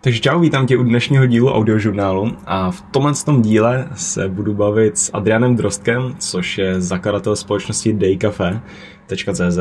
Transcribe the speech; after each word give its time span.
Takže 0.00 0.20
čau, 0.20 0.40
vítám 0.40 0.66
tě 0.66 0.76
u 0.76 0.82
dnešního 0.82 1.26
dílu 1.26 1.52
audiožurnálu 1.52 2.36
a 2.46 2.70
v 2.70 2.82
tomhle 2.90 3.12
tom 3.24 3.42
díle 3.42 3.88
se 3.94 4.28
budu 4.28 4.54
bavit 4.54 4.98
s 4.98 5.10
Adrianem 5.12 5.56
Drostkem, 5.56 6.14
což 6.18 6.58
je 6.58 6.80
zakladatel 6.80 7.36
společnosti 7.36 7.92
daycafe.cz. 7.92 9.58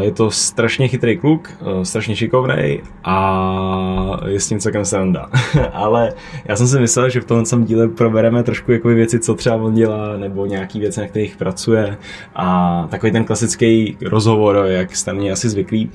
Je 0.00 0.12
to 0.12 0.30
strašně 0.30 0.88
chytrý 0.88 1.16
kluk, 1.16 1.50
strašně 1.82 2.16
šikovný 2.16 2.80
a 3.04 4.20
je 4.26 4.40
s 4.40 4.48
tím 4.48 4.58
celkem 4.58 4.84
sranda. 4.84 5.30
Ale 5.72 6.12
já 6.44 6.56
jsem 6.56 6.68
si 6.68 6.80
myslel, 6.80 7.10
že 7.10 7.20
v 7.20 7.24
tomhle 7.24 7.64
díle 7.64 7.88
probereme 7.88 8.42
trošku 8.42 8.72
jako 8.72 8.88
věci, 8.88 9.18
co 9.18 9.34
třeba 9.34 9.56
on 9.56 9.74
dělá, 9.74 10.16
nebo 10.16 10.46
nějaký 10.46 10.80
věci, 10.80 11.00
na 11.00 11.06
kterých 11.06 11.36
pracuje 11.36 11.96
a 12.34 12.86
takový 12.90 13.12
ten 13.12 13.24
klasický 13.24 13.96
rozhovor, 14.02 14.64
jak 14.66 14.96
jste 14.96 15.12
mě 15.12 15.32
asi 15.32 15.48
zvyklí 15.48 15.90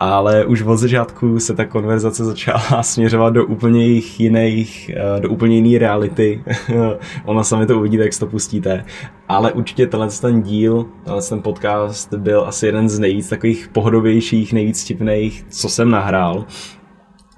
ale 0.00 0.44
už 0.44 0.62
od 0.62 0.76
začátku 0.76 1.40
se 1.40 1.54
ta 1.54 1.64
konverzace 1.64 2.24
začala 2.24 2.82
směřovat 2.82 3.30
do 3.30 3.46
úplně 3.46 3.86
jiných, 3.86 4.90
eh, 4.96 5.20
do 5.20 5.28
úplně 5.28 5.56
jiné 5.56 5.78
reality. 5.78 6.44
Ona 7.24 7.44
sami 7.44 7.66
to 7.66 7.78
uvidíte, 7.78 8.02
jak 8.02 8.18
to 8.18 8.26
pustíte. 8.26 8.84
Ale 9.28 9.52
určitě 9.52 9.86
tenhle 9.86 10.08
ten 10.20 10.42
díl, 10.42 10.86
tenhle 11.04 11.22
ten 11.22 11.42
podcast 11.42 12.14
byl 12.14 12.44
asi 12.46 12.66
jeden 12.66 12.88
z 12.88 12.98
nejvíc 12.98 13.28
takových 13.28 13.68
pohodovějších, 13.72 14.52
nejvíc 14.52 14.84
vtipných, 14.84 15.44
co 15.48 15.68
jsem 15.68 15.90
nahrál. 15.90 16.46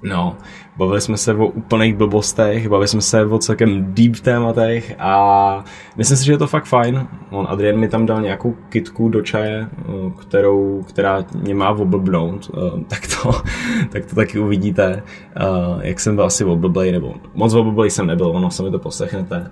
No, 0.03 0.37
bavili 0.81 1.01
jsme 1.01 1.17
se 1.17 1.33
o 1.33 1.47
úplných 1.47 1.95
blbostech, 1.95 2.69
bavili 2.69 2.87
jsme 2.87 3.01
se 3.01 3.25
o 3.25 3.37
celkem 3.37 3.93
deep 3.93 4.19
tématech 4.19 4.95
a 4.99 5.63
myslím 5.97 6.17
si, 6.17 6.25
že 6.25 6.31
je 6.31 6.37
to 6.37 6.47
fakt 6.47 6.65
fajn. 6.65 7.07
On 7.29 7.47
Adrian 7.49 7.79
mi 7.79 7.87
tam 7.87 8.05
dal 8.05 8.21
nějakou 8.21 8.55
kitku 8.69 9.09
do 9.09 9.21
čaje, 9.21 9.67
eh, 9.71 10.11
kterou, 10.21 10.83
která 10.89 11.25
mě 11.41 11.55
má 11.55 11.69
oblbnout, 11.69 12.51
eh, 12.53 12.83
tak 12.87 13.01
to, 13.07 13.31
tak 13.89 14.05
to 14.05 14.15
taky 14.15 14.39
uvidíte, 14.39 15.03
eh, 15.35 15.41
jak 15.87 15.99
jsem 15.99 16.15
byl 16.15 16.25
asi 16.25 16.45
oblblej, 16.45 16.91
nebo 16.91 17.13
moc 17.33 17.53
oblblej 17.53 17.89
jsem 17.89 18.07
nebyl, 18.07 18.27
ono 18.27 18.51
sami 18.51 18.71
to 18.71 18.79
poslechnete. 18.79 19.51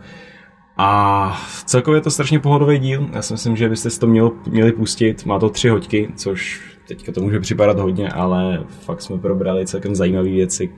A 0.77 1.41
celkově 1.65 1.97
je 1.97 2.01
to 2.01 2.11
strašně 2.11 2.39
pohodový 2.39 2.79
díl, 2.79 3.09
já 3.13 3.21
si 3.21 3.33
myslím, 3.33 3.55
že 3.55 3.69
byste 3.69 3.89
si 3.89 3.99
to 3.99 4.07
měl, 4.07 4.31
měli 4.47 4.71
pustit, 4.71 5.25
má 5.25 5.39
to 5.39 5.49
tři 5.49 5.69
hoďky, 5.69 6.09
což 6.15 6.61
teďka 6.87 7.11
to 7.11 7.21
může 7.21 7.39
připadat 7.39 7.79
hodně, 7.79 8.09
ale 8.09 8.63
fakt 8.67 9.01
jsme 9.01 9.17
probrali 9.17 9.67
celkem 9.67 9.95
zajímavé 9.95 10.29
věci, 10.29 10.69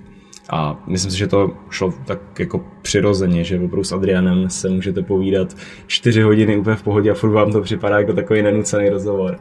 a 0.52 0.84
myslím 0.88 1.12
si, 1.12 1.18
že 1.18 1.28
to 1.28 1.52
šlo 1.70 1.94
tak 2.06 2.40
jako 2.40 2.62
přirozeně, 2.82 3.44
že 3.44 3.56
opravdu 3.56 3.84
s 3.84 3.92
Adrianem 3.92 4.50
se 4.50 4.70
můžete 4.70 5.02
povídat 5.02 5.56
čtyři 5.88 6.22
hodiny 6.22 6.58
úplně 6.58 6.76
v 6.76 6.84
pohodě 6.84 7.12
a 7.12 7.14
furt 7.14 7.32
vám 7.32 7.52
to 7.52 7.62
připadá 7.62 8.00
jako 8.00 8.14
takový 8.14 8.42
nenucený 8.42 8.90
rozhovor. 8.90 9.40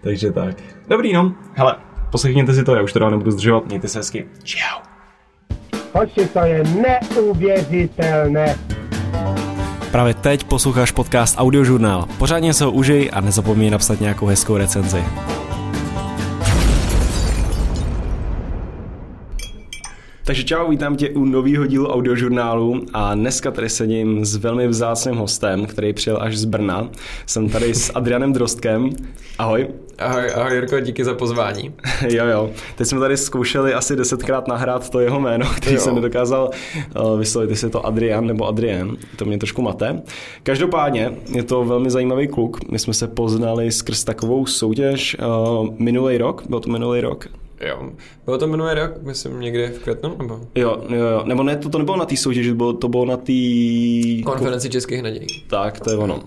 Takže 0.00 0.32
tak. 0.32 0.56
Dobrý 0.88 1.12
no, 1.12 1.34
hele, 1.54 1.76
poslechněte 2.12 2.54
si 2.54 2.64
to, 2.64 2.74
já 2.74 2.82
už 2.82 2.92
to 2.92 2.98
dál 2.98 3.10
nebudu 3.10 3.30
zdržovat, 3.30 3.66
mějte 3.66 3.88
se 3.88 3.98
hezky. 3.98 4.26
Čau. 4.42 4.80
Hoši, 5.92 6.28
to 6.32 6.38
je 6.38 6.64
neuvěřitelné. 6.64 8.58
Právě 9.92 10.14
teď 10.14 10.44
posloucháš 10.44 10.90
podcast 10.90 11.34
Audiožurnál. 11.38 12.06
Pořádně 12.18 12.54
se 12.54 12.64
ho 12.64 12.70
užij 12.70 13.10
a 13.12 13.20
nezapomeň 13.20 13.70
napsat 13.70 14.00
nějakou 14.00 14.26
hezkou 14.26 14.56
recenzi. 14.56 15.04
Takže 20.28 20.44
čau, 20.44 20.70
vítám 20.70 20.96
tě 20.96 21.10
u 21.10 21.24
nového 21.24 21.66
dílu 21.66 21.88
audiožurnálu 21.88 22.82
a 22.92 23.14
dneska 23.14 23.50
tady 23.50 23.68
sedím 23.68 24.24
s 24.24 24.36
velmi 24.36 24.68
vzácným 24.68 25.16
hostem, 25.16 25.66
který 25.66 25.92
přijel 25.92 26.18
až 26.22 26.38
z 26.38 26.44
Brna. 26.44 26.88
Jsem 27.26 27.48
tady 27.48 27.74
s 27.74 27.92
Adrianem 27.94 28.32
Drostkem. 28.32 28.90
Ahoj. 29.38 29.68
Ahoj, 29.98 30.30
ahoj 30.34 30.54
Jirko, 30.54 30.80
díky 30.80 31.04
za 31.04 31.14
pozvání. 31.14 31.74
jo, 32.08 32.26
jo. 32.26 32.50
Teď 32.76 32.86
jsme 32.86 33.00
tady 33.00 33.16
zkoušeli 33.16 33.74
asi 33.74 33.96
desetkrát 33.96 34.48
nahrát 34.48 34.90
to 34.90 35.00
jeho 35.00 35.20
jméno, 35.20 35.46
který 35.56 35.74
jo. 35.74 35.80
jsem 35.80 35.94
nedokázal 35.94 36.50
uh, 37.00 37.18
vyslovit, 37.18 37.50
jestli 37.50 37.66
je 37.66 37.70
to 37.70 37.86
Adrian 37.86 38.26
nebo 38.26 38.46
Adrien. 38.46 38.96
To 39.16 39.24
mě 39.24 39.38
trošku 39.38 39.62
mate. 39.62 40.02
Každopádně 40.42 41.12
je 41.28 41.42
to 41.42 41.64
velmi 41.64 41.90
zajímavý 41.90 42.28
kluk. 42.28 42.70
My 42.70 42.78
jsme 42.78 42.94
se 42.94 43.08
poznali 43.08 43.72
skrz 43.72 44.04
takovou 44.04 44.46
soutěž 44.46 45.16
uh, 45.60 45.68
minulý 45.78 46.18
rok, 46.18 46.42
byl 46.48 46.60
to 46.60 46.70
minulý 46.70 47.00
rok, 47.00 47.28
Jo. 47.60 47.90
Bylo 48.24 48.38
to 48.38 48.46
minulý 48.46 48.74
rok, 48.74 49.02
myslím, 49.02 49.40
někdy 49.40 49.66
v 49.66 49.78
květnu? 49.78 50.16
Nebo? 50.18 50.40
Jo, 50.54 50.82
jo, 50.88 51.04
jo. 51.04 51.22
Nebo 51.24 51.42
ne, 51.42 51.56
to, 51.56 51.68
to 51.68 51.78
nebylo 51.78 51.96
na 51.96 52.04
té 52.04 52.16
soutěži, 52.16 52.54
bylo, 52.54 52.72
to 52.72 52.88
bylo 52.88 53.04
na 53.04 53.16
té... 53.16 53.32
Konferenci 54.24 54.70
českých 54.70 55.02
nadějí. 55.02 55.26
Tak, 55.50 55.80
to 55.80 55.90
je 55.90 55.96
ono. 55.96 56.22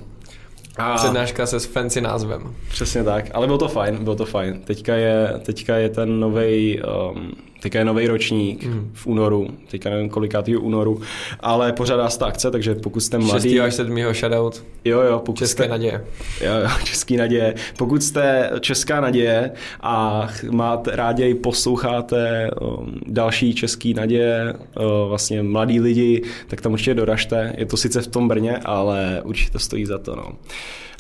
A... 0.78 0.96
Přednáška 0.96 1.46
se 1.46 1.60
s 1.60 1.66
fancy 1.66 2.02
názvem. 2.02 2.56
Přesně 2.70 3.04
tak, 3.04 3.26
ale 3.34 3.48
bylo 3.48 3.58
to 3.58 3.68
fajn, 3.68 4.04
bylo 4.04 4.16
to 4.16 4.26
fajn. 4.26 4.62
Teďka 4.62 4.96
je, 4.96 5.34
teďka 5.46 5.76
je 5.76 5.90
ten 5.90 6.20
nový 6.20 6.82
um, 7.12 7.32
Teďka 7.62 7.80
je 7.80 7.86
nový 7.86 8.08
ročník 8.08 8.64
mm. 8.66 8.92
v 8.94 9.08
únoru, 9.08 9.48
teďka 9.72 9.90
nevím 9.90 10.10
kolikátý 10.10 10.56
únoru, 10.56 11.02
ale 11.40 11.74
pořádá 11.74 12.10
se 12.10 12.20
ta 12.20 12.26
akce, 12.26 12.52
takže 12.52 12.76
pokud 12.76 13.00
jste 13.00 13.18
mladý... 13.18 13.50
6. 13.50 13.60
až 13.60 13.74
7. 13.74 13.98
shoutout. 14.14 14.64
Jo, 14.86 15.02
jo. 15.02 15.20
Pokud 15.26 15.38
České 15.40 15.64
jste, 15.64 15.70
naděje. 15.70 16.06
Jo, 16.42 16.52
jo, 16.64 16.70
Český 16.84 17.18
naděje. 17.18 17.56
Pokud 17.78 18.04
jste 18.04 18.52
Česká 18.60 19.02
naděje 19.02 19.52
a 19.82 20.28
máte, 20.52 20.96
ráději 20.96 21.36
posloucháte 21.36 22.52
um, 22.62 23.00
další 23.08 23.56
Český 23.56 23.94
naděje, 23.94 24.54
uh, 24.54 25.10
vlastně 25.10 25.44
mladí 25.44 25.80
lidi, 25.80 26.24
tak 26.48 26.62
tam 26.62 26.74
určitě 26.74 26.94
doražte. 26.94 27.54
Je 27.58 27.66
to 27.66 27.78
sice 27.78 28.02
v 28.02 28.08
tom 28.08 28.28
Brně, 28.28 28.58
ale 28.58 29.22
určitě 29.24 29.52
to 29.52 29.60
stojí 29.60 29.86
za 29.86 29.98
to, 29.98 30.16
no. 30.16 30.32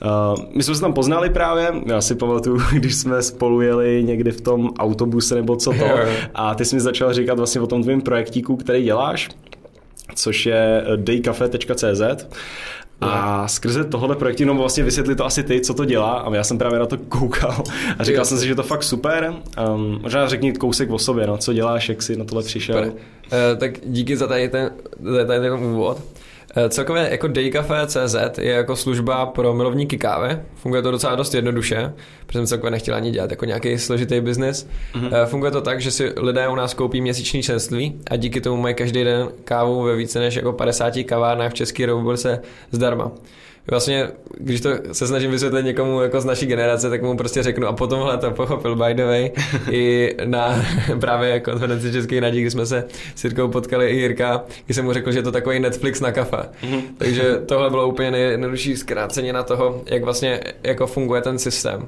Uh, 0.06 0.44
my 0.56 0.64
jsme 0.64 0.76
se 0.76 0.82
tam 0.82 0.94
poznali 0.94 1.30
právě, 1.30 1.72
já 1.86 2.02
si 2.02 2.16
pamatuju, 2.16 2.62
když 2.74 2.96
jsme 2.96 3.22
spolu 3.22 3.62
jeli 3.62 4.04
někdy 4.04 4.32
v 4.32 4.42
tom 4.42 4.70
autobuse 4.80 5.36
nebo 5.36 5.56
co 5.56 5.72
to 5.72 5.86
a 6.36 6.56
ty 6.56 6.66
jsi 6.66 6.76
mi 6.76 6.82
začal 6.82 7.14
říkat 7.14 7.38
vlastně 7.38 7.62
o 7.62 7.68
tom 7.68 7.84
tvém 7.84 8.02
projektíku, 8.02 8.56
který 8.58 8.84
děláš, 8.84 9.30
což 10.16 10.46
je 10.46 10.86
daycafe.cz 10.96 12.02
a 13.02 13.48
skrze 13.48 13.84
tohle 13.84 14.16
projektu, 14.16 14.46
no 14.46 14.56
vlastně 14.56 14.84
vysvětli 14.84 15.16
to 15.16 15.26
asi 15.26 15.44
ty, 15.44 15.62
co 15.62 15.74
to 15.74 15.86
dělá 15.86 16.12
a 16.12 16.36
já 16.36 16.44
jsem 16.44 16.58
právě 16.58 16.80
na 16.80 16.86
to 16.86 16.98
koukal 16.98 17.64
a 18.00 18.04
říkal 18.04 18.22
jo. 18.22 18.26
jsem 18.26 18.38
si, 18.38 18.48
že 18.48 18.56
to 18.56 18.64
fakt 18.64 18.84
super. 18.84 19.34
Um, 19.76 20.00
možná 20.02 20.28
řekni 20.28 20.54
kousek 20.54 20.92
o 20.92 21.00
sobě, 21.00 21.28
no, 21.28 21.38
co 21.38 21.54
děláš, 21.54 21.90
jak 21.90 22.02
jsi 22.02 22.16
na 22.16 22.26
tohle 22.26 22.44
přišel. 22.44 22.76
Super. 22.76 22.92
Uh, 22.92 23.60
tak 23.60 23.72
díky 23.86 24.18
za 24.18 24.28
tady 24.28 24.50
ten, 24.50 24.72
za 25.00 25.26
tady 25.26 25.40
ten 25.40 25.54
úvod. 25.54 25.98
Eh, 26.56 26.70
celkově 26.70 27.08
jako 27.12 27.28
Daycafe.cz 27.28 28.16
je 28.38 28.52
jako 28.52 28.76
služba 28.76 29.26
pro 29.26 29.54
milovníky 29.54 29.98
kávy. 29.98 30.38
Funguje 30.56 30.82
to 30.82 30.92
docela 30.92 31.16
dost 31.16 31.34
jednoduše, 31.34 31.94
protože 32.26 32.40
jsem 32.40 32.48
celkově 32.48 32.72
nechtěl 32.72 32.96
ani 32.96 33.12
dělat 33.12 33.32
jako 33.32 33.46
nějaký 33.46 33.78
složitý 33.78 34.22
biznis. 34.22 34.70
Mm-hmm. 34.94 35.26
Funguje 35.26 35.52
to 35.52 35.62
tak, 35.62 35.82
že 35.82 35.92
si 35.92 36.14
lidé 36.18 36.48
u 36.48 36.56
nás 36.56 36.74
koupí 36.74 37.02
měsíční 37.02 37.44
členství 37.44 38.00
a 38.12 38.16
díky 38.16 38.42
tomu 38.42 38.62
mají 38.62 38.76
každý 38.76 39.04
den 39.04 39.30
kávu 39.44 39.84
ve 39.84 39.96
více 39.96 40.20
než 40.20 40.36
jako 40.36 40.54
50 40.54 40.94
kavárnách 41.06 41.52
v 41.52 41.56
České 41.56 41.86
republice 41.86 42.42
zdarma 42.72 43.12
vlastně, 43.72 44.08
když 44.38 44.62
to 44.62 44.70
se 44.92 45.08
snažím 45.08 45.32
vysvětlit 45.32 45.66
někomu 45.66 46.02
jako 46.02 46.22
z 46.22 46.26
naší 46.26 46.46
generace, 46.46 46.90
tak 46.90 47.02
mu 47.02 47.18
prostě 47.18 47.44
řeknu 47.44 47.68
a 47.68 47.74
potom 47.74 48.10
to 48.20 48.32
pochopil 48.32 48.76
by 48.76 48.94
the 48.94 49.04
way 49.04 49.32
i 49.70 50.16
na 50.26 50.66
právě 51.00 51.40
konferenci 51.40 51.92
Českých 51.92 52.22
nadějí, 52.22 52.44
kdy 52.44 52.52
jsme 52.52 52.66
se 52.66 52.84
s 53.16 53.24
Jirkou 53.24 53.48
potkali 53.48 53.90
i 53.90 53.96
Jirka, 53.96 54.44
kdy 54.66 54.74
jsem 54.74 54.86
mu 54.86 54.94
řekl, 54.94 55.12
že 55.12 55.20
je 55.20 55.24
to 55.24 55.32
takový 55.32 55.60
Netflix 55.60 56.00
na 56.00 56.12
kafe. 56.12 56.38
Mm-hmm. 56.38 56.82
Takže 56.98 57.42
tohle 57.46 57.70
bylo 57.70 57.88
úplně 57.88 58.12
nejjednodušší 58.12 58.78
zkrácení 58.78 59.32
na 59.32 59.44
toho, 59.44 59.84
jak 59.86 60.04
vlastně 60.04 60.40
jako 60.64 60.88
funguje 60.88 61.22
ten 61.22 61.40
systém. 61.40 61.88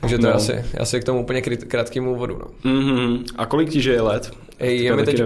Takže 0.00 0.18
to 0.18 0.22
no. 0.22 0.28
je 0.28 0.34
asi, 0.34 0.64
asi 0.80 1.00
k 1.00 1.04
tomu 1.04 1.22
úplně 1.22 1.42
krátkému 1.42 2.12
úvodu. 2.12 2.38
No. 2.38 2.72
Mm-hmm. 2.72 3.24
A 3.36 3.46
kolik 3.46 3.70
ti 3.70 3.90
je 3.90 4.00
let? 4.00 4.30
Hej, 4.58 4.82
je 4.82 4.96
mi 4.96 5.02
teď 5.02 5.22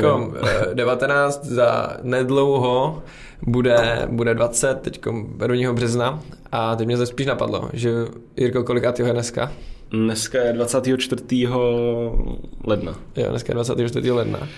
19 0.75 1.45
za 1.45 1.97
nedlouho 2.03 3.03
bude, 3.43 4.09
bude 4.11 4.35
20 4.35 4.81
teď 4.81 5.01
1. 5.53 5.73
března 5.73 6.23
a 6.53 6.77
teď 6.77 6.87
mě 6.87 7.07
spíš 7.07 7.27
napadlo, 7.27 7.71
že 7.73 7.91
Jirko, 8.37 8.65
kolikátýho 8.65 9.09
je 9.09 9.15
dneska? 9.15 9.53
Dneska 9.91 10.39
je 10.39 10.53
24. 10.53 11.47
ledna. 12.65 12.93
Jo, 13.17 13.31
dneska 13.31 13.51
je 13.51 13.55
24. 13.55 14.11
ledna. 14.11 14.49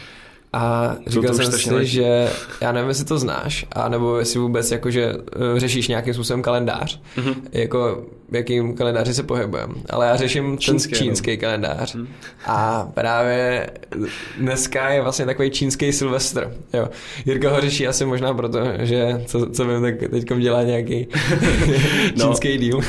A 0.52 0.96
říkal 1.06 1.34
jsem 1.34 1.52
si, 1.52 1.74
letí. 1.74 1.86
že 1.88 2.28
já 2.60 2.72
nevím, 2.72 2.88
jestli 2.88 3.04
to 3.04 3.18
znáš, 3.18 3.66
a 3.72 3.88
nebo 3.88 4.18
jestli 4.18 4.40
vůbec 4.40 4.70
jakože 4.70 5.14
uh, 5.14 5.22
řešíš 5.58 5.88
nějakým 5.88 6.14
způsobem 6.14 6.42
kalendář, 6.42 7.00
mm-hmm. 7.16 7.34
jako 7.52 8.04
v 8.30 8.34
jakým 8.34 8.74
kalendáři 8.74 9.14
se 9.14 9.22
pohybujeme. 9.22 9.74
Ale 9.90 10.06
já 10.06 10.16
řeším 10.16 10.58
čínský, 10.58 10.92
ten 10.92 10.98
čínský 10.98 11.30
no. 11.30 11.40
kalendář. 11.40 11.94
Mm. 11.94 12.08
A 12.46 12.88
právě 12.94 13.70
dneska 14.38 14.90
je 14.90 15.02
vlastně 15.02 15.26
takový 15.26 15.50
čínský 15.50 15.92
Silvestr. 15.92 16.52
Jo. 16.72 16.88
Jirka 17.26 17.50
ho 17.50 17.60
řeší 17.60 17.86
asi 17.86 18.04
možná 18.04 18.34
proto, 18.34 18.58
že 18.78 19.22
co, 19.26 19.50
co 19.50 19.64
vím, 19.64 19.82
tak 19.82 20.10
teď 20.10 20.34
dělá 20.38 20.62
nějaký 20.62 21.08
no, 22.16 22.24
čínský 22.24 22.58
díl. 22.58 22.80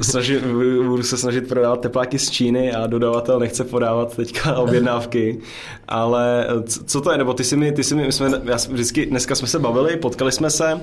Snažit, 0.00 0.44
budu 0.86 1.02
se 1.02 1.16
snažit 1.16 1.48
prodávat 1.48 1.80
tepláky 1.80 2.18
z 2.18 2.30
Číny 2.30 2.72
a 2.72 2.86
dodavatel 2.86 3.38
nechce 3.38 3.64
podávat 3.64 4.16
teďka 4.16 4.56
objednávky. 4.56 5.38
Ale 5.88 6.46
co 6.86 7.00
to 7.00 7.12
je, 7.12 7.18
nebo 7.18 7.34
ty 7.34 7.44
si 7.44 7.56
mi, 7.56 7.72
ty 7.72 7.84
si 7.84 7.94
mi, 7.94 8.06
my 8.06 8.12
jsme, 8.12 8.40
já 8.44 8.56
vždycky, 8.70 9.06
dneska 9.06 9.34
jsme 9.34 9.48
se 9.48 9.58
bavili, 9.58 9.96
potkali 9.96 10.32
jsme 10.32 10.50
se 10.50 10.80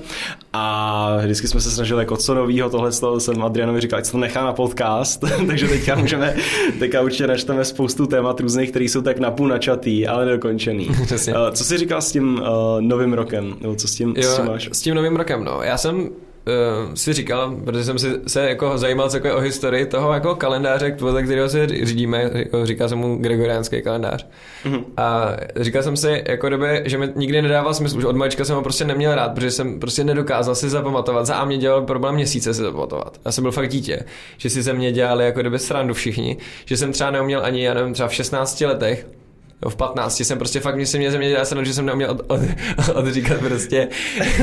A 0.52 1.16
vždycky 1.22 1.48
jsme 1.48 1.60
se 1.60 1.70
snažili 1.70 2.00
jako 2.02 2.16
co 2.16 2.34
novýho, 2.34 2.70
tohle 2.70 2.92
jsem 3.18 3.44
Adrianovi 3.44 3.80
říkal, 3.80 4.01
ať 4.02 4.10
to 4.10 4.18
nechá 4.18 4.44
na 4.44 4.52
podcast, 4.52 5.24
takže 5.46 5.68
teďka 5.68 5.94
můžeme, 5.94 6.34
teďka 6.78 7.00
určitě 7.00 7.26
načteme 7.26 7.64
spoustu 7.64 8.06
témat 8.06 8.40
různých, 8.40 8.70
které 8.70 8.84
jsou 8.84 9.02
tak 9.02 9.18
napůl 9.18 9.48
načatý, 9.48 10.06
ale 10.06 10.24
nedokončený. 10.26 10.88
Přesně. 11.06 11.34
Uh, 11.34 11.38
co 11.50 11.64
jsi 11.64 11.78
říkal 11.78 12.02
s 12.02 12.12
tím 12.12 12.34
uh, 12.34 12.80
novým 12.80 13.12
rokem, 13.12 13.54
nebo 13.60 13.74
co 13.74 13.88
s 13.88 13.94
tím, 13.94 14.14
Jo, 14.16 14.22
s 14.30 14.36
tím 14.36 14.46
máš? 14.46 14.68
s 14.72 14.80
tím 14.80 14.94
novým 14.94 15.16
rokem, 15.16 15.44
no. 15.44 15.62
Já 15.62 15.78
jsem 15.78 16.10
uh, 16.46 16.94
si 16.94 17.12
říkal, 17.12 17.56
protože 17.64 17.84
jsem 17.84 17.98
si 17.98 18.12
se 18.26 18.48
jako 18.48 18.78
zajímal 18.78 19.10
celkově 19.10 19.34
o 19.34 19.40
historii 19.40 19.86
toho 19.86 20.12
jako 20.12 20.34
kalendáře, 20.34 20.96
podle 20.98 21.22
kterého 21.22 21.48
se 21.48 21.66
řídíme, 21.66 22.30
jako 22.34 22.66
říká 22.66 22.88
se 22.88 22.94
mu 22.94 23.16
gregoriánský 23.16 23.82
kalendář. 23.82 24.26
Mm-hmm. 24.64 24.84
A 24.96 25.36
říkal 25.56 25.82
jsem 25.82 25.96
si, 25.96 26.24
jako 26.28 26.48
doby, 26.48 26.82
že 26.84 26.98
mi 26.98 27.08
nikdy 27.16 27.42
nedával 27.42 27.74
smysl, 27.74 27.98
už 27.98 28.04
od 28.04 28.16
malička 28.16 28.44
jsem 28.44 28.56
ho 28.56 28.62
prostě 28.62 28.84
neměl 28.84 29.14
rád, 29.14 29.34
protože 29.34 29.50
jsem 29.50 29.80
prostě 29.80 30.04
nedokázal 30.04 30.54
si 30.54 30.70
zapamatovat. 30.70 31.26
Za 31.26 31.34
a 31.34 31.44
mě 31.44 31.58
dělal 31.58 31.82
problém 31.82 32.14
měsíce 32.14 32.54
si 32.54 32.62
zapamatovat. 32.62 33.20
Já 33.24 33.32
jsem 33.32 33.42
byl 33.42 33.52
fakt 33.52 33.68
dítě, 33.68 34.02
že 34.36 34.50
si 34.50 34.62
ze 34.62 34.72
mě 34.72 34.92
dělali 34.92 35.24
jako 35.24 35.42
doby 35.42 35.58
srandu 35.58 35.94
všichni, 35.94 36.36
že 36.64 36.76
jsem 36.76 36.92
třeba 36.92 37.10
neuměl 37.10 37.44
ani, 37.44 37.64
já 37.64 37.74
nevím, 37.74 37.94
třeba 37.94 38.08
v 38.08 38.14
16 38.14 38.60
letech 38.60 39.06
Jo, 39.64 39.70
v 39.70 39.76
15 39.76 40.20
jsem 40.20 40.38
prostě 40.38 40.60
fakt, 40.60 40.76
mě 40.76 40.86
se 40.86 40.98
mě 40.98 41.10
země 41.10 41.28
dělá 41.28 41.44
že 41.62 41.74
jsem 41.74 41.86
neuměl 41.86 42.10
od, 42.10 42.20
od, 42.26 42.40
odříkat 42.94 43.40
prostě 43.40 43.88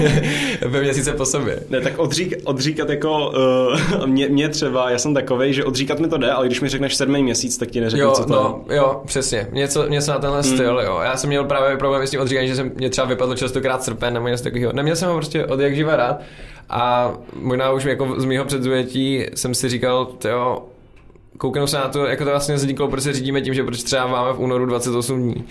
ve 0.66 0.82
měsíce 0.82 1.14
po 1.14 1.26
sobě. 1.26 1.60
Ne, 1.70 1.82
tak 1.82 2.00
odřík, 2.00 2.36
odříkat 2.44 2.90
jako 2.90 3.30
uh, 3.30 4.08
mě, 4.08 4.30
mě, 4.30 4.50
třeba, 4.50 4.90
já 4.90 4.98
jsem 4.98 5.14
takovej, 5.14 5.54
že 5.54 5.66
odříkat 5.66 6.00
mi 6.00 6.08
to 6.08 6.18
jde, 6.18 6.32
ale 6.32 6.46
když 6.46 6.62
mi 6.62 6.70
řekneš 6.70 6.96
sedmý 6.96 7.24
měsíc, 7.24 7.58
tak 7.58 7.70
ti 7.72 7.82
neřeknu, 7.82 8.06
jo, 8.06 8.12
co 8.12 8.24
to 8.24 8.34
no, 8.34 8.66
je. 8.70 8.78
Jo, 8.78 9.02
přesně. 9.06 9.48
Něco, 9.52 9.88
něco 9.88 10.12
na 10.12 10.20
tenhle 10.20 10.38
mm. 10.38 10.44
styl, 10.44 10.82
jo. 10.86 11.00
Já 11.04 11.18
jsem 11.18 11.28
měl 11.28 11.44
právě 11.44 11.78
problém 11.78 12.08
s 12.08 12.12
tím 12.12 12.20
odříkáním, 12.20 12.50
že 12.50 12.56
jsem 12.56 12.72
mě 12.76 12.90
třeba 12.90 13.08
vypadl 13.08 13.36
častokrát 13.36 13.84
srpen 13.84 14.14
nebo 14.14 14.28
něco 14.28 14.44
takového. 14.44 14.74
Neměl 14.74 14.96
jsem 14.96 15.10
ho 15.10 15.16
prostě 15.16 15.46
od 15.46 15.60
jak 15.60 15.76
živa 15.76 15.96
rád. 15.96 16.22
A 16.70 17.14
možná 17.34 17.72
už 17.72 17.84
jako 17.84 18.16
z 18.18 18.26
mého 18.26 18.46
předzujetí 18.46 19.26
jsem 19.36 19.56
si 19.56 19.70
říkal, 19.70 20.08
jo, 20.30 20.64
kouknu 21.40 21.68
se 21.68 21.78
na 21.78 21.88
to, 21.88 22.06
jako 22.06 22.24
to 22.24 22.30
vlastně 22.30 22.56
vzniklo, 22.56 22.88
proč 22.88 23.04
se 23.04 23.14
řídíme 23.14 23.42
tím, 23.42 23.54
že 23.54 23.64
proč 23.64 23.84
třeba 23.84 24.08
máme 24.08 24.34
v 24.34 24.40
únoru 24.40 24.66
28 24.66 25.22
dní. 25.22 25.46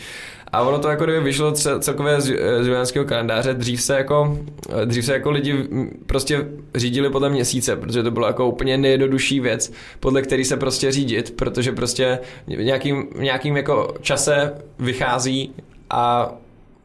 A 0.53 0.63
ono 0.63 0.79
to 0.79 0.89
jako 0.89 1.05
kdyby 1.05 1.21
vyšlo 1.21 1.53
celkově 1.53 2.21
z, 2.21 2.25
z 2.61 2.67
juliánského 2.67 3.05
kalendáře, 3.05 3.55
dřív 3.55 3.83
se 3.83 3.95
jako, 3.97 4.39
dřív 4.85 5.05
se 5.05 5.13
jako 5.13 5.31
lidi 5.31 5.69
prostě 6.07 6.47
řídili 6.75 7.11
podle 7.11 7.29
měsíce, 7.29 7.77
protože 7.77 8.03
to 8.03 8.11
bylo 8.11 8.27
jako 8.27 8.49
úplně 8.49 8.79
nejjednodušší 8.79 9.41
věc, 9.41 9.73
podle 10.01 10.23
který 10.23 10.45
se 10.45 10.57
prostě 10.57 10.93
řídit, 10.93 11.31
protože 11.37 11.73
prostě 11.73 12.19
v 12.47 12.65
nějakým, 12.65 13.07
nějakým 13.19 13.57
jako 13.57 13.95
čase 14.01 14.55
vychází 14.79 15.55
a 15.91 16.33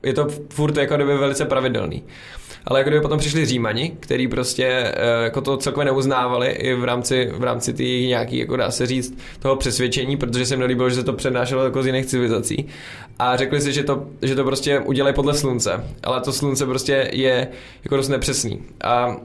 je 0.03 0.13
to 0.13 0.27
furt 0.49 0.77
jako 0.77 0.95
kdyby 0.95 1.17
velice 1.17 1.45
pravidelný 1.45 2.03
ale 2.65 2.79
jako 2.79 2.89
kdyby 2.89 3.01
potom 3.01 3.19
přišli 3.19 3.45
Římani, 3.45 3.97
který 3.99 4.27
prostě 4.27 4.65
eh, 4.65 5.23
jako 5.23 5.41
to 5.41 5.57
celkově 5.57 5.85
neuznávali 5.85 6.47
i 6.47 6.73
v 6.73 6.83
rámci, 6.83 7.31
v 7.37 7.43
rámci 7.43 7.73
té 7.73 7.83
nějaký, 7.83 8.37
jako 8.37 8.57
dá 8.57 8.71
se 8.71 8.85
říct, 8.85 9.17
toho 9.39 9.55
přesvědčení, 9.55 10.17
protože 10.17 10.45
se 10.45 10.55
mi 10.55 10.59
nelíbilo, 10.59 10.89
že 10.89 10.95
se 10.95 11.03
to 11.03 11.13
přednášelo 11.13 11.63
jako 11.63 11.83
z 11.83 11.85
jiných 11.85 12.05
civilizací. 12.05 12.65
A 13.19 13.37
řekli 13.37 13.61
si, 13.61 13.73
že 13.73 13.83
to, 13.83 14.05
že 14.21 14.35
to 14.35 14.43
prostě 14.43 14.79
udělají 14.79 15.15
podle 15.15 15.33
slunce, 15.33 15.83
ale 16.03 16.21
to 16.21 16.33
slunce 16.33 16.65
prostě 16.65 17.09
je 17.13 17.47
jako 17.83 17.95
dost 17.95 18.09
nepřesný. 18.09 18.61
A 18.83 19.17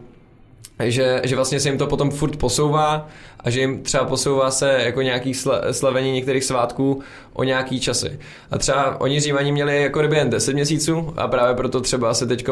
že, 0.85 1.21
že 1.25 1.37
vlastně 1.37 1.61
se 1.61 1.69
jim 1.69 1.79
to 1.79 1.87
potom 1.87 2.11
furt 2.11 2.37
posouvá 2.37 3.09
a 3.41 3.51
že 3.51 3.61
jim 3.61 3.83
třeba 3.83 4.05
posouvá 4.05 4.51
se 4.51 4.79
jako 4.85 5.03
nějaký 5.03 5.35
slavení 5.71 6.13
některých 6.13 6.45
svátků 6.45 7.03
o 7.33 7.45
nějaký 7.45 7.81
časy. 7.81 8.19
A 8.51 8.59
třeba 8.59 9.01
oni 9.01 9.21
Římani 9.21 9.53
měli 9.53 9.83
jako 9.83 9.99
kdyby 9.99 10.17
jen 10.17 10.31
10 10.31 10.55
měsíců 10.55 11.15
a 11.17 11.29
právě 11.29 11.55
proto 11.55 11.81
třeba 11.81 12.15
se 12.15 12.27
teď 12.27 12.49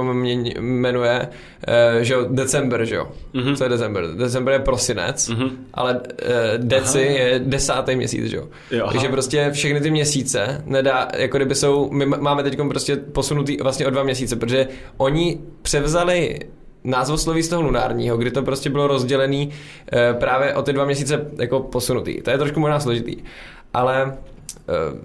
jmenuje, 0.61 1.29
eh, 1.69 2.05
že 2.05 2.15
jo, 2.15 2.27
december, 2.31 2.85
že 2.85 2.95
jo. 2.95 3.09
Mm-hmm. 3.35 3.57
Co 3.57 3.65
je 3.65 3.71
december? 3.71 4.07
December 4.07 4.55
je 4.55 4.61
prosinec, 4.61 5.29
mm-hmm. 5.29 5.51
ale 5.75 6.01
eh, 6.23 6.59
deci 6.59 7.09
aha. 7.09 7.19
je 7.19 7.39
desátý 7.39 7.97
měsíc, 7.97 8.25
že 8.25 8.37
jo. 8.37 8.49
jo 8.71 8.89
Takže 8.93 9.09
prostě 9.09 9.51
všechny 9.53 9.81
ty 9.81 9.91
měsíce 9.91 10.63
nedá, 10.67 11.09
jako 11.17 11.37
kdyby 11.37 11.55
jsou, 11.55 11.91
my 11.91 12.07
máme 12.07 12.43
teď 12.43 12.59
prostě 12.69 12.97
posunutý 12.97 13.57
vlastně 13.57 13.87
o 13.87 13.91
dva 13.91 14.03
měsíce, 14.03 14.37
protože 14.37 14.69
oni 14.97 15.39
převzali 15.63 16.39
názvosloví 16.87 17.43
z 17.43 17.49
toho 17.49 17.63
lunárního, 17.63 18.17
kdy 18.17 18.31
to 18.31 18.43
prostě 18.43 18.71
bylo 18.71 18.87
rozdělený 18.87 19.51
e, 19.93 20.15
právě 20.15 20.55
o 20.55 20.63
ty 20.63 20.73
dva 20.73 20.85
měsíce 20.85 21.27
jako 21.39 21.61
posunutý. 21.61 22.23
To 22.23 22.31
je 22.31 22.39
trošku 22.39 22.61
možná 22.61 22.81
složitý. 22.81 23.17
Ale 23.75 24.03
e, 24.03 24.13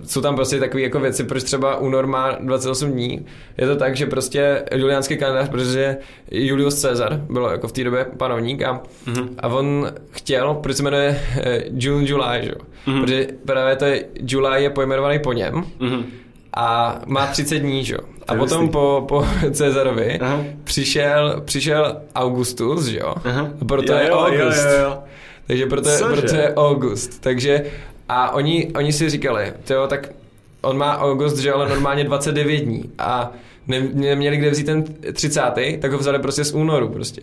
jsou 0.07 0.21
tam 0.21 0.35
prostě 0.35 0.59
takové 0.59 0.83
jako 0.83 0.99
věci, 0.99 1.23
proč 1.23 1.43
třeba 1.43 1.75
únor 1.75 2.07
má 2.07 2.31
28 2.31 2.91
dní. 2.91 3.25
Je 3.57 3.67
to 3.67 3.75
tak, 3.75 3.95
že 3.95 4.05
prostě 4.05 4.63
juliánský 4.75 5.17
kalendář, 5.17 5.49
protože 5.49 5.97
Julius 6.31 6.81
Caesar 6.81 7.21
byl 7.29 7.43
jako 7.43 7.67
v 7.67 7.71
té 7.71 7.83
době 7.83 8.05
panovník 8.17 8.61
a, 8.61 8.81
mm-hmm. 9.07 9.29
a 9.39 9.47
on 9.47 9.91
chtěl, 10.11 10.53
proč 10.53 10.77
se 10.77 10.83
jmenuje 10.83 11.21
e, 11.37 11.63
June 11.73 12.07
July, 12.07 12.39
že? 12.43 12.51
Mm-hmm. 12.51 13.01
protože 13.01 13.27
právě 13.45 13.75
to 13.75 13.85
je, 13.85 14.05
July 14.27 14.63
je 14.63 14.69
pojmenovaný 14.69 15.19
po 15.19 15.33
něm. 15.33 15.53
Mm-hmm 15.79 16.03
a 16.53 17.00
má 17.06 17.27
30 17.27 17.59
dní, 17.59 17.86
že 17.86 17.94
jo. 17.94 18.00
A 18.27 18.36
potom 18.36 18.69
po, 18.69 19.06
po 19.07 19.25
Cezarovi 19.51 20.19
Aha. 20.19 20.44
přišel, 20.63 21.42
přišel 21.45 22.01
Augustus, 22.15 22.86
že 22.86 23.00
jo. 23.00 23.15
Aha. 23.24 23.48
A 23.62 23.65
proto 23.65 23.94
jo, 23.94 24.00
je 24.00 24.09
August. 24.12 24.65
Jo, 24.65 24.71
jo, 24.71 24.83
jo. 24.83 24.98
Takže 25.48 25.65
proto 25.65 25.89
je, 25.89 25.98
proto 26.00 26.36
je 26.36 26.53
August. 26.56 27.21
Takže 27.21 27.65
a 28.09 28.31
oni, 28.31 28.71
oni 28.75 28.94
si 28.94 29.09
říkali, 29.09 29.53
jo, 29.69 29.88
tak 29.88 30.09
on 30.62 30.77
má 30.77 30.98
August, 30.98 31.38
že 31.38 31.53
ale 31.53 31.69
normálně 31.69 32.03
29 32.03 32.59
dní 32.59 32.92
a 32.98 33.31
ne, 33.68 33.88
neměli 33.94 34.38
kde 34.38 34.50
vzít 34.50 34.65
ten 34.65 34.83
30. 35.13 35.42
tak 35.80 35.92
ho 35.92 35.98
vzali 35.98 36.19
prostě 36.19 36.44
z 36.44 36.53
únoru 36.53 36.89
prostě 36.89 37.21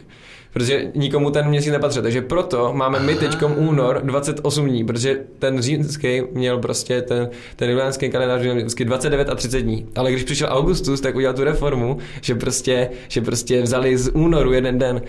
protože 0.52 0.90
nikomu 0.94 1.30
ten 1.30 1.48
měsíc 1.48 1.72
nepatřil. 1.72 2.02
Takže 2.02 2.22
proto 2.22 2.72
máme 2.72 3.00
my 3.00 3.14
teď 3.14 3.42
únor 3.56 4.00
28 4.04 4.68
dní, 4.68 4.84
protože 4.84 5.20
ten 5.38 5.62
římský 5.62 6.22
měl 6.32 6.58
prostě 6.58 7.02
ten, 7.02 7.30
ten 7.56 7.70
juliánský 7.70 8.10
kalendář 8.10 8.40
měl 8.40 8.54
vždycky 8.54 8.84
29 8.84 9.28
a 9.28 9.34
30 9.34 9.60
dní. 9.60 9.86
Ale 9.96 10.12
když 10.12 10.24
přišel 10.24 10.48
Augustus, 10.50 11.00
tak 11.00 11.16
udělal 11.16 11.36
tu 11.36 11.44
reformu, 11.44 11.98
že 12.20 12.34
prostě, 12.34 12.90
že 13.08 13.20
prostě 13.20 13.62
vzali 13.62 13.98
z 13.98 14.10
únoru 14.14 14.52
jeden 14.52 14.78
den 14.78 15.02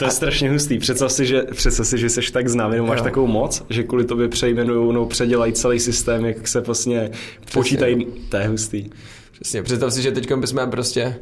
to 0.00 0.04
je 0.04 0.08
a... 0.08 0.12
strašně 0.12 0.50
hustý. 0.50 0.78
Představ 0.78 1.12
si, 1.12 1.26
že, 1.26 1.42
představ 1.42 1.86
si, 1.86 1.98
že 1.98 2.08
jsi 2.08 2.32
tak 2.32 2.48
známý, 2.48 2.80
máš 2.80 3.02
takovou 3.02 3.26
moc, 3.26 3.62
že 3.70 3.82
kvůli 3.82 4.04
tobě 4.04 4.28
přejmenují, 4.28 4.94
no, 4.94 5.06
předělají 5.06 5.52
celý 5.52 5.80
systém, 5.80 6.24
jak 6.24 6.48
se 6.48 6.60
vlastně 6.60 7.10
počítají. 7.52 8.06
To 8.28 8.36
je 8.36 8.48
hustý. 8.48 8.90
Přesně, 9.32 9.62
představ 9.62 9.92
si, 9.92 10.02
že 10.02 10.12
teď 10.12 10.32
bychom 10.34 10.70
prostě 10.70 11.16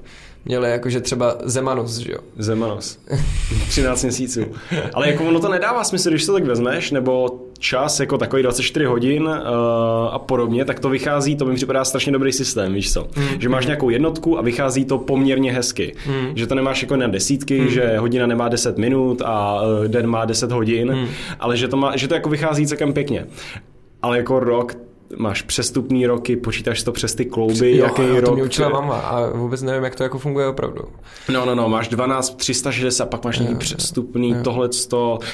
měli 0.49 0.71
jakože 0.71 1.01
třeba 1.01 1.37
Zemanus, 1.45 1.97
že 1.97 2.13
jo? 2.13 2.19
Zemanus. 2.37 2.99
13 3.69 4.03
měsíců. 4.05 4.41
Ale 4.95 5.11
jako 5.11 5.25
ono 5.25 5.41
to 5.41 5.49
nedává 5.49 5.85
smysl, 5.85 6.11
když 6.11 6.27
to 6.27 6.33
tak 6.33 6.45
vezmeš, 6.45 6.91
nebo 6.91 7.41
čas 7.59 8.01
jako 8.01 8.19
takový 8.19 8.43
24 8.43 8.85
hodin 8.85 9.23
uh, 9.23 9.35
a 10.11 10.19
podobně, 10.19 10.65
tak 10.65 10.81
to 10.81 10.89
vychází, 10.89 11.37
to 11.37 11.45
mi 11.45 11.55
připadá 11.55 11.85
strašně 11.85 12.13
dobrý 12.13 12.33
systém, 12.33 12.75
víš 12.75 12.93
co? 12.93 13.09
Mm. 13.17 13.41
Že 13.41 13.49
máš 13.49 13.67
nějakou 13.67 13.91
jednotku 13.91 14.39
a 14.39 14.43
vychází 14.43 14.85
to 14.85 14.99
poměrně 14.99 15.53
hezky. 15.53 15.95
Mm. 16.07 16.37
Že 16.37 16.47
to 16.47 16.55
nemáš 16.55 16.83
jako 16.83 16.97
na 16.97 17.07
desítky, 17.07 17.61
mm. 17.61 17.69
že 17.69 17.99
hodina 17.99 18.27
nemá 18.27 18.49
10 18.49 18.79
minut 18.79 19.23
a 19.25 19.63
uh, 19.63 19.85
den 19.85 20.07
má 20.07 20.25
10 20.25 20.53
hodin, 20.53 20.93
mm. 20.93 21.09
ale 21.41 21.57
že 21.57 21.69
to, 21.69 21.77
má, 21.77 21.97
že 21.97 22.09
to 22.09 22.15
jako 22.15 22.29
vychází 22.29 22.67
celkem 22.67 22.93
pěkně. 22.93 23.27
Ale 24.03 24.17
jako 24.17 24.41
rok, 24.41 24.75
máš 25.17 25.43
přestupný 25.43 26.07
roky, 26.07 26.37
počítáš 26.37 26.83
to 26.83 26.93
přes 26.93 27.15
ty 27.15 27.25
klouby, 27.25 27.77
jo, 27.77 27.85
jaký 27.85 28.03
jo, 28.03 28.15
rok. 28.15 28.25
To 28.25 28.35
mě 28.35 28.43
učila 28.43 28.69
mama 28.69 28.99
a 28.99 29.31
vůbec 29.31 29.63
nevím, 29.63 29.85
jak 29.85 29.95
to 29.95 30.03
jako 30.03 30.19
funguje 30.19 30.47
opravdu. 30.47 30.83
No, 31.33 31.45
no, 31.45 31.55
no, 31.55 31.69
máš 31.69 31.89
12, 31.89 32.37
360, 32.37 33.07
pak 33.07 33.25
máš 33.25 33.39
nějaký 33.39 33.59
přestupný, 33.59 34.37
tohle 34.45 34.69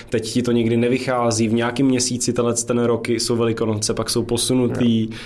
teď 0.09 0.33
ti 0.33 0.43
to 0.43 0.53
nikdy 0.53 0.77
nevychází, 0.77 1.49
v 1.49 1.55
nějakém 1.55 1.87
měsíci 1.87 2.33
tenhle 2.33 2.55
ten 2.55 2.85
roky 2.85 3.21
jsou 3.21 3.37
velikonoce, 3.37 3.95
pak 3.95 4.11
jsou 4.11 4.23
posunutý. 4.23 5.11
Jo 5.11 5.17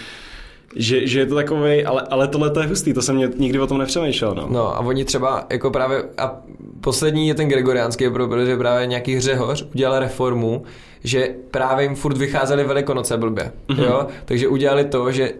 že, 0.77 1.07
že 1.07 1.21
je 1.21 1.27
to 1.27 1.35
takový, 1.35 1.85
ale, 1.85 2.03
ale 2.11 2.29
tohle 2.29 2.51
to 2.51 2.61
je 2.61 2.67
hustý, 2.67 2.93
to 2.93 3.03
jsem 3.03 3.17
mě 3.17 3.29
nikdy 3.37 3.59
o 3.59 3.67
tom 3.67 3.79
nepřemýšlel. 3.79 4.35
No. 4.35 4.47
no 4.51 4.77
a 4.77 4.79
oni 4.79 5.05
třeba 5.05 5.47
jako 5.51 5.71
právě, 5.71 6.05
a 6.19 6.37
poslední 6.81 7.29
je 7.29 7.35
ten 7.35 7.49
gregoriánský, 7.49 8.11
protože 8.11 8.57
právě 8.57 8.87
nějaký 8.87 9.15
hřehoř 9.15 9.67
udělal 9.75 9.99
reformu, 9.99 10.63
že 11.05 11.29
právě 11.51 11.85
jim 11.85 11.95
furt 11.95 12.17
vycházely 12.17 12.65
velikonoce 12.65 13.17
blbě, 13.17 13.53
mm-hmm. 13.69 13.85
jo, 13.85 14.07
takže 14.25 14.49
udělali 14.49 14.85
to, 14.85 15.13
že 15.13 15.33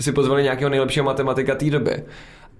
si 0.00 0.12
pozvali 0.12 0.42
nějakého 0.42 0.70
nejlepšího 0.70 1.04
matematika 1.04 1.54
té 1.54 1.70
doby 1.70 2.02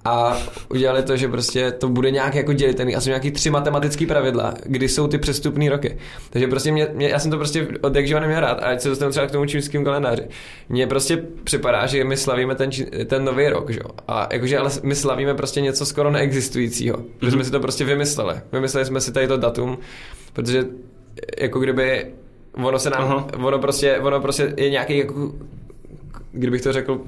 a 0.04 0.38
udělali 0.68 1.02
to, 1.02 1.16
že 1.16 1.28
prostě 1.28 1.70
to 1.70 1.88
bude 1.88 2.10
nějak 2.10 2.34
jako 2.34 2.52
dělitelný 2.52 2.96
a 2.96 3.00
jsou 3.00 3.08
nějaký 3.08 3.30
tři 3.30 3.50
matematické 3.50 4.06
pravidla, 4.06 4.54
kdy 4.64 4.88
jsou 4.88 5.06
ty 5.06 5.18
přestupné 5.18 5.70
roky. 5.70 5.98
Takže 6.30 6.48
prostě 6.48 6.72
mě, 6.72 6.88
mě, 6.94 7.08
já 7.08 7.18
jsem 7.18 7.30
to 7.30 7.36
prostě 7.36 7.68
od 7.80 7.96
jak 7.96 8.06
živa 8.06 8.20
neměl 8.20 8.40
rád 8.40 8.58
a 8.62 8.66
ať 8.66 8.80
se 8.80 8.88
dostanu 8.88 9.10
třeba 9.10 9.26
k 9.26 9.30
tomu 9.30 9.46
čínskému 9.46 9.84
kalendáři. 9.84 10.22
Mně 10.68 10.86
prostě 10.86 11.24
připadá, 11.44 11.86
že 11.86 12.04
my 12.04 12.16
slavíme 12.16 12.54
ten, 12.54 12.70
ten 13.06 13.24
nový 13.24 13.48
rok, 13.48 13.70
že? 13.70 13.80
A 14.08 14.28
jakože 14.32 14.58
ale 14.58 14.70
my 14.82 14.94
slavíme 14.94 15.34
prostě 15.34 15.60
něco 15.60 15.86
skoro 15.86 16.10
neexistujícího, 16.10 16.96
mm-hmm. 16.96 17.18
protože 17.18 17.32
jsme 17.32 17.44
si 17.44 17.50
to 17.50 17.60
prostě 17.60 17.84
vymysleli. 17.84 18.34
Vymysleli 18.52 18.86
jsme 18.86 19.00
si 19.00 19.12
tady 19.12 19.28
to 19.28 19.36
datum, 19.36 19.78
protože 20.32 20.64
jako 21.38 21.60
kdyby 21.60 22.06
ono 22.54 22.78
se 22.78 22.90
nám, 22.90 23.02
Aha. 23.02 23.26
ono 23.42 23.58
prostě, 23.58 23.98
ono 23.98 24.20
prostě 24.20 24.54
je 24.56 24.70
nějaký 24.70 24.98
jako, 24.98 25.32
kdybych 26.32 26.62
to 26.62 26.72
řekl, 26.72 27.00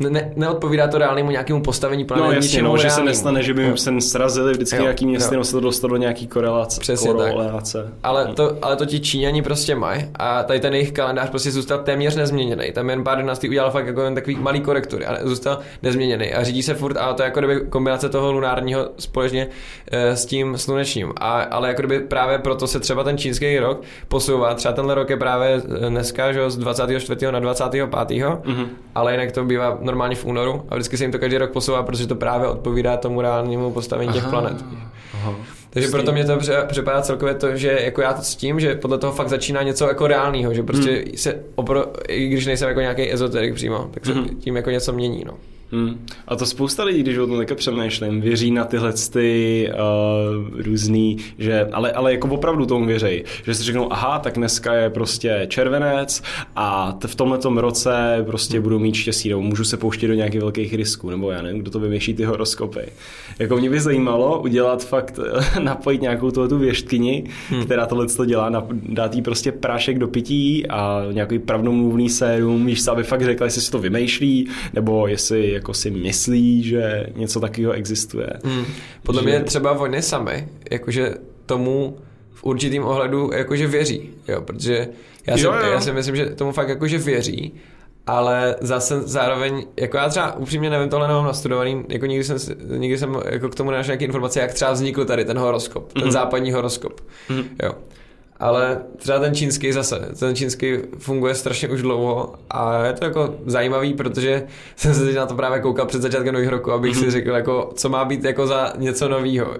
ne, 0.00 0.10
ne, 0.10 0.32
neodpovídá 0.36 0.88
to 0.88 0.98
reálnému 0.98 1.30
nějakému 1.30 1.62
postavení 1.62 2.04
planety. 2.04 2.28
No 2.28 2.32
jasně, 2.32 2.62
no, 2.62 2.76
že 2.76 2.90
se 2.90 3.04
nestane, 3.04 3.42
že 3.42 3.54
by 3.54 3.62
Jo. 3.66 3.76
se 3.76 4.00
srazili 4.00 4.52
vždycky 4.52 4.76
Jo, 4.76 4.82
nějaký 4.82 5.06
město, 5.06 5.34
jo. 5.34 5.44
se 5.44 5.52
to 5.52 5.60
dostalo 5.60 5.90
do 5.90 5.96
nějaký 5.96 6.26
korelace. 6.26 6.80
Přesně 6.80 7.14
tak. 7.14 7.32
korelace. 7.32 7.92
Ale 8.02 8.26
to, 8.34 8.56
ale 8.62 8.76
to 8.76 8.86
ti 8.86 9.00
Číňani 9.00 9.42
prostě 9.42 9.74
mají 9.74 10.04
a 10.14 10.42
tady 10.42 10.60
ten 10.60 10.72
jejich 10.74 10.92
kalendář 10.92 11.30
prostě 11.30 11.50
zůstal 11.50 11.78
téměř 11.78 12.16
nezměněný. 12.16 12.72
Tam 12.72 12.90
jen 12.90 13.04
pár 13.04 13.18
dynastí 13.18 13.48
udělal 13.48 13.70
fakt 13.70 13.86
jako 13.86 14.02
jen 14.02 14.14
takový 14.14 14.36
malý 14.36 14.60
korektury 14.60 15.06
a 15.06 15.16
zůstal 15.28 15.58
nezměněný 15.82 16.32
a 16.34 16.44
řídí 16.44 16.62
se 16.62 16.74
furt 16.74 16.96
a 16.96 17.12
to 17.12 17.22
je 17.22 17.24
jako 17.24 17.38
kdyby 17.40 17.60
kombinace 17.60 18.08
toho 18.08 18.32
lunárního 18.32 18.88
společně 18.98 19.48
eh, 19.90 20.16
s 20.16 20.26
tím 20.26 20.58
slunečním. 20.58 21.12
A, 21.16 21.42
ale 21.42 21.68
jako 21.68 21.82
kdyby 21.82 22.00
právě 22.00 22.38
proto 22.38 22.66
se 22.66 22.80
třeba 22.80 23.04
ten 23.04 23.18
čínský 23.18 23.58
rok 23.58 23.82
posouvá. 24.08 24.54
Třeba 24.54 24.74
tenhle 24.74 24.94
rok 24.94 25.10
je 25.10 25.16
právě 25.16 25.62
eh, 25.86 25.90
dneska 25.90 26.32
že, 26.32 26.50
z 26.50 26.56
24. 26.56 27.26
na 27.30 27.40
25. 27.40 27.86
Mm-hmm. 27.90 28.66
ale 28.94 29.12
jinak 29.12 29.32
to 29.32 29.44
bývá 29.44 29.78
normálně 29.86 30.16
v 30.16 30.24
únoru 30.24 30.62
a 30.68 30.74
vždycky 30.74 30.96
se 30.96 31.04
jim 31.04 31.12
to 31.12 31.18
každý 31.18 31.38
rok 31.38 31.50
posouvá, 31.50 31.82
protože 31.82 32.06
to 32.06 32.14
právě 32.14 32.48
odpovídá 32.48 32.96
tomu 32.96 33.20
reálnému 33.20 33.70
postavení 33.70 34.12
těch 34.12 34.26
planet. 34.26 34.64
Takže 35.70 35.88
proto 35.88 36.12
mě 36.12 36.24
to 36.24 36.38
připadá 36.66 37.02
celkově 37.02 37.34
to, 37.34 37.56
že 37.56 37.78
jako 37.80 38.00
já 38.00 38.12
to 38.12 38.22
s 38.22 38.36
tím, 38.36 38.60
že 38.60 38.74
podle 38.74 38.98
toho 38.98 39.12
fakt 39.12 39.28
začíná 39.28 39.62
něco 39.62 39.88
jako 39.88 40.06
reálného, 40.06 40.54
že 40.54 40.62
prostě 40.62 40.90
hmm. 40.90 41.16
se 41.16 41.42
opro, 41.54 41.84
i 42.08 42.28
když 42.28 42.46
nejsem 42.46 42.68
jako 42.68 42.80
nějaký 42.80 43.12
ezoterik 43.12 43.54
přímo, 43.54 43.90
tak 43.90 44.06
se 44.06 44.12
hmm. 44.12 44.28
tím 44.28 44.56
jako 44.56 44.70
něco 44.70 44.92
mění, 44.92 45.24
no. 45.26 45.34
Hmm. 45.72 46.06
A 46.28 46.36
to 46.36 46.46
spousta 46.46 46.84
lidí, 46.84 47.02
když 47.02 47.18
o 47.18 47.26
tom 47.26 47.38
teďka 47.38 47.54
přemýšlím, 47.54 48.20
věří 48.20 48.50
na 48.50 48.64
tyhle 48.64 48.92
ty 49.12 49.70
uh, 49.70 50.60
různý, 50.64 51.16
že, 51.38 51.68
ale, 51.72 51.92
ale 51.92 52.12
jako 52.12 52.28
opravdu 52.28 52.66
tomu 52.66 52.86
věří, 52.86 53.24
že 53.44 53.54
si 53.54 53.62
řeknou, 53.62 53.92
aha, 53.92 54.18
tak 54.18 54.34
dneska 54.34 54.74
je 54.74 54.90
prostě 54.90 55.46
červenec 55.48 56.22
a 56.56 56.92
t- 56.92 57.08
v 57.08 57.14
tomhle 57.14 57.38
roce 57.56 58.24
prostě 58.26 58.60
budu 58.60 58.78
mít 58.78 58.94
štěstí, 58.94 59.28
nebo 59.28 59.42
můžu 59.42 59.64
se 59.64 59.76
pouštět 59.76 60.08
do 60.08 60.14
nějakých 60.14 60.40
velkých 60.40 60.74
risků, 60.74 61.10
nebo 61.10 61.30
já 61.30 61.42
nevím, 61.42 61.62
kdo 61.62 61.70
to 61.70 61.80
vymýšlí 61.80 62.14
ty 62.14 62.24
horoskopy. 62.24 62.80
Jako 63.38 63.56
mě 63.56 63.70
by 63.70 63.80
zajímalo 63.80 64.42
udělat 64.42 64.84
fakt, 64.84 65.20
napojit 65.62 66.02
nějakou 66.02 66.30
tu 66.30 66.58
věštkyni, 66.58 67.24
hmm. 67.50 67.64
která 67.64 67.86
tohle 67.86 68.06
to 68.06 68.24
dělá, 68.24 68.66
dát 68.88 69.14
jí 69.14 69.22
prostě 69.22 69.52
prášek 69.52 69.98
do 69.98 70.08
pití 70.08 70.66
a 70.66 71.02
nějaký 71.12 71.38
pravdomluvný 71.38 72.08
sérum, 72.08 72.66
víš, 72.66 72.86
aby 72.88 73.02
fakt 73.02 73.22
řekla, 73.22 73.44
jestli 73.44 73.62
si 73.62 73.70
to 73.70 73.78
vymýšlí, 73.78 74.48
nebo 74.74 75.06
jestli 75.06 75.55
jako 75.56 75.74
si 75.74 75.90
myslí, 75.90 76.62
že 76.62 77.06
něco 77.16 77.40
takového 77.40 77.72
existuje. 77.72 78.26
Hmm. 78.44 78.64
Podle 79.02 79.22
že... 79.22 79.28
mě 79.28 79.40
třeba 79.40 79.72
oni 79.72 80.02
sami, 80.02 80.48
jakože 80.70 81.14
tomu 81.46 81.98
v 82.32 82.44
určitým 82.44 82.84
ohledu 82.84 83.30
jakože 83.34 83.66
věří, 83.66 84.10
jo, 84.28 84.40
protože 84.40 84.88
já 85.26 85.36
si, 85.36 85.44
Jo, 85.44 85.52
jo. 85.52 85.72
já 85.72 85.80
si 85.80 85.92
myslím, 85.92 86.16
že 86.16 86.26
tomu 86.26 86.52
fakt 86.52 86.68
jakože 86.68 86.98
věří, 86.98 87.54
ale 88.06 88.56
zase 88.60 89.00
zároveň, 89.02 89.66
jako 89.80 89.96
já 89.96 90.08
třeba 90.08 90.36
upřímně 90.36 90.70
nevím, 90.70 90.88
tohle 90.88 91.08
nemám 91.08 91.24
nastudovaný, 91.24 91.84
jako 91.88 92.06
nikdy 92.06 92.24
jsem, 92.24 92.36
nikdy 92.76 92.98
jsem 92.98 93.16
jako 93.30 93.48
k 93.48 93.54
tomu 93.54 93.70
nenašel 93.70 93.92
nějaké 93.92 94.04
informace, 94.04 94.40
jak 94.40 94.54
třeba 94.54 94.72
vznikl 94.72 95.04
tady 95.04 95.24
ten 95.24 95.38
horoskop, 95.38 95.92
ten 95.92 96.02
Mhm. 96.02 96.10
západní 96.12 96.52
horoskop, 96.52 97.00
jo. 97.62 97.72
Ale 98.40 98.78
třeba 98.96 99.18
ten 99.18 99.34
čínský 99.34 99.72
zase, 99.72 100.08
ten 100.20 100.36
čínský 100.36 100.72
funguje 100.98 101.34
strašně 101.34 101.68
už 101.68 101.82
dlouho 101.82 102.34
a 102.50 102.84
je 102.86 102.92
to 102.92 103.04
jako 103.04 103.34
zajímavý, 103.46 103.94
protože 103.94 104.46
jsem 104.76 104.94
se 104.94 105.04
teď 105.04 105.16
na 105.16 105.26
to 105.26 105.34
právě 105.34 105.60
koukal 105.60 105.86
před 105.86 106.02
začátkem 106.02 106.34
nového 106.34 106.50
roku, 106.50 106.72
abych 106.72 106.92
Mhm. 106.94 107.04
si 107.04 107.10
řekl, 107.10 107.30
jako, 107.30 107.70
co 107.74 107.88
má 107.88 108.04
být 108.04 108.24
jako 108.24 108.46
za 108.46 108.72
něco 108.78 109.08
novýho. 109.08 109.54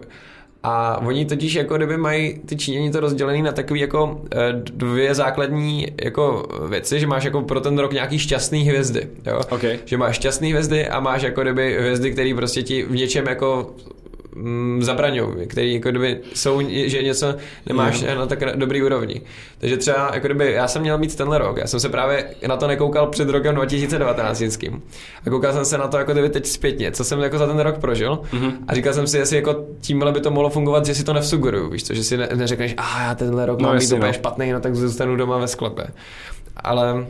A 0.63 1.01
oni 1.07 1.25
totiž 1.27 1.55
jako 1.55 1.77
kdyby 1.77 1.97
mají 1.97 2.39
ty 2.47 2.57
Číňani 2.57 2.91
to 2.91 3.01
rozdělený 3.01 3.43
na 3.43 3.53
takový 3.53 3.81
jako 3.81 4.21
eh, 4.33 4.53
dvě 4.53 5.15
základní 5.15 5.87
jako 6.05 6.47
věci, 6.69 7.01
že 7.01 7.07
máš 7.07 7.25
jako 7.25 7.43
pro 7.43 7.61
ten 7.61 7.79
rok 7.79 7.93
nějaký 7.93 8.19
šťastný 8.19 8.63
hvězdy, 8.63 9.09
jo? 9.27 9.41
OK. 9.51 9.65
Že 9.85 9.97
máš 9.97 10.17
šťastný 10.17 10.51
hvězdy 10.51 10.89
a 10.89 11.01
máš 11.01 11.23
jako 11.23 11.43
kdyby 11.43 11.77
hvězdy, 11.79 12.11
které 12.13 12.33
prostě 12.37 12.63
ti 12.63 12.83
v 12.83 12.91
něčem 12.95 13.27
jako 13.27 13.71
mm, 14.37 14.83
zabraňují, 14.83 15.47
který 15.47 15.75
jako 15.75 15.91
kdyby 15.91 16.21
jsou, 16.35 16.61
že 16.71 17.03
něco 17.03 17.35
nemáš 17.67 18.03
Jo. 18.03 18.15
na 18.19 18.27
tak 18.27 18.57
dobrý 18.57 18.83
úrovni. 18.83 19.21
Takže 19.59 19.77
třeba 19.77 20.11
jako 20.15 20.27
kdyby, 20.27 20.53
já 20.53 20.69
jsem 20.69 20.83
měl 20.83 20.99
mít 20.99 21.17
tenhle 21.17 21.39
rok, 21.39 21.57
já 21.57 21.67
jsem 21.67 21.81
se 21.81 21.89
právě 21.89 22.31
na 22.47 22.57
to 22.57 22.67
nekoukal 22.67 23.07
před 23.07 23.29
rokem 23.29 23.55
2019 23.55 24.39
čínským. 24.39 24.83
A 25.27 25.31
koukal 25.31 25.53
jsem 25.53 25.65
se 25.65 25.79
na 25.79 25.89
to 25.89 25.99
jako 25.99 26.13
kdyby 26.13 26.29
teď 26.29 26.47
zpětně, 26.47 26.93
co 26.93 27.05
jsem 27.05 27.21
jako 27.21 27.39
za 27.39 27.47
ten 27.47 27.59
rok 27.61 27.79
prožil 27.79 28.19
Mhm. 28.33 28.53
a 28.69 28.75
říkal 28.75 28.93
jsem 28.93 29.07
si, 29.07 29.19
jestli 29.19 29.37
jako 29.37 29.65
tímhle 29.81 30.13
by 30.13 30.21
to 30.21 30.31
mohlo 30.31 30.51
fungovat, 30.51 30.87
že 30.87 30.95
si 30.95 31.05
to 31.05 31.13
nevsugeruju, 31.13 31.71
víš 31.71 31.85
co, 31.85 31.95
že 31.95 32.05
si 32.05 32.17
ne, 32.17 32.29
neřekneš, 32.35 32.75
a 32.77 33.03
já 33.03 33.15
tenhle 33.15 33.47
rok 33.47 33.61
No, 33.61 33.69
mám 33.69 33.79
být 33.79 33.87
úplně 33.93 34.07
no. 34.07 34.13
špatný, 34.13 34.53
no 34.53 34.61
tak 34.61 34.75
zůstanu 34.77 35.17
doma 35.17 35.39
ve 35.39 35.49
sklepě. 35.49 35.85
Ale 36.57 37.07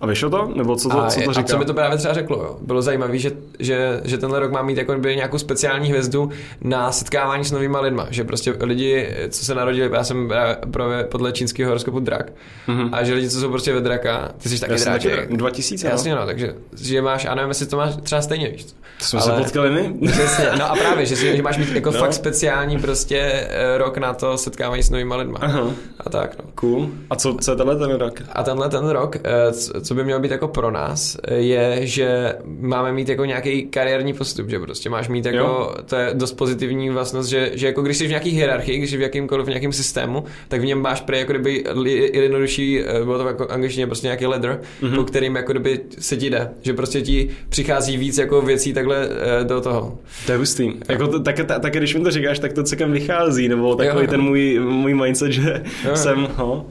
A 0.00 0.06
vyšlo 0.06 0.30
to? 0.30 0.52
Nebo 0.54 0.76
co 0.76 0.88
to, 0.88 1.04
a, 1.04 1.10
co 1.10 1.20
to 1.20 1.30
a 1.30 1.32
říká? 1.32 1.48
co 1.48 1.58
mi 1.58 1.64
to 1.64 1.74
právě 1.74 1.98
třeba 1.98 2.14
řeklo, 2.14 2.36
jo? 2.36 2.56
bylo 2.62 2.82
zajímavé, 2.82 3.18
že, 3.18 3.32
že, 3.58 4.00
že 4.04 4.18
tenhle 4.18 4.40
rok 4.40 4.50
má 4.50 4.62
mít 4.62 4.78
jako 4.78 4.98
by 4.98 5.16
nějakou 5.16 5.38
speciální 5.38 5.88
hvězdu 5.88 6.30
na 6.60 6.92
setkávání 6.92 7.44
s 7.44 7.52
novýma 7.52 7.80
lidma, 7.80 8.06
že 8.10 8.24
prostě 8.24 8.54
lidi, 8.60 9.08
co 9.28 9.44
se 9.44 9.54
narodili, 9.54 9.90
já 9.92 10.04
jsem 10.04 10.28
právě 10.28 10.56
právě 10.70 11.04
podle 11.04 11.32
čínského 11.32 11.68
horoskopu 11.68 12.00
drak, 12.00 12.32
mm-hmm. 12.68 12.88
a 12.92 13.04
že 13.04 13.14
lidi, 13.14 13.30
co 13.30 13.40
jsou 13.40 13.50
prostě 13.50 13.74
ve 13.74 13.80
draka, 13.80 14.32
ty 14.42 14.48
jsi 14.48 14.60
taky 14.60 15.08
drak. 15.08 15.32
2000, 15.32 15.88
Jasně, 15.88 16.14
no, 16.14 16.26
takže 16.26 16.54
že 16.80 17.02
máš, 17.02 17.24
a 17.24 17.34
nevím, 17.34 17.48
jestli 17.48 17.66
to 17.66 17.76
máš 17.76 17.94
třeba 18.02 18.22
stejně, 18.22 18.48
víš 18.48 18.64
co? 18.64 18.74
To 18.98 19.04
jsme 19.04 19.20
se 19.20 19.32
potkali 19.32 19.70
my? 19.70 20.08
Přesně, 20.12 20.46
no 20.58 20.72
a 20.72 20.76
právě, 20.76 21.06
že, 21.06 21.16
si, 21.16 21.36
že 21.36 21.42
máš 21.42 21.58
mít 21.58 21.68
jako 21.68 21.90
No. 21.90 21.94
no. 21.94 22.00
fakt 22.00 22.12
speciální 22.12 22.78
prostě 22.78 23.18
eh, 23.18 23.78
rok 23.78 23.98
na 23.98 24.14
to 24.14 24.38
setkávání 24.38 24.82
s 24.82 24.90
novýma 24.90 25.16
lidma. 25.16 25.38
Aha. 25.42 25.70
A 26.00 26.10
tak, 26.10 26.38
no. 26.38 26.44
Cool. 26.54 26.90
A 27.10 27.16
co, 27.16 27.36
co 27.40 27.50
je 27.50 27.56
tenhle 27.56 27.76
ten 27.76 27.90
rok? 27.90 28.22
A 28.32 28.42
tenhle 28.42 28.68
ten 28.68 28.88
rok, 28.88 29.16
eh, 29.16 29.52
co 29.88 29.94
by 29.94 30.04
mělo 30.04 30.20
být 30.20 30.30
jako 30.30 30.48
pro 30.48 30.70
nás, 30.70 31.16
je, 31.36 31.78
že 31.80 32.34
máme 32.46 32.92
mít 32.92 33.08
jako 33.08 33.24
nějaký 33.24 33.62
kariérní 33.62 34.12
postup, 34.12 34.50
že 34.50 34.58
prostě 34.58 34.90
máš 34.90 35.08
mít 35.08 35.26
jako, 35.26 35.38
Jo. 35.38 35.74
to 35.84 35.96
je 35.96 36.10
dost 36.14 36.32
pozitivní 36.32 36.90
vlastnost, 36.90 37.28
že, 37.28 37.50
že 37.54 37.66
jako 37.66 37.82
když 37.82 37.96
jsi 37.96 38.06
v 38.06 38.08
nějaký 38.08 38.30
hierarchii, 38.30 38.78
když 38.78 38.90
jsi 38.90 38.96
v 38.96 39.00
jakýmkoliv 39.00 39.46
v 39.46 39.48
nějakém 39.48 39.72
systému, 39.72 40.24
tak 40.48 40.60
v 40.60 40.64
něm 40.64 40.80
máš 40.80 41.00
prý 41.00 41.18
jako 41.18 41.32
kdyby 41.32 41.64
jednodušší, 42.12 42.80
eh, 42.80 43.04
bylo 43.04 43.18
to 43.18 43.28
jako 43.28 43.46
angličtině 43.48 43.86
prostě 43.86 44.06
nějaký 44.06 44.26
ladder, 44.26 44.60
mm-hmm. 44.82 44.94
po 44.94 45.04
kterým 45.04 45.36
jako 45.36 45.52
kdyby 45.52 45.80
se 45.98 46.16
ti 46.16 46.30
jde, 46.30 46.50
že 46.62 46.72
prostě 46.74 47.02
ti 47.02 47.30
přichází 47.48 47.96
víc 47.96 48.18
jako 48.18 48.42
věcí 48.42 48.72
takhle 48.72 49.08
eh, 49.40 49.44
do 49.44 49.60
toho. 49.60 49.98
To 50.26 50.32
je 50.32 50.38
hustý. 50.38 50.72
Jako 50.88 51.06
to, 51.06 51.20
tak, 51.20 51.36
tak, 51.46 51.62
tak, 51.62 51.72
když 51.72 51.94
mi 51.94 52.04
to 52.04 52.10
říkáš, 52.10 52.38
tak 52.38 52.52
to 52.52 52.62
celkem 52.62 52.92
vychází, 52.92 53.48
nebo 53.48 53.76
takový 53.76 54.04
Jo. 54.04 54.10
ten 54.10 54.20
můj, 54.20 54.60
můj 54.60 54.94
mindset, 54.94 55.32
že 55.32 55.62
Jo. 55.88 55.96
jsem, 55.96 56.28
ho, 56.36 56.66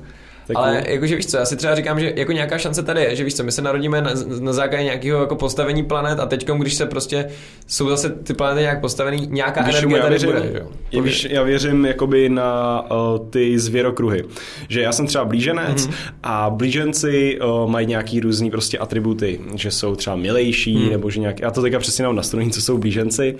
tak 0.47 0.57
Ale 0.57 0.83
jakože 0.87 1.15
víš 1.15 1.25
co, 1.25 1.37
já 1.37 1.45
si 1.45 1.55
třeba 1.55 1.75
říkám, 1.75 1.99
že 1.99 2.13
jako 2.15 2.31
nějaká 2.31 2.57
šance 2.57 2.83
tady 2.83 3.01
je, 3.01 3.15
že 3.15 3.23
víš 3.23 3.35
co, 3.35 3.43
my 3.43 3.51
se 3.51 3.61
narodíme 3.61 4.01
na, 4.01 4.11
na 4.39 4.53
základě 4.53 4.83
nějakého 4.83 5.21
jako 5.21 5.35
postavení 5.35 5.83
planet 5.83 6.19
a 6.19 6.25
teď, 6.25 6.49
když 6.51 6.73
se 6.73 6.85
prostě 6.85 7.29
jsou 7.67 7.89
zase 7.89 8.09
ty 8.09 8.33
planety 8.33 8.61
nějak 8.61 8.81
postavený, 8.81 9.27
nějaká 9.31 9.61
Když 9.61 9.75
energie 9.75 9.97
já 9.97 10.03
tady 10.03 10.13
věřím, 10.13 10.29
bude. 10.29 10.65
Že? 10.91 11.01
víš, 11.01 11.27
já 11.29 11.43
věřím 11.43 11.85
jakoby 11.85 12.29
na 12.29 12.81
uh, 12.91 13.29
ty 13.29 13.59
zvěrokruhy. 13.59 14.23
Že 14.69 14.81
já 14.81 14.91
jsem 14.91 15.07
třeba 15.07 15.25
blíženec 15.25 15.87
Mhm. 15.87 15.95
mm-hmm. 15.95 16.11
a 16.23 16.49
blíženci 16.49 17.39
uh, 17.39 17.69
mají 17.69 17.87
nějaký 17.87 18.19
různý 18.19 18.51
prostě 18.51 18.77
atributy, 18.77 19.39
že 19.55 19.71
jsou 19.71 19.95
třeba 19.95 20.15
milejší, 20.15 20.77
mm. 20.77 20.89
nebo 20.89 21.09
že 21.09 21.19
nějak, 21.19 21.39
já 21.39 21.51
to 21.51 21.61
teďka 21.61 21.79
přesně 21.79 22.05
mám 22.05 22.15
nastavený, 22.15 22.51
co 22.57 22.61
jsou 22.61 22.77
blíženci, 22.77 23.35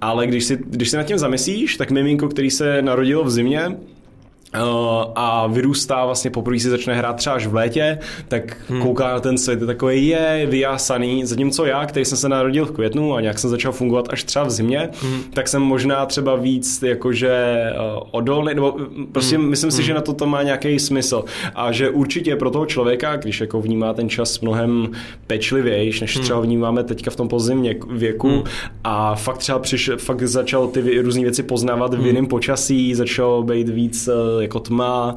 ale 0.00 0.26
když 0.26 0.44
si, 0.44 0.58
když 0.66 0.90
si 0.90 0.96
nad 0.96 1.02
tím 1.02 1.18
zamyslíš, 1.18 1.76
tak 1.76 1.90
miminko, 1.90 2.28
který 2.28 2.50
se 2.50 2.82
narodilo 2.82 3.24
v 3.24 3.30
zimě, 3.30 3.76
a 5.14 5.46
vyrůstá 5.46 6.06
vlastně 6.06 6.30
poprvé 6.30 6.58
si 6.58 6.70
začne 6.70 6.94
hrát 6.94 7.16
třeba 7.16 7.34
až 7.34 7.46
v 7.46 7.54
létě, 7.54 7.98
tak 8.28 8.56
hmm. 8.68 8.82
kouká 8.82 9.12
na 9.12 9.20
ten 9.20 9.38
svět, 9.38 9.60
je 9.60 9.66
takový 9.66 10.06
je 10.06 10.46
vyjásaný, 10.50 11.26
zatímco 11.26 11.64
já, 11.64 11.86
který 11.86 12.04
jsem 12.04 12.18
se 12.18 12.28
narodil 12.28 12.66
v 12.66 12.70
květnu 12.70 13.14
a 13.14 13.20
nějak 13.20 13.38
jsem 13.38 13.50
začal 13.50 13.72
fungovat 13.72 14.08
až 14.10 14.24
třeba 14.24 14.44
v 14.44 14.50
zimě, 14.50 14.88
hmm. 15.02 15.22
tak 15.34 15.48
jsem 15.48 15.62
možná 15.62 16.06
třeba 16.06 16.36
víc 16.36 16.82
jakože 16.82 17.64
uh, 17.96 18.02
odolný, 18.10 18.54
nebo 18.54 18.76
mm, 18.78 19.06
prostě 19.06 19.36
hmm. 19.36 19.48
myslím 19.48 19.70
si, 19.70 19.82
že 19.82 19.94
na 19.94 20.00
to 20.00 20.12
to 20.12 20.26
má 20.26 20.42
nějaký 20.42 20.78
smysl 20.78 21.24
a 21.54 21.72
že 21.72 21.90
určitě 21.90 22.36
pro 22.36 22.50
toho 22.50 22.66
člověka, 22.66 23.16
když 23.16 23.40
jako 23.40 23.60
vnímá 23.60 23.92
ten 23.92 24.08
čas 24.08 24.40
mnohem 24.40 24.88
pečlivější, 25.26 26.00
než 26.00 26.18
třeba 26.18 26.40
vnímáme 26.40 26.84
teďka 26.84 27.10
v 27.10 27.16
tom 27.16 27.28
pozdním 27.28 27.74
věku 27.90 28.28
hmm. 28.28 28.42
a 28.84 29.14
fakt 29.14 29.38
třeba 29.38 29.58
přiš, 29.58 29.90
fakt 29.96 30.22
začal 30.22 30.66
ty 30.66 31.00
různé 31.02 31.22
věci 31.22 31.42
poznávat 31.42 31.94
v 31.94 32.06
jiném 32.06 32.26
počasí, 32.26 32.94
začal 32.94 33.42
být 33.42 33.68
víc 33.68 34.08
eh, 34.08 34.41
jako 34.42 34.60
tma, 34.60 35.14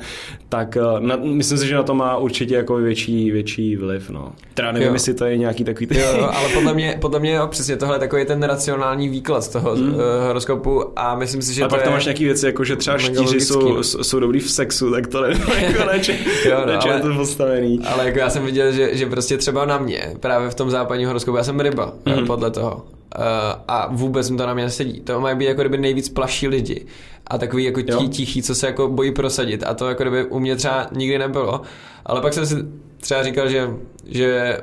tak 0.49 0.77
eh, 0.77 0.81
na, 0.99 1.15
myslím 1.21 1.57
si, 1.57 1.67
že 1.67 1.75
na 1.75 1.83
to 1.83 1.95
má 1.95 2.17
určitě 2.17 2.55
jako 2.55 2.75
větší, 2.75 3.31
větší 3.31 3.75
vliv, 3.75 4.09
no. 4.09 4.31
Teda 4.53 4.71
nevím, 4.71 4.87
Jo. 4.87 4.93
jestli 4.93 5.13
to 5.13 5.25
je 5.25 5.37
nějaký 5.37 5.63
takový 5.63 5.87
ty... 5.87 5.99
Jo, 5.99 6.07
jo, 6.17 6.29
ale 6.33 6.49
podle 6.49 6.73
mě, 6.73 6.97
podle 7.01 7.19
mě 7.19 7.33
jo, 7.33 7.47
přesně 7.47 7.75
tohle 7.77 7.95
je 7.95 7.99
takový 7.99 8.25
ten 8.25 8.43
racionální 8.43 9.09
výklad 9.09 9.51
toho 9.51 9.75
hmm. 9.75 9.95
horoskopu 10.27 10.99
a 10.99 11.15
myslím 11.15 11.41
si, 11.41 11.53
že 11.53 11.63
a 11.63 11.67
to 11.67 11.69
pak 11.69 11.79
je... 11.79 11.83
tam 11.83 11.93
máš 11.93 12.05
nějaký 12.05 12.25
věci, 12.25 12.45
jako 12.45 12.63
že 12.63 12.75
třeba 12.75 12.97
štíři 12.97 13.19
logický, 13.19 13.41
jsou, 13.41 13.73
no. 13.73 13.83
jsou 13.83 14.19
dobrý 14.19 14.39
v 14.39 14.51
sexu, 14.51 14.91
tak 14.91 15.07
to 15.07 15.21
nevím, 15.21 15.43
jako 15.61 15.85
na 15.85 15.99
čem, 15.99 16.15
Jo, 16.45 16.63
no, 16.65 16.81
ale- 16.81 16.93
je 16.93 16.99
to 16.99 17.13
postavený. 17.13 17.79
Ale 17.85 18.05
jako 18.05 18.19
já 18.19 18.29
jsem 18.29 18.45
viděl, 18.45 18.71
že, 18.71 18.95
že 18.95 19.05
prostě 19.05 19.37
třeba 19.37 19.65
na 19.65 19.77
mě, 19.77 20.13
právě 20.19 20.49
v 20.49 20.55
tom 20.55 20.69
západním 20.69 21.07
horoskopu, 21.07 21.37
já 21.37 21.43
jsem 21.43 21.59
ryba, 21.59 21.93
mm. 22.05 22.27
podle 22.27 22.51
toho. 22.51 22.85
Uh, 23.17 23.61
a 23.67 23.87
vůbec 23.91 24.29
mi 24.29 24.37
to 24.37 24.45
na 24.45 24.53
mě 24.53 24.63
nesedí. 24.63 25.01
To 25.01 25.21
mají 25.21 25.37
být 25.37 25.45
jako 25.45 25.61
kdyby 25.61 25.77
nejvíc 25.77 26.09
plaší 26.09 26.47
lidi. 26.47 26.85
A 27.27 27.37
takový 27.37 27.63
jako 27.63 27.79
Jo. 27.79 27.99
tí, 27.99 28.07
tichý, 28.09 28.43
co 28.43 28.55
se 28.55 28.67
jako 28.67 28.87
bojí 28.87 29.11
prosadit. 29.11 29.63
A 29.63 29.73
to 29.73 29.89
jako 29.89 30.03
kdyby 30.03 30.25
u 30.25 30.39
mě 30.39 30.55
třeba 30.55 30.87
nikdy 30.91 31.17
nebylo. 31.17 31.61
Ale 32.05 32.21
pak 32.21 32.33
jsem 32.33 32.45
si 32.45 32.55
třeba 32.99 33.23
říkal, 33.23 33.49
že, 33.49 33.69
že 34.05 34.57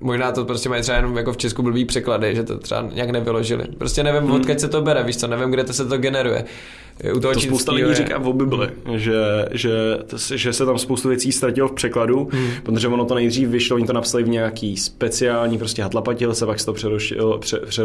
Možná 0.00 0.32
to 0.32 0.44
prostě 0.44 0.68
mají 0.68 0.82
třeba 0.82 0.96
jenom 0.96 1.16
jako 1.16 1.32
v 1.32 1.36
Česku 1.36 1.62
blbý 1.62 1.84
překlady, 1.84 2.34
že 2.34 2.42
to 2.42 2.58
třeba 2.58 2.88
nějak 2.92 3.10
nevyložili. 3.10 3.64
Prostě 3.78 4.02
nevím, 4.02 4.22
hmm. 4.22 4.32
odkud 4.32 4.60
se 4.60 4.68
to 4.68 4.82
bere, 4.82 5.02
víš 5.02 5.16
co, 5.16 5.26
nevím, 5.26 5.50
kde 5.50 5.64
to 5.64 5.72
se 5.72 5.86
to 5.86 5.98
generuje. 5.98 6.44
U 7.14 7.20
toho 7.20 7.34
To 7.34 7.40
spousta 7.40 7.72
lidí 7.72 7.88
je... 7.88 7.94
říká 7.94 8.18
o 8.18 8.32
Bibli, 8.32 8.68
že, 8.94 9.14
že, 9.52 9.70
že 10.34 10.52
se 10.52 10.66
tam 10.66 10.78
spoustu 10.78 11.08
věcí 11.08 11.32
ztratilo 11.32 11.68
v 11.68 11.72
překladu, 11.72 12.28
hmm. 12.32 12.48
protože 12.62 12.88
ono 12.88 13.04
to 13.04 13.14
nejdřív 13.14 13.48
vyšlo, 13.48 13.76
oni 13.76 13.86
to 13.86 13.92
napsali 13.92 14.22
v 14.22 14.28
nějaký 14.28 14.76
speciální 14.76 15.58
prostě 15.58 15.82
hatlapatilce, 15.82 16.46
pak 16.46 16.60
se 16.60 16.66
to 16.66 16.72
přeložilo, 16.72 17.38
pře, 17.38 17.60
pře, 17.66 17.82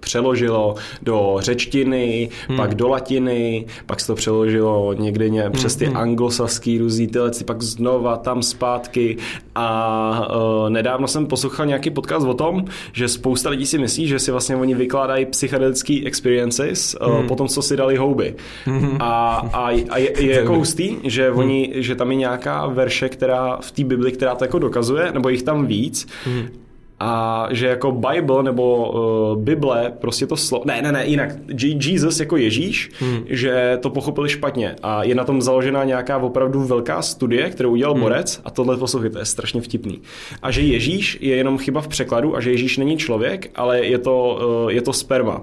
přeložilo 0.00 0.74
do 1.02 1.36
řečtiny, 1.38 2.28
hmm. 2.48 2.56
pak 2.56 2.74
do 2.74 2.88
latiny, 2.88 3.66
pak 3.86 4.00
se 4.00 4.06
to 4.06 4.14
přeložilo 4.14 4.92
někde 4.92 5.28
ně, 5.28 5.50
přes 5.50 5.76
ty 5.76 5.86
hmm. 5.86 5.96
anglosaský 5.96 6.78
různý 6.78 7.06
tyhle, 7.06 7.30
pak 7.44 7.62
znova 7.62 8.16
tam 8.16 8.42
zpátky 8.42 9.16
a 9.54 10.28
uh, 10.36 10.70
nedávno 10.70 11.08
jsem 11.08 11.26
poslouchal 11.26 11.66
nějaký 11.66 11.90
podcast 11.90 12.26
o 12.26 12.34
tom, 12.34 12.64
že 12.92 13.08
spousta 13.08 13.50
lidí 13.50 13.66
si 13.66 13.78
myslí, 13.78 14.08
že 14.08 14.18
si 14.18 14.30
vlastně 14.30 14.56
oni 14.56 14.74
vykládají 14.74 15.26
psychedelický 15.26 16.06
experiences 16.06 16.96
uh, 17.00 17.18
hmm. 17.18 17.28
potom, 17.28 17.48
co 17.48 17.62
si 17.62 17.76
dali 17.76 17.96
houby. 17.96 18.34
Hmm. 18.64 18.96
A, 19.00 19.36
a, 19.52 19.68
a 19.90 19.98
je, 19.98 20.22
je 20.22 20.34
jako 20.34 20.54
hustý, 20.54 20.96
že, 21.04 21.30
hmm. 21.30 21.38
oni, 21.38 21.72
že 21.74 21.94
tam 21.94 22.10
je 22.10 22.16
nějaká 22.16 22.66
verše, 22.66 23.08
která 23.08 23.58
v 23.60 23.70
té 23.70 23.84
Bibli, 23.84 24.12
která 24.12 24.34
to 24.34 24.44
jako 24.44 24.58
dokazuje, 24.58 25.12
nebo 25.12 25.28
jich 25.28 25.42
tam 25.42 25.66
víc, 25.66 26.06
hmm 26.24 26.63
a 27.06 27.48
že 27.50 27.66
jako 27.66 27.92
Bible 27.92 28.42
nebo 28.42 28.92
uh, 29.34 29.42
Bible, 29.42 29.92
prostě 30.00 30.26
to 30.26 30.36
slovo, 30.36 30.64
ne, 30.66 30.82
ne, 30.82 30.92
ne, 30.92 31.06
jinak, 31.06 31.30
Jesus 31.62 32.20
jako 32.20 32.36
Ježíš, 32.36 32.90
hmm. 32.98 33.24
že 33.26 33.78
to 33.82 33.90
pochopili 33.90 34.28
špatně 34.28 34.76
a 34.82 35.04
je 35.04 35.14
na 35.14 35.24
tom 35.24 35.42
založená 35.42 35.84
nějaká 35.84 36.18
opravdu 36.18 36.62
velká 36.62 37.02
studie, 37.02 37.50
kterou 37.50 37.70
udělal 37.70 37.94
hmm. 37.94 38.02
Borec 38.02 38.40
a 38.44 38.50
tohle 38.50 38.76
poslouchejte, 38.76 39.18
je 39.18 39.24
strašně 39.24 39.60
vtipný. 39.60 40.00
A 40.42 40.50
že 40.50 40.60
Ježíš 40.60 41.18
je 41.20 41.36
jenom 41.36 41.58
chyba 41.58 41.80
v 41.80 41.88
překladu 41.88 42.36
a 42.36 42.40
že 42.40 42.50
Ježíš 42.50 42.78
není 42.78 42.96
člověk, 42.96 43.50
ale 43.54 43.86
je 43.86 43.98
to, 43.98 44.38
uh, 44.64 44.70
je 44.70 44.82
to 44.82 44.92
sperma. 44.92 45.42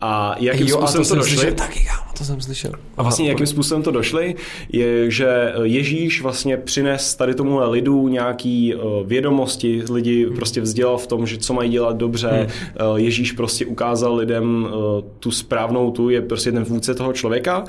A 0.00 0.36
jakým 0.38 0.66
jo, 0.66 0.76
způsobem 0.76 1.02
a 1.02 1.04
to, 1.04 1.08
to 1.08 1.14
došli? 1.14 1.36
Slyšel, 1.36 1.54
taky, 1.54 1.80
kámo, 1.84 2.10
to 2.18 2.24
jsem 2.24 2.40
slyšel. 2.40 2.72
A 2.96 3.02
vlastně 3.02 3.28
jakým 3.28 3.46
způsobem 3.46 3.82
to 3.82 3.90
došli, 3.90 4.34
je, 4.72 5.10
že 5.10 5.52
Ježíš 5.62 6.22
vlastně 6.22 6.56
přines 6.56 7.14
tady 7.14 7.34
tomu 7.34 7.70
lidu 7.70 8.08
nějaký 8.08 8.74
uh, 8.74 9.06
vědomosti, 9.06 9.82
lidi 9.90 10.26
prostě 10.26 10.60
vzdělal 10.60 10.93
v 10.98 11.06
tom, 11.06 11.26
že 11.26 11.38
co 11.38 11.54
mají 11.54 11.70
dělat 11.70 11.96
dobře. 11.96 12.28
Hmm. 12.28 12.90
Uh, 12.90 12.96
Ježíš 12.96 13.32
prostě 13.32 13.66
ukázal 13.66 14.14
lidem 14.14 14.64
uh, 14.64 15.04
tu 15.18 15.30
správnou 15.30 15.90
tu, 15.90 16.08
je 16.08 16.22
prostě 16.22 16.52
ten 16.52 16.64
vůdce 16.64 16.94
toho 16.94 17.12
člověka 17.12 17.64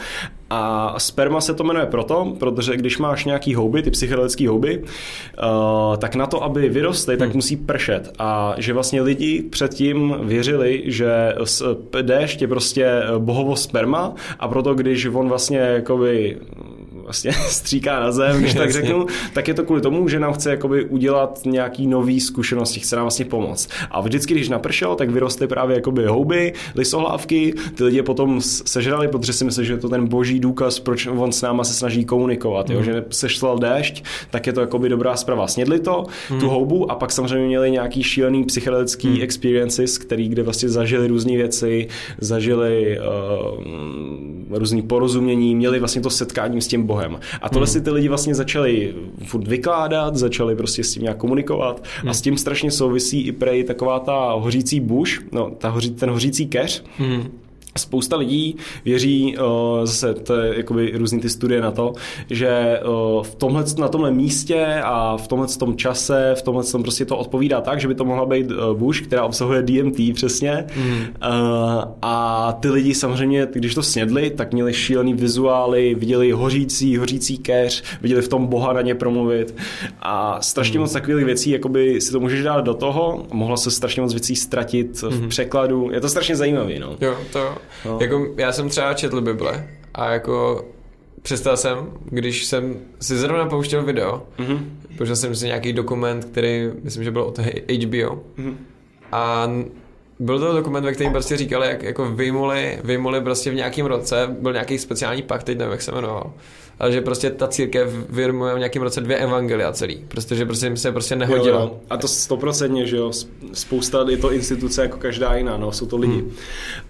a 0.50 0.96
sperma 1.00 1.42
se 1.42 1.54
to 1.54 1.64
jmenuje 1.64 1.86
proto, 1.86 2.34
protože 2.40 2.78
když 2.78 2.98
máš 2.98 3.26
nějaký 3.26 3.56
houby, 3.56 3.84
ty 3.84 3.92
psychedelické 3.92 4.50
houby, 4.50 4.84
uh, 4.84 5.98
tak 5.98 6.16
na 6.16 6.28
to, 6.28 6.44
aby 6.44 6.70
vyrostly, 6.70 7.18
tak 7.18 7.30
hmm. 7.30 7.38
musí 7.38 7.58
pršet. 7.58 8.14
A 8.20 8.56
že 8.58 8.74
vlastně 8.74 9.02
lidi 9.02 9.44
předtím 9.50 10.16
věřili, 10.24 10.84
že 10.86 11.36
déšť 12.02 12.42
je 12.42 12.48
prostě 12.48 13.02
bohovo 13.18 13.56
sperma 13.56 14.14
a 14.40 14.48
proto 14.48 14.74
když 14.74 15.06
on 15.06 15.30
vlastně 15.30 15.58
jakoby 15.58 16.38
vlastně 17.06 17.34
stříká 17.48 18.00
na 18.00 18.12
zem, 18.12 18.40
když 18.40 18.54
tak 18.54 18.72
řeknu, 18.72 19.06
tak 19.34 19.48
je 19.48 19.54
to 19.54 19.64
kvůli 19.64 19.82
tomu, 19.82 20.08
že 20.08 20.20
nám 20.20 20.34
chce 20.34 20.50
jakoby 20.50 20.86
udělat 20.86 21.40
nějaký 21.46 21.88
nový 21.88 22.20
zkušenosti, 22.20 22.80
chce 22.80 22.96
nám 22.96 23.06
vlastně 23.06 23.26
pomoct. 23.26 23.70
A 23.92 24.02
vždycky, 24.02 24.34
když 24.34 24.50
napršel, 24.50 24.96
tak 24.96 25.10
vyrostly 25.10 25.48
právě 25.48 25.76
jakoby 25.76 26.06
houby, 26.06 26.54
lisohlávky, 26.76 27.54
ty 27.76 27.84
lidi 27.84 28.02
potom 28.02 28.42
sežrali, 28.42 29.08
protože 29.08 29.34
si 29.34 29.46
myslí, 29.46 29.66
že 29.66 29.74
je 29.74 29.78
to 29.78 29.90
ten 29.90 30.08
boží 30.08 30.40
důkaz, 30.40 30.80
proč 30.80 31.08
on 31.08 31.32
s 31.32 31.42
náma 31.42 31.64
se 31.64 31.74
snaží 31.74 32.06
komunikovat, 32.06 32.70
mm. 32.70 32.76
jo? 32.76 32.84
že 32.84 33.06
sešlal 33.10 33.60
déšť, 33.60 34.04
tak 34.30 34.48
je 34.48 34.54
to 34.54 34.62
jakoby 34.62 34.90
dobrá 34.90 35.16
zpráva. 35.16 35.48
Snědli 35.48 35.80
to, 35.80 36.06
mm. 36.32 36.40
tu 36.40 36.50
houbu 36.50 36.92
a 36.92 36.96
pak 36.96 37.12
samozřejmě 37.12 37.48
měli 37.48 37.72
nějaký 37.72 38.04
šílený 38.04 38.44
psychedelický 38.44 39.08
mm. 39.08 39.22
experiences, 39.22 39.98
který 39.98 40.30
kde 40.30 40.44
vlastně 40.44 40.70
zažili 40.70 41.08
různé 41.08 41.38
věci, 41.38 41.88
zažili 42.22 43.00
uh, 43.00 44.58
různý 44.58 44.82
porozumění, 44.82 45.56
měli 45.56 45.80
vlastně 45.80 46.02
to 46.02 46.10
setkání 46.10 46.62
s 46.62 46.68
tím 46.68 46.84
Bohem. 46.84 46.95
A 47.42 47.50
tohle 47.50 47.66
hmm. 47.66 47.74
si 47.74 47.82
ty 47.82 47.92
lidi 47.92 48.08
vlastně 48.08 48.36
začali 48.36 48.96
furt 49.24 49.48
vykládat, 49.48 50.16
začali 50.16 50.56
prostě 50.56 50.84
s 50.84 50.94
tím 50.94 51.04
nějak 51.04 51.18
komunikovat 51.18 51.84
hmm. 52.00 52.10
a 52.10 52.14
s 52.14 52.22
tím 52.22 52.38
strašně 52.38 52.72
souvisí 52.72 53.22
i 53.22 53.32
prej 53.32 53.64
taková 53.64 54.00
ta 54.00 54.32
hořící 54.32 54.80
buš, 54.80 55.22
no, 55.32 55.52
ta 55.58 55.70
hoří, 55.70 55.92
ten 55.92 56.10
hořící 56.10 56.48
keř, 56.48 56.84
hmm 56.98 57.45
Spousta 57.78 58.18
lidí 58.18 58.56
věří, 58.86 59.38
uh, 59.38 59.86
zase 59.86 60.14
to 60.14 60.36
je 60.36 60.58
jakoby 60.58 60.92
různý 60.96 61.20
ty 61.20 61.30
studie 61.30 61.62
na 61.62 61.72
to, 61.72 61.94
že 62.30 62.80
uh, 62.86 63.24
v 63.24 63.36
tomhle, 63.36 63.64
na 63.78 63.88
tomhle 63.88 64.12
místě 64.12 64.82
a 64.84 65.18
v 65.18 65.28
tomhle 65.28 65.48
tom 65.48 65.78
čase, 65.78 66.34
v 66.38 66.42
tomhle 66.42 66.64
tom 66.64 66.84
prostě 66.84 67.06
to 67.06 67.18
odpovídá 67.18 67.62
tak, 67.62 67.80
že 67.80 67.88
by 67.88 67.96
to 67.96 68.06
mohla 68.06 68.26
být 68.26 68.52
uh, 68.52 68.78
buš, 68.78 69.02
která 69.02 69.24
obsahuje 69.24 69.62
DMT 69.62 69.98
přesně. 70.14 70.66
Mm. 70.76 70.92
Uh, 70.92 71.06
a 72.02 72.54
ty 72.60 72.70
lidi 72.70 72.96
samozřejmě, 72.96 73.48
když 73.54 73.76
to 73.76 73.84
snědli, 73.84 74.30
tak 74.30 74.54
měli 74.54 74.74
šílený 74.74 75.14
vizuály, 75.14 75.96
viděli 75.96 76.32
hořící, 76.32 76.98
hořící 76.98 77.38
keř, 77.38 77.84
viděli 78.02 78.22
v 78.22 78.28
tom 78.28 78.48
Boha 78.48 78.74
na 78.74 78.82
ně 78.82 78.96
promluvit 78.96 79.56
a 80.00 80.42
strašně 80.42 80.80
mm. 80.80 80.82
moc 80.82 80.94
takových 80.94 81.26
věcí, 81.26 81.50
jakoby 81.50 82.02
si 82.02 82.12
to 82.12 82.20
můžeš 82.20 82.44
dát 82.44 82.62
do 82.62 82.74
toho, 82.74 83.26
mohla 83.34 83.58
se 83.58 83.72
strašně 83.72 84.02
moc 84.02 84.14
věcí 84.14 84.36
ztratit 84.36 85.04
mm. 85.04 85.10
v 85.10 85.20
hmm. 85.20 85.30
překladu. 85.30 85.90
Je 85.92 86.02
to 86.02 86.10
strašně 86.10 86.36
zajímavý, 86.36 86.80
no. 86.80 86.98
Jo, 87.02 87.18
to 87.34 87.65
No. 87.86 87.98
Jako, 88.02 88.28
já 88.38 88.52
jsem 88.52 88.70
třeba 88.70 88.94
četl 88.94 89.22
Bible 89.22 89.68
a 89.94 90.12
jako 90.12 90.66
přestal 91.22 91.58
jsem, 91.58 91.92
když 92.06 92.46
jsem 92.46 92.76
si 93.02 93.18
zrovna 93.18 93.46
pouštěl 93.46 93.84
video, 93.84 94.24
mm-hmm. 94.38 94.60
pouštěl 94.98 95.16
jsem 95.16 95.36
si 95.36 95.46
nějaký 95.46 95.74
dokument, 95.74 96.26
který 96.26 96.70
myslím, 96.84 97.04
že 97.04 97.12
byl 97.12 97.22
od 97.22 97.38
HBO 97.40 98.24
mm-hmm. 98.38 98.56
a 99.12 99.52
byl 100.20 100.40
to 100.40 100.54
dokument, 100.54 100.84
ve 100.84 100.94
kterém 100.94 101.12
prostě 101.12 101.38
říkali, 101.38 101.68
jak 101.68 101.84
jako 101.84 102.12
vyjmuli, 102.12 102.80
vyjmuli 102.84 103.22
prostě 103.22 103.52
v 103.52 103.56
nějakém 103.56 103.86
roce, 103.86 104.36
byl 104.40 104.54
nějaký 104.54 104.78
speciální 104.78 105.22
pakt, 105.22 105.44
teď 105.44 105.58
nevím, 105.58 105.72
jak 105.72 105.82
se 105.82 105.92
jmenoval, 105.92 106.34
ale 106.80 106.92
že 106.92 107.02
prostě 107.02 107.30
ta 107.30 107.48
církev 107.48 107.90
vyrmuje 108.10 108.56
v 108.56 108.58
nějakém 108.58 108.82
roce 108.82 109.02
dvě 109.02 109.18
evangelia 109.18 109.72
celý, 109.72 110.06
protože 110.08 110.46
prostě 110.46 110.66
jim 110.66 110.78
se 110.78 110.92
prostě 110.92 111.16
nehodilo. 111.16 111.60
Jo, 111.60 111.66
jo. 111.66 111.80
A 111.90 111.98
to 111.98 112.08
stoprocentně, 112.08 112.86
že 112.86 112.98
jo, 112.98 113.12
spousta 113.54 114.06
je 114.10 114.18
to 114.18 114.32
instituce 114.32 114.82
jako 114.82 114.98
každá 114.98 115.36
jiná, 115.36 115.58
no, 115.58 115.72
jsou 115.72 115.86
to 115.86 115.98
lidi. 115.98 116.14
Hmm. 116.14 116.32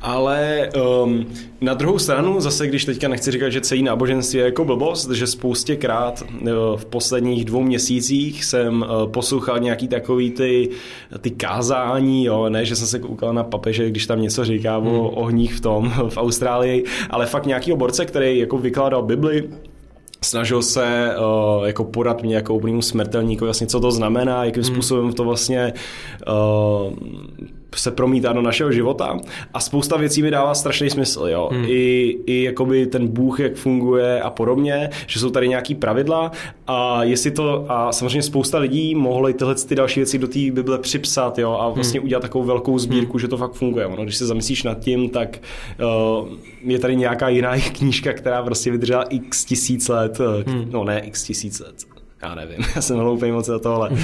Ale 0.02 0.70
um, 1.04 1.26
na 1.62 1.74
druhou 1.74 2.00
stranu, 2.00 2.42
zase 2.42 2.68
když 2.68 2.86
teďka 2.86 3.08
nechci 3.08 3.32
říkat, 3.32 3.50
že 3.50 3.62
celý 3.62 3.84
náboženství 3.84 4.40
je 4.40 4.46
jako 4.46 4.66
blbost, 4.66 5.10
že 5.10 5.28
spoustě 5.28 5.76
krát 5.76 6.24
uh, 6.42 6.48
v 6.76 6.86
posledních 6.86 7.46
dvou 7.46 7.62
měsících 7.62 8.46
jsem 8.46 8.82
uh, 8.82 9.12
poslouchal 9.12 9.60
nějaký 9.60 9.88
takový 9.88 10.32
ty, 10.32 10.70
ty 11.22 11.32
kázání, 11.32 12.26
jo, 12.26 12.50
ne, 12.50 12.66
že 12.66 12.76
jsem 12.76 12.88
se 12.88 13.00
koukal 13.00 13.34
na 13.34 13.44
papeže, 13.44 13.90
když 13.90 14.08
tam 14.08 14.22
něco 14.22 14.46
říká 14.46 14.78
hmm. 14.78 14.88
o 14.88 15.10
ohních 15.10 15.54
v 15.54 15.62
tom, 15.62 15.94
v 16.10 16.18
Austrálii, 16.18 16.84
ale 17.10 17.26
fakt 17.26 17.46
nějaký 17.46 17.74
oborce, 17.74 18.06
který 18.06 18.40
jako 18.40 18.58
vykládal 18.58 19.04
Bibli, 19.04 19.50
snažil 20.26 20.62
se 20.62 21.16
uh, 21.18 21.66
jako 21.66 21.84
podat 21.84 22.24
mě 22.24 22.36
jako 22.36 22.56
úplnému 22.56 22.82
smrtelníkovi 22.82 23.48
vlastně, 23.48 23.68
co 23.68 23.80
to 23.80 23.92
znamená, 23.92 24.46
jakým 24.46 24.64
hmm. 24.64 24.74
způsobem 24.74 25.14
to 25.14 25.24
vlastně 25.24 25.74
uh, 26.28 26.94
se 27.80 27.92
promítá 27.92 28.34
do 28.34 28.42
našeho 28.42 28.72
života 28.72 29.20
a 29.54 29.60
spousta 29.60 29.98
věcí 29.98 30.22
mi 30.22 30.32
dává 30.32 30.56
strašný 30.56 30.90
smysl, 30.90 31.28
jo. 31.28 31.50
Hmm. 31.52 31.66
I, 31.68 32.18
I 32.26 32.44
jakoby 32.44 32.86
ten 32.86 33.08
Bůh, 33.08 33.40
jak 33.40 33.56
funguje 33.56 34.22
a 34.22 34.30
podobně, 34.30 34.90
že 35.08 35.20
jsou 35.20 35.30
tady 35.30 35.48
nějaký 35.48 35.76
pravidla 35.76 36.32
a 36.68 37.04
jestli 37.04 37.32
to, 37.32 37.66
a 37.68 37.92
samozřejmě 37.92 38.22
spousta 38.22 38.58
lidí 38.58 38.96
mohlo 38.96 39.34
tyhle 39.34 39.56
ty 39.56 39.76
další 39.76 40.00
věci 40.00 40.18
do 40.18 40.28
té 40.28 40.40
Bible 40.52 40.78
připsat, 40.78 41.40
jo, 41.40 41.58
a 41.60 41.70
vlastně 41.70 42.00
hmm. 42.00 42.06
udělat 42.06 42.22
takovou 42.22 42.44
velkou 42.44 42.80
sbírku, 42.80 43.14
hmm. 43.14 43.20
že 43.20 43.28
to 43.28 43.38
fakt 43.38 43.54
funguje. 43.54 43.88
No, 43.98 44.04
když 44.04 44.16
se 44.16 44.26
zamyslíš 44.26 44.64
nad 44.64 44.80
tím, 44.80 45.10
tak 45.10 45.40
uh, 46.22 46.28
je 46.64 46.80
tady 46.80 46.96
nějaká 46.96 47.30
jiná 47.30 47.60
knížka, 47.78 48.14
která 48.14 48.44
prostě 48.44 48.72
vydržela 48.72 49.04
x 49.04 49.46
tisíc 49.46 49.88
let, 49.88 50.20
hmm. 50.48 50.68
no 50.72 50.84
ne 50.84 51.00
x 51.00 51.24
tisíc 51.24 51.60
let, 51.60 51.95
já 52.26 52.36
nevím, 52.36 52.58
já 52.76 52.82
jsem 52.82 52.98
hloupý 52.98 53.32
moc 53.32 53.46
za 53.46 53.60
tohle, 53.60 53.90
uh, 53.90 53.98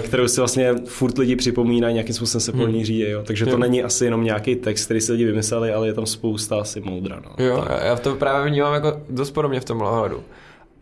kterou 0.00 0.28
si 0.28 0.40
vlastně 0.40 0.74
furt 0.86 1.18
lidi 1.18 1.36
připomínají, 1.36 1.94
nějakým 1.94 2.14
způsobem 2.14 2.40
se 2.40 2.52
po 2.52 2.66
ní 2.66 2.84
řídí, 2.84 3.00
jo. 3.00 3.22
Takže 3.22 3.44
to 3.44 3.50
jo. 3.50 3.58
není 3.58 3.82
asi 3.82 4.04
jenom 4.04 4.24
nějaký 4.24 4.56
text, 4.56 4.84
který 4.84 5.00
si 5.00 5.12
lidi 5.12 5.24
vymysleli, 5.24 5.72
ale 5.72 5.86
je 5.86 5.94
tam 5.94 6.06
spousta 6.06 6.60
asi 6.60 6.80
moudra. 6.80 7.20
No. 7.24 7.44
Jo, 7.44 7.64
tak. 7.68 7.82
já 7.84 7.96
to 7.96 8.14
právě 8.14 8.50
vnímám 8.50 8.74
jako 8.74 9.00
dost 9.10 9.30
podobně 9.30 9.60
v 9.60 9.64
tom 9.64 9.82
ohledu. 9.82 10.20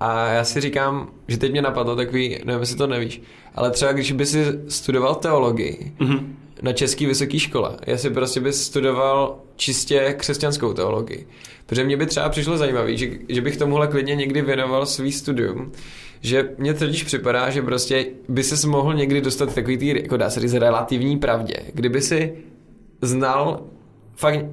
A 0.00 0.26
já 0.26 0.44
si 0.44 0.60
říkám, 0.60 1.08
že 1.28 1.36
teď 1.36 1.52
mě 1.52 1.62
napadlo 1.62 1.96
takový, 1.96 2.38
nevím, 2.44 2.60
jestli 2.60 2.76
to 2.76 2.86
nevíš, 2.86 3.22
ale 3.54 3.70
třeba 3.70 3.92
když 3.92 4.12
by 4.12 4.26
si 4.26 4.44
studoval 4.68 5.14
teologii 5.14 5.92
mm-hmm. 6.00 6.20
Na 6.64 6.72
české 6.72 7.06
vysoké 7.06 7.38
škole, 7.38 7.76
jestli 7.86 8.10
prostě 8.10 8.40
bys 8.40 8.64
studoval 8.64 9.38
čistě 9.56 10.14
křesťanskou 10.18 10.72
teologii. 10.72 11.26
Protože 11.66 11.84
mě 11.84 11.96
by 11.96 12.06
třeba 12.06 12.28
přišlo 12.28 12.56
zajímavé, 12.56 12.96
že, 12.96 13.10
že 13.28 13.40
bych 13.40 13.56
tomuhle 13.56 13.86
klidně 13.86 14.14
někdy 14.14 14.42
věnoval 14.42 14.86
svý 14.86 15.12
studium, 15.12 15.72
že 16.20 16.50
mně 16.58 16.74
totiž 16.74 17.04
připadá, 17.04 17.50
že 17.50 17.62
prostě 17.62 18.06
by 18.28 18.42
se 18.42 18.66
mohl 18.66 18.94
někdy 18.94 19.20
dostat 19.20 19.54
takový 19.54 19.78
tý, 19.78 19.86
jako 19.88 20.16
dá 20.16 20.30
se 20.30 20.40
říct, 20.40 20.54
relativní 20.54 21.18
pravdě, 21.18 21.56
kdyby 21.74 22.02
si 22.02 22.32
znal 23.02 23.62
fakt 24.16 24.44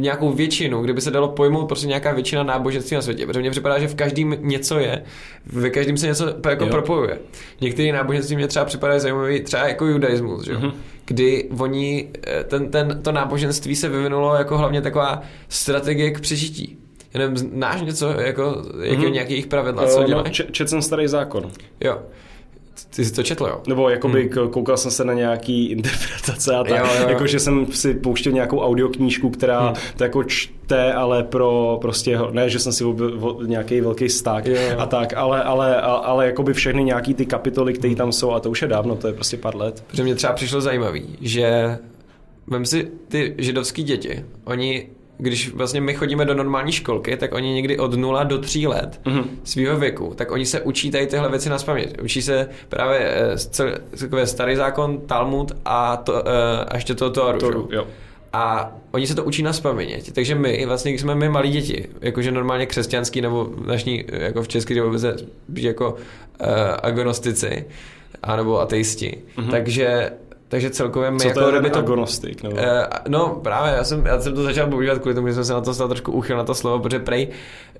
nějakou 0.00 0.32
většinu, 0.32 0.82
kdyby 0.82 1.00
se 1.00 1.10
dalo 1.10 1.28
pojmout 1.28 1.66
prostě 1.66 1.86
nějaká 1.86 2.12
většina 2.12 2.42
náboženství 2.42 2.94
na 2.94 3.02
světě, 3.02 3.26
protože 3.26 3.40
mně 3.40 3.50
připadá, 3.50 3.78
že 3.78 3.88
v 3.88 3.94
každém 3.94 4.36
něco 4.40 4.78
je, 4.78 5.02
ve 5.46 5.70
každém 5.70 5.96
se 5.96 6.06
něco 6.06 6.34
jako 6.48 6.64
Jo. 6.64 6.70
propojuje. 6.70 7.18
Některé 7.60 7.92
náboženství 7.92 8.36
mě 8.36 8.46
třeba 8.48 8.64
připadají 8.64 9.00
zajímavý, 9.00 9.40
třeba 9.40 9.68
jako 9.68 9.86
judaismus, 9.86 10.44
že? 10.44 10.52
Mm-hmm. 10.54 10.72
kdy 11.06 11.48
oni, 11.58 12.08
eh, 12.26 12.44
ten, 12.44 12.70
ten, 12.70 13.00
to 13.02 13.12
náboženství 13.12 13.76
se 13.76 13.88
vyvinulo 13.88 14.34
jako 14.34 14.58
hlavně 14.58 14.82
taková 14.82 15.22
strategie 15.48 16.10
k 16.10 16.20
přežití. 16.20 16.78
Nevím, 17.14 17.36
znáš 17.36 17.82
něco, 17.82 18.08
jako, 18.08 18.62
jak 18.82 18.98
mm-hmm. 18.98 19.10
nějaký 19.10 19.32
jejich 19.32 19.46
pravidla, 19.46 19.86
co 19.86 19.98
Eh, 19.98 20.00
no, 20.02 20.06
dělají? 20.08 20.30
č- 20.30 20.46
četl 20.50 20.70
jsem 20.70 20.82
starý 20.82 21.08
zákon. 21.08 21.50
Jo. 21.80 21.98
Ty 22.96 23.04
jsi 23.04 23.12
to 23.12 23.22
četl, 23.22 23.44
jo? 23.44 23.60
Nebo 23.66 23.90
jakoby 23.90 24.30
hmm. 24.34 24.50
koukal 24.50 24.76
jsem 24.76 24.90
se 24.90 25.04
na 25.04 25.12
nějaký 25.12 25.66
interpretace 25.70 26.54
a 26.54 26.64
tak. 26.64 26.78
Jo, 26.78 26.86
jo. 27.00 27.08
Jakože 27.08 27.40
jsem 27.40 27.66
si 27.66 27.94
pouštěl 27.94 28.32
nějakou 28.32 28.60
audioknížku, 28.60 29.30
která 29.30 29.66
hmm. 29.66 29.74
to 29.96 30.04
jako 30.04 30.24
čte, 30.24 30.92
ale 30.92 31.22
pro 31.22 31.78
prostě, 31.80 32.18
ne, 32.30 32.50
že 32.50 32.58
jsem 32.58 32.72
si 32.72 32.84
objevil 32.84 33.38
nějaký 33.46 33.80
velký 33.80 34.08
sták 34.08 34.46
Jo, 34.46 34.54
jo. 34.70 34.78
a 34.78 34.86
tak, 34.86 35.14
ale, 35.16 35.42
ale, 35.42 35.80
ale, 35.80 36.00
ale 36.04 36.26
jakoby 36.26 36.52
všechny 36.52 36.84
nějaký 36.84 37.14
ty 37.14 37.26
kapitoly, 37.26 37.72
které 37.72 37.94
tam 37.94 38.12
jsou 38.12 38.30
a 38.32 38.40
to 38.40 38.50
už 38.50 38.62
je 38.62 38.68
dávno, 38.68 38.96
to 38.96 39.06
je 39.06 39.12
prostě 39.12 39.36
pár 39.36 39.56
let. 39.56 39.84
Protože 39.86 40.02
mě 40.02 40.14
třeba 40.14 40.32
přišlo 40.32 40.60
zajímavý, 40.60 41.16
že 41.20 41.78
vem 42.46 42.66
si 42.66 42.88
ty 43.08 43.34
židovský 43.38 43.82
děti, 43.82 44.24
oni 44.44 44.88
když 45.18 45.52
vlastně 45.52 45.80
my 45.80 45.94
chodíme 45.94 46.24
do 46.24 46.34
normální 46.34 46.72
školky, 46.72 47.16
tak 47.16 47.34
oni 47.34 47.52
někdy 47.52 47.78
od 47.78 47.94
0 47.94 48.24
do 48.24 48.38
3 48.38 48.66
let 48.66 49.00
mm-hmm. 49.04 49.24
svého 49.44 49.78
věku, 49.78 50.12
tak 50.16 50.30
oni 50.30 50.46
se 50.46 50.60
učí 50.60 50.90
tady 50.90 51.06
tyhle 51.06 51.28
věci 51.28 51.48
na 51.48 51.58
spaměť. 51.58 52.02
Učí 52.02 52.22
se 52.22 52.48
právě 52.68 52.98
eh, 53.00 53.38
cel, 53.38 53.74
takové 54.00 54.26
starý 54.26 54.56
zákon, 54.56 55.00
Talmud 55.06 55.52
a, 55.64 55.96
to, 55.96 56.28
eh, 56.28 56.64
a 56.64 56.76
ještě 56.76 56.94
to 56.94 57.10
Toru. 57.10 57.38
Toru, 57.38 57.68
jo. 57.72 57.86
A 58.32 58.72
oni 58.90 59.06
se 59.06 59.14
to 59.14 59.24
učí 59.24 59.42
na 59.42 59.52
spaměť. 59.52 60.12
Takže 60.12 60.34
my, 60.34 60.66
vlastně, 60.66 60.92
když 60.92 61.00
jsme 61.00 61.14
my 61.14 61.28
malí 61.28 61.50
děti, 61.50 61.88
jakože 62.00 62.32
normálně 62.32 62.66
křesťanský 62.66 63.20
nebo 63.20 63.44
v 63.44 63.66
naší, 63.66 64.04
jako 64.12 64.42
v 64.42 64.48
české 64.48 64.74
republice, 64.74 65.16
jako 65.54 65.90
uh, 65.92 66.46
agnostici, 66.82 67.64
anebo 68.22 68.60
ateisti. 68.60 69.18
Mm-hmm. 69.36 69.50
Takže 69.50 70.10
takže 70.48 70.70
celkově 70.70 71.10
my 71.10 71.18
Co 71.18 71.28
jako 71.28 71.40
to 71.40 71.54
je 71.54 71.60
ten 71.60 71.76
agnostik? 71.76 72.42
Nebo? 72.42 72.56
Eh, 72.58 72.88
no 73.08 73.40
právě, 73.42 73.74
já 73.74 73.84
jsem, 73.84 74.06
já 74.06 74.20
jsem 74.20 74.34
to 74.34 74.42
začal 74.42 74.66
používat 74.66 74.98
kvůli 74.98 75.14
tomu, 75.14 75.28
že 75.28 75.34
jsem 75.34 75.44
se 75.44 75.52
na 75.52 75.60
to 75.60 75.74
stal 75.74 75.88
trošku 75.88 76.12
uchyl 76.12 76.36
na 76.36 76.44
to 76.44 76.54
slovo, 76.54 76.78
protože 76.78 76.98
prej 76.98 77.28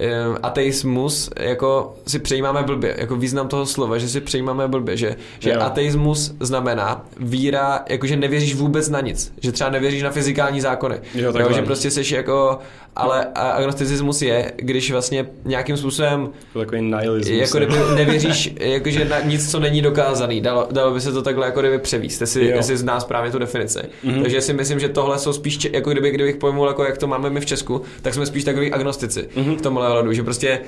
eh, 0.01 0.25
ateismus 0.43 1.31
jako 1.41 1.95
si 2.07 2.19
přejímáme 2.19 2.63
blbě, 2.63 2.95
jako 2.99 3.17
význam 3.17 3.49
toho 3.49 3.67
slova, 3.67 3.99
že 3.99 4.09
si 4.09 4.21
přejímáme 4.21 4.69
blbě, 4.69 4.97
že, 4.97 5.17
že 5.39 5.51
Jo. 5.51 5.61
ateismus 5.61 6.35
znamená 6.41 7.05
víra, 7.21 7.81
jakože 7.89 8.17
nevěříš 8.17 8.55
vůbec 8.55 8.89
na 8.89 9.01
nic, 9.01 9.33
že 9.41 9.53
třeba 9.53 9.71
nevěříš 9.71 10.03
na 10.03 10.11
fyzikální 10.11 10.61
zákony, 10.61 10.97
Jo, 11.15 11.33
takhle. 11.33 11.55
že 11.55 11.63
prostě 11.63 11.91
jsi 11.91 12.15
jako, 12.15 12.59
ale 12.97 13.25
agnosticismus 13.35 14.23
je, 14.23 14.53
když 14.57 14.91
vlastně 14.93 15.27
nějakým 15.45 15.77
způsobem 15.77 16.21
Jako 16.55 16.59
takový 16.59 16.83
nihilismus. 16.83 17.39
jako 17.39 17.59
kdyby 17.59 17.75
nevěříš 17.95 18.55
jakože 18.61 19.05
na 19.05 19.21
nic, 19.21 19.51
co 19.51 19.61
není 19.61 19.83
dokázaný. 19.83 20.41
Dalo, 20.41 20.69
dalo 20.71 20.95
by 20.95 21.01
se 21.01 21.13
to 21.13 21.23
takhle 21.23 21.47
jako 21.47 21.61
kdyby 21.61 21.79
převíst, 21.79 22.21
jestli, 22.21 22.49
Jo. 22.49 22.57
jestli 22.57 22.77
zná 22.77 23.01
správně 23.01 23.31
tu 23.33 23.39
definici. 23.39 23.79
Mhm. 24.03 24.15
Mm-hmm. 24.17 24.23
Takže 24.23 24.41
si 24.41 24.53
myslím, 24.53 24.81
že 24.81 24.89
tohle 24.89 25.19
jsou 25.19 25.33
spíš, 25.33 25.69
jako 25.73 25.91
kdyby, 25.91 26.11
kdybych 26.11 26.37
pojmul, 26.37 26.67
jako 26.69 26.85
jak 26.85 26.99
to 26.99 27.07
máme 27.07 27.31
my 27.31 27.41
v 27.41 27.47
Česku, 27.47 27.83
tak 28.03 28.15
jsme 28.15 28.27
spíš 28.27 28.45
takový 28.45 28.73
agnostici 28.73 29.29
Mhm. 29.37 29.47
mm-hmm. 29.47 29.59
v 29.59 29.63
tomhle 29.63 29.86
ohledu, 29.89 30.13
že 30.13 30.23
prostě 30.23 30.61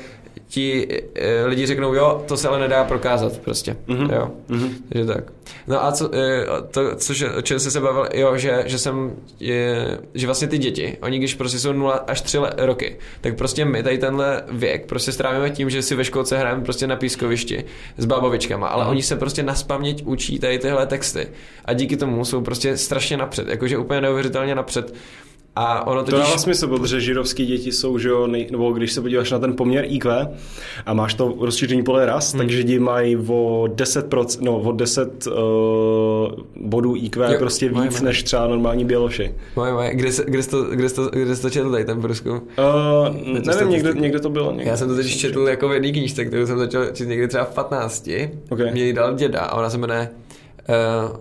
ti 0.48 0.88
e, 1.14 1.44
lidi 1.46 1.66
řeknou, 1.66 1.94
jo, 1.94 2.24
to 2.28 2.36
se 2.36 2.48
ale 2.48 2.58
nedá 2.58 2.84
prokázat 2.84 3.38
prostě. 3.38 3.76
Mhm. 3.86 4.06
Mm-hmm. 4.06 4.14
Jo. 4.14 4.30
Mm-hmm. 4.50 4.70
Takže 4.88 5.04
tak. 5.06 5.24
No 5.66 5.84
a 5.84 5.92
co, 5.92 6.14
e, 6.14 6.44
to, 6.70 6.96
což, 6.96 7.24
o 7.38 7.42
čem 7.42 7.58
jsi 7.58 7.70
se 7.70 7.80
bavil, 7.80 8.08
jo, 8.14 8.36
že, 8.36 8.62
že 8.66 8.78
jsem, 8.78 9.12
je, 9.40 9.98
že 10.14 10.26
vlastně 10.26 10.48
ty 10.48 10.58
děti, 10.58 10.96
oni 11.02 11.18
když 11.18 11.34
prostě 11.34 11.58
jsou 11.58 11.72
0 11.72 11.92
až 11.94 12.20
3 12.20 12.38
le- 12.38 12.52
roky, 12.56 12.96
tak 13.20 13.36
prostě 13.36 13.64
my 13.64 13.82
tady 13.82 13.98
tenhle 13.98 14.42
věk 14.52 14.86
prostě 14.86 15.12
strávíme 15.12 15.50
tím, 15.50 15.70
že 15.70 15.82
si 15.82 15.94
ve 15.94 16.04
školce 16.04 16.38
hrajeme 16.38 16.62
prostě 16.64 16.86
na 16.86 16.96
pískovišti 16.96 17.64
s 17.98 18.04
babovičkama, 18.04 18.68
ale 18.68 18.84
Mhm. 18.84 18.90
oni 18.90 19.02
se 19.02 19.16
prostě 19.16 19.42
na 19.42 19.54
spaměť 19.54 20.02
učí 20.06 20.38
tady 20.38 20.58
tyhle 20.58 20.86
texty 20.86 21.28
a 21.64 21.72
díky 21.72 21.96
tomu 21.96 22.24
jsou 22.24 22.40
prostě 22.40 22.76
strašně 22.76 23.16
napřed, 23.16 23.48
jakože 23.48 23.78
úplně 23.78 24.00
neuvěřitelně 24.00 24.54
napřed. 24.54 24.94
A 25.60 25.86
ono 25.86 26.04
To 26.04 26.10
totiž... 26.10 26.26
dává 26.26 26.38
smysl, 26.38 26.66
protože 26.68 27.00
židovský 27.00 27.46
děti 27.46 27.72
jsou, 27.72 27.98
že 27.98 28.08
jo, 28.08 28.26
nej, 28.26 28.48
nebo 28.50 28.72
když 28.72 28.92
se 28.92 29.00
podíváš 29.00 29.30
na 29.30 29.38
ten 29.38 29.56
poměr 29.56 29.84
IQ 29.88 30.28
a 30.86 30.94
máš 30.94 31.14
to 31.14 31.34
rozšíření 31.40 31.82
pole 31.82 32.06
ras, 32.06 32.32
hmm. 32.32 32.38
tak 32.38 32.50
židi 32.50 32.78
mají 32.78 33.16
o 33.16 33.64
10%, 33.68 34.38
no, 34.40 34.58
o 34.58 34.72
10 34.72 35.26
uh, 35.26 35.32
bodů 36.56 36.96
IQ 36.96 37.32
Jo, 37.32 37.38
prostě 37.38 37.70
mají, 37.70 37.88
víc 37.88 38.00
mají. 38.00 38.04
než 38.04 38.22
třeba 38.22 38.46
normální 38.46 38.84
běloši. 38.84 39.34
Moje, 39.56 39.72
moje, 39.72 39.94
kde, 39.94 40.12
jsi, 40.12 40.22
kde, 40.26 40.42
jsi 40.42 40.50
to, 40.50 40.62
kde, 40.64 40.88
jsi 40.88 40.94
to, 40.94 41.08
kde 41.12 41.36
jsi 41.36 41.42
to 41.42 41.50
četl 41.50 41.70
tady 41.70 41.84
ten 41.84 42.00
průzkum? 42.00 42.32
Uh, 42.32 43.16
nevím, 43.46 43.68
někde, 43.70 43.92
někde 43.92 44.20
to 44.20 44.30
bylo. 44.30 44.52
Někde. 44.52 44.70
Já 44.70 44.76
jsem 44.76 44.88
to 44.88 44.94
teď 44.96 45.16
četl 45.16 45.40
jako 45.48 45.68
v 45.68 45.72
jedné 45.72 45.92
knížce, 45.92 46.24
kterou 46.24 46.46
jsem 46.46 46.58
začal 46.58 46.86
číst 46.92 47.06
někdy 47.06 47.28
třeba 47.28 47.44
v 47.44 47.54
15. 47.54 48.08
Ok. 48.50 48.58
Mě 48.72 48.84
ji 48.84 48.92
dal 48.92 49.14
děda 49.14 49.40
a 49.40 49.56
ona 49.58 49.70
se 49.70 49.78
jmenuje 49.78 50.08
uh, 50.68 51.16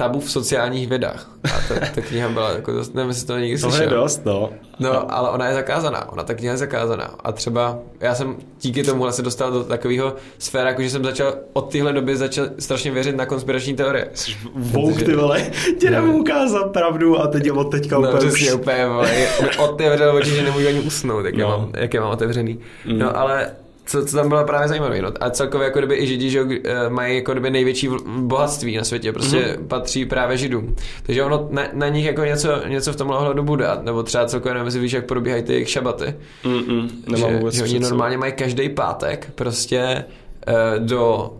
Tabu 0.00 0.20
v 0.20 0.30
sociálních 0.30 0.88
vědách. 0.88 1.30
A 1.44 1.60
ta, 1.68 1.74
ta 1.94 2.00
kniha 2.00 2.28
byla 2.28 2.50
jako 2.50 2.72
dost, 2.72 2.94
nevím, 2.94 3.08
jestli 3.08 3.26
to 3.26 3.38
někdy 3.38 3.60
Tohle 3.60 3.76
je 3.76 3.80
slyšel. 3.82 4.00
dost, 4.02 4.24
no. 4.24 4.50
No, 4.78 5.14
ale 5.14 5.30
ona 5.30 5.48
je 5.48 5.54
zakázaná, 5.54 6.12
ona 6.12 6.22
ta 6.22 6.34
kniha 6.34 6.52
je 6.52 6.58
zakázaná. 6.58 7.14
A 7.24 7.32
třeba 7.32 7.78
já 8.00 8.14
jsem 8.14 8.36
díky 8.60 8.82
tomu 8.82 9.10
se 9.10 9.22
dostal 9.22 9.50
do 9.52 9.64
takového 9.64 10.14
sféra, 10.38 10.68
jako 10.68 10.82
že 10.82 10.90
jsem 10.90 11.04
začal 11.04 11.34
od 11.52 11.70
téhle 11.72 11.92
doby 11.92 12.16
začal 12.16 12.46
strašně 12.58 12.90
věřit 12.90 13.16
na 13.16 13.26
konspirační 13.26 13.76
teorie. 13.76 14.08
Vouk, 14.54 15.02
ty 15.02 15.16
vole, 15.16 15.50
tě 15.80 15.90
nemůžu 15.90 16.18
ukázat 16.18 16.72
pravdu 16.72 17.20
a 17.20 17.26
teď 17.26 17.50
od 17.50 17.64
teďka 17.70 17.98
No, 17.98 18.08
úplně 18.08 18.30
přesně, 18.30 18.52
úplně, 18.54 18.86
vole, 18.86 19.10
otevřel 19.58 20.16
oči, 20.16 20.30
že 20.30 20.42
nemůžu 20.42 20.68
ani 20.68 20.80
usnout, 20.80 21.24
jak, 21.24 21.34
no. 21.34 21.40
No. 21.48 21.52
je, 21.54 21.58
mám, 21.58 21.72
jak 21.76 21.94
je 21.94 22.00
mám 22.00 22.10
otevřený. 22.10 22.58
Mm. 22.86 22.98
No, 22.98 23.18
ale 23.18 23.50
co, 23.90 24.04
co 24.06 24.16
tam 24.16 24.28
bylo 24.28 24.44
právě 24.44 24.68
zajímavé, 24.68 25.02
no, 25.02 25.10
a 25.20 25.30
celkově 25.30 25.64
jako 25.64 25.78
kdyby 25.78 25.96
i 25.96 26.06
Židi, 26.06 26.30
že 26.30 26.46
eh, 26.64 26.90
mají 26.90 27.16
jako 27.16 27.32
kdyby 27.32 27.50
největší 27.50 27.88
bohatství 28.18 28.76
na 28.76 28.84
světě, 28.84 29.12
prostě 29.12 29.56
mm. 29.58 29.68
patří 29.68 30.06
právě 30.06 30.36
Židům. 30.36 30.76
Takže 31.02 31.24
ono 31.24 31.48
na, 31.50 31.62
na 31.72 31.88
nich 31.88 32.04
jako 32.04 32.24
něco, 32.24 32.68
něco 32.68 32.92
v 32.92 32.96
tomhle 32.96 33.18
ohledu 33.18 33.42
bude, 33.42 33.66
nebo 33.82 34.02
třeba 34.02 34.26
celkově 34.26 34.54
nevím, 34.54 34.66
jestli 34.66 34.80
víš, 34.80 34.92
jak 34.92 35.06
probíhají 35.06 35.42
ty 35.42 35.52
jejich 35.52 35.70
šabaty. 35.70 36.14
Mm-mm, 36.44 36.90
že, 37.16 37.36
vůbec 37.38 37.54
že 37.54 37.62
oni 37.62 37.78
normálně 37.78 38.18
mají 38.18 38.32
každý 38.32 38.68
pátek 38.68 39.32
prostě 39.34 40.04
eh, 40.46 40.54
do 40.78 41.32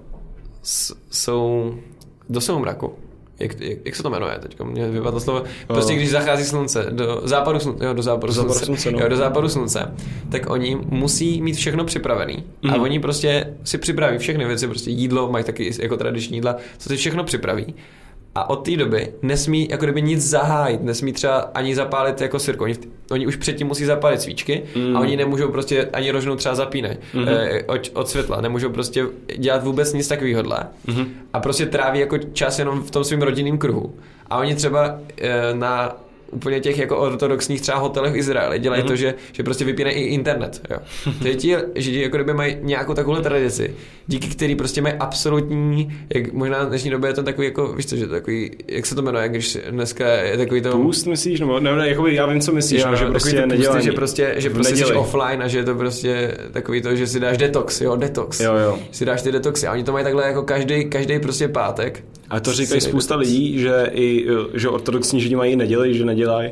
s, 0.63 0.95
jsou 1.11 1.75
do 2.29 2.41
soumraku. 2.41 2.95
Jak, 3.41 3.61
jak, 3.61 3.79
jak, 3.85 3.97
se 3.97 4.03
to 4.03 4.11
jmenuje 4.11 4.39
teď? 4.43 4.61
Mě 4.65 4.89
vypadlo 4.91 5.21
slovo. 5.21 5.43
Prostě 5.67 5.93
Eh. 5.93 5.97
když 5.97 6.11
zachází 6.11 6.45
slunce, 6.45 6.87
do 6.91 7.21
západu 7.25 7.61
slunce, 7.61 7.85
jo, 7.85 7.93
do 7.95 8.03
západu, 8.03 8.33
západu 8.33 8.53
slunce, 8.55 8.65
slunce, 8.67 8.91
no. 8.91 8.99
jo, 9.01 9.09
do 9.09 9.17
západu 9.17 9.49
slunce, 9.49 9.95
tak 10.31 10.51
oni 10.51 10.79
musí 10.89 11.43
mít 11.43 11.57
všechno 11.57 11.85
připravený. 11.85 12.45
Mm. 12.63 12.71
A 12.71 12.75
Mhm. 12.75 12.83
oni 12.83 13.01
prostě 13.01 13.55
si 13.65 13.79
připraví 13.79 14.19
všechny 14.19 14.45
věci, 14.45 14.67
prostě 14.67 14.91
jídlo, 14.91 15.31
mají 15.31 15.45
taky 15.45 15.71
jako 15.83 15.97
tradiční 15.97 16.37
jídla, 16.37 16.57
co 16.79 16.89
si 16.89 16.97
všechno 16.97 17.25
připraví. 17.25 17.75
A 18.35 18.51
od 18.51 18.57
té 18.57 18.77
doby 18.77 19.13
nesmí 19.23 19.69
jako 19.71 19.85
kdyby 19.85 20.03
nic 20.03 20.29
zahájit, 20.29 20.83
nesmí 20.83 21.13
třeba 21.13 21.39
ani 21.39 21.75
zapálit 21.75 22.21
jako 22.21 22.39
sirku. 22.39 22.65
Oni, 22.65 22.75
oni 23.11 23.27
už 23.27 23.37
předtím 23.37 23.67
musí 23.67 23.85
zapálit 23.85 24.21
svíčky 24.21 24.63
mm. 24.77 24.97
a 24.97 25.01
oni 25.01 25.17
nemůžou 25.17 25.49
prostě 25.49 25.89
ani 25.93 26.11
rožnou 26.11 26.37
třeba 26.37 26.55
zapínat 26.55 26.97
mm. 27.15 27.29
eh, 27.29 27.63
od, 27.63 27.91
od 27.95 28.09
světla. 28.09 28.41
Nemůžou 28.41 28.69
prostě 28.69 29.07
dělat 29.37 29.65
vůbec 29.65 29.93
nic 29.93 30.09
takového. 30.09 30.43
Mm. 30.87 31.07
A 31.33 31.41
prostě 31.41 31.67
tráví 31.67 32.01
jako 32.01 32.19
čas 32.19 32.59
jenom 32.59 32.83
v 32.83 32.91
tom 32.91 33.05
svém 33.05 33.23
rodinném 33.23 33.59
kruhu. 33.59 33.95
A 34.31 34.39
oni 34.39 34.55
třeba 34.55 34.99
eh, 35.19 35.55
na 35.55 35.97
úplně 36.31 36.61
těch 36.61 36.79
jako 36.79 36.97
ortodoxních 36.97 37.61
třeba 37.61 37.79
hotelech 37.79 38.13
v 38.13 38.17
Izraeli 38.17 38.59
dělají 38.59 38.83
mm-hmm. 38.83 38.87
to, 38.87 38.97
že, 38.97 39.15
že 39.33 39.43
prostě 39.43 39.65
vypínají 39.65 39.97
i 39.97 40.05
internet. 40.05 40.61
Jo. 40.71 40.77
Takže 41.23 41.35
ti 41.35 41.57
židi 41.75 42.03
jako 42.03 42.17
kdyby 42.17 42.35
mají 42.35 42.57
nějakou 42.61 42.95
takovou 42.95 43.17
tradici, 43.17 43.75
díky 44.07 44.29
který 44.29 44.57
prostě 44.57 44.83
mají 44.83 44.95
absolutní, 44.95 45.99
jak 46.15 46.33
možná 46.33 46.65
v 46.65 46.69
dnešní 46.69 46.91
době 46.91 47.11
je 47.11 47.15
to 47.15 47.23
takový 47.23 47.47
jako, 47.47 47.73
víš 47.73 47.87
co, 47.87 47.97
že 47.97 48.07
takový, 48.07 48.51
jak 48.69 48.87
se 48.87 48.95
to 48.95 49.03
jmenuje, 49.03 49.29
když 49.29 49.59
dneska 49.71 50.09
je 50.09 50.37
takový 50.37 50.61
to... 50.61 50.73
Půst 50.73 51.07
myslíš? 51.07 51.41
Nebo, 51.41 51.61
ne, 51.61 51.77
ne, 51.77 51.89
jakoby 51.89 52.15
já 52.15 52.27
vím, 52.27 52.41
co 52.41 52.53
myslíš, 52.53 52.85
no, 52.85 52.97
že 52.97 53.05
takový 53.05 53.11
prostě 53.11 53.37
ty 53.37 53.43
pusty, 53.43 53.57
nedělá 53.57 53.81
že 53.81 53.93
prostě, 53.93 54.35
že 54.37 54.51
prostě 54.51 54.77
jsi 54.77 54.85
offline 54.85 55.43
a 55.43 55.49
že 55.49 55.59
je 55.59 55.65
to 55.65 55.75
prostě 55.75 56.35
takový 56.53 56.83
to, 56.83 56.97
že 56.97 57.07
si 57.07 57.21
dáš 57.21 57.39
detox, 57.39 57.81
jo, 57.81 57.97
detox. 57.97 58.41
Jo, 58.41 58.55
jo. 58.55 58.79
Si 58.91 59.05
dáš 59.05 59.23
ty 59.23 59.33
detoxy 59.33 59.67
a 59.67 59.73
oni 59.73 59.85
to 59.85 59.93
mají 59.93 60.05
takhle 60.05 60.27
jako 60.27 60.43
každý, 60.43 60.85
každý 60.85 61.19
prostě 61.19 61.49
pátek. 61.49 62.05
A 62.31 62.41
to 62.41 62.53
říkají 62.53 62.81
spousta 62.81 63.17
lidí, 63.17 63.59
že 63.59 63.91
i 63.93 64.27
že 64.55 64.69
ortodoxní 64.69 65.21
židi 65.21 65.37
mají 65.37 65.57
neděli, 65.57 65.95
že 65.95 66.05
nedělají. 66.05 66.51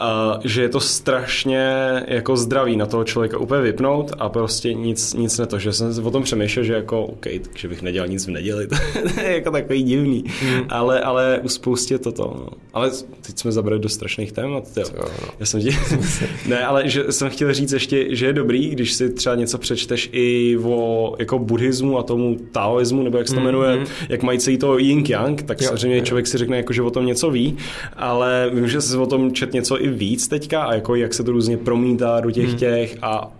A 0.00 0.38
že 0.44 0.62
je 0.62 0.68
to 0.68 0.80
strašně 0.80 1.74
jako 2.08 2.36
zdraví 2.36 2.76
na 2.76 2.86
toho 2.86 3.04
člověka 3.04 3.38
úplně 3.38 3.60
vypnout 3.62 4.12
a 4.18 4.28
prostě 4.28 4.74
nic, 4.74 5.14
nic 5.14 5.38
ne 5.38 5.46
to, 5.46 5.58
že 5.58 5.72
jsem 5.72 6.06
o 6.06 6.10
tom 6.10 6.22
přemýšlel, 6.22 6.64
že 6.64 6.74
jako 6.74 7.04
OK, 7.04 7.26
takže 7.42 7.68
bych 7.68 7.82
nedělal 7.82 8.08
nic 8.08 8.26
v 8.26 8.30
neděli, 8.30 8.66
to 9.14 9.20
je 9.20 9.34
jako 9.34 9.50
takový 9.50 9.82
divný, 9.82 10.24
Hmm. 10.40 10.64
ale, 10.68 11.00
ale 11.00 11.40
u 11.42 11.48
spoustě 11.48 11.98
toto, 11.98 12.22
no. 12.38 12.48
Ale 12.72 12.90
teď 13.20 13.38
jsme 13.38 13.52
zabrali 13.52 13.80
do 13.80 13.88
strašných 13.88 14.32
témat, 14.32 14.64
jo. 14.76 14.84
Jo, 14.96 15.04
no. 15.22 15.28
Já 15.40 15.46
jsem 15.46 15.60
ti... 15.60 15.70
ne, 16.48 16.64
ale 16.64 16.88
že 16.88 17.04
jsem 17.12 17.30
chtěl 17.30 17.54
říct 17.54 17.72
ještě, 17.72 18.16
že 18.16 18.26
je 18.26 18.32
dobrý, 18.32 18.68
když 18.70 18.92
si 18.92 19.10
třeba 19.10 19.34
něco 19.34 19.58
přečteš 19.58 20.10
i 20.12 20.56
o 20.64 21.14
jako 21.18 21.38
buddhismu 21.38 21.98
a 21.98 22.02
tomu 22.02 22.36
taoismu, 22.52 23.02
nebo 23.02 23.18
jak 23.18 23.28
se 23.28 23.34
to 23.34 23.40
jmenuje, 23.40 23.76
mm. 23.76 23.86
jak 24.08 24.22
mají 24.22 24.38
celý 24.38 24.58
to 24.58 24.78
yin 24.78 25.04
yang, 25.08 25.42
tak 25.42 25.60
Jo, 25.60 25.66
samozřejmě 25.68 25.96
jo. 25.98 26.04
člověk 26.04 26.26
si 26.26 26.38
řekne, 26.38 26.56
jako, 26.56 26.72
že 26.72 26.82
o 26.82 26.90
tom 26.90 27.06
něco 27.06 27.30
ví, 27.30 27.56
ale 27.96 28.50
vím, 28.54 28.68
že 28.68 28.80
jsi 28.80 28.96
o 28.96 29.06
tom 29.06 29.32
čet 29.32 29.52
něco 29.52 29.83
i 29.84 29.88
víc 29.88 30.28
teďka 30.28 30.62
a 30.62 30.74
jako 30.74 30.94
jak 30.94 31.14
se 31.14 31.24
to 31.24 31.32
různě 31.32 31.56
promítá 31.56 32.20
do 32.20 32.30
těch 32.30 32.48
Hmm. 32.48 32.56
těch 32.58 32.96
a 33.02 33.32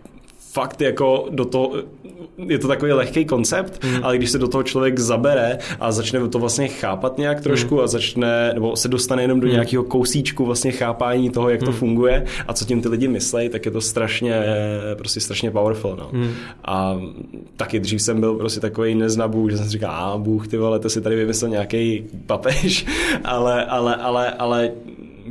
fakt 0.52 0.80
jako 0.80 1.26
do 1.30 1.44
toho, 1.44 1.72
je 2.48 2.58
to 2.58 2.68
takový 2.68 2.92
lehký 2.92 3.24
koncept, 3.24 3.84
Hmm. 3.84 4.00
ale 4.04 4.16
když 4.18 4.30
se 4.30 4.38
do 4.38 4.48
toho 4.48 4.62
člověk 4.62 4.98
zabere 4.98 5.58
a 5.80 5.92
začne 5.92 6.28
to 6.28 6.38
vlastně 6.38 6.68
chápat 6.68 7.18
nějak 7.18 7.40
trošku 7.40 7.74
Hmm. 7.74 7.84
a 7.84 7.86
začne, 7.86 8.50
nebo 8.54 8.76
se 8.76 8.88
dostane 8.88 9.22
jenom 9.22 9.40
do 9.40 9.46
nějakého 9.48 9.84
kousíčku 9.84 10.44
vlastně 10.44 10.72
chápání 10.72 11.30
toho, 11.30 11.50
jak 11.50 11.60
to 11.60 11.66
Hmm. 11.70 11.74
funguje 11.78 12.24
a 12.48 12.52
co 12.52 12.64
tím 12.64 12.82
ty 12.82 12.88
lidi 12.88 13.08
myslejí, 13.08 13.48
tak 13.48 13.66
je 13.66 13.70
to 13.72 13.80
strašně, 13.80 14.42
prostě 14.94 15.20
strašně 15.20 15.50
powerful, 15.50 15.96
no. 15.98 16.08
Hmm. 16.12 16.30
A 16.64 17.00
taky 17.56 17.80
dřív 17.80 18.02
jsem 18.02 18.20
byl 18.20 18.34
prostě 18.34 18.60
takový 18.60 18.94
neznabůh, 18.94 19.50
že 19.50 19.56
jsem 19.56 19.66
si 19.66 19.72
říkal, 19.72 19.90
a 19.94 20.18
Bůh, 20.18 20.48
ty 20.48 20.56
vole, 20.56 20.78
to 20.78 20.90
si 20.90 21.00
tady 21.00 21.16
vymyslel 21.16 21.50
nějaký 21.50 22.04
papež, 22.26 22.86
ale, 23.24 23.64
ale, 23.64 23.96
ale, 23.96 24.30
ale 24.30 24.70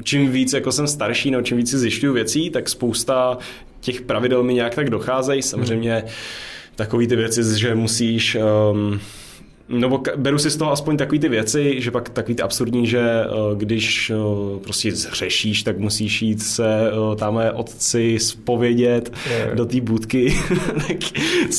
čím 0.04 0.32
víc 0.32 0.54
jako 0.54 0.72
jsem 0.72 0.88
starší, 0.88 1.32
no, 1.32 1.42
čím 1.42 1.58
víc 1.58 1.70
si 1.70 1.80
zjišťuju 1.80 2.14
věcí, 2.14 2.50
tak 2.50 2.70
spousta 2.70 3.38
těch 3.82 4.02
pravidel 4.02 4.44
mi 4.44 4.54
nějak 4.54 4.76
tak 4.76 4.90
docházejí. 4.90 5.42
Samozřejmě 5.42 6.04
takový 6.76 7.08
ty 7.08 7.16
věci, 7.16 7.60
že 7.60 7.76
musíš 7.76 8.38
um, 8.72 9.00
No, 9.80 9.90
ka- 9.90 10.18
beru 10.18 10.38
si 10.40 10.50
z 10.50 10.58
toho 10.58 10.72
aspoň 10.72 10.98
takový 10.98 11.20
ty 11.20 11.30
věci, 11.30 11.82
že 11.82 11.92
pak 11.92 12.10
takový 12.10 12.36
ty 12.36 12.44
absurdní, 12.44 12.88
že 12.88 13.00
eh, 13.00 13.28
když 13.56 14.10
eh, 14.10 14.60
prostě 14.64 14.92
zhřešíš, 14.92 15.64
tak 15.64 15.78
musíš 15.80 16.22
jít 16.22 16.42
se 16.42 16.88
eh, 16.88 17.16
tamhle 17.16 17.52
otci 17.52 18.20
spovědět 18.20 19.14
jo. 19.32 19.56
do 19.56 19.66
té 19.66 19.82
budky. 19.82 20.34
tak 20.88 20.98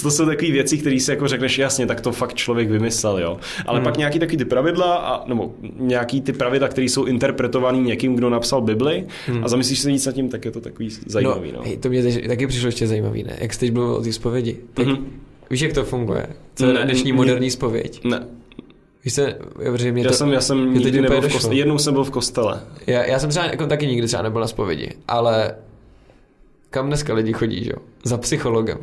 to 0.03 0.11
jsou 0.11 0.27
takové 0.27 0.51
věci, 0.51 0.79
které 0.79 1.01
si 1.01 1.11
jako 1.11 1.29
řekneš 1.29 1.59
jasně, 1.59 1.87
tak 1.87 2.01
to 2.01 2.13
fakt 2.13 2.35
člověk 2.35 2.71
vymyslel, 2.71 3.19
jo. 3.19 3.39
Ale 3.67 3.79
Hmm. 3.79 3.85
pak 3.85 3.97
nějaký 3.97 4.19
takový 4.19 4.37
ty 4.39 4.45
pravidla, 4.45 4.95
a, 4.97 5.29
nebo 5.29 5.55
nějaký 5.79 6.21
ty 6.21 6.33
pravidla, 6.33 6.69
které 6.69 6.85
jsou 6.85 7.05
interpretované 7.05 7.79
někým, 7.79 8.15
kdo 8.15 8.31
napsal 8.31 8.61
Bibli 8.61 9.07
a 9.43 9.49
zamyslíš 9.49 9.79
se 9.79 9.89
víc 9.89 10.07
nad 10.07 10.13
tím, 10.13 10.29
tak 10.29 10.45
je 10.45 10.51
to 10.51 10.61
takový 10.61 10.89
zajímavý, 11.07 11.53
no. 11.53 11.59
Hmm. 11.59 11.67
hej, 11.69 11.77
to 11.77 11.89
mě 11.89 12.03
taky 12.29 12.47
přišlo 12.47 12.69
ještě 12.69 12.87
zajímavý, 12.87 13.23
ne? 13.23 13.37
Jak 13.41 13.55
jsi 13.55 13.61
teď 13.61 13.73
mluvil 13.73 13.95
o 13.95 14.03
té 14.03 14.13
zpovědi. 14.13 14.57
Tak 14.75 14.87
Mhm. 14.87 15.07
Víš, 15.51 15.61
jak 15.61 15.73
to 15.73 15.85
funguje? 15.85 16.27
Co 16.55 16.67
je 16.67 16.73
Ne, 16.73 16.85
dnešní 16.85 17.11
ne. 17.13 17.17
moderní 17.17 17.51
spověď? 17.51 18.05
Ne, 18.05 18.27
Víš 19.05 19.15
se, 19.15 19.39
protože 19.55 19.93
mě 19.93 20.03
já 20.03 20.09
to, 20.11 20.15
jsem, 20.17 20.33
já 20.33 20.41
jsem 20.41 20.59
mě 20.69 20.79
nikdy 20.85 21.01
nebyl 21.01 21.21
v 21.21 21.33
kostele, 21.33 21.55
jednou 21.55 21.79
jsem 21.79 21.95
byl 21.95 22.05
v 22.05 22.11
kostele. 22.11 22.61
Já, 22.87 23.05
já 23.05 23.19
jsem 23.19 23.31
třeba 23.31 23.47
jako 23.47 23.67
taky 23.67 23.87
nikdy 23.87 24.07
třeba 24.07 24.23
nebyl 24.23 24.41
na 24.41 24.47
zpovědi, 24.47 24.91
ale 25.09 25.55
kam 26.71 26.87
dneska 26.87 27.15
lidi 27.15 27.33
chodí, 27.33 27.65
že? 27.65 27.71
jo? 27.71 27.77
Za 28.05 28.19
psychologem. 28.19 28.79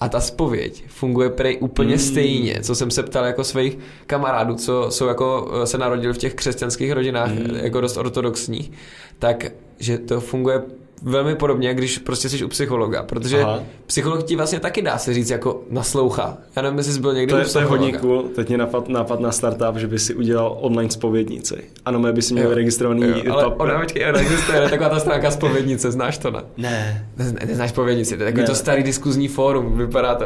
A 0.00 0.08
ta 0.08 0.20
spověď 0.20 0.84
funguje 0.88 1.30
prej 1.30 1.58
úplně 1.60 1.92
Mm. 1.94 1.98
stejně, 1.98 2.60
co 2.62 2.74
jsem 2.74 2.90
se 2.90 3.02
ptal 3.02 3.24
jako 3.24 3.44
svých 3.44 3.78
kamarádů, 4.06 4.54
co 4.54 4.86
jsou 4.90 5.06
jako 5.06 5.50
eh, 5.62 5.66
se 5.66 5.78
narodili 5.78 6.12
v 6.14 6.18
těch 6.18 6.34
křesťanských 6.34 6.92
rodinách, 6.92 7.30
Mm. 7.30 7.56
jako 7.56 7.80
dost 7.80 7.96
ortodoxních, 7.96 8.72
tak 9.18 9.46
že 9.78 9.98
to 9.98 10.20
funguje 10.20 10.62
velmi 11.04 11.34
podobně, 11.34 11.74
když 11.74 11.98
prostě 11.98 12.28
jsi 12.28 12.44
u 12.44 12.48
psychologa, 12.48 13.02
protože 13.02 13.40
Aha. 13.42 13.60
psycholog 13.86 14.22
ti 14.22 14.36
vlastně 14.36 14.60
taky 14.60 14.82
dá 14.82 14.98
se 14.98 15.14
říct 15.14 15.30
jako 15.30 15.62
naslouchá. 15.70 16.38
Já 16.56 16.62
nevím, 16.62 16.78
jestli 16.78 16.92
jsi 16.92 17.00
byl 17.00 17.14
někdy 17.14 17.30
To 17.30 17.36
u 17.36 17.40
je, 17.40 17.46
to 17.46 17.58
je 17.58 17.64
hodně 17.64 17.92
cool. 17.92 18.22
Teď 18.22 18.48
mě 18.48 18.58
napad, 18.58 18.88
napad 18.88 19.20
na 19.20 19.32
startup, 19.32 19.76
že 19.76 19.86
by 19.86 19.98
si 19.98 20.14
udělal 20.14 20.56
online 20.60 20.90
spovědnici. 20.90 21.64
Ano, 21.84 21.98
my 21.98 22.12
by 22.12 22.22
si 22.22 22.34
měl 22.34 22.48
Jo. 22.48 22.54
registrovaný 22.54 23.02
Jo, 23.02 23.32
ale 23.32 23.44
pap- 23.44 23.54
ona, 23.58 23.80
počkej, 23.80 24.08
ona 24.08 24.20
existuje 24.20 24.68
taková 24.70 24.88
ta 24.88 25.00
stránka 25.00 25.30
spovědnice, 25.30 25.90
znáš 25.92 26.18
to, 26.18 26.30
ne? 26.30 26.40
Ne. 26.56 27.06
Ne, 27.16 27.46
neznáš 27.46 27.72
povědnici, 27.72 28.16
to 28.16 28.22
je 28.22 28.26
takový 28.26 28.40
Ne. 28.42 28.46
to 28.48 28.54
starý 28.54 28.82
diskuzní 28.82 29.28
fórum, 29.28 29.78
vypadá 29.78 30.14
to. 30.14 30.24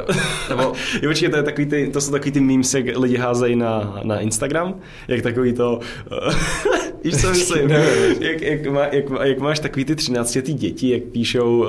Nebo, 0.49 0.63
Jo, 1.03 1.11
počkej, 1.11 1.29
to, 1.29 1.37
je 1.37 1.43
takový 1.43 1.67
ty, 1.67 1.91
to 1.93 2.01
jsou 2.01 2.11
takový 2.13 2.33
ty 2.33 2.41
memes, 2.41 2.75
jak 2.75 2.97
lidi 2.99 3.17
házejí 3.17 3.57
na, 3.57 4.01
na 4.03 4.21
Instagram, 4.21 4.75
jak 5.09 5.23
takový 5.23 5.53
to, 5.53 5.81
víš 7.05 7.21
co 7.21 7.29
myslím, 7.31 7.71
jak, 8.21 8.43
jak, 8.43 8.67
má, 8.67 8.81
jak, 8.87 9.05
jak, 9.23 9.39
máš 9.39 9.59
takový 9.61 9.85
ty 9.85 9.97
13 9.97 10.35
letý 10.37 10.55
děti, 10.55 10.91
jak 10.91 11.03
píšou 11.03 11.59
uh, 11.59 11.67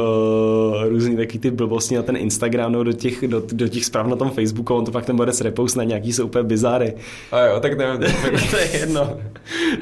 různý 0.89 1.17
takový 1.17 1.39
ty 1.39 1.51
blbosti 1.51 1.95
na 1.95 2.01
ten 2.01 2.17
Instagram 2.17 2.71
nebo 2.71 2.83
do 2.83 2.93
těch, 2.93 3.27
do, 3.27 3.43
do 3.53 3.67
těch 3.67 3.85
zpráv 3.85 4.07
na 4.07 4.15
tom 4.15 4.31
Facebooku, 4.31 4.75
on 4.75 4.85
to 4.85 4.91
pak 4.91 5.05
ten 5.05 5.15
borec 5.15 5.41
repost 5.41 5.75
na 5.77 5.83
nějaký 5.83 6.13
jsou 6.13 6.25
úplně 6.25 6.43
bizáry. 6.43 6.93
a 7.31 7.39
jo, 7.39 7.59
tak 7.59 7.77
nevím, 7.77 7.99
to 8.51 8.57
je 8.57 8.69
jedno. 8.79 9.17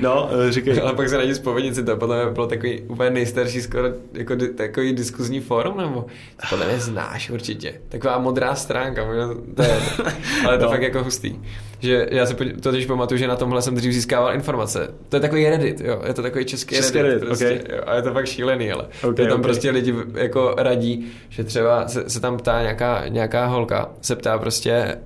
No, 0.01 0.29
eh, 0.47 0.51
říkej. 0.51 0.81
ale 0.81 0.93
pak 0.93 1.09
se 1.09 1.17
najdi 1.17 1.35
spovědnici, 1.35 1.83
to 1.83 1.97
podle 1.97 2.23
mě 2.25 2.33
bylo 2.33 2.47
takový 2.47 2.81
úplně 2.81 3.09
nejstarší 3.09 3.61
skoro 3.61 3.87
jako 4.13 4.35
di, 4.35 4.47
takový 4.47 4.93
diskuzní 4.93 5.39
fórum, 5.39 5.77
nebo 5.77 6.05
to 6.41 6.47
podle 6.49 6.65
mě 6.67 6.79
znáš 6.79 7.29
určitě. 7.29 7.73
Taková 7.89 8.17
modrá 8.17 8.55
stránka, 8.55 9.05
možná 9.05 9.27
to 9.55 9.63
je, 9.63 9.77
ale 10.47 10.57
to 10.57 10.63
No. 10.63 10.69
fakt 10.71 10.81
jako 10.81 11.03
hustý. 11.03 11.35
Že 11.79 12.07
já 12.11 12.25
si 12.25 12.33
podí- 12.33 12.53
to 12.53 12.71
teď 12.71 12.87
pamatuju, 12.87 13.17
že 13.17 13.27
na 13.27 13.35
tomhle 13.35 13.61
jsem 13.61 13.75
dřív 13.75 13.93
získával 13.93 14.33
informace. 14.33 14.87
To 15.09 15.15
je 15.15 15.19
takový 15.19 15.49
Reddit, 15.49 15.81
jo, 15.81 16.01
je 16.07 16.13
to 16.13 16.21
takový 16.21 16.45
český, 16.45 16.75
Český 16.75 16.97
Reddit, 16.97 17.11
Reddit, 17.13 17.27
prostě, 17.27 17.61
ok. 17.65 17.69
jo, 17.75 17.81
a 17.85 17.95
je 17.95 18.01
to 18.01 18.13
fakt 18.13 18.25
šílený, 18.25 18.71
ale 18.71 18.83
Ok, 18.83 19.15
to 19.15 19.25
tam 19.25 19.37
ok. 19.39 19.41
prostě 19.41 19.69
lidi 19.71 19.93
jako 20.13 20.55
radí, 20.57 21.11
že 21.29 21.43
třeba 21.43 21.87
se, 21.87 22.09
se 22.09 22.19
tam 22.19 22.37
ptá 22.37 22.61
nějaká, 22.61 23.03
nějaká 23.07 23.45
holka, 23.45 23.89
se 24.01 24.15
ptá 24.15 24.37
prostě 24.37 24.97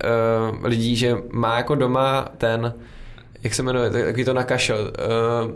uh, 0.50 0.66
lidí, 0.66 0.96
že 0.96 1.16
má 1.32 1.56
jako 1.56 1.74
doma 1.74 2.28
ten 2.38 2.74
jak 3.44 3.54
se 3.54 3.62
jmenuje, 3.62 3.90
tak- 3.90 4.04
takový 4.04 4.24
to 4.24 4.34
na 4.34 4.44
kašel. 4.44 4.92
Uh, 5.46 5.52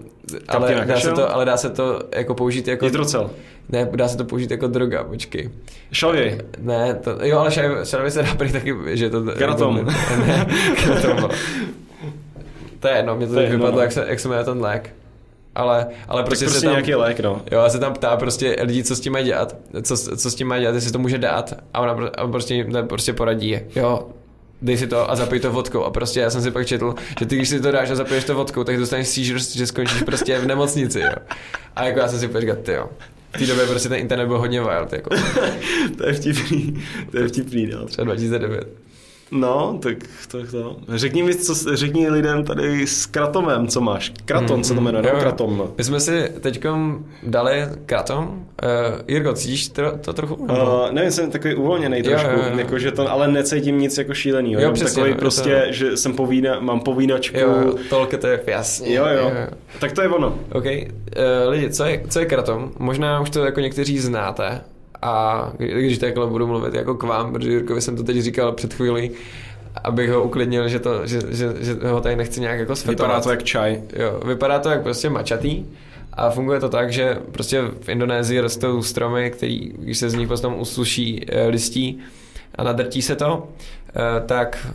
ale, 0.48 0.74
na 0.74 0.84
dá 0.84 0.86
se 0.86 0.92
kašel? 0.92 1.14
to, 1.14 1.34
ale 1.34 1.44
dá 1.44 1.56
se 1.56 1.70
to 1.70 2.00
jako 2.14 2.34
použít 2.34 2.68
jako... 2.68 2.84
Jitrocel. 2.84 3.30
Ne, 3.68 3.88
dá 3.92 4.08
se 4.08 4.16
to 4.16 4.24
použít 4.24 4.50
jako 4.50 4.66
droga, 4.66 5.04
počkej. 5.04 5.50
Šalvěj. 5.92 6.40
Ne, 6.58 6.94
to, 6.94 7.18
jo, 7.22 7.38
ale 7.38 7.50
šajvě 7.50 8.10
se 8.10 8.22
dá 8.22 8.34
prý 8.34 8.52
taky, 8.52 8.74
že 8.86 9.10
to... 9.10 9.22
Keratom. 9.22 9.86
Ne, 10.26 10.46
keratom. 10.84 11.30
to 12.80 12.88
je 12.88 12.96
jedno, 12.96 13.16
mě 13.16 13.26
to, 13.26 13.34
To 13.34 13.40
vypadlo, 13.40 13.70
no. 13.70 13.80
jak 13.80 13.92
se, 13.92 14.04
jak 14.08 14.20
se 14.20 14.28
jmenuje 14.28 14.44
ten 14.44 14.60
lék. 14.60 14.90
Ale, 15.54 15.86
ale 16.08 16.22
Tak 16.22 16.26
prostě, 16.26 16.44
prostě 16.44 16.60
se 16.60 16.66
tam... 16.66 16.72
nějaký 16.72 16.94
lék, 16.94 17.20
no. 17.20 17.42
Jo, 17.52 17.60
a 17.60 17.68
se 17.68 17.78
tam 17.78 17.94
ptá 17.94 18.16
prostě 18.16 18.56
lidí, 18.62 18.82
co 18.82 18.96
s 18.96 19.00
tím 19.00 19.12
mají 19.12 19.24
dělat, 19.24 19.56
co, 19.82 19.96
co 20.16 20.30
s 20.30 20.34
tím 20.34 20.46
mají 20.48 20.60
dělat, 20.62 20.74
jestli 20.74 20.92
to 20.92 20.98
může 20.98 21.18
dát 21.18 21.52
a 21.74 21.80
ona 21.80 22.10
a 22.18 22.26
prostě, 22.26 22.54
jim 22.54 22.72
prostě 22.88 23.12
poradí, 23.12 23.58
jo, 23.76 24.08
dej 24.62 24.78
si 24.78 24.86
to 24.86 25.10
a 25.10 25.16
zapij 25.16 25.40
to 25.40 25.52
vodkou 25.52 25.84
a 25.84 25.90
prostě 25.90 26.20
já 26.20 26.30
jsem 26.30 26.42
si 26.42 26.50
pak 26.50 26.66
četl, 26.66 26.94
že 27.18 27.26
ty 27.26 27.36
když 27.36 27.48
si 27.48 27.60
to 27.60 27.70
dáš 27.70 27.90
a 27.90 27.94
zapiješ 27.94 28.24
to 28.24 28.34
vodkou, 28.34 28.64
tak 28.64 28.78
dostaneš 28.78 29.08
seizures, 29.08 29.56
že 29.56 29.66
skončíš 29.66 30.02
prostě 30.02 30.38
v 30.38 30.46
nemocnici, 30.46 31.00
jo. 31.00 31.12
A 31.76 31.84
jako 31.84 31.98
já 31.98 32.08
jsem 32.08 32.18
si 32.18 32.40
říkal, 32.40 32.56
ty 32.56 32.72
jo, 32.72 32.88
v 33.34 33.38
té 33.38 33.46
době 33.46 33.66
prostě 33.66 33.88
ten 33.88 33.98
internet 33.98 34.26
byl 34.26 34.38
hodně 34.38 34.60
wild, 34.60 34.92
jako 34.92 35.10
to 35.96 36.06
je 36.06 36.12
vtipný. 36.12 36.84
To 37.10 37.18
je 37.18 37.28
vtipný, 37.28 37.66
no. 37.66 37.86
třeba 37.86 38.04
2009. 38.04 38.85
No, 39.30 39.78
tak 39.82 39.96
to, 40.30 40.46
to. 40.46 40.76
Řekni 40.94 41.22
mi, 41.22 41.34
co, 41.34 41.76
řekni 41.76 42.08
lidem 42.10 42.44
tady 42.44 42.86
s 42.86 43.06
kratomem, 43.06 43.68
co 43.68 43.80
máš. 43.80 44.12
Kraton 44.24 44.64
se 44.64 44.74
to 44.74 44.80
jmenuje, 44.80 45.04
Jo, 45.04 45.10
no? 45.12 45.16
jo. 45.18 45.20
Kratom. 45.22 45.58
No. 45.58 45.70
My 45.78 45.84
jsme 45.84 46.00
si 46.00 46.32
teďkom 46.40 47.04
dali 47.22 47.62
kratom. 47.86 48.28
Uh, 48.28 49.00
Jirko, 49.08 49.32
cítíš 49.32 49.68
to, 49.68 49.82
to 50.00 50.12
trochu? 50.12 50.34
Uh, 50.34 50.90
nevím, 50.92 51.10
jsem 51.10 51.30
takový 51.30 51.54
uvolněný 51.54 51.96
Jo, 51.98 52.04
trošku, 52.04 52.28
jo, 52.30 52.42
jo. 52.52 52.58
Jako, 52.58 52.78
že 52.78 52.92
to, 52.92 53.10
ale 53.12 53.28
necítím 53.28 53.78
nic 53.78 53.98
jako 53.98 54.14
šílenýho. 54.14 54.60
Jo, 54.60 54.72
přesně, 54.72 54.94
takový 54.94 55.10
no, 55.14 55.18
prostě, 55.18 55.62
to- 55.66 55.72
že 55.72 55.96
jsem 55.96 56.12
povína, 56.12 56.60
mám 56.60 56.80
povínačku. 56.80 57.38
jo, 57.38 57.54
jo, 57.66 57.74
tolke 57.90 58.16
to 58.16 58.26
je 58.26 58.40
jasně. 58.46 58.94
jo, 58.94 59.04
jo. 59.06 59.32
Tak 59.80 59.92
to 59.92 60.02
je 60.02 60.08
ono. 60.08 60.38
OK. 60.52 60.64
Uh, 60.64 60.70
lidi, 61.48 61.70
co 61.70 61.84
je, 61.84 62.02
co 62.08 62.20
je 62.20 62.26
kratom? 62.26 62.72
Možná 62.78 63.20
už 63.20 63.30
to 63.30 63.44
jako 63.44 63.60
někteří 63.60 63.98
znáte. 63.98 64.60
A 65.02 65.52
když 65.58 65.98
takhle 65.98 66.26
budu 66.26 66.46
mluvit 66.46 66.74
jako 66.74 66.94
k 66.94 67.02
vám, 67.02 67.32
protože 67.32 67.50
Jirkovi 67.50 67.80
jsem 67.80 67.96
to 67.96 68.02
teď 68.02 68.16
říkal 68.16 68.52
před 68.52 68.74
chvílí, 68.74 69.10
abych 69.84 70.10
ho 70.10 70.22
uklidnil, 70.22 70.68
že, 70.68 70.78
to, 70.78 71.06
že, 71.06 71.20
že, 71.30 71.54
že 71.60 71.74
ho 71.88 72.00
tady 72.00 72.16
nechci 72.16 72.40
nějak 72.40 72.58
jako 72.58 72.76
svetovat. 72.76 73.08
Vypadá 73.08 73.20
to 73.20 73.30
jak 73.30 73.42
čaj. 73.42 73.82
Jo, 73.96 74.20
vypadá 74.26 74.58
to 74.58 74.68
jak 74.70 74.82
prostě 74.82 75.10
mačatý 75.10 75.64
a 76.12 76.30
funguje 76.30 76.60
to 76.60 76.68
tak, 76.68 76.92
že 76.92 77.18
prostě 77.32 77.62
v 77.80 77.88
Indonésii 77.88 78.40
rostou 78.40 78.82
stromy, 78.82 79.30
který, 79.30 79.72
když 79.78 79.98
se 79.98 80.10
z 80.10 80.14
nich 80.14 80.28
potom 80.28 80.54
usuší 80.58 81.26
eh, 81.28 81.46
listí 81.46 82.00
a 82.54 82.64
nadrtí 82.64 83.02
se 83.02 83.16
to, 83.16 83.48
eh, 83.88 84.26
tak 84.26 84.66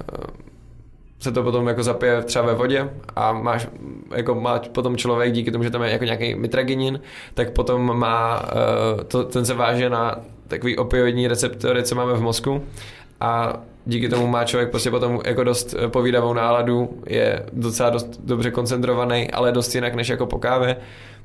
se 1.21 1.31
to 1.31 1.43
potom 1.43 1.67
jako 1.67 1.84
zapije 1.84 2.21
třeba 2.21 2.45
ve 2.45 2.53
vodě 2.53 2.89
a 3.15 3.34
máš, 3.34 3.67
jako 4.15 4.36
má 4.36 4.60
potom 4.60 4.97
člověk 4.97 5.34
díky 5.34 5.51
tomu, 5.51 5.63
že 5.63 5.69
tam 5.69 5.84
je 5.84 5.91
jako 5.91 6.05
nějaký 6.05 6.36
mitraginin, 6.36 6.99
tak 7.34 7.51
potom 7.51 7.99
má, 7.99 8.45
eh, 8.45 9.03
to, 9.03 9.23
ten 9.23 9.45
se 9.45 9.53
váže 9.53 9.89
na 9.89 10.15
takový 10.47 10.77
opioidní 10.77 11.27
receptory, 11.27 11.84
co 11.84 11.95
máme 11.95 12.13
v 12.13 12.21
mozku 12.21 12.63
a 13.19 13.60
díky 13.86 14.10
tomu 14.10 14.27
má 14.27 14.43
člověk 14.43 14.69
prostě 14.69 14.91
potom 14.91 15.19
jako 15.25 15.43
dost 15.43 15.75
eh, 15.79 15.88
povídavou 15.88 16.34
náladu, 16.34 17.01
je 17.07 17.45
docela 17.53 17.89
dost 17.89 18.19
dobře 18.23 18.51
koncentrovaný, 18.51 19.31
ale 19.31 19.51
dost 19.51 19.75
jinak 19.75 19.95
než 19.95 20.10
jako 20.10 20.25
po 20.25 20.39
kávě, 20.39 20.77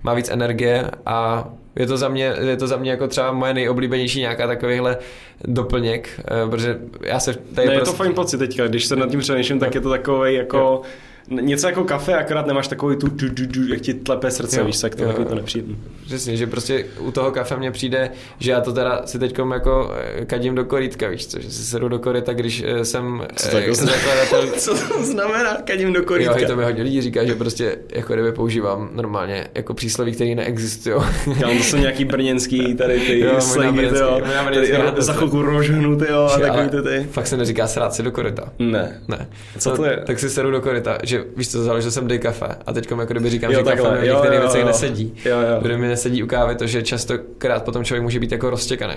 má 0.03 0.15
víc 0.15 0.31
energie 0.31 0.91
a 1.07 1.49
je 1.77 1.87
to 1.87 1.97
za 1.97 2.09
mě, 2.09 2.35
je 2.41 2.57
to 2.57 2.67
za 2.67 2.77
mě 2.77 2.91
jako 2.91 3.09
třeba 3.09 3.33
moje 3.33 3.55
nejoblíbenější 3.55 4.21
nějaká 4.21 4.47
takovýhle 4.47 4.99
doplněk, 5.45 6.21
eh, 6.21 6.51
protože 6.51 6.79
já 7.03 7.21
se 7.21 7.35
tady 7.55 7.69
Ne, 7.69 7.75
je 7.75 7.79
prostě... 7.79 7.93
to 7.93 7.97
fajn 7.97 8.15
pocit 8.15 8.39
teďka, 8.39 8.67
když 8.69 8.85
se 8.85 8.97
nad 8.97 9.11
tím 9.11 9.21
přemýšlím, 9.21 9.59
tak 9.59 9.75
je 9.75 9.81
to 9.81 9.91
takový 9.91 10.35
jako 10.35 10.83
Něco 11.31 11.67
jako 11.67 11.85
kafe, 11.85 12.15
akorát 12.15 12.47
nemáš 12.47 12.69
takový 12.69 12.97
tu, 12.97 13.09
du, 13.09 13.29
du, 13.29 13.47
du, 13.47 13.69
jak 13.69 13.81
ti 13.81 13.95
tlepe 13.95 14.31
srdce, 14.31 14.59
Jo, 14.61 14.65
víš, 14.67 14.81
tak 14.81 14.95
to 14.95 15.03
jo, 15.05 15.15
jo. 15.19 15.25
to 15.25 15.35
nepříjemný. 15.35 15.77
Přesně, 16.07 16.37
že 16.37 16.47
prostě 16.47 16.85
u 16.99 17.11
toho 17.11 17.31
kafe 17.31 17.57
mně 17.57 17.71
přijde, 17.71 18.11
že 18.39 18.51
já 18.51 18.61
to 18.61 18.73
teda 18.73 19.03
si 19.05 19.19
teď 19.19 19.39
jako 19.53 19.95
eh, 20.21 20.25
kadím 20.25 20.55
do 20.55 20.65
korítka, 20.65 21.09
víš 21.09 21.27
co, 21.27 21.41
že 21.41 21.51
si 21.51 21.63
sedu 21.63 21.89
do 21.89 21.99
koryta, 21.99 22.33
když 22.33 22.65
eh, 22.67 22.85
jsem 22.85 23.23
Co 23.37 23.49
to 23.51 23.57
eh, 23.57 23.61
jako 23.61 23.75
zakladatel 23.75 24.47
Co 24.57 24.75
to 24.89 25.03
znamená, 25.05 25.57
kadím 25.65 25.93
do 25.93 25.99
Jo, 26.01 26.05
korítka? 26.07 26.37
i 26.39 26.47
to 26.47 26.57
mi 26.57 26.65
hodně 26.65 26.83
lidí 26.83 27.01
říká, 27.03 27.25
že 27.25 27.35
prostě 27.35 27.77
jako 27.93 28.13
kdyby 28.13 28.33
používám 28.33 28.91
normálně 28.93 29.47
jako 29.55 29.75
přísloví, 29.75 30.13
které 30.13 30.35
neexistují. 30.35 30.97
Kámo, 31.41 31.55
to 31.59 31.63
jsou 31.65 31.77
nějaký 31.77 32.05
brněnský 32.05 32.75
tady 32.75 33.01
ty 33.01 33.21
Jo, 33.21 33.41
slangy, 33.41 33.83
jo. 33.99 34.21
já 34.69 34.91
to 34.91 35.03
za 35.03 35.13
chvilku 35.13 35.43
rožhnu, 35.43 35.99
jo, 36.11 36.29
a 36.35 36.39
takový 36.41 36.69
ty 36.69 36.83
ty. 36.83 37.07
Fakt 37.11 37.27
se 37.27 37.37
neříká 37.37 37.67
srát 37.67 37.95
si 37.95 38.03
do 38.03 38.11
koryta. 38.13 38.53
Ne. 38.59 39.01
Ne. 39.09 39.29
Co 39.59 39.71
to 39.77 39.85
je? 39.85 40.03
Tak 40.07 40.19
si 40.19 40.31
sedu 40.31 40.51
do 40.51 40.61
koryta, 40.61 40.99
že 41.03 41.16
víš 41.37 41.49
co, 41.51 41.63
založil 41.65 41.91
jsem 41.91 42.09
dej 42.09 42.19
kafe 42.19 42.47
a 42.67 42.73
teď 42.73 42.91
jako 42.91 43.05
kdyby 43.05 43.31
říkám, 43.31 43.53
Jo, 43.53 43.59
že 43.59 43.77
kafe 43.77 44.01
mi 44.01 44.09
některých 44.09 44.41
věcech 44.41 44.65
nesedí. 44.65 45.15
Jo, 45.25 45.37
jo. 45.71 45.79
Mi 45.79 45.89
nesedí 45.89 46.23
u 46.23 46.27
kávy 46.27 46.55
to, 46.55 46.67
že 46.67 46.83
častokrát 46.83 47.65
potom 47.65 47.85
člověk 47.85 48.03
může 48.03 48.21
být 48.21 48.33
jako 48.33 48.51
roztěkaný. 48.51 48.95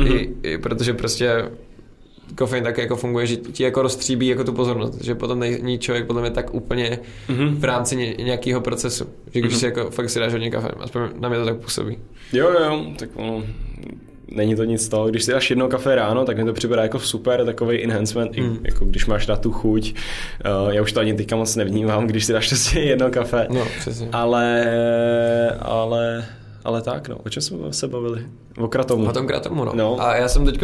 Mhm. 0.00 0.12
I, 0.16 0.28
I, 0.42 0.58
protože 0.58 0.94
prostě 0.94 1.50
kofein 2.38 2.64
tak 2.64 2.78
jako 2.78 2.96
funguje, 2.96 3.26
že 3.26 3.36
ti 3.36 3.62
jako 3.62 3.82
rozstříbí 3.82 4.26
jako 4.26 4.44
tu 4.44 4.52
pozornost, 4.52 5.04
že 5.04 5.14
potom 5.14 5.38
není 5.40 5.78
člověk 5.78 6.06
podle 6.06 6.22
mě 6.22 6.30
tak 6.30 6.54
úplně 6.54 6.98
Mhm. 7.28 7.56
v 7.56 7.64
rámci 7.64 7.96
ně, 7.96 8.14
nějakého 8.14 8.60
procesu. 8.60 9.06
Že 9.34 9.40
když 9.40 9.56
si 9.56 9.64
jako 9.64 9.90
fakt 9.90 10.10
si 10.10 10.18
dáš 10.18 10.32
hodně 10.32 10.50
kafe, 10.50 10.68
aspoň 10.80 11.02
na 11.20 11.28
mě 11.28 11.38
to 11.38 11.44
tak 11.44 11.56
působí. 11.56 11.98
Jo, 12.32 12.50
jo, 12.50 12.64
jo, 12.64 12.84
tak 12.98 13.08
ono, 13.14 13.42
není 14.30 14.56
to 14.56 14.64
nic 14.64 14.88
toho. 14.88 15.08
Když 15.08 15.24
si 15.24 15.30
dáš 15.30 15.50
jedno 15.50 15.68
kafe 15.68 15.94
ráno, 15.94 16.24
tak 16.24 16.38
mi 16.38 16.44
to 16.44 16.52
připadá 16.52 16.82
jako 16.82 16.98
super 16.98 17.44
takový 17.44 17.84
enhancement, 17.84 18.36
mm. 18.36 18.58
jako 18.62 18.84
když 18.84 19.06
máš 19.06 19.26
na 19.26 19.36
tu 19.36 19.52
chuť. 19.52 19.94
Uh, 20.64 20.74
já 20.74 20.82
už 20.82 20.92
to 20.92 21.00
ani 21.00 21.14
teďka 21.14 21.36
moc 21.36 21.56
nevnímám, 21.56 22.06
když 22.06 22.24
si 22.24 22.32
dáš 22.32 22.48
prostě 22.48 22.80
jedno 22.80 23.10
kafe. 23.10 23.46
No, 23.50 23.66
přesně. 23.78 24.08
Ale, 24.12 24.66
ale, 25.60 26.24
ale 26.64 26.82
tak, 26.82 27.08
no. 27.08 27.16
O 27.24 27.28
čem 27.28 27.42
jsme 27.42 27.72
se 27.72 27.88
bavili? 27.88 28.26
O 28.58 28.68
kratomu. 28.68 29.08
O 29.08 29.12
tom 29.12 29.26
kratomu, 29.26 29.64
no. 29.64 29.72
No. 29.74 29.96
A 30.00 30.16
já 30.16 30.28
jsem 30.28 30.44
teď, 30.44 30.60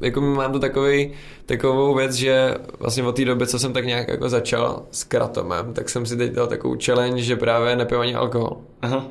jako 0.00 0.20
mám 0.20 0.52
to 0.52 0.58
takový, 0.58 1.12
takovou 1.46 1.94
věc, 1.94 2.14
že 2.14 2.54
vlastně 2.78 3.02
od 3.02 3.16
té 3.16 3.24
doby, 3.24 3.46
co 3.46 3.58
jsem 3.58 3.72
tak 3.72 3.86
nějak 3.86 4.08
jako 4.08 4.28
začal 4.28 4.82
s 4.90 5.04
kratomem, 5.04 5.72
tak 5.72 5.88
jsem 5.88 6.06
si 6.06 6.16
teď 6.16 6.32
dal 6.32 6.46
takovou 6.46 6.76
challenge, 6.84 7.22
že 7.22 7.36
právě 7.36 7.76
nepiju 7.76 8.00
ani 8.00 8.14
alkohol. 8.14 8.56
Aha. 8.82 9.06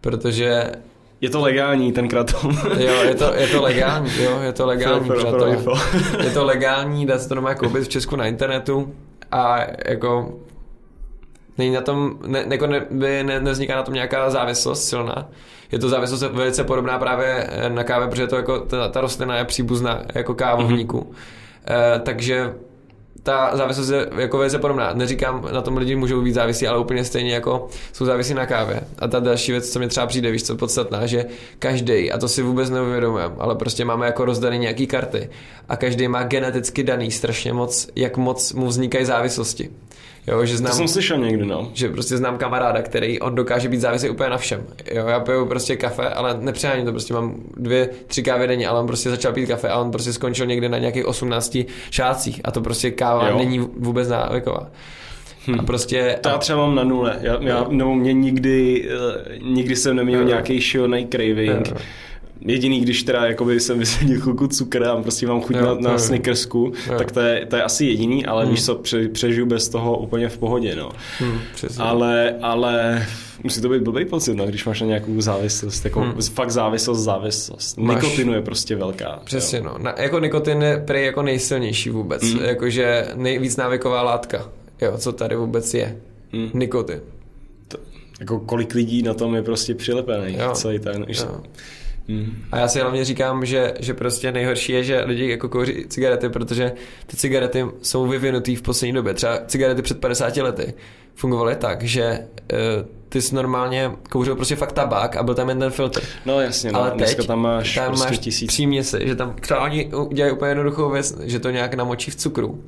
Protože 0.00 0.72
Je 1.20 1.30
to 1.30 1.40
legální, 1.40 1.92
ten 1.92 2.08
kratom. 2.08 2.50
jo, 2.78 2.94
je 3.02 3.14
to, 3.14 3.34
je 3.34 3.46
to 3.46 3.62
legální, 3.62 4.22
jo, 4.22 4.40
je 4.42 4.52
to 4.52 4.66
legální, 4.66 5.06
Pro- 5.06 5.20
pro- 5.20 5.30
pro 5.32 5.46
info. 5.46 5.72
Je 6.24 6.30
to 6.30 6.44
legální, 6.44 7.06
dá 7.06 7.18
se 7.18 7.28
to 7.28 7.34
normálně 7.34 7.58
koupit 7.58 7.84
v 7.84 7.88
Česku 7.88 8.16
na 8.16 8.26
internetu 8.26 8.94
a 9.32 9.58
jako 9.86 10.38
není 11.58 11.74
na 11.74 11.80
tom, 11.80 12.18
ne, 12.26 12.44
jako 12.50 12.66
ne, 12.66 12.86
by 12.90 13.22
ne, 13.24 13.40
nevzniká 13.40 13.76
na 13.76 13.82
tom 13.82 13.94
nějaká 13.94 14.30
závislost 14.30 14.88
silná. 14.88 15.28
Je 15.72 15.78
to 15.78 15.88
závislost 15.88 16.22
velice 16.22 16.64
podobná 16.64 16.98
právě 16.98 17.26
eh, 17.50 17.70
na 17.70 17.84
kávě, 17.84 18.08
protože 18.08 18.26
to 18.26 18.36
jako 18.36 18.58
ta, 18.58 18.88
ta 18.88 19.00
rostlina 19.00 19.36
je 19.36 19.44
příbuzná 19.44 20.02
jako 20.14 20.34
kávovníku. 20.34 20.98
Mm-hmm. 20.98 21.96
E, 21.96 21.98
takže 21.98 22.54
ta 23.22 23.56
závislost 23.56 23.88
je 23.88 24.08
jako 24.18 24.38
velice 24.38 24.58
podobná. 24.58 24.92
Neříkám, 24.94 25.48
na 25.52 25.62
tom 25.62 25.76
lidi 25.76 25.96
můžou 25.96 26.22
být 26.22 26.32
závislí, 26.32 26.66
ale 26.66 26.78
úplně 26.78 27.04
stejně 27.04 27.34
jako 27.34 27.68
jsou 27.92 28.04
závislí 28.04 28.34
na 28.34 28.46
kávě. 28.46 28.80
A 28.98 29.08
ta 29.08 29.20
další 29.20 29.52
věc, 29.52 29.70
co 29.70 29.78
mi 29.78 29.88
třeba 29.88 30.06
přijde, 30.06 30.30
víš 30.30 30.42
co, 30.42 30.56
podstatná, 30.56 31.06
že 31.06 31.26
každý, 31.58 32.12
a 32.12 32.18
to 32.18 32.28
si 32.28 32.42
vůbec 32.42 32.70
neuvědomujeme, 32.70 33.34
ale 33.38 33.54
prostě 33.54 33.84
máme 33.84 34.06
jako 34.06 34.24
rozdaný 34.24 34.58
nějaký 34.58 34.86
karty 34.86 35.30
a 35.68 35.76
každý 35.76 36.08
má 36.08 36.22
geneticky 36.22 36.82
daný 36.82 37.10
strašně 37.10 37.52
moc, 37.52 37.88
jak 37.96 38.16
moc 38.16 38.52
mu 38.52 38.66
vznikají 38.66 39.04
závislosti. 39.04 39.70
Jo, 40.26 40.44
že 40.44 40.52
To 40.52 40.58
znám, 40.58 40.72
jsem 40.72 40.88
slyšel 40.88 41.18
někdy, 41.18 41.46
no. 41.46 41.70
že 41.74 41.88
prostě 41.88 42.16
znám 42.16 42.38
kamaráda, 42.38 42.82
který 42.82 43.20
on 43.20 43.34
dokáže 43.34 43.68
být 43.68 43.80
závislý 43.80 44.10
úplně 44.10 44.30
na 44.30 44.38
všem. 44.38 44.66
Jo, 44.92 45.06
já 45.06 45.20
piju 45.20 45.46
prostě 45.46 45.76
kafe, 45.76 46.08
ale 46.08 46.36
nepřeháním 46.40 46.84
to, 46.86 46.90
prostě 46.92 47.14
mám 47.14 47.34
dvě, 47.56 47.88
tři 48.06 48.22
kávy 48.22 48.46
denně, 48.46 48.68
ale 48.68 48.80
on 48.80 48.86
prostě 48.86 49.10
začal 49.10 49.32
pít 49.32 49.46
kafe 49.46 49.68
a 49.68 49.78
on 49.78 49.90
prostě 49.90 50.12
skončil 50.12 50.46
někde 50.46 50.68
na 50.68 50.78
nějakých 50.78 51.06
18 51.06 51.58
šácích 51.90 52.40
a 52.44 52.50
to 52.50 52.60
prostě 52.60 52.90
káva 52.90 53.28
Jo. 53.28 53.38
není 53.38 53.58
vůbec 53.58 54.08
návyková. 54.08 54.70
A 55.58 55.62
prostě... 55.62 56.18
To 56.20 56.28
já 56.28 56.38
třeba 56.38 56.58
mám 56.58 56.74
na 56.74 56.84
nule. 56.84 57.18
Já, 57.20 57.36
já, 57.40 57.66
nebo 57.70 57.94
mě 57.94 58.12
nikdy, 58.12 58.88
eh, 58.90 59.38
nikdy 59.42 59.76
jsem 59.76 59.96
neměl 59.96 60.20
Jo. 60.20 60.26
nějaký 60.26 60.60
šílený 60.60 61.06
craving. 61.06 61.68
Jo. 61.68 61.76
Jediný, 62.40 62.80
když 62.80 63.02
teda 63.02 63.26
jakoby 63.26 63.60
jsem 63.60 63.78
vysadil 63.78 64.20
chvilku 64.20 64.46
cukr 64.46 64.84
a 64.84 65.02
prostě 65.02 65.26
mám 65.26 65.40
chuť 65.40 65.56
Jo, 65.56 65.62
na, 65.80 65.90
na. 65.92 65.98
Snickersku, 65.98 66.72
Jo. 66.90 66.98
tak 66.98 67.12
to 67.12 67.20
je, 67.20 67.46
to 67.46 67.56
je 67.56 67.62
asi 67.62 67.84
jediný, 67.84 68.26
ale 68.26 68.42
Hmm. 68.44 68.54
víš 68.54 68.64
co, 68.64 68.74
pře, 68.74 69.08
přežiju 69.08 69.46
bez 69.46 69.68
toho 69.68 69.98
úplně 69.98 70.28
v 70.28 70.38
pohodě, 70.38 70.76
no. 70.76 70.90
Hm, 71.20 71.38
přesně. 71.54 71.84
Ale, 71.84 72.34
ale 72.42 73.06
musí 73.44 73.60
to 73.60 73.68
být 73.68 73.82
blbý 73.82 74.04
pocit, 74.04 74.34
no, 74.34 74.46
když 74.46 74.64
máš 74.64 74.80
na 74.80 74.86
nějakou 74.86 75.20
závislost, 75.20 75.84
jako 75.84 76.00
Hmm. 76.00 76.22
fakt 76.22 76.50
závislost, 76.50 76.98
závislost. 76.98 77.78
Máš- 77.78 78.02
Nikotinu 78.02 78.32
je 78.34 78.42
prostě 78.42 78.76
velká. 78.76 79.20
Přesně, 79.24 79.58
jo. 79.58 79.64
no. 79.64 79.74
Na, 79.78 79.94
jako 79.98 80.18
nikotin 80.20 80.62
je 80.62 80.82
prý 80.86 81.04
jako 81.04 81.22
nejsilnější 81.22 81.90
vůbec. 81.90 82.22
Mm. 82.34 82.40
Jakože 82.44 83.08
nejvíc 83.14 83.56
návyková 83.56 84.02
látka. 84.02 84.48
Jo, 84.82 84.92
co 84.98 85.12
tady 85.12 85.36
vůbec 85.36 85.74
je. 85.74 85.96
Mm. 86.32 86.50
Nikotin. 86.54 87.00
To, 87.68 87.78
jako 88.20 88.40
kolik 88.40 88.74
lidí 88.74 89.02
na 89.02 89.14
tom 89.14 89.34
je 89.34 89.42
prostě 89.42 89.74
přilepený, 89.74 90.36
Jo. 90.38 90.50
celý 90.54 90.78
ten. 90.78 91.04
Jo. 91.08 91.40
Mm. 92.08 92.44
A 92.52 92.58
já 92.58 92.68
si 92.68 92.80
hlavně 92.80 93.04
říkám, 93.04 93.44
že, 93.44 93.74
že 93.80 93.94
prostě 93.94 94.32
nejhorší 94.32 94.72
je, 94.72 94.84
že 94.84 95.00
lidi 95.06 95.30
jako 95.30 95.48
kouří 95.48 95.84
cigarety, 95.88 96.28
protože 96.28 96.72
ty 97.06 97.16
cigarety 97.16 97.66
jsou 97.82 98.06
vyvinutý 98.06 98.56
v 98.56 98.62
poslední 98.62 98.92
době. 98.92 99.14
Třeba 99.14 99.38
cigarety 99.46 99.82
před 99.82 100.00
50 100.00 100.36
lety 100.36 100.74
fungovaly 101.14 101.56
tak, 101.56 101.82
že 101.82 102.18
uh, 102.52 102.58
ty 103.08 103.22
jsi 103.22 103.34
normálně 103.34 103.90
kouřil 104.10 104.36
prostě 104.36 104.56
fakt 104.56 104.72
tabák 104.72 105.16
a 105.16 105.22
byl 105.22 105.34
tam 105.34 105.48
jen 105.48 105.58
ten 105.58 105.70
filtr. 105.70 106.02
No 106.26 106.40
jasně, 106.40 106.72
no. 106.72 106.80
Ale 106.80 106.90
dneska 106.90 107.16
teď 107.16 107.26
tam 107.26 107.40
máš 107.40 107.74
tam 107.74 107.86
prostě 107.86 108.08
máš 108.08 108.18
tisíc. 108.18 108.48
příměsi, 108.48 108.98
že 109.04 109.16
tam 109.16 109.34
třeba 109.40 109.60
oni 109.60 109.90
dělají 110.12 110.32
úplně 110.32 110.50
jednoduchou 110.50 110.90
věc, 110.90 111.20
že 111.20 111.38
to 111.38 111.50
nějak 111.50 111.74
namočí 111.74 112.10
v 112.10 112.16
cukru 112.16 112.64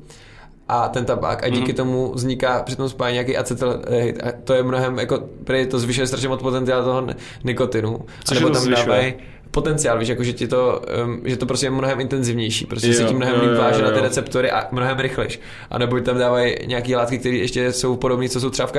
a 0.81 0.89
ten 0.89 1.05
tabák 1.05 1.43
a 1.43 1.49
díky 1.49 1.63
Mhm. 1.71 1.75
tomu 1.75 2.11
vzniká 2.15 2.63
při 2.63 2.75
tom 2.75 2.89
spání 2.89 3.13
nějaký 3.13 3.37
acetaldehyd 3.37 4.23
a 4.23 4.31
to 4.43 4.53
je 4.53 4.63
mnohem, 4.63 4.99
jako 4.99 5.19
to 5.65 5.79
zvyšuje 5.79 6.07
strašně 6.07 6.27
moc 6.29 6.41
potenciál 6.41 6.83
toho 6.83 7.01
ni- 7.01 7.15
nikotinu. 7.43 7.99
Což 8.23 8.39
nebo 8.39 8.49
tam 8.49 8.69
dávají 8.69 9.13
potenciál, 9.51 9.99
víš, 9.99 10.09
jako 10.09 10.23
že 10.23 10.33
ti 10.33 10.47
to, 10.47 10.81
um, 11.05 11.21
že 11.25 11.37
to 11.37 11.45
prostě 11.45 11.65
je 11.65 11.69
mnohem 11.71 11.99
intenzivnější, 11.99 12.65
prostě 12.65 12.87
Jo, 12.87 12.93
se 12.93 13.03
tím 13.03 13.17
mnohem 13.17 13.41
líp 13.41 13.59
váže 13.59 13.81
na 13.81 13.91
ty 13.91 13.99
receptory 13.99 14.51
a 14.51 14.67
mnohem 14.71 14.99
rychlejš. 14.99 15.39
A 15.69 15.77
nebo 15.77 15.99
tam 15.99 16.17
dávají 16.17 16.55
nějaké 16.65 16.95
látky, 16.97 17.17
které 17.17 17.35
ještě 17.35 17.71
jsou 17.71 17.95
podobné, 17.95 18.29
co 18.29 18.39
jsou 18.39 18.49
třeba 18.49 18.67
v 18.67 18.71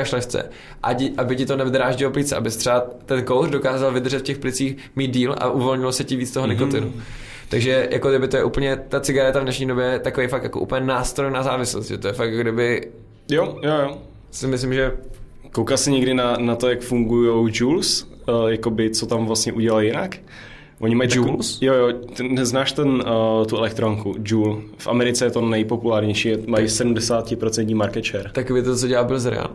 di, 0.92 1.12
aby 1.18 1.36
ti 1.36 1.46
to 1.46 1.56
nevydráždilo 1.56 2.10
plice, 2.10 2.36
aby 2.36 2.50
třeba 2.50 2.84
ten 3.06 3.22
kouř 3.24 3.50
dokázal 3.50 3.92
vydržet 3.92 4.18
v 4.18 4.22
těch 4.22 4.38
plicích 4.38 4.76
mít 4.96 5.08
díl 5.10 5.34
a 5.38 5.48
uvolnilo 5.50 5.92
se 5.92 6.04
ti 6.04 6.16
víc 6.16 6.30
toho 6.32 6.46
Mhm. 6.46 6.56
nikotinu. 6.56 6.92
Takže 7.54 7.88
jako 7.90 8.10
kdyby 8.10 8.28
to 8.28 8.36
je 8.36 8.44
úplně, 8.44 8.76
ta 8.88 9.00
cigareta 9.00 9.40
v 9.40 9.42
dnešní 9.42 9.66
době 9.66 9.84
je 9.84 9.98
takový 9.98 10.26
fakt 10.26 10.42
jako 10.42 10.60
úplně 10.60 10.80
nástroj 10.86 11.30
na 11.30 11.42
závislost, 11.42 11.88
že 11.88 11.98
to 11.98 12.06
je 12.06 12.12
fakt 12.12 12.28
jako 12.30 12.40
kdyby, 12.42 12.88
Jo, 13.30 13.58
jo, 13.62 13.72
jo. 13.82 13.98
si 14.30 14.46
myslím, 14.46 14.74
že 14.74 14.92
Koukal 15.52 15.76
jsi 15.76 15.92
někdy 15.92 16.14
na, 16.14 16.36
na 16.36 16.56
to, 16.56 16.68
jak 16.68 16.80
fungují 16.80 17.52
Jules? 17.54 18.06
Uh, 18.28 18.48
jakoby, 18.48 18.90
co 18.90 19.06
tam 19.06 19.26
vlastně 19.26 19.52
udělali 19.52 19.86
jinak? 19.86 20.16
Oni 20.80 20.94
mají 20.94 21.10
Joules? 21.14 21.58
Takovou, 21.58 21.78
jo, 21.78 21.88
jo, 21.88 21.92
ty, 21.92 22.46
znáš 22.46 22.72
ten, 22.72 22.88
uh, 22.88 23.46
tu 23.46 23.56
elektronku, 23.56 24.14
Joule. 24.24 24.56
V 24.78 24.88
Americe 24.88 25.24
je 25.24 25.30
to 25.30 25.40
nejpopulárnější, 25.40 26.32
mají 26.46 26.66
70% 26.66 27.74
market 27.76 28.04
share. 28.04 28.30
takový 28.32 28.62
to, 28.62 28.76
co 28.76 28.88
dělá 28.88 29.04
Bilzerian. 29.04 29.50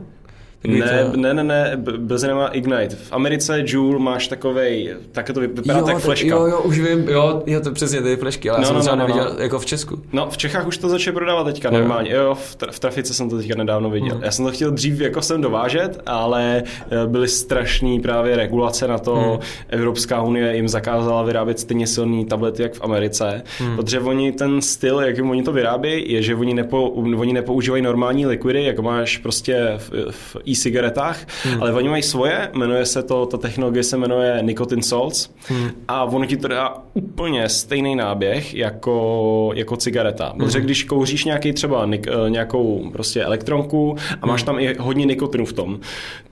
Takový 0.62 0.80
Ne, 0.80 1.06
to- 1.12 1.18
ne, 1.18 1.34
ne, 1.34 1.44
ne, 1.44 1.72
B- 1.76 1.98
bez 1.98 2.24
nemá 2.24 2.48
Ignite. 2.48 2.96
V 2.96 3.14
Americe 3.14 3.62
Joule 3.66 4.00
máš 4.00 4.28
takovej, 4.28 4.96
tak 5.12 5.32
to 5.34 5.40
vypadá 5.40 5.74
tak 5.74 5.86
tak- 5.86 5.98
fleška. 6.04 6.28
Jo, 6.28 6.46
jo, 6.46 6.60
už 6.62 6.80
vím, 6.80 7.08
jo, 7.10 7.44
jo, 7.46 7.60
to 7.62 7.72
přesně 7.72 8.02
ty 8.02 8.16
flešky, 8.16 8.50
ale 8.50 8.60
No, 8.60 8.62
já 8.64 8.68
jsem 8.68 8.76
no, 8.76 8.82
třeba 8.82 8.96
no, 8.96 9.02
no, 9.02 9.08
neviděl 9.08 9.34
no. 9.38 9.44
jako 9.44 9.60
v 9.60 9.66
Česku. 9.66 10.02
No, 10.14 10.28
v 10.30 10.38
Čechách 10.38 10.68
už 10.68 10.78
to 10.78 10.90
začne 10.90 11.12
prodávat 11.14 11.44
teďka 11.44 11.70
Jo. 11.72 11.78
normálně. 11.80 12.12
Jo, 12.14 12.36
v, 12.36 12.58
tra- 12.58 12.72
v 12.72 12.80
trafice 12.80 13.14
jsem 13.14 13.30
to 13.30 13.38
teďka 13.38 13.56
nedávno 13.56 13.90
viděl. 13.90 14.16
Hmm. 14.16 14.24
Já 14.24 14.32
jsem 14.32 14.46
to 14.46 14.52
chtěl 14.52 14.72
dřív 14.72 15.00
jako 15.02 15.22
sem 15.22 15.42
dovážet, 15.42 16.02
ale 16.06 16.64
eh, 16.92 17.08
byly 17.08 17.28
strašný 17.28 18.00
právě 18.00 18.36
regulace 18.36 18.88
na 18.88 18.98
to. 18.98 19.16
Hmm. 19.16 19.40
Evropská 19.70 20.22
unie 20.22 20.56
jim 20.56 20.68
zakázala 20.68 21.24
vyrábět 21.24 21.60
stejně 21.60 21.88
silný 21.88 22.26
tablety, 22.26 22.64
jak 22.64 22.74
v 22.74 22.82
Americe. 22.84 23.42
Hmm. 23.60 23.76
Protože 23.76 24.00
oni 24.00 24.32
ten 24.32 24.62
styl, 24.62 25.00
jakým 25.00 25.30
oni 25.30 25.44
to 25.44 25.52
vyrábějí, 25.52 26.12
je, 26.14 26.22
že 26.22 26.36
oni, 26.36 26.54
nepo, 26.54 26.90
oni 26.90 27.34
nepoužívají 27.34 27.82
normální 27.84 28.26
likvidy, 28.26 28.64
jako 28.64 28.82
máš 28.82 29.18
prostě 29.18 29.74
v, 29.78 29.92
v 30.12 30.38
e-cigaretách, 30.52 31.26
Hmm. 31.44 31.62
ale 31.62 31.74
oni 31.74 31.90
mají 31.90 32.04
svoje, 32.04 32.50
jmenuje 32.54 32.86
se 32.86 33.04
to, 33.04 33.26
ta 33.26 33.38
technologie 33.38 33.84
se 33.84 33.98
jmenuje 33.98 34.40
Nicotine 34.44 34.84
Salts 34.84 35.30
Hmm. 35.48 35.70
a 35.88 36.04
ono 36.04 36.26
ti 36.26 36.38
to 36.38 36.48
dá 36.48 36.74
úplně 36.94 37.50
stejný 37.50 37.96
náběh 37.96 38.54
jako, 38.54 39.52
jako 39.56 39.76
cigareta. 39.78 40.34
Protože 40.38 40.58
Mhm. 40.58 40.66
když 40.66 40.84
kouříš 40.84 41.26
nějaký 41.26 41.54
třeba 41.54 41.86
nik, 41.86 42.08
eh, 42.08 42.30
nějakou 42.30 42.90
prostě 42.92 43.24
elektronku 43.24 43.96
a 44.22 44.26
máš 44.28 44.44
tam 44.44 44.60
i 44.60 44.76
hodně 44.80 45.06
nikotinu 45.06 45.46
v 45.46 45.54
tom, 45.54 45.80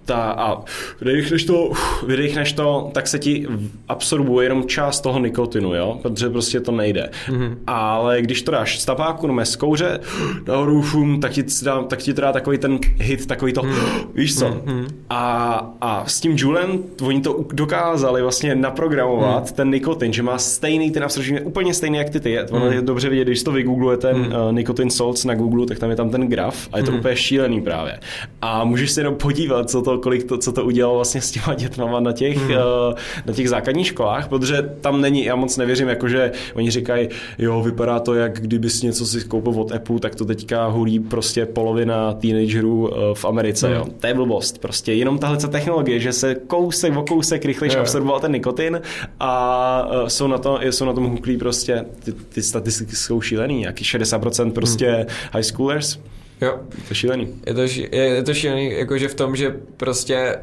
ta, 0.07 0.31
a 0.31 0.61
vydechneš 1.01 1.43
to, 1.43 1.71
vydechneš 2.05 2.53
to, 2.53 2.89
tak 2.93 3.07
se 3.07 3.19
ti 3.19 3.47
absorbuje 3.87 4.45
jenom 4.45 4.67
část 4.67 5.01
toho 5.01 5.19
nikotinu, 5.19 5.75
jo? 5.75 5.99
protože 6.01 6.29
prostě 6.29 6.59
to 6.59 6.71
nejde. 6.71 7.09
Mm-hmm. 7.27 7.55
Ale 7.67 8.21
když 8.21 8.41
to 8.41 8.51
dáš 8.51 8.79
z 8.79 8.85
tabáku, 8.85 9.27
no 9.27 9.45
z 9.45 9.55
kouře, 9.55 9.99
nahoru 10.47 10.83
šum, 10.83 11.19
tak 11.19 11.31
ti, 11.31 11.43
dá, 11.63 11.83
tak 11.83 11.99
ti 11.99 12.13
to 12.13 12.21
dá 12.21 12.33
takový 12.33 12.57
ten 12.57 12.79
hit, 12.97 13.25
takový 13.25 13.53
to, 13.53 13.61
mm-hmm. 13.61 14.07
víš 14.13 14.39
co? 14.39 14.45
Mm-hmm. 14.45 14.87
A, 15.09 15.75
a 15.81 16.05
s 16.05 16.21
tím 16.21 16.33
Julem, 16.37 16.83
oni 17.01 17.21
to 17.21 17.45
dokázali 17.53 18.21
vlastně 18.21 18.55
naprogramovat, 18.55 19.45
mm-hmm. 19.45 19.55
ten 19.55 19.71
nikotin, 19.71 20.13
že 20.13 20.23
má 20.23 20.37
stejný, 20.37 20.91
ten 20.91 21.03
absorpční, 21.03 21.41
úplně 21.41 21.73
stejný 21.73 21.97
jak 21.97 22.09
ty 22.09 22.19
ty. 22.19 22.39
Ono 22.41 22.65
mm-hmm. 22.65 22.71
je 22.71 22.81
dobře 22.81 23.09
vidět, 23.09 23.25
když 23.25 23.43
to 23.43 23.51
vygooglujete, 23.51 24.13
mm-hmm. 24.13 24.47
uh, 24.47 24.53
nikotin 24.53 24.89
salts 24.89 25.25
na 25.25 25.35
Google, 25.35 25.65
tak 25.65 25.79
tam 25.79 25.89
je 25.89 25.95
tam 25.95 26.09
ten 26.09 26.27
graf 26.27 26.69
a 26.73 26.77
je 26.77 26.83
to 26.83 26.91
mm-hmm. 26.91 26.99
úplně 26.99 27.15
šílený 27.15 27.61
právě. 27.61 27.99
A 28.41 28.63
můžeš 28.63 28.91
se 28.91 28.99
jenom 29.01 29.15
podívat, 29.15 29.69
co 29.69 29.81
to, 29.81 29.96
kolik 29.97 30.23
to, 30.23 30.37
co 30.37 30.51
to 30.51 30.65
udělalo 30.65 30.95
vlastně 30.95 31.21
s 31.21 31.31
těma 31.31 31.53
dětma 31.53 31.99
na 31.99 32.11
těch, 32.11 32.37
mm-hmm. 32.37 32.89
uh, 32.89 32.93
na 33.25 33.33
těch 33.33 33.49
základních 33.49 33.87
školách, 33.87 34.27
protože 34.27 34.75
tam 34.81 35.01
není, 35.01 35.25
já 35.25 35.35
moc 35.35 35.57
nevěřím, 35.57 35.87
jakože 35.87 36.31
oni 36.53 36.71
říkají, 36.71 37.09
jo, 37.37 37.61
vypadá 37.61 37.99
to, 37.99 38.13
jak 38.13 38.41
kdybys 38.41 38.81
něco 38.81 39.05
si 39.05 39.27
koupil 39.27 39.61
od 39.61 39.71
Apple, 39.71 39.99
tak 39.99 40.15
to 40.15 40.25
teďka 40.25 40.65
hulí 40.65 40.99
prostě 40.99 41.45
polovina 41.45 42.13
teenagerů 42.13 42.87
uh, 42.87 42.93
v 43.13 43.25
Americe, 43.25 43.67
mm. 43.67 43.73
jo. 43.73 43.85
To 43.99 44.07
je 44.07 44.13
blbost, 44.13 44.61
prostě 44.61 44.93
jenom 44.93 45.19
tahle 45.19 45.37
technologie, 45.37 45.99
že 45.99 46.13
se 46.13 46.35
kousek 46.35 46.97
o 46.97 47.03
kousek 47.03 47.45
rychlejš 47.45 47.73
yeah. 47.73 47.81
absorboval 47.81 48.19
ten 48.19 48.31
nikotin 48.31 48.81
a 49.19 49.89
uh, 50.01 50.07
jsou 50.07 50.27
na, 50.27 50.37
to, 50.37 50.59
jsou 50.63 50.85
na 50.85 50.93
tom 50.93 51.03
huklí 51.03 51.37
prostě, 51.37 51.85
ty, 52.03 52.11
ty 52.11 52.41
statistiky 52.43 52.95
jsou 52.95 53.21
šílený, 53.21 53.59
nějaký 53.59 53.83
60% 53.83 54.51
prostě 54.51 54.97
mm. 54.97 55.05
high 55.33 55.43
schoolers. 55.43 55.99
Jo. 56.41 56.59
To 56.69 56.89
je 56.89 56.95
šílený. 56.95 57.27
Je 57.47 57.53
to, 57.53 57.61
je, 57.61 57.89
je 57.91 58.23
to 58.23 58.33
šílený, 58.33 58.71
jakože 58.71 59.07
v 59.07 59.15
tom, 59.15 59.35
že 59.35 59.55
prostě 59.77 60.35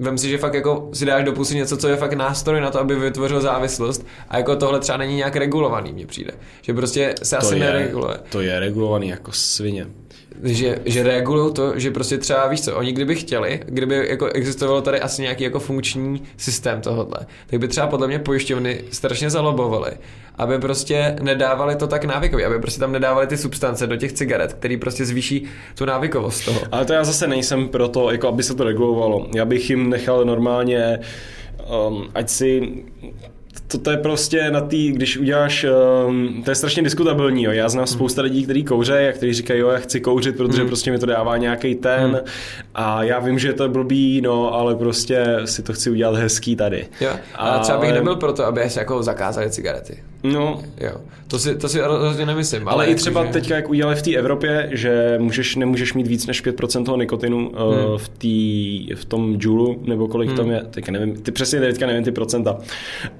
Vem 0.00 0.18
si, 0.18 0.28
že 0.28 0.38
fakt 0.38 0.54
jako 0.54 0.88
si 0.92 1.06
dáš 1.06 1.24
do 1.24 1.32
pusy 1.32 1.54
něco, 1.54 1.76
co 1.76 1.88
je 1.88 1.96
fakt 1.96 2.12
nástroj 2.12 2.60
na 2.60 2.70
to, 2.70 2.80
aby 2.80 2.94
vytvořil 2.94 3.40
závislost 3.40 4.06
a 4.28 4.38
jako 4.38 4.56
tohle 4.56 4.80
třeba 4.80 4.98
není 4.98 5.16
nějak 5.16 5.36
regulovaný, 5.36 5.92
mně 5.92 6.06
přijde. 6.06 6.32
Že 6.62 6.74
prostě 6.74 7.14
se 7.22 7.36
to 7.36 7.42
asi 7.42 7.54
je, 7.54 7.60
nereguluje. 7.60 8.16
To 8.30 8.40
je 8.40 8.60
regulovaný 8.60 9.08
jako 9.08 9.32
svině 9.32 9.86
že, 10.42 10.78
že 10.84 11.02
regulují 11.02 11.54
to, 11.54 11.78
že 11.78 11.90
prostě 11.90 12.18
třeba 12.18 12.46
víš 12.48 12.60
co, 12.60 12.76
oni 12.76 12.92
kdyby 12.92 13.14
chtěli, 13.14 13.60
kdyby 13.66 14.06
jako 14.08 14.26
existovalo 14.26 14.80
tady 14.80 15.00
asi 15.00 15.22
nějaký 15.22 15.44
jako 15.44 15.60
funkční 15.60 16.22
systém 16.36 16.80
tohohle, 16.80 17.26
tak 17.46 17.60
by 17.60 17.68
třeba 17.68 17.86
podle 17.86 18.06
mě 18.06 18.18
pojišťovny 18.18 18.84
strašně 18.90 19.30
zalobovaly, 19.30 19.90
aby 20.36 20.58
prostě 20.58 21.16
nedávali 21.22 21.76
to 21.76 21.86
tak 21.86 22.04
návykově, 22.04 22.46
aby 22.46 22.58
prostě 22.58 22.80
tam 22.80 22.92
nedávali 22.92 23.26
ty 23.26 23.36
substance 23.36 23.86
do 23.86 23.96
těch 23.96 24.12
cigaret, 24.12 24.52
který 24.52 24.76
prostě 24.76 25.04
zvýší 25.04 25.44
tu 25.74 25.84
návykovost 25.84 26.44
toho. 26.44 26.60
Ale 26.72 26.84
to 26.84 26.92
já 26.92 27.04
zase 27.04 27.26
nejsem 27.26 27.68
pro 27.68 27.88
to, 27.88 28.10
jako 28.10 28.28
aby 28.28 28.42
se 28.42 28.54
to 28.54 28.64
regulovalo. 28.64 29.26
Já 29.34 29.44
bych 29.44 29.70
jim 29.70 29.90
nechal 29.90 30.24
normálně 30.24 30.98
um, 31.88 32.08
ať 32.14 32.28
si 32.30 32.72
to, 33.68 33.78
to 33.78 33.90
je 33.90 33.96
prostě 33.96 34.50
na 34.50 34.60
tý, 34.60 34.92
když 34.92 35.16
uděláš, 35.16 35.66
um, 36.06 36.42
to 36.44 36.50
je 36.50 36.54
strašně 36.54 36.82
diskutabilní, 36.82 37.42
jo. 37.42 37.52
já 37.52 37.68
znám 37.68 37.84
hmm. 37.84 37.94
spousta 37.94 38.22
lidí, 38.22 38.44
kteří 38.44 38.64
kouřejí 38.64 39.08
a 39.08 39.12
kteří 39.12 39.32
říkají, 39.32 39.60
jo, 39.60 39.68
já 39.68 39.78
chci 39.78 40.00
kouřit, 40.00 40.36
protože 40.36 40.58
hmm. 40.58 40.68
prostě 40.68 40.90
mi 40.90 40.98
to 40.98 41.06
dává 41.06 41.36
nějaký 41.36 41.74
ten 41.74 42.00
hmm. 42.00 42.20
a 42.74 43.02
já 43.02 43.18
vím, 43.18 43.38
že 43.38 43.48
je 43.48 43.52
to 43.52 43.68
blbý, 43.68 44.20
no, 44.20 44.54
ale 44.54 44.74
prostě 44.74 45.24
si 45.44 45.62
to 45.62 45.72
chci 45.72 45.90
udělat 45.90 46.14
hezký 46.16 46.56
tady. 46.56 46.86
Jo, 47.00 47.10
a, 47.34 47.48
a 47.48 47.58
třeba 47.58 47.78
bych 47.78 47.92
nebyl 47.92 48.16
proto, 48.16 48.44
aby 48.46 48.70
se 48.70 48.80
jako 48.80 49.02
zakázali 49.02 49.50
cigarety. 49.50 50.02
No. 50.22 50.62
Jo. 50.80 50.92
To 51.28 51.38
si, 51.38 51.56
to 51.56 51.68
si 51.68 51.80
rozhodně 51.80 52.26
nemyslím. 52.26 52.68
Ale, 52.68 52.72
ale 52.72 52.86
i 52.86 52.94
třeba 52.94 53.26
že... 53.26 53.32
teďka, 53.32 53.56
jak 53.56 53.68
udělali 53.68 53.96
v 53.96 54.02
té 54.02 54.14
Evropě, 54.14 54.68
že 54.72 55.16
můžeš, 55.18 55.56
nemůžeš 55.56 55.94
mít 55.94 56.06
víc 56.06 56.26
než 56.26 56.44
5% 56.44 56.84
toho 56.84 56.96
nikotinu 56.96 57.52
eh, 57.54 57.58
hmm. 57.58 57.92
uh, 57.92 57.98
v, 57.98 58.08
tý, 58.08 58.94
v 58.94 59.04
tom 59.04 59.36
Joulu, 59.40 59.82
nebo 59.86 60.08
kolik 60.08 60.28
hmm. 60.28 60.36
tam 60.36 60.50
je, 60.50 60.62
teďka 60.70 60.92
nevím, 60.92 61.16
ty 61.16 61.32
přesně 61.32 61.60
teďka 61.60 61.86
nevím 61.86 62.04
ty 62.04 62.12
procenta. 62.12 62.58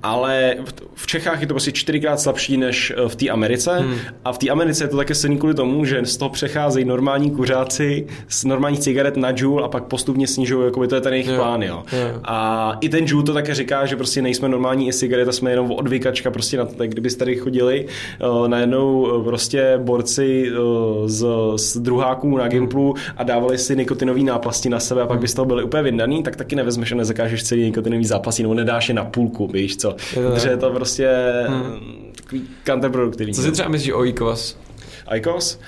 Ale 0.02 0.56
v 0.94 1.06
Čechách 1.06 1.40
je 1.40 1.46
to 1.46 1.54
prostě 1.54 1.72
čtyřikrát 1.72 2.20
slabší 2.20 2.56
než 2.56 2.92
eh, 2.96 3.08
v 3.08 3.16
té 3.16 3.28
Americe 3.28 3.78
hmm. 3.78 3.94
a 4.24 4.32
v 4.32 4.38
té 4.38 4.48
Americe 4.48 4.84
je 4.84 4.88
to 4.88 4.96
také 4.96 5.14
silný 5.14 5.38
kvůli 5.38 5.54
tomu, 5.54 5.84
že 5.84 6.04
z 6.04 6.16
toho 6.16 6.28
přecházejí 6.28 6.84
normální 6.84 7.30
kuřáci 7.30 8.06
z 8.28 8.44
normálních 8.44 8.80
cigaret 8.80 9.16
na 9.16 9.32
Joule 9.36 9.64
a 9.64 9.68
pak 9.68 9.84
postupně 9.84 10.26
snižují, 10.26 10.64
jako 10.64 10.80
by 10.80 10.88
to 10.88 10.94
je 10.94 11.00
ten 11.00 11.12
jejich 11.12 11.26
yeah. 11.26 11.38
plán, 11.38 11.62
jo. 11.62 11.82
Yeah. 11.92 12.20
A 12.24 12.72
i 12.80 12.88
ten 12.88 13.04
Joule 13.06 13.24
to 13.24 13.34
také 13.34 13.54
říká, 13.54 13.86
že 13.86 13.96
prostě 13.96 14.22
nejsme 14.22 14.48
normální 14.48 14.88
i 14.88 14.92
cigareta, 14.92 15.32
jsme 15.32 15.50
jenom 15.50 15.70
odvykačka 15.70 16.30
prostě 16.30 16.56
na 16.56 16.64
to, 16.64 16.74
kdyby 17.00 17.14
tady 17.14 17.36
chodili 17.36 17.86
uh, 18.30 18.48
najednou 18.48 19.00
uh, 19.00 19.24
prostě 19.24 19.78
borci 19.82 20.50
uh, 20.50 21.08
z, 21.08 21.26
z 21.56 21.76
druháků 21.76 22.36
na 22.36 22.48
Gimplu 22.48 22.94
a 23.16 23.22
dávali 23.22 23.58
si 23.58 23.76
nikotinový 23.76 24.24
náplasti 24.24 24.68
na 24.68 24.80
sebe 24.80 25.02
a 25.02 25.06
pak 25.06 25.20
by 25.20 25.28
z 25.28 25.34
toho 25.34 25.46
byli 25.46 25.62
úplně 25.62 25.82
vydaný, 25.82 26.22
tak 26.22 26.36
taky 26.36 26.56
nevezmeš 26.56 26.92
a 26.92 26.94
nezakážeš 26.94 27.42
celý 27.42 27.64
nikotinový 27.64 28.04
zápasy, 28.04 28.42
nebo 28.42 28.54
nedáš 28.54 28.88
je 28.88 28.94
na 28.94 29.04
půlku, 29.04 29.46
víš 29.46 29.76
co. 29.76 29.96
Protože 30.14 30.48
je 30.48 30.56
to 30.56 30.70
prostě 30.70 31.08
hmm. 31.48 32.12
takový 32.16 32.42
counterproduktivní. 32.66 33.34
Co 33.34 33.42
si 33.42 33.52
třeba 33.52 33.68
myslíš 33.68 33.92
o 33.92 34.04
IQOS? 34.04 34.58
IQOS? 35.14 35.60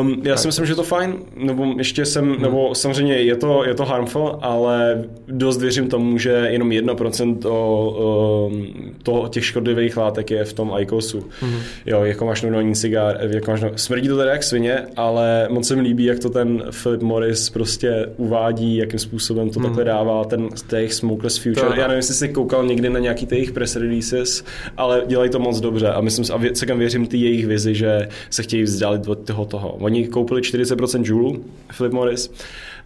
Um, 0.00 0.22
já 0.24 0.36
si 0.36 0.48
myslím, 0.48 0.66
že 0.66 0.74
to 0.74 0.82
fajn, 0.82 1.14
nebo 1.36 1.74
ještě 1.78 2.04
jsem, 2.04 2.32
hmm. 2.32 2.42
nebo 2.42 2.74
samozřejmě 2.74 3.14
je 3.14 3.36
to, 3.36 3.64
je 3.64 3.74
to 3.74 3.84
harmful, 3.84 4.38
ale 4.42 5.04
dost 5.28 5.60
věřím 5.60 5.88
tomu, 5.88 6.18
že 6.18 6.30
jenom 6.30 6.68
1% 6.68 7.38
o, 7.48 8.46
um, 8.50 8.66
to, 9.02 9.28
těch 9.28 9.44
škodlivých 9.44 9.96
látek 9.96 10.30
je 10.30 10.44
v 10.44 10.52
tom 10.52 10.72
IQOSu. 10.78 11.24
Hmm. 11.40 11.58
Jo, 11.86 12.04
jako 12.04 12.26
máš 12.26 12.42
normální 12.42 12.74
cigár, 12.74 13.18
jako 13.30 13.50
máš, 13.50 13.60
smrdí 13.76 14.08
to 14.08 14.16
tady 14.16 14.30
jak 14.30 14.42
svině, 14.42 14.86
ale 14.96 15.48
moc 15.50 15.68
se 15.68 15.76
mi 15.76 15.82
líbí, 15.82 16.04
jak 16.04 16.18
to 16.18 16.30
ten 16.30 16.62
Philip 16.82 17.02
Morris 17.02 17.50
prostě 17.50 18.06
uvádí, 18.16 18.76
jakým 18.76 18.98
způsobem 18.98 19.50
to 19.50 19.60
hmm. 19.60 19.68
takhle 19.68 19.84
dává, 19.84 20.24
ten 20.24 20.48
těch 20.68 20.94
Smokeless 20.94 21.38
Future. 21.38 21.66
To, 21.66 21.74
já 21.74 21.86
nevím, 21.86 21.96
jestli 21.96 22.14
jsi 22.14 22.28
koukal 22.28 22.66
někdy 22.66 22.90
na 22.90 22.98
nějaký 22.98 23.26
těch 23.26 23.52
press 23.52 23.76
releases, 23.76 24.44
ale 24.76 25.02
dělají 25.06 25.30
to 25.30 25.38
moc 25.38 25.60
dobře 25.60 25.88
a 25.88 26.00
myslím, 26.00 26.24
a 26.34 26.52
celkem 26.52 26.78
věřím 26.78 27.06
ty 27.06 27.16
jejich 27.16 27.46
vizi, 27.46 27.74
že 27.74 28.08
se 28.30 28.42
chtějí 28.42 28.62
vzdálit 28.62 29.08
od 29.08 29.18
toho 29.18 29.44
toho. 29.44 29.65
Oni 29.72 30.08
koupili 30.08 30.40
40% 30.40 31.02
Joule, 31.04 31.38
Philip 31.76 31.92
Morris, 31.92 32.30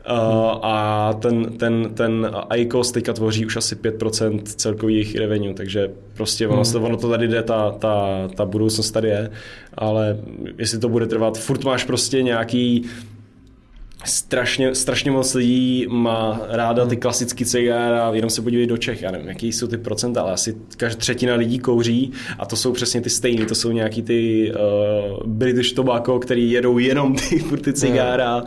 Uh, 0.00 0.58
a 0.62 1.12
ten, 1.12 1.44
ten, 1.58 1.90
ten 1.94 2.30
IQOS 2.56 2.92
teďka 2.92 3.12
tvoří 3.12 3.46
už 3.46 3.56
asi 3.56 3.76
5% 3.76 4.42
celkových 4.42 5.16
revenue, 5.16 5.54
takže 5.54 5.90
prostě 6.14 6.48
ono, 6.48 6.62
hmm. 6.62 6.84
ono 6.84 6.96
to 6.96 7.08
tady 7.08 7.28
jde, 7.28 7.42
ta, 7.42 7.70
ta, 7.70 8.28
ta 8.34 8.44
budoucnost 8.44 8.90
tady 8.90 9.08
je, 9.08 9.30
ale 9.74 10.18
jestli 10.58 10.78
to 10.78 10.88
bude 10.88 11.06
trvat, 11.06 11.38
furt 11.38 11.64
máš 11.64 11.84
prostě 11.84 12.22
nějaký 12.22 12.84
strašně, 14.04 14.74
strašně 14.74 15.10
moc 15.10 15.34
lidí 15.34 15.86
má 15.88 16.40
ráda 16.48 16.86
ty 16.86 16.96
klasické 16.96 17.44
cigára, 17.44 18.10
jenom 18.12 18.30
se 18.30 18.42
podívej 18.42 18.66
do 18.66 18.76
Čech, 18.76 19.02
já 19.02 19.10
nevím, 19.10 19.28
jaký 19.28 19.52
jsou 19.52 19.66
ty 19.66 19.78
procenta, 19.78 20.22
ale 20.22 20.32
asi 20.32 20.56
každá 20.76 20.98
třetina 20.98 21.34
lidí 21.34 21.58
kouří 21.58 22.12
a 22.38 22.46
to 22.46 22.56
jsou 22.56 22.72
přesně 22.72 23.00
ty 23.00 23.10
stejný, 23.10 23.46
to 23.46 23.54
jsou 23.54 23.72
nějaký 23.72 24.02
ty 24.02 24.52
uh, 24.52 25.26
British 25.26 25.72
tobacco, 25.72 26.18
který 26.18 26.50
jedou 26.50 26.78
jenom 26.78 27.14
ty, 27.14 27.42
ty 27.64 27.72
cigára, 27.72 28.44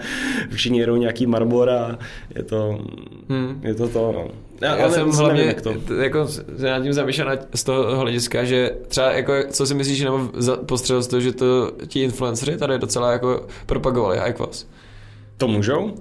všichni 0.53 0.79
jedou 0.79 0.95
nějaký 0.95 1.25
Marlbora, 1.25 1.97
je 2.35 2.43
to, 2.43 2.79
hmm. 3.29 3.61
je 3.63 3.73
to 3.73 3.87
to, 3.87 4.11
no. 4.11 4.27
Já, 4.61 4.75
já 4.75 4.89
jsem 4.89 5.09
hlavně 5.09 5.55
jako 6.01 6.27
se 6.27 6.43
nad 6.65 6.83
tím 6.83 6.93
zamýšlel 6.93 7.37
z 7.55 7.63
toho 7.63 7.97
hlediska, 7.97 8.43
že 8.43 8.71
třeba 8.87 9.11
jako, 9.11 9.33
co 9.49 9.65
si 9.65 9.73
myslíš, 9.73 10.01
nebo 10.01 10.29
postřel 10.65 11.01
z 11.01 11.07
toho, 11.07 11.21
že 11.21 11.31
to 11.31 11.71
ti 11.87 12.03
influencery 12.03 12.57
tady 12.57 12.79
docela 12.79 13.11
jako 13.11 13.47
propagovali 13.65 14.19
IQOS? 14.29 14.67
To 15.43 15.47
můžou? 15.47 15.93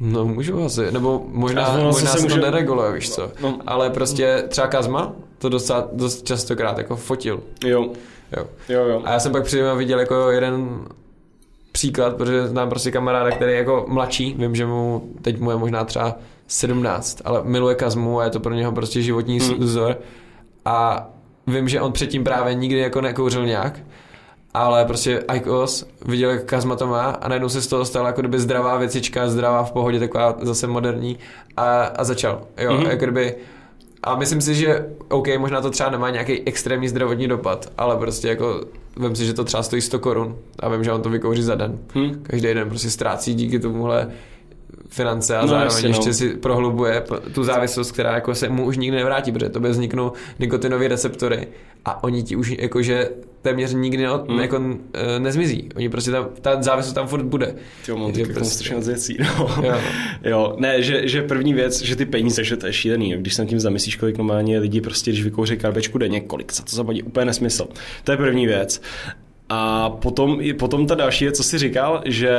No 0.00 0.24
můžou 0.24 0.64
asi, 0.64 0.92
nebo 0.92 1.22
možná, 1.28 1.76
možná 1.76 2.10
se, 2.10 2.18
se 2.18 2.22
může... 2.22 2.34
to 2.34 2.40
nereguluje, 2.40 2.92
víš 2.92 3.10
co. 3.10 3.30
No. 3.42 3.58
Ale 3.66 3.90
prostě 3.90 4.44
třeba 4.48 4.66
Kazma 4.66 5.12
to 5.38 5.48
docela, 5.48 5.88
dost 5.92 6.26
častokrát 6.26 6.78
jako 6.78 6.96
fotil. 6.96 7.42
Jo. 7.64 7.88
Jo. 8.36 8.46
jo, 8.68 8.84
jo. 8.84 9.02
A 9.04 9.12
já 9.12 9.20
jsem 9.20 9.32
pak 9.32 9.44
předtím 9.44 9.78
viděl 9.78 10.00
jako 10.00 10.30
jeden 10.30 10.84
příklad, 11.72 12.16
protože 12.16 12.46
znám 12.46 12.68
prostě 12.68 12.90
kamaráda, 12.90 13.30
který 13.30 13.52
je 13.52 13.58
jako 13.58 13.84
mladší, 13.88 14.34
vím, 14.38 14.54
že 14.54 14.66
mu 14.66 15.10
teď 15.22 15.40
mu 15.40 15.50
je 15.50 15.56
možná 15.56 15.84
třeba 15.84 16.16
17, 16.46 17.22
ale 17.24 17.40
miluje 17.44 17.74
Kazmu 17.74 18.20
a 18.20 18.24
je 18.24 18.30
to 18.30 18.40
pro 18.40 18.54
něho 18.54 18.72
prostě 18.72 19.02
životní 19.02 19.38
hmm. 19.38 19.58
vzor. 19.58 19.98
A 20.64 21.08
vím, 21.46 21.68
že 21.68 21.80
on 21.80 21.92
předtím 21.92 22.24
právě 22.24 22.54
nikdy 22.54 22.78
jako 22.78 23.00
nekouřil 23.00 23.46
nějak 23.46 23.80
ale 24.54 24.84
prostě 24.84 25.24
IQOS 25.34 25.86
viděl, 26.06 26.30
jak 26.30 26.44
Kazma 26.44 26.76
to 26.76 26.86
má 26.86 27.10
a 27.10 27.28
najednou 27.28 27.48
se 27.48 27.62
z 27.62 27.66
toho 27.66 27.84
stala 27.84 28.06
jako 28.06 28.20
kdyby 28.20 28.40
zdravá 28.40 28.76
věcička, 28.76 29.28
zdravá 29.28 29.62
v 29.62 29.72
pohodě, 29.72 29.98
taková 29.98 30.36
zase 30.40 30.66
moderní 30.66 31.18
a, 31.56 31.82
a 31.82 32.04
začal, 32.04 32.42
jo, 32.58 32.72
mm-hmm. 32.72 32.88
jako 32.88 33.04
kdyby 33.04 33.34
a 34.04 34.16
myslím 34.16 34.40
si, 34.40 34.54
že 34.54 34.86
OK, 35.08 35.28
možná 35.38 35.60
to 35.60 35.70
třeba 35.70 35.90
nemá 35.90 36.10
nějaký 36.10 36.42
extrémní 36.46 36.88
zdravotní 36.88 37.28
dopad, 37.28 37.72
ale 37.78 37.96
prostě 37.96 38.28
jako 38.28 38.64
vím 38.96 39.16
si, 39.16 39.26
že 39.26 39.34
to 39.34 39.44
třeba 39.44 39.62
stojí 39.62 39.82
100 39.82 39.98
korun 39.98 40.36
a 40.58 40.68
vím, 40.68 40.84
že 40.84 40.92
on 40.92 41.02
to 41.02 41.10
vykouří 41.10 41.42
za 41.42 41.54
den. 41.54 41.78
Hmm. 41.94 42.22
Každý 42.22 42.54
den 42.54 42.68
prostě 42.68 42.90
ztrácí 42.90 43.34
díky 43.34 43.58
tomuhle 43.58 44.10
finance 44.88 45.36
a 45.36 45.42
No, 45.42 45.48
zároveň 45.48 45.72
jasně, 45.74 45.88
ještě 45.88 46.08
no. 46.08 46.14
si 46.14 46.28
prohlubuje 46.30 47.02
tu 47.34 47.44
závislost, 47.44 47.92
která 47.92 48.14
jako 48.14 48.34
se 48.34 48.48
mu 48.48 48.64
už 48.66 48.76
nikdy 48.76 48.96
nevrátí, 48.96 49.32
protože 49.32 49.48
tobě 49.48 49.70
vzniknou 49.70 50.12
nikotinové 50.38 50.88
receptory 50.88 51.48
a 51.84 52.04
oni 52.04 52.22
ti 52.22 52.36
už 52.36 52.54
jakože 52.58 53.08
téměř 53.42 53.72
nikdy 53.74 54.02
ne, 54.02 54.08
Hmm. 54.28 54.40
jako, 54.40 54.62
eh, 54.94 55.20
nezmizí. 55.20 55.68
Oni 55.76 55.88
prostě 55.88 56.10
tam, 56.10 56.28
ta 56.40 56.62
závislost 56.62 56.94
tam 56.94 57.06
furt 57.06 57.22
bude. 57.22 57.54
Jo, 57.88 57.96
mám 57.96 58.10
jako 58.10 58.32
prostě- 58.32 58.54
strašně 58.54 58.76
moc 58.76 58.86
věcí, 58.86 59.16
no. 59.20 59.48
Jo. 59.64 59.74
jo. 60.24 60.56
ne, 60.58 60.82
že, 60.82 61.08
že 61.08 61.22
první 61.22 61.54
věc, 61.54 61.82
že 61.82 61.96
ty 61.96 62.06
peníze, 62.06 62.44
že 62.44 62.56
to 62.56 62.66
je 62.66 62.72
šílený, 62.72 63.14
když 63.16 63.34
se 63.34 63.42
nad 63.42 63.48
tím 63.48 63.60
zamyslíš, 63.60 63.96
kolik 63.96 64.18
normálně 64.18 64.58
lidi 64.58 64.80
prostě, 64.80 65.10
když 65.10 65.24
vykouří 65.24 65.56
karbečku 65.56 65.98
denně, 65.98 66.20
kolik 66.20 66.52
za 66.52 66.62
to 66.62 66.76
zapadí, 66.76 67.02
úplně 67.02 67.26
nesmysl. 67.26 67.68
To 68.04 68.10
je 68.12 68.16
první 68.16 68.46
věc. 68.46 68.82
A 69.54 69.90
potom, 69.90 70.40
potom 70.58 70.86
ta 70.86 70.94
další 70.94 71.24
věc, 71.24 71.36
co 71.36 71.42
jsi 71.42 71.58
říkal, 71.58 72.02
že 72.04 72.38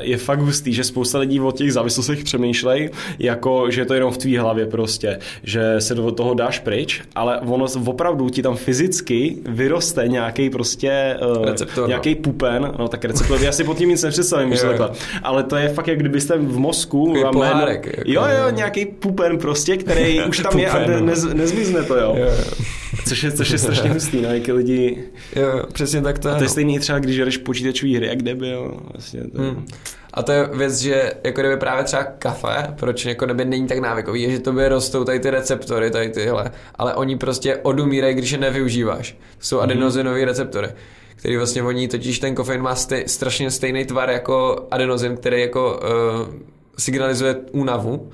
je 0.00 0.16
fakt 0.16 0.40
hustý, 0.40 0.72
že 0.72 0.84
spousta 0.84 1.18
lidí 1.18 1.40
o 1.40 1.52
těch 1.52 1.72
závislostech 1.72 2.24
přemýšlej, 2.24 2.90
jako 3.18 3.70
že 3.70 3.80
je 3.80 3.84
to 3.84 3.94
jenom 3.94 4.12
v 4.12 4.18
tvý 4.18 4.36
hlavě 4.36 4.66
prostě, 4.66 5.18
že 5.42 5.80
se 5.80 5.94
do 5.94 6.12
toho 6.12 6.34
dáš 6.34 6.58
pryč, 6.58 7.02
ale 7.14 7.40
ono 7.40 7.66
opravdu 7.86 8.30
ti 8.30 8.42
tam 8.42 8.56
fyzicky 8.56 9.36
vyroste 9.48 10.08
nějaký 10.08 10.50
prostě 10.50 11.16
uh, 11.36 11.44
Receptor, 11.44 11.82
no. 11.82 11.88
nějaký 11.88 12.14
pupen, 12.14 12.72
no 12.78 12.88
tak 12.88 13.04
receptor, 13.04 13.42
já 13.42 13.52
si 13.52 13.64
pod 13.64 13.78
tím 13.78 13.88
nic 13.88 14.02
nepředstavím, 14.02 14.54
že 14.54 14.62
takhle. 14.62 14.90
Ale 15.22 15.42
to 15.42 15.56
je 15.56 15.68
fakt, 15.68 15.88
jak 15.88 15.98
kdybyste 15.98 16.38
v 16.38 16.58
mozku... 16.58 17.14
Vám 17.22 17.32
pohárek, 17.32 17.86
jako, 17.86 18.00
jo, 18.04 18.22
jo, 18.22 18.44
jo. 18.44 18.50
nějaký 18.50 18.86
pupen 18.86 19.38
prostě, 19.38 19.76
který 19.76 20.22
už 20.22 20.38
tam 20.38 20.58
je 20.58 20.70
a 20.70 20.78
ne, 20.78 21.00
no. 21.00 21.06
nez, 21.06 21.24
nezmizne 21.24 21.82
to, 21.82 21.96
jo. 21.96 22.14
Jo, 22.16 22.26
jo. 22.26 22.64
Což 23.08 23.22
je, 23.22 23.32
což 23.32 23.50
je 23.50 23.58
strašně 23.58 23.90
hustý, 23.92 24.20
no, 24.20 24.34
jak 24.34 24.48
lidi... 24.48 25.04
Jo, 25.36 25.62
přesně 25.72 26.02
tak 26.02 26.18
to 26.18 26.28
je. 26.28 26.34
A 26.34 26.36
to 26.36 26.42
je 26.42 26.48
no. 26.48 26.50
stejný 26.50 26.78
třeba, 26.78 26.98
když 26.98 27.16
jdeš 27.16 27.36
počítačový 27.36 27.96
hry, 27.96 28.06
jak 28.06 28.22
debil. 28.22 28.80
Vlastně 28.92 29.20
to... 29.24 29.42
Hmm. 29.42 29.66
A 30.14 30.22
to 30.22 30.32
je 30.32 30.48
věc, 30.54 30.78
že 30.78 31.12
jako 31.24 31.40
kdyby 31.40 31.56
právě 31.56 31.84
třeba 31.84 32.04
kafe, 32.04 32.74
proč 32.78 33.04
jako 33.04 33.24
kdyby 33.24 33.44
není 33.44 33.66
tak 33.66 33.78
návykový, 33.78 34.22
je, 34.22 34.30
že 34.30 34.38
tobě 34.38 34.68
rostou 34.68 35.04
tady 35.04 35.20
ty 35.20 35.30
receptory, 35.30 35.90
tady 35.90 36.08
tyhle, 36.08 36.50
ale 36.74 36.94
oni 36.94 37.16
prostě 37.16 37.56
odumírají, 37.56 38.14
když 38.14 38.30
je 38.30 38.38
nevyužíváš. 38.38 39.16
Jsou 39.40 39.56
Mhm. 39.56 39.64
adenozinové 39.64 40.24
receptory 40.24 40.68
který 41.16 41.36
vlastně 41.36 41.62
voní, 41.62 41.88
totiž 41.88 42.18
ten 42.18 42.34
kofein 42.34 42.62
má 42.62 42.74
stej, 42.74 43.04
strašně 43.06 43.50
stejný 43.50 43.84
tvar 43.84 44.10
jako 44.10 44.66
adenozin, 44.70 45.16
který 45.16 45.40
jako 45.40 45.80
uh, 46.28 46.34
signalizuje 46.78 47.36
únavu. 47.52 48.10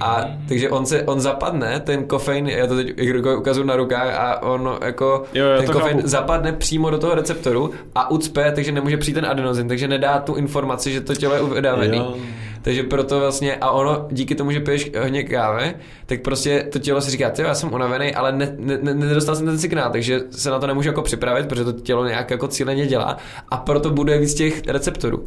A 0.00 0.24
takže 0.48 0.70
on 0.70 0.86
se, 0.86 1.02
on 1.02 1.20
zapadne, 1.20 1.80
ten 1.80 2.04
kofein, 2.04 2.48
já 2.48 2.66
to 2.66 2.76
teď 2.76 2.94
ukazuju 3.36 3.66
na 3.66 3.76
rukách 3.76 4.14
a 4.14 4.42
on 4.42 4.78
jako, 4.84 5.24
Jo, 5.34 5.44
jo, 5.46 5.58
ten 5.62 5.66
kofein 5.66 5.96
chápu. 5.96 6.08
zapadne 6.08 6.52
přímo 6.52 6.90
do 6.90 6.98
toho 6.98 7.14
receptoru 7.14 7.70
a 7.94 8.10
ucpe, 8.10 8.52
takže 8.52 8.72
nemůže 8.72 8.96
přijít 8.96 9.14
ten 9.14 9.26
adenozin, 9.26 9.68
takže 9.68 9.88
nedá 9.88 10.18
tu 10.18 10.34
informaci, 10.34 10.92
že 10.92 11.00
to 11.00 11.14
tělo 11.14 11.34
je 11.34 11.40
udavený. 11.40 11.98
Jo. 11.98 12.14
Takže 12.62 12.82
proto 12.82 13.20
vlastně, 13.20 13.56
a 13.56 13.70
ono 13.70 14.06
díky 14.10 14.34
tomu, 14.34 14.50
že 14.52 14.60
piješ 14.60 14.90
hodně 15.02 15.22
kávy, 15.22 15.74
tak 16.06 16.20
prostě 16.20 16.66
to 16.72 16.78
tělo 16.78 17.00
si 17.00 17.10
říká, 17.10 17.30
ty 17.30 17.42
já 17.42 17.54
jsem 17.54 17.72
unavený, 17.72 18.14
ale 18.14 18.32
ne, 18.32 18.54
ne, 18.58 18.78
ne, 18.82 18.94
nedostal 18.94 19.36
jsem 19.36 19.46
ten 19.46 19.58
signál, 19.58 19.90
takže 19.92 20.20
se 20.30 20.50
na 20.50 20.58
to 20.58 20.66
nemůžu 20.66 20.88
jako 20.88 21.02
připravit, 21.02 21.46
protože 21.48 21.64
to 21.64 21.72
tělo 21.72 22.06
nějak 22.06 22.30
jako 22.30 22.48
cíleně 22.48 22.86
dělá 22.86 23.16
a 23.48 23.56
proto 23.56 23.90
bude 23.90 24.18
víc 24.18 24.34
těch 24.34 24.62
receptorů. 24.68 25.24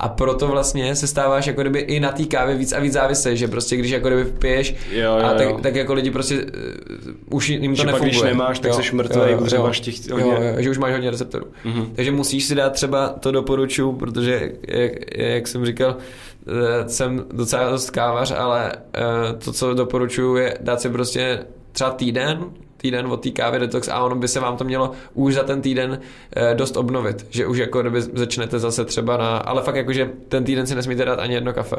A 0.00 0.08
proto 0.08 0.48
vlastně 0.48 0.96
se 0.96 1.06
stáváš 1.06 1.46
jako 1.46 1.60
kdyby 1.60 1.78
i 1.78 2.00
na 2.00 2.12
té 2.12 2.24
kávě 2.24 2.56
víc 2.56 2.72
a 2.72 2.80
víc 2.80 2.92
závislý, 2.92 3.36
že 3.36 3.48
prostě 3.48 3.76
když 3.76 3.90
jako 3.90 4.08
kdyby 4.08 4.24
piješ 4.24 4.74
Jo, 4.92 5.02
jo, 5.02 5.24
a 5.24 5.34
tak, 5.34 5.48
jo. 5.48 5.58
tak 5.62 5.74
jako 5.76 5.94
lidi 5.94 6.10
prostě 6.10 6.34
uh, 6.36 7.36
už 7.36 7.48
jim 7.48 7.70
to 7.72 7.76
Že 7.76 7.82
pak, 7.82 7.86
nefunguje. 7.86 8.10
když 8.10 8.22
nemáš, 8.22 8.58
tak 8.58 8.74
seš 8.74 8.92
mrtvej, 8.92 9.36
protože 9.36 9.58
máš 9.58 9.80
těch 9.80 10.10
hodně- 10.10 10.26
jo, 10.32 10.42
jo, 10.42 10.54
že 10.58 10.70
už 10.70 10.78
máš 10.78 10.92
hodně 10.92 11.10
receptorů. 11.10 11.46
Mm-hmm. 11.64 11.86
Takže 11.94 12.10
musíš 12.12 12.44
si 12.44 12.54
dát 12.54 12.70
třeba, 12.72 13.08
to 13.08 13.32
doporučuji, 13.32 13.92
protože 13.92 14.52
jak, 14.68 14.92
jak 15.16 15.48
jsem 15.48 15.66
říkal, 15.66 15.96
jsem 16.86 17.24
docela 17.32 17.70
dost 17.70 17.90
kávař, 17.90 18.30
ale 18.36 18.72
eh, 18.94 19.02
to, 19.44 19.52
co 19.52 19.74
doporučuji, 19.74 20.36
je 20.36 20.58
dát 20.60 20.80
si 20.80 20.90
prostě 20.90 21.44
třeba 21.72 21.90
týden, 21.90 22.44
týden 22.76 23.06
od 23.06 23.22
té 23.22 23.30
kávy 23.30 23.58
detox 23.58 23.88
a 23.88 24.02
ono 24.02 24.16
by 24.16 24.28
se 24.28 24.40
vám 24.40 24.56
to 24.56 24.64
mělo 24.64 24.92
už 25.14 25.34
za 25.34 25.42
ten 25.42 25.60
týden 25.62 26.00
eh, 26.36 26.54
dost 26.54 26.76
obnovit, 26.76 27.26
že 27.30 27.46
už 27.46 27.58
jako 27.58 27.80
kdyby 27.80 28.02
začnete 28.02 28.58
zase 28.58 28.84
třeba 28.84 29.16
na, 29.16 29.36
ale 29.38 29.62
fakt 29.62 29.76
jako, 29.76 29.92
že 29.92 30.10
ten 30.28 30.44
týden 30.44 30.66
si 30.66 30.74
nesmíte 30.74 31.04
dát 31.04 31.18
ani 31.18 31.34
jedno 31.34 31.52
kafe 31.52 31.76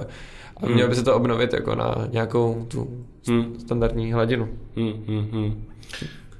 a 0.58 0.66
mělo 0.66 0.90
by 0.90 0.96
se 0.96 1.04
to 1.04 1.16
obnovit 1.16 1.54
jako 1.54 1.76
na 1.76 2.08
nějakou 2.12 2.66
tu 2.68 2.88
Hmm. 3.28 3.60
standardní 3.60 4.14
hladinu. 4.14 4.48
Hmm, 4.76 4.94
hmm, 5.08 5.28
hmm. 5.32 5.64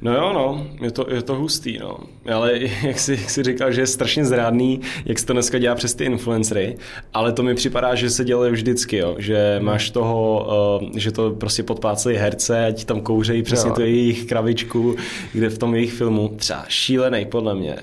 No 0.02 0.14
jo, 0.14 0.34
no, 0.34 0.68
je 0.82 0.92
to, 0.92 1.06
je 1.14 1.22
to 1.22 1.36
hustý, 1.36 1.78
no. 1.78 1.98
Ale 2.34 2.60
jak 2.84 3.00
jsi, 3.00 3.12
jak 3.12 3.30
jsi 3.30 3.44
říkal, 3.44 3.72
že 3.72 3.82
je 3.82 3.88
strašně 3.88 4.26
zrádný, 4.26 4.82
jak 5.06 5.20
se 5.20 5.26
to 5.26 5.34
dneska 5.34 5.60
dělá 5.60 5.76
přes 5.76 5.96
ty 5.96 6.06
influencery, 6.06 6.78
ale 7.14 7.32
to 7.32 7.44
mi 7.44 7.56
připadá, 7.56 7.96
že 7.96 8.10
se 8.10 8.26
dělá 8.26 8.50
vždycky, 8.50 8.98
jo. 8.98 9.16
Že 9.20 9.60
máš 9.62 9.90
toho, 9.90 10.48
uh, 10.82 10.90
že 10.98 11.12
to 11.12 11.32
prostě 11.32 11.64
podplácejí 11.64 12.18
herce, 12.18 12.66
ať 12.66 12.86
tam 12.86 13.02
kouřejí 13.02 13.44
přesně 13.44 13.70
Jo. 13.70 13.76
tu 13.76 13.82
jejich 13.82 14.26
kravičku, 14.26 14.96
kde 15.34 15.50
v 15.50 15.58
tom 15.58 15.76
jejich 15.76 15.94
filmu. 15.94 16.34
Třeba 16.36 16.66
šílený, 16.68 17.26
podle 17.26 17.56
mě. 17.56 17.76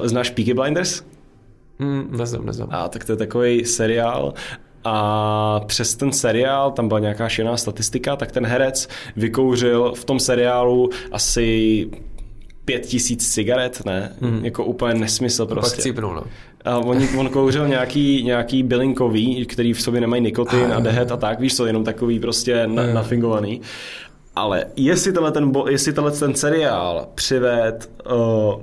Uh, 0.00 0.06
znáš 0.06 0.30
Peaky 0.30 0.54
Blinders? 0.54 1.02
Hmm, 1.78 2.16
neznám, 2.18 2.46
neznám. 2.46 2.68
A 2.72 2.88
tak 2.88 3.04
to 3.04 3.12
je 3.12 3.16
takový 3.16 3.64
seriál 3.64 4.34
a 4.84 5.60
přes 5.66 5.96
ten 5.96 6.12
seriál, 6.12 6.70
tam 6.70 6.88
byla 6.88 7.00
nějaká 7.00 7.28
šílená 7.28 7.56
statistika, 7.56 8.16
tak 8.16 8.32
ten 8.32 8.46
herec 8.46 8.88
vykouřil 9.16 9.92
v 9.96 10.04
tom 10.04 10.20
seriálu 10.20 10.90
asi 11.12 11.86
pět 12.64 12.86
tisíc 12.86 13.32
cigaret, 13.34 13.82
ne? 13.86 14.16
Mm. 14.20 14.44
Jako 14.44 14.64
úplně 14.64 14.94
nesmysl 14.94 15.46
Pak 15.46 15.58
prostě. 15.58 15.82
cípnul, 15.82 16.14
no. 16.14 16.22
A 16.64 16.78
on, 16.78 16.98
on 17.18 17.28
kouřil 17.28 17.68
nějaký, 17.68 18.22
nějaký 18.24 18.62
bylinkový, 18.62 19.46
který 19.46 19.72
v 19.72 19.82
sobě 19.82 20.00
nemají 20.00 20.22
nikotin 20.22 20.72
a 20.72 20.80
dehet 20.80 21.12
a 21.12 21.16
tak, 21.16 21.40
víš 21.40 21.56
co, 21.56 21.66
jenom 21.66 21.84
takový 21.84 22.18
prostě 22.18 22.66
na, 22.66 22.82
Jo. 22.82 22.94
nafingovaný. 22.94 23.60
Ale 24.36 24.64
jestli 24.76 25.12
tenhle 25.12 25.32
ten, 25.32 25.50
bo, 25.50 25.68
jestli 25.68 25.92
tenhle 25.92 26.12
ten 26.12 26.34
seriál 26.34 27.08
přived 27.14 27.90
uh, 28.12 28.62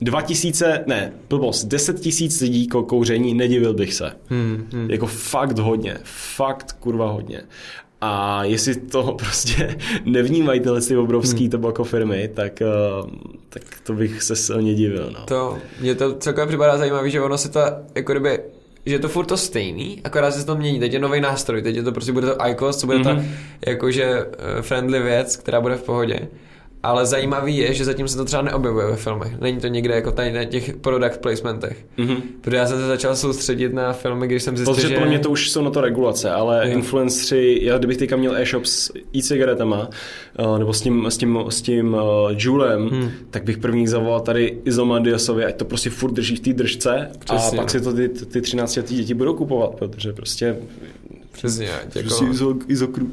2000, 0.00 0.84
ne, 0.86 1.12
blbost, 1.28 1.64
10 1.64 2.00
tisíc 2.00 2.40
lidí 2.40 2.68
ko 2.68 2.82
kouření, 2.82 3.34
nedivil 3.34 3.74
bych 3.74 3.94
se. 3.94 4.12
Hmm, 4.26 4.68
hmm. 4.72 4.90
Jako 4.90 5.06
fakt 5.06 5.58
hodně, 5.58 5.96
fakt 6.36 6.72
kurva 6.72 7.10
hodně. 7.10 7.42
A 8.00 8.44
jestli 8.44 8.74
to 8.74 9.02
prostě 9.18 9.76
nevnímají 10.04 10.60
tyhle 10.60 10.80
ty 10.80 10.96
obrovský 10.96 11.40
hmm. 11.40 11.50
tobacco 11.50 11.84
firmy, 11.84 12.30
tak, 12.34 12.62
uh, 13.02 13.10
tak 13.48 13.62
to 13.82 13.92
bych 13.92 14.22
se 14.22 14.36
silně 14.36 14.74
divil. 14.74 15.10
No. 15.14 15.24
To, 15.24 15.58
mně 15.80 15.94
to 15.94 16.14
celkově 16.14 16.46
připadá 16.46 16.78
zajímavé, 16.78 17.10
že 17.10 17.20
ono 17.20 17.38
se 17.38 17.48
to, 17.48 17.60
jako 17.94 18.12
kdyby, 18.12 18.38
že 18.86 18.94
je 18.94 18.98
to 18.98 19.08
furt 19.08 19.26
to 19.26 19.36
stejný, 19.36 20.00
akorát 20.04 20.30
se 20.30 20.46
to 20.46 20.56
mění, 20.56 20.80
teď 20.80 20.92
je 20.92 20.98
nový 20.98 21.20
nástroj, 21.20 21.62
teď 21.62 21.76
je 21.76 21.82
to 21.82 21.92
prostě 21.92 22.12
bude 22.12 22.26
to 22.26 22.46
IQOS, 22.46 22.76
co 22.76 22.86
bude 22.86 22.98
mm-hmm. 22.98 23.16
ta 23.16 23.24
jakože 23.66 24.04
eh, 24.04 24.62
friendly 24.62 25.02
věc, 25.02 25.36
která 25.36 25.60
bude 25.60 25.76
v 25.76 25.82
pohodě. 25.82 26.28
Ale 26.82 27.06
zajímavý 27.06 27.56
je, 27.56 27.74
že 27.74 27.84
zatím 27.84 28.08
se 28.08 28.16
to 28.16 28.24
třeba 28.24 28.42
neobjevuje 28.42 28.86
ve 28.86 28.96
filmech. 28.96 29.40
Není 29.40 29.60
to 29.60 29.66
někde 29.66 29.94
jako 29.94 30.12
tady 30.12 30.32
na 30.32 30.44
těch 30.44 30.76
product 30.76 31.18
placementech. 31.18 31.84
Mhm. 31.96 32.16
Protože 32.40 32.56
já 32.56 32.66
jsem 32.66 32.78
se 32.78 32.86
začal 32.86 33.16
soustředit 33.16 33.74
na 33.74 33.92
filmy, 33.92 34.26
když 34.26 34.42
jsem 34.42 34.56
zjistil, 34.56 34.74
Protože 34.74 34.88
že... 34.88 34.94
podle 34.94 35.08
mě 35.08 35.18
to 35.18 35.30
už 35.30 35.50
jsou 35.50 35.62
na 35.62 35.70
to 35.70 35.80
regulace, 35.80 36.30
ale 36.30 36.62
Jo. 36.64 36.72
influenceri, 36.72 37.64
já 37.64 37.78
kdybych 37.78 37.96
teďka 37.96 38.16
měl 38.16 38.36
e-shop 38.36 38.64
s 38.66 38.92
e-cigaretama, 39.16 39.88
uh, 40.38 40.58
nebo 40.58 40.72
s 40.72 40.80
tím, 40.80 41.06
s 41.06 41.16
tím, 41.16 41.38
s 41.48 41.62
tím 41.62 41.94
uh, 41.94 42.00
Julem, 42.36 42.88
hmm. 42.88 43.10
tak 43.30 43.44
bych 43.44 43.58
první 43.58 43.86
zavolal 43.86 44.20
tady 44.20 44.58
Izomandiosovi, 44.64 45.44
ať 45.44 45.56
to 45.56 45.64
prostě 45.64 45.90
furt 45.90 46.12
drží 46.12 46.36
v 46.36 46.40
té 46.40 46.52
držce 46.52 47.10
Přesně. 47.18 47.58
a 47.58 47.62
pak 47.62 47.70
si 47.70 47.80
to 47.80 47.92
ty, 47.92 48.08
ty 48.08 48.40
13 48.40 48.76
letý 48.76 48.96
děti 48.96 49.14
budou 49.14 49.34
kupovat, 49.34 49.74
protože 49.74 50.12
prostě 50.12 50.56
Přesně, 51.32 51.70
ať 51.72 51.96
jako... 51.96 52.08
prostě 52.08 52.24
izo, 52.24 52.54
izokru. 52.68 53.10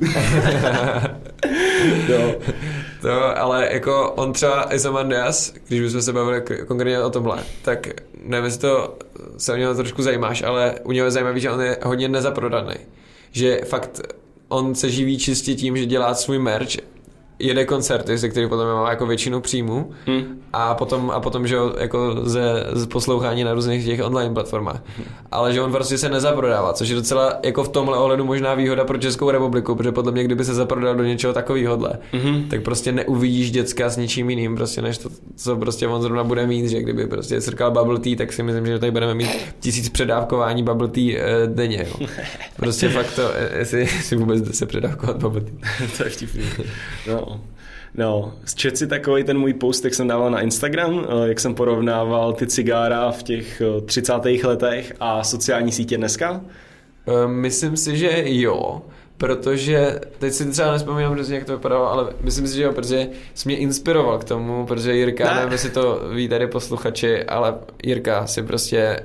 jo. 2.10 2.36
To, 3.02 3.40
ale 3.40 3.70
jako 3.74 4.12
on 4.12 4.34
třeba 4.34 4.74
Izomandias, 4.74 5.54
když 5.68 5.82
bychom 5.82 6.02
se 6.02 6.14
bavili 6.14 6.44
konkrétně 6.68 7.02
o 7.02 7.10
tomhle, 7.10 7.44
tak 7.62 7.88
nevím, 8.24 8.46
jestli 8.46 8.62
to 8.62 8.98
se 9.38 9.54
o 9.54 9.56
něho 9.56 9.76
trošku 9.76 10.02
zajímáš, 10.04 10.44
ale 10.44 10.76
u 10.84 10.92
něho 10.92 11.06
je 11.06 11.12
zajímavý, 11.12 11.42
že 11.42 11.52
on 11.52 11.62
je 11.62 11.78
hodně 11.84 12.08
nezaprodaný. 12.08 12.76
Že 13.32 13.62
fakt 13.66 14.02
on 14.48 14.76
se 14.76 14.90
živí 14.90 15.18
čistě 15.18 15.56
tím, 15.56 15.78
že 15.78 15.86
dělá 15.86 16.14
svůj 16.14 16.40
merch, 16.40 16.78
jede 17.40 17.66
koncerty, 17.66 18.18
ze 18.18 18.30
kterých 18.30 18.50
potom 18.50 18.68
má 18.68 18.90
jako 18.90 19.06
většinu 19.06 19.42
příjmu 19.42 19.92
Hmm. 20.06 20.24
a 20.54 20.76
potom, 20.76 21.12
a 21.12 21.20
potom 21.20 21.48
že 21.48 21.56
jo, 21.56 21.74
jako 21.80 22.16
ze, 22.24 22.42
z 22.74 22.86
poslouchání 22.86 23.44
na 23.44 23.54
různých 23.54 23.86
těch 23.86 24.04
online 24.06 24.34
platformách. 24.34 24.84
Ale 25.32 25.54
že 25.54 25.62
on 25.62 25.72
prostě 25.72 25.98
se 25.98 26.10
nezaprodává, 26.10 26.74
což 26.74 26.90
je 26.90 26.96
docela 26.96 27.34
jako 27.44 27.64
v 27.64 27.70
tomhle 27.70 27.98
ohledu 27.98 28.26
možná 28.26 28.54
výhoda 28.54 28.86
pro 28.86 28.98
Českou 28.98 29.32
republiku, 29.32 29.76
protože 29.76 29.92
podle 29.92 30.12
mě, 30.12 30.24
kdyby 30.24 30.46
se 30.46 30.54
zaprodal 30.54 30.96
do 30.96 31.04
něčeho 31.04 31.34
takového, 31.34 31.78
Mhm. 32.14 32.44
tak 32.50 32.62
prostě 32.62 32.92
neuvidíš 32.92 33.52
děcka 33.52 33.90
s 33.90 33.98
ničím 33.98 34.30
jiným, 34.30 34.56
prostě 34.56 34.82
než 34.82 34.98
to, 34.98 35.10
co 35.36 35.56
prostě 35.56 35.88
on 35.88 36.02
zrovna 36.02 36.24
bude 36.24 36.48
mít, 36.48 36.70
že 36.70 36.82
kdyby 36.82 37.08
prostě 37.08 37.42
srkal 37.42 37.72
bubble 37.72 38.00
tea, 38.00 38.16
tak 38.18 38.34
si 38.34 38.44
myslím, 38.44 38.66
že 38.66 38.80
tady 38.80 38.92
budeme 38.92 39.14
mít 39.14 39.30
tisíc 39.60 39.90
předávkování 39.90 40.64
bubble 40.64 40.88
tea 40.88 41.04
eh, 41.18 41.48
denně, 41.48 41.86
jo. 42.00 42.08
Prostě 42.56 42.90
fakt 42.90 43.16
to, 43.16 43.22
eh, 43.36 43.58
jestli, 43.60 43.80
jestli 43.80 44.18
vůbec 44.18 44.42
jde 44.42 44.54
se 44.54 44.66
předávkovat 44.66 45.18
bubble 45.18 45.42
tea. 45.42 45.88
to 45.98 46.04
je 46.04 46.10
vtipný. 46.10 46.44
No. 47.08 47.27
No, 47.96 48.34
čet 48.56 48.78
si 48.78 48.88
takový 48.88 49.24
ten 49.24 49.38
můj 49.38 49.54
post, 49.54 49.84
jak 49.84 49.94
jsem 49.94 50.08
dával 50.08 50.32
na 50.32 50.42
Instagram, 50.42 51.06
eh, 51.06 51.28
jak 51.28 51.40
jsem 51.40 51.56
porovnával 51.56 52.34
ty 52.34 52.48
cigára 52.48 53.12
v 53.12 53.24
těch 53.24 53.62
eh, 53.62 53.82
30. 53.82 54.14
letech 54.44 54.94
a 55.00 55.24
sociální 55.24 55.72
sítě 55.72 55.98
dneska. 55.98 56.42
Uh, 57.06 57.28
myslím 57.28 57.78
si, 57.78 57.98
že 57.98 58.24
jo, 58.26 58.82
protože, 59.18 60.00
teď 60.20 60.34
si 60.34 60.52
třeba 60.52 60.72
nespomínám 60.72 61.16
přesně, 61.16 61.36
jak 61.36 61.46
to 61.46 61.58
vypadalo, 61.58 61.92
ale 61.92 62.14
myslím 62.22 62.48
si, 62.48 62.56
že 62.56 62.64
jo, 62.64 62.74
protože 62.74 63.08
jsi 63.34 63.50
mě 63.50 63.58
inspiroval 63.58 64.20
k 64.20 64.24
tomu, 64.24 64.66
protože 64.66 64.96
Jirka, 64.96 65.26
ne. 65.26 65.36
nevím, 65.36 65.52
jestli 65.52 65.70
to 65.70 66.02
ví 66.14 66.30
tady 66.30 66.48
posluchači, 66.48 67.24
ale 67.24 67.56
Jirka 67.84 68.28
si 68.28 68.44
prostě 68.44 69.00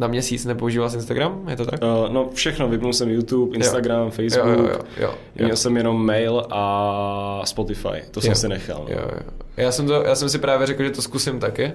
na 0.00 0.06
měsíc 0.06 0.44
nepoužíval 0.44 0.90
Instagram, 0.94 1.48
je 1.48 1.56
to 1.56 1.64
tak? 1.66 1.80
Uh, 1.82 2.12
no 2.12 2.30
všechno, 2.34 2.68
vypnul 2.68 2.92
jsem 2.92 3.08
YouTube, 3.10 3.56
Instagram, 3.56 4.04
jo, 4.04 4.10
Facebook, 4.10 4.58
jo, 4.58 4.64
jo, 4.64 4.78
jo, 5.00 5.14
jo. 5.36 5.44
měl 5.44 5.56
jsem 5.56 5.76
jenom 5.76 6.06
mail 6.06 6.46
a 6.50 7.42
Spotify, 7.44 8.02
to 8.10 8.20
jsem 8.20 8.30
Jo. 8.30 8.34
si 8.36 8.48
nechal. 8.48 8.86
no. 8.88 8.94
Jo, 8.94 9.00
jo. 9.12 9.20
Já 9.56 9.72
jsem, 9.72 9.86
to, 9.86 10.02
já 10.02 10.14
jsem 10.14 10.28
si 10.28 10.38
právě 10.38 10.66
řekl, 10.66 10.82
že 10.84 10.90
to 10.90 11.02
zkusím 11.02 11.40
taky 11.40 11.72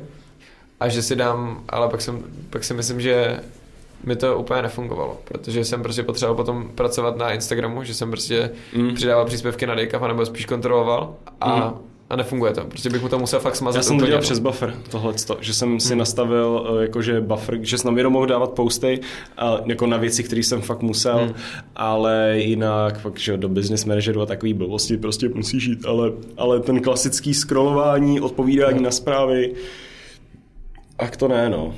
a 0.79 0.89
že 0.89 1.01
si 1.01 1.15
dám, 1.15 1.63
ale 1.69 1.89
pak, 1.89 2.01
jsem, 2.01 2.23
pak 2.49 2.63
si 2.63 2.73
myslím, 2.73 3.01
že 3.01 3.39
mi 4.03 4.15
to 4.15 4.37
úplně 4.37 4.61
nefungovalo, 4.61 5.17
protože 5.25 5.65
jsem 5.65 5.83
prostě 5.83 6.03
potřeboval 6.03 6.35
potom 6.35 6.69
pracovat 6.75 7.17
na 7.17 7.31
Instagramu, 7.31 7.83
že 7.83 7.93
jsem 7.93 8.09
prostě 8.11 8.51
Mm. 8.75 8.93
přidával 8.95 9.25
příspěvky 9.25 9.67
na 9.67 9.75
Daycaf, 9.75 10.01
nebo 10.01 10.25
spíš 10.25 10.45
kontroloval 10.45 11.15
a, 11.41 11.55
Mm. 11.67 11.73
A 12.09 12.15
nefunguje 12.15 12.53
to. 12.53 12.65
Prostě 12.65 12.89
bych 12.89 13.01
mu 13.01 13.09
to 13.09 13.19
musel 13.19 13.39
fakt 13.39 13.55
smazat 13.55 13.79
Já 13.79 13.83
jsem 13.83 13.99
to 13.99 14.05
dělal 14.05 14.21
přes 14.21 14.39
buffer, 14.39 14.73
tohle, 14.89 15.13
že 15.39 15.53
jsem 15.53 15.79
si 15.79 15.95
nastavil 15.95 16.67
eh, 16.79 16.81
jakože 16.81 17.21
buffer, 17.21 17.59
že 17.61 17.77
jsem 17.77 17.97
jenom 17.97 18.13
mohl 18.13 18.25
dávat 18.25 18.49
posty 18.51 18.99
a 19.37 19.57
jako 19.65 19.87
na 19.87 19.97
věci, 19.97 20.23
které 20.23 20.43
jsem 20.43 20.61
fakt 20.61 20.81
musel, 20.81 21.17
Hmm. 21.17 21.33
ale 21.75 22.33
jinak 22.39 22.99
fakt, 22.99 23.19
že 23.19 23.37
do 23.37 23.49
business 23.49 23.85
manageru 23.85 24.21
a 24.21 24.25
takový 24.25 24.53
blbosti 24.53 24.97
prostě 24.97 25.29
musíš 25.29 25.65
jít, 25.65 25.85
ale, 25.85 26.11
ale 26.37 26.59
ten 26.59 26.81
klasický 26.81 27.33
scrollování, 27.33 28.21
odpovídání 28.21 28.83
na 28.83 28.91
zprávy, 28.91 29.53
tak 30.97 31.17
to 31.17 31.27
ne, 31.27 31.49
no. 31.49 31.73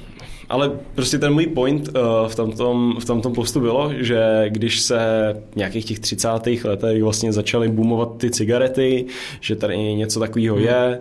Ale 0.49 0.71
prostě 0.95 1.17
ten 1.17 1.33
můj 1.33 1.47
point 1.47 1.87
uh, 1.87 1.93
v, 2.27 2.35
tomtom, 2.35 2.95
v 2.99 3.05
tomtom 3.05 3.33
postu 3.33 3.59
bylo, 3.59 3.91
že 3.97 4.45
když 4.49 4.81
se 4.81 4.97
v 5.51 5.55
nějakých 5.55 5.85
těch 5.85 5.99
30. 5.99 6.27
letech 6.63 7.03
vlastně 7.03 7.33
začaly 7.33 7.69
boomovat 7.69 8.17
ty 8.17 8.31
cigarety, 8.31 9.05
že 9.41 9.55
tady 9.55 9.77
něco 9.77 10.19
takového 10.19 10.57
je. 10.59 10.99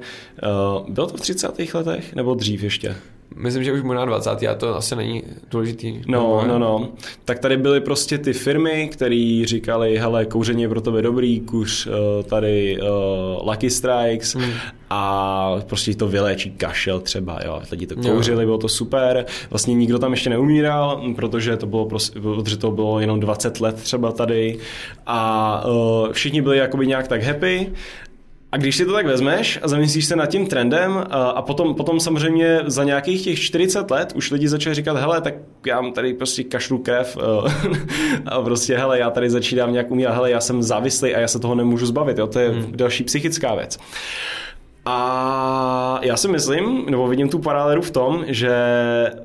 Uh, 0.78 0.90
bylo 0.90 1.07
to 1.07 1.16
v 1.16 1.20
30. 1.20 1.74
letech 1.74 2.14
nebo 2.14 2.34
dřív 2.34 2.62
ještě? 2.62 2.97
Myslím, 3.35 3.64
že 3.64 3.72
už 3.72 3.83
možná 3.83 4.05
20. 4.05 4.31
a 4.31 4.55
to 4.55 4.77
asi 4.77 4.97
není 4.97 5.22
důležitý. 5.51 6.01
No, 6.07 6.45
no, 6.49 6.59
no. 6.59 6.89
Tak 7.24 7.39
tady 7.39 7.57
byly 7.57 7.81
prostě 7.81 8.18
ty 8.18 8.33
firmy, 8.33 8.89
které 8.93 9.43
říkali, 9.47 9.99
hele, 9.99 10.24
kouření 10.27 10.62
je 10.62 10.68
pro 10.68 10.81
tebe 10.81 11.03
dobrý, 11.03 11.41
kuř 11.41 11.87
uh, 11.87 11.93
tady 12.24 12.79
uh, 12.81 13.49
Lucky 13.49 13.70
Strikes 13.70 14.35
Hmm. 14.35 14.53
a 14.91 15.57
prostě 15.66 15.95
to 15.95 16.09
vyléčí 16.09 16.51
kašel 16.51 17.01
třeba, 17.01 17.39
jo. 17.45 17.61
Lidi 17.72 17.87
to 17.87 17.95
Jo. 18.03 18.14
kouřili, 18.14 18.45
bylo 18.45 18.59
to 18.59 18.68
super. 18.68 19.27
Vlastně 19.51 19.74
nikdo 19.74 19.99
tam 19.99 20.12
ještě 20.12 20.31
neumíral, 20.31 21.03
protože 21.16 21.57
to 21.57 21.66
bylo, 21.66 21.87
prostě, 21.87 22.20
protože 22.20 22.57
to 22.57 22.70
bylo 22.70 23.01
jenom 23.01 23.20
20 23.20 23.61
let 23.61 23.77
třeba 23.77 24.12
tady 24.12 24.59
a 25.07 25.64
uh, 25.68 26.12
všichni 26.12 26.43
byli 26.43 26.59
jakoby 26.59 26.87
nějak 26.87 27.09
tak 27.09 27.22
happy 27.22 27.72
a 28.57 28.59
když 28.59 28.77
si 28.77 28.87
to 28.87 28.93
tak 28.93 29.07
vezmeš 29.07 29.59
a 29.63 29.69
zamyslíš 29.69 30.05
se 30.05 30.17
nad 30.17 30.27
tím 30.27 30.47
trendem 30.47 31.05
a, 31.11 31.23
a 31.31 31.43
potom, 31.43 31.75
potom 31.75 32.01
samozřejmě 32.01 32.61
za 32.67 32.85
nějakých 32.85 33.25
těch 33.25 33.41
40 33.41 33.91
let 33.91 34.13
už 34.17 34.31
lidi 34.31 34.49
začali 34.49 34.75
říkat, 34.75 34.97
hele, 34.97 35.21
tak 35.21 35.35
já 35.67 35.81
mám 35.81 35.93
tady 35.93 36.15
prostě 36.15 36.45
kašlu 36.45 36.79
krev 36.79 37.19
eh, 37.21 37.79
a 38.27 38.43
prostě, 38.43 38.79
hele, 38.79 38.99
já 38.99 39.11
tady 39.11 39.31
začínám 39.31 39.73
nějak 39.73 39.91
umírat, 39.91 40.15
hele, 40.15 40.31
já 40.31 40.41
jsem 40.41 40.63
závislý 40.63 41.15
a 41.15 41.21
já 41.21 41.29
se 41.29 41.39
toho 41.39 41.55
nemůžu 41.55 41.87
zbavit, 41.87 42.19
jo, 42.19 42.27
to 42.27 42.39
je 42.39 42.49
hmm. 42.49 42.73
další 42.77 43.05
psychická 43.05 43.55
věc. 43.55 43.79
A 44.87 45.99
já 46.03 46.17
si 46.17 46.29
myslím, 46.29 46.87
nebo 46.91 47.09
vidím 47.09 47.29
tu 47.29 47.39
paralelu 47.39 47.83
v 47.83 47.91
tom, 47.91 48.25
že 48.27 48.53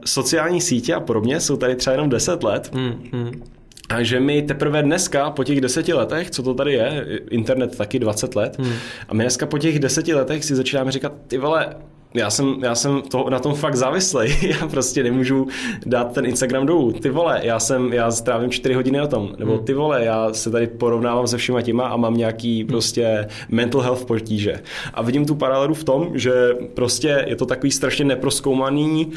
sociální 0.05 0.61
sítě 0.61 0.93
a 0.93 0.99
podobně 0.99 1.39
jsou 1.39 1.57
tady 1.57 1.75
třeba 1.75 1.91
jenom 1.91 2.09
10 2.09 2.43
let 2.43 2.71
Hmm, 2.73 3.09
hmm. 3.13 3.43
A 3.91 4.03
že 4.03 4.19
my 4.19 4.41
teprve 4.41 4.83
dneska, 4.83 5.29
po 5.29 5.43
těch 5.43 5.61
deseti 5.61 5.93
letech, 5.93 6.31
co 6.31 6.43
to 6.43 6.53
tady 6.53 6.73
je, 6.73 7.05
internet 7.31 7.77
taky 7.77 7.99
20 7.99 8.35
let, 8.35 8.59
hmm. 8.59 8.73
a 9.09 9.13
my 9.13 9.23
dneska 9.23 9.45
po 9.45 9.57
těch 9.57 9.79
deseti 9.79 10.13
letech 10.13 10.45
si 10.45 10.55
začínáme 10.55 10.91
říkat, 10.91 11.13
ty 11.27 11.37
vole, 11.37 11.75
já 12.13 12.29
jsem, 12.29 12.55
já 12.63 12.75
jsem 12.75 13.01
to, 13.01 13.29
na 13.29 13.39
tom 13.39 13.53
fakt 13.53 13.75
závislý. 13.75 14.35
Já 14.61 14.67
prostě 14.67 15.03
nemůžu 15.03 15.47
dát 15.85 16.13
ten 16.13 16.25
Instagram 16.25 16.65
dolů. 16.65 16.91
Ty 16.91 17.09
vole, 17.09 17.39
já 17.43 17.59
jsem, 17.59 17.93
já 17.93 18.11
strávím 18.11 18.51
čtyři 18.51 18.73
hodiny 18.73 18.97
na 18.97 19.07
tom. 19.07 19.29
Nebo 19.37 19.57
ty 19.57 19.73
vole, 19.73 20.05
já 20.05 20.33
se 20.33 20.51
tady 20.51 20.67
porovnávám 20.67 21.27
se 21.27 21.37
všema 21.37 21.61
těma 21.61 21.87
a 21.87 21.97
mám 21.97 22.17
nějaký 22.17 22.63
prostě 22.63 23.27
mental 23.49 23.81
health 23.81 24.05
potíže. 24.05 24.59
A 24.93 25.01
vidím 25.01 25.25
tu 25.25 25.35
paralelu 25.35 25.73
v 25.73 25.83
tom, 25.83 26.09
že 26.13 26.31
prostě 26.73 27.25
je 27.27 27.35
to 27.35 27.45
takový 27.45 27.71
strašně 27.71 28.05
neproskoumaný 28.05 29.05
uh, 29.05 29.13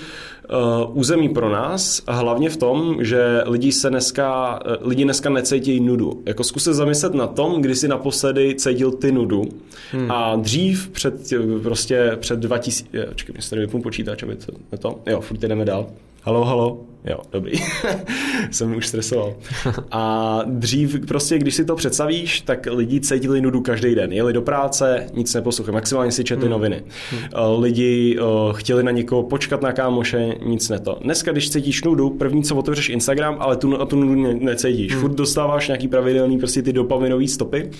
území 0.92 1.28
pro 1.28 1.50
nás 1.50 2.02
hlavně 2.08 2.50
v 2.50 2.56
tom, 2.56 3.04
že 3.04 3.42
lidi 3.46 3.72
se 3.72 3.90
dneska, 3.90 4.60
eh, 4.66 4.76
lidi 4.80 5.04
dneska 5.04 5.30
necítí 5.30 5.80
nudu. 5.80 6.22
Jako 6.26 6.44
zkus 6.44 6.64
se 6.64 6.74
zamyslet 6.74 7.14
na 7.14 7.26
tom, 7.26 7.62
kdy 7.62 7.74
si 7.74 7.88
naposledy 7.88 8.54
cítil 8.54 8.92
ty 8.92 9.12
nudu 9.12 9.42
hmm. 9.92 10.10
a 10.10 10.36
dřív 10.36 10.88
před 10.88 11.32
eh, 11.32 11.60
prostě 11.62 12.16
před 12.20 12.38
2000, 12.38 12.86
je, 12.92 13.06
počkej, 13.06 13.32
mě 13.32 13.42
se 13.42 13.50
tady 13.50 13.62
vypnu 13.62 13.82
počítač, 13.82 14.22
aby 14.22 14.36
to, 14.36 14.52
to, 14.78 15.00
jo, 15.06 15.20
furt 15.20 15.40
jdeme 15.40 15.64
dál. 15.64 15.86
Halo, 16.26 16.44
halo. 16.44 16.80
Jo, 17.04 17.18
dobrý. 17.32 17.52
Jsem 18.50 18.76
už 18.76 18.86
stresoval. 18.86 19.34
A 19.90 20.42
dřív 20.46 21.06
prostě, 21.06 21.38
když 21.38 21.54
si 21.54 21.64
to 21.64 21.76
představíš, 21.76 22.40
tak 22.40 22.66
lidi 22.70 23.00
cítili 23.00 23.40
nudu 23.40 23.60
každý 23.60 23.94
den. 23.94 24.12
Jeli 24.12 24.32
do 24.32 24.42
práce, 24.42 25.06
nic 25.14 25.34
neposlouchali, 25.34 25.74
maximálně 25.74 26.12
si 26.12 26.24
četli 26.24 26.48
noviny. 26.48 26.82
Hmm. 27.10 27.62
Lidi 27.62 28.18
uh, 28.18 28.52
chtěli 28.52 28.82
na 28.82 28.90
někoho 28.90 29.22
počkat 29.22 29.62
na 29.62 29.72
kámoše, 29.72 30.34
nic 30.46 30.68
ne 30.68 30.78
to. 30.78 30.98
Dneska, 31.00 31.32
když 31.32 31.50
cítíš 31.50 31.84
nudu, 31.84 32.10
první, 32.10 32.42
co 32.42 32.56
otevřeš 32.56 32.88
Instagram, 32.88 33.36
ale 33.40 33.56
tu, 33.56 33.86
tu 33.86 33.96
nudu 33.96 34.14
ne, 34.14 34.34
necítíš. 34.34 34.92
Hmm. 34.92 35.00
Furt 35.00 35.14
dostáváš 35.14 35.68
nějaký 35.68 35.88
pravidelný 35.88 36.38
prostě 36.38 36.62
ty 36.62 36.72
dopaminové 36.72 37.28
stopy. 37.28 37.70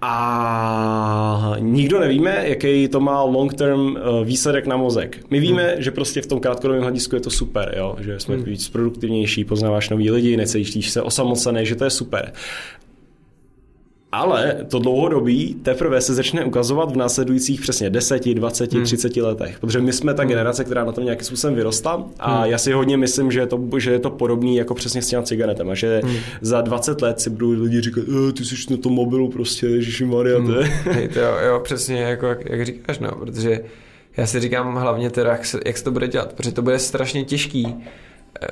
A 0.00 1.54
nikdo 1.58 2.00
nevíme, 2.00 2.48
jaký 2.48 2.88
to 2.88 3.00
má 3.00 3.22
long-term 3.22 3.96
eh, 3.96 4.24
výsledek 4.24 4.66
na 4.66 4.76
mozek. 4.76 5.18
My 5.30 5.40
víme, 5.40 5.72
hmm. 5.72 5.82
že 5.82 5.90
prostě 5.90 6.22
v 6.22 6.26
tom 6.26 6.40
krátkodobém 6.40 6.82
hledisku 6.82 7.14
je 7.14 7.20
to 7.20 7.30
super, 7.30 7.74
jo? 7.78 7.96
že 8.00 8.20
jsme 8.20 8.34
hmm. 8.34 8.44
víc 8.44 8.68
produktivnější, 8.68 9.44
poznáváš 9.44 9.88
nový 9.88 10.10
lidi, 10.10 10.36
necítíš 10.36 10.90
se 10.90 11.02
osamocený, 11.02 11.66
že 11.66 11.74
to 11.74 11.84
je 11.84 11.90
super. 11.90 12.32
Ale 14.12 14.56
to 14.68 14.78
dlouhodobí 14.78 15.54
teprve 15.62 16.00
se 16.00 16.14
začne 16.14 16.44
ukazovat 16.44 16.92
v 16.92 16.96
následujících 16.96 17.60
přesně 17.60 17.90
10, 17.90 18.34
20, 18.34 18.72
hmm. 18.72 18.84
30 18.84 19.16
letech. 19.16 19.58
Protože 19.58 19.80
my 19.80 19.92
jsme 19.92 20.14
ta 20.14 20.24
generace, 20.24 20.64
která 20.64 20.84
na 20.84 20.92
tom 20.92 21.04
nějakým 21.04 21.24
způsobem 21.24 21.56
vyrostla 21.56 22.06
a 22.18 22.40
hmm. 22.40 22.50
já 22.50 22.58
si 22.58 22.72
hodně 22.72 22.96
myslím, 22.96 23.32
že 23.32 23.40
je 23.40 23.46
to, 23.46 23.68
že 23.78 23.90
je 23.90 23.98
to 23.98 24.10
podobný 24.10 24.56
jako 24.56 24.74
přesně 24.74 25.02
s 25.02 25.08
těma 25.08 25.22
cigaretama. 25.22 25.74
Že 25.74 26.00
hmm. 26.04 26.16
za 26.40 26.60
20 26.60 27.02
let 27.02 27.20
si 27.20 27.30
budou 27.30 27.50
lidi 27.50 27.80
říkat, 27.80 28.04
e, 28.28 28.32
ty 28.32 28.44
jsi 28.44 28.56
na 28.70 28.76
tom 28.76 28.92
mobilu 28.92 29.28
prostě, 29.28 29.66
Ježíši 29.66 30.04
Maria, 30.04 30.38
hmm. 30.38 30.54
Hej, 30.84 31.08
to 31.08 31.20
jo, 31.20 31.36
jo, 31.46 31.60
přesně 31.64 32.00
jako 32.00 32.26
jak, 32.26 32.50
jak 32.50 32.66
říkáš, 32.66 32.98
no, 32.98 33.10
protože 33.10 33.60
já 34.16 34.26
si 34.26 34.40
říkám 34.40 34.74
hlavně 34.74 35.10
teda, 35.10 35.30
jak 35.30 35.46
se, 35.46 35.60
jak 35.66 35.78
se 35.78 35.84
to 35.84 35.90
bude 35.90 36.08
dělat, 36.08 36.32
protože 36.32 36.52
to 36.52 36.62
bude 36.62 36.78
strašně 36.78 37.24
těžký 37.24 37.74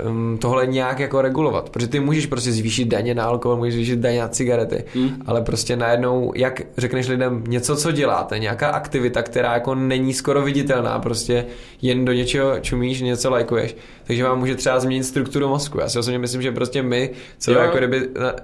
um, 0.07 0.39
tohle 0.41 0.67
nějak 0.67 0.99
jako 0.99 1.23
regulovat, 1.23 1.71
protože 1.71 1.87
ty 1.87 2.01
můžeš 2.01 2.27
prostě 2.27 2.53
zvýšit 2.53 2.85
daně 2.89 3.15
na 3.15 3.25
alkohol, 3.25 3.57
můžeš 3.57 3.75
zvýšit 3.75 3.99
daně 3.99 4.21
na 4.21 4.29
cigarety, 4.29 4.85
hmm. 4.95 5.23
ale 5.27 5.43
prostě 5.43 5.77
najednou, 5.77 6.33
jak 6.37 6.63
řekneš 6.79 7.09
lidem 7.09 7.45
něco, 7.49 7.77
co 7.77 7.93
děláte, 7.93 8.39
nějaká 8.39 8.69
aktivita, 8.69 9.23
která 9.23 9.55
jako 9.55 9.75
není 9.75 10.15
skoro 10.15 10.43
viditelná, 10.43 10.99
prostě 10.99 11.47
jen 11.83 12.05
do 12.05 12.13
něčeho 12.13 12.61
čumíš, 12.61 13.01
něco 13.01 13.31
lajkuješ, 13.31 13.77
takže 14.07 14.25
vám 14.25 14.39
může 14.39 14.55
třeba 14.55 14.81
změnit 14.81 15.05
strukturu 15.05 15.49
mozku. 15.49 15.81
Já 15.81 15.89
si 15.89 15.99
osobně 15.99 16.19
myslím, 16.19 16.43
že 16.43 16.53
prostě 16.53 16.83
my, 16.83 17.11
co 17.39 17.53
Jo. 17.53 17.59
jako 17.59 17.79
kdyby 17.79 18.09
na, 18.21 18.35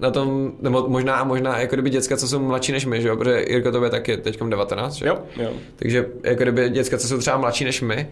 na 0.00 0.10
tom, 0.10 0.52
nebo 0.60 0.88
možná 0.88 1.14
a 1.14 1.24
možná 1.24 1.58
jako 1.58 1.76
kdyby 1.76 1.90
děcka, 1.90 2.16
co 2.16 2.28
jsou 2.28 2.38
mladší 2.38 2.72
než 2.72 2.86
my, 2.86 3.02
že 3.02 3.08
jo, 3.08 3.16
protože 3.16 3.44
Jirko 3.48 3.72
to 3.72 3.84
je 3.84 3.90
taky 3.90 4.16
teďkom 4.16 4.50
19, 4.50 4.94
že 4.94 5.06
Jo, 5.06 5.18
jo. 5.36 5.50
takže 5.76 6.06
jako 6.24 6.42
kdyby 6.42 6.70
děcka, 6.70 6.98
co 6.98 7.08
jsou 7.08 7.18
třeba 7.18 7.36
mladší 7.36 7.64
než 7.64 7.80
my, 7.80 8.08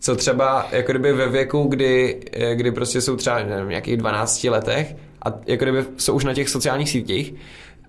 co 0.00 0.16
třeba 0.16 0.68
jako 0.72 0.92
kdyby 0.92 1.12
ve 1.12 1.28
věku, 1.28 1.62
kdy, 1.62 2.20
eh, 2.32 2.54
kdy 2.54 2.72
prostě 2.72 3.00
jsou 3.00 3.16
třeba 3.16 3.42
nevím, 3.42 3.68
nějakých 3.68 3.96
12 3.96 4.50
letech 4.50 4.96
a 5.26 5.34
jako 5.46 5.64
kdyby 5.64 5.84
jsou 5.96 6.14
už 6.14 6.24
na 6.24 6.34
těch 6.34 6.48
sociálních 6.48 6.88
sítích, 6.90 7.34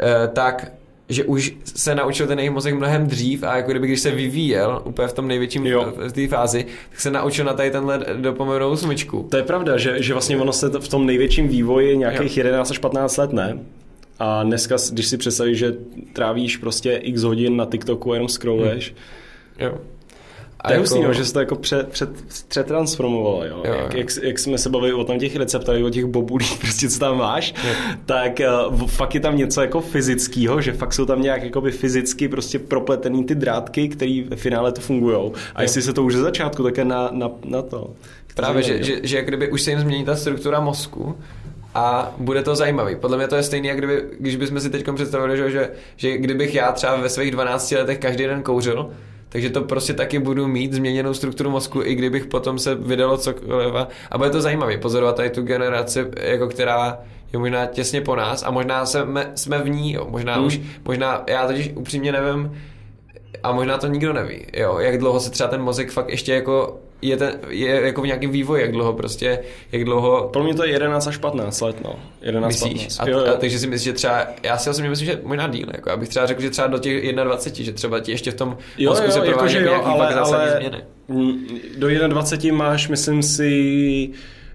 eh, 0.02 0.28
tak 0.28 0.72
že 1.12 1.24
už 1.24 1.54
se 1.64 1.96
naučil 1.96 2.28
ten 2.28 2.40
jejich 2.40 2.52
mozek 2.52 2.74
mnohem 2.76 3.08
dřív 3.08 3.44
a 3.44 3.58
jako 3.58 3.72
kdyby 3.72 3.88
když 3.88 4.00
se 4.00 4.12
vyvíjel 4.12 4.82
úplně 4.86 5.08
v 5.08 5.14
tom 5.14 5.28
největším 5.28 5.66
Jo. 5.68 5.94
v 6.08 6.12
té 6.12 6.28
fázi, 6.28 6.66
tak 6.90 7.00
se 7.00 7.12
naučil 7.12 7.46
na 7.46 7.54
tady 7.54 7.72
tenhle 7.72 8.06
dopaminovou 8.22 8.76
smyčku. 8.76 9.28
To 9.32 9.38
je 9.38 9.44
pravda, 9.44 9.78
že, 9.78 10.04
že 10.04 10.14
vlastně 10.14 10.38
ono 10.38 10.54
se 10.54 10.70
v 10.80 10.88
tom 10.88 11.06
největším 11.06 11.48
vývoji 11.48 11.98
nějakých 11.98 12.38
Jo. 12.38 12.44
11 12.46 12.72
až 12.72 12.78
15 12.78 13.18
let 13.18 13.34
ne. 13.34 13.60
A 14.20 14.44
dneska, 14.44 14.76
když 14.92 15.08
si 15.08 15.18
představíš, 15.18 15.58
že 15.58 15.74
trávíš 16.14 16.58
prostě 16.58 16.94
x 16.96 17.22
hodin 17.24 17.58
na 17.58 17.66
TikToku 17.66 18.12
a 18.12 18.16
jenom 18.16 18.30
scrolluješ, 18.30 18.96
Jo. 19.60 19.78
To 20.68 20.74
je 20.74 20.80
hustý, 20.80 21.02
no, 21.02 21.14
že 21.14 21.26
se 21.26 21.34
to 21.34 21.40
jako 21.40 21.56
před, 21.56 21.90
před, 21.90 22.10
přetransformovalo, 22.48 23.46
jo. 23.46 23.64
Jo, 23.66 23.74
jak, 23.74 23.94
jo. 23.94 24.00
jak, 24.00 24.08
jak, 24.24 24.40
jsme 24.40 24.58
se 24.58 24.70
bavili 24.70 24.94
o 24.94 25.04
tam 25.04 25.20
těch 25.20 25.36
receptech, 25.36 25.84
o 25.84 25.90
těch 25.90 26.06
bobulích, 26.06 26.58
prostě 26.60 26.90
co 26.90 27.00
tam 27.00 27.18
máš, 27.18 27.54
Jo. 27.68 27.74
tak 28.06 28.32
uh, 28.70 28.88
fakt 28.88 29.16
je 29.16 29.22
tam 29.22 29.38
něco 29.38 29.62
jako 29.62 29.82
fyzického, 29.82 30.62
že 30.62 30.74
fakt 30.74 30.94
jsou 30.94 31.06
tam 31.06 31.22
nějak 31.22 31.44
jakoby 31.44 31.72
fyzicky 31.72 32.28
prostě 32.28 32.60
propletený 32.60 33.24
ty 33.26 33.36
drátky, 33.36 33.90
které 33.90 34.24
v 34.30 34.36
finále 34.36 34.72
to 34.72 34.82
fungují. 34.82 35.32
A 35.56 35.62
jestli 35.62 35.82
se 35.82 35.94
to 35.94 36.04
už 36.04 36.14
ze 36.14 36.22
začátku, 36.22 36.64
tak 36.64 36.78
je 36.78 36.86
na, 36.86 37.10
na, 37.12 37.32
na 37.46 37.62
to. 37.62 37.94
Právě, 38.36 38.64
že, 38.64 38.74
jo. 38.74 38.84
že, 38.84 39.00
že 39.04 39.18
jak 39.18 39.28
kdyby 39.28 39.52
už 39.52 39.62
se 39.62 39.72
jim 39.72 39.80
změní 39.80 40.06
ta 40.06 40.16
struktura 40.16 40.60
mozku 40.60 41.16
a 41.76 42.16
bude 42.18 42.44
to 42.44 42.56
zajímavý. 42.56 42.96
Podle 42.96 43.18
mě 43.18 43.28
to 43.28 43.36
je 43.36 43.44
stejné, 43.44 43.68
jak 43.68 43.78
kdyby, 43.78 44.04
když 44.20 44.36
bychom 44.36 44.60
si 44.60 44.70
teď 44.70 44.86
představili, 44.96 45.38
že, 45.38 45.52
že, 45.52 45.70
že 45.96 46.18
kdybych 46.18 46.56
já 46.56 46.72
třeba 46.72 46.96
ve 46.96 47.10
svých 47.10 47.32
12 47.32 47.72
letech 47.72 47.98
každý 47.98 48.24
den 48.24 48.44
kouřil, 48.44 48.90
takže 49.30 49.50
to 49.50 49.62
prostě 49.62 49.94
taky 49.94 50.20
budu 50.20 50.48
mít 50.48 50.74
změněnou 50.74 51.14
strukturu 51.14 51.50
mozku, 51.50 51.82
i 51.84 51.96
kdybych 51.96 52.26
potom 52.26 52.60
se 52.60 52.76
vydalo 52.76 53.18
cokoliv. 53.18 53.74
A 54.12 54.18
bude 54.18 54.30
to 54.30 54.42
zajímavý 54.42 54.78
pozorovat 54.78 55.16
tady 55.16 55.30
tu 55.30 55.42
generaci, 55.42 56.06
jako 56.22 56.48
která 56.48 56.98
je 57.34 57.40
možná 57.40 57.66
těsně 57.66 58.02
po 58.02 58.16
nás 58.16 58.44
a 58.44 58.52
možná 58.52 58.86
jsme, 58.86 59.32
jsme 59.36 59.60
v 59.60 59.70
ní, 59.70 59.94
jo. 59.94 60.08
možná 60.10 60.36
hmm. 60.36 60.46
už, 60.46 60.60
možná, 60.86 61.24
já 61.28 61.48
totiž 61.48 61.72
upřímně 61.76 62.12
nevím, 62.12 62.58
a 63.44 63.52
možná 63.52 63.78
to 63.78 63.88
nikdo 63.88 64.14
neví, 64.14 64.46
jo, 64.54 64.80
jak 64.80 64.98
dlouho 64.98 65.20
se 65.20 65.32
třeba 65.32 65.50
ten 65.50 65.62
mozek 65.62 65.92
fakt 65.92 66.10
ještě 66.10 66.34
jako 66.34 66.80
je, 67.02 67.18
ten, 67.18 67.40
je 67.50 67.82
jako 67.86 68.02
v 68.02 68.06
nějakém 68.06 68.32
vývoji, 68.32 68.62
jak 68.62 68.72
dlouho 68.72 68.94
prostě, 68.94 69.40
jak 69.72 69.84
dlouho... 69.84 70.30
Pro 70.34 70.44
mě 70.44 70.54
to 70.54 70.66
je 70.66 70.72
11 70.72 71.08
až 71.08 71.18
15 71.18 71.62
let, 71.62 71.76
no. 71.84 72.00
11, 72.22 72.54
Myslíš? 72.54 72.82
15. 72.82 73.00
A, 73.00 73.10
jo, 73.10 73.20
jo. 73.20 73.34
a, 73.34 73.38
takže 73.38 73.60
si 73.60 73.68
myslíš, 73.68 73.86
že 73.86 73.94
třeba, 73.94 74.28
já 74.44 74.58
si 74.58 74.70
osobně 74.70 74.90
myslím, 74.90 75.06
že 75.06 75.20
možná 75.24 75.48
díl, 75.48 75.68
jako 75.74 75.92
abych 75.92 76.10
třeba 76.10 76.26
řekl, 76.26 76.42
že 76.42 76.50
třeba 76.50 76.68
do 76.68 76.78
těch 76.78 77.14
21, 77.14 77.66
že 77.66 77.74
třeba 77.74 78.00
ti 78.00 78.12
ještě 78.12 78.32
v 78.32 78.36
tom 78.36 78.58
jo, 78.78 78.90
mozku 78.90 79.06
jo, 79.06 79.12
se 79.12 79.20
jako, 79.20 79.46
jo, 79.48 79.82
ale, 79.84 80.16
ale 80.16 80.56
změny. 80.58 80.84
Do 81.78 82.08
21 82.08 82.58
máš, 82.58 82.88
myslím 82.88 83.24
si, 83.24 84.10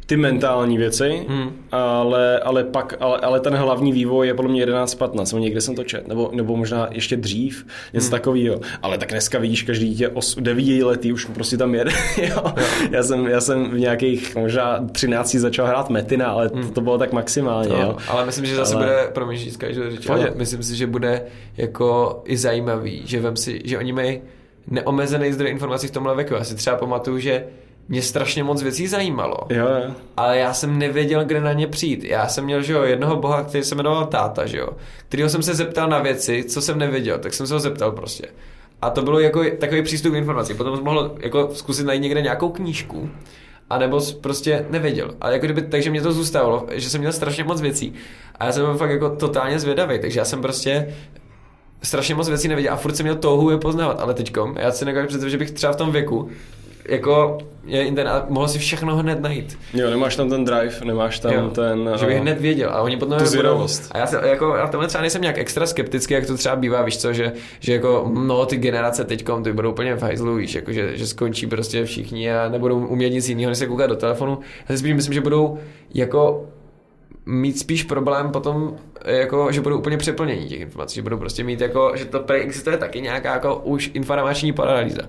ty 0.07 0.17
mentální 0.17 0.79
věci, 0.79 1.27
hmm. 1.29 1.53
ale, 1.73 2.39
ale 2.39 2.65
pak, 2.65 2.95
ale, 3.01 3.19
ale 3.19 3.41
ten 3.41 3.55
hlavní 3.55 3.93
vývoj 3.93 4.27
je 4.27 4.35
podle 4.35 4.51
mě 4.51 4.67
11-15, 4.67 5.35
nebo 5.35 5.45
někde 5.45 5.61
jsem 5.61 5.75
to 5.75 5.85
čet, 5.85 6.09
nebo, 6.09 6.31
nebo 6.33 6.57
možná 6.57 6.89
ještě 6.91 7.17
dřív, 7.17 7.67
něco 7.93 8.05
hmm. 8.05 8.11
takového. 8.11 8.61
Ale 8.83 8.99
tak 8.99 9.11
dneska 9.11 9.39
vidíš, 9.39 9.63
každý 9.63 9.89
dítě 9.89 10.11
9 10.41 10.83
letý 10.83 11.13
už 11.13 11.25
prostě 11.25 11.57
tam 11.57 11.75
jede. 11.75 11.91
jo. 12.23 12.55
Já, 12.91 13.03
jsem, 13.03 13.27
já 13.27 13.41
jsem 13.41 13.71
v 13.71 13.79
nějakých 13.79 14.37
možná 14.37 14.87
13 14.93 15.35
začal 15.35 15.67
hrát 15.67 15.91
Metina, 15.91 16.27
ale 16.27 16.51
hmm. 16.55 16.63
to, 16.63 16.71
to 16.71 16.81
bylo 16.81 16.99
tak 16.99 17.13
maximálně. 17.13 17.69
No, 17.69 17.81
jo. 17.81 17.97
Ale 18.09 18.27
myslím, 18.27 18.47
že 18.47 18.57
zase 18.57 18.75
ale... 18.75 18.87
bude, 18.87 19.11
promiň, 19.13 19.39
že 19.39 19.45
říct, 19.91 20.11
ale 20.11 20.33
myslím 20.35 20.63
si, 20.63 20.77
že 20.77 20.87
bude 20.87 21.23
jako 21.57 22.23
i 22.25 22.37
zajímavý, 22.37 23.03
že 23.05 23.21
vem 23.21 23.37
si, 23.37 23.61
že 23.65 23.79
oni 23.79 23.93
mají 23.93 24.21
neomezený 24.67 25.33
zdroj 25.33 25.51
informací 25.51 25.87
v 25.87 25.91
tomhle 25.91 26.17
věku. 26.17 26.35
Já 26.35 26.45
si 26.45 26.55
třeba 26.55 26.77
pamatuju, 26.77 27.19
že 27.19 27.45
mě 27.89 28.03
strašně 28.03 28.45
moc 28.45 28.62
věcí 28.62 28.87
zajímalo. 28.87 29.37
Jo, 29.51 29.66
jo. 29.66 29.95
Ale 30.16 30.39
já 30.39 30.55
jsem 30.55 30.78
nevěděl, 30.78 31.24
kde 31.24 31.41
na 31.41 31.53
ně 31.53 31.66
přijít. 31.66 32.05
Já 32.05 32.28
jsem 32.28 32.45
měl, 32.45 32.62
že 32.62 32.72
jo, 32.72 32.82
jednoho 32.82 33.16
boha, 33.16 33.43
který 33.43 33.64
se 33.64 33.74
jmenoval 33.74 34.07
táta, 34.07 34.47
že 34.47 34.59
jo, 34.59 34.68
kterýho 35.09 35.28
jsem 35.28 35.43
se 35.43 35.55
zeptal 35.55 35.89
na 35.89 35.99
věci, 35.99 36.45
co 36.45 36.62
jsem 36.62 36.78
nevěděl, 36.78 37.18
tak 37.18 37.35
jsem 37.35 37.47
se 37.47 37.55
ho 37.55 37.61
zeptal 37.61 37.93
prostě. 37.93 38.26
A 38.82 38.91
to 38.91 39.03
bylo 39.03 39.20
jako 39.20 39.45
takový 39.59 39.82
přístup 39.82 40.12
k 40.12 40.16
informací. 40.16 40.55
Potom 40.55 40.76
jsem 40.76 40.85
mohl 40.85 41.14
jako 41.20 41.49
zkusit 41.53 41.87
najít 41.87 42.03
někde 42.03 42.22
nějakou 42.22 42.49
knížku, 42.49 43.11
a 43.70 43.78
nebo 43.78 44.01
prostě 44.20 44.66
nevěděl. 44.70 45.14
A 45.20 45.30
jako 45.30 45.45
kdyby, 45.45 45.62
takže 45.62 45.91
mě 45.91 46.03
to 46.03 46.12
zůstalo, 46.12 46.66
že 46.72 46.91
jsem 46.91 47.01
měl 47.01 47.12
strašně 47.12 47.45
moc 47.45 47.61
věcí. 47.61 47.93
A 48.39 48.47
já 48.47 48.53
jsem 48.53 48.64
byl 48.64 48.74
fakt 48.74 48.91
jako 48.91 49.11
totálně 49.11 49.59
zvědavý, 49.59 49.99
takže 49.99 50.20
já 50.20 50.24
jsem 50.24 50.43
prostě 50.43 50.95
strašně 51.82 52.14
moc 52.14 52.28
věcí 52.28 52.49
nevěděl 52.49 52.72
a 52.72 52.76
furt 52.76 52.97
jsem 52.97 53.05
měl 53.05 53.16
touhu 53.16 53.51
je 53.51 53.59
poznávat, 53.59 54.01
ale 54.01 54.14
teďkom, 54.14 54.57
já 54.59 54.70
si 54.70 54.85
nekážu 54.85 55.07
představit, 55.07 55.30
že 55.30 55.39
bych 55.39 55.51
třeba 55.51 55.72
v 55.72 55.76
tom 55.76 55.93
věku 55.93 56.30
jako 56.89 57.39
je 57.66 57.85
internet, 57.85 58.12
mohl 58.28 58.49
si 58.49 58.59
všechno 58.59 58.97
hned 58.97 59.20
najít. 59.20 59.59
Jo, 59.74 59.91
nemáš 59.91 60.16
tam 60.16 60.30
ten 60.30 60.45
drive, 60.45 60.74
nemáš 60.85 61.18
tam 61.18 61.32
jo, 61.32 61.49
ten... 61.49 61.91
Že 61.97 62.07
bych 62.07 62.18
hned 62.18 62.41
věděl 62.41 62.70
a 62.70 62.82
oni 62.82 62.97
potom... 62.97 63.18
Tu 63.18 63.26
zvědavost. 63.26 63.91
A 63.93 63.99
já, 63.99 64.07
se, 64.07 64.20
jako, 64.24 64.55
já 64.57 64.66
tomhle 64.66 64.89
třeba 64.89 65.01
nejsem 65.01 65.22
nějak 65.22 65.39
extra 65.39 65.66
skeptický, 65.66 66.14
jak 66.14 66.26
to 66.26 66.37
třeba 66.37 66.57
bývá, 66.57 66.82
víš 66.82 66.99
co, 66.99 67.12
že, 67.12 67.32
že 67.61 67.72
jako, 67.72 68.11
no 68.14 68.47
ty 68.47 68.57
generace 68.57 69.05
teďkom, 69.05 69.43
ty 69.43 69.53
budou 69.53 69.70
úplně 69.70 69.95
v 69.95 70.03
hajzlu, 70.03 70.35
víš, 70.35 70.55
jako, 70.55 70.72
že, 70.72 70.97
že 70.97 71.07
skončí 71.07 71.47
prostě 71.47 71.85
všichni 71.85 72.32
a 72.32 72.49
nebudou 72.49 72.87
umět 72.87 73.11
nic 73.11 73.28
jiného, 73.28 73.49
než 73.49 73.59
se 73.59 73.66
koukat 73.66 73.91
do 73.91 73.97
telefonu. 73.97 74.39
Já 74.68 74.74
si 74.74 74.78
spíš 74.78 74.95
myslím, 74.95 75.14
že 75.14 75.20
budou 75.20 75.59
jako 75.95 76.47
mít 77.26 77.59
spíš 77.59 77.82
problém 77.82 78.30
potom, 78.30 78.76
jako, 79.05 79.53
že 79.53 79.61
budou 79.61 79.78
úplně 79.78 79.97
přeplnění 79.97 80.49
těch 80.49 80.61
informací, 80.61 80.95
že 80.95 81.03
budou 81.03 81.16
prostě 81.16 81.45
mít 81.45 81.61
jako, 81.61 81.93
že 81.95 82.05
to 82.05 82.32
existuje 82.32 82.76
taky 82.76 83.01
nějaká 83.01 83.35
jako 83.35 83.57
už 83.57 83.91
informační 83.95 84.53
paralýza 84.53 85.03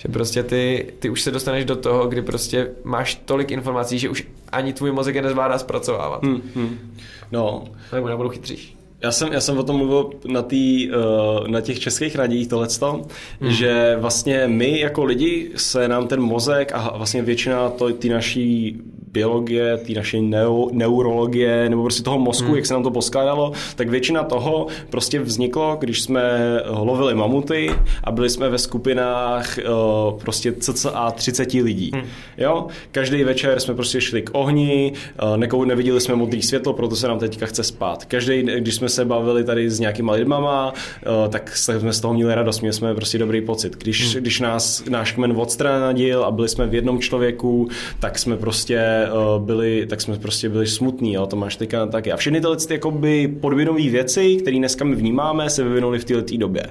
že 0.00 0.08
prostě 0.08 0.42
ty, 0.42 0.92
ty 0.98 1.10
už 1.10 1.22
se 1.22 1.30
dostaneš 1.30 1.64
do 1.64 1.76
toho, 1.76 2.08
kdy 2.08 2.22
prostě 2.22 2.70
máš 2.84 3.14
tolik 3.14 3.50
informací, 3.50 3.98
že 3.98 4.08
už 4.08 4.26
ani 4.52 4.72
tvůj 4.72 4.92
mozek 4.92 5.14
je 5.14 5.22
nezvládá 5.22 5.58
zpracovávat. 5.58 6.22
Hmm, 6.22 6.42
hmm. 6.54 6.94
No. 7.32 7.64
Nebo 7.92 8.08
nebudou 8.08 8.28
chytřejší. 8.28 8.76
Já 9.02 9.12
jsem, 9.12 9.32
já 9.32 9.40
jsem 9.40 9.58
o 9.58 9.62
tom 9.62 9.76
mluvil 9.76 10.10
na, 10.28 10.42
tý, 10.42 10.90
uh, 10.90 11.48
na 11.48 11.60
těch 11.60 11.80
českých 11.80 12.16
radích 12.16 12.48
tohleto, 12.48 13.06
hmm. 13.40 13.50
že 13.50 13.96
vlastně 14.00 14.42
my 14.46 14.80
jako 14.80 15.04
lidi 15.04 15.50
se 15.56 15.88
nám 15.88 16.08
ten 16.08 16.20
mozek 16.20 16.72
a 16.74 16.96
vlastně 16.96 17.22
většina 17.22 17.68
to, 17.68 17.92
ty 17.92 18.08
naší 18.08 18.80
biologie, 19.12 19.76
té 19.76 19.92
naší 19.92 20.22
neu, 20.22 20.68
neurologie 20.72 21.68
nebo 21.68 21.82
prostě 21.82 22.02
toho 22.02 22.18
mozku, 22.18 22.46
hmm. 22.46 22.56
jak 22.56 22.66
se 22.66 22.74
nám 22.74 22.82
to 22.82 22.90
poskládalo, 22.90 23.52
tak 23.76 23.88
většina 23.88 24.22
toho 24.22 24.66
prostě 24.90 25.20
vzniklo, 25.20 25.76
když 25.80 26.02
jsme 26.02 26.40
lovili 26.66 27.14
mamuty 27.14 27.70
a 28.04 28.10
byli 28.10 28.30
jsme 28.30 28.48
ve 28.48 28.58
skupinách 28.58 29.58
uh, 29.58 30.20
prostě 30.20 30.52
cca 30.52 31.10
30 31.10 31.52
lidí. 31.52 31.90
Hmm. 31.94 32.04
Jo? 32.38 32.66
Každý 32.92 33.24
večer 33.24 33.60
jsme 33.60 33.74
prostě 33.74 34.00
šli 34.00 34.22
k 34.22 34.30
ohni, 34.32 34.92
uh, 35.22 35.36
nekou, 35.36 35.64
neviděli 35.64 36.00
jsme 36.00 36.14
modrý 36.14 36.42
světlo, 36.42 36.72
proto 36.72 36.96
se 36.96 37.08
nám 37.08 37.18
teďka 37.18 37.46
chce 37.46 37.64
spát. 37.64 38.04
Každý, 38.04 38.42
když 38.42 38.74
jsme 38.74 38.88
se 38.88 39.04
bavili 39.04 39.44
tady 39.44 39.70
s 39.70 39.80
nějakýma 39.80 40.12
lidmama, 40.12 40.72
uh, 40.72 41.28
tak 41.28 41.56
jsme 41.56 41.92
z 41.92 42.00
toho 42.00 42.14
měli 42.14 42.34
radost, 42.34 42.60
měli 42.60 42.72
jsme 42.72 42.94
prostě 42.94 43.18
dobrý 43.18 43.40
pocit. 43.40 43.76
Když, 43.76 44.14
hmm. 44.14 44.22
když 44.22 44.40
nás 44.40 44.84
náš 44.88 45.12
kmen 45.12 45.32
odstranadil 45.36 46.24
a 46.24 46.30
byli 46.30 46.48
jsme 46.48 46.66
v 46.66 46.74
jednom 46.74 47.00
člověku, 47.00 47.68
tak 48.00 48.18
jsme 48.18 48.36
prostě 48.36 48.99
uh, 49.08 49.42
byli, 49.46 49.86
tak 49.86 50.00
jsme 50.00 50.18
prostě 50.18 50.48
byli 50.48 50.66
smutní, 50.66 51.12
jo, 51.12 51.26
to 51.26 51.36
máš 51.36 51.56
teďka 51.56 51.86
taky. 51.86 52.12
A 52.12 52.16
všechny 52.16 52.40
tyhle 52.40 52.56
ty 52.56 52.74
jakoby 52.74 53.28
podvědomí 53.28 53.88
věci, 53.88 54.36
které 54.36 54.56
dneska 54.56 54.84
my 54.84 54.96
vnímáme, 54.96 55.50
se 55.50 55.64
vyvinuly 55.64 55.98
v 55.98 56.04
této 56.04 56.36
době. 56.36 56.62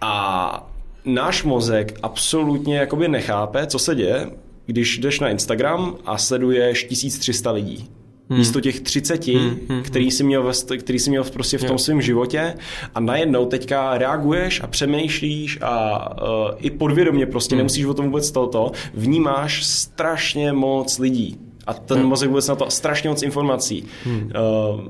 A 0.00 0.72
náš 1.04 1.44
mozek 1.44 1.98
absolutně 2.02 2.76
jakoby 2.76 3.08
nechápe, 3.08 3.66
co 3.66 3.78
se 3.78 3.94
děje, 3.94 4.30
když 4.66 4.98
jdeš 4.98 5.20
na 5.20 5.28
Instagram 5.28 5.96
a 6.04 6.18
sleduješ 6.18 6.84
1300 6.84 7.50
lidí. 7.50 7.97
Hmm. 8.30 8.38
Místo 8.38 8.60
těch 8.60 8.80
30, 8.80 9.26
hmm. 9.26 9.58
Hmm. 9.68 9.82
který 9.82 10.10
jsi 10.10 10.24
měl, 10.24 10.52
který 10.78 10.98
jsi 10.98 11.10
měl 11.10 11.24
prostě 11.24 11.58
v 11.58 11.64
tom 11.64 11.78
svém 11.78 12.02
životě 12.02 12.54
a 12.94 13.00
najednou 13.00 13.46
teďka 13.46 13.98
reaguješ 13.98 14.60
a 14.60 14.66
přemýšlíš 14.66 15.58
a 15.62 16.08
uh, 16.22 16.54
i 16.58 16.70
podvědomě 16.70 17.26
prostě 17.26 17.54
hmm. 17.54 17.58
nemusíš 17.58 17.84
o 17.84 17.94
tom 17.94 18.06
vůbec 18.06 18.30
toto, 18.30 18.72
vnímáš 18.94 19.64
strašně 19.64 20.52
moc 20.52 20.98
lidí 20.98 21.36
a 21.66 21.74
ten 21.74 21.98
hmm. 21.98 22.08
mozek 22.08 22.28
vůbec 22.28 22.48
na 22.48 22.54
to 22.54 22.70
strašně 22.70 23.10
moc 23.10 23.22
informací. 23.22 23.84
Hmm. 24.04 24.32
Uh, 24.74 24.80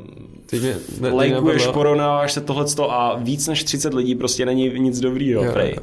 Teď 0.51 0.63
mě, 0.63 0.77
ne, 1.01 1.13
lajkuješ, 1.13 1.67
porovnáváš 1.67 2.33
se 2.33 2.41
tohleto 2.41 2.93
a 2.93 3.17
víc 3.17 3.47
než 3.47 3.65
30 3.65 3.95
lidí 3.95 4.15
prostě 4.15 4.47
není 4.47 4.73
nic 4.79 5.01
dobrýho, 5.01 5.45
jo, 5.45 5.53
jo 5.59 5.83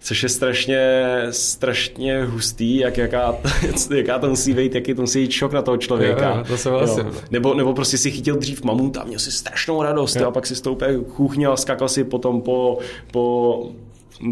což 0.00 0.22
je 0.22 0.28
strašně, 0.28 1.02
strašně 1.30 2.24
hustý, 2.24 2.76
jak, 2.76 2.98
jaká, 2.98 3.36
jaká 3.96 4.18
to 4.18 4.28
musí 4.28 4.54
být, 4.54 4.74
jaký 4.74 4.94
to 4.94 5.02
musí 5.02 5.22
být 5.22 5.30
šok 5.30 5.52
na 5.52 5.62
toho 5.62 5.76
člověka. 5.76 6.34
Jo, 6.36 6.44
to 6.48 6.58
se 6.58 6.70
vlastně. 6.70 7.04
Nebo, 7.30 7.54
nebo 7.54 7.74
prostě 7.74 7.98
si 7.98 8.10
chytil 8.10 8.36
dřív 8.36 8.64
mamuta, 8.64 9.04
měl 9.04 9.18
si 9.18 9.32
strašnou 9.32 9.82
radost 9.82 10.16
jo. 10.16 10.28
a 10.28 10.30
pak 10.30 10.46
si 10.46 10.56
stoupil 10.56 11.02
kuchně 11.02 11.46
a 11.46 11.56
skakal 11.56 11.88
si 11.88 12.04
potom 12.04 12.40
po, 12.40 12.78
po 13.12 13.66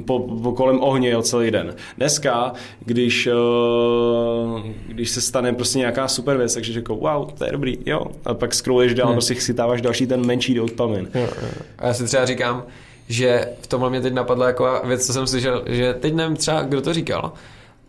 po, 0.07 0.19
po 0.21 0.53
kolem 0.53 0.81
ohně 0.81 1.11
jo, 1.11 1.23
celý 1.23 1.51
den. 1.51 1.75
Dneska, 1.97 2.53
když, 2.85 3.27
uh, 3.27 4.61
když 4.87 5.11
se 5.11 5.21
stane 5.21 5.53
prostě 5.53 5.79
nějaká 5.79 6.09
super 6.09 6.37
věc, 6.37 6.55
takže 6.55 6.73
řekl, 6.73 6.95
wow, 6.95 7.31
to 7.39 7.45
je 7.45 7.53
dobrý, 7.53 7.79
jo. 7.87 8.07
A 8.25 8.35
pak 8.35 8.55
scrolluješ 8.55 8.95
dál, 8.95 9.07
hmm. 9.07 9.14
prostě 9.14 9.35
si 9.35 9.55
dáváš 9.55 9.83
další 9.83 10.07
ten 10.07 10.27
menší 10.27 10.55
dopamin. 10.55 11.09
Jo, 11.14 11.29
jo. 11.43 11.49
A 11.79 11.87
já 11.87 11.95
si 11.95 12.05
třeba 12.05 12.25
říkám, 12.25 12.64
že 13.09 13.49
v 13.61 13.67
tomhle 13.67 13.91
mě 13.91 14.01
teď 14.01 14.13
napadla 14.13 14.47
jako 14.47 14.83
věc, 14.85 15.07
co 15.07 15.13
jsem 15.13 15.27
slyšel, 15.27 15.65
že 15.67 15.95
teď 15.95 16.15
nevím 16.15 16.37
třeba, 16.37 16.63
kdo 16.63 16.81
to 16.81 16.93
říkal, 16.93 17.33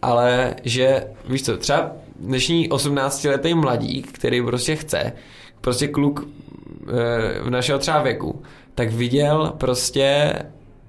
ale 0.01 0.55
že, 0.63 1.03
víš 1.29 1.45
co, 1.45 1.57
třeba 1.57 1.91
dnešní 2.19 2.69
18-letý 2.69 3.53
mladík, 3.53 4.11
který 4.11 4.41
prostě 4.41 4.75
chce, 4.75 5.13
prostě 5.61 5.87
kluk 5.87 6.23
e, 6.23 7.43
v 7.43 7.49
našeho 7.49 7.79
třeba 7.79 8.01
věku, 8.01 8.41
tak 8.75 8.91
viděl 8.91 9.53
prostě 9.57 10.33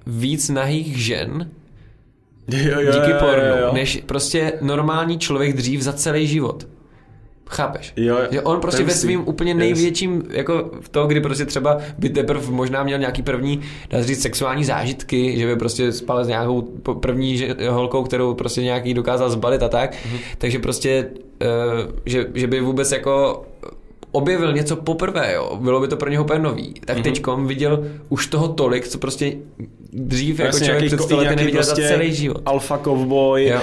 víc 0.07 0.49
nahých 0.49 1.05
žen 1.05 1.51
jo, 2.47 2.81
jo, 2.81 2.91
díky 2.91 3.13
pornu, 3.19 3.47
jo, 3.47 3.57
jo. 3.61 3.73
než 3.73 4.03
prostě 4.05 4.53
normální 4.61 5.19
člověk 5.19 5.55
dřív 5.55 5.81
za 5.81 5.93
celý 5.93 6.27
život. 6.27 6.67
Chápeš? 7.51 7.93
Jo, 7.95 8.17
že 8.31 8.41
on 8.41 8.59
prostě 8.59 8.83
ve 8.83 8.93
svým 8.93 9.27
úplně 9.27 9.53
největším, 9.53 10.13
yes. 10.15 10.37
jako 10.37 10.71
v 10.81 10.89
to, 10.89 11.07
kdy 11.07 11.21
prostě 11.21 11.45
třeba 11.45 11.77
by 11.97 12.09
teprve 12.09 12.51
možná 12.51 12.83
měl 12.83 12.99
nějaký 12.99 13.21
první, 13.21 13.61
dá 13.89 14.03
říct, 14.03 14.21
sexuální 14.21 14.63
zážitky, 14.63 15.37
že 15.37 15.47
by 15.47 15.55
prostě 15.55 15.91
spal 15.91 16.25
s 16.25 16.27
nějakou 16.27 16.61
první 16.99 17.47
holkou, 17.69 18.03
kterou 18.03 18.33
prostě 18.33 18.63
nějaký 18.63 18.93
dokázal 18.93 19.29
zbalit 19.29 19.63
a 19.63 19.69
tak, 19.69 19.93
mm-hmm. 19.93 20.19
takže 20.37 20.59
prostě, 20.59 21.07
uh, 21.41 21.91
že, 22.05 22.25
že 22.33 22.47
by 22.47 22.61
vůbec 22.61 22.91
jako 22.91 23.45
objevil 24.11 24.53
něco 24.53 24.75
poprvé, 24.75 25.33
jo, 25.33 25.57
bylo 25.61 25.79
by 25.79 25.87
to 25.87 25.97
pro 25.97 26.09
něho 26.09 26.23
úplně 26.23 26.39
nový, 26.39 26.73
tak 26.85 26.97
mm-hmm. 26.97 27.03
teďkom 27.03 27.47
viděl 27.47 27.85
už 28.09 28.27
toho 28.27 28.47
tolik, 28.47 28.87
co 28.87 28.97
prostě 28.97 29.33
dřív 29.93 30.39
jako 30.39 30.47
Jasně, 30.47 30.65
člověk 30.65 30.81
nějaký 30.81 30.95
před 30.95 30.99
ko- 30.99 31.05
100 31.05 31.15
lety 31.15 31.23
nějaký 31.23 31.39
neviděl 31.39 31.63
prostě 31.63 31.81
za 31.81 31.87
celý 31.87 32.13
život. 32.13 32.41
Alfa 32.45 32.77
kovboj 32.77 33.45
Jo. 33.45 33.59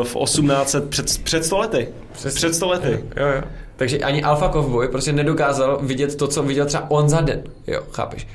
uh, 0.00 0.04
v 0.04 0.24
1800, 0.24 0.88
před, 0.90 1.24
před 1.24 1.44
100 1.44 1.58
lety. 1.58 1.88
Před 2.12 2.54
100 2.54 2.68
lety. 2.68 3.04
Jo, 3.16 3.26
jo. 3.26 3.42
Takže 3.76 3.98
ani 3.98 4.22
Alpha 4.22 4.48
Cowboy 4.48 4.88
prostě 4.88 5.12
nedokázal 5.12 5.78
vidět 5.82 6.16
to, 6.16 6.28
co 6.28 6.42
viděl 6.42 6.66
třeba 6.66 6.90
on 6.90 7.08
za 7.08 7.20
den. 7.20 7.42
Jo, 7.66 7.82
chápeš? 7.90 8.26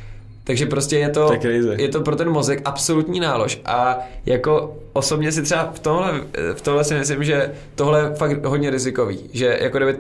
Takže 0.47 0.65
prostě 0.65 0.97
je 0.97 1.09
to, 1.09 1.27
To 1.75 1.81
je 1.81 1.89
to 1.89 2.01
pro 2.01 2.15
ten 2.15 2.29
mozek 2.29 2.61
absolutní 2.65 3.19
nálož 3.19 3.61
a 3.65 3.99
jako 4.25 4.77
osobně 4.93 5.31
si 5.31 5.41
třeba 5.41 5.71
v 5.75 5.79
tomhle, 5.79 6.21
v 6.53 6.61
tomhle 6.61 6.83
si 6.83 6.93
myslím, 6.93 7.23
že 7.23 7.51
tohle 7.75 7.99
je 7.99 8.15
fakt 8.15 8.45
hodně 8.45 8.69
rizikový, 8.69 9.19
že 9.33 9.57
jako 9.61 9.77
kdyby 9.77 9.95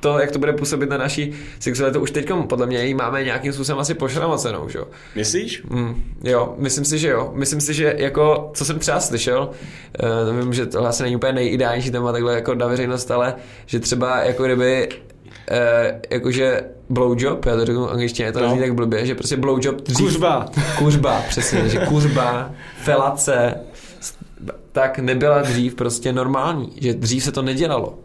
to, 0.00 0.18
jak 0.18 0.30
to 0.30 0.38
bude 0.38 0.52
působit 0.52 0.90
na 0.90 0.96
naší 0.96 1.32
sexualitu, 1.60 2.00
už 2.00 2.10
teď 2.10 2.30
podle 2.48 2.66
mě 2.66 2.84
ji 2.84 2.94
máme 2.94 3.24
nějakým 3.24 3.52
způsobem 3.52 3.80
asi 3.80 3.94
pošramocenou, 3.94 4.68
že 4.68 4.78
jo? 4.78 4.88
Myslíš? 5.14 5.62
Mm, 5.62 6.02
jo, 6.24 6.54
myslím 6.58 6.84
si, 6.84 6.98
že 6.98 7.08
jo. 7.08 7.30
Myslím 7.34 7.60
si, 7.60 7.74
že 7.74 7.94
jako, 7.98 8.50
co 8.54 8.64
jsem 8.64 8.78
třeba 8.78 9.00
slyšel, 9.00 9.50
uh, 10.30 10.38
vím, 10.40 10.52
že 10.52 10.66
tohle 10.66 10.88
asi 10.88 11.02
není 11.02 11.16
úplně 11.16 11.32
nejideálnější 11.32 11.90
téma 11.90 12.12
takhle 12.12 12.34
jako 12.34 12.54
na 12.54 12.66
veřejnost, 12.66 13.10
ale 13.10 13.34
že 13.66 13.80
třeba 13.80 14.18
jako 14.18 14.44
kdyby 14.44 14.88
Uh, 15.50 15.98
jakože 16.10 16.62
blowjob, 16.90 17.46
já 17.46 17.56
to 17.56 17.66
řeknu 17.66 17.86
v 17.86 17.90
angličtině, 17.90 18.32
to 18.32 18.40
No. 18.40 18.56
tak 18.56 18.74
blbě, 18.74 19.06
že 19.06 19.14
prostě 19.14 19.36
blowjob 19.36 19.80
dřív... 19.80 20.06
Kuřba. 20.06 20.46
Kuřba, 20.78 21.22
přesně, 21.28 21.68
že 21.68 21.78
kuřba, 21.78 22.50
felace, 22.82 23.54
tak 24.72 24.98
nebyla 24.98 25.42
dřív 25.42 25.74
prostě 25.74 26.12
normální, 26.12 26.72
že 26.76 26.94
dřív 26.94 27.24
se 27.24 27.32
to 27.32 27.42
nedělalo. 27.42 27.98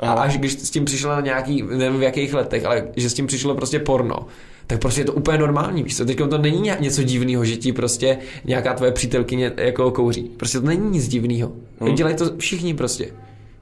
A 0.00 0.12
až 0.12 0.38
když 0.38 0.52
s 0.52 0.70
tím 0.70 0.84
přišlo 0.84 1.10
na 1.10 1.20
nějaký, 1.20 1.62
nevím 1.62 2.00
v 2.00 2.02
jakých 2.02 2.34
letech, 2.34 2.64
ale 2.64 2.84
že 2.96 3.10
s 3.10 3.14
tím 3.14 3.26
přišlo 3.26 3.54
prostě 3.54 3.78
porno, 3.78 4.16
tak 4.66 4.78
prostě 4.80 5.00
je 5.00 5.04
to 5.04 5.12
úplně 5.12 5.38
normální, 5.38 5.82
víš 5.82 5.96
co, 5.96 6.04
teď 6.04 6.18
to 6.30 6.38
není 6.38 6.70
něco 6.80 7.02
divného, 7.02 7.44
že 7.44 7.56
ti 7.56 7.72
prostě 7.72 8.18
nějaká 8.44 8.74
tvoje 8.74 8.92
přítelkyně 8.92 9.52
jako 9.56 9.90
kouří. 9.90 10.22
Prostě 10.22 10.60
to 10.60 10.66
není 10.66 10.90
nic 10.90 11.08
divného. 11.08 11.52
Hmm. 11.80 11.94
Dělají 11.94 12.16
to 12.16 12.36
všichni 12.38 12.74
prostě. 12.74 13.06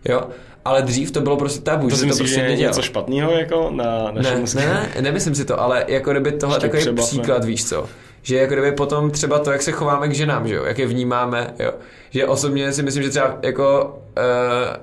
Jo? 0.05 0.23
Ale 0.65 0.83
dřív 0.83 1.11
to 1.11 1.21
bylo 1.21 1.37
prostě 1.37 1.61
tabu, 1.61 1.89
To 1.89 1.91
že 1.91 1.97
si 1.97 2.03
to 2.03 2.17
prostě 2.17 2.35
že 2.35 2.41
je 2.41 2.49
nedělalo. 2.49 2.71
něco 2.77 2.83
špatného 2.83 3.33
jako 3.33 3.71
na 3.71 4.11
našem 4.13 4.45
Ne, 4.55 4.67
ne, 4.67 4.91
ne, 4.95 5.03
nemyslím 5.03 5.35
si 5.35 5.45
to, 5.45 5.61
ale 5.61 5.85
jako 5.89 6.11
kdyby 6.11 6.33
tohle 6.33 6.55
je 6.55 6.57
Ještě 6.57 6.69
takový 6.69 6.83
třeba 6.83 7.03
příklad, 7.07 7.45
víš 7.45 7.65
co. 7.69 7.89
Že 8.23 8.37
jako 8.37 8.53
kdyby 8.53 8.73
potom 8.73 9.11
třeba 9.11 9.39
to, 9.39 9.53
jak 9.53 9.63
se 9.63 9.73
chováme 9.73 10.09
k 10.09 10.15
ženám, 10.15 10.49
že 10.49 10.55
jo, 10.55 10.65
jak 10.65 10.79
je 10.79 10.87
vnímáme, 10.87 11.55
jo. 11.59 11.73
Že 12.11 12.27
osobně 12.27 12.73
si 12.73 12.83
myslím, 12.83 13.03
že 13.03 13.11
třeba 13.11 13.39
jako 13.43 13.99
uh, 14.19 14.77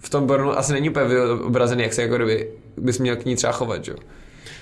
v 0.00 0.10
tom 0.10 0.26
pornu 0.26 0.58
asi 0.58 0.72
není 0.72 0.90
úplně 0.90 1.04
vyobrazený, 1.06 1.82
jak 1.82 1.92
se 1.94 2.02
jako 2.02 2.16
kdyby 2.16 2.48
bys 2.76 2.98
měl 2.98 3.16
k 3.16 3.24
ní 3.24 3.36
třeba 3.36 3.52
chovat, 3.52 3.84
že 3.84 3.92
jo. 3.92 3.98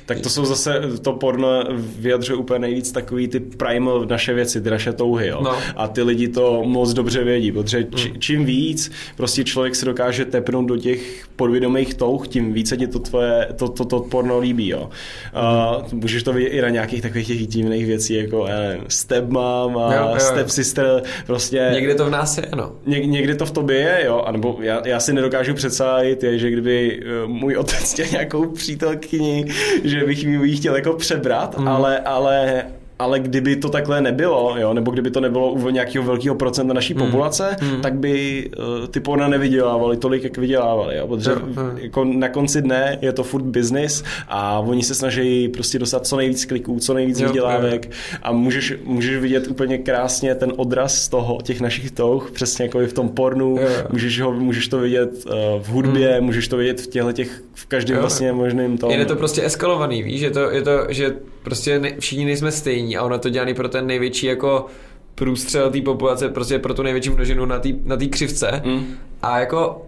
Tak 0.07 0.21
to 0.21 0.29
jsou 0.31 0.45
zase, 0.45 0.81
to 1.03 1.13
porno 1.13 1.65
vyjadřuje 1.99 2.37
úplně 2.37 2.59
nejvíc 2.59 2.93
takový 2.93 3.29
ty 3.29 3.41
primal 3.41 4.07
naše 4.07 4.35
věci, 4.35 4.61
ty 4.61 4.71
naše 4.71 4.93
touhy, 4.93 5.27
jo. 5.27 5.41
No. 5.45 5.57
A 5.77 5.89
ty 5.89 6.03
lidi 6.03 6.29
to 6.29 6.63
moc 6.65 6.93
dobře 6.93 7.25
vědí, 7.25 7.53
protože 7.53 7.85
či, 7.85 8.13
čím 8.19 8.45
víc 8.45 8.93
prostě 9.17 9.45
člověk 9.45 9.75
se 9.75 9.87
dokáže 9.87 10.25
tepnout 10.25 10.67
do 10.67 10.77
těch 10.77 11.27
podvědomých 11.37 11.95
touh, 11.95 12.29
tím 12.29 12.53
více 12.53 12.77
ti 12.77 12.87
to 12.87 12.99
tvoje, 12.99 13.49
to, 13.57 13.69
to, 13.69 13.85
to 13.85 14.01
porno 14.01 14.39
líbí, 14.39 14.69
jo. 14.69 14.91
A 15.35 15.77
můžeš 15.93 16.23
to 16.23 16.33
vidět 16.33 16.49
i 16.49 16.63
na 16.63 16.69
nějakých 16.69 17.03
takových 17.03 17.27
těch 17.27 17.47
divných 17.47 17.87
věcí, 17.87 18.15
jako 18.15 18.47
já 18.49 18.59
nevím, 18.61 18.85
stepmom 18.89 19.79
a 19.79 19.95
Jo, 19.95 20.01
jo, 20.01 20.09
jo. 20.15 20.21
stepsister, 20.21 21.03
prostě... 21.27 21.71
Někde 21.73 21.95
to 21.95 22.07
v 22.07 22.11
nás 22.11 22.39
je, 22.39 22.45
no. 22.57 22.73
Ně, 22.87 22.99
někdy 23.07 23.35
to 23.35 23.47
v 23.47 23.51
tobě 23.51 23.77
je, 23.77 24.03
jo, 24.07 24.23
anebo 24.27 24.59
já, 24.61 24.83
já 24.89 25.01
si 25.01 25.13
nedokážu 25.13 25.55
představit, 25.55 26.23
je, 26.23 26.39
že 26.39 26.51
kdyby 26.51 27.01
eh, 27.03 27.27
můj 27.27 27.57
otec 27.57 27.95
měl 27.97 28.09
nějakou 28.13 28.47
přítelkyni, 28.47 29.45
že 29.85 29.94
bych 30.03 30.27
mi 30.27 30.49
ji 30.49 30.57
chtěl 30.57 30.77
jako 30.77 30.93
přebrat, 30.93 31.59
mm. 31.59 31.69
ale, 31.69 31.99
ale, 31.99 32.65
ale 32.99 33.21
kdyby 33.21 33.57
to 33.57 33.69
takhle 33.69 34.01
nebylo, 34.01 34.55
jo, 34.59 34.75
nebo 34.75 34.91
kdyby 34.91 35.11
to 35.11 35.21
nebylo 35.21 35.53
u 35.53 35.71
nějakého 35.71 36.05
velkého 36.05 36.35
procenta 36.35 36.75
naší 36.75 36.95
populace, 36.95 37.57
mm. 37.63 37.81
tak 37.83 37.95
by 37.95 38.51
uh, 38.59 38.87
ty 38.87 39.01
porna 39.01 39.29
nevydělávali 39.29 39.97
tolik, 39.97 40.25
jak 40.25 40.39
vydělávali, 40.39 40.97
jo, 40.97 41.09
protože 41.09 41.31
jo. 41.31 41.39
jako 41.77 42.05
na 42.05 42.29
konci 42.29 42.63
dne 42.63 42.99
je 43.03 43.13
to 43.13 43.25
furt 43.25 43.43
business 43.43 44.05
a 44.29 44.59
oni 44.59 44.83
se 44.83 44.95
snaží 44.95 45.49
prostě 45.49 45.79
dostat 45.79 46.07
co 46.07 46.17
nejvíc 46.17 46.45
kliků, 46.45 46.79
co 46.81 46.95
nejvíc 46.95 47.21
Jo, 47.21 47.27
vydělávek 47.27 47.91
a 48.23 48.33
můžeš, 48.33 48.75
můžeš 48.85 49.17
vidět 49.17 49.49
úplně 49.49 49.79
krásně 49.79 50.35
ten 50.35 50.53
odraz 50.57 51.03
z 51.03 51.09
toho, 51.09 51.39
těch 51.43 51.61
našich 51.61 51.91
touh, 51.91 52.31
přesně 52.31 52.65
jako 52.65 52.83
i 52.83 52.87
v 52.87 52.93
tom 52.93 53.09
pornu, 53.09 53.57
Jo, 53.61 53.69
můžeš, 53.93 54.21
ho, 54.21 54.33
můžeš 54.33 54.69
to 54.69 54.79
vidět 54.79 55.27
uh, 55.27 55.33
v 55.63 55.69
hudbě, 55.69 56.15
hmm. 56.15 56.25
můžeš 56.25 56.49
to 56.49 56.57
vidět 56.57 56.81
v 56.81 56.87
těchto 56.87 57.13
těch, 57.13 57.43
v 57.55 57.67
každém 57.67 57.97
Jo. 57.97 58.01
vlastně 58.01 58.33
možném 58.33 58.79
tom. 58.79 58.91
Je 58.91 59.05
to 59.05 59.17
prostě 59.17 59.45
eskalovaný, 59.45 60.03
víš, 60.03 60.21
je 60.21 60.31
to, 60.31 60.51
je 60.51 60.63
to 60.63 60.71
že 60.89 61.15
prostě 61.43 61.79
ne, 61.79 61.93
všichni 61.99 62.25
nejsme 62.25 62.53
stejní 62.53 62.84
a 62.97 63.03
ono 63.03 63.18
to 63.18 63.28
dělaný 63.30 63.55
pro 63.55 63.68
ten 63.68 63.87
největší 63.87 64.26
jako 64.26 64.66
průstřel 65.14 65.70
té 65.70 65.80
populace, 65.80 66.28
prostě 66.28 66.59
pro 66.59 66.74
tu 66.74 66.82
největší 66.82 67.11
množinu 67.11 67.45
na 67.45 67.59
té 67.59 67.68
na 67.85 67.97
tý 67.97 68.09
křivce 68.09 68.62
Mm. 68.64 68.85
a 69.22 69.39
jako 69.41 69.82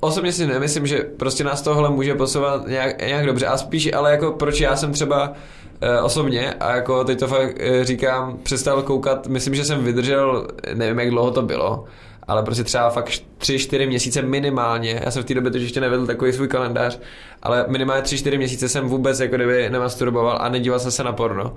osobně 0.00 0.32
si 0.32 0.46
nemyslím, 0.46 0.86
že 0.86 0.98
prostě 1.16 1.44
nás 1.44 1.62
tohle 1.62 1.90
může 1.90 2.14
posouvat 2.14 2.66
nějak, 2.66 3.06
nějak 3.06 3.26
dobře 3.26 3.46
a 3.46 3.56
spíš 3.56 3.92
ale 3.92 4.10
jako 4.10 4.32
proč 4.32 4.60
já 4.60 4.76
jsem 4.76 4.92
třeba 4.92 5.32
eh, 5.80 6.00
osobně 6.00 6.52
a 6.52 6.74
jako 6.76 7.04
teď 7.04 7.18
to 7.18 7.26
fakt 7.26 7.56
eh, 7.60 7.84
říkám, 7.84 8.38
přestal 8.42 8.82
koukat, 8.82 9.26
myslím, 9.26 9.54
že 9.54 9.64
jsem 9.64 9.84
vydržel, 9.84 10.46
nevím 10.74 10.98
jak 10.98 11.10
dlouho 11.10 11.30
to 11.30 11.42
bylo, 11.42 11.84
ale 12.28 12.42
prostě 12.42 12.64
třeba 12.64 12.90
fakt 12.90 13.08
3-4 13.38 13.86
měsíce 13.86 14.22
minimálně, 14.22 15.00
já 15.04 15.10
jsem 15.10 15.22
v 15.22 15.26
té 15.26 15.34
době 15.34 15.50
to 15.50 15.58
ještě 15.58 15.80
nevedl 15.80 16.06
takový 16.06 16.32
svůj 16.32 16.48
kalendář, 16.48 16.98
ale 17.42 17.64
minimálně 17.68 18.02
3-4 18.02 18.36
měsíce 18.36 18.68
jsem 18.68 18.88
vůbec 18.88 19.20
jako 19.20 19.36
kdyby 19.36 19.70
nemasturboval 19.70 20.38
a 20.40 20.48
nedíval 20.48 20.78
jsem 20.78 20.90
se 20.90 21.04
na 21.04 21.12
porno. 21.12 21.54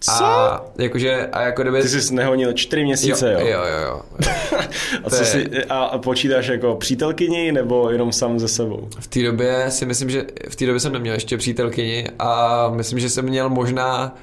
Co? 0.00 0.24
A 0.24 0.64
jakože, 0.78 1.28
a 1.32 1.42
jako 1.42 1.62
kdyby... 1.62 1.82
Ty 1.82 1.88
jsi 1.88 2.14
nehonil 2.14 2.52
čtyři 2.52 2.84
měsíce, 2.84 3.32
jo? 3.32 3.38
jo, 3.40 3.46
jo, 3.46 3.64
jo, 3.66 3.82
jo. 3.86 4.02
a, 5.04 5.10
co 5.10 5.16
je- 5.16 5.24
si, 5.24 5.64
a 5.68 5.98
počítáš 5.98 6.46
jako 6.46 6.74
přítelkyni 6.74 7.52
nebo 7.52 7.90
jenom 7.90 8.12
sám 8.12 8.38
ze 8.38 8.48
sebou? 8.48 8.88
V 9.00 9.06
té 9.06 9.22
době 9.22 9.64
si 9.68 9.86
myslím, 9.86 10.10
že 10.10 10.24
v 10.48 10.56
té 10.56 10.66
době 10.66 10.80
jsem 10.80 10.92
neměl 10.92 11.14
ještě 11.14 11.36
přítelkyni 11.36 12.08
a 12.18 12.68
myslím, 12.74 12.98
že 12.98 13.10
jsem 13.10 13.24
měl 13.24 13.48
možná 13.48 14.16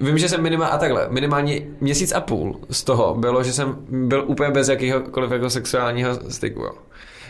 Vím, 0.00 0.18
že 0.18 0.28
jsem 0.28 0.42
minimálně, 0.42 0.72
a 0.72 0.78
takhle, 0.78 1.06
minimálně 1.10 1.60
měsíc 1.80 2.12
a 2.12 2.20
půl 2.20 2.60
z 2.70 2.84
toho 2.84 3.14
bylo, 3.14 3.42
že 3.42 3.52
jsem 3.52 3.76
byl 3.88 4.24
úplně 4.26 4.50
bez 4.50 4.68
jakéhokoliv 4.68 5.30
jako 5.30 5.50
sexuálního 5.50 6.18
styku. 6.28 6.60
Jo. 6.60 6.72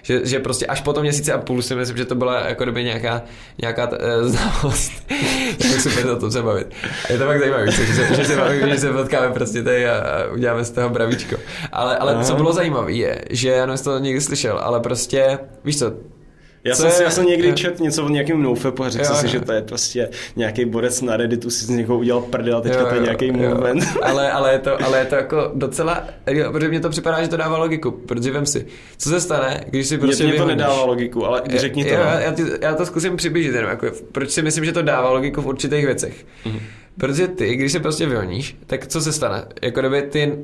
Že, 0.03 0.27
že, 0.27 0.39
prostě 0.39 0.67
až 0.67 0.81
po 0.81 0.93
tom 0.93 1.03
měsíci 1.03 1.33
a 1.33 1.39
půl 1.39 1.63
si 1.63 1.75
myslím, 1.75 1.97
že 1.97 2.05
to 2.05 2.15
byla 2.15 2.41
jako 2.41 2.63
kdyby 2.63 2.85
nějaká, 2.85 3.23
nějaká 3.61 3.91
uh, 3.91 3.97
znalost. 4.29 4.93
tak 5.59 5.81
super 5.81 6.03
se 6.03 6.13
o 6.13 6.17
tom 6.17 6.31
se 6.31 6.43
bavit. 6.43 6.67
A 7.09 7.13
je 7.13 7.19
to 7.19 7.25
fakt 7.25 7.39
zajímavé, 7.39 7.71
že 7.71 7.87
se, 7.87 8.15
že 8.15 8.25
se, 8.25 8.37
bavíme, 8.37 8.71
že 8.71 8.79
se 8.79 8.93
potkáme 8.93 9.31
prostě 9.31 9.63
tady 9.63 9.89
a, 9.89 9.99
a 9.99 10.33
uděláme 10.33 10.65
z 10.65 10.71
toho 10.71 10.89
bravíčko. 10.89 11.37
Ale, 11.73 11.97
ale 11.97 12.25
co 12.25 12.35
bylo 12.35 12.53
zajímavé 12.53 12.93
je, 12.93 13.25
že 13.31 13.49
já 13.49 13.61
nevím, 13.61 13.73
jestli 13.73 13.85
to 13.85 13.99
někdy 13.99 14.21
slyšel, 14.21 14.59
ale 14.59 14.81
prostě, 14.81 15.39
víš 15.65 15.79
co, 15.79 15.93
Já 16.67 16.75
Co 16.75 16.83
jsem, 16.83 16.91
si, 16.91 17.03
já 17.03 17.11
jsem 17.11 17.27
někdy 17.27 17.53
čet 17.55 17.81
něco 17.81 18.05
o 18.05 18.09
nějakém 18.09 18.43
nofepu 18.43 18.85
a 18.85 18.89
řekl 18.89 19.05
jsem 19.05 19.17
si, 19.17 19.29
že 19.29 19.41
to 19.41 19.53
je 19.53 19.63
prostě 19.63 20.09
nějaký 20.37 20.65
borec 20.65 21.03
na 21.03 21.17
Redditu 21.17 21.51
si 21.51 21.65
z 21.65 21.69
někoho 21.69 21.99
udělal 21.99 22.23
prdel 22.23 22.57
a 22.57 22.61
teďka 22.61 22.81
Jo, 22.81 22.87
to 22.87 22.95
je 22.95 23.01
nějaký 23.01 23.27
jo. 23.27 23.33
movement. 23.33 23.85
ale, 24.03 24.33
ale, 24.33 24.53
je 24.53 24.59
to, 24.59 24.85
ale 24.85 24.99
je 24.99 25.05
to 25.05 25.15
jako 25.15 25.51
docela, 25.55 26.05
jo, 26.27 26.53
protože 26.53 26.69
mně 26.69 26.81
to 26.81 26.89
připadá, 26.89 27.23
že 27.23 27.29
to 27.29 27.37
dává 27.37 27.59
logiku, 27.59 27.91
protože 27.91 28.31
vem 28.31 28.47
si, 28.47 28.67
co 28.97 29.09
se 29.09 29.21
stane, 29.21 29.65
když 29.71 29.87
si 29.87 29.99
prostě 29.99 30.25
Mě, 30.25 30.33
mě 30.33 30.43
to 30.43 30.47
nedává 30.49 30.85
logiku, 30.85 31.27
ale 31.27 31.43
řekni 31.57 31.85
to. 31.85 31.91
Jo, 31.91 31.97
no. 31.97 32.05
já, 32.05 32.21
já, 32.21 32.35
já 32.61 32.75
to 32.75 32.87
zkusím 32.87 33.17
přiblížit 33.17 33.55
jenom, 33.55 33.71
jako, 33.71 33.87
proč 34.13 34.31
si 34.31 34.43
myslím, 34.43 34.65
že 34.65 34.73
to 34.73 34.83
dává 34.83 35.11
logiku 35.11 35.43
v 35.43 35.47
určitých 35.47 35.87
věcech. 35.87 36.27
Mhm. 36.45 36.59
Protože 36.99 37.29
ty, 37.29 37.57
když 37.57 37.73
se 37.73 37.81
prostě 37.81 38.07
vyhoníš, 38.07 38.57
tak 38.67 38.87
co 38.87 39.01
se 39.01 39.13
stane? 39.13 39.45
Jako 39.63 39.81
kdyby 39.81 40.03
ty 40.03 40.39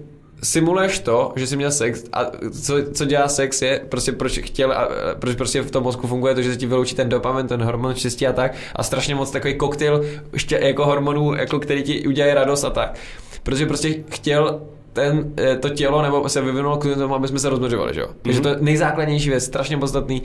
simuluješ 0.44 0.98
to, 0.98 1.32
že 1.36 1.46
jsi 1.46 1.56
měl 1.56 1.70
sex 1.70 2.04
a 2.12 2.30
co, 2.62 2.74
co 2.92 3.04
dělá 3.04 3.28
sex 3.28 3.62
je 3.62 3.80
prostě 3.88 4.12
proč 4.12 4.38
chtěl 4.38 4.72
a 4.72 4.88
proč 5.18 5.36
prostě 5.36 5.62
v 5.62 5.70
tom 5.70 5.82
mozku 5.82 6.06
funguje 6.06 6.34
to, 6.34 6.42
že 6.42 6.52
se 6.52 6.56
ti 6.56 6.66
vyloučí 6.66 6.94
ten 6.94 7.08
dopamin, 7.08 7.46
ten 7.46 7.62
hormon 7.62 7.94
štěstí 7.94 8.26
a 8.26 8.32
tak 8.32 8.54
a 8.76 8.82
strašně 8.82 9.14
moc 9.14 9.30
takový 9.30 9.54
koktejl 9.54 10.04
ještě 10.32 10.58
jako 10.62 10.86
hormonů, 10.86 11.34
jako 11.34 11.60
který 11.60 11.82
ti 11.82 12.06
udělají 12.06 12.34
radost 12.34 12.64
a 12.64 12.70
tak. 12.70 12.94
Protože 13.42 13.66
prostě 13.66 13.94
chtěl 14.08 14.60
ten, 14.92 15.32
eh, 15.38 15.56
to 15.56 15.68
tělo 15.68 16.02
nebo 16.02 16.28
se 16.28 16.42
vyvinulo 16.42 16.76
k 16.76 16.94
tomu, 16.94 17.14
aby 17.14 17.28
jsme 17.28 17.38
se 17.38 17.48
rozmnožovali, 17.48 17.94
že 17.94 18.00
jo? 18.00 18.08
Takže 18.22 18.40
to 18.40 18.48
je 18.48 18.56
nejzákladnější 18.60 19.30
věc, 19.30 19.44
strašně 19.44 19.78
podstatný 19.78 20.22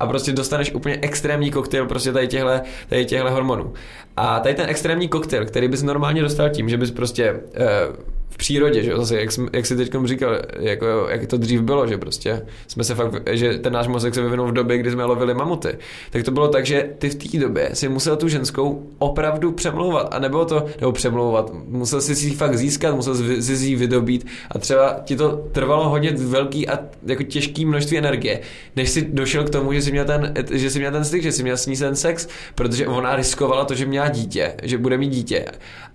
a 0.00 0.06
prostě 0.06 0.32
dostaneš 0.32 0.72
úplně 0.72 0.98
extrémní 1.02 1.50
koktejl 1.50 1.86
prostě 1.86 2.12
tady 2.12 2.28
těchto, 2.28 2.48
tady 2.88 3.04
těchto 3.04 3.30
hormonů. 3.30 3.72
A 4.16 4.40
tady 4.40 4.54
ten 4.54 4.70
extrémní 4.70 5.08
koktejl, 5.08 5.44
který 5.46 5.68
bys 5.68 5.82
normálně 5.82 6.22
dostal 6.22 6.50
tím, 6.50 6.68
že 6.68 6.76
bys 6.76 6.90
prostě 6.90 7.40
eh, 7.54 8.19
v 8.30 8.36
přírodě, 8.36 8.82
že 8.82 8.96
zase 8.96 9.20
jak, 9.20 9.30
jak 9.52 9.66
jsi 9.66 9.76
teď 9.76 9.92
říkal, 10.04 10.38
jako, 10.58 10.86
jak 11.10 11.26
to 11.26 11.36
dřív 11.36 11.60
bylo, 11.60 11.86
že 11.86 11.98
prostě 11.98 12.42
jsme 12.66 12.84
se 12.84 12.94
fakt, 12.94 13.14
že 13.30 13.58
ten 13.58 13.72
náš 13.72 13.88
mozek 13.88 14.14
se 14.14 14.22
vyvinul 14.22 14.48
v 14.48 14.52
době, 14.52 14.78
kdy 14.78 14.90
jsme 14.90 15.04
lovili 15.04 15.34
mamuty, 15.34 15.78
tak 16.10 16.22
to 16.22 16.30
bylo 16.30 16.48
tak, 16.48 16.66
že 16.66 16.90
ty 16.98 17.10
v 17.10 17.14
té 17.14 17.38
době 17.38 17.70
si 17.72 17.88
musel 17.88 18.16
tu 18.16 18.28
ženskou 18.28 18.86
opravdu 18.98 19.52
přemlouvat 19.52 20.08
a 20.14 20.18
nebylo 20.18 20.44
to, 20.44 20.66
nebo 20.80 20.92
přemlouvat, 20.92 21.50
musel 21.68 22.00
si 22.00 22.26
ji 22.26 22.34
fakt 22.34 22.58
získat, 22.58 22.94
musel 22.94 23.14
si 23.14 23.56
si 23.56 23.66
ji 23.66 23.76
vydobít 23.76 24.26
a 24.50 24.58
třeba 24.58 25.00
ti 25.04 25.16
to 25.16 25.48
trvalo 25.52 25.88
hodně 25.88 26.12
velký 26.12 26.68
a 26.68 26.78
jako 27.06 27.22
těžký 27.22 27.64
množství 27.64 27.98
energie, 27.98 28.40
než 28.76 28.90
si 28.90 29.02
došel 29.02 29.44
k 29.44 29.50
tomu, 29.50 29.72
že 29.72 29.82
jsi 29.82 29.90
měl 29.90 30.04
ten, 30.04 30.34
že 30.50 30.70
jsi 30.70 30.78
měl 30.78 30.92
ten 30.92 31.04
styk, 31.04 31.22
že 31.22 31.32
jsi 31.32 31.42
měl 31.42 31.56
s 31.56 31.66
ní 31.66 31.76
ten 31.76 31.96
sex, 31.96 32.28
protože 32.54 32.86
ona 32.86 33.16
riskovala 33.16 33.64
to, 33.64 33.74
že 33.74 33.86
měla 33.86 34.08
dítě, 34.08 34.54
že 34.62 34.78
bude 34.78 34.98
mít 34.98 35.10
dítě. 35.10 35.44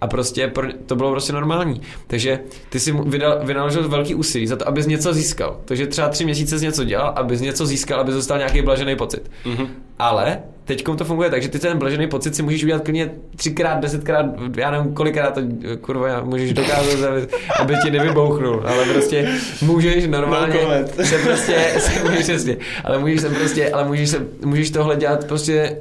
A 0.01 0.07
prostě 0.07 0.47
pro, 0.47 0.67
to 0.85 0.95
bylo 0.95 1.11
prostě 1.11 1.33
normální. 1.33 1.81
Takže 2.07 2.24
Takže 2.25 2.39
ty 2.69 2.79
si 2.79 2.91
vydal, 2.91 3.39
vynaložil 3.43 3.89
velký 3.89 4.15
úsilí 4.15 4.47
za 4.47 4.55
to, 4.55 4.67
abys 4.67 4.85
něco 4.85 5.13
získal. 5.13 5.59
Takže 5.65 5.87
třeba 5.87 6.09
tři 6.09 6.25
měsíce 6.25 6.57
z 6.57 6.61
něco 6.61 6.83
dělal, 6.83 7.13
abys 7.15 7.41
něco 7.41 7.65
získal, 7.65 7.99
aby 7.99 8.11
dostal 8.11 8.37
nějaký 8.37 8.61
blažený 8.61 8.95
pocit. 8.95 9.31
Mm-hmm. 9.45 9.67
Ale 9.99 10.39
teď 10.65 10.83
to 10.97 11.05
funguje 11.05 11.29
tak, 11.29 11.41
že 11.41 11.49
ty 11.49 11.59
ten 11.59 11.77
blažený 11.77 12.07
pocit 12.07 12.35
si 12.35 12.43
můžeš 12.43 12.63
udělat 12.63 12.83
klidně 12.83 13.11
třikrát, 13.35 13.79
desetkrát, 13.79 14.25
já 14.57 14.71
nevím 14.71 14.93
kolikrát 14.93 15.33
to 15.33 15.41
kurva 15.81 16.21
můžeš 16.23 16.53
dokázat, 16.53 17.03
aby, 17.09 17.27
aby 17.59 17.75
ti 17.83 17.91
nevybouchnul, 17.91 18.63
ale 18.65 18.85
prostě 18.85 19.29
můžeš 19.61 20.07
normálně 20.07 20.59
No 20.97 21.05
se 21.05 21.17
prostě, 21.17 21.73
se 21.77 22.03
můžeš 22.09 22.57
ale 22.83 22.99
můžeš 22.99 23.21
se 23.21 23.29
prostě, 23.29 23.69
ale 23.69 23.87
můžeš, 23.87 24.09
se, 24.09 24.25
můžeš 24.45 24.69
tohle 24.69 24.95
dělat 24.95 25.27
prostě 25.27 25.77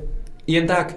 jen 0.46 0.66
tak, 0.66 0.96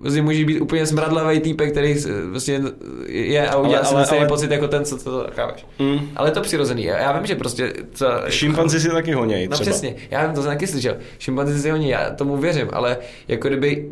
Prostě 0.00 0.22
můžeš 0.22 0.44
být 0.44 0.60
úplně 0.60 0.86
smradlavý 0.86 1.40
týpek, 1.40 1.70
který 1.72 1.96
prostě 2.30 2.60
je 3.08 3.48
a 3.48 3.56
udělá 3.56 3.78
Ale- 3.78 4.04
si 4.06 4.10
ale- 4.10 4.18
ale- 4.20 4.28
pocit 4.28 4.50
jako 4.50 4.68
ten, 4.68 4.84
co 4.84 4.96
to 5.04 5.26
chápeš. 5.32 5.66
Mm. 5.78 5.98
Ale 6.16 6.28
je 6.28 6.32
to 6.32 6.40
přirozený. 6.40 6.84
Já 6.84 7.12
vím, 7.12 7.26
že 7.26 7.34
prostě... 7.34 7.72
Co, 7.92 8.06
Šimpanzi 8.28 8.80
si 8.80 8.88
taky 8.88 9.12
honějí 9.12 9.48
No 9.48 9.54
třeba. 9.56 9.70
přesně, 9.70 9.94
já 10.10 10.28
to 10.32 10.42
jsem 10.42 10.50
taky 10.50 10.66
slyšel. 10.66 10.96
Šimpanzi 11.18 11.60
si 11.62 11.70
honí, 11.70 11.88
já 11.88 12.10
tomu 12.10 12.36
věřím, 12.36 12.68
ale 12.72 12.96
jako 13.28 13.48
kdyby 13.48 13.88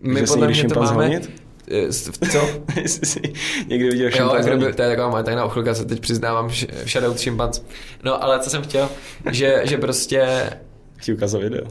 my 0.00 0.20
Že 0.20 0.26
podle 0.26 0.48
mě 0.48 0.64
to 0.64 0.80
máme... 0.80 1.04
honit? 1.04 1.30
Eh, 1.70 1.92
Co? 2.32 2.48
Někdy 3.68 3.90
viděl 3.90 4.06
Jo, 4.06 4.10
šimpanz 4.10 4.46
kdyby, 4.46 4.60
honit? 4.62 4.76
to 4.76 4.82
je 4.82 4.88
taková 4.88 5.08
moje 5.08 5.24
tajná 5.24 5.44
uchylka, 5.44 5.74
se 5.74 5.84
teď 5.84 6.00
přiznávám, 6.00 6.50
shoutout 6.86 7.18
šimpanz. 7.20 7.62
No 8.02 8.24
ale 8.24 8.38
co 8.40 8.50
jsem 8.50 8.62
chtěl, 8.62 8.88
že, 9.30 9.60
že 9.64 9.78
prostě 9.78 10.50
Chci 11.04 11.12
ukázat 11.12 11.38
video. 11.38 11.64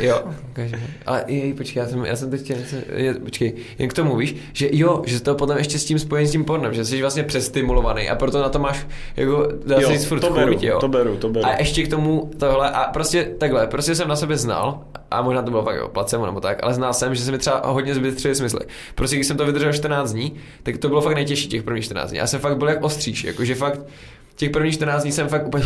Jo, 0.00 0.22
ukážeme. 0.50 0.82
Ale 1.06 1.24
jej, 1.26 1.54
počkej, 1.54 1.80
já 1.80 1.88
jsem, 1.88 2.04
já 2.04 2.16
jsem 2.16 2.30
teď 2.30 2.40
chtěl 2.40 2.56
něco, 2.56 2.76
je, 2.92 3.14
počkej, 3.14 3.54
jen 3.78 3.88
k 3.88 3.92
tomu 3.92 4.16
víš, 4.16 4.36
že 4.52 4.68
jo, 4.72 5.02
že 5.06 5.20
to 5.20 5.34
potom 5.34 5.58
ještě 5.58 5.78
s 5.78 5.84
tím 5.84 5.98
spojený 5.98 6.28
s 6.28 6.32
tím 6.32 6.44
pornem, 6.44 6.74
že 6.74 6.84
jsi 6.84 7.00
vlastně 7.00 7.22
přestimulovaný 7.22 8.08
a 8.08 8.14
proto 8.14 8.42
na 8.42 8.48
to 8.48 8.58
máš, 8.58 8.86
jako, 9.16 9.48
dá 9.66 9.80
se 9.80 9.98
furt 9.98 10.20
to 10.20 10.30
beru, 10.30 10.52
chuť, 10.52 10.62
jo. 10.62 10.78
to 10.80 10.88
beru, 10.88 11.16
to 11.16 11.28
beru. 11.28 11.46
A 11.46 11.56
ještě 11.58 11.82
k 11.82 11.90
tomu 11.90 12.30
tohle 12.38 12.70
a 12.70 12.84
prostě 12.84 13.34
takhle, 13.38 13.66
prostě 13.66 13.94
jsem 13.94 14.08
na 14.08 14.16
sebe 14.16 14.36
znal 14.36 14.84
a 15.10 15.22
možná 15.22 15.42
to 15.42 15.50
bylo 15.50 15.62
fakt 15.62 15.76
jo, 15.76 15.88
placebo 15.88 16.26
nebo 16.26 16.40
tak, 16.40 16.62
ale 16.62 16.74
znal 16.74 16.92
jsem, 16.92 17.14
že 17.14 17.22
se 17.22 17.32
mi 17.32 17.38
třeba 17.38 17.62
hodně 17.64 17.94
zbytřily 17.94 18.34
smysly. 18.34 18.60
Prostě 18.94 19.16
když 19.16 19.26
jsem 19.26 19.36
to 19.36 19.46
vydržel 19.46 19.72
14 19.72 20.12
dní, 20.12 20.34
tak 20.62 20.78
to 20.78 20.88
bylo 20.88 21.00
fakt 21.00 21.14
nejtěžší 21.14 21.48
těch 21.48 21.62
prvních 21.62 21.84
14 21.84 22.10
dní. 22.10 22.18
Já 22.18 22.26
jsem 22.26 22.40
fakt 22.40 22.56
byl 22.56 22.68
jak 22.68 22.84
ostříž, 22.84 23.24
jakože 23.24 23.54
fakt 23.54 23.80
těch 24.36 24.50
prvních 24.50 24.74
14 24.74 25.02
dní 25.02 25.12
jsem 25.12 25.28
fakt 25.28 25.46
úplně 25.46 25.64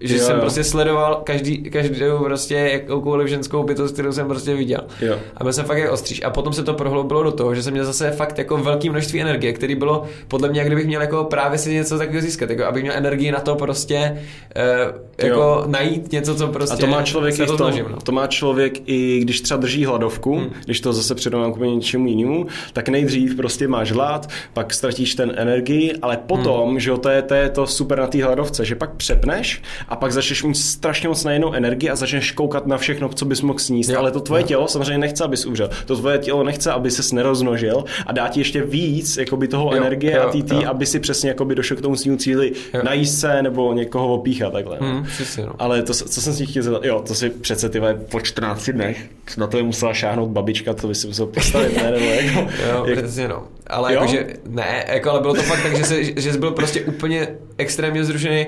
že 0.00 0.16
Jo, 0.16 0.20
jsem 0.20 0.34
jo. 0.34 0.40
prostě 0.40 0.64
sledoval 0.64 1.20
každý, 1.24 1.62
každou 1.62 2.18
prostě 2.18 2.54
jakoukoliv 2.54 3.28
ženskou 3.28 3.62
bytost, 3.62 3.94
kterou 3.94 4.12
jsem 4.12 4.28
prostě 4.28 4.54
viděl. 4.54 4.80
Jo. 5.00 5.16
A 5.36 5.44
byl 5.44 5.52
jsem 5.52 5.64
fakt 5.64 5.78
jak 5.78 5.92
ostříž. 5.92 6.22
A 6.24 6.30
potom 6.30 6.52
se 6.52 6.62
to 6.62 6.74
prohloubilo 6.74 7.22
do 7.22 7.32
toho, 7.32 7.54
že 7.54 7.62
jsem 7.62 7.72
měl 7.72 7.84
zase 7.84 8.10
fakt 8.10 8.38
jako 8.38 8.56
velké 8.56 8.90
množství 8.90 9.20
energie, 9.20 9.52
který 9.52 9.74
bylo 9.74 10.04
podle 10.28 10.48
mě, 10.48 10.60
jak 10.60 10.66
kdybych 10.66 10.86
měl 10.86 11.00
jako 11.00 11.24
právě 11.24 11.58
si 11.58 11.74
něco 11.74 11.98
takového 11.98 12.22
získat, 12.22 12.50
jako 12.50 12.64
abych 12.64 12.82
měl 12.82 12.94
energii 12.96 13.32
na 13.32 13.40
to 13.40 13.54
prostě 13.54 14.22
uh, 14.56 15.00
jako 15.18 15.40
Jo. 15.40 15.64
najít 15.66 16.12
něco, 16.12 16.34
co 16.34 16.48
prostě 16.48 16.74
A 16.74 16.76
to 16.76 16.86
má 16.86 17.02
člověk 17.02 17.38
i 17.38 17.44
rozmnožím, 17.44 17.86
no. 17.90 17.96
to 18.00 18.12
má 18.12 18.26
člověk 18.26 18.88
i 18.88 19.20
když 19.20 19.40
třeba 19.40 19.60
drží 19.60 19.84
hladovku, 19.84 20.38
hmm. 20.38 20.50
když 20.64 20.80
to 20.80 20.92
zase 20.92 21.14
přirovnám 21.14 21.52
k 21.52 21.56
něčemu 21.58 22.06
jinému, 22.06 22.46
tak 22.72 22.88
nejdřív 22.88 23.36
prostě 23.36 23.68
máš 23.68 23.92
hlad, 23.92 24.28
pak 24.52 24.74
ztratíš 24.74 25.14
ten 25.14 25.32
energii, 25.36 25.92
ale 26.02 26.16
potom, 26.16 26.68
hmm. 26.68 26.80
že 26.80 26.90
jo, 26.90 26.96
to 26.96 27.08
je, 27.08 27.22
to 27.22 27.34
je 27.34 27.48
to 27.48 27.66
super 27.66 27.98
na 27.98 28.06
té 28.06 28.24
hladovce, 28.24 28.64
že 28.64 28.74
pak 28.74 28.94
přepneš 28.96 29.62
a 29.88 29.96
pak 29.96 30.12
začneš 30.12 30.42
mít 30.42 30.54
strašně 30.54 31.08
moc 31.08 31.24
najednou 31.24 31.52
energii 31.52 31.90
a 31.90 31.96
začneš 31.96 32.32
koukat 32.32 32.66
na 32.66 32.78
všechno, 32.78 33.08
co 33.08 33.24
bys 33.24 33.40
mohl 33.42 33.58
sníst, 33.58 33.90
Jo. 33.90 33.98
ale 33.98 34.10
to 34.10 34.20
tvoje 34.20 34.42
Jo. 34.42 34.46
tělo 34.46 34.68
samozřejmě 34.68 34.98
nechce, 34.98 35.24
abys 35.24 35.46
umřel. 35.46 35.70
To 35.86 35.96
tvoje 35.96 36.18
tělo 36.18 36.44
nechce, 36.44 36.72
aby 36.72 36.90
ses 36.90 37.12
nerozmnožil 37.12 37.84
a 38.06 38.12
dá 38.12 38.28
ti 38.28 38.40
ještě 38.40 38.62
víc 38.62 39.16
jakoby 39.16 39.48
toho 39.48 39.64
Jo, 39.76 39.82
energie 39.82 40.16
jo, 40.16 40.22
a 40.22 40.30
tý, 40.42 40.66
aby 40.66 40.86
si 40.86 41.00
přesně 41.00 41.28
jakoby 41.28 41.54
došel 41.54 41.76
k 41.76 41.80
tomu 41.80 41.96
svýmu 41.96 42.16
cíli 42.16 42.52
Jo. 42.74 42.80
najíst 42.84 43.18
se 43.20 43.42
nebo 43.42 43.72
někoho 43.72 44.14
opíchat 44.14 44.52
takhle. 44.52 44.78
no. 44.80 44.86
Hmm, 44.86 45.04
přesně, 45.04 45.46
no. 45.46 45.52
Ale 45.58 45.82
to, 45.82 45.94
co 45.94 46.20
jsem 46.20 46.34
si 46.34 46.46
chtěl 46.46 46.62
zeptat, 46.62 46.84
jo, 46.84 47.02
to 47.06 47.14
si 47.14 47.30
přece 47.30 47.68
ty 47.68 47.80
po 48.10 48.20
14 48.20 48.70
dnech, 48.70 49.06
na 49.36 49.46
to 49.46 49.56
je 49.56 49.62
musela 49.62 49.94
šáhnout 49.94 50.30
babička, 50.30 50.74
to 50.74 50.88
by 50.88 50.94
si 50.94 51.06
musel 51.06 51.26
postavit, 51.26 51.76
ne? 51.76 51.90
Nebo 51.90 52.04
jako, 52.04 52.38
Jo, 52.68 52.84
jak, 52.86 52.98
přesně 52.98 53.28
no. 53.28 53.42
Ale 53.66 53.94
Jo? 53.94 54.00
jakože, 54.00 54.26
ne, 54.46 54.84
jako, 54.88 55.10
ale 55.10 55.20
bylo 55.20 55.34
to 55.34 55.42
fakt 55.42 55.62
tak, 55.62 55.76
že, 55.76 55.84
se, 55.84 56.04
že 56.04 56.32
jsi 56.32 56.38
byl 56.38 56.50
prostě 56.50 56.80
úplně 56.80 57.28
extrémně 57.58 58.04
zrušený 58.04 58.46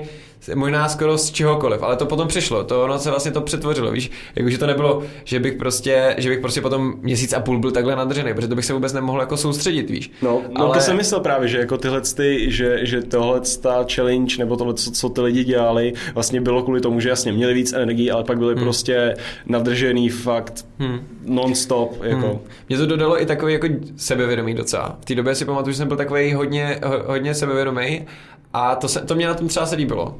možná 0.55 0.89
skoro 0.89 1.17
z 1.17 1.31
čehokoliv, 1.31 1.83
ale 1.83 1.95
to 1.95 2.05
potom 2.05 2.27
přišlo, 2.27 2.63
to 2.63 2.83
ono 2.83 2.99
se 2.99 3.09
vlastně 3.09 3.31
to 3.31 3.41
přetvořilo, 3.41 3.91
víš, 3.91 4.11
jakože 4.35 4.57
to 4.57 4.67
nebylo, 4.67 5.03
že 5.23 5.39
bych 5.39 5.53
prostě, 5.53 6.15
že 6.17 6.29
bych 6.29 6.39
prostě 6.39 6.61
potom 6.61 6.93
měsíc 7.01 7.33
a 7.33 7.39
půl 7.39 7.59
byl 7.59 7.71
takhle 7.71 7.95
nadržený, 7.95 8.33
protože 8.33 8.47
to 8.47 8.55
bych 8.55 8.65
se 8.65 8.73
vůbec 8.73 8.93
nemohl 8.93 9.19
jako 9.19 9.37
soustředit, 9.37 9.89
víš. 9.89 10.11
No, 10.21 10.41
no 10.57 10.65
ale... 10.65 10.73
to 10.73 10.81
jsem 10.81 10.97
myslel 10.97 11.21
právě, 11.21 11.47
že 11.47 11.57
jako 11.57 11.77
tyhle 11.77 12.01
ty, 12.01 12.51
že, 12.51 12.79
že 12.81 13.01
tohle 13.01 13.41
ta 13.61 13.85
challenge 13.95 14.35
nebo 14.39 14.55
tohle, 14.55 14.73
co, 14.73 14.91
co 14.91 15.09
ty 15.09 15.21
lidi 15.21 15.43
dělali, 15.43 15.93
vlastně 16.13 16.41
bylo 16.41 16.63
kvůli 16.63 16.81
tomu, 16.81 16.99
že 16.99 17.09
jasně 17.09 17.31
měli 17.31 17.53
víc 17.53 17.73
energii, 17.73 18.11
ale 18.11 18.23
pak 18.23 18.37
byli 18.37 18.55
hmm. 18.55 18.63
prostě 18.63 19.15
nadržený 19.45 20.09
fakt 20.09 20.66
Hmm. 20.79 20.99
non-stop, 21.25 22.03
jako. 22.03 22.27
Hmm. 22.27 22.39
Mě 22.69 22.77
to 22.77 22.85
dodalo 22.85 23.21
i 23.21 23.25
takový 23.25 23.53
jako 23.53 23.67
sebevědomý 23.95 24.53
docela. 24.53 24.97
V 25.01 25.05
té 25.05 25.15
době 25.15 25.35
si 25.35 25.45
pamatuju, 25.45 25.71
že 25.71 25.77
jsem 25.77 25.87
byl 25.87 25.97
takový 25.97 26.33
hodně, 26.33 26.79
ho- 26.85 27.03
hodně 27.05 27.33
sebevědomý 27.33 28.05
a 28.53 28.75
to, 28.75 28.87
se, 28.87 28.99
to 29.01 29.15
mě 29.15 29.27
na 29.27 29.33
tom 29.33 29.47
třeba 29.47 29.65
se 29.65 29.75
líbilo. 29.75 30.15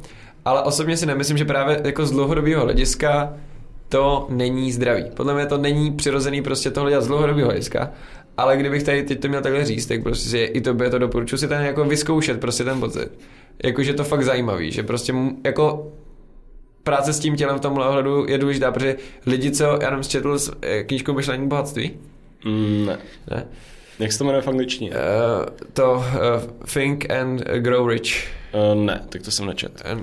Ale 0.45 0.61
osobně 0.63 0.97
si 0.97 1.05
nemyslím, 1.05 1.37
že 1.37 1.45
právě 1.45 1.81
jako 1.83 2.05
z 2.05 2.11
dlouhodobého 2.11 2.63
hlediska 2.63 3.33
to 3.89 4.27
není 4.29 4.71
zdravý. 4.71 5.05
Podle 5.13 5.33
mě 5.33 5.45
to 5.45 5.57
není 5.57 5.91
přirozený 5.91 6.41
prostě 6.41 6.71
tohle 6.71 6.91
dělat 6.91 7.03
z 7.03 7.07
dlouhodobého 7.07 7.47
hlediska. 7.47 7.91
Ale 8.37 8.57
kdybych 8.57 8.83
tady 8.83 9.03
teď 9.03 9.19
to 9.19 9.27
měl 9.27 9.41
takhle 9.41 9.65
říct, 9.65 9.85
tak 9.85 10.03
prostě 10.03 10.29
si 10.29 10.37
i 10.37 10.61
tobě 10.61 10.89
to 10.89 10.99
doporučuji 10.99 11.37
si 11.37 11.47
ten 11.47 11.61
jako 11.61 11.85
vyzkoušet 11.85 12.39
prostě 12.39 12.63
ten 12.63 12.79
pocit. 12.79 13.09
Jakože 13.63 13.93
to 13.93 14.03
fakt 14.03 14.23
zajímavý, 14.23 14.71
že 14.71 14.83
prostě 14.83 15.13
jako 15.43 15.87
práce 16.87 17.13
s 17.13 17.19
tím 17.19 17.35
tělem 17.35 17.57
v 17.57 17.61
tomhle 17.61 17.87
ohledu 17.87 18.25
je 18.27 18.37
důležitá, 18.37 18.71
protože 18.71 18.95
lidi, 19.25 19.51
co 19.51 19.63
já 19.63 19.83
jenom 19.85 20.03
četl 20.03 20.39
s 20.39 20.51
eh, 20.61 20.83
knížkou 20.83 21.13
Myšlení 21.13 21.47
bohatství, 21.47 21.91
Mm, 22.45 22.85
ne. 22.85 22.97
ne? 23.31 23.47
Jak 23.99 24.11
se 24.11 24.17
to 24.17 24.23
jmenuje 24.23 24.41
v 24.41 24.47
angličtině? 24.47 24.89
Uh, 24.89 24.95
to 25.73 25.93
uh, 25.93 26.03
Think 26.73 27.09
and 27.09 27.41
Grow 27.57 27.89
Rich. 27.89 28.27
Uh, 28.53 28.81
ne, 28.85 29.01
tak 29.09 29.21
to 29.21 29.31
jsem 29.31 29.45
nečet. 29.45 29.81
Eh, 29.85 29.97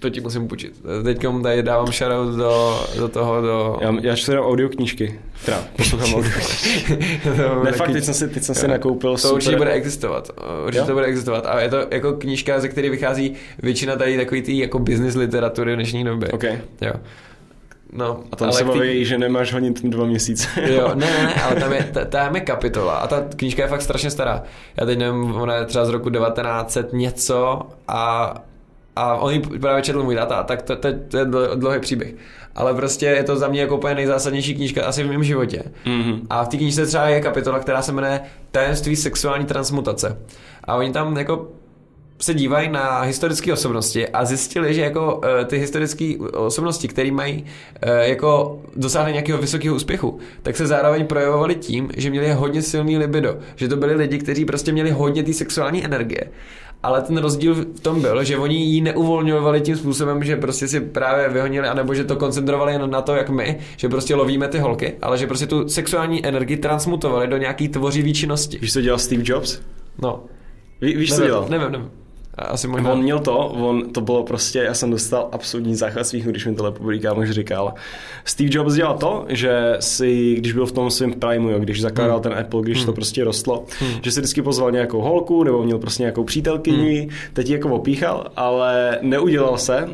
to 0.00 0.10
ti 0.10 0.20
musím 0.20 0.48
půjčit. 0.48 0.74
Teď 1.04 1.26
tady 1.42 1.62
dávám 1.62 1.86
shoutout 1.86 2.36
do, 2.36 2.80
do 2.98 3.08
toho, 3.08 3.40
do... 3.42 3.78
Já, 3.80 3.94
já 4.02 4.16
čtu 4.16 4.30
jenom 4.30 4.46
audioknížky. 4.46 5.20
Teda, 5.44 5.64
poslouchám. 5.76 6.22
Ne, 7.64 7.72
fakt, 7.72 7.92
teď 7.92 8.04
jsem 8.04 8.14
si, 8.14 8.28
teď 8.28 8.42
jsem 8.42 8.54
si 8.54 8.68
nakoupil 8.68 9.10
To 9.12 9.18
super... 9.18 9.34
určitě 9.34 9.56
bude 9.56 9.72
existovat. 9.72 10.30
Určitě 10.64 10.78
Jo? 10.80 10.86
to 10.86 10.92
bude 10.92 11.06
existovat. 11.06 11.46
A 11.46 11.60
je 11.60 11.68
to 11.68 11.86
jako 11.90 12.12
knížka, 12.12 12.60
ze 12.60 12.68
které 12.68 12.90
vychází 12.90 13.32
většina 13.62 13.96
tady 13.96 14.16
takový 14.16 14.42
tý 14.42 14.58
jako 14.58 14.78
business 14.78 15.14
literatury 15.14 15.72
v 15.72 15.76
dnešní 15.76 16.04
době. 16.04 16.28
OK. 16.28 16.44
Jo. 16.80 16.92
No, 17.92 18.20
A 18.32 18.36
tam 18.36 18.52
se 18.52 18.64
baví, 18.64 19.04
že 19.04 19.18
nemáš 19.18 19.52
honit 19.52 19.82
dva 19.84 20.06
měsíce. 20.06 20.48
Jo, 20.66 20.88
ne, 20.94 21.06
ne, 21.06 21.22
ne, 21.22 21.34
ale 21.34 21.56
tam 21.60 21.72
je, 21.72 21.84
ta- 21.92 22.04
tam 22.04 22.34
je 22.34 22.40
kapitola 22.40 22.94
a 22.96 23.06
ta 23.06 23.24
knížka 23.36 23.62
je 23.62 23.68
fakt 23.68 23.82
strašně 23.82 24.10
stará. 24.10 24.42
Já 24.80 24.86
teď 24.86 24.98
nevím, 24.98 25.34
ona 25.34 25.54
je 25.54 25.64
třeba 25.64 25.84
z 25.84 25.88
roku 25.88 26.10
1900 26.10 26.92
něco 26.92 27.60
a, 27.88 28.34
a 28.96 29.14
on 29.16 29.32
ji 29.32 29.40
právě 29.40 29.82
četl 29.82 30.02
můj 30.02 30.16
táta, 30.16 30.42
tak 30.42 30.62
to, 30.62 30.76
to, 30.76 30.88
to 31.08 31.18
je 31.18 31.24
dl- 31.24 31.56
dlouhý 31.58 31.80
příběh. 31.80 32.14
Ale 32.56 32.74
prostě 32.74 33.06
je 33.06 33.24
to 33.24 33.36
za 33.36 33.48
mě 33.48 33.60
jako 33.60 33.76
úplně 33.76 33.94
nejzásadnější 33.94 34.54
knížka 34.54 34.84
asi 34.84 35.02
v 35.02 35.08
mém 35.08 35.24
životě. 35.24 35.62
Mhm. 35.84 36.20
A 36.30 36.44
v 36.44 36.48
té 36.48 36.56
knížce 36.56 36.86
třeba 36.86 37.08
je 37.08 37.20
kapitola, 37.20 37.58
která 37.58 37.82
se 37.82 37.92
jmenuje 37.92 38.20
Tajemství 38.50 38.96
sexuální 38.96 39.44
transmutace. 39.44 40.18
A 40.64 40.76
oni 40.76 40.92
tam 40.92 41.16
jako 41.16 41.48
se 42.18 42.34
dívají 42.34 42.68
na 42.68 43.00
historické 43.00 43.52
osobnosti 43.52 44.08
a 44.08 44.24
zjistili, 44.24 44.74
že 44.74 44.80
jako 44.80 45.20
eh, 45.40 45.44
ty 45.44 45.58
historické 45.58 46.14
osobnosti, 46.32 46.88
které 46.88 47.10
mají 47.10 47.44
eh, 47.82 48.08
jako 48.08 48.60
dosáhli 48.76 49.12
nějakého 49.12 49.38
vysokého 49.38 49.76
úspěchu, 49.76 50.18
tak 50.42 50.56
se 50.56 50.66
zároveň 50.66 51.06
projevovaly 51.06 51.54
tím, 51.54 51.90
že 51.96 52.10
měli 52.10 52.32
hodně 52.32 52.62
silný 52.62 52.98
libido. 52.98 53.38
Že 53.56 53.68
to 53.68 53.76
byli 53.76 53.94
lidi, 53.94 54.18
kteří 54.18 54.44
prostě 54.44 54.72
měli 54.72 54.90
hodně 54.90 55.22
té 55.22 55.32
sexuální 55.32 55.84
energie. 55.84 56.30
Ale 56.86 57.02
ten 57.02 57.18
rozdíl 57.18 57.54
v 57.54 57.80
tom 57.80 58.00
byl, 58.00 58.24
že 58.24 58.38
oni 58.38 58.56
ji 58.56 58.80
neuvolňovali 58.80 59.60
tím 59.60 59.76
způsobem, 59.76 60.24
že 60.24 60.36
prostě 60.36 60.68
si 60.68 60.80
právě 60.80 61.28
vyhonili, 61.28 61.68
anebo 61.68 61.94
že 61.94 62.04
to 62.04 62.16
koncentrovali 62.16 62.72
jen 62.72 62.90
na 62.90 63.02
to, 63.02 63.14
jak 63.14 63.30
my, 63.30 63.58
že 63.76 63.88
prostě 63.88 64.14
lovíme 64.14 64.48
ty 64.48 64.58
holky, 64.58 64.94
ale 65.02 65.18
že 65.18 65.26
prostě 65.26 65.46
tu 65.46 65.68
sexuální 65.68 66.26
energii 66.26 66.56
transmutovali 66.56 67.26
do 67.26 67.36
nějaký 67.36 67.68
tvořivý 67.68 68.14
činnosti. 68.14 68.58
Víš, 68.58 68.72
co 68.72 68.80
dělal 68.80 68.98
Steve 68.98 69.22
Jobs? 69.26 69.60
No. 70.02 70.24
Ví, 70.80 70.96
víš, 70.96 71.10
co 71.10 71.14
nevím, 71.14 71.28
dělal? 71.28 71.46
Nevím, 71.48 71.72
nevím. 71.72 71.90
Asi 72.38 72.68
možná. 72.68 72.92
On 72.92 73.02
měl 73.02 73.18
to, 73.18 73.38
on, 73.38 73.92
to 73.92 74.00
bylo 74.00 74.22
prostě, 74.22 74.58
já 74.58 74.74
jsem 74.74 74.90
dostal 74.90 75.28
absolutní 75.32 75.74
záchvat 75.74 76.06
smíchu, 76.06 76.30
když 76.30 76.46
mi 76.46 76.54
tohle 76.54 76.72
poprvé 76.72 76.98
kámoš 76.98 77.30
říkal. 77.30 77.74
Steve 78.24 78.50
Jobs 78.52 78.74
dělal 78.74 78.98
to, 78.98 79.24
že 79.28 79.76
si, 79.80 80.34
když 80.34 80.52
byl 80.52 80.66
v 80.66 80.72
tom 80.72 80.90
svém 80.90 81.12
primu, 81.12 81.50
jo, 81.50 81.58
když 81.58 81.80
zakládal 81.80 82.14
Hmm. 82.16 82.22
ten 82.22 82.32
Apple, 82.38 82.62
když 82.62 82.84
to 82.84 82.92
prostě 82.92 83.24
rostlo, 83.24 83.64
že 84.02 84.10
si 84.12 84.20
vždycky 84.20 84.42
pozval 84.42 84.72
nějakou 84.72 85.00
holku, 85.00 85.44
nebo 85.44 85.62
měl 85.62 85.78
prostě 85.78 86.02
nějakou 86.02 86.24
přítelkyni, 86.24 87.00
Hmm. 87.00 87.10
teď 87.32 87.48
ji 87.48 87.52
jako 87.52 87.68
opíchal, 87.68 88.26
ale 88.36 88.98
neudělal 89.02 89.58
se, 89.58 89.88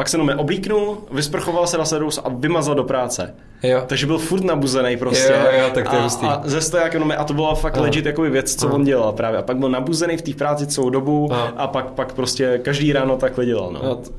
pak 0.00 0.08
se 0.08 0.16
jenom 0.16 0.38
oblíknul, 0.38 0.98
vysprchoval 1.12 1.66
se 1.66 1.78
na 1.78 1.84
sedus 1.84 2.18
a 2.24 2.28
vymazal 2.28 2.74
do 2.74 2.84
práce. 2.84 3.34
Jo. 3.62 3.82
Takže 3.86 4.06
byl 4.06 4.18
furt 4.18 4.44
nabuzený 4.44 4.96
prostě. 4.96 5.32
Jo, 5.32 5.60
jo, 5.60 5.70
tak 5.74 5.88
to 5.88 5.94
je 5.94 6.00
a, 6.00 6.04
hustý. 6.04 6.26
a 6.26 6.42
ze 6.44 6.60
stoják 6.60 6.94
jenom, 6.94 7.12
a 7.18 7.24
to 7.24 7.34
byla 7.34 7.54
fakt 7.54 7.74
Aha. 7.74 7.82
legit 7.82 8.06
jakoby 8.06 8.30
věc, 8.30 8.54
co 8.54 8.68
on 8.68 8.84
dělal 8.84 9.12
právě. 9.12 9.38
A 9.38 9.42
pak 9.42 9.56
byl 9.56 9.68
nabuzený 9.68 10.16
v 10.16 10.22
té 10.22 10.34
práci 10.34 10.66
celou 10.66 10.90
dobu 10.90 11.28
Aha. 11.32 11.52
a 11.56 11.66
pak, 11.66 11.90
pak 11.90 12.12
prostě 12.12 12.60
každý 12.64 12.92
ráno 12.92 13.16
takhle 13.16 13.46
dělal. 13.46 13.70
No. 13.72 13.80
No, 13.84 13.94
t- 13.94 14.10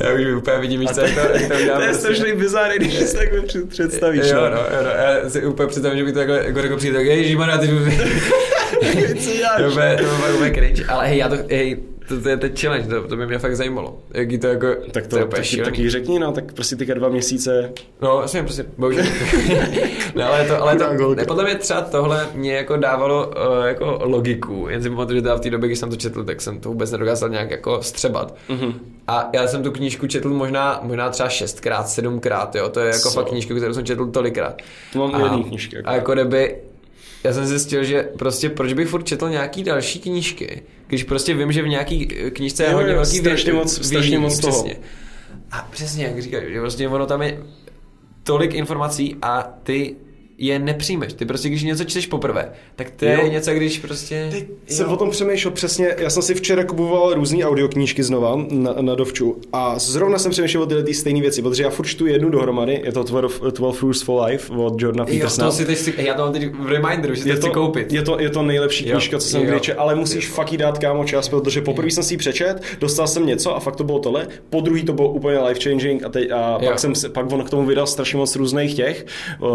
já 0.04 0.12
už 0.14 0.36
úplně 0.36 0.58
vidím, 0.58 0.80
víš, 0.80 0.90
jak 1.02 1.14
to, 1.14 1.20
jak 1.20 1.42
to 1.42 1.48
to 1.48 1.54
je 1.54 1.70
prostě. 1.70 1.94
strašný 1.94 2.32
bizár, 2.32 2.70
když 2.76 2.94
si 2.94 3.12
to 3.12 3.18
takhle 3.18 3.40
před- 3.40 3.68
představíš. 3.68 4.26
Jo, 4.30 4.36
no. 4.40 4.50
no, 4.50 4.56
jo, 4.56 4.82
no, 4.82 4.90
já 4.90 5.30
si 5.30 5.46
úplně 5.46 5.66
představím, 5.68 5.98
že 5.98 6.04
by 6.04 6.12
to 6.12 6.18
takhle 6.18 6.44
jako 6.46 6.62
řekl 6.62 6.76
přijít, 6.76 6.92
tak 6.94 7.06
ježišmarja, 7.06 7.58
ty 7.58 7.68
Co 9.20 9.30
děláš? 9.36 9.62
to 9.62 9.70
bude, 9.70 9.96
to 9.96 10.16
bude 10.16 10.32
úplně 10.32 10.50
cringe, 10.50 10.84
ale 10.88 11.06
hej, 11.08 11.18
já 11.18 11.28
to, 11.28 11.36
hej, 11.50 11.76
to, 12.08 12.20
to 12.20 12.28
je 12.28 12.36
teď 12.36 12.60
challenge, 12.60 12.88
to, 12.88 13.08
to 13.08 13.16
by 13.16 13.26
mě 13.26 13.38
fakt 13.38 13.56
zajímalo. 13.56 13.98
Jaký 14.14 14.38
to 14.38 14.46
jako, 14.46 14.66
Tak 14.92 15.06
to, 15.06 15.18
je 15.18 15.24
to 15.24 15.30
taky, 15.30 15.56
taky 15.56 15.90
řekni, 15.90 16.18
no, 16.18 16.32
tak 16.32 16.52
prostě 16.52 16.76
teďka 16.76 16.94
dva 16.94 17.08
měsíce. 17.08 17.72
No, 18.02 18.20
jasně, 18.20 18.42
prostě, 18.42 18.64
bohužel. 18.78 19.04
no, 20.14 20.24
ale 20.24 20.44
to, 20.44 20.62
ale 20.62 20.76
to, 20.76 21.14
ne, 21.14 21.24
podle 21.24 21.44
mě 21.44 21.54
třeba 21.54 21.80
tohle 21.80 22.28
mě 22.34 22.52
jako 22.52 22.76
dávalo 22.76 23.26
uh, 23.26 23.66
jako 23.66 23.98
logiku, 24.02 24.66
jen 24.68 24.82
si 24.82 24.90
pamatuju, 24.90 25.18
že 25.18 25.22
teda 25.22 25.34
v 25.34 25.40
té 25.40 25.50
době, 25.50 25.68
když 25.68 25.78
jsem 25.78 25.90
to 25.90 25.96
četl, 25.96 26.24
tak 26.24 26.40
jsem 26.40 26.60
to 26.60 26.68
vůbec 26.68 26.92
nedokázal 26.92 27.28
nějak 27.28 27.50
jako 27.50 27.82
střebat. 27.82 28.34
Mhm. 28.48 28.58
Mm-hmm. 28.58 28.74
A 29.06 29.30
já 29.32 29.46
jsem 29.46 29.62
tu 29.62 29.70
knížku 29.70 30.06
četl 30.06 30.28
možná, 30.28 30.80
možná 30.82 31.10
třeba 31.10 31.28
šestkrát, 31.28 31.88
sedmkrát, 31.88 32.54
jo, 32.54 32.68
to 32.68 32.80
je 32.80 32.86
jako 32.86 32.98
Co? 32.98 33.10
fakt 33.10 33.28
knížka, 33.28 33.54
kterou 33.54 33.74
jsem 33.74 33.84
četl 33.84 34.06
tolikrát. 34.06 34.62
To 34.92 34.98
mám 34.98 35.24
a, 35.24 35.42
knížky, 35.48 35.76
jako. 35.76 35.88
A 35.88 35.92
jako 35.92 36.12
kdyby, 36.12 36.56
já 37.24 37.32
jsem 37.32 37.46
zjistil, 37.46 37.84
že 37.84 38.08
prostě 38.18 38.50
proč 38.50 38.72
bych 38.72 38.88
furt 38.88 39.02
četl 39.02 39.28
nějaký 39.28 39.62
další 39.64 39.98
knížky, 40.00 40.62
když 40.86 41.04
prostě 41.04 41.34
vím, 41.34 41.52
že 41.52 41.62
v 41.62 41.68
nějaký 41.68 42.08
eh, 42.26 42.30
knížce 42.30 42.64
je 42.64 42.72
hodně 42.72 42.94
velký 42.94 43.16
strašně 43.18 43.52
moc- 43.52 43.82
strašně 43.82 44.18
moc 44.18 44.38
toho. 44.38 44.52
přesně. 44.64 44.76
A 45.50 45.68
přesně, 45.70 46.04
jak 46.04 46.22
říkáš, 46.22 46.42
že 46.48 46.60
prostě 46.60 46.88
ono 46.88 47.06
tam 47.06 47.22
je 47.22 47.42
tolik 48.22 48.54
informací 48.54 49.16
a 49.22 49.58
ty 49.62 49.96
je 50.38 50.58
nepřijmeš. 50.58 51.12
Ty 51.12 51.24
prostě, 51.24 51.48
když 51.48 51.62
něco 51.62 51.84
čteš 51.84 52.06
poprvé, 52.06 52.52
tak 52.76 52.90
to 52.90 53.04
je 53.04 53.12
Jo. 53.12 53.28
něco, 53.32 53.50
když 53.54 53.78
prostě... 53.78 54.28
Teď 54.30 54.44
jsem 54.68 54.88
o 54.92 54.96
tom 54.96 55.10
přemýšlel 55.10 55.52
přesně, 55.54 55.94
já 55.98 56.10
jsem 56.10 56.22
si 56.22 56.34
včera 56.34 56.64
kupoval 56.64 57.14
různé 57.14 57.44
audioknížky 57.44 58.02
znova 58.02 58.36
na, 58.50 58.74
na 58.80 58.94
Dovču 58.94 59.36
a 59.52 59.78
zrovna 59.78 60.18
jsem 60.18 60.30
přemýšlel 60.30 60.62
o 60.62 60.66
tyhle 60.66 60.82
ty 60.82 60.94
stejné 60.94 61.20
věci, 61.20 61.42
protože 61.42 61.62
já 61.62 61.70
furt 61.70 61.86
čtu 61.86 62.06
jednu 62.06 62.28
dohromady, 62.30 62.80
je 62.84 62.92
to 62.92 63.02
12, 63.02 63.40
12 63.56 63.80
Rules 63.82 64.02
for 64.02 64.22
Life 64.24 64.52
od 64.52 64.82
Jordana 64.82 65.04
Jo, 65.08 65.14
Petersona. 65.14 65.46
to 65.46 65.52
si 65.52 65.64
teď 65.66 65.78
si, 65.78 65.94
já 65.96 66.14
to 66.14 66.22
mám 66.22 66.32
teď 66.32 66.54
v 66.54 66.66
reminderu, 66.68 67.14
že 67.14 67.20
si 67.22 67.28
to 67.28 67.32
je 67.34 67.36
chci 67.40 67.50
koupit. 67.50 67.92
Je 67.92 68.02
to, 68.02 68.20
je 68.20 68.30
to 68.30 68.42
nejlepší 68.42 68.88
Jo, 68.88 68.92
knížka, 68.92 69.18
co 69.18 69.28
jsem 69.28 69.40
jo. 69.42 69.46
kdy 69.50 69.60
četl, 69.60 69.80
ale 69.80 69.94
musíš 69.94 70.28
fakt 70.28 70.52
jí 70.52 70.58
dát 70.58 70.78
kámo 70.78 71.04
čas, 71.04 71.28
protože 71.28 71.60
poprvé 71.60 71.90
jsem 71.90 72.02
si 72.04 72.14
ji 72.14 72.18
přečet, 72.18 72.62
dostal 72.80 73.06
jsem 73.06 73.26
něco 73.26 73.56
a 73.56 73.60
fakt 73.60 73.76
to 73.76 73.84
bylo 73.84 73.98
tohle, 73.98 74.26
po 74.50 74.60
druhý 74.60 74.82
to 74.84 74.92
bylo 74.92 75.08
úplně 75.12 75.38
life 75.38 75.60
changing 75.60 76.04
a, 76.04 76.08
teď, 76.08 76.30
a 76.30 76.58
Jo. 76.62 76.68
pak, 76.70 76.78
jsem, 76.78 76.94
se- 76.94 77.08
pak 77.08 77.32
on 77.32 77.44
k 77.44 77.50
tomu 77.50 77.66
vydal 77.66 77.86
strašně 77.86 78.18
moc 78.18 78.36
různých 78.36 78.74
těch 78.74 79.06
uh, 79.40 79.48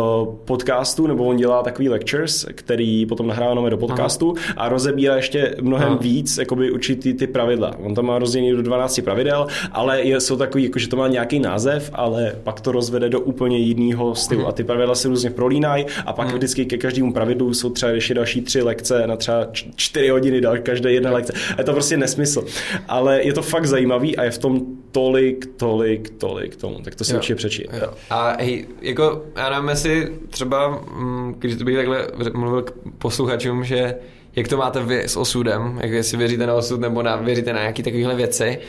podcastů, 0.74 1.08
nebo 1.08 1.24
on 1.24 1.38
dělá 1.38 1.64
takový 1.64 1.90
lectures, 1.90 2.46
který 2.52 3.06
potom 3.06 3.28
nahrává 3.28 3.70
do 3.70 3.78
podcastu 3.78 4.34
a 4.58 4.70
rozebírá 4.70 5.16
ještě 5.16 5.56
mnohem 5.62 5.88
Aha. 5.88 5.98
víc 6.02 6.38
jakoby 6.38 6.72
určitý 6.72 7.14
ty 7.14 7.28
pravidla. 7.28 7.72
On 7.80 7.96
tam 7.96 8.06
má 8.06 8.20
rozdělený 8.20 8.52
do 8.52 8.62
12 8.62 9.02
pravidel, 9.04 9.48
ale 9.72 10.02
jsou 10.04 10.38
takový, 10.38 10.64
jako, 10.64 10.80
že 10.80 10.88
to 10.88 10.96
má 10.96 11.08
nějaký 11.08 11.40
název, 11.40 11.92
ale 11.94 12.36
pak 12.44 12.62
to 12.62 12.72
rozvede 12.72 13.10
do 13.10 13.20
úplně 13.20 13.58
jiného 13.58 14.16
stylu. 14.16 14.48
A 14.48 14.52
ty 14.52 14.64
pravidla 14.64 14.96
se 14.96 15.08
různě 15.08 15.30
prolínají 15.30 15.86
a 16.06 16.14
pak 16.14 16.34
vždycky 16.34 16.66
ke 16.66 16.78
každému 16.78 17.14
pravidlu 17.14 17.54
jsou 17.54 17.70
třeba 17.70 17.92
ještě 17.92 18.14
další 18.14 18.42
tři 18.42 18.62
lekce 18.62 19.08
na 19.08 19.16
třeba 19.16 19.48
čtyři 19.76 20.10
hodiny, 20.10 20.42
každé 20.64 20.92
jedna 20.92 21.12
lekce. 21.12 21.34
A 21.34 21.56
je 21.58 21.64
to 21.64 21.74
prostě 21.74 21.98
nesmysl. 21.98 22.46
Ale 22.88 23.24
je 23.24 23.34
to 23.34 23.42
fakt 23.42 23.66
zajímavý 23.66 24.18
a 24.18 24.24
je 24.24 24.32
v 24.32 24.38
tom 24.38 24.62
tolik, 24.94 25.46
tolik, 25.58 26.10
tolik 26.10 26.56
tomu. 26.56 26.80
Tak 26.80 26.96
to 26.96 27.04
si 27.04 27.12
Jo. 27.14 27.18
určitě 27.18 27.36
přečít. 27.36 27.68
Jo. 27.82 27.94
A 28.10 28.36
hej, 28.40 28.68
jako, 28.82 29.24
já 29.36 29.50
nevím, 29.50 29.70
jestli 29.70 30.14
třeba, 30.30 30.70
mm, 30.70 31.36
když 31.38 31.56
to 31.56 31.64
bych 31.64 31.76
takhle 31.76 32.08
mluvil 32.34 32.62
k 32.62 32.74
posluchačům, 32.98 33.64
že 33.64 33.96
jak 34.36 34.48
to 34.48 34.58
máte 34.58 34.84
vy 34.84 35.04
s 35.04 35.18
osudem, 35.18 35.80
jak 35.84 35.92
jestli 35.92 36.18
věříte 36.18 36.48
na 36.48 36.54
osud 36.54 36.80
nebo 36.82 37.02
na, 37.04 37.16
věříte 37.16 37.54
na 37.54 37.60
nějaké 37.60 37.84
takovéhle 37.84 38.16
věci. 38.16 38.60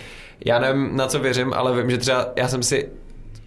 Já 0.45 0.59
nevím, 0.59 0.97
na 0.97 1.07
co 1.07 1.19
věřím, 1.19 1.53
ale 1.53 1.77
vím, 1.83 1.91
že 1.91 1.99
třeba 1.99 2.33
já 2.37 2.49
jsem 2.49 2.63
si 2.63 2.89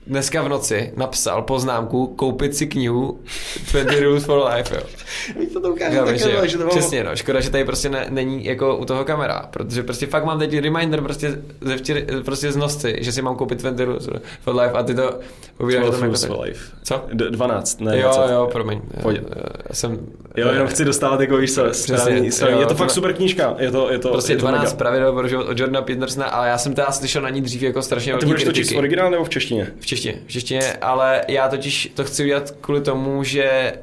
dneska 0.08 0.42
v 0.42 0.50
noci 0.50 0.92
napsal 0.96 1.42
poznámku 1.42 2.08
koupit 2.08 2.56
si 2.56 2.68
knihu 2.68 3.20
20 3.72 4.00
Rules 4.00 4.26
for 4.26 4.48
Life, 4.56 4.76
jo. 4.76 4.82
Víš, 5.40 5.50
to, 5.54 5.62
to 5.62 5.70
ukážu 5.74 5.96
takhle, 5.96 6.18
že 6.18 6.32
jo. 6.32 6.42
že 6.46 6.58
to 6.58 6.64
mám... 6.64 6.70
Přesně, 6.70 7.04
no. 7.04 7.16
Škoda, 7.16 7.40
že 7.40 7.50
tady 7.50 7.66
prostě 7.66 7.90
ne, 7.90 8.06
není 8.10 8.46
jako 8.46 8.78
u 8.78 8.86
toho 8.86 9.06
kamera, 9.06 9.46
protože 9.52 9.84
prostě 9.84 10.08
fakt 10.08 10.26
mám 10.26 10.40
teď 10.40 10.58
reminder 10.60 11.02
prostě 11.02 11.42
ze 11.62 11.78
včer, 11.78 12.04
prostě 12.26 12.52
z 12.52 12.56
nosci, 12.58 12.96
že 13.00 13.12
si 13.12 13.22
mám 13.22 13.36
koupit 13.36 13.60
20 13.62 13.84
Rules 13.86 14.10
for 14.42 14.56
Life 14.56 14.74
a 14.74 14.84
ty 14.84 14.96
to 14.96 15.20
uvídáš 15.60 15.84
12 15.84 15.92
tam 15.92 15.94
jako 15.94 16.06
rules 16.06 16.22
tak- 16.22 16.30
for 16.32 16.40
life. 16.46 16.72
Co? 16.84 17.06
D- 17.14 17.30
12, 17.30 17.82
ne 17.82 18.00
Jo, 18.00 18.12
20. 18.16 18.34
jo, 18.34 18.50
promiň. 18.52 18.82
Pojď. 19.02 19.18
Já, 19.30 19.42
já 19.70 19.76
jsem... 19.76 20.00
Jo, 20.38 20.48
jenom 20.52 20.68
chci 20.68 20.86
dostávat 20.86 21.22
jako 21.22 21.38
víš 21.38 21.54
co, 21.54 21.64
správný, 21.72 22.32
správný. 22.32 22.56
jo, 22.56 22.62
Je 22.62 22.66
to 22.68 22.76
fakt 22.76 22.92
super 22.92 23.14
knížka. 23.14 23.56
Je 23.60 23.72
to, 23.72 23.92
je 23.92 24.00
to, 24.00 24.10
Prostě 24.10 24.34
je 24.34 24.38
to 24.38 24.42
12 24.42 24.64
mega. 24.64 24.76
pravidel 24.78 25.14
pro 25.14 25.28
život 25.28 25.48
od 25.48 25.60
Jordana 25.60 25.82
Petersona, 25.82 26.26
ale 26.26 26.48
já 26.48 26.58
jsem 26.58 26.74
teda 26.74 26.92
slyšel 26.92 27.22
na 27.22 27.30
ní 27.30 27.42
dřív 27.42 27.62
jako 27.62 27.82
strašně 27.82 28.14
A 28.14 28.18
ty 28.18 28.26
velký 28.26 28.28
budeš 28.28 28.44
to 28.44 28.52
číst 28.52 28.58
v 28.58 28.70
kritiky. 28.70 28.78
originále 28.80 29.10
nebo 29.12 29.24
v 29.24 29.30
češtině? 29.30 29.68
V 29.80 29.86
češtině, 29.86 29.97
v 30.06 30.32
češtině, 30.32 30.74
ale 30.74 31.22
já 31.28 31.50
totiž 31.50 31.92
to 31.96 32.04
chci 32.04 32.24
udělat 32.24 32.52
kvůli 32.52 32.82
tomu, 32.82 33.24
že 33.24 33.74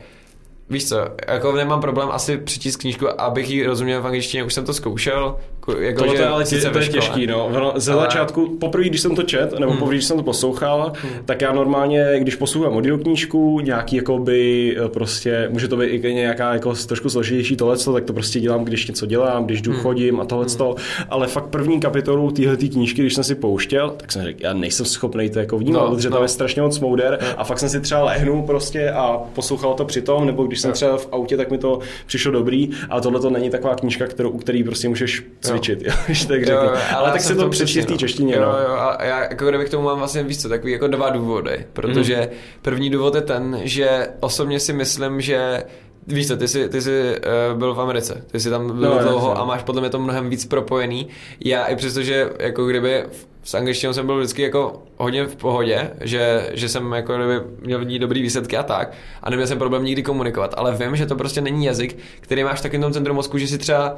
Víš 0.71 0.89
co, 0.89 0.97
jako 1.29 1.53
nemám 1.53 1.81
problém 1.81 2.09
asi 2.13 2.37
přečíst 2.39 2.77
knížku, 2.77 3.21
abych 3.21 3.51
ji 3.51 3.67
rozuměl 3.67 4.03
v 4.03 4.07
angličtině, 4.07 4.45
už 4.45 4.55
jsem 4.55 4.65
to 4.65 4.75
zkoušel. 4.75 5.41
Ku- 5.65 5.71
Jako, 5.81 6.05
Tohle 6.05 6.17
je 6.21 6.27
ale 6.27 6.45
tě, 6.45 6.49
sice 6.57 6.71
to 6.71 6.79
je 6.79 6.89
těžký, 6.89 7.27
no. 7.27 7.47
Ono, 7.47 7.73
ze 7.77 7.93
Ale- 7.93 8.03
začátku, 8.03 8.57
poprvé, 8.61 8.85
když 8.85 9.01
jsem 9.01 9.17
to 9.17 9.23
čet, 9.23 9.59
nebo 9.59 9.71
Hmm. 9.73 9.79
poprvé, 9.79 9.95
když 9.97 10.05
jsem 10.05 10.17
to 10.17 10.23
poslouchal, 10.23 10.93
tak 11.25 11.41
já 11.41 11.53
normálně, 11.53 12.07
když 12.19 12.35
poslouchám 12.35 12.73
audioknížku, 12.77 13.61
nějaký 13.61 13.97
jakoby 13.97 14.77
eh, 14.85 14.89
prostě, 14.89 15.49
může 15.53 15.69
to 15.69 15.77
být 15.77 15.87
i 16.05 16.15
nějaká 16.15 16.53
jako 16.55 16.75
trošku 16.75 17.09
složitější 17.11 17.57
tohleto, 17.57 17.93
tak 17.93 18.05
to 18.05 18.13
prostě 18.13 18.41
dělám, 18.41 18.65
když 18.65 18.87
něco 18.87 19.07
dělám, 19.07 19.45
když 19.47 19.63
jdu 19.63 19.73
Hmm. 19.73 19.81
chodím 19.81 20.21
a 20.21 20.25
tohleto, 20.25 20.75
ale 21.11 21.27
fakt 21.27 21.47
první 21.47 21.81
kapitolu 21.81 22.31
téhle 22.31 22.57
knížky, 22.57 23.01
když 23.03 23.15
jsem 23.15 23.25
si 23.25 23.35
pouštěl, 23.35 23.91
tak 23.97 24.13
jsem 24.13 24.23
řekl, 24.23 24.39
já 24.43 24.53
nejsem 24.53 24.87
schopný 24.87 25.31
to 25.31 25.39
jako 25.39 25.59
vnímat, 25.59 25.81
No, 25.89 25.95
protože 25.95 26.11
no. 26.11 26.15
tam 26.17 26.23
je 26.23 26.29
strašně 26.29 26.63
moc 26.63 26.81
mouder 26.81 27.19
a 27.37 27.45
fakt 27.45 27.59
jsem 27.59 27.69
si 27.69 27.81
třeba 27.81 28.05
lehnu 28.05 28.43
prostě 28.47 28.91
a 28.91 29.19
poslouchal 29.35 29.75
to 29.75 29.85
přitom, 29.85 30.27
nebo 30.27 30.45
když 30.45 30.61
jsem 30.61 30.73
třeba 30.73 30.97
v 30.97 31.09
autě, 31.13 31.37
tak 31.37 31.51
mi 31.51 31.59
to 31.59 31.79
přišlo 32.07 32.33
dobrý, 32.33 32.71
ale 32.91 33.01
tohle 33.01 33.21
to 33.21 33.31
není 33.31 33.51
taková 33.51 33.75
knížka, 33.75 34.07
kterou, 34.07 34.31
u 34.31 34.39
který 34.39 34.65
prostě 34.65 34.89
můžeš 34.89 35.23
cvičit, 35.59 35.83
jo, 35.83 35.93
když 36.07 36.25
tak 36.25 36.45
řeknu. 36.47 36.61
ale, 36.61 37.09
já 37.09 37.13
tak 37.13 37.21
v 37.23 37.37
to 37.37 37.49
přečti 37.49 37.83
v 37.83 37.87
té 37.87 37.97
češtině, 37.97 38.35
jo, 38.35 38.41
no. 38.43 38.47
Jo, 38.59 38.75
a 38.79 39.05
já 39.05 39.21
jako 39.21 39.49
kdyby 39.49 39.65
k 39.65 39.71
tomu 39.71 39.85
mám 39.85 39.99
vlastně 39.99 40.23
víc 40.23 40.43
co, 40.43 40.49
takový 40.49 40.73
jako 40.73 40.87
dva 40.87 41.11
důvody, 41.11 41.67
protože 41.73 42.17
Mhm. 42.17 42.29
první 42.63 42.91
důvod 42.91 43.15
je 43.15 43.21
ten, 43.21 43.61
že 43.63 44.09
osobně 44.21 44.61
si 44.61 44.73
myslím, 44.73 45.21
že 45.21 45.63
Víš 46.07 46.29
co, 46.29 46.37
ty 46.37 46.49
jsi, 46.49 46.69
ty 46.69 46.83
jsi 46.83 47.17
uh, 47.53 47.59
byl 47.59 47.75
v 47.75 47.81
Americe, 47.81 48.25
ty 48.31 48.41
jsi 48.41 48.51
tam 48.51 48.67
byl 48.67 48.91
No, 48.91 48.95
no, 48.97 49.03
dlouho 49.03 49.29
jasně. 49.29 49.43
a 49.43 49.45
máš 49.45 49.63
podle 49.63 49.81
mě 49.81 49.91
to 49.91 49.99
mnohem 49.99 50.31
víc 50.31 50.45
propojený. 50.45 51.09
Já 51.45 51.65
i 51.67 51.77
přesto, 51.77 52.03
že 52.03 52.31
jako 52.39 52.67
kdyby 52.67 53.05
s 53.43 53.55
angličtinou 53.55 53.93
jsem 53.93 54.07
byl 54.07 54.19
vždycky 54.19 54.43
jako 54.43 54.83
hodně 54.97 55.25
v 55.27 55.37
pohodě, 55.37 55.91
že, 56.01 56.51
že 56.53 56.69
jsem 56.69 56.93
jako 56.93 57.17
kdyby 57.17 57.41
měl 57.61 57.79
v 57.79 57.85
ní 57.87 57.99
dobrý 57.99 58.23
výsledky 58.23 58.57
a 58.57 58.63
tak 58.63 58.93
a 59.23 59.31
neměl 59.31 59.47
jsem 59.47 59.59
problém 59.59 59.85
nikdy 59.85 60.03
komunikovat, 60.03 60.55
ale 60.57 60.75
vím, 60.77 60.97
že 60.97 61.07
to 61.07 61.17
prostě 61.17 61.41
není 61.41 61.65
jazyk, 61.67 61.99
který 62.21 62.45
máš 62.45 62.59
v 62.59 62.63
takovém 62.63 62.83
tom 62.83 62.93
centru 62.93 63.15
mozku, 63.15 63.39
že 63.39 63.49
si 63.49 63.59
třeba 63.59 63.97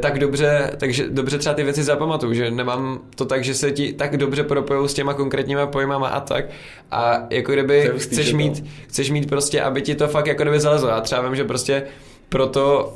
tak 0.00 0.18
dobře, 0.18 0.70
takže 0.76 1.08
dobře 1.08 1.38
třeba 1.38 1.54
ty 1.54 1.62
věci 1.62 1.82
zapamatuju, 1.82 2.34
že 2.34 2.50
nemám 2.50 3.00
to 3.14 3.24
tak, 3.24 3.44
že 3.44 3.54
se 3.54 3.70
ti 3.70 3.92
tak 3.92 4.16
dobře 4.16 4.44
propojou 4.44 4.88
s 4.88 4.94
těma 4.94 5.14
konkrétníma 5.14 5.66
pojmama 5.66 6.08
a 6.08 6.20
tak 6.20 6.44
a 6.90 7.26
jako 7.30 7.52
kdyby 7.52 7.90
chceš 7.96 8.32
mít, 8.32 8.64
chceš 8.88 9.10
mít 9.10 9.28
prostě, 9.28 9.62
aby 9.62 9.82
ti 9.82 9.94
to 9.94 10.08
fakt 10.08 10.26
jako 10.26 10.42
kdyby 10.42 10.60
zalezlo. 10.60 10.88
Já 10.88 11.00
třeba 11.00 11.22
vím, 11.22 11.36
že 11.36 11.44
prostě 11.44 11.82
proto, 12.30 12.94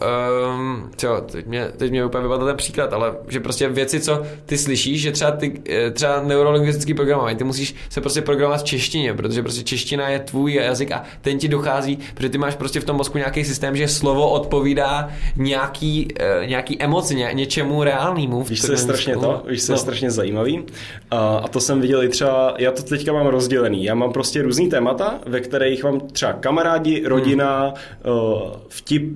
um, 0.57 0.91
čo, 0.97 1.21
teď 1.33 1.47
mě, 1.47 1.69
teď 1.77 1.91
mě 1.91 2.05
úplně 2.05 2.23
vypadl 2.23 2.47
ten 2.47 2.57
příklad, 2.57 2.93
ale 2.93 3.15
že 3.29 3.41
prostě 3.41 3.69
věci, 3.69 4.01
co 4.01 4.23
ty 4.47 4.59
slyšíš, 4.59 5.01
že 5.01 5.13
třeba 5.13 5.31
ty, 5.31 5.61
eh, 5.69 5.91
třeba 5.91 6.23
neurolingvistický 6.23 6.95
programování, 6.95 7.37
ty 7.37 7.45
musíš 7.45 7.75
se 7.91 8.01
prostě 8.01 8.23
programovat 8.23 8.61
v 8.61 8.65
češtině, 8.65 9.15
protože 9.15 9.43
prostě 9.43 9.63
čeština 9.63 10.09
je 10.09 10.19
tvůj 10.19 10.55
jazyk 10.55 10.93
a 10.93 11.03
ten 11.21 11.39
ti 11.39 11.49
dochází, 11.49 11.99
protože 12.15 12.29
ty 12.29 12.39
máš 12.39 12.55
prostě 12.55 12.81
v 12.81 12.85
tom 12.85 12.97
mozku 12.97 13.19
nějaký 13.19 13.45
systém, 13.45 13.77
že 13.77 13.89
slovo 13.89 14.31
odpovídá 14.31 15.09
nějaký, 15.37 16.09
uh, 16.41 16.47
nějaký 16.49 16.83
emoci, 16.83 17.15
ně, 17.15 17.31
něčemu 17.33 17.83
reálnému. 17.85 18.45
v 18.45 18.51
Víš, 18.51 18.63
co 18.63 18.73
je 18.73 18.79
strašně 18.79 19.17
to? 19.17 19.43
Víš, 19.49 19.67
co 19.67 19.73
je 19.73 19.75
No. 19.75 19.79
strašně 19.81 20.11
zajímavý? 20.11 20.63
A, 21.11 21.17
a 21.45 21.49
to 21.49 21.61
jsem 21.61 21.81
viděl 21.81 22.03
i 22.03 22.09
třeba, 22.09 22.55
já 22.59 22.71
to 22.73 22.83
teďka 22.83 23.13
mám 23.13 23.27
rozdělený. 23.27 23.85
Já 23.85 23.95
mám 23.95 24.13
prostě 24.13 24.43
různý 24.43 24.69
témata, 24.69 25.19
ve 25.27 25.41
kterých 25.41 25.85
mám 25.85 26.01
třeba 26.01 26.33
kamarádi, 26.33 27.03
rodina, 27.07 27.75
Hmm. 28.05 28.15
uh, 28.15 28.51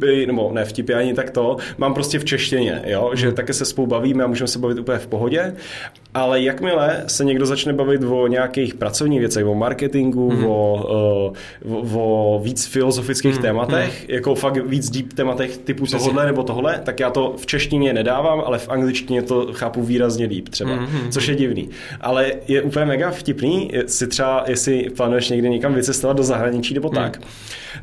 vtipy, 0.09 0.27
nebo 0.27 0.51
ne 0.53 0.65
vtipy 0.65 0.95
ani 0.95 1.15
tak 1.15 1.31
to, 1.31 1.57
mám 1.79 1.95
prostě 1.95 2.19
v 2.19 2.25
češtině, 2.25 2.83
jo, 2.87 3.11
že 3.15 3.33
také 3.33 3.53
se 3.53 3.65
spolu 3.65 3.87
bavíme 3.87 4.25
a 4.25 4.27
můžeme 4.27 4.49
se 4.49 4.59
bavit 4.59 4.79
úplně 4.79 4.99
v 4.99 5.07
pohodě, 5.07 5.55
ale 6.15 6.43
jakmile 6.43 7.05
se 7.07 7.25
někdo 7.25 7.47
začne 7.47 7.73
bavit 7.73 8.03
o 8.05 8.27
nějakých 8.27 8.75
pracovních 8.75 9.21
věcech, 9.21 9.47
o 9.47 9.55
marketingu, 9.55 10.33
mm. 10.33 10.45
o, 10.45 10.85
o, 10.89 11.33
o 11.95 12.41
víc 12.45 12.67
filozofických 12.67 13.35
mm. 13.35 13.43
tématech, 13.43 14.09
mm. 14.09 14.15
jako 14.15 14.35
fakt 14.35 14.67
víc 14.67 14.91
deep 14.91 15.13
tématech 15.13 15.59
typu 15.59 15.85
Přesně. 15.85 16.07
tohle 16.07 16.27
nebo 16.27 16.43
tohle, 16.43 16.81
tak 16.85 17.01
já 17.01 17.11
to 17.11 17.35
v 17.39 17.47
češtině 17.47 17.93
nedávám, 17.93 18.43
ale 18.47 18.59
v 18.59 18.69
angličtině 18.69 19.23
to 19.23 19.49
chápu 19.53 19.83
výrazně 19.83 20.27
líp 20.27 20.49
třeba, 20.49 20.77
mm. 20.77 20.89
což 21.11 21.27
je 21.27 21.35
divný. 21.35 21.69
Ale 22.01 22.33
je 22.49 22.63
úplně 22.63 22.87
mega 22.87 23.11
vtipný, 23.11 23.71
si 23.87 24.07
třeba, 24.07 24.45
jestli 24.47 24.91
plánuješ 24.97 25.29
někdy 25.31 25.51
někam 25.51 25.75
vycestovat 25.75 26.17
do 26.17 26.23
zahraničí 26.23 26.75
nebo 26.75 26.89
mm. 26.89 26.95
tak, 26.95 27.21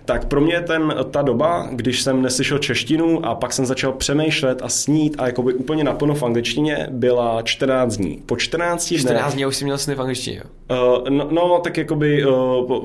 tak 0.05 0.25
pro 0.25 0.41
mě 0.41 0.61
ten, 0.61 0.93
ta 1.11 1.21
doba, 1.21 1.69
když 1.71 2.01
jsem 2.01 2.14
neslyšel 2.21 2.57
češtinu 2.57 3.25
a 3.25 3.35
pak 3.35 3.53
jsem 3.53 3.65
začal 3.65 3.91
přemýšlet 3.91 4.61
a 4.61 4.69
snít 4.69 5.15
a 5.17 5.27
jakoby 5.27 5.53
úplně 5.53 5.83
naplno 5.83 6.15
v 6.15 6.23
angličtině, 6.23 6.87
byla 6.91 7.41
14 7.41 7.97
dní. 7.97 8.23
Po 8.25 8.37
14 8.37 8.89
dnech... 8.89 9.01
14 9.01 9.33
dní 9.33 9.45
už 9.45 9.55
jsi 9.55 9.63
měl 9.63 9.77
sny 9.77 9.95
v 9.95 10.01
angličtině, 10.01 10.37
jo? 10.37 10.43
Uh, 10.71 11.09
no, 11.09 11.27
no, 11.31 11.59
tak 11.63 11.77
jakoby 11.77 12.25
uh, 12.25 12.31
po, 12.67 12.83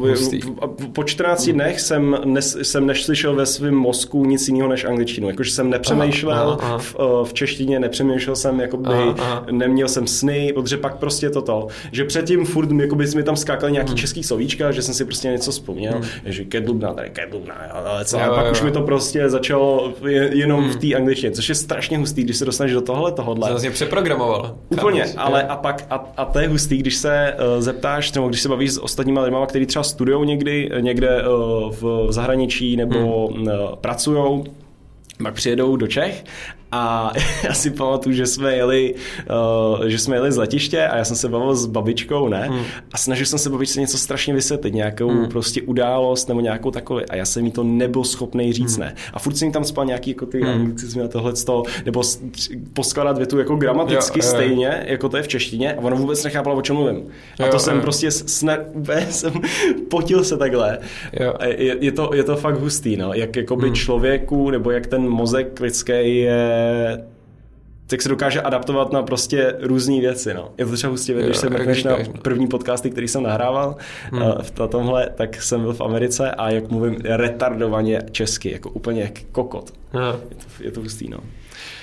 po 0.92 1.04
14 1.04 1.46
hmm. 1.46 1.54
dnech 1.54 1.80
jsem, 1.80 2.16
nes, 2.24 2.58
jsem 2.62 2.86
neslyšel 2.86 3.34
ve 3.34 3.46
svém 3.46 3.74
mozku 3.74 4.24
nic 4.24 4.48
jiného 4.48 4.68
než 4.68 4.84
angličtinu. 4.84 5.28
Jakože 5.28 5.50
jsem 5.50 5.70
nepřemýšlel 5.70 6.48
aha, 6.48 6.58
aha. 6.60 6.78
V, 6.78 6.94
uh, 6.94 7.24
v 7.24 7.32
češtině, 7.32 7.80
nepřemýšlel 7.80 8.36
jsem, 8.36 8.60
jakoby, 8.60 8.88
aha, 8.88 9.14
aha. 9.18 9.46
neměl 9.50 9.88
jsem 9.88 10.06
sny, 10.06 10.52
protože 10.54 10.76
pak 10.76 10.96
prostě 10.96 11.30
toto, 11.30 11.66
že 11.92 12.04
předtím 12.04 12.44
furt 12.44 12.70
jakoby, 12.70 13.06
mi 13.16 13.22
tam 13.22 13.36
skákaly 13.36 13.72
nějaký 13.72 13.90
hmm. 13.90 13.98
český 13.98 14.22
slovíčka, 14.22 14.72
že 14.72 14.82
jsem 14.82 14.94
si 14.94 15.04
prostě 15.04 15.28
něco 15.28 15.50
vzpomněl, 15.50 15.92
hmm. 15.92 16.04
že 16.24 16.44
kedlubna, 16.44 16.94
tady 16.94 17.10
kedlubna, 17.10 17.54
ale 17.54 18.04
co, 18.04 18.18
jo, 18.18 18.24
a 18.24 18.34
pak 18.34 18.46
jo, 18.46 18.52
už 18.52 18.62
mi 18.62 18.70
to 18.70 18.82
prostě 18.82 19.19
začalo 19.28 19.92
jenom 20.30 20.60
hmm. 20.60 20.70
v 20.70 20.76
té 20.76 20.94
angličtině, 20.94 21.32
což 21.32 21.48
je 21.48 21.54
strašně 21.54 21.98
hustý, 21.98 22.22
když 22.22 22.36
se 22.36 22.44
dostaneš 22.44 22.72
do 22.72 22.80
tohle, 22.80 23.12
tohohle. 23.12 23.48
To 23.48 23.52
vlastně 23.52 23.70
přeprogramoval. 23.70 24.56
Úplně, 24.68 25.04
ale 25.16 25.42
a 25.42 25.56
pak, 25.56 25.86
a, 25.90 26.12
a 26.16 26.24
to 26.24 26.38
je 26.38 26.48
hustý, 26.48 26.76
když 26.76 26.96
se 26.96 27.34
uh, 27.34 27.62
zeptáš, 27.62 28.12
nebo 28.12 28.28
když 28.28 28.40
se 28.40 28.48
bavíš 28.48 28.70
s 28.72 28.82
ostatníma 28.82 29.22
lidmi, 29.22 29.38
kteří 29.46 29.66
třeba 29.66 29.82
studují 29.82 30.26
někdy, 30.26 30.70
někde 30.80 31.22
uh, 31.22 31.70
v 31.70 32.06
zahraničí 32.12 32.76
nebo 32.76 33.28
hmm. 33.28 33.42
uh, 33.42 33.52
pracují, 33.80 34.44
pak 35.22 35.34
přijedou 35.34 35.76
do 35.76 35.86
Čech 35.86 36.24
a 36.72 37.12
já 37.44 37.54
si 37.54 37.70
pamatuju, 37.70 38.14
že 38.14 38.26
jsme 38.26 38.56
jeli, 38.56 38.94
uh, 39.80 39.86
že 39.86 39.98
jsme 39.98 40.16
jeli 40.16 40.32
z 40.32 40.36
letiště 40.36 40.86
a 40.86 40.96
já 40.96 41.04
jsem 41.04 41.16
se 41.16 41.28
bavil 41.28 41.54
s 41.54 41.66
babičkou, 41.66 42.28
ne? 42.28 42.48
Hmm. 42.48 42.64
A 42.92 42.98
snažil 42.98 43.26
jsem 43.26 43.38
se 43.38 43.50
babičce 43.50 43.80
něco 43.80 43.98
strašně 43.98 44.34
vysvětlit, 44.34 44.74
nějakou 44.74 45.08
hmm. 45.08 45.28
prostě 45.28 45.62
událost 45.62 46.28
nebo 46.28 46.40
nějakou 46.40 46.70
takovou. 46.70 47.00
A 47.10 47.16
já 47.16 47.24
jsem 47.24 47.44
mi 47.44 47.50
to 47.50 47.64
nebyl 47.64 48.04
schopný 48.04 48.52
říct, 48.52 48.76
hmm. 48.76 48.80
ne? 48.80 48.94
A 49.12 49.18
furt 49.18 49.36
jsem 49.36 49.52
tam 49.52 49.64
spal 49.64 49.84
nějaký 49.84 50.10
jako 50.10 50.26
ty 50.26 50.40
hmm. 50.40 50.50
anglicizmy 50.50 51.02
a 51.02 51.08
tohle 51.08 51.32
nebo 51.84 52.02
poskladat 52.72 53.18
větu 53.18 53.38
jako 53.38 53.56
gramaticky 53.56 54.18
jo, 54.18 54.22
stejně, 54.22 54.66
jo. 54.66 54.92
jako 54.92 55.08
to 55.08 55.16
je 55.16 55.22
v 55.22 55.28
češtině. 55.28 55.74
A 55.74 55.80
ono 55.80 55.96
vůbec 55.96 56.24
nechápalo, 56.24 56.56
o 56.56 56.62
čem 56.62 56.76
mluvím. 56.76 57.02
A 57.40 57.46
jo, 57.46 57.52
to 57.52 57.58
jsem 57.58 57.76
jo. 57.76 57.82
prostě 57.82 58.10
sne, 58.10 58.58
jsem 59.10 59.32
potil 59.90 60.24
se 60.24 60.36
takhle. 60.36 60.78
Jo. 61.20 61.34
Je, 61.46 61.76
je, 61.80 61.92
to, 61.92 62.10
je 62.14 62.24
to 62.24 62.36
fakt 62.36 62.60
hustý, 62.60 62.96
no. 62.96 63.14
Jak 63.14 63.36
jakoby 63.36 63.66
hmm. 63.66 63.74
člověku, 63.74 64.50
nebo 64.50 64.70
jak 64.70 64.86
ten 64.86 65.08
mozek 65.08 65.60
lidský 65.60 66.16
je 66.16 66.59
tak 67.86 68.02
se 68.02 68.08
dokáže 68.08 68.40
adaptovat 68.40 68.92
na 68.92 69.02
prostě 69.02 69.54
různé 69.60 70.00
věci. 70.00 70.34
No. 70.34 70.50
Je 70.58 70.66
to 70.66 70.72
třeba 70.72 70.90
hustě, 70.90 71.14
když 71.14 71.36
se 71.36 71.50
mrkneš 71.50 71.84
na 71.84 71.96
první 72.22 72.46
podcasty, 72.46 72.90
který 72.90 73.08
jsem 73.08 73.22
nahrával 73.22 73.76
hmm. 74.12 74.22
uh, 74.22 74.42
v 74.42 74.50
tomhle, 74.68 75.10
tak 75.14 75.42
jsem 75.42 75.60
byl 75.60 75.72
v 75.72 75.80
Americe 75.80 76.30
a 76.30 76.50
jak 76.50 76.70
mluvím 76.70 76.96
retardovaně 77.04 78.02
česky, 78.10 78.52
jako 78.52 78.70
úplně 78.70 79.02
jak 79.02 79.12
kokot. 79.32 79.72
Je 80.30 80.36
to, 80.36 80.46
je 80.60 80.70
to 80.70 80.80
hustý, 80.80 81.08
no. 81.08 81.18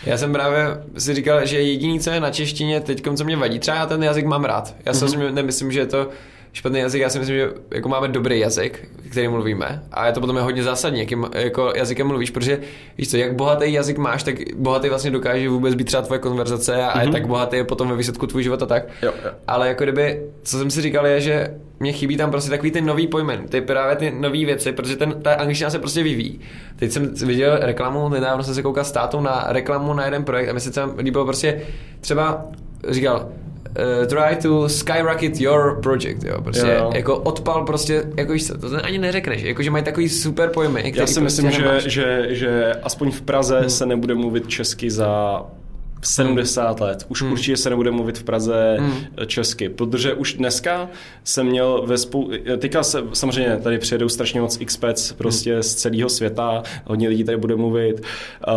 Já 0.05 0.17
jsem 0.17 0.33
právě 0.33 0.67
si 0.97 1.13
říkal, 1.13 1.45
že 1.45 1.61
jediný, 1.61 1.99
co 1.99 2.09
je 2.09 2.19
na 2.19 2.31
češtině 2.31 2.81
teď, 2.81 3.03
co 3.15 3.23
mě 3.23 3.37
vadí, 3.37 3.59
třeba 3.59 3.77
já 3.77 3.85
ten 3.85 4.03
jazyk 4.03 4.25
mám 4.25 4.45
rád. 4.45 4.75
Já 4.85 4.93
si 4.93 5.05
mm-hmm. 5.05 5.33
nemyslím, 5.33 5.71
že 5.71 5.79
je 5.79 5.85
to 5.85 6.09
špatný 6.57 6.79
jazyk, 6.79 7.01
já 7.01 7.09
si 7.09 7.19
myslím, 7.19 7.37
že 7.37 7.49
jako 7.71 7.89
máme 7.89 8.07
dobrý 8.07 8.39
jazyk, 8.39 8.89
který 9.11 9.27
mluvíme 9.27 9.83
a 9.91 10.05
je 10.05 10.11
to 10.11 10.19
potom 10.19 10.35
je 10.35 10.41
hodně 10.41 10.63
zásadní, 10.63 10.99
jakým 10.99 11.25
jako 11.33 11.73
jazykem 11.75 12.07
mluvíš, 12.07 12.29
protože 12.29 12.59
víš 12.97 13.11
co, 13.11 13.17
jak 13.17 13.35
bohatý 13.35 13.73
jazyk 13.73 13.97
máš, 13.97 14.23
tak 14.23 14.35
bohatý 14.55 14.89
vlastně 14.89 15.11
dokáže 15.11 15.49
vůbec 15.49 15.75
být 15.75 15.83
třeba 15.83 16.03
tvoje 16.03 16.19
konverzace 16.19 16.83
a 16.83 16.89
mm-hmm. 16.89 16.99
je 16.99 17.05
mhm. 17.05 17.13
tak 17.13 17.27
bohatý 17.27 17.55
je 17.55 17.63
potom 17.63 17.89
ve 17.89 17.95
výsledku 17.95 18.27
tvůj 18.27 18.43
život 18.43 18.61
a 18.61 18.65
tak. 18.65 18.83
Jo, 19.01 19.13
jo. 19.25 19.31
Ale 19.47 19.67
jako 19.67 19.83
kdyby, 19.83 20.21
co 20.43 20.57
jsem 20.57 20.71
si 20.71 20.81
říkal 20.81 21.07
je, 21.07 21.21
že 21.21 21.53
mě 21.79 21.93
chybí 21.93 22.17
tam 22.17 22.31
prostě 22.31 22.49
takový 22.49 22.71
ty 22.71 22.81
nový 22.81 23.07
pojmy, 23.07 23.37
ty 23.49 23.61
právě 23.61 23.95
ty 23.95 24.11
nové 24.11 24.45
věci, 24.45 24.71
protože 24.71 24.95
ten, 24.95 25.21
ta 25.21 25.33
angličtina 25.33 25.69
se 25.69 25.79
prostě 25.79 26.03
vyvíjí. 26.03 26.39
Teď 26.75 26.91
jsem 26.91 27.13
viděl 27.13 27.57
reklamu, 27.61 28.09
nedávno 28.09 28.43
jsem 28.43 28.53
se 28.53 28.63
koukal 28.63 28.83
s 28.83 28.91
tátou 28.91 29.21
na 29.21 29.45
reklamu 29.47 29.93
na 29.93 30.05
jeden 30.05 30.23
projekt 30.23 30.49
a 30.49 30.53
mi 30.53 30.59
se 30.59 30.71
tam 30.71 30.93
líbilo 30.97 31.25
prostě 31.25 31.61
třeba 32.01 32.45
říkal, 32.89 33.29
uh, 33.77 34.07
try 34.07 34.41
to 34.41 34.69
skyrocket 34.69 35.41
your 35.41 35.79
project, 35.81 36.23
jo, 36.23 36.41
prostě 36.41 36.77
jo. 36.79 36.91
jako 36.95 37.17
odpal 37.17 37.65
prostě, 37.65 38.03
jako 38.17 38.31
víš 38.31 38.47
co, 38.47 38.57
to 38.57 38.85
ani 38.85 38.97
neřekneš, 38.97 39.41
jako 39.41 39.63
že 39.63 39.71
mají 39.71 39.83
takový 39.83 40.09
super 40.09 40.49
pojmy. 40.49 40.93
Já 40.95 41.07
si 41.07 41.19
prostě 41.19 41.21
myslím, 41.21 41.51
že, 41.51 41.81
že, 41.85 42.27
že 42.29 42.73
aspoň 42.83 43.11
v 43.11 43.21
Praze 43.21 43.59
hmm. 43.59 43.69
se 43.69 43.85
nebude 43.85 44.15
mluvit 44.15 44.47
česky 44.47 44.91
za 44.91 45.41
70 46.01 46.79
let. 46.79 47.05
Už 47.09 47.21
hmm. 47.21 47.31
určitě 47.31 47.57
se 47.57 47.69
nebude 47.69 47.91
mluvit 47.91 48.17
v 48.17 48.23
Praze 48.23 48.77
hmm. 48.79 48.97
česky, 49.25 49.69
protože 49.69 50.13
už 50.13 50.33
dneska 50.33 50.89
jsem 51.23 51.47
měl 51.47 51.83
ve 51.85 51.97
spou... 51.97 52.31
Teďka 52.57 52.83
se, 52.83 53.03
samozřejmě 53.13 53.57
tady 53.57 53.77
přijedou 53.77 54.09
strašně 54.09 54.41
moc 54.41 54.61
expats 54.61 55.13
prostě 55.13 55.53
hmm. 55.53 55.63
z 55.63 55.75
celého 55.75 56.09
světa, 56.09 56.63
hodně 56.85 57.09
lidí 57.09 57.23
tady 57.23 57.37
bude 57.37 57.55
mluvit, 57.55 58.01
uh, 58.47 58.53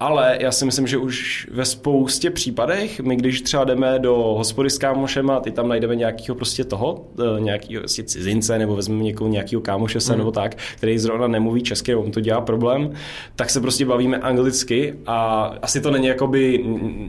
ale 0.00 0.38
já 0.40 0.52
si 0.52 0.64
myslím, 0.64 0.86
že 0.86 0.98
už 0.98 1.48
ve 1.52 1.64
spoustě 1.64 2.30
případech, 2.30 3.00
my 3.00 3.16
když 3.16 3.42
třeba 3.42 3.64
jdeme 3.64 3.98
do 3.98 4.14
hospody 4.14 4.70
s 4.70 4.78
kámošem 4.78 5.30
a 5.30 5.40
ty 5.40 5.50
tam 5.50 5.68
najdeme 5.68 5.96
nějakého 5.96 6.36
prostě 6.36 6.64
toho, 6.64 7.06
uh, 7.18 7.40
nějakého 7.40 7.80
prostě 7.80 8.02
cizince, 8.02 8.58
nebo 8.58 8.76
vezmeme 8.76 9.02
někoho 9.02 9.30
nějakého 9.30 9.62
kámoše 9.62 10.00
se 10.00 10.12
hmm. 10.12 10.18
nebo 10.18 10.30
tak, 10.30 10.56
který 10.76 10.98
zrovna 10.98 11.26
nemluví 11.26 11.62
česky, 11.62 11.94
mu 11.94 12.10
to 12.10 12.20
dělá 12.20 12.40
problém, 12.40 12.92
tak 13.36 13.50
se 13.50 13.60
prostě 13.60 13.86
bavíme 13.86 14.18
anglicky 14.18 14.94
a 15.06 15.44
asi 15.62 15.80
to 15.80 15.90
není 15.90 16.06
jakoby 16.06 16.53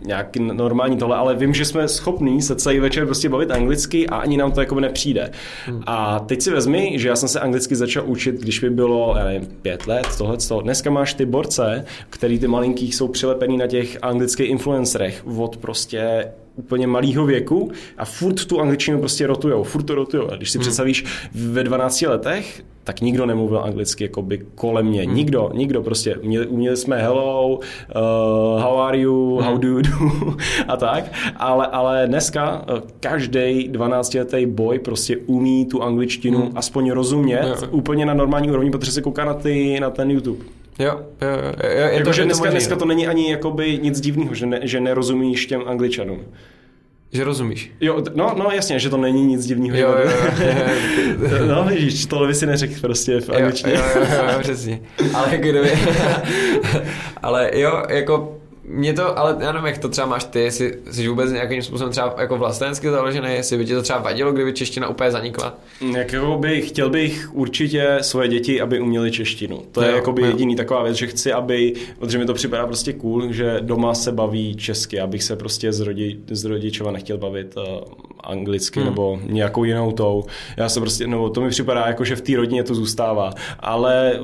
nějaký 0.06 0.40
normální 0.40 0.98
tohle, 0.98 1.16
ale 1.16 1.36
vím, 1.36 1.54
že 1.54 1.66
jsme 1.66 1.88
schopní 1.88 2.42
se 2.42 2.56
celý 2.56 2.80
večer 2.80 3.06
prostě 3.06 3.30
bavit 3.30 3.52
anglicky 3.52 4.08
a 4.08 4.16
ani 4.16 4.38
nám 4.38 4.52
to 4.52 4.60
jako 4.60 4.80
nepřijde. 4.80 5.32
Hmm. 5.66 5.84
A 5.86 6.20
teď 6.20 6.42
si 6.42 6.52
vezmi, 6.52 6.94
že 6.96 7.08
já 7.08 7.16
jsem 7.16 7.30
se 7.30 7.40
anglicky 7.40 7.76
začal 7.76 8.04
učit, 8.08 8.36
když 8.36 8.62
mi 8.62 8.70
bylo, 8.70 9.16
já 9.18 9.26
nevím, 9.26 9.48
pět 9.62 9.88
let, 9.88 10.08
tohle, 10.18 10.38
toho. 10.38 10.62
Dneska 10.62 10.90
máš 10.90 11.14
ty 11.14 11.26
borce, 11.26 11.86
který 12.10 12.40
ty 12.40 12.48
malinký 12.48 12.92
jsou 12.92 13.08
přilepený 13.08 13.58
na 13.58 13.68
těch 13.68 13.98
anglických 14.02 14.50
influencerech 14.50 15.24
od 15.38 15.58
prostě 15.58 16.26
úplně 16.56 16.88
malého 16.88 17.26
věku 17.26 17.72
a 17.98 18.06
furt 18.06 18.46
tu 18.46 18.60
angličtinu 18.60 19.00
prostě 19.00 19.28
rotujou, 19.28 19.64
furt 19.64 19.84
to 19.84 19.96
rotujou. 19.96 20.32
A 20.32 20.36
když 20.36 20.52
si 20.52 20.58
hmm. 20.58 20.62
představíš 20.62 21.06
ve 21.34 21.64
12 21.64 22.02
letech, 22.02 22.64
tak 22.84 23.02
nikdo 23.02 23.26
nemluvil 23.26 23.60
anglicky 23.60 24.04
jako 24.04 24.22
by 24.22 24.38
kolem 24.56 24.86
mě. 24.86 25.02
Hmm. 25.02 25.16
Nikdo, 25.16 25.52
nikdo 25.54 25.84
prostě. 25.84 26.16
Uměli, 26.16 26.48
uměli 26.48 26.78
jsme 26.78 27.02
hello, 27.02 27.48
uh, 27.56 28.62
how 28.62 28.80
are 28.80 28.98
you, 28.98 29.38
hmm. 29.38 29.48
how 29.48 29.58
do 29.58 29.68
you 29.68 29.82
do 29.82 29.92
a 30.68 30.78
tak. 30.78 31.12
Ale, 31.36 31.68
ale 31.68 32.08
dneska 32.08 32.66
každý 33.00 33.70
12-letý 33.72 34.46
boj 34.46 34.80
prostě 34.80 35.18
umí 35.18 35.66
tu 35.66 35.84
angličtinu 35.84 36.40
hmm. 36.40 36.52
aspoň 36.56 36.92
rozumět 36.92 37.58
jo. 37.62 37.68
úplně 37.72 38.06
na 38.06 38.14
normální 38.14 38.50
úrovni, 38.50 38.72
protože 38.72 38.92
se 38.92 39.02
kouká 39.02 39.26
na, 39.26 39.34
ty, 39.34 39.80
na 39.80 39.90
ten 39.90 40.12
YouTube. 40.12 40.46
Jo, 40.80 41.02
jo, 41.22 41.30
jo. 41.30 41.70
je 41.70 41.94
jako, 41.94 42.04
to, 42.04 42.14
že 42.14 42.24
dneska, 42.24 42.50
dneska 42.50 42.76
to 42.76 42.86
není 42.86 43.08
ani 43.08 43.32
jakoby 43.32 43.80
nic 43.82 44.02
divného, 44.02 44.36
že, 44.36 44.46
ne, 44.46 44.60
že 44.64 44.80
nerozumíš 44.80 45.46
těm 45.46 45.64
angličanům. 45.66 46.26
Že 47.12 47.24
rozumíš? 47.24 47.72
Jo, 47.82 48.04
no, 48.16 48.36
no 48.38 48.50
jasně, 48.52 48.80
že 48.80 48.90
to 48.90 48.98
není 48.98 49.26
nic 49.26 49.46
divného. 49.46 49.78
Jo, 49.78 49.96
jo, 49.98 50.12
jo. 50.40 51.46
no 51.56 51.64
vidíš, 51.64 52.06
tohle 52.06 52.28
by 52.28 52.34
si 52.34 52.46
neřekl 52.46 52.74
prostě 52.82 53.22
v 53.22 53.30
angličtině. 53.30 53.74
Jo, 53.74 53.82
jo, 53.96 54.02
jo, 54.12 54.30
jo, 54.34 54.40
přesně. 54.40 54.82
Ale 55.14 55.28
jako 55.32 55.42
kdyby... 55.42 55.72
ale 57.22 57.52
jo, 57.54 57.84
jako 57.90 58.38
mě 58.68 58.94
to, 58.94 59.20
ale 59.20 59.38
já 59.40 59.52
nevím, 59.52 59.68
jak 59.68 59.78
to 59.78 59.90
třeba 59.90 60.08
máš 60.08 60.24
ty, 60.24 60.40
jestli 60.40 60.78
jsi 60.92 61.08
vůbec 61.08 61.32
nějakým 61.32 61.62
způsobem 61.62 61.92
třeba 61.92 62.16
jako 62.18 62.38
vlastensky 62.38 62.90
založený, 62.90 63.28
jestli 63.34 63.58
by 63.58 63.66
ti 63.66 63.74
to 63.74 63.82
třeba 63.82 64.00
vadilo, 64.00 64.32
kdyby 64.32 64.54
čeština 64.54 64.88
úplně 64.88 65.12
zanikla? 65.12 65.58
Jak 65.96 66.14
jako 66.14 66.38
by, 66.38 66.62
chtěl 66.62 66.90
bych 66.90 67.36
určitě 67.36 67.98
svoje 68.02 68.28
děti, 68.28 68.62
aby 68.62 68.80
uměli 68.80 69.12
češtinu. 69.12 69.62
To 69.72 69.82
jo, 69.82 69.88
je 69.88 69.96
jako 69.96 70.12
by 70.12 70.22
jediný 70.22 70.56
taková 70.56 70.84
věc, 70.84 70.98
že 70.98 71.08
chci, 71.08 71.34
aby, 71.34 71.74
protože 72.00 72.18
mi 72.18 72.26
to 72.26 72.34
připadá 72.34 72.66
prostě 72.66 72.94
cool, 72.94 73.32
že 73.32 73.58
doma 73.62 73.94
se 73.94 74.12
baví 74.12 74.56
česky, 74.56 75.00
abych 75.00 75.24
se 75.24 75.36
prostě 75.36 75.74
z, 75.74 75.80
rodi, 75.80 76.20
z 76.32 76.46
rodičova 76.46 76.92
nechtěl 76.92 77.18
bavit 77.18 77.58
uh, 77.58 77.64
anglicky 78.24 78.80
hmm. 78.80 78.90
nebo 78.90 79.20
nějakou 79.24 79.64
jinou 79.64 79.92
tou. 79.92 80.26
Já 80.58 80.70
se 80.70 80.80
prostě, 80.80 81.08
no 81.08 81.30
to 81.30 81.42
mi 81.42 81.50
připadá 81.50 81.88
jako, 81.88 82.06
že 82.06 82.16
v 82.16 82.22
té 82.22 82.36
rodině 82.36 82.64
to 82.64 82.76
zůstává. 82.76 83.34
Ale 83.60 84.20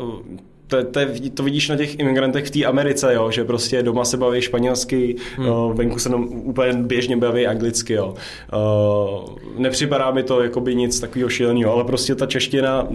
to, 0.72 0.84
to, 0.84 1.00
to 1.34 1.44
vidíš 1.44 1.70
na 1.70 1.78
těch 1.78 2.00
imigrantech 2.00 2.46
v 2.46 2.52
té 2.52 2.66
Americe, 2.66 3.14
jo, 3.14 3.32
že 3.32 3.44
prostě 3.44 3.84
doma 3.84 4.06
se 4.06 4.18
baví 4.18 4.42
španělsky, 4.42 5.16
hmm. 5.36 5.50
uh, 5.50 5.74
venku 5.74 6.00
se 6.00 6.10
nám 6.10 6.24
úplně 6.24 6.74
běžně 6.74 7.18
baví 7.18 7.48
anglicky. 7.48 7.94
Jo. 7.94 8.14
Uh, 8.54 9.30
nepřipadá 9.58 10.12
mi 10.12 10.24
to 10.24 10.44
jako 10.44 10.62
by 10.62 10.76
nic 10.76 11.00
takového 11.00 11.30
šíleného, 11.30 11.74
ale 11.74 11.84
prostě 11.84 12.16
ta 12.16 12.26
čeština 12.26 12.88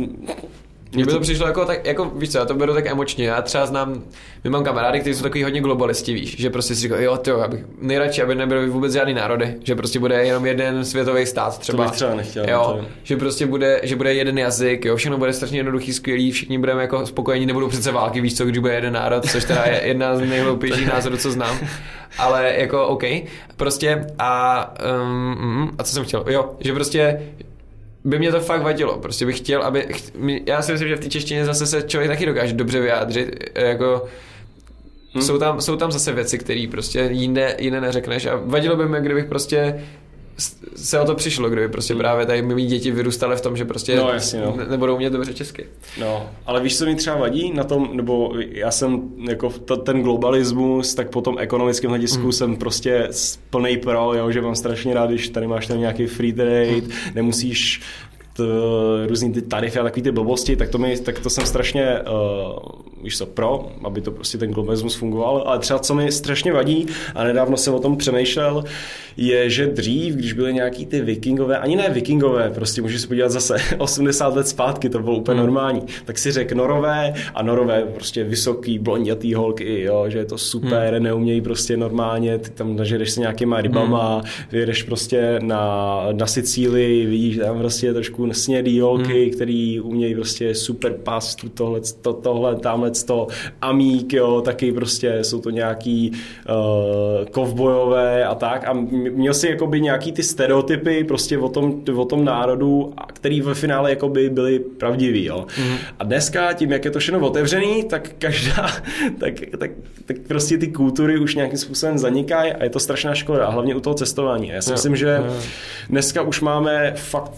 Mně 0.95 1.05
by 1.07 1.13
to 1.13 1.21
přišlo 1.21 1.47
jako, 1.47 1.65
tak, 1.65 1.87
jako 1.87 2.05
víš 2.17 2.31
co, 2.33 2.39
já 2.39 2.45
to 2.45 2.55
beru 2.55 2.75
tak 2.75 2.87
emočně. 2.87 3.27
Já 3.27 3.43
třeba 3.43 3.67
znám, 3.67 4.03
my 4.45 4.51
mám 4.51 4.65
kamarády, 4.65 5.01
kteří 5.01 5.15
jsou 5.17 5.23
takový 5.23 5.43
hodně 5.45 5.61
globalisti, 5.61 6.15
víš, 6.15 6.39
že 6.39 6.51
prostě 6.51 6.75
si 6.75 6.81
říkají, 6.81 7.05
jo, 7.05 7.17
ty, 7.17 7.31
abych 7.31 7.65
nejradši, 7.81 8.23
aby 8.23 8.35
nebyly 8.35 8.69
vůbec 8.69 8.93
žádný 8.93 9.15
národy, 9.15 9.55
že 9.65 9.75
prostě 9.75 9.99
bude 9.99 10.25
jenom 10.27 10.47
jeden 10.47 10.85
světový 10.85 11.27
stát 11.27 11.59
třeba. 11.59 11.85
bych 11.85 11.93
třeba 11.93 12.15
nechtěl, 12.15 12.45
Jo, 12.51 12.71
to 12.73 12.79
je- 12.83 12.89
že 13.03 13.17
prostě 13.17 13.47
bude, 13.47 13.81
že 13.83 13.97
bude 13.97 14.15
jeden 14.15 14.39
jazyk, 14.39 14.85
jo, 14.85 14.97
všechno 14.97 15.19
bude 15.19 15.33
strašně 15.33 15.59
jednoduchý, 15.59 15.93
skvělý, 15.93 16.31
všichni 16.33 16.59
budeme 16.59 16.83
jako 16.83 17.07
spokojení, 17.07 17.47
nebudou 17.47 17.69
přece 17.69 17.93
války, 17.93 18.21
víš 18.21 18.37
co, 18.37 18.45
když 18.45 18.59
bude 18.59 18.75
jeden 18.75 18.93
národ, 18.93 19.25
což 19.31 19.45
teda 19.45 19.65
je 19.65 19.81
jedna 19.85 20.17
z 20.17 20.21
nejhloupějších 20.21 20.87
názorů, 20.89 21.17
co 21.17 21.31
znám. 21.31 21.59
Ale 22.19 22.55
jako 22.57 22.87
OK, 22.87 23.05
prostě 23.57 24.07
a, 24.19 24.75
um, 25.03 25.71
a 25.79 25.83
co 25.83 25.93
jsem 25.93 26.05
chtěl, 26.05 26.25
jo, 26.29 26.51
že 26.61 26.73
prostě 26.73 27.21
by 28.07 28.19
mě 28.19 28.33
to 28.33 28.41
fakt 28.41 28.63
vadilo. 28.63 28.99
Prostě 28.99 29.27
bych 29.27 29.39
chtěl, 29.39 29.63
aby... 29.63 29.89
Já 30.47 30.63
si 30.63 30.73
myslím, 30.73 30.89
že 30.89 30.97
v 30.97 31.01
té 31.01 31.09
češtině 31.09 31.45
zase 31.45 31.67
se 31.67 31.83
člověk 31.83 32.11
taky 32.11 32.27
dokáže 32.27 32.53
dobře 32.53 32.81
vyjádřit. 32.81 33.51
e, 33.55 33.65
Jako, 33.69 34.09
hmm. 35.13 35.23
jsou, 35.23 35.39
tam, 35.39 35.61
jsou 35.61 35.77
tam 35.77 35.93
zase 35.93 36.13
věci, 36.13 36.39
které 36.39 36.67
prostě 36.71 37.09
jinde, 37.13 37.57
jinde 37.59 37.81
neřekneš 37.81 38.27
a 38.27 38.41
vadilo 38.45 38.77
by 38.77 38.89
mi, 38.89 39.01
kdybych 39.01 39.25
prostě 39.25 39.85
se 40.77 41.01
o 41.01 41.05
to 41.05 41.15
přišlo, 41.15 41.51
kdyby 41.51 41.69
prostě 41.69 41.95
právě 41.95 42.27
tady 42.27 42.43
mý 42.43 42.67
děti 42.67 42.91
vyrůstaly 42.91 43.37
v 43.37 43.41
tom, 43.41 43.57
že 43.57 43.65
prostě 43.65 43.97
No, 43.97 44.09
jasně, 44.13 44.41
no. 44.41 44.55
ne- 44.57 44.65
nebudou 44.71 44.95
umět 44.95 45.11
dobře 45.13 45.35
česky. 45.35 45.67
No, 46.01 46.31
ale 46.47 46.61
víš, 46.61 46.79
co 46.79 46.85
mi 46.87 46.95
třeba 46.95 47.17
vadí 47.17 47.53
na 47.53 47.65
tom, 47.65 47.89
nebo 47.93 48.33
já 48.51 48.71
jsem 48.71 49.03
jako 49.29 49.51
t- 49.51 49.77
ten 49.77 50.03
globalismus, 50.03 50.95
tak 50.95 51.11
po 51.11 51.21
tom 51.21 51.37
ekonomickém 51.39 51.91
hledisku 51.91 52.23
Hmm. 52.23 52.33
jsem 52.33 52.57
prostě 52.57 53.09
plnej 53.51 53.77
pro, 53.77 54.15
jo, 54.15 54.31
že 54.31 54.41
mám 54.43 54.55
strašně 54.55 54.95
rád, 54.95 55.11
když 55.11 55.29
tady 55.29 55.47
máš 55.47 55.67
ten 55.67 55.79
nějaký 55.81 56.07
free 56.07 56.33
trade, 56.33 56.67
Hmm. 56.71 56.91
nemusíš 57.15 57.81
t, 58.37 58.43
různý 59.07 59.33
ty 59.33 59.43
tarify 59.43 59.79
a 59.79 59.83
takový 59.83 60.03
ty 60.03 60.13
blbosti, 60.13 60.57
tak 60.57 60.69
to, 60.69 60.79
mi, 60.79 60.99
tak 60.99 61.19
to 61.19 61.31
jsem 61.31 61.47
strašně, 61.47 61.99
uh, 62.01 62.59
víš 63.03 63.19
co, 63.19 63.27
pro, 63.27 63.69
aby 63.85 64.01
to 64.01 64.11
prostě 64.11 64.39
ten 64.39 64.51
globalismus 64.51 64.95
fungoval, 64.95 65.43
ale 65.47 65.59
třeba 65.59 65.79
co 65.79 65.95
mi 65.95 66.13
strašně 66.13 66.53
vadí, 66.53 66.87
a 67.15 67.25
nedávno 67.25 67.57
jsem 67.57 67.75
o 67.75 67.81
tom 67.81 67.97
přemýšlel, 67.97 68.65
je, 69.17 69.51
že 69.51 69.67
dřív, 69.67 70.15
když 70.15 70.33
byly 70.33 70.55
nějaký 70.55 70.87
ty 70.87 71.01
vikingové, 71.01 71.59
ani 71.59 71.77
ne 71.77 71.91
vikingové, 71.91 72.51
prostě 72.51 72.83
můžeš 72.83 73.01
se 73.01 73.09
podívat 73.09 73.29
zase 73.29 73.57
80 73.79 74.37
let 74.37 74.49
zpátky, 74.49 74.89
to 74.89 74.99
bylo 74.99 75.17
úplně 75.17 75.41
normální, 75.41 75.83
tak 76.05 76.19
si 76.19 76.33
řek 76.33 76.53
norové 76.53 77.15
a 77.35 77.43
norové 77.43 77.83
prostě 77.83 78.25
vysoký, 78.25 78.79
blondětý 78.79 79.35
holky, 79.35 79.83
jo, 79.83 80.05
že 80.09 80.19
je 80.19 80.25
to 80.25 80.39
super, 80.39 80.95
hmm. 80.95 81.03
neumějí 81.03 81.41
prostě 81.41 81.77
normálně, 81.77 82.39
ty 82.39 82.51
tam 82.51 82.77
nažereš 82.77 83.11
se 83.11 83.21
nějakýma 83.21 83.61
rybama, 83.61 84.15
hmm. 84.15 84.31
vyjedeš 84.53 84.83
prostě 84.83 85.39
na, 85.43 86.01
na 86.13 86.27
Sicílii, 86.27 87.07
vidíš 87.07 87.37
tam 87.37 87.59
prostě 87.59 87.93
trošku 87.93 88.26
snědý 88.35 88.81
holky, 88.81 89.23
hmm. 89.23 89.31
který 89.31 89.81
umějí 89.81 90.15
prostě 90.15 90.55
super 90.55 90.93
pastu, 90.93 91.49
tohle, 91.49 91.81
to, 92.01 92.13
tohle, 92.13 92.57
tamhle 92.57 92.91
to, 92.91 93.27
amík, 93.63 94.13
jo, 94.13 94.41
taky 94.41 94.73
prostě 94.73 95.25
jsou 95.25 95.41
to 95.41 95.51
nějaký 95.51 96.13
uh, 96.49 97.27
kovbojové 97.31 98.25
a 98.25 98.35
tak 98.35 98.69
a 98.69 98.73
měl 99.13 99.35
si 99.35 99.49
jakoby 99.49 99.81
nějaký 99.81 100.13
ty 100.13 100.23
stereotypy 100.23 101.05
prostě 101.05 101.39
o 101.39 101.49
tom, 101.49 101.83
o 101.97 102.05
tom 102.05 102.25
národu, 102.25 102.93
který 103.13 103.41
ve 103.41 103.55
finále 103.55 103.91
jakoby 103.91 104.31
byly 104.31 104.59
pravdivý, 104.59 105.25
jo. 105.25 105.47
Mm. 105.59 105.77
A 105.99 106.05
dneska 106.05 106.53
tím, 106.53 106.73
jak 106.73 106.85
je 106.85 106.91
to 106.91 106.99
všechno 106.99 107.27
otevřený, 107.27 107.85
tak 107.85 108.11
každá, 108.19 108.71
tak, 109.21 109.35
tak, 109.59 109.71
tak 110.05 110.17
prostě 110.29 110.59
ty 110.59 110.69
kultury 110.69 111.19
už 111.19 111.35
nějakým 111.35 111.59
způsobem 111.59 111.99
zanikají 111.99 112.53
a 112.53 112.65
je 112.65 112.71
to 112.71 112.81
strašná 112.81 113.15
škoda, 113.15 113.47
a 113.47 113.51
hlavně 113.51 113.75
u 113.75 113.81
toho 113.81 113.95
cestování. 113.95 114.51
A 114.51 114.55
Já 114.55 114.63
si 114.63 114.71
Jo. 114.71 114.75
myslím, 114.75 114.97
že 114.97 115.21
dneska 115.91 116.23
už 116.23 116.41
máme 116.41 116.93
fakt 116.97 117.33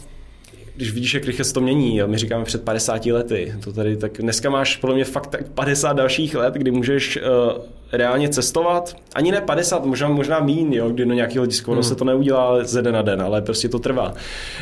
když 0.78 0.92
vidíš, 0.92 1.14
jak 1.14 1.24
rychle 1.24 1.44
se 1.44 1.54
to 1.54 1.60
mění, 1.60 1.96
jo, 1.96 2.08
my 2.08 2.18
říkáme 2.18 2.44
před 2.44 2.64
50 2.64 3.06
lety, 3.06 3.54
to 3.64 3.72
tady, 3.72 3.96
tak 3.96 4.12
dneska 4.18 4.50
máš 4.50 4.76
podle 4.76 4.94
mě 4.94 5.04
fakt 5.04 5.26
tak 5.26 5.48
50 5.48 5.92
dalších 5.92 6.34
let, 6.34 6.54
kdy 6.54 6.70
můžeš 6.70 7.16
uh, 7.16 7.62
reálně 7.92 8.28
cestovat, 8.28 8.96
ani 9.14 9.32
ne 9.32 9.40
50, 9.40 9.84
možná, 9.84 10.08
možná 10.08 10.40
mín, 10.40 10.72
jo, 10.72 10.90
kdy 10.90 11.04
do 11.04 11.14
nějakého 11.14 11.40
hlediska 11.40 11.72
hmm. 11.72 11.82
se 11.82 11.94
to 11.94 12.04
neudělá 12.04 12.64
ze 12.64 12.82
den 12.82 12.94
na 12.94 13.02
den, 13.02 13.22
ale 13.22 13.42
prostě 13.42 13.68
to 13.68 13.78
trvá. 13.78 14.14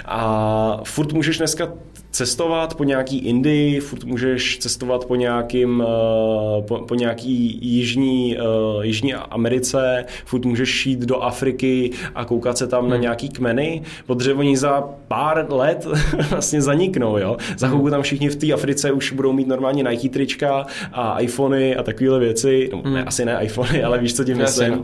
A 0.05 0.80
furt 0.84 1.12
můžeš 1.12 1.38
dneska 1.38 1.72
cestovat 2.16 2.74
po 2.74 2.84
nějaký 2.84 3.18
Indii, 3.18 3.80
furt 3.80 4.05
můžeš 4.05 4.59
cestovat 4.59 5.05
po 5.05 5.14
nějakým, 5.14 5.80
uh, 5.80 6.64
po, 6.64 6.78
po 6.78 6.94
nějaký 6.94 7.59
jižní, 7.62 8.36
uh, 8.76 8.84
jižní 8.84 9.14
Americe, 9.14 10.05
furt 10.24 10.44
můžeš 10.44 10.86
jít 10.86 11.01
do 11.01 11.22
Afriky 11.22 11.90
a 12.14 12.24
koukat 12.24 12.59
se 12.59 12.66
tam 12.66 12.80
hmm. 12.80 12.90
na 12.90 12.97
nějaký 12.97 13.28
kmeny, 13.28 13.82
protože 14.06 14.34
oni 14.34 14.56
za 14.56 14.88
pár 15.09 15.47
let 15.52 15.86
vlastně 16.30 16.62
zaniknou, 16.62 17.18
jo. 17.18 17.36
Za 17.59 17.68
chvilku 17.68 17.90
tam 17.90 18.02
všichni 18.02 18.28
v 18.28 18.36
té 18.36 18.52
Africe 18.52 18.93
už 18.93 19.12
budou 19.12 19.32
mít 19.32 19.48
normálně 19.48 19.82
Nike 19.82 20.09
trička 20.09 20.66
a 20.93 21.20
iPhony 21.20 21.76
a 21.76 21.82
takovéhle 21.82 22.18
věci, 22.18 22.70
no, 22.72 22.90
ne, 22.90 23.05
asi 23.05 23.24
ne 23.24 23.38
iPhony, 23.43 23.82
ale 23.82 23.98
víš, 23.98 24.14
co 24.14 24.24
tím 24.24 24.38
myslím. 24.38 24.82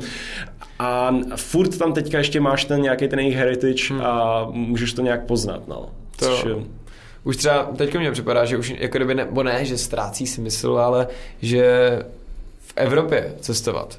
A 0.79 1.15
furt 1.37 1.79
tam 1.79 1.93
teďka 1.93 2.19
ještě 2.19 2.41
máš 2.41 2.65
ten 2.65 2.83
nějaký 2.83 3.09
ten 3.09 3.19
jejich 3.19 3.37
heritage 3.37 3.83
hmm. 3.91 4.01
a 4.05 4.47
můžeš 4.51 4.93
to 4.93 5.03
nějak 5.03 5.27
poznat, 5.27 5.69
no. 5.69 5.89
To- 6.19 6.27
Což 6.27 6.45
je- 6.45 6.82
Už 7.25 7.37
třeba 7.37 7.63
teďka 7.77 7.99
mně 7.99 8.13
připadá, 8.13 8.45
že 8.45 8.57
už 8.57 8.75
jako 8.79 8.99
kdyby, 8.99 9.15
nebo 9.15 9.43
ne, 9.43 9.65
že 9.65 9.79
ztrácí 9.79 10.27
si 10.27 10.41
mysl, 10.41 10.79
ale 10.79 11.09
že 11.43 11.65
v 12.61 12.73
Evropě 12.77 13.35
cestovat. 13.41 13.99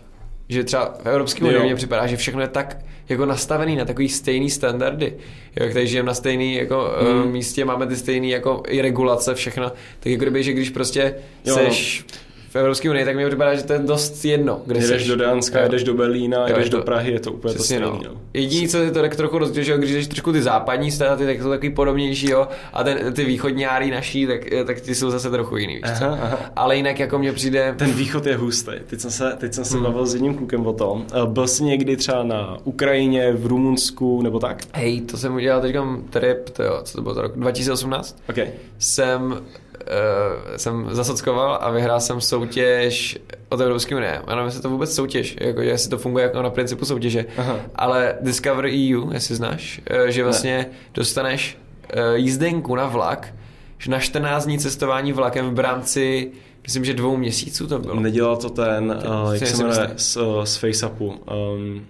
Že 0.50 0.64
třeba 0.64 0.94
v 1.04 1.06
Evropské 1.06 1.44
unii 1.46 1.64
mně 1.64 1.76
připadá, 1.76 2.08
že 2.08 2.18
všechno 2.18 2.42
je 2.42 2.48
tak 2.48 2.78
jako 3.10 3.26
nastavený 3.26 3.76
na 3.76 3.86
takový 3.86 4.10
stejný 4.10 4.50
standardy. 4.50 5.14
Jo, 5.56 5.64
jak 5.64 5.74
tady 5.74 5.88
žijeme 5.88 6.08
na 6.08 6.14
stejný 6.14 6.56
jako 6.56 6.92
Hmm. 7.02 7.26
mm. 7.26 7.32
místě, 7.32 7.66
máme 7.66 7.88
ty 7.88 7.96
stejný 7.96 8.30
jako 8.30 8.64
i 8.68 8.82
regulace, 8.82 9.36
všechno. 9.36 9.70
Tak 9.70 10.06
jako 10.06 10.22
kdyby, 10.22 10.44
že 10.44 10.54
když 10.54 10.70
prostě 10.70 11.16
Jo. 11.46 11.56
seš 11.56 12.06
v 12.54 12.56
Evropské 12.56 12.90
unii, 12.90 13.06
tak 13.06 13.16
mi 13.16 13.28
připadá, 13.28 13.56
že 13.56 13.64
to 13.64 13.74
je 13.74 13.80
dost 13.80 14.26
jedno, 14.26 14.62
kde 14.66 14.76
Jedeš 14.80 14.88
seš. 15.02 15.08
do 15.08 15.16
Dánska, 15.16 15.60
Jo. 15.60 15.64
jedeš 15.66 15.84
do 15.84 15.94
Berlína, 15.94 16.38
Jo, 16.38 16.46
jedeš 16.48 16.66
je 16.66 16.70
to- 16.72 16.78
do 16.78 16.84
Prahy, 16.84 17.12
je 17.12 17.20
to 17.20 17.32
úplně 17.32 17.54
Přesně, 17.54 17.80
to 17.80 17.88
stejný. 17.88 18.06
No. 18.16 18.22
Jediný, 18.34 18.68
co 18.68 18.78
je 18.78 18.92
to 18.92 19.02
tak 19.02 19.16
trochu 19.16 19.38
rozdíl, 19.38 19.64
že 19.64 19.72
jo, 19.72 19.78
když 19.78 19.92
jdeš 19.92 20.08
trošku 20.08 20.32
ty 20.32 20.42
západní 20.42 20.92
státy, 20.92 21.26
tak 21.26 21.42
jsou 21.42 21.50
takový 21.50 21.70
podobnější, 21.70 22.30
jo, 22.30 22.48
a 22.74 22.84
ten, 22.84 23.14
ty 23.14 23.26
východňáry 23.26 23.92
naší, 23.92 24.28
tak, 24.28 24.42
tak 24.66 24.82
ty 24.82 24.96
jsou 24.96 25.10
zase 25.12 25.30
trochu 25.30 25.58
jiný, 25.58 25.74
víš? 25.76 25.84
Aha, 26.02 26.18
aha. 26.22 26.40
Ale 26.56 26.76
jinak 26.76 27.00
jako 27.00 27.20
mně 27.20 27.32
přijde... 27.34 27.76
Ten 27.78 27.92
východ 27.92 28.26
je 28.26 28.36
hustý. 28.38 28.72
Teď 28.88 29.00
jsem 29.00 29.12
se, 29.12 29.34
teď 29.38 29.54
jsem 29.54 29.66
se 29.66 29.76
Hmm. 29.76 29.84
bavil 29.84 30.06
s 30.06 30.14
jedním 30.14 30.34
klukem 30.36 30.68
o 30.68 30.74
tom. 30.74 31.06
Eh, 31.14 31.26
Byl 31.26 31.48
jsi 31.48 31.64
někdy 31.64 31.98
třeba 31.98 32.24
na 32.24 32.58
Ukrajině, 32.64 33.32
v 33.34 33.46
Rumunsku 33.48 34.22
nebo 34.22 34.40
tak? 34.40 34.58
Hej, 34.74 35.02
to 35.02 35.18
jsem 35.18 35.36
udělal 35.36 35.62
teďka 35.62 35.88
trip, 36.10 36.50
to 36.50 36.64
jo, 36.64 36.80
co 36.84 36.98
to 36.98 37.02
bylo 37.02 37.16
za 37.16 37.22
rok? 37.22 37.32
2018? 37.36 38.18
OK. 38.30 38.38
Jsem, 38.80 39.42
uh, 39.88 40.56
jsem 40.58 40.88
zasockoval 40.92 41.58
a 41.62 41.72
vyhrál 41.72 42.00
jsem 42.00 42.22
soutěž 42.22 43.20
od 43.50 43.62
Evropské 43.62 43.96
unie. 43.96 44.22
Nevím, 44.28 44.46
jestli 44.46 44.62
to 44.62 44.70
vůbec 44.70 44.96
soutěž, 44.96 45.36
jako, 45.42 45.62
jestli 45.62 45.90
to 45.90 45.98
funguje 45.98 46.24
jako 46.24 46.42
na 46.42 46.50
principu 46.50 46.86
soutěže. 46.86 47.26
Aha. 47.38 47.60
Ale 47.76 48.16
Discover 48.22 48.66
EU, 48.66 49.12
jestli 49.14 49.36
znáš, 49.36 49.82
eh, 49.88 50.12
že 50.12 50.24
vlastně 50.24 50.66
dostaneš 50.94 51.58
eh, 51.90 52.18
jízdenku 52.18 52.76
na 52.76 52.86
vlak, 52.86 53.34
že 53.78 53.92
na 53.92 54.00
14 54.00 54.46
dní 54.46 54.60
cestování 54.60 55.14
vlakem 55.14 55.56
v 55.56 55.60
rámci, 55.60 56.32
myslím, 56.64 56.86
že 56.86 56.94
dvou 56.94 57.18
měsíců 57.18 57.68
to 57.68 57.80
bylo. 57.80 58.00
Nedělal 58.00 58.38
to 58.38 58.50
ten, 58.50 59.02
uh, 59.26 59.34
jak 59.34 59.48
se 59.48 59.64
jmenuje, 59.64 59.94
z, 59.96 60.18
uh, 60.18 60.44
z 60.44 60.56
FaceUpu. 60.56 61.14
Um, 61.56 61.86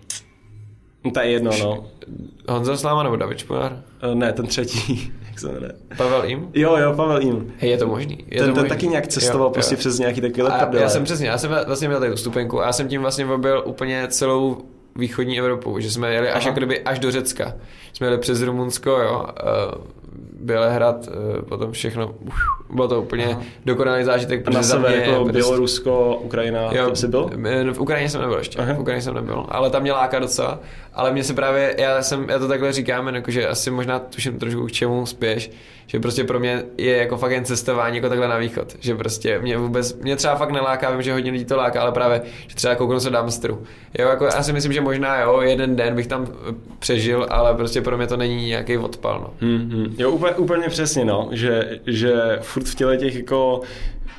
to 1.14 1.20
je 1.20 1.28
jedno, 1.32 1.52
no. 1.60 1.86
Honza 2.50 2.78
Sláma 2.78 3.04
nebo 3.04 3.16
David 3.16 3.38
Šponár? 3.38 3.84
Uh, 4.08 4.16
ne, 4.16 4.34
ten 4.34 4.48
třetí, 4.48 5.12
jak 5.34 5.40
se 5.40 5.48
jmenuje. 5.52 5.72
Pavel 5.98 6.24
Im? 6.30 6.50
Jo, 6.54 6.78
jo, 6.78 6.94
Pavel 6.96 7.22
Jim. 7.22 7.54
Hej, 7.58 7.70
je 7.70 7.78
to 7.78 7.88
možný. 7.88 8.18
Je 8.28 8.38
Ten, 8.40 8.50
to 8.50 8.54
ten 8.54 8.54
možný. 8.54 8.70
taky 8.70 8.88
nějak 8.88 9.08
cestoval 9.08 9.48
Jo, 9.48 9.52
prostě 9.54 9.76
jo. 9.76 9.80
přes 9.80 10.00
nějaký 10.00 10.22
takovýhle 10.22 10.50
A 10.50 10.66
prdele. 10.66 10.84
já 10.84 10.90
jsem 10.90 11.04
přesně, 11.04 11.28
já 11.28 11.38
jsem 11.38 11.52
vlastně 11.68 11.88
měl 11.88 12.00
tady 12.00 12.16
vstupenku 12.16 12.62
a 12.62 12.66
já 12.66 12.74
jsem 12.74 12.88
tím 12.88 13.02
vlastně 13.02 13.26
objel 13.26 13.64
úplně 13.66 14.08
celou 14.10 14.58
východní 14.96 15.40
Evropu, 15.40 15.80
že 15.80 15.92
jsme 15.92 16.14
jeli 16.14 16.30
až, 16.32 16.46
jako 16.46 16.58
kdyby 16.58 16.80
až 16.82 17.00
do 17.00 17.12
Řecka. 17.12 17.54
Jsme 17.94 18.08
jeli 18.08 18.18
přes 18.18 18.42
Rumunsko, 18.42 18.90
jo, 18.90 19.26
uh, 19.76 19.84
Bělehrad, 20.44 21.08
uh, 21.08 21.42
potom 21.42 21.72
všechno, 21.72 22.08
uf, 22.08 22.34
bylo 22.74 22.88
to 22.88 23.02
úplně 23.02 23.26
Aha. 23.26 23.42
dokonalý 23.66 24.04
zážitek. 24.04 24.48
A 24.48 24.50
na 24.52 24.64
sever 24.64 24.92
jako 24.96 25.12
prostě- 25.24 25.32
Bělorusko, 25.32 26.20
Ukrajina, 26.24 26.62
Jo, 26.72 26.86
tam 26.86 26.96
jsi 26.96 27.08
byl? 27.08 27.30
v 27.74 27.80
Ukrajině 27.80 28.10
jsem 28.10 28.22
nebyl 28.22 28.38
ještě. 28.38 28.60
Aha. 28.60 28.74
V 28.74 28.80
Ukrajině 28.80 29.02
jsem 29.02 29.14
nebyl, 29.14 29.46
ale 29.50 29.70
tam 29.70 29.82
mě 29.82 29.92
láká 29.92 30.20
docela. 30.20 30.60
Ale 30.94 31.12
mě 31.12 31.24
se 31.24 31.34
právě, 31.34 31.76
já, 31.78 32.02
jsem, 32.04 32.30
já 32.30 32.40
to 32.40 32.48
takhle 32.48 32.72
říkám, 32.74 33.16
jako, 33.16 33.32
že 33.32 33.48
asi 33.48 33.72
možná 33.72 34.00
tuším 34.00 34.40
trošku 34.40 34.66
k 34.66 34.72
čemu 34.72 35.06
spěš, 35.06 35.52
že 35.88 36.00
prostě 36.00 36.24
pro 36.24 36.40
mě 36.40 36.64
je 36.78 36.98
jako 36.98 37.18
fakt 37.18 37.32
jen 37.32 37.46
cestování 37.46 37.98
jako 37.98 38.10
takhle 38.10 38.28
na 38.28 38.38
východ. 38.38 38.76
Že 38.80 38.96
prostě 38.96 39.40
mě 39.40 39.58
vůbec, 39.58 39.94
mě 39.94 40.16
třeba 40.16 40.36
fakt 40.36 40.52
neláká, 40.52 40.92
vím, 40.92 41.02
že 41.02 41.14
hodně 41.14 41.32
lidí 41.32 41.46
to 41.46 41.58
láká, 41.58 41.82
ale 41.82 41.92
právě, 41.92 42.22
že 42.48 42.56
třeba 42.56 42.76
kouknu 42.76 43.00
se 43.00 43.10
Dumpsteru. 43.10 43.64
Jo, 44.00 44.08
jako 44.08 44.26
já 44.26 44.44
si 44.44 44.54
myslím, 44.54 44.74
že 44.74 44.82
možná 44.82 45.20
jo, 45.20 45.42
jeden 45.42 45.76
den 45.76 45.96
bych 45.96 46.08
tam 46.08 46.28
eh, 46.32 46.54
přežil, 46.80 47.28
ale 47.30 47.54
prostě 47.54 47.82
pro 47.82 47.98
mě 47.98 48.08
to 48.08 48.18
není 48.18 48.48
nějaký 48.48 48.78
odpal. 48.78 49.20
No. 49.20 49.48
Hmm, 49.48 49.70
hmm. 49.72 49.96
Jo, 49.98 50.12
úplně, 50.12 50.36
úplně 50.36 50.70
přesně, 50.70 51.06
no, 51.06 51.30
že, 51.32 51.80
že 51.88 52.14
furt 52.42 52.68
v 52.68 52.76
těle 52.76 52.98
těch 52.98 53.16
jako 53.16 53.62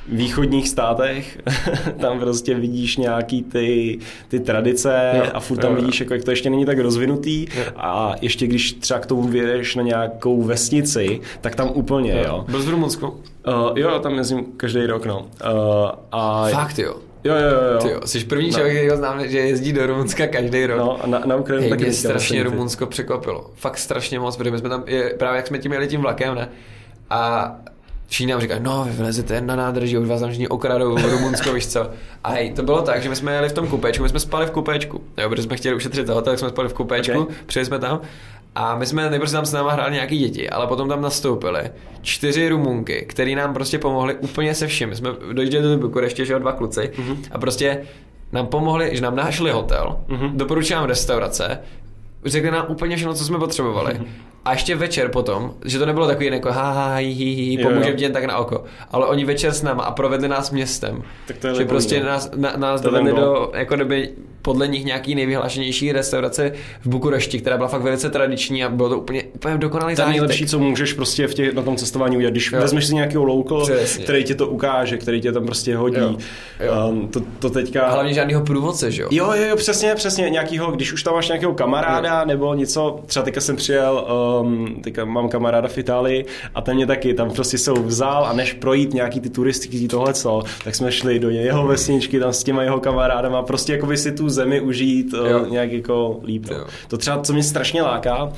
východních 0.07 0.69
státech, 0.69 1.37
tam 2.01 2.19
prostě 2.19 2.55
vidíš 2.55 2.97
nějaký 2.97 3.43
ty, 3.43 3.99
ty 4.27 4.39
tradice 4.39 5.11
Jo, 5.15 5.23
a 5.33 5.39
furt 5.39 5.57
jo, 5.57 5.61
tam 5.61 5.71
jo. 5.71 5.81
vidíš, 5.81 5.99
jako 5.99 6.13
jak 6.13 6.23
to 6.23 6.31
ještě 6.31 6.49
není 6.49 6.65
tak 6.65 6.79
rozvinutý 6.79 7.47
a 7.75 8.15
ještě 8.21 8.47
když 8.47 8.73
třeba 8.73 8.99
k 8.99 9.05
tomu 9.05 9.23
vyjedeš 9.23 9.75
na 9.75 9.83
nějakou 9.83 10.43
vesnici, 10.43 11.21
tak 11.41 11.55
tam 11.55 11.71
úplně, 11.73 12.23
jo. 12.27 12.45
Byl 12.49 12.61
jsi 12.61 12.67
v 12.67 12.69
Rumunsku? 12.69 13.07
Uh, 13.07 13.79
jo, 13.79 13.99
tam 13.99 14.17
jezdím 14.17 14.45
každý 14.57 14.85
rok, 14.85 15.05
no. 15.05 15.19
Uh, 15.19 15.89
a 16.11 16.47
Fakt 16.49 16.79
jo. 16.79 16.95
Jo, 17.23 17.35
jo, 17.35 17.41
jo. 17.41 17.73
jo. 17.73 17.79
Ty 17.81 17.89
jo, 17.89 18.01
jsi 18.05 18.25
první 18.25 18.51
člověk, 18.51 18.73
který 18.75 18.89
ho 18.89 18.97
znám, 18.97 19.27
že 19.27 19.39
jezdí 19.39 19.73
do 19.73 19.87
Rumunska 19.87 20.27
každý 20.27 20.65
rok. 20.65 20.77
No, 20.77 21.03
a 21.03 21.07
na, 21.07 21.21
na 21.25 21.35
Ukrajinu 21.35 21.61
Hej, 21.61 21.69
taky 21.69 21.83
mě 21.83 21.93
strašně 21.93 22.13
vlastně 22.13 22.43
Rumunsko 22.43 22.85
překvapilo. 22.85 23.51
Fakt 23.55 23.77
strašně 23.77 24.19
moc, 24.19 24.37
protože 24.37 24.51
my 24.51 24.57
jsme 24.57 24.69
tam, 24.69 24.83
je, 24.87 25.15
právě 25.19 25.37
jak 25.37 25.47
jsme 25.47 25.59
tím 25.59 25.71
jeli 25.71 25.87
tím 25.87 26.01
vlakem, 26.01 26.35
ne? 26.35 26.49
A 27.09 27.51
nám 28.25 28.41
říkají, 28.41 28.59
no, 28.63 28.83
vy 28.83 28.91
vylezete 28.91 29.41
na 29.41 29.55
nádraží, 29.55 29.97
už 29.97 30.07
vás 30.07 30.19
tam 30.19 30.29
všichni 30.29 30.47
okradou 30.47 30.95
v 30.95 31.05
Rumunsko, 31.05 31.53
víš 31.53 31.67
co. 31.67 31.89
A 32.23 32.29
hej, 32.29 32.53
to 32.53 32.63
bylo 32.63 32.81
tak, 32.81 33.03
že 33.03 33.09
my 33.09 33.15
jsme 33.15 33.33
jeli 33.33 33.49
v 33.49 33.53
tom 33.53 33.67
kupečku, 33.67 34.03
my 34.03 34.09
jsme 34.09 34.19
spali 34.19 34.45
v 34.45 34.51
kupečku. 34.51 35.01
Jo, 35.17 35.29
protože 35.29 35.43
jsme 35.43 35.57
chtěli 35.57 35.75
ušetřit 35.75 36.09
hotel, 36.09 36.21
tak 36.21 36.39
jsme 36.39 36.49
spali 36.49 36.69
v 36.69 36.73
kupečku, 36.73 37.19
Okay. 37.19 37.35
přijeli 37.45 37.65
jsme 37.65 37.79
tam. 37.79 38.01
A 38.55 38.75
my 38.75 38.85
jsme 38.85 39.09
nejprve 39.09 39.31
tam 39.31 39.45
s 39.45 39.53
náma 39.53 39.71
hráli 39.71 39.93
nějaký 39.93 40.17
děti, 40.17 40.49
ale 40.49 40.67
potom 40.67 40.89
tam 40.89 41.01
nastoupili 41.01 41.61
čtyři 42.01 42.49
Rumunky, 42.49 43.05
který 43.09 43.35
nám 43.35 43.53
prostě 43.53 43.79
pomohli 43.79 44.15
úplně 44.15 44.55
se 44.55 44.67
vším. 44.67 44.89
My 44.89 44.95
jsme 44.95 45.09
dojížděli 45.33 45.63
do 45.63 45.77
Bukureště, 45.77 46.25
že 46.25 46.39
dva 46.39 46.51
kluci, 46.51 46.81
mm-hmm. 46.81 47.17
a 47.31 47.37
prostě 47.37 47.81
nám 48.31 48.47
pomohli, 48.47 48.89
že 48.93 49.01
nám 49.01 49.15
našli 49.15 49.51
hotel, 49.51 49.99
mm-hmm. 50.07 50.31
doporučili 50.35 50.75
nám 50.75 50.85
restaurace, 50.85 51.59
řekli 52.25 52.51
nám 52.51 52.65
úplně 52.69 52.95
všechno, 52.95 53.13
co 53.13 53.25
jsme 53.25 53.37
potřebovali. 53.37 54.01
A 54.45 54.51
ještě 54.53 54.75
večer 54.75 55.09
potom, 55.09 55.53
že 55.65 55.79
to 55.79 55.85
nebylo 55.85 56.07
takový 56.07 56.25
jako 56.25 56.51
ha, 56.51 56.71
ha, 56.71 56.95
hi, 56.95 57.11
hi, 57.11 57.25
hi, 57.25 57.57
pomůžeme 57.57 57.93
ti 57.93 58.09
tak 58.09 58.25
na 58.25 58.37
oko, 58.37 58.63
ale 58.91 59.05
oni 59.05 59.25
večer 59.25 59.51
s 59.53 59.61
náma 59.63 59.83
a 59.83 59.91
provedli 59.91 60.27
nás 60.27 60.51
městem. 60.51 61.03
Tak 61.27 61.37
to 61.37 61.47
je 61.47 61.55
že 61.55 61.65
prostě 61.65 61.99
no. 61.99 62.05
nás, 62.05 62.29
na, 62.35 62.53
nás 62.57 62.81
dovedli 62.81 63.13
do, 63.13 63.51
jako 63.53 63.75
kdyby 63.75 64.09
podle 64.41 64.67
nich 64.67 64.85
nějaký 64.85 65.15
nejvyhlášenější 65.15 65.91
restaurace 65.91 66.51
v 66.81 66.87
Bukurešti, 66.87 67.39
která 67.39 67.57
byla 67.57 67.69
fakt 67.69 67.81
velice 67.81 68.09
tradiční 68.09 68.63
a 68.63 68.69
bylo 68.69 68.89
to 68.89 68.97
úplně, 68.99 69.23
úplně 69.23 69.57
dokonalý 69.57 69.95
To 69.95 70.01
je 70.01 70.05
zážitek. 70.05 70.21
nejlepší, 70.21 70.45
co 70.45 70.59
můžeš 70.59 70.93
prostě 70.93 71.27
v 71.27 71.33
tě, 71.33 71.51
na 71.53 71.61
tom 71.61 71.75
cestování 71.75 72.17
udělat. 72.17 72.31
Když 72.31 72.51
Jo. 72.51 72.59
vezmeš 72.61 72.85
si 72.85 72.95
nějakého 72.95 73.23
local, 73.23 73.61
Přesně. 73.61 74.03
který 74.03 74.23
ti 74.23 74.35
to 74.35 74.47
ukáže, 74.47 74.97
který 74.97 75.21
tě 75.21 75.31
tam 75.31 75.45
prostě 75.45 75.75
hodí. 75.77 75.97
Jo. 75.99 76.15
Jo. 76.59 76.89
Um, 76.89 77.07
to, 77.07 77.21
to 77.39 77.49
teďka... 77.49 77.81
A 77.85 77.93
hlavně 77.93 78.13
žádnýho 78.13 78.41
průvodce, 78.41 78.91
že 78.91 79.01
jo? 79.01 79.07
Jo, 79.11 79.31
jo, 79.35 79.45
jo, 79.49 79.55
přesně, 79.55 79.95
přesně, 79.95 80.29
nějakýho, 80.29 80.71
když 80.71 80.93
už 80.93 81.03
tam 81.03 81.13
máš 81.13 81.27
nějakého 81.27 81.53
kamaráda 81.53 82.19
jo. 82.19 82.25
nebo 82.25 82.53
něco, 82.53 82.99
třeba 83.05 83.25
teďka 83.25 83.41
jsem 83.41 83.55
přijel, 83.55 84.05
um, 84.41 84.75
teďka 84.81 85.05
mám 85.05 85.29
kamaráda 85.29 85.67
v 85.67 85.77
Itálii 85.77 86.25
a 86.55 86.61
ten 86.61 86.75
mě 86.75 86.85
taky, 86.87 87.13
tam 87.13 87.31
prostě 87.31 87.57
se 87.57 87.71
ho 87.71 87.83
vzal 87.83 88.25
a 88.25 88.33
než 88.33 88.53
projít 88.53 88.93
nějaký 88.93 89.19
ty 89.19 89.29
turistický 89.29 89.87
tohleto, 89.87 90.43
tak 90.63 90.75
jsme 90.75 90.91
šli 90.91 91.19
do 91.19 91.29
jeho 91.29 91.67
vesničky 91.67 92.19
tam 92.19 92.33
s 92.33 92.43
těma 92.43 92.63
jeho 92.63 92.79
kamarádama, 92.79 93.43
prostě 93.43 93.73
jako 93.73 93.85
by 93.85 93.97
si 93.97 94.11
tu 94.11 94.29
zemi 94.29 94.61
užít 94.61 95.13
Jo. 95.13 95.25
jo. 95.25 95.45
nějak 95.45 95.71
jako 95.71 96.19
líp. 96.23 96.45
Jo. 96.51 96.57
No. 96.57 96.65
To 96.87 96.97
třeba, 96.97 97.19
co 97.19 97.33
mě 97.33 97.43
strašně 97.43 97.81
láká, 97.81 98.31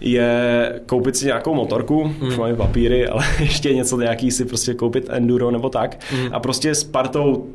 je 0.00 0.80
koupit 0.86 1.16
si 1.16 1.26
nějakou 1.26 1.54
motorku, 1.54 2.04
mm. 2.04 2.28
už 2.28 2.36
mám 2.36 2.50
i 2.50 2.56
papíry, 2.56 3.08
ale 3.08 3.24
ještě 3.40 3.74
něco 3.74 4.00
nějaký 4.00 4.30
si 4.30 4.44
prostě 4.44 4.74
koupit 4.74 5.06
enduro 5.10 5.50
nebo 5.50 5.68
tak 5.68 6.00
mm. 6.12 6.28
a 6.32 6.40
prostě 6.40 6.74
s 6.74 6.84
partou 6.84 7.46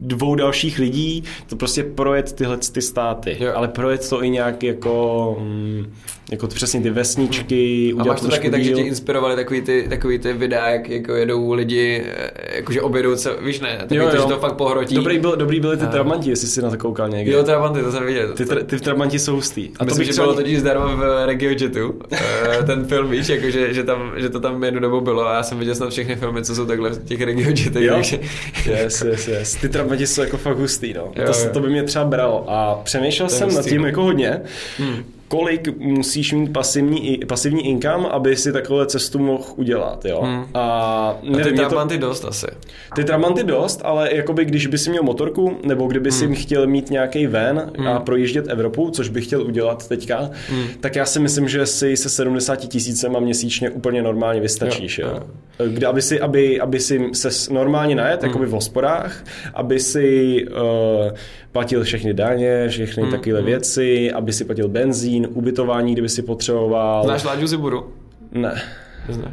dvou 0.00 0.34
dalších 0.34 0.78
lidí 0.78 1.24
to 1.46 1.56
prostě 1.56 1.82
projet 1.82 2.32
tyhle 2.32 2.56
ty 2.56 2.82
státy, 2.82 3.36
Jo. 3.40 3.52
ale 3.54 3.68
projet 3.68 4.08
to 4.08 4.24
i 4.24 4.30
nějak 4.30 4.62
jako, 4.62 5.36
mm, 5.40 5.92
jako 6.30 6.46
přesně 6.46 6.80
ty 6.80 6.90
vesničky, 6.90 7.90
A 7.92 8.00
udělat 8.00 8.14
máš 8.14 8.20
to 8.20 8.28
taky 8.28 8.50
tak, 8.50 8.64
že 8.64 8.72
tě 8.72 8.80
inspirovali 8.82 9.36
takový 9.36 9.60
ty, 9.60 9.86
takový 9.88 10.18
ty 10.18 10.32
videa, 10.32 10.68
jak 10.70 10.88
jako 10.88 11.12
jedou 11.14 11.52
lidi, 11.52 12.02
eh, 12.06 12.30
jakože 12.56 12.82
objedou, 12.82 13.16
co, 13.16 13.30
víš 13.42 13.60
ne, 13.60 13.76
takový 13.78 14.00
to, 14.00 14.16
že 14.16 14.22
to 14.22 14.38
fakt 14.38 14.52
pohrotí. 14.56 14.94
Dobrý, 14.94 15.18
byl, 15.18 15.36
dobrý 15.36 15.60
byly 15.60 15.76
ty 15.76 15.84
A- 15.84 15.88
trabanti, 15.88 16.30
jestli 16.30 16.48
jsi 16.48 16.62
na 16.62 16.70
to 16.70 16.76
koukal 16.76 17.08
někdy. 17.08 17.32
Jo, 17.32 17.42
Trabanty, 17.42 17.82
to 17.82 17.92
jsem 17.92 18.06
viděl. 18.06 18.32
ty, 18.32 18.44
tra- 18.44 18.64
ty 18.64 18.80
trabanti 18.80 19.18
jsou 19.18 19.34
hustý. 19.34 19.68
A 19.78 19.84
Myslím, 19.84 20.04
že 20.06 20.12
bylo 20.12 20.34
totiž 20.34 20.58
zdarma 20.58 20.94
v 20.94 21.26
RegioJetu, 21.26 21.94
eh, 22.12 22.62
ten 22.66 22.84
film, 22.84 23.10
víš, 23.10 23.28
jako, 23.28 23.50
že, 23.50 23.74
že, 23.74 23.84
tam, 23.84 24.12
že 24.16 24.28
to 24.28 24.40
tam 24.40 24.64
jednu 24.64 24.80
dobu 24.80 25.00
bylo 25.00 25.26
a 25.28 25.34
já 25.34 25.42
jsem 25.42 25.58
viděl 25.58 25.74
snad 25.74 25.90
všechny 25.90 26.16
filmy, 26.16 26.42
co 26.44 26.54
jsou 26.54 26.66
takhle 26.66 26.90
v 26.90 27.04
těch 27.04 27.20
RegioJetech, 27.20 27.82
Jo? 27.84 27.94
takže 27.94 28.18
Yes, 28.66 29.02
yes, 29.02 29.28
yes. 29.28 29.54
Ty 29.54 29.68
trabanti 29.68 30.06
jsou 30.06 30.20
jako 30.20 30.36
fakt 30.36 30.58
hustý, 30.58 30.92
no. 30.92 31.02
Jo, 31.16 31.32
to, 31.32 31.38
jo. 31.38 31.50
to 31.52 31.60
by 31.60 31.68
mě 31.70 31.82
třeba 31.82 32.04
bralo. 32.04 32.44
A 32.50 32.80
přemýšlel 32.84 33.28
To 33.28 33.34
jsem 33.34 33.54
nad 33.54 33.64
tím 33.64 33.80
no. 33.80 33.86
jako 33.86 34.02
hodně, 34.02 34.40
hmm. 34.78 35.04
Kolik 35.28 35.78
musíš 35.78 36.32
mít 36.32 36.52
pasivní, 36.52 37.20
pasivní 37.28 37.66
income, 37.68 38.08
aby 38.08 38.36
si 38.36 38.52
takovou 38.52 38.84
cestu 38.84 39.18
mohl 39.18 39.44
udělat, 39.56 40.04
jo. 40.04 40.20
Hmm. 40.22 40.44
A, 40.54 40.60
a 40.60 41.16
ty 41.22 41.30
nevím, 41.30 41.52
mě 41.52 41.62
to, 41.62 41.68
Trabanty 41.68 41.98
dost 41.98 42.24
asi. 42.24 42.46
ty 42.94 43.04
trabanty 43.04 43.44
dost, 43.44 43.80
ale 43.84 44.14
jakoby 44.14 44.44
když 44.44 44.66
by 44.66 44.78
si 44.78 44.90
měl 44.90 45.02
motorku, 45.02 45.56
nebo 45.66 45.86
kdyby 45.86 46.10
Hmm. 46.10 46.18
si 46.18 46.42
chtěl 46.42 46.66
mít 46.66 46.90
nějaký 46.90 47.26
van 47.26 47.70
a 47.88 48.00
projíždět 48.00 48.48
Evropu, 48.48 48.90
což 48.90 49.08
bych 49.08 49.24
chtěl 49.26 49.42
udělat 49.42 49.88
teďka, 49.88 50.30
Hmm. 50.48 50.64
tak 50.80 50.96
já 50.96 51.06
si 51.06 51.20
myslím, 51.20 51.48
že 51.48 51.66
si 51.66 51.96
se 51.96 52.08
70 52.08 52.56
tisícema 52.56 53.20
měsíčně 53.20 53.70
úplně 53.70 54.02
normálně 54.02 54.40
vystačíš, 54.40 54.98
Jo, 54.98 55.08
jo. 55.08 55.20
Kde, 55.68 55.86
aby 55.86 56.02
si, 56.02 56.20
aby, 56.20 56.60
aby 56.60 56.80
si 56.80 57.10
se 57.12 57.52
normálně 57.54 57.94
najet, 57.94 58.22
Hmm. 58.22 58.28
jakoby 58.30 58.46
v 58.46 58.50
hospodách, 58.50 59.24
aby 59.54 59.80
si 59.80 60.46
uh, 60.50 61.12
platil 61.52 61.84
všechny 61.84 62.14
daně, 62.14 62.68
všechny 62.68 63.02
Hmm, 63.02 63.12
takovéhle 63.12 63.42
věci, 63.42 64.12
aby 64.12 64.32
si 64.32 64.44
platil 64.44 64.68
benzín, 64.68 65.17
ubytování, 65.26 65.92
kdyby 65.92 66.08
si 66.08 66.22
potřeboval. 66.22 67.04
Znáš 67.04 67.24
Láďu 67.24 67.46
Ziburu? 67.46 67.92
Ne? 68.32 68.62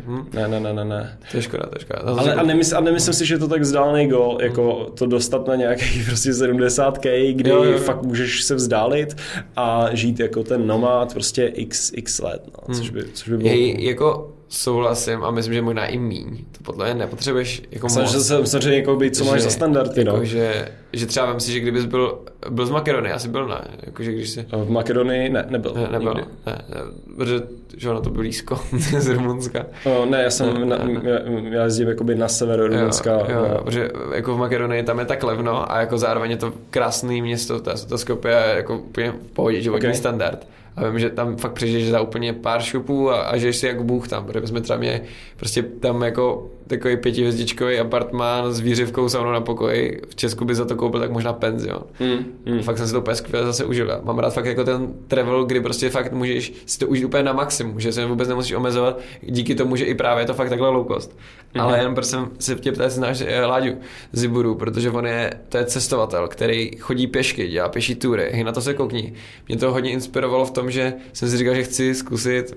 Hm? 0.07 0.29
ne, 0.33 0.47
ne, 0.47 0.59
ne, 0.59 0.73
ne, 0.73 0.85
ne. 0.85 1.17
To 1.31 1.37
je 1.37 1.43
škoda, 1.43 1.63
to 1.63 1.75
je 1.75 1.81
škoda. 1.81 1.99
To 2.01 2.19
Ale 2.19 2.33
a, 2.33 2.43
nemysl, 2.43 2.77
a 2.77 2.79
nemyslím 2.79 3.13
si, 3.13 3.25
že 3.25 3.35
je 3.35 3.39
to 3.39 3.47
tak 3.47 3.61
vzdálený 3.61 4.07
gol, 4.07 4.37
jako 4.41 4.91
to 4.97 5.05
dostat 5.05 5.47
na 5.47 5.55
nějaký 5.55 6.03
prostě 6.05 6.31
70k, 6.31 7.35
kdy 7.35 7.49
Jo, 7.49 7.63
jo, 7.63 7.71
jo, 7.71 7.77
fakt 7.77 8.01
můžeš 8.03 8.43
se 8.43 8.55
vzdálit 8.55 9.17
a 9.55 9.89
žít 9.91 10.19
jako 10.19 10.43
ten 10.43 10.67
nomad 10.67 11.13
prostě 11.13 11.45
x, 11.45 11.91
x 11.95 12.19
let, 12.19 12.41
no, 12.47 12.75
což 12.75 12.89
by, 12.89 13.03
což 13.13 13.29
by 13.29 13.37
bylo... 13.37 13.49
Hej, 13.49 13.85
jako 13.85 14.34
souhlasím 14.49 15.23
a 15.23 15.31
myslím, 15.31 15.53
že 15.53 15.61
možná 15.61 15.85
i 15.85 15.97
míň. 15.97 16.37
To 16.57 16.63
podle 16.63 16.85
mě 16.85 16.93
nepotřebuješ 16.93 17.61
jako 17.71 17.89
Samozřejmě, 17.89 18.37
moc. 18.39 18.51
samozřejmě 18.51 18.77
jako 18.79 18.95
by, 18.95 19.11
co 19.11 19.23
máš 19.25 19.35
Že- 19.39 19.43
za 19.43 19.49
standardy, 19.49 20.03
no. 20.03 20.13
jako, 20.13 20.25
že, 20.25 20.67
že 20.93 21.05
třeba 21.05 21.25
vem 21.25 21.39
si, 21.39 21.51
že 21.51 21.59
kdybys 21.59 21.85
byl, 21.85 22.19
byl 22.49 22.65
z 22.65 22.69
Makedony, 22.69 23.11
asi 23.11 23.27
byl 23.29 23.47
ne, 23.47 23.61
jakože 23.83 24.11
když 24.11 24.29
si... 24.29 24.45
V 24.51 24.69
Makedonii 24.69 25.29
ne, 25.29 25.45
nebyl. 25.49 25.73
Ne, 25.73 25.87
nebyl, 25.91 26.13
nikdy. 26.13 26.29
ne, 26.45 26.61
ne, 26.69 26.81
protože 27.17 27.41
že 27.77 27.89
ono 27.89 28.01
to 28.01 28.09
bylo 28.09 28.21
blízko 28.21 28.59
z 28.99 29.07
Rumunska. 29.07 29.65
O, 29.85 30.05
ne, 30.05 30.21
já 30.23 30.29
jsem, 30.29 30.69
na, 30.69 30.75
já, 31.03 31.19
já 31.49 31.63
jezdím 31.63 31.87
jakoby 31.87 32.15
na 32.15 32.27
sever 32.27 32.59
Rumunska. 32.67 33.11
Jo, 33.11 33.25
jo, 33.29 33.47
no. 33.53 33.63
protože 33.63 33.89
jako 34.15 34.35
v 34.35 34.37
Makedonii 34.37 34.83
tam 34.83 34.99
je 34.99 35.05
tak 35.05 35.23
levno 35.23 35.71
a 35.71 35.79
jako 35.79 35.97
zároveň 35.97 36.31
je 36.31 36.37
to 36.37 36.53
krásné 36.69 37.21
město, 37.21 37.59
to, 37.59 37.71
to 37.89 37.97
Skopje 37.97 38.31
je 38.31 38.55
jako 38.55 38.77
úplně 38.77 39.11
v 39.11 39.31
pohodě 39.33 39.61
životní 39.61 39.89
Ok. 39.89 39.95
standard. 39.95 40.47
A 40.75 40.89
vím, 40.89 40.99
že 40.99 41.09
tam 41.09 41.37
fakt 41.37 41.53
přežiješ 41.53 41.89
za 41.89 42.01
úplně 42.01 42.33
pár 42.33 42.61
šupů 42.61 43.11
a, 43.11 43.21
a 43.21 43.37
žiješ 43.37 43.57
si 43.57 43.67
jako 43.67 43.83
bůh 43.83 44.07
tam, 44.07 44.25
protože 44.25 44.47
jsme 44.47 44.61
třeba 44.61 44.79
měli 44.79 45.01
prostě 45.37 45.63
tam 45.63 46.01
jako 46.01 46.49
takový 46.67 46.97
pětihvězdičkový 46.97 47.79
apartmán 47.79 48.53
s 48.53 48.59
výřivkou 48.59 49.09
saunou 49.09 49.31
na 49.31 49.41
pokoji. 49.41 50.01
V 50.09 50.15
Česku 50.15 50.45
by 50.45 50.55
za 50.55 50.65
to 50.65 50.75
koupil 50.75 50.99
tak 50.99 51.11
možná 51.11 51.33
penzion. 51.33 51.83
Mm, 51.99 52.53
mm. 52.53 52.61
Fakt 52.61 52.77
jsem 52.77 52.87
si 52.87 52.93
to 52.93 52.99
úplně 52.99 53.15
skvěle 53.15 53.45
zase 53.45 53.65
užil. 53.65 53.89
Já 53.89 53.99
Mám 54.03 54.19
rád 54.19 54.33
fakt 54.33 54.45
jako 54.45 54.63
ten 54.63 54.93
travel, 55.07 55.45
kdy 55.45 55.61
prostě 55.61 55.89
fakt 55.89 56.11
můžeš 56.11 56.53
si 56.65 56.79
to 56.79 56.87
užít 56.87 57.05
úplně 57.05 57.23
na 57.23 57.33
maximum, 57.33 57.79
že 57.79 57.91
se 57.91 58.05
vůbec 58.05 58.29
nemusíš 58.29 58.53
omezovat 58.53 58.99
díky 59.21 59.55
tomu, 59.55 59.75
že 59.75 59.85
i 59.85 59.95
právě 59.95 60.21
je 60.21 60.27
to 60.27 60.33
fakt 60.33 60.49
takhle 60.49 60.69
low 60.69 60.87
cost. 60.87 61.11
Mm-hmm. 61.11 61.61
Ale 61.61 61.79
jen 61.79 61.95
prostě 61.95 62.17
se 62.39 62.55
tě 62.55 62.71
ptát, 62.71 62.83
jestli 62.83 62.97
znáš 62.97 63.23
eh, 63.27 63.45
Láďu 63.45 63.77
Ziburu, 64.11 64.55
protože 64.55 64.91
on 64.91 65.05
je, 65.05 65.33
to 65.49 65.57
je 65.57 65.65
cestovatel, 65.65 66.27
který 66.27 66.71
chodí 66.79 67.07
pěšky, 67.07 67.47
dělá 67.47 67.69
pěší 67.69 67.95
tury, 67.95 68.43
na 68.43 68.51
to 68.51 68.61
se 68.61 68.73
koukni. 68.73 69.13
Mě 69.47 69.57
to 69.57 69.71
hodně 69.71 69.91
inspirovalo 69.91 70.45
v 70.45 70.51
tom, 70.51 70.71
že 70.71 70.93
jsem 71.13 71.29
si 71.29 71.37
říkal, 71.37 71.55
že 71.55 71.63
chci 71.63 71.95
zkusit 71.95 72.55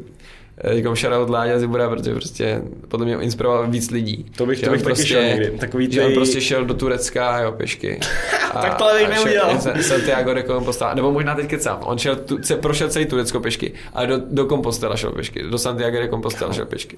Říkám 0.75 0.97
shoutout 0.97 1.31
Láďa 1.31 1.59
Zibura, 1.59 1.89
protože 1.89 2.13
prostě 2.13 2.63
podle 2.89 3.07
mě 3.07 3.17
inspiroval 3.21 3.67
víc 3.71 3.91
lidí. 3.91 4.27
To 4.37 4.47
bych- 4.47 4.59
Že 4.59 4.65
to 4.67 4.71
on 4.73 4.77
bych 4.79 4.87
taky 4.87 5.05
šel 5.07 5.23
někdy. 5.23 5.51
Takový 5.51 5.93
že 5.93 6.05
on 6.05 6.13
prostě 6.15 6.41
šel 6.41 6.65
do 6.65 6.75
Turecka, 6.75 7.39
jo, 7.41 7.53
pěšky. 7.53 8.01
A, 8.55 8.63
Tak 8.63 8.75
to 8.75 8.85
bych 8.99 9.09
neudělal. 9.09 9.59
Santiago 9.81 10.35
de 10.35 10.43
Compostela, 10.43 10.95
nebo 10.95 11.13
možná 11.13 11.35
teď 11.35 11.47
kecám. 11.47 11.79
On 11.85 11.99
šel 11.99 12.17
tu, 12.17 12.39
se, 12.43 12.57
prošel 12.57 12.89
celý 12.89 13.07
Turecko 13.07 13.41
pěšky, 13.41 13.73
ale 13.93 14.07
do, 14.07 14.21
do 14.31 14.47
Compostela 14.47 14.97
šel 14.97 15.13
pěšky, 15.13 15.43
do 15.43 15.59
Santiago 15.59 15.99
de 15.99 16.09
Compostela 16.09 16.53
šel 16.53 16.67
pěšky. 16.67 16.97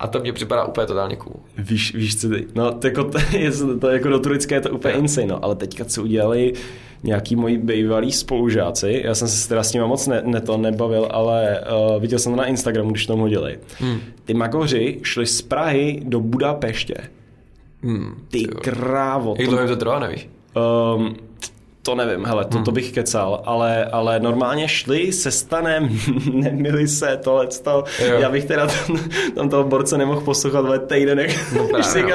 A 0.00 0.06
to 0.06 0.20
mě 0.20 0.32
připadá 0.32 0.64
úplně 0.64 0.86
totálně 0.86 1.16
cool. 1.16 1.36
Víš, 1.58 1.94
víš 1.94 2.20
co 2.20 2.28
ty? 2.28 2.46
No, 2.54 2.72
to, 2.72 2.86
jako, 2.86 3.04
to, 3.10 3.18
je, 3.32 3.50
to 3.80 3.88
jako 3.90 4.08
do 4.08 4.18
Turecka 4.18 4.54
je 4.54 4.60
to 4.60 4.70
úplně 4.70 4.94
insane, 4.94 5.26
no, 5.26 5.44
ale 5.44 5.54
teďka 5.54 5.84
co 5.84 6.02
udělali 6.02 6.52
nějaký 7.02 7.36
moji 7.36 7.58
bývalí 7.58 8.12
spolužáci, 8.12 9.02
já 9.04 9.14
jsem 9.14 9.28
se 9.28 9.48
teda 9.48 9.62
s 9.62 9.72
nimi 9.72 9.86
moc 9.86 10.06
ne, 10.06 10.22
ne 10.24 10.40
to 10.40 10.56
nebavil, 10.56 11.08
ale 11.10 11.60
uh, 11.94 12.02
viděl 12.02 12.18
jsem 12.18 12.32
to 12.32 12.36
na 12.38 12.46
Instagramu, 12.46 12.90
když 12.90 13.06
tam 13.06 13.18
hodili. 13.18 13.58
Hmm. 13.78 13.98
Ty 14.24 14.34
makoři 14.34 14.98
šli 15.02 15.26
z 15.26 15.42
Prahy 15.42 16.02
do 16.04 16.20
Budapeště. 16.20 16.94
Hmm, 17.82 18.14
Ty 18.28 18.42
jo. 18.42 18.48
krávo. 18.60 19.34
Jak 19.38 19.48
to- 19.48 19.54
dlouho 19.54 19.68
to 19.68 19.76
trvá, 19.76 19.98
nevíš? 19.98 20.28
Um, 20.96 21.16
to 21.82 21.94
nevím, 21.94 22.24
hele, 22.24 22.44
to, 22.44 22.62
to 22.62 22.72
bych 22.72 22.92
kecal, 22.92 23.42
ale, 23.44 23.84
ale 23.84 24.20
normálně 24.20 24.68
šli 24.68 25.12
se 25.12 25.30
stanem, 25.30 25.88
nemili 26.32 26.88
se, 26.88 27.16
tohle, 27.22 27.46
to, 27.62 27.84
já 28.18 28.30
bych 28.30 28.44
teda 28.44 28.66
tam, 28.66 28.98
tam 29.34 29.48
toho 29.48 29.64
borce 29.64 29.98
nemohl 29.98 30.20
poslouchat 30.20 30.64
ale 30.66 30.78
týden, 30.78 31.18
jak 31.18 31.30
No 31.56 31.62
když 31.74 31.86
si 31.86 32.02
no. 32.02 32.08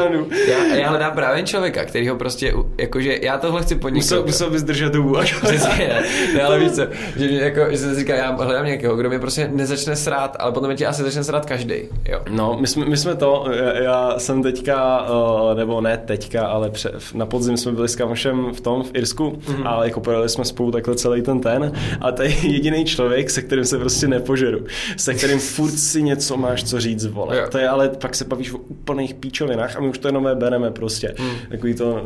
já, 0.48 0.76
já 0.76 0.90
hledám 0.90 1.11
právě 1.11 1.44
člověka, 1.44 1.85
který 1.85 2.07
ho 2.10 2.15
prostě, 2.15 2.53
jakože 2.77 3.18
já 3.22 3.38
tohle 3.38 3.61
chci 3.61 3.76
podnikat. 3.76 4.03
Musel, 4.06 4.23
musel 4.26 4.49
bys 4.49 4.64
držet 4.64 4.95
hubu. 4.95 5.18
až- 5.18 5.40
Přesně, 5.44 5.88
ne, 5.88 6.03
ne, 6.35 6.44
ale 6.44 6.60
víš 6.60 6.72
co, 6.72 6.81
že, 7.18 7.27
mě 7.27 7.40
jako, 7.40 7.72
že 7.72 7.77
jsem 7.77 7.94
si 7.94 7.99
říkal, 7.99 8.18
já 8.18 8.31
hledám 8.35 8.65
někoho, 8.65 8.95
kdo 8.95 9.10
mě 9.10 9.19
prostě 9.19 9.49
nezačne 9.53 9.95
srát, 9.95 10.35
ale 10.40 10.52
potom 10.52 10.68
mě 10.69 10.77
tě 10.77 10.88
asi 10.88 11.03
začne 11.03 11.23
srát 11.23 11.45
každý. 11.45 11.76
Jo. 12.10 12.19
No, 12.30 12.57
my 12.60 12.68
jsme, 12.68 12.85
my 12.85 12.98
jsme 12.98 13.15
to, 13.15 13.45
já- 13.53 13.81
já 13.84 14.19
jsem 14.19 14.44
teďka, 14.44 15.07
eh, 15.52 15.56
nebo 15.56 15.81
ne 15.81 15.98
teďka, 15.98 16.48
ale 16.48 16.69
pře, 16.69 16.91
na 17.14 17.26
podzim 17.26 17.57
jsme 17.57 17.72
byli 17.72 17.90
s 17.90 17.95
kamošem 17.95 18.52
v 18.53 18.61
tom, 18.61 18.84
v 18.84 18.91
Irsku, 18.94 19.40
Mhm. 19.48 19.53
Mm-hmm. 19.54 19.68
a 19.68 19.86
jako 19.86 20.02
projeli 20.02 20.30
jsme 20.30 20.46
spolu 20.46 20.72
takhle 20.72 20.96
celý 20.96 21.22
ten 21.22 21.40
ten, 21.40 21.72
a 22.02 22.12
to 22.12 22.24
je 22.24 22.30
jediný 22.30 22.86
člověk, 22.86 23.30
se 23.30 23.42
kterým 23.42 23.66
se 23.66 23.78
prostě 23.78 24.08
nepožeru, 24.08 24.66
se 24.98 25.14
kterým 25.14 25.40
furt 25.40 25.72
si 25.72 26.04
něco 26.04 26.38
máš 26.38 26.64
co 26.64 26.80
říct, 26.80 27.06
vole. 27.06 27.38
Jo. 27.38 27.44
To 27.52 27.58
je 27.58 27.70
ale, 27.70 27.90
pak 27.90 28.16
se 28.16 28.26
bavíš 28.26 28.54
o 28.54 28.58
úplných 28.58 29.14
píčovinách 29.14 29.78
a 29.78 29.80
my 29.82 29.88
už 29.88 29.98
to 29.98 30.08
jenom 30.08 30.30
bereme 30.34 30.72
prostě. 30.72 31.16
Mm. 31.20 31.50
Takový 31.50 31.74
to, 31.74 32.02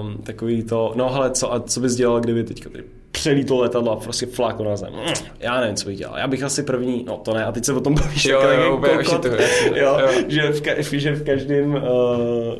um, 0.00 0.18
takový 0.22 0.62
to, 0.62 0.92
no 0.96 1.08
hele, 1.08 1.30
co, 1.30 1.54
a 1.54 1.60
co 1.60 1.80
bys 1.80 1.94
dělal, 1.94 2.20
kdyby 2.20 2.44
teďka 2.44 2.70
tady 2.70 2.84
přelítlo 3.12 3.60
letadlo 3.60 3.92
a 3.92 3.96
prostě 3.96 4.26
fláklo 4.26 4.64
na 4.64 4.76
zem. 4.76 4.92
Já 5.40 5.60
nevím, 5.60 5.76
co 5.76 5.86
bych 5.88 5.98
dělal. 5.98 6.18
Já 6.18 6.26
bych 6.28 6.42
asi 6.42 6.62
první, 6.62 7.04
no 7.08 7.16
to 7.16 7.34
ne, 7.34 7.44
a 7.44 7.52
teď 7.52 7.64
se 7.64 7.72
o 7.72 7.80
tom 7.80 7.94
bavíš 8.02 8.24
Jo, 8.24 8.40
takhle 8.40 8.66
jo, 8.66 8.76
kokot. 8.76 8.96
ošitu, 9.00 9.28
jasně, 9.28 9.80
jo, 9.80 9.98
jo. 10.00 10.08
Že, 10.28 10.42
v 10.52 10.62
ka- 10.62 10.96
že 10.98 11.12
v 11.14 11.24
každém, 11.24 11.74
uh, 11.74 11.80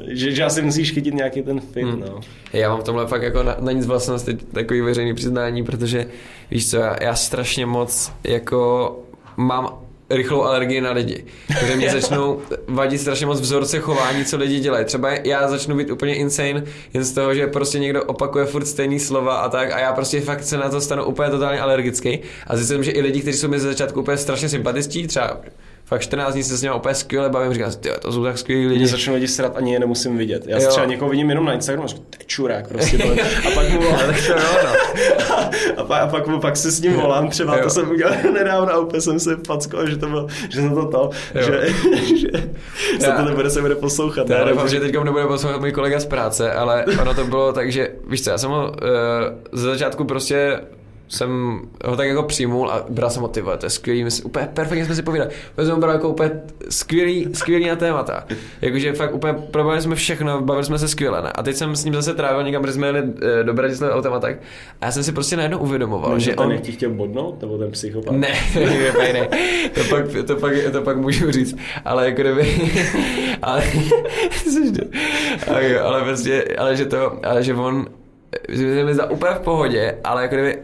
že, 0.06 0.30
že 0.32 0.44
asi 0.44 0.62
musíš 0.62 0.92
chytit 0.92 1.14
nějaký 1.14 1.42
ten 1.42 1.60
fit, 1.60 1.82
Hmm. 1.84 2.00
no. 2.00 2.20
Já 2.52 2.68
mám 2.68 2.80
v 2.80 2.84
tomhle 2.84 3.06
fakt 3.06 3.22
jako 3.22 3.42
na, 3.42 3.56
na 3.60 3.72
nic 3.72 3.86
vlastnost 3.86 4.26
teď 4.26 4.44
takový 4.52 4.80
veřejný 4.80 5.14
přiznání, 5.14 5.64
protože 5.64 6.06
víš 6.50 6.70
co, 6.70 6.76
já, 6.76 6.96
já 7.02 7.14
strašně 7.14 7.66
moc 7.66 8.12
jako 8.24 8.96
mám 9.36 9.68
rychlou 10.12 10.42
alergii 10.42 10.80
na 10.80 10.92
lidi. 10.92 11.24
Takže 11.60 11.76
mě 11.76 11.90
začnou 12.00 12.40
vadit 12.68 13.00
strašně 13.00 13.26
moc 13.26 13.40
vzorce 13.40 13.78
chování, 13.78 14.24
co 14.24 14.36
lidi 14.36 14.60
dělají. 14.60 14.84
Třeba 14.84 15.10
já 15.24 15.48
začnu 15.48 15.76
být 15.76 15.90
úplně 15.90 16.14
insane 16.14 16.64
jen 16.94 17.04
z 17.04 17.12
toho, 17.12 17.34
že 17.34 17.46
prostě 17.46 17.78
někdo 17.78 18.04
opakuje 18.04 18.44
furt 18.44 18.66
stejný 18.66 19.00
slova 19.00 19.36
a 19.36 19.48
tak 19.48 19.72
a 19.72 19.78
já 19.78 19.92
prostě 19.92 20.20
fakt 20.20 20.44
se 20.44 20.56
na 20.56 20.68
to 20.68 20.80
stanu 20.80 21.04
úplně 21.04 21.30
totálně 21.30 21.60
alergický. 21.60 22.18
A 22.46 22.56
zjistím, 22.56 22.84
že 22.84 22.90
i 22.90 23.00
lidi, 23.00 23.20
kteří 23.20 23.38
jsou 23.38 23.48
mi 23.48 23.60
ze 23.60 23.68
začátku 23.68 24.00
úplně 24.00 24.16
strašně 24.16 24.48
sympatičtí, 24.48 25.06
třeba 25.06 25.40
fakt 25.84 26.00
14 26.00 26.32
dní 26.34 26.42
se 26.42 26.56
s 26.56 26.62
nimi 26.62 26.74
úplně 26.74 26.94
skvěle 26.94 27.28
bavím, 27.30 27.54
říkám 27.54 27.72
si, 27.72 27.78
"Tyjo, 27.78 27.94
to 27.98 28.12
jsou 28.12 28.24
tak 28.24 28.38
skvělí 28.38 28.66
lidi. 28.66 28.78
Mě 28.78 28.88
začnou 28.88 29.14
lidi 29.14 29.28
srat, 29.28 29.56
ani 29.56 29.72
je 29.72 29.78
nemusím 29.80 30.18
vidět. 30.18 30.42
Já 30.46 30.58
Jo. 30.60 30.68
třeba 30.68 30.86
někoho 30.86 31.10
vidím 31.10 31.28
jenom 31.30 31.44
na 31.44 31.52
Instagramu 31.52 31.88
říkám, 31.88 32.04
to 32.10 32.16
je 32.20 32.24
čurák 32.26 32.68
prostě. 32.68 32.98
A 33.48 33.50
pak 33.54 33.68
mu 33.70 33.80
volám. 33.82 34.00
No. 34.28 34.72
a, 35.76 35.84
pak, 35.84 36.02
a 36.02 36.06
pak, 36.06 36.26
mu, 36.26 36.40
pak 36.40 36.56
se 36.56 36.70
s 36.70 36.80
ním 36.80 36.92
volám, 36.92 37.28
třeba 37.28 37.56
Jo. 37.56 37.62
to 37.64 37.70
jsem 37.70 37.90
udělal 37.90 38.14
nedávno 38.32 38.72
a 38.72 38.78
úplně 38.78 39.00
jsem 39.00 39.20
se 39.20 39.36
packal, 39.36 39.86
že 39.90 39.96
to 39.96 40.06
bylo, 40.06 40.26
že 40.50 40.60
jsem 40.60 40.74
to 40.74 40.86
to, 40.88 41.10
Jo. 41.34 41.42
že, 41.42 41.68
že 42.16 42.28
se 43.00 43.06
Já- 43.06 43.16
to 43.16 43.24
nebude 43.24 43.50
se 43.50 43.60
bude 43.60 43.74
poslouchat. 43.74 44.30
Já 44.30 44.40
ale 44.40 44.50
doufám, 44.50 44.68
že 44.68 44.80
teď 44.80 44.92
nebude 45.04 45.26
poslouchat 45.26 45.60
můj 45.60 45.72
kolega 45.72 46.00
z 46.00 46.06
práce, 46.06 46.52
ale 46.52 46.84
ono 47.00 47.14
to 47.14 47.24
bylo 47.24 47.52
tak, 47.52 47.72
že 47.72 47.88
víš 48.08 48.24
co, 48.24 48.30
já 48.30 48.38
jsem 48.38 48.50
ho 48.50 48.62
uh, 48.70 48.76
ze 49.52 49.66
začátku 49.66 50.04
prostě 50.04 50.60
jsem 51.12 51.60
ho 51.84 51.96
tak 51.96 52.06
jako 52.08 52.22
přijmul 52.22 52.70
a 52.70 52.84
bral 52.88 53.10
jsem 53.10 53.22
ho, 53.22 53.28
ty 53.28 53.40
vole, 53.40 53.58
to 53.58 53.66
je 53.66 53.70
skvělý, 53.70 54.04
my 54.04 54.10
si, 54.10 54.22
úplně 54.22 54.48
perfektně 54.54 54.84
jsme 54.84 54.94
si 54.94 55.02
povídali. 55.02 55.30
Jsem 55.56 55.70
ho 55.70 55.76
bral 55.80 55.92
jako 55.94 56.08
úplně 56.08 56.30
skvělý, 56.68 57.28
skvělý 57.34 57.68
na 57.68 57.76
témata. 57.76 58.24
Jakože 58.62 58.92
fakt 58.92 59.14
úplně 59.14 59.32
probali 59.50 59.82
jsme 59.82 59.94
všechno, 59.94 60.40
bavili 60.40 60.64
jsme 60.66 60.78
se 60.78 60.88
skvěle. 60.88 61.22
Ne? 61.22 61.32
A 61.34 61.42
teď 61.42 61.56
jsem 61.56 61.76
s 61.76 61.84
ním 61.84 61.94
zase 61.94 62.14
trávil 62.14 62.42
někam, 62.44 62.62
protože 62.62 62.74
jsme 62.74 62.86
jeli 62.86 63.02
eh, 63.40 63.44
do 63.44 63.54
Bratislavy 63.54 63.92
autem 63.94 64.12
a 64.12 64.20
tak. 64.20 64.36
A 64.80 64.84
já 64.84 64.92
jsem 64.92 65.02
si 65.02 65.12
prostě 65.12 65.36
najednou 65.36 65.58
uvědomoval, 65.58 66.10
No, 66.10 66.18
že 66.18 66.34
on... 66.36 66.58
ti 66.58 66.72
chtěl 66.72 66.90
bodnout, 66.90 67.40
nebo 67.42 67.58
ten 67.58 67.70
psychopat? 67.70 68.14
Ne, 68.16 68.28
ne, 68.54 69.12
ne, 69.12 69.28
to 69.74 69.80
pak, 69.90 70.04
to, 70.26 70.36
pak, 70.36 70.52
to 70.72 70.82
pak 70.82 70.96
můžu 70.96 71.30
říct, 71.30 71.56
ale 71.84 72.04
jako 72.06 72.20
kdyby, 72.20 72.72
ale, 73.42 73.62
ale, 75.48 75.80
ale 75.80 76.02
prostě, 76.04 76.44
ale 76.58 76.76
že 76.76 76.86
to, 76.86 77.18
ale 77.24 77.42
že 77.42 77.54
on, 77.54 77.86
že 78.48 78.84
mi 78.84 78.94
za 78.94 79.10
úplně 79.10 79.34
v 79.34 79.40
pohodě, 79.40 79.98
ale 80.04 80.22
jako 80.22 80.34
kdyby, 80.34 80.58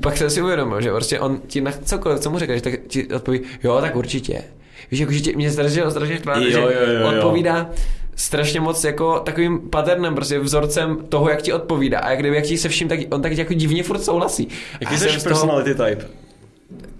pak 0.00 0.16
jsem 0.16 0.30
si 0.30 0.42
uvědomil, 0.42 0.80
že 0.80 0.90
prostě 0.90 1.20
on 1.20 1.40
ti 1.46 1.60
na 1.60 1.72
cokoliv, 1.84 2.20
co 2.20 2.30
mu 2.30 2.38
řekneš, 2.38 2.62
tak 2.62 2.74
ti 2.86 3.06
odpoví, 3.08 3.40
jo, 3.62 3.78
tak 3.80 3.96
určitě. 3.96 4.42
Víš, 4.90 5.00
jako, 5.00 5.12
že 5.12 5.20
tě, 5.20 5.36
mě 5.36 5.50
strašně, 5.50 5.90
strašně 5.90 6.16
štve, 6.18 6.32
Jo, 6.44 6.50
že 6.50 6.58
jo, 6.58 6.70
jo, 7.00 7.08
odpovídá 7.08 7.70
strašně 8.16 8.60
moc 8.60 8.84
jako 8.84 9.20
takovým 9.20 9.58
paternem, 9.70 10.14
prostě 10.14 10.38
vzorcem 10.38 10.98
toho, 11.08 11.30
jak 11.30 11.42
ti 11.42 11.52
odpovídá 11.52 11.98
a 11.98 12.10
jak 12.10 12.18
kdyby 12.18 12.36
jak 12.36 12.44
ti 12.44 12.58
se 12.58 12.68
vším, 12.68 12.88
tak 12.88 12.98
on 13.10 13.22
tak 13.22 13.32
jako 13.32 13.54
divně 13.54 13.82
furt 13.82 14.02
souhlasí. 14.02 14.48
Jaký 14.80 14.98
jsi 14.98 15.04
toho- 15.06 15.20
personality 15.22 15.74
type? 15.74 16.04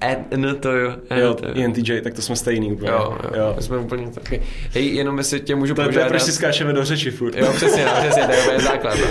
E, 0.01 0.17
no 0.37 0.55
to 0.55 0.73
jo. 0.73 0.93
E, 1.11 1.21
Jo, 1.21 1.35
to 1.35 1.47
jo. 1.47 1.53
ENTJ, 1.57 2.01
tak 2.01 2.15
to 2.15 2.23
jsme 2.23 2.37
stejný 2.37 2.73
úplně. 2.73 2.91
Jo, 2.91 3.17
jo, 3.25 3.31
jo. 3.41 3.53
My 3.57 3.63
jsme 3.63 3.79
úplně 3.79 4.07
taky. 4.09 4.43
Hej, 4.75 4.95
jenom 4.95 5.19
jestli 5.19 5.41
tě 5.41 5.55
můžu 5.55 5.75
To, 5.75 5.81
je- 5.81 5.85
to 5.85 5.91
je 5.91 5.93
požádat. 5.95 6.09
proč 6.09 6.23
si 6.23 6.33
skáčeme 6.33 6.73
do 6.73 6.85
řeči 6.85 7.11
furt. 7.11 7.37
Jo, 7.37 7.53
přesně, 7.57 7.85
no, 7.85 7.91
přesně, 8.01 8.23
to 8.23 8.33
je 8.33 8.43
úplně 8.43 8.61
základ. 8.65 8.99
No. 9.01 9.07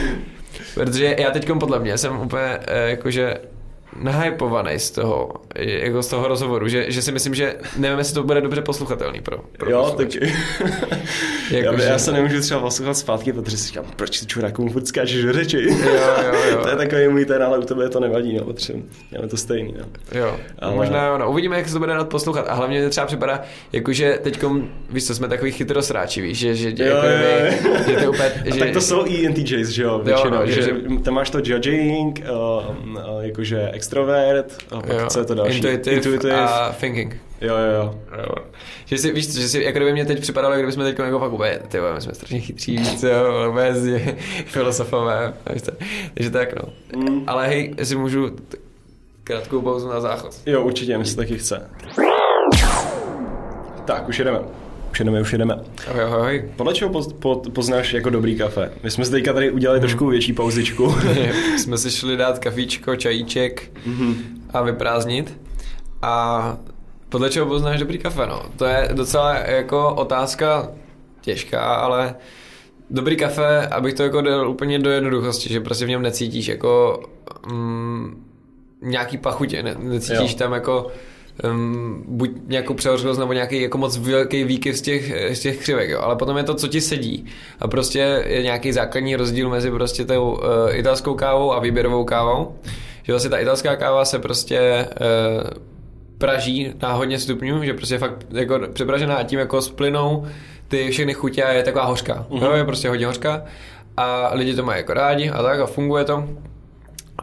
Protože 0.73 1.15
já 1.19 1.31
teď 1.31 1.49
podle 1.59 1.79
mě 1.79 1.97
jsem 1.97 2.19
úplně 2.19 2.43
eh, 2.67 2.89
jakože 2.89 3.33
nahypovaný 3.95 4.79
z 4.79 4.91
toho, 4.91 5.33
jako 5.55 6.03
z 6.03 6.07
toho 6.07 6.27
rozhovoru, 6.27 6.67
že, 6.67 6.91
že 6.91 7.01
si 7.01 7.11
myslím, 7.11 7.35
že 7.35 7.55
nevím, 7.77 7.97
jestli 7.99 8.13
to 8.13 8.23
bude 8.23 8.41
dobře 8.41 8.61
posluchatelný 8.61 9.21
pro, 9.21 9.37
pro 9.57 9.71
Jo, 9.71 9.93
tak 9.97 10.07
posluchače. 10.13 10.19
já, 11.51 11.57
Jakože- 11.57 11.83
já, 11.87 11.99
se 11.99 12.11
nemůžu 12.11 12.41
třeba 12.41 12.59
poslouchat 12.61 12.93
zpátky, 12.93 13.33
protože 13.33 13.57
si 13.57 13.67
říkám, 13.67 13.85
proč 13.95 14.19
ty 14.19 14.25
čurákům 14.25 14.69
furt 14.69 14.87
skáčeš 14.87 15.23
do 15.23 15.33
řeči. 15.33 15.57
Jo, 15.69 15.77
jo, 16.23 16.39
jo. 16.51 16.59
to 16.63 16.69
je 16.69 16.75
takový 16.75 17.07
můj 17.07 17.25
ten, 17.25 17.43
ale 17.43 17.57
u 17.57 17.61
tebe 17.61 17.89
to 17.89 17.99
nevadí, 17.99 18.37
no, 18.37 18.43
protože 18.45 18.73
máme 19.15 19.27
to 19.27 19.37
stejný, 19.37 19.75
no. 19.79 19.85
Jo, 20.19 20.37
Ale- 20.59 20.75
možná 20.75 21.05
jo, 21.07 21.17
no. 21.17 21.31
Uvidíme, 21.31 21.57
jak 21.57 21.67
se 21.67 21.73
to 21.73 21.79
bude 21.79 21.93
dát 21.93 22.09
poslouchat. 22.09 22.45
A 22.49 22.53
hlavně 22.53 22.79
mě 22.79 22.89
třeba 22.89 23.07
připadá, 23.07 23.41
jakože 23.73 24.19
teďkom, 24.23 24.69
víš 24.89 25.07
co, 25.07 25.15
jsme 25.15 25.27
takový 25.27 25.51
chytrosráči, 25.51 26.21
víš, 26.21 26.37
že, 26.37 26.55
že, 26.55 26.69
Jo, 26.69 26.85
jako, 26.95 27.07
jo, 27.07 27.13
jo. 27.73 27.77
že 27.87 27.95
to 28.05 28.09
úplně, 28.11 28.29
A 28.51 28.53
že, 28.53 28.59
tak 28.59 28.71
to 28.71 28.81
jsou 28.81 29.05
i 29.07 29.25
ENTJs, 29.25 29.67
že 29.69 29.83
jo, 29.83 29.99
většinou, 30.03 30.37
no, 30.37 30.45
že, 30.45 30.53
že- 30.53 30.61
že 30.61 30.73
tam 31.03 31.13
máš 31.13 31.29
to 31.29 31.39
judging, 31.43 32.21
uh, 32.31 32.95
uh, 32.95 32.99
jakože 33.21 33.69
extrovert, 33.83 34.57
a 34.71 34.75
pak 34.81 34.89
jo, 34.89 35.07
co 35.09 35.19
je 35.19 35.25
to 35.25 35.35
další? 35.35 35.55
Intuitive, 35.55 35.95
Intuitive. 35.95 36.35
a 36.35 36.75
thinking. 36.79 37.15
Jo, 37.41 37.55
jo, 37.57 37.71
jo. 37.83 37.99
Jo. 38.17 38.35
Že 38.85 38.97
si, 38.97 39.11
víš, 39.11 39.33
že 39.33 39.47
si, 39.49 39.63
jako 39.63 39.77
kdyby 39.79 39.93
mě 39.93 40.05
teď 40.05 40.19
připadalo, 40.21 40.55
kdyby 40.55 40.71
jsme 40.71 40.83
teď 40.83 40.99
jako 40.99 41.19
fakt 41.19 41.33
úplně, 41.33 41.59
ty 41.67 41.77
my 41.95 42.01
jsme 42.01 42.13
strašně 42.13 42.39
chytří, 42.39 42.77
víc, 42.77 43.03
jo, 43.03 43.49
úplně 43.51 43.73
z- 43.75 43.99
filosofové, 44.45 45.33
takže 45.43 46.29
tak 46.29 46.53
no. 46.55 46.73
Mm. 46.95 47.23
Ale 47.27 47.47
hej, 47.47 47.73
jestli 47.77 47.95
můžu 47.95 48.29
krátkou 49.23 49.61
pauzu 49.61 49.87
na 49.87 49.99
záchod. 50.01 50.35
Jo, 50.45 50.61
určitě, 50.63 50.97
mi 50.97 51.05
se 51.05 51.15
taky 51.15 51.37
chce. 51.37 51.69
Tak, 53.85 54.09
už 54.09 54.19
jedeme. 54.19 54.39
Už 54.91 54.99
jedeme, 54.99 55.21
už 55.21 55.31
jedeme. 55.31 55.53
Ahoj, 55.89 56.03
ahoj, 56.03 56.19
ahoj. 56.19 56.51
Podle 56.55 56.73
čeho 56.73 56.91
poz, 56.91 57.13
po, 57.13 57.35
poznáš 57.53 57.93
jako 57.93 58.09
dobrý 58.09 58.35
kafe? 58.37 58.71
My 58.83 58.91
jsme 58.91 59.05
si 59.05 59.11
teďka 59.11 59.33
tady 59.33 59.51
udělali 59.51 59.79
trošku 59.79 60.07
větší 60.07 60.33
pauzičku. 60.33 60.95
jsme 61.57 61.77
si 61.77 61.91
šli 61.91 62.17
dát 62.17 62.39
kafíčko, 62.39 62.95
čajíček 62.95 63.71
a 64.53 64.61
vyprázdnit. 64.61 65.39
A 66.01 66.57
podle 67.09 67.29
čeho 67.29 67.45
poznáš 67.45 67.79
dobrý 67.79 67.97
kafe, 67.97 68.25
no? 68.27 68.41
To 68.57 68.65
je 68.65 68.89
docela 68.93 69.33
jako 69.35 69.95
otázka 69.95 70.67
těžká, 71.21 71.61
ale 71.75 72.15
dobrý 72.89 73.15
kafe, 73.17 73.67
abych 73.67 73.93
to 73.93 74.03
jako 74.03 74.21
dal 74.21 74.49
úplně 74.49 74.79
do 74.79 74.89
jednoduchosti, 74.89 75.49
že 75.49 75.61
prostě 75.61 75.85
v 75.85 75.89
něm 75.89 76.01
necítíš 76.01 76.47
jako 76.47 77.03
mm, 77.51 78.25
nějaký 78.81 79.17
pachutě, 79.17 79.63
ne, 79.63 79.75
necítíš 79.79 80.31
Jo. 80.31 80.37
tam 80.37 80.53
jako 80.53 80.87
um, 81.43 82.03
buď 82.07 82.31
nějakou 82.47 82.73
přehořilost 82.73 83.19
nebo 83.19 83.33
nějaký 83.33 83.61
jako 83.61 83.77
moc 83.77 83.97
velký 83.97 84.43
výkyv 84.43 84.77
z 84.77 84.81
těch, 84.81 85.35
z 85.35 85.39
těch 85.39 85.57
křivek, 85.57 85.89
jo. 85.89 85.99
ale 86.01 86.15
potom 86.15 86.37
je 86.37 86.43
to, 86.43 86.53
co 86.53 86.67
ti 86.67 86.81
sedí. 86.81 87.25
A 87.59 87.67
prostě 87.67 88.23
je 88.27 88.43
nějaký 88.43 88.71
základní 88.71 89.15
rozdíl 89.15 89.49
mezi 89.49 89.71
prostě 89.71 90.05
tou 90.05 90.31
uh, 90.31 90.39
italskou 90.71 91.15
kávou 91.15 91.53
a 91.53 91.59
výběrovou 91.59 92.03
kávou. 92.03 92.55
Že 93.03 93.13
vlastně 93.13 93.29
ta 93.29 93.37
italská 93.37 93.75
káva 93.75 94.05
se 94.05 94.19
prostě 94.19 94.87
uh, 95.01 95.49
praží 96.17 96.73
na 96.81 96.93
hodně 96.93 97.19
stupňů, 97.19 97.63
že 97.63 97.73
prostě 97.73 97.95
je 97.95 97.99
fakt 97.99 98.25
jako 98.31 98.59
přepražená 98.73 99.15
a 99.15 99.23
tím 99.23 99.39
jako 99.39 99.61
splynou 99.61 100.27
ty 100.67 100.89
všechny 100.89 101.13
chutě 101.13 101.43
a 101.43 101.51
je 101.51 101.63
taková 101.63 101.85
hořká. 101.85 102.25
Mhm. 102.29 102.39
Mm-hmm. 102.39 102.45
Jo, 102.45 102.51
je 102.51 102.63
prostě 102.63 102.89
hodně 102.89 103.05
hořká 103.05 103.43
a 103.97 104.29
lidi 104.33 104.55
to 104.55 104.63
mají 104.63 104.79
jako 104.79 104.93
rádi 104.93 105.29
a 105.29 105.43
tak 105.43 105.59
a 105.59 105.65
funguje 105.65 106.05
to. 106.05 106.29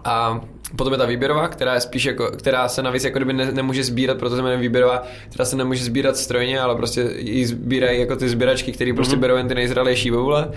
A 0.05 0.41
potom 0.77 0.93
je 0.93 0.99
ta 0.99 1.07
výběrová, 1.07 1.49
která 1.49 1.75
je 1.75 1.81
spíš 1.81 2.05
jako, 2.05 2.27
která 2.27 2.69
se 2.69 2.83
navíc 2.83 3.05
jako 3.05 3.19
kdyby 3.19 3.33
ne, 3.33 3.53
nemůže 3.53 3.85
sbírat, 3.85 4.19
proto 4.19 4.37
se 4.37 4.43
jmenuje 4.43 4.61
výběrová, 4.61 5.03
která 5.29 5.45
se 5.45 5.57
nemůže 5.57 5.85
sbírat 5.85 6.17
strojně, 6.17 6.61
ale 6.61 6.77
prostě 6.77 7.11
ji 7.17 7.47
sbírají 7.47 8.01
jako 8.01 8.17
ty 8.17 8.29
sběračky, 8.29 8.73
které 8.73 8.93
prostě 8.95 9.17
mm-hmm. 9.17 9.21
berou 9.21 9.37
jen 9.37 9.49
ty 9.49 9.55
nejzralejší 9.55 10.11
bobule 10.11 10.51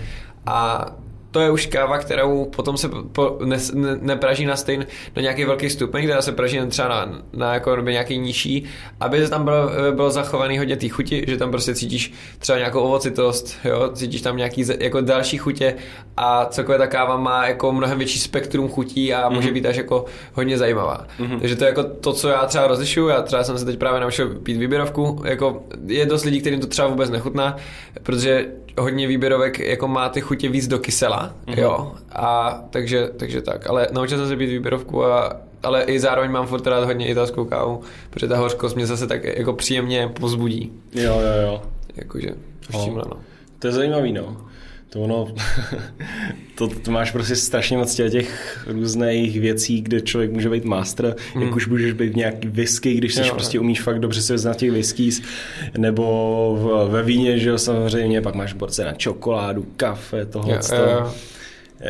a 0.46 0.86
to 1.30 1.40
je 1.40 1.50
už 1.50 1.66
káva, 1.66 1.98
kterou 1.98 2.44
potom 2.44 2.76
se 2.76 2.88
po, 3.12 3.38
ne, 3.44 3.56
ne, 3.74 3.98
nepraží 4.00 4.46
na 4.46 4.56
stejn 4.56 4.86
na 5.16 5.22
nějaký 5.22 5.44
velký 5.44 5.70
stupeň, 5.70 6.04
která 6.04 6.22
se 6.22 6.32
praží 6.32 6.60
třeba 6.68 6.88
na, 6.88 7.22
na 7.32 7.54
jako 7.54 7.76
nějaký 7.76 8.18
nižší, 8.18 8.64
aby 9.00 9.28
tam 9.28 9.44
bylo, 9.44 9.70
bylo 9.94 10.10
zachovaný 10.10 10.58
hodně 10.58 10.76
té 10.76 10.88
chuti, 10.88 11.24
že 11.28 11.36
tam 11.36 11.50
prostě 11.50 11.74
cítíš 11.74 12.12
třeba 12.38 12.58
nějakou 12.58 12.80
ovocitost, 12.80 13.56
jo, 13.64 13.90
cítíš 13.94 14.22
tam 14.22 14.36
nějaký 14.36 14.64
jako 14.78 15.00
další 15.00 15.38
chutě 15.38 15.74
a 16.16 16.46
celkově 16.46 16.78
ta 16.78 16.86
káva 16.86 17.16
má 17.16 17.46
jako 17.48 17.72
mnohem 17.72 17.98
větší 17.98 18.18
spektrum 18.18 18.68
chutí 18.68 19.14
a 19.14 19.28
může 19.28 19.48
mm-hmm. 19.48 19.52
být 19.52 19.66
až 19.66 19.76
jako 19.76 20.04
hodně 20.32 20.58
zajímavá. 20.58 21.06
Mm-hmm. 21.20 21.40
Takže 21.40 21.56
to 21.56 21.64
je 21.64 21.68
jako 21.68 21.84
to, 21.84 22.12
co 22.12 22.28
já 22.28 22.46
třeba 22.46 22.66
rozlišuju, 22.66 23.08
já 23.08 23.22
třeba 23.22 23.44
jsem 23.44 23.58
se 23.58 23.64
teď 23.64 23.78
právě 23.78 24.00
naučil 24.00 24.28
pít 24.28 24.56
výběrovku, 24.56 25.22
jako 25.24 25.62
je 25.86 26.06
dost 26.06 26.24
lidí, 26.24 26.40
kterým 26.40 26.60
to 26.60 26.66
třeba 26.66 26.88
vůbec 26.88 27.10
nechutná, 27.10 27.56
protože 28.02 28.46
hodně 28.78 29.06
výběrovek 29.06 29.58
jako 29.58 29.88
má 29.88 30.08
ty 30.08 30.20
chutě 30.20 30.48
víc 30.48 30.68
do 30.68 30.78
kysela, 30.78 31.34
mm-hmm. 31.46 31.58
jo, 31.58 31.92
a 32.12 32.60
takže, 32.70 33.08
takže 33.16 33.42
tak, 33.42 33.66
ale 33.70 33.88
naučil 33.92 34.18
jsem 34.18 34.28
se 34.28 34.36
být 34.36 34.46
výběrovku 34.46 35.04
a 35.04 35.36
ale 35.62 35.82
i 35.82 36.00
zároveň 36.00 36.30
mám 36.30 36.46
furt 36.46 36.66
rád 36.66 36.84
hodně 36.84 37.08
italskou 37.08 37.44
kávu, 37.44 37.80
protože 38.10 38.28
ta 38.28 38.36
hořkost 38.36 38.76
mě 38.76 38.86
zase 38.86 39.06
tak 39.06 39.24
jako 39.24 39.52
příjemně 39.52 40.08
pozbudí. 40.20 40.72
Jo, 40.92 41.20
jo, 41.20 41.42
jo. 41.42 41.62
Jakože, 41.96 42.28
už 42.68 42.84
tímhle, 42.84 43.04
no. 43.10 43.16
To 43.58 43.66
je 43.66 43.72
zajímavý, 43.72 44.12
no. 44.12 44.36
To 44.90 45.00
ono, 45.00 45.34
to, 46.54 46.68
to 46.68 46.90
máš 46.90 47.10
prostě 47.10 47.36
strašně 47.36 47.76
moc 47.76 47.94
těch 47.94 48.64
různých 48.66 49.40
věcí, 49.40 49.80
kde 49.80 50.00
člověk 50.00 50.32
může 50.32 50.50
být 50.50 50.64
master, 50.64 51.16
mm. 51.34 51.42
jak 51.42 51.56
už 51.56 51.66
můžeš 51.66 51.92
být 51.92 52.12
v 52.12 52.16
nějaký 52.16 52.48
whisky, 52.48 52.94
když 52.94 53.14
jsi 53.14 53.22
prostě 53.30 53.60
umíš 53.60 53.82
fakt 53.82 53.98
dobře 53.98 54.22
se 54.22 54.38
znát 54.38 54.56
těch 54.56 54.70
whiskys, 54.70 55.22
nebo 55.78 56.04
v, 56.60 56.92
ve 56.92 57.02
víně, 57.02 57.38
že 57.38 57.48
jo, 57.48 57.58
samozřejmě, 57.58 58.20
pak 58.20 58.34
máš 58.34 58.52
borce 58.52 58.84
na 58.84 58.92
čokoládu, 58.92 59.66
kafe, 59.76 60.26
tohle. 60.26 60.54
Jo, 60.54 60.76
jo. 60.76 61.12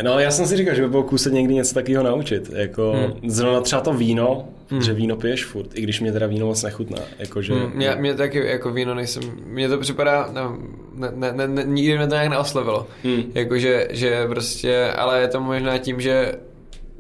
No, 0.03 0.19
já 0.19 0.31
jsem 0.31 0.47
si 0.47 0.57
říkal, 0.57 0.75
že 0.75 0.83
by 0.83 0.89
bylo 0.89 1.19
se 1.19 1.31
někdy 1.31 1.55
něco 1.55 1.75
takového 1.75 2.03
naučit. 2.03 2.51
Jako, 2.55 2.93
hmm. 2.93 3.31
Zrovna 3.31 3.61
třeba 3.61 3.83
to 3.83 3.93
víno, 3.93 4.49
hmm. 4.69 4.83
že 4.83 4.93
víno 4.93 5.17
piješ 5.17 5.45
furt, 5.45 5.69
i 5.75 5.83
když 5.83 6.01
mě 6.01 6.13
teda 6.13 6.27
víno 6.27 6.47
moc 6.47 6.63
nechutná. 6.63 6.99
Jako, 7.19 7.43
že, 7.43 7.55
hmm. 7.55 7.73
mě, 7.75 7.97
mě, 7.99 8.15
taky 8.15 8.47
jako 8.47 8.73
víno 8.73 8.95
nejsem, 8.95 9.23
mně 9.47 9.69
to 9.69 9.79
připadá, 9.79 10.31
no, 10.33 10.59
ne, 10.95 11.13
ne, 11.15 11.33
ne, 11.33 11.49
ne, 11.49 11.65
nikdy 11.67 11.97
mě 11.97 12.07
to 12.07 12.15
nějak 12.15 12.29
neoslovilo. 12.31 12.87
Hmm. 13.05 13.23
Jako, 13.35 13.59
že, 13.59 13.89
že 13.91 14.27
prostě, 14.29 14.87
ale 14.97 15.21
je 15.21 15.29
to 15.29 15.41
možná 15.41 15.79
tím, 15.79 16.01
že 16.01 16.33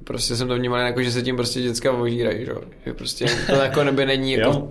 prostě 0.05 0.37
jsem 0.37 0.49
to 0.49 0.55
vnímal 0.55 0.81
jako, 0.81 1.03
že 1.03 1.13
se 1.13 1.23
tím 1.23 1.37
prostě 1.37 1.61
děcka 1.61 1.93
ožírají, 1.93 2.45
že? 2.45 2.53
že 2.87 2.95
prostě 2.95 3.27
to 3.47 3.55
jako 3.55 3.85
neby 3.85 4.07
není 4.07 4.33
jako 4.39 4.71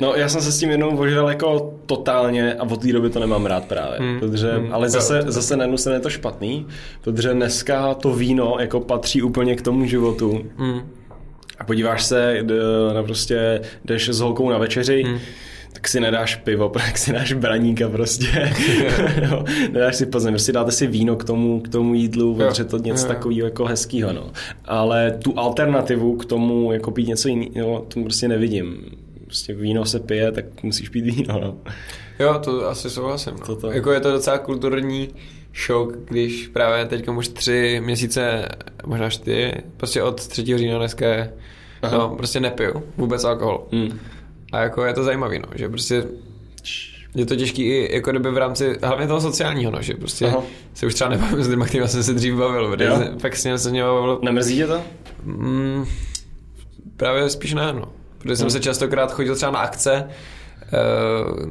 No, 0.00 0.14
já 0.14 0.28
jsem 0.28 0.40
se 0.40 0.52
s 0.52 0.58
tím 0.58 0.70
jednou 0.70 0.96
ožral 0.96 1.28
jako 1.28 1.74
totálně 1.86 2.54
a 2.54 2.62
od 2.62 2.82
té 2.82 2.92
doby 2.92 3.10
to 3.10 3.20
nemám 3.20 3.46
rád 3.46 3.64
právě. 3.64 3.98
Hmm. 3.98 4.20
Protože, 4.20 4.52
hmm. 4.52 4.72
Ale 4.72 4.90
zase, 4.90 5.22
zase 5.26 5.56
na 5.56 5.64
jednu 5.64 5.78
stranu 5.78 5.94
je 5.94 6.00
to 6.00 6.10
špatný, 6.10 6.66
protože 7.00 7.34
dneska 7.34 7.94
to 7.94 8.14
víno 8.14 8.56
jako 8.60 8.80
patří 8.80 9.22
úplně 9.22 9.56
k 9.56 9.62
tomu 9.62 9.86
životu. 9.86 10.44
Hmm. 10.56 10.80
A 11.58 11.64
podíváš 11.64 12.04
se, 12.04 12.44
na 12.94 13.02
prostě 13.02 13.60
jdeš 13.84 14.08
s 14.08 14.20
holkou 14.20 14.50
na 14.50 14.58
večeři, 14.58 15.02
hmm 15.02 15.18
tak 15.84 15.88
si 15.88 16.00
nedáš 16.00 16.36
pivo, 16.36 16.68
tak 16.86 16.98
si 16.98 17.12
dáš 17.12 17.32
braníka 17.32 17.88
prostě. 17.88 18.52
no, 19.30 19.44
nedáš 19.72 19.96
si 19.96 20.06
pozem, 20.06 20.34
prostě 20.34 20.52
dáte 20.52 20.72
si 20.72 20.86
víno 20.86 21.16
k 21.16 21.24
tomu, 21.24 21.60
k 21.60 21.68
tomu 21.68 21.94
jídlu, 21.94 22.34
protože 22.34 22.64
to 22.64 22.78
něco 22.78 23.06
takového 23.06 23.46
jako 23.46 23.64
hezkého. 23.64 24.12
No. 24.12 24.30
Ale 24.64 25.18
tu 25.24 25.38
alternativu 25.38 26.16
k 26.16 26.24
tomu, 26.24 26.72
jako 26.72 26.90
pít 26.90 27.08
něco 27.08 27.28
jiného, 27.28 27.86
to 27.88 28.00
prostě 28.00 28.28
nevidím 28.28 28.84
prostě 29.34 29.54
víno 29.54 29.84
se 29.84 30.00
pije, 30.00 30.32
tak 30.32 30.62
musíš 30.62 30.88
pít 30.88 31.04
víno, 31.04 31.40
no. 31.40 31.56
Jo, 32.18 32.40
to 32.44 32.68
asi 32.68 32.90
souhlasím. 32.90 33.32
No. 33.32 33.46
Toto. 33.46 33.72
Jako 33.72 33.92
je 33.92 34.00
to 34.00 34.12
docela 34.12 34.38
kulturní 34.38 35.08
šok, 35.52 35.96
když 36.08 36.48
právě 36.48 36.84
teď 36.84 37.08
už 37.08 37.28
tři 37.28 37.80
měsíce, 37.84 38.48
možná 38.86 39.10
čtyři, 39.10 39.52
prostě 39.76 40.02
od 40.02 40.26
3. 40.26 40.58
října 40.58 40.78
dneska 40.78 41.06
no, 41.92 42.08
prostě 42.16 42.40
nepiju 42.40 42.82
vůbec 42.96 43.24
alkohol. 43.24 43.66
Hmm. 43.72 43.98
A 44.52 44.58
jako 44.58 44.84
je 44.84 44.94
to 44.94 45.04
zajímavé, 45.04 45.38
no, 45.38 45.48
že 45.54 45.68
prostě 45.68 46.04
je 47.14 47.26
to 47.26 47.36
těžký 47.36 47.62
i 47.62 47.94
jako 47.94 48.10
kdyby 48.10 48.30
v 48.30 48.38
rámci 48.38 48.78
hlavně 48.82 49.06
toho 49.06 49.20
sociálního, 49.20 49.70
no, 49.70 49.82
že 49.82 49.94
prostě 49.94 50.26
Aha. 50.26 50.42
se 50.74 50.86
už 50.86 50.94
třeba 50.94 51.10
nebavím 51.10 51.44
s 51.44 51.48
lidmi, 51.48 51.64
kterými 51.64 51.88
jsem 51.88 52.02
se 52.02 52.14
dřív 52.14 52.34
bavil, 52.34 52.70
protože 52.70 53.12
fakt 53.18 53.36
s 53.36 53.44
ním 53.44 53.58
se 53.58 53.70
mě 53.70 53.82
bavil. 53.82 54.18
Nemrzí 54.22 54.56
tě 54.56 54.66
to? 54.66 54.82
Mm, 55.24 55.84
právě 56.96 57.30
spíš 57.30 57.54
ne, 57.54 57.72
no 57.72 57.92
protože 58.24 58.36
jsem 58.36 58.50
se 58.50 58.60
častokrát 58.60 59.12
chodil 59.12 59.36
třeba 59.36 59.52
na 59.52 59.58
akce, 59.58 60.08
eh, 60.62 60.68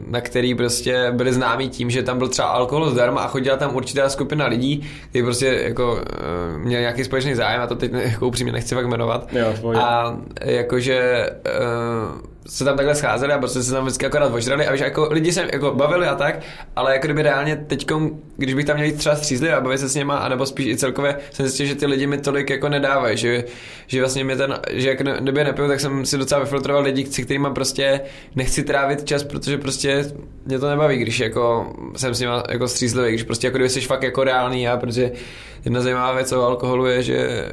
na 0.07 0.21
který 0.21 0.55
prostě 0.55 1.11
byli 1.11 1.33
známí 1.33 1.69
tím, 1.69 1.89
že 1.89 2.03
tam 2.03 2.17
byl 2.17 2.27
třeba 2.27 2.47
alkohol 2.47 2.89
zdarma 2.89 3.21
a 3.21 3.27
chodila 3.27 3.57
tam 3.57 3.75
určitá 3.75 4.09
skupina 4.09 4.45
lidí, 4.45 4.89
kteří 5.09 5.23
prostě 5.23 5.45
jako 5.45 6.01
eh, 6.01 6.57
měli 6.57 6.81
nějaký 6.81 7.03
společný 7.03 7.35
zájem, 7.35 7.61
a 7.61 7.67
to 7.67 7.75
teď 7.75 7.91
jako 7.93 8.27
upřímně 8.27 8.53
nechci 8.53 8.75
fakt 8.75 8.87
jmenovat. 8.87 9.27
Jo, 9.33 9.53
a 9.77 10.17
jakože 10.43 11.29
eh, 11.45 12.32
se 12.47 12.65
tam 12.65 12.77
takhle 12.77 12.95
scházeli 12.95 13.33
a 13.33 13.37
prostě 13.37 13.63
se 13.63 13.71
tam 13.71 13.83
vždycky 13.83 14.05
akorát 14.05 14.33
ožrali 14.33 14.67
a 14.67 14.71
víš, 14.71 14.81
jako 14.81 15.07
lidi 15.11 15.33
se 15.33 15.47
jako 15.53 15.71
bavili 15.71 16.07
a 16.07 16.15
tak, 16.15 16.39
ale 16.75 16.93
jako 16.93 17.07
kdyby 17.07 17.21
reálně 17.21 17.55
teď, 17.55 17.87
když 18.37 18.55
bych 18.55 18.65
tam 18.65 18.75
měl 18.75 18.87
jít 18.87 18.97
třeba 18.97 19.15
střízlivě 19.15 19.55
a 19.55 19.61
bavit 19.61 19.77
se 19.77 19.89
s 19.89 19.95
nima, 19.95 20.17
anebo 20.17 20.45
spíš 20.45 20.65
i 20.67 20.77
celkově 20.77 21.17
jsem 21.31 21.45
zjistil, 21.45 21.65
že 21.65 21.75
ty 21.75 21.85
lidi 21.85 22.07
mi 22.07 22.17
tolik 22.17 22.49
jako 22.49 22.69
nedávají, 22.69 23.17
že, 23.17 23.43
že 23.87 23.99
vlastně 23.99 24.23
mi 24.23 24.35
ten, 24.35 24.59
že 24.71 24.89
jak 24.89 25.01
kdyby 25.21 25.43
nepiju, 25.43 25.67
tak 25.67 25.79
jsem 25.79 26.05
si 26.05 26.17
docela 26.17 26.41
vyfiltroval 26.41 26.83
lidi, 26.83 27.05
s 27.05 27.23
kterými 27.23 27.47
prostě 27.55 28.01
nechci 28.35 28.63
trávit 28.63 29.03
čas, 29.03 29.23
protože 29.23 29.57
prostě 29.57 30.11
mě 30.45 30.59
to 30.59 30.69
nebaví, 30.69 30.97
když 30.97 31.19
jako 31.19 31.73
jsem 31.95 32.13
s 32.13 32.19
nima 32.19 32.43
jako 32.49 32.67
střízlivý, 32.67 33.09
když 33.09 33.23
prostě 33.23 33.47
jako 33.47 33.57
kdyby 33.57 33.69
jsi 33.69 33.81
fakt 33.81 34.03
jako 34.03 34.23
reálný 34.23 34.63
já, 34.63 34.77
protože 34.77 35.11
jedna 35.65 35.81
zajímavá 35.81 36.13
věc 36.13 36.31
o 36.31 36.45
alkoholu 36.45 36.85
je, 36.85 37.03
že 37.03 37.17
eh, 37.17 37.51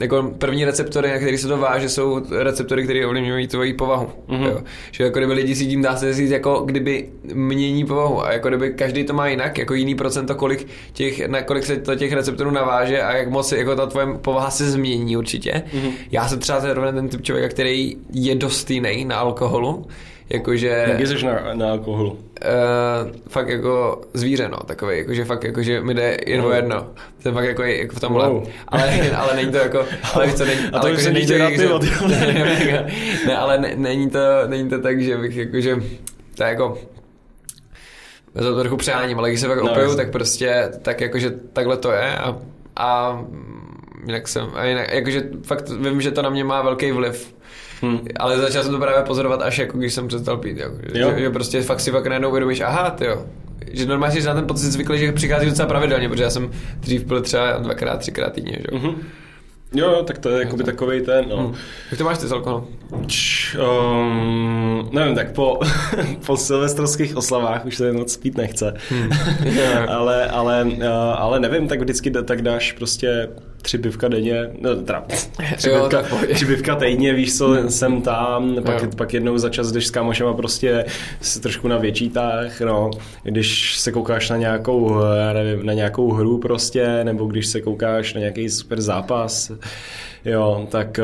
jako 0.00 0.32
první 0.38 0.64
receptory, 0.64 1.10
na 1.10 1.18
který 1.18 1.38
se 1.38 1.48
to 1.48 1.56
váže, 1.56 1.88
jsou 1.88 2.22
receptory, 2.30 2.84
které 2.84 3.06
ovlivňují 3.06 3.46
tvoji 3.46 3.72
povahu. 3.72 4.10
Mm-hmm. 4.28 4.46
Jo. 4.46 4.60
Že 4.90 5.04
jako 5.04 5.18
kdyby 5.18 5.32
lidi 5.32 5.54
si 5.54 5.66
tím 5.66 5.82
dá 5.82 5.96
se 5.96 6.14
říct, 6.14 6.30
jako 6.30 6.60
kdyby 6.64 7.08
mění 7.34 7.86
povahu 7.86 8.24
a 8.24 8.32
jako 8.32 8.48
kdyby 8.48 8.70
každý 8.70 9.04
to 9.04 9.12
má 9.12 9.28
jinak, 9.28 9.58
jako 9.58 9.74
jiný 9.74 9.94
procento, 9.94 10.34
kolik 10.34 10.66
těch, 10.92 11.28
na 11.28 11.42
kolik 11.42 11.64
se 11.64 11.76
to 11.76 11.94
těch 11.94 12.12
receptorů 12.12 12.50
naváže 12.50 13.02
a 13.02 13.16
jak 13.16 13.28
moc 13.28 13.52
jako 13.52 13.76
ta 13.76 13.86
tvoje 13.86 14.06
povaha 14.06 14.50
se 14.50 14.70
změní 14.70 15.16
určitě. 15.16 15.62
Mm-hmm. 15.74 15.92
Já 16.10 16.28
jsem 16.28 16.38
třeba 16.38 16.60
zrovna 16.60 16.92
ten 16.92 17.08
typ 17.08 17.22
člověka, 17.22 17.48
který 17.48 17.96
je 18.12 18.34
dost 18.34 18.70
jiný 18.70 19.04
na 19.04 19.16
alkoholu, 19.16 19.86
Jakože... 20.30 20.86
Jak 20.88 21.06
jsi 21.06 21.24
na, 21.24 21.54
na 21.54 21.70
alkoholu? 21.70 22.18
Uh, 22.44 23.12
fakt 23.28 23.48
jako 23.48 24.00
zvíře, 24.14 24.48
no, 24.48 24.56
takový, 24.56 24.98
jakože 24.98 25.24
fakt, 25.24 25.44
jakože 25.44 25.80
mi 25.80 25.94
jde 25.94 26.16
jen 26.26 26.40
o 26.40 26.50
jedno. 26.50 26.86
Jsem 27.18 27.34
fakt 27.34 27.44
jako, 27.44 27.62
jako 27.62 27.96
v 27.96 28.00
tomhle. 28.00 28.28
Wow. 28.28 28.48
Ale, 28.68 29.10
ale 29.10 29.36
není 29.36 29.52
to 29.52 29.56
jako, 29.56 29.86
ale 30.14 30.32
co, 30.32 30.44
není, 30.44 30.60
A 30.72 30.78
to 30.78 30.88
už 30.88 31.02
se 31.02 31.12
není 31.12 31.26
to, 31.26 31.34
pivo, 31.56 31.78
ne, 32.08 32.90
ne, 33.26 33.36
ale 33.36 33.58
ne, 33.58 33.72
není, 33.76 34.10
to, 34.10 34.18
není 34.46 34.70
to 34.70 34.80
tak, 34.80 35.00
že 35.00 35.16
bych 35.16 35.36
jakože, 35.36 35.76
to 36.34 36.42
je 36.42 36.48
jako, 36.48 36.78
já 38.34 38.42
to 38.42 38.60
trochu 38.60 38.76
přeháním, 38.76 39.18
ale 39.18 39.28
když 39.28 39.40
se 39.40 39.48
fakt 39.48 39.62
no, 39.62 39.70
opiju, 39.70 39.96
tak 39.96 40.10
prostě, 40.10 40.70
tak 40.82 41.00
jakože 41.00 41.30
takhle 41.30 41.76
to 41.76 41.92
je 41.92 42.16
a, 42.16 42.38
a 42.76 43.20
jinak 44.06 44.28
jsem, 44.28 44.48
a 44.54 44.64
jinak, 44.64 44.92
jakože 44.92 45.22
fakt 45.42 45.68
vím, 45.68 46.00
že 46.00 46.10
to 46.10 46.22
na 46.22 46.30
mě 46.30 46.44
má 46.44 46.62
velký 46.62 46.92
vliv 46.92 47.34
Hmm. 47.82 47.98
Ale 48.16 48.38
začal 48.38 48.62
jsem 48.62 48.72
to 48.72 48.78
právě 48.78 49.02
pozorovat 49.02 49.42
až 49.42 49.58
jako 49.58 49.78
když 49.78 49.94
jsem 49.94 50.08
přestal 50.08 50.36
pít. 50.36 50.58
Jo. 50.58 50.70
Jo. 50.94 51.10
Že, 51.14 51.20
že, 51.20 51.30
prostě 51.30 51.62
fakt 51.62 51.80
si 51.80 51.90
fakt 51.90 52.06
najednou 52.06 52.28
uvědomíš, 52.28 52.60
aha, 52.60 52.90
ty 52.90 53.04
jo. 53.04 53.26
Že 53.72 53.86
normálně 53.86 54.20
jsi 54.20 54.26
na 54.26 54.34
ten 54.34 54.46
pocit 54.46 54.70
zvyklý, 54.70 54.98
že 54.98 55.12
přichází 55.12 55.46
docela 55.46 55.68
pravidelně, 55.68 56.08
protože 56.08 56.22
já 56.22 56.30
jsem 56.30 56.50
dřív 56.80 57.04
byl 57.04 57.20
třeba 57.20 57.58
dvakrát, 57.58 57.96
třikrát 57.96 58.32
týdně. 58.32 58.58
Že? 58.60 58.78
Mm-hmm. 58.78 58.94
Jo, 59.74 60.02
tak 60.06 60.18
to 60.18 60.28
je 60.28 60.38
jakoby 60.38 60.64
takový 60.64 61.00
ten, 61.00 61.28
no. 61.28 61.36
Hmm. 61.36 61.54
Jak 61.90 61.98
to 61.98 62.04
máš 62.04 62.18
ty 62.18 62.26
s 62.26 62.32
alkoholem? 62.32 62.64
Um, 62.90 64.88
nevím, 64.92 65.14
tak 65.14 65.32
po, 65.32 65.60
po 66.26 66.36
silvestrovských 66.36 67.16
oslavách 67.16 67.64
už 67.64 67.76
se 67.76 67.92
moc 67.92 68.16
pít 68.16 68.36
nechce. 68.36 68.74
Hmm. 68.90 69.10
ale, 69.88 70.28
ale, 70.28 70.64
uh, 70.64 70.84
ale 71.16 71.40
nevím, 71.40 71.68
tak 71.68 71.80
vždycky 71.80 72.10
tak 72.10 72.42
dáš 72.42 72.72
prostě 72.72 73.28
tři 73.66 73.78
pivka 73.78 74.08
denně, 74.08 74.50
no 74.60 74.76
teda 74.76 75.04
tři, 75.56 75.68
jo, 75.68 75.88
pivka, 75.88 76.02
tři 76.34 76.46
pivka 76.46 76.74
týdně, 76.74 77.12
víš 77.12 77.38
co, 77.38 77.48
hmm. 77.48 77.70
jsem 77.70 78.02
tam, 78.02 78.56
pak, 78.64 78.94
pak 78.94 79.14
jednou 79.14 79.38
za 79.38 79.48
čas 79.48 79.72
jdeš 79.72 79.86
s 79.86 79.90
kámošema 79.90 80.32
prostě 80.34 80.84
se 81.20 81.40
trošku 81.40 81.68
na 81.68 81.78
větší 81.78 82.10
táh, 82.10 82.60
no, 82.60 82.90
když 83.22 83.78
se 83.78 83.92
koukáš 83.92 84.30
na 84.30 84.36
nějakou, 84.36 85.00
já 85.26 85.32
nevím, 85.32 85.66
na 85.66 85.72
nějakou 85.72 86.12
hru 86.12 86.38
prostě, 86.38 87.04
nebo 87.04 87.24
když 87.24 87.46
se 87.46 87.60
koukáš 87.60 88.14
na 88.14 88.20
nějaký 88.20 88.50
super 88.50 88.80
zápas, 88.80 89.52
jo, 90.26 90.66
tak, 90.70 91.00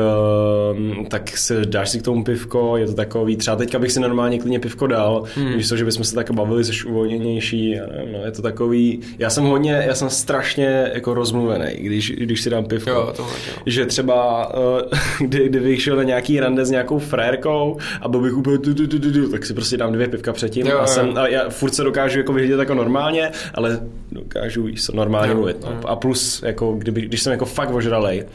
uh, 0.75 1.07
tak 1.07 1.37
se 1.37 1.65
dáš 1.65 1.89
si 1.89 1.99
k 1.99 2.03
tomu 2.03 2.23
pivko, 2.23 2.77
je 2.77 2.85
to 2.85 2.93
takový, 2.93 3.35
třeba 3.35 3.55
teďka 3.55 3.79
bych 3.79 3.91
si 3.91 3.99
normálně 3.99 4.39
klidně 4.39 4.59
pivko 4.59 4.87
dal, 4.87 5.23
hmm. 5.35 5.53
víš 5.53 5.69
to, 5.69 5.77
že 5.77 5.85
bychom 5.85 6.03
se 6.03 6.15
tak 6.15 6.31
bavili, 6.31 6.63
jsi 6.63 6.87
uvolněnější, 6.87 7.79
no, 8.11 8.25
je 8.25 8.31
to 8.31 8.41
takový, 8.41 8.99
já 9.19 9.29
jsem 9.29 9.43
hodně, 9.43 9.83
já 9.87 9.95
jsem 9.95 10.09
strašně 10.09 10.91
jako 10.93 11.13
rozmluvený, 11.13 11.73
když, 11.77 12.11
když 12.11 12.41
si 12.41 12.49
dám 12.49 12.65
pivko, 12.65 12.89
jo, 12.89 13.13
tohle, 13.15 13.33
jo. 13.47 13.63
že 13.65 13.85
třeba, 13.85 14.49
uh, 14.57 14.81
kdy, 15.27 15.49
kdybych 15.49 15.81
šel 15.81 15.95
na 15.95 16.03
nějaký 16.03 16.39
rande 16.39 16.65
s 16.65 16.69
nějakou 16.71 16.99
frérkou 16.99 17.77
a 18.01 18.07
byl 18.07 18.21
bych 18.21 18.37
úplně 18.37 18.57
tu, 18.57 18.73
tu, 18.73 18.87
tu, 18.87 18.99
tu, 18.99 19.11
tu, 19.11 19.31
tak 19.31 19.45
si 19.45 19.53
prostě 19.53 19.77
dám 19.77 19.93
dvě 19.93 20.07
pivka 20.07 20.33
předtím 20.33 20.67
jo, 20.67 20.79
a, 20.79 20.87
jsem, 20.87 21.17
a 21.17 21.27
já 21.27 21.49
furt 21.49 21.73
se 21.73 21.83
dokážu 21.83 22.17
jako 22.17 22.33
vyhledět 22.33 22.59
jako 22.59 22.73
normálně, 22.73 23.31
ale 23.53 23.79
dokážu 24.11 24.67
normálně 24.93 25.29
Jo. 25.31 25.35
mluvit. 25.35 25.57
No. 25.61 25.89
A 25.89 25.95
plus, 25.95 26.43
jako, 26.45 26.73
kdyby, 26.73 27.01
když 27.01 27.21
jsem 27.21 27.31
jako 27.31 27.45
fakt 27.45 27.73
ožralej, 27.73 28.25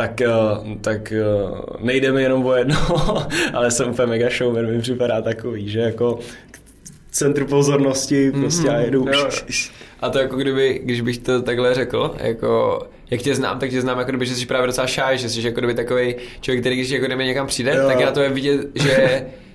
tak, 0.00 0.20
eh, 0.20 0.28
tak 0.80 1.12
eh, 1.12 1.24
nejde 1.80 2.12
mi 2.12 2.22
jenom 2.22 2.46
o 2.46 2.54
jedno, 2.54 2.76
ale 3.54 3.70
jsem 3.70 3.90
úplně 3.90 4.06
mega 4.06 4.28
showman, 4.30 4.66
mi 4.66 4.80
připadá 4.80 5.22
takový, 5.22 5.68
že 5.68 5.80
jako 5.80 6.18
k 6.50 6.60
centru 7.10 7.46
pozornosti 7.46 8.30
prostě 8.30 8.68
a 8.68 8.76
jedu. 8.76 9.06
Jo. 9.12 9.28
A 10.00 10.10
to 10.10 10.18
jako 10.18 10.36
kdyby, 10.36 10.80
když 10.84 11.00
bych 11.00 11.18
to 11.18 11.42
takhle 11.42 11.74
řekl, 11.74 12.14
jako 12.18 12.82
jak 13.10 13.20
tě 13.20 13.34
znám, 13.34 13.58
tak 13.58 13.70
tě 13.70 13.80
znám 13.80 13.98
jako 13.98 14.10
kdyby, 14.10 14.26
že 14.26 14.34
jsi 14.34 14.46
právě 14.46 14.66
docela 14.66 14.86
šáj, 14.86 15.18
že 15.18 15.28
jsi 15.28 15.46
jako 15.46 15.60
kdyby 15.60 15.74
takový 15.74 16.14
člověk, 16.40 16.60
který 16.60 16.76
když 16.76 16.90
jako 16.90 17.06
kdyby 17.06 17.24
někam 17.24 17.46
přijde, 17.46 17.74
Jo. 17.76 17.86
tak 17.86 18.00
na 18.00 18.10
to 18.10 18.20
je 18.20 18.28
vidět, 18.28 18.60
že 18.74 19.26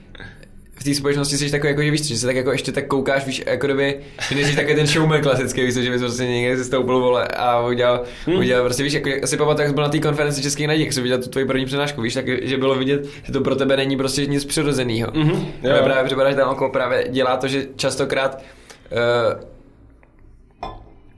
té 0.86 0.96
společnosti 0.96 1.38
jsi 1.38 1.52
takový, 1.52 1.70
jako, 1.70 1.84
že 1.84 1.92
víš, 1.92 2.08
že 2.08 2.18
se 2.18 2.26
tak 2.26 2.36
jako 2.36 2.52
ještě 2.52 2.72
tak 2.72 2.88
koukáš, 2.88 3.26
víš, 3.26 3.44
jako 3.46 3.68
kdyby, 3.68 3.98
že 4.30 4.36
nejsi 4.36 4.56
takový 4.56 4.76
ten 4.76 4.88
showman 4.88 5.22
klasický, 5.22 5.66
víš, 5.66 5.74
že 5.74 5.92
bys 5.92 6.02
prostě 6.02 6.26
někde 6.26 6.58
se 6.58 6.64
stoupil 6.64 7.00
vole 7.00 7.28
a 7.28 7.66
udělal, 7.68 8.04
hmm. 8.26 8.38
udělal 8.38 8.64
prostě, 8.64 8.84
víš, 8.84 8.94
jako, 8.94 9.10
asi 9.24 9.38
pamatuju, 9.38 9.62
jak 9.62 9.70
jsi 9.70 9.74
byl 9.74 9.84
na 9.84 9.90
té 9.90 10.00
konferenci 10.00 10.42
Českých 10.42 10.68
nadějí, 10.68 10.86
jak 10.86 10.94
jsi 10.94 11.02
viděl 11.02 11.18
tu 11.18 11.30
tvoji 11.30 11.46
první 11.46 11.66
přednášku, 11.66 12.02
víš, 12.02 12.14
tak, 12.14 12.26
že 12.42 12.58
bylo 12.58 12.76
vidět, 12.76 13.06
že 13.24 13.34
to 13.34 13.42
pro 13.42 13.56
tebe 13.56 13.78
není 13.78 13.98
prostě 13.98 14.26
nic 14.26 14.46
přirozeného. 14.46 15.12
Mm-hmm. 15.12 15.46
Jo. 15.64 15.76
Právě 15.84 16.04
připadá, 16.04 16.30
že 16.30 16.36
tam 16.36 16.50
okolo 16.50 16.72
právě 16.72 17.08
dělá 17.10 17.38
to, 17.38 17.48
že 17.48 17.66
častokrát 17.76 18.44
uh, 18.92 19.42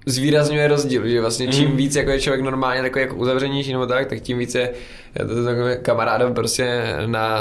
zvýrazňuje 0.06 0.68
rozdíl, 0.68 1.07
že 1.07 1.22
vlastně 1.22 1.48
čím 1.48 1.77
víc 1.77 1.95
jako 1.95 2.11
je 2.11 2.19
člověk 2.19 2.41
normálně 2.41 2.81
takový 2.81 3.02
jako 3.02 3.15
uzavřenější 3.15 3.72
nebo 3.72 3.85
tak, 3.85 4.07
tak 4.07 4.19
tím 4.19 4.38
více 4.38 4.69
je 5.19 5.26
to 5.26 5.45
takový 5.45 5.72
kamaráda 5.81 6.31
prostě 6.31 6.84
na, 7.06 7.39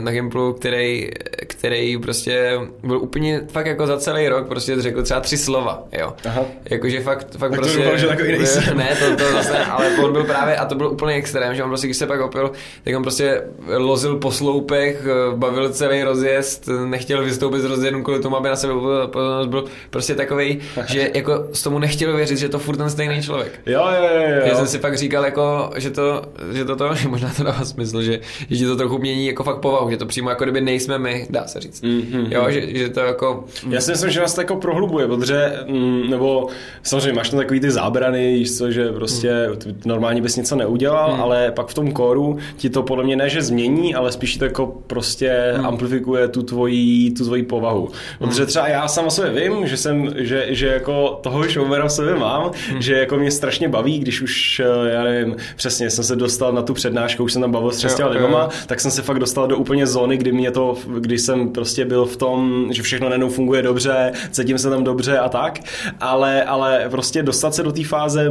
na 0.00 0.12
Gimplu, 0.12 0.52
který, 0.52 1.10
který 1.46 1.98
prostě 1.98 2.60
byl 2.82 2.98
úplně 2.98 3.40
fakt 3.52 3.66
jako 3.66 3.86
za 3.86 3.98
celý 3.98 4.28
rok 4.28 4.48
prostě 4.48 4.82
řekl 4.82 5.02
třeba 5.02 5.20
tři 5.20 5.38
slova, 5.38 5.82
jo. 5.92 6.12
Aha. 6.24 6.42
Jakože 6.70 7.00
fakt, 7.00 7.36
fakt 7.38 7.50
Tak 7.50 7.50
to 7.50 7.56
prostě... 7.56 7.78
doufám, 7.78 7.98
že 7.98 8.06
takový 8.06 8.32
nejsem. 8.32 8.62
Ne, 8.78 8.88
to, 8.98 9.24
to 9.24 9.32
zase 9.32 9.52
ne, 9.52 9.64
ale 9.64 9.90
on 10.04 10.12
byl 10.12 10.24
právě, 10.24 10.56
a 10.56 10.64
to 10.64 10.74
byl 10.74 10.88
úplně 10.88 11.14
extrém, 11.14 11.54
že 11.54 11.62
on 11.62 11.70
prostě, 11.70 11.86
když 11.86 11.96
se 11.96 12.06
pak 12.06 12.20
opil, 12.20 12.52
tak 12.84 12.96
on 12.96 13.02
prostě 13.02 13.42
lozil 13.76 14.16
po 14.16 14.30
sloupech, 14.32 15.06
bavil 15.34 15.72
celý 15.72 16.02
rozjezd, 16.02 16.68
nechtěl 16.86 17.24
vystoupit 17.24 17.60
z 17.60 17.64
rozjezdu 17.64 18.02
kvůli 18.02 18.20
tomu, 18.20 18.36
aby 18.36 18.48
na 18.48 18.56
sebe 18.56 18.72
byl, 18.72 19.08
pozornost 19.08 19.46
byl 19.48 19.64
prostě 19.90 20.14
takový, 20.14 20.60
že 20.86 21.10
jako 21.14 21.44
s 21.52 21.62
tomu 21.62 21.78
nechtěl 21.78 22.16
věřit, 22.16 22.38
že 22.38 22.48
to 22.48 22.58
furt 22.58 22.76
ten 22.76 22.90
stejný 22.90 23.22
člověk. 23.22 23.60
Jo, 23.66 23.86
jo, 23.96 24.08
jo, 24.14 24.28
jo. 24.28 24.42
Já 24.44 24.54
jsem 24.54 24.66
si 24.66 24.78
pak 24.78 24.96
říkal, 24.96 25.24
jako, 25.24 25.70
že 25.76 25.90
to, 25.90 26.22
že 26.52 26.64
to, 26.64 26.76
to 26.76 26.94
že 26.94 27.17
možná 27.18 27.34
to 27.36 27.44
dává 27.44 27.64
smysl, 27.64 28.02
že, 28.02 28.20
že 28.50 28.56
ti 28.56 28.64
to 28.64 28.76
trochu 28.76 28.98
mění 28.98 29.26
jako 29.26 29.44
fakt 29.44 29.60
povahu, 29.60 29.90
že 29.90 29.96
to 29.96 30.06
přímo 30.06 30.30
jako 30.30 30.44
kdyby 30.44 30.60
nejsme 30.60 30.98
my, 30.98 31.26
dá 31.30 31.46
se 31.46 31.60
říct. 31.60 31.82
Mm-hmm. 31.82 32.26
Jo, 32.30 32.46
že, 32.50 32.78
že 32.78 32.88
to 32.88 33.00
jako... 33.00 33.44
Já 33.68 33.80
si 33.80 33.90
myslím, 33.90 34.10
že 34.10 34.20
nás 34.20 34.34
to 34.34 34.40
jako 34.40 34.56
prohlubuje, 34.56 35.06
protože, 35.06 35.52
mm, 35.68 36.10
nebo 36.10 36.48
samozřejmě 36.82 37.12
máš 37.12 37.30
tam 37.30 37.40
takový 37.40 37.60
ty 37.60 37.70
zábrany, 37.70 38.34
víš 38.34 38.58
co, 38.58 38.70
že 38.70 38.92
prostě 38.92 39.48
ty 39.58 39.74
normálně 39.84 40.22
bys 40.22 40.36
něco 40.36 40.56
neudělal, 40.56 41.16
ale 41.20 41.50
pak 41.50 41.68
v 41.68 41.74
tom 41.74 41.92
kóru 41.92 42.38
ti 42.56 42.70
to 42.70 42.82
podle 42.82 43.04
mě 43.04 43.16
ne, 43.16 43.28
že 43.28 43.42
změní, 43.42 43.94
ale 43.94 44.12
spíš 44.12 44.36
to 44.36 44.44
jako 44.44 44.66
prostě 44.86 45.52
amplifikuje 45.62 46.28
tu 46.28 46.42
tvoji, 46.42 47.10
tu 47.10 47.24
tvoji 47.24 47.42
povahu. 47.42 47.88
Protože 48.18 48.46
třeba 48.46 48.68
já 48.68 48.88
sám 48.88 49.06
o 49.06 49.10
sobě 49.10 49.30
vím, 49.30 49.66
že 49.66 49.76
jsem, 49.76 50.14
že, 50.16 50.46
že 50.48 50.66
jako 50.66 51.18
toho 51.22 51.44
showmana 51.48 51.84
v 51.86 51.92
sobě 51.92 52.14
mám, 52.14 52.50
že 52.78 52.94
jako 52.94 53.16
mě 53.16 53.30
strašně 53.30 53.68
baví, 53.68 53.98
když 53.98 54.22
už, 54.22 54.60
eh, 54.60 54.90
já 54.90 55.04
nevím, 55.04 55.36
přesně 55.56 55.90
jsem 55.90 56.04
se 56.04 56.16
dostal 56.16 56.52
na 56.52 56.62
tu 56.62 56.74
přednášku, 56.74 56.97
už 57.20 57.32
jsem 57.32 57.42
tam 57.42 57.52
bavil 57.52 57.70
s 57.72 57.78
šesti 57.78 58.02
Jo, 58.02 58.08
jo, 58.08 58.14
lidma, 58.14 58.40
jo. 58.40 58.48
tak 58.66 58.80
jsem 58.80 58.90
se 58.90 59.02
fakt 59.02 59.18
dostal 59.18 59.46
do 59.48 59.56
úplně 59.56 59.86
zóny, 59.86 60.16
kdy 60.16 60.32
mě 60.32 60.50
to, 60.50 60.76
kdy 60.98 61.18
jsem 61.18 61.48
prostě 61.48 61.84
byl 61.84 62.04
v 62.06 62.16
tom, 62.16 62.66
že 62.70 62.82
všechno 62.82 63.08
najednou 63.08 63.28
funguje 63.28 63.62
dobře, 63.62 64.12
cítím 64.30 64.58
se 64.58 64.70
tam 64.70 64.84
dobře 64.84 65.18
a 65.18 65.28
tak, 65.28 65.58
ale, 66.00 66.42
ale 66.44 66.86
prostě 66.90 67.22
dostat 67.22 67.54
se 67.54 67.62
do 67.62 67.72
té 67.72 67.84
fáze 67.84 68.30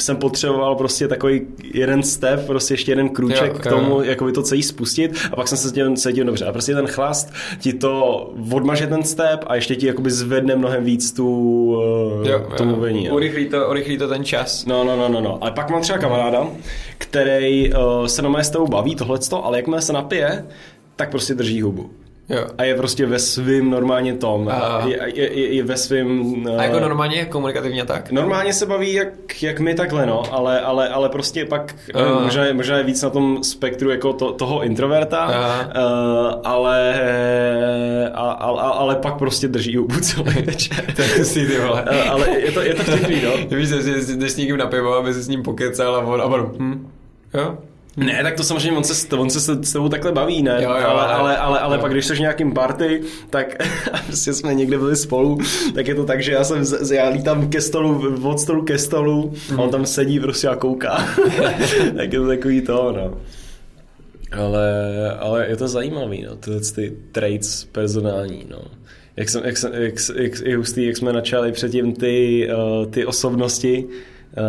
jsem 0.00 0.16
potřeboval 0.16 0.74
prostě 0.76 1.08
takový 1.08 1.40
jeden 1.74 2.02
step, 2.02 2.46
prostě 2.46 2.74
ještě 2.74 2.92
jeden 2.92 3.08
krůček 3.08 3.52
Jo, 3.52 3.58
k 3.58 3.64
jo. 3.64 3.70
tomu, 3.70 4.02
jako 4.02 4.24
by 4.24 4.32
to 4.32 4.42
celý 4.42 4.62
spustit 4.62 5.18
a 5.32 5.36
pak 5.36 5.48
jsem 5.48 5.58
se 5.58 5.68
cítil, 5.68 5.96
cítil 5.96 6.24
dobře. 6.24 6.44
A 6.44 6.52
prostě 6.52 6.74
ten 6.74 6.86
chlast 6.86 7.32
ti 7.58 7.72
to 7.72 8.16
odmaže 8.52 8.86
ten 8.86 9.02
step 9.02 9.44
a 9.46 9.54
ještě 9.54 9.76
ti 9.76 9.86
jakoby 9.86 10.10
zvedne 10.10 10.56
mnohem 10.56 10.84
víc 10.84 11.12
tu, 11.12 11.24
jo, 12.24 12.46
to 12.56 12.64
mluvení. 12.64 13.04
jo. 13.04 13.14
Urychlí 13.14 13.46
to, 13.48 13.68
urychlí 13.70 13.98
to 13.98 14.08
ten 14.08 14.24
čas. 14.24 14.66
No, 14.66 14.84
no, 14.84 14.96
no, 14.96 15.08
no, 15.08 15.20
no. 15.20 15.38
Ale 15.40 15.50
pak 15.50 15.70
mám 15.70 15.82
třeba 15.82 15.98
kamaráda, 15.98 16.46
který 16.98 17.72
uh, 17.72 17.78
se 18.06 18.22
na 18.22 18.28
mé 18.28 18.44
s 18.44 18.50
tebou 18.50 18.66
baví 18.68 18.94
tohleto, 18.96 19.44
ale 19.44 19.58
jakmile 19.58 19.82
se 19.82 19.92
napije, 19.92 20.44
tak 20.96 21.10
prostě 21.10 21.34
drží 21.34 21.62
hubu. 21.62 21.90
Jo. 22.28 22.44
A 22.58 22.64
je 22.64 22.74
prostě 22.74 23.06
ve 23.06 23.18
svým 23.18 23.70
normálně 23.70 24.14
tom. 24.14 24.48
A- 24.48 24.82
Je, 24.86 24.98
je, 25.14 25.38
je, 25.38 25.54
je 25.54 25.62
ve 25.62 25.76
svým... 25.76 26.20
Uh, 26.46 26.60
A 26.60 26.62
jako 26.64 26.80
normálně 26.80 27.24
komunikativně 27.24 27.84
tak? 27.84 28.10
Normálně 28.10 28.52
se 28.52 28.66
baví 28.66 28.92
jak, 28.92 29.42
jak 29.42 29.60
my 29.60 29.74
takhle, 29.74 30.06
no, 30.06 30.22
ale, 30.34 30.60
ale, 30.60 30.88
ale 30.88 31.08
prostě 31.08 31.44
pak 31.44 31.74
uh. 31.94 32.22
možná, 32.22 32.44
je- 32.44 32.54
možná 32.54 32.76
je 32.78 32.84
víc 32.84 33.02
na 33.02 33.10
tom 33.10 33.44
spektru 33.44 33.90
jako 33.90 34.12
to, 34.12 34.32
toho 34.32 34.62
introverta, 34.62 35.18
Aha. 35.18 35.60
uh, 35.60 36.40
ale, 36.44 36.94
a, 38.14 38.30
a, 38.30 38.50
a, 38.50 38.68
ale 38.70 38.96
pak 38.96 39.14
prostě 39.18 39.48
drží 39.48 39.76
hubu 39.76 40.00
celý 40.00 40.42
večer. 40.46 40.84
To 40.96 41.02
je 41.02 41.08
hustý, 41.18 41.46
ty 41.46 41.58
vole. 41.60 41.82
Uh, 41.82 42.10
ale 42.10 42.40
je 42.40 42.52
to, 42.52 42.60
je 42.60 42.74
to 42.74 42.82
vtipný, 42.82 43.22
no. 43.24 43.30
Víš, 43.58 43.68
že 43.68 43.82
jsi 43.82 44.16
jdeš 44.16 44.32
s 44.32 44.36
někým 44.36 44.56
na 44.56 44.66
pivo, 44.66 44.94
aby 44.94 45.14
se 45.14 45.22
s 45.22 45.28
ním 45.28 45.42
pokecal 45.42 45.96
a 45.96 45.98
on, 45.98 46.20
a 46.20 46.24
on 46.24 46.52
hm, 46.58 46.90
jo? 47.34 47.58
Ne, 47.96 48.18
tak 48.22 48.34
to 48.36 48.44
samozřejmě, 48.44 48.76
on 48.78 48.84
se, 48.84 48.94
s- 48.94 49.12
on 49.12 49.30
se 49.30 49.40
s 49.40 49.72
tebou 49.72 49.88
takhle 49.88 50.12
baví, 50.12 50.42
ne? 50.42 50.54
Jo, 50.62 50.70
jo, 50.70 50.76
ale, 50.76 50.84
ale- 51.06 51.36
ale, 51.36 51.58
ale, 51.58 51.76
jo. 51.76 51.80
pak, 51.82 51.92
když 51.92 52.06
jsi 52.06 52.14
v 52.14 52.20
nějakým 52.20 52.52
party, 52.52 53.00
tak 53.30 53.56
prostě 54.06 54.32
jsme 54.32 54.54
někde 54.54 54.78
byli 54.78 54.96
spolu, 54.96 55.38
tak 55.74 55.88
je 55.88 55.94
to 55.94 56.04
tak, 56.04 56.22
že 56.22 56.32
já 56.32 56.44
jsem, 56.44 56.64
já 56.94 57.08
lítám 57.08 57.48
ke 57.48 57.60
stolu, 57.60 58.14
od 58.28 58.40
stolu 58.40 58.62
ke 58.62 58.78
stolu 58.78 59.32
a 59.56 59.62
on 59.62 59.70
tam 59.70 59.86
sedí 59.86 60.20
prostě 60.20 60.48
a 60.48 60.56
kouká. 60.56 61.08
tak 61.96 62.12
je 62.12 62.18
to 62.20 62.26
takový 62.26 62.60
to, 62.60 62.92
no. 62.96 63.18
Ale, 64.40 64.70
ale 65.18 65.46
je 65.48 65.56
to 65.56 65.68
zajímavý, 65.68 66.22
no, 66.22 66.36
tyhle 66.36 66.60
ty 66.74 66.92
traits 67.12 67.64
personální, 67.64 68.44
no. 68.50 68.58
Jak, 69.16 69.28
jsem, 69.28 69.42
jak, 69.44 69.56
jsem, 69.56 69.72
jak, 69.74 69.94
jak, 70.16 70.56
hustý, 70.58 70.86
jak 70.86 70.96
jsme 70.96 71.12
načali 71.12 71.52
předtím 71.52 71.92
ty, 71.94 72.48
uh, 72.80 72.86
ty 72.90 73.06
osobnosti, 73.06 73.84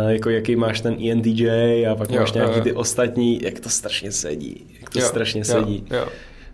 jako 0.08 0.30
jaký 0.30 0.56
máš 0.56 0.80
ten 0.80 0.96
ENTJ 1.10 1.86
a 1.86 1.94
pak 1.94 2.10
Jo, 2.10 2.20
máš 2.20 2.32
nějaký 2.32 2.52
jo, 2.52 2.58
jo. 2.58 2.64
ty 2.64 2.72
ostatní, 2.72 3.40
jak 3.42 3.60
to 3.60 3.68
strašně 3.68 4.12
sedí, 4.12 4.66
jak 4.80 4.90
to 4.90 4.98
Jo, 4.98 5.06
strašně 5.06 5.40
jo, 5.40 5.44
sedí. 5.44 5.86
Jo. 5.90 6.08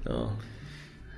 No. 0.08 0.36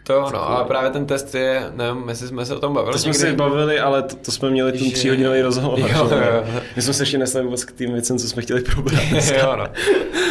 To 0.06 0.20
no, 0.32 0.48
ale 0.50 0.64
právě 0.64 0.90
ten 0.90 1.06
test 1.06 1.34
je, 1.34 1.70
nevím, 1.74 2.08
jestli 2.08 2.28
jsme 2.28 2.46
se 2.46 2.54
o 2.56 2.58
tom 2.58 2.74
bavili 2.74 2.92
To 2.92 2.98
jsme 2.98 3.12
někdy. 3.12 3.18
se 3.30 3.32
bavili, 3.32 3.80
ale 3.80 4.02
to, 4.02 4.16
to 4.16 4.32
jsme 4.32 4.50
měli 4.50 4.72
ten 4.72 4.90
tříhodinový 4.90 5.42
rozhovor. 5.42 5.78
Jo, 5.80 5.86
jo. 6.10 6.44
My 6.76 6.82
jsme 6.82 6.94
se 6.94 7.02
ještě 7.02 7.18
nesli 7.18 7.42
vůbec 7.42 7.64
k 7.64 7.72
tým 7.72 7.92
věcem, 7.92 8.18
co 8.18 8.28
jsme 8.28 8.42
chtěli 8.42 8.60
probrat. 8.60 9.02
jo, 9.40 9.56
no. 9.56 9.66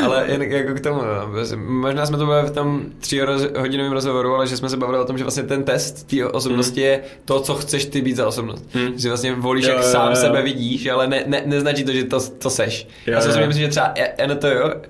Ale 0.05 0.25
jen 0.27 0.41
jako 0.41 0.73
k 0.73 0.79
tomu, 0.81 1.01
no. 1.01 1.57
možná 1.57 2.05
jsme 2.05 2.17
to 2.17 2.25
byli 2.25 2.41
v 2.43 2.51
tom 2.51 2.81
tříhodinovém 2.99 3.91
rozhovoru, 3.91 4.35
ale 4.35 4.47
že 4.47 4.57
jsme 4.57 4.69
se 4.69 4.77
bavili 4.77 4.99
o 4.99 5.05
tom, 5.05 5.17
že 5.17 5.23
vlastně 5.23 5.43
ten 5.43 5.63
test 5.63 6.07
té 6.07 6.25
osobnosti 6.25 6.81
je 6.81 7.01
to, 7.25 7.39
co 7.39 7.55
chceš 7.55 7.85
ty 7.85 8.01
být 8.01 8.15
za 8.15 8.27
osobnost. 8.27 8.65
Že 8.95 9.09
vlastně 9.09 9.33
volíš, 9.35 9.65
Jo, 9.65 9.71
jak 9.73 9.83
jo, 9.83 9.89
sám 9.89 10.09
jo. 10.09 10.15
sebe 10.15 10.41
vidíš, 10.41 10.87
ale 10.87 11.07
ne, 11.07 11.23
ne, 11.27 11.41
neznačí 11.45 11.83
to, 11.83 11.91
že 11.93 12.03
to, 12.03 12.19
to 12.19 12.49
seš. 12.49 12.87
Jo, 13.07 13.13
Já 13.13 13.21
si 13.21 13.27
myslím, 13.27 13.51
že 13.53 13.67
třeba 13.67 13.93
NTO, 14.27 14.47
eh, 14.47 14.81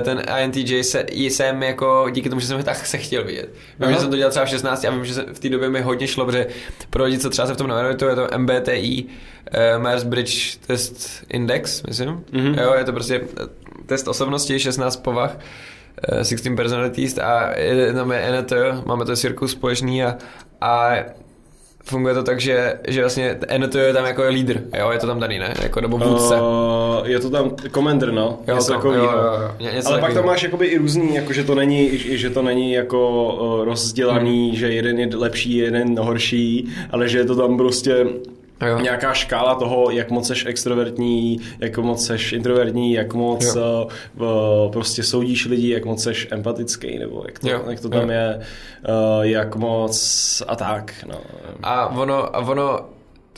ten 0.00 0.22
INTJ 0.42 0.84
se, 0.84 1.06
jsem 1.12 1.62
jako 1.62 2.06
díky 2.10 2.28
tomu, 2.28 2.40
že 2.40 2.46
jsem 2.46 2.56
ho 2.56 2.62
tak 2.62 2.86
se 2.86 2.98
chtěl 2.98 3.24
vidět. 3.24 3.54
Vím, 3.78 3.88
Aha. 3.88 3.92
že 3.92 3.98
jsem 3.98 4.10
to 4.10 4.16
dělal 4.16 4.30
třeba 4.30 4.46
v 4.46 4.48
16 4.48 4.84
a 4.84 4.90
vím, 4.90 5.04
že 5.04 5.14
v 5.32 5.38
té 5.38 5.48
době 5.48 5.70
mi 5.70 5.80
hodně 5.80 6.06
šlo, 6.08 6.26
protože 6.26 6.46
pro 6.90 7.04
lidi, 7.04 7.18
co 7.18 7.30
třeba 7.30 7.46
se 7.46 7.54
v 7.54 7.56
tom 7.56 7.66
nevěnují, 7.66 7.96
to 7.96 8.08
je 8.08 8.14
to 8.14 8.28
MBTI, 8.38 9.04
uh, 9.04 9.84
Myers-Briggs 9.84 10.58
Test 10.66 11.24
Index, 11.30 11.82
myslím. 11.82 12.08
Mhm. 12.08 12.24
Mm-hmm. 12.32 12.62
Jo, 12.62 12.74
je 12.74 12.84
to 12.84 12.92
prostě 12.92 13.20
eh, 13.40 13.46
test 13.86 14.08
osobnosti, 14.08 14.58
16 14.58 14.96
povah, 14.96 15.38
eh, 16.08 16.24
16 16.24 16.56
personalities 16.56 17.18
a 17.18 17.50
tam 17.94 18.12
je 18.12 18.42
NT, 18.42 18.52
máme 18.86 19.04
to 19.04 19.16
cirkus 19.16 19.52
společný 19.52 20.04
a, 20.04 20.16
a 20.60 20.90
funguje 21.88 22.14
to 22.14 22.22
tak, 22.22 22.40
že, 22.40 22.74
že 22.88 23.00
vlastně 23.00 23.38
NT 23.58 23.74
je 23.74 23.92
tam 23.92 24.04
jako 24.06 24.22
je 24.22 24.30
lídr, 24.30 24.60
jo, 24.78 24.90
je 24.90 24.98
to 24.98 25.06
tam 25.06 25.20
daný, 25.20 25.38
ne? 25.38 25.54
Jako 25.62 25.80
nebo 25.80 25.98
vůdce. 25.98 26.34
Uh, 26.34 27.08
je 27.08 27.18
to 27.20 27.30
tam 27.30 27.50
Commander, 27.74 28.12
no. 28.12 28.38
Jo, 28.48 28.54
něco 28.54 28.66
to- 28.66 28.72
takového. 28.74 29.04
jo, 29.04 29.10
jo, 29.12 29.42
jo. 29.42 29.50
Ně- 29.60 29.70
něco 29.76 29.88
Ale 29.88 30.00
pak 30.00 30.14
tam 30.14 30.26
máš 30.26 30.42
jakoby 30.42 30.66
i 30.66 30.78
různý, 30.78 31.14
jako 31.14 31.32
že 31.32 31.44
to 31.44 31.54
není, 31.54 31.90
že 31.98 32.30
to 32.30 32.42
není 32.42 32.72
jako 32.72 33.32
uh, 33.58 33.64
rozdělaný, 33.64 34.56
že 34.56 34.72
jeden 34.72 34.98
je 34.98 35.08
lepší, 35.16 35.56
jeden 35.56 35.98
horší, 35.98 36.68
ale 36.90 37.08
že 37.08 37.18
je 37.18 37.24
to 37.24 37.36
tam 37.36 37.56
prostě 37.56 38.06
Jo. 38.66 38.78
nějaká 38.78 39.14
škála 39.14 39.54
toho, 39.54 39.90
jak 39.90 40.10
moc 40.10 40.26
seš 40.26 40.46
extrovertní, 40.46 41.40
jak 41.58 41.78
moc 41.78 42.06
seš 42.06 42.32
introvertní, 42.32 42.92
jak 42.92 43.14
moc 43.14 43.54
Jo. 43.54 43.88
uh, 44.16 44.72
prostě 44.72 45.02
soudíš 45.02 45.46
lidi, 45.46 45.70
jak 45.70 45.84
moc 45.84 46.02
seš 46.02 46.28
empatický, 46.30 46.98
nebo 46.98 47.22
jak 47.26 47.38
to, 47.38 47.48
Jo, 47.48 47.62
jak 47.70 47.80
to 47.80 47.88
tam 47.88 48.02
jo. 48.02 48.10
je, 48.10 48.38
uh, 48.38 49.22
jak 49.22 49.56
moc 49.56 50.42
a 50.48 50.56
tak, 50.56 50.94
no. 51.08 51.20
A 51.62 51.86
ono, 51.88 52.36
a 52.36 52.38
ono 52.38 52.80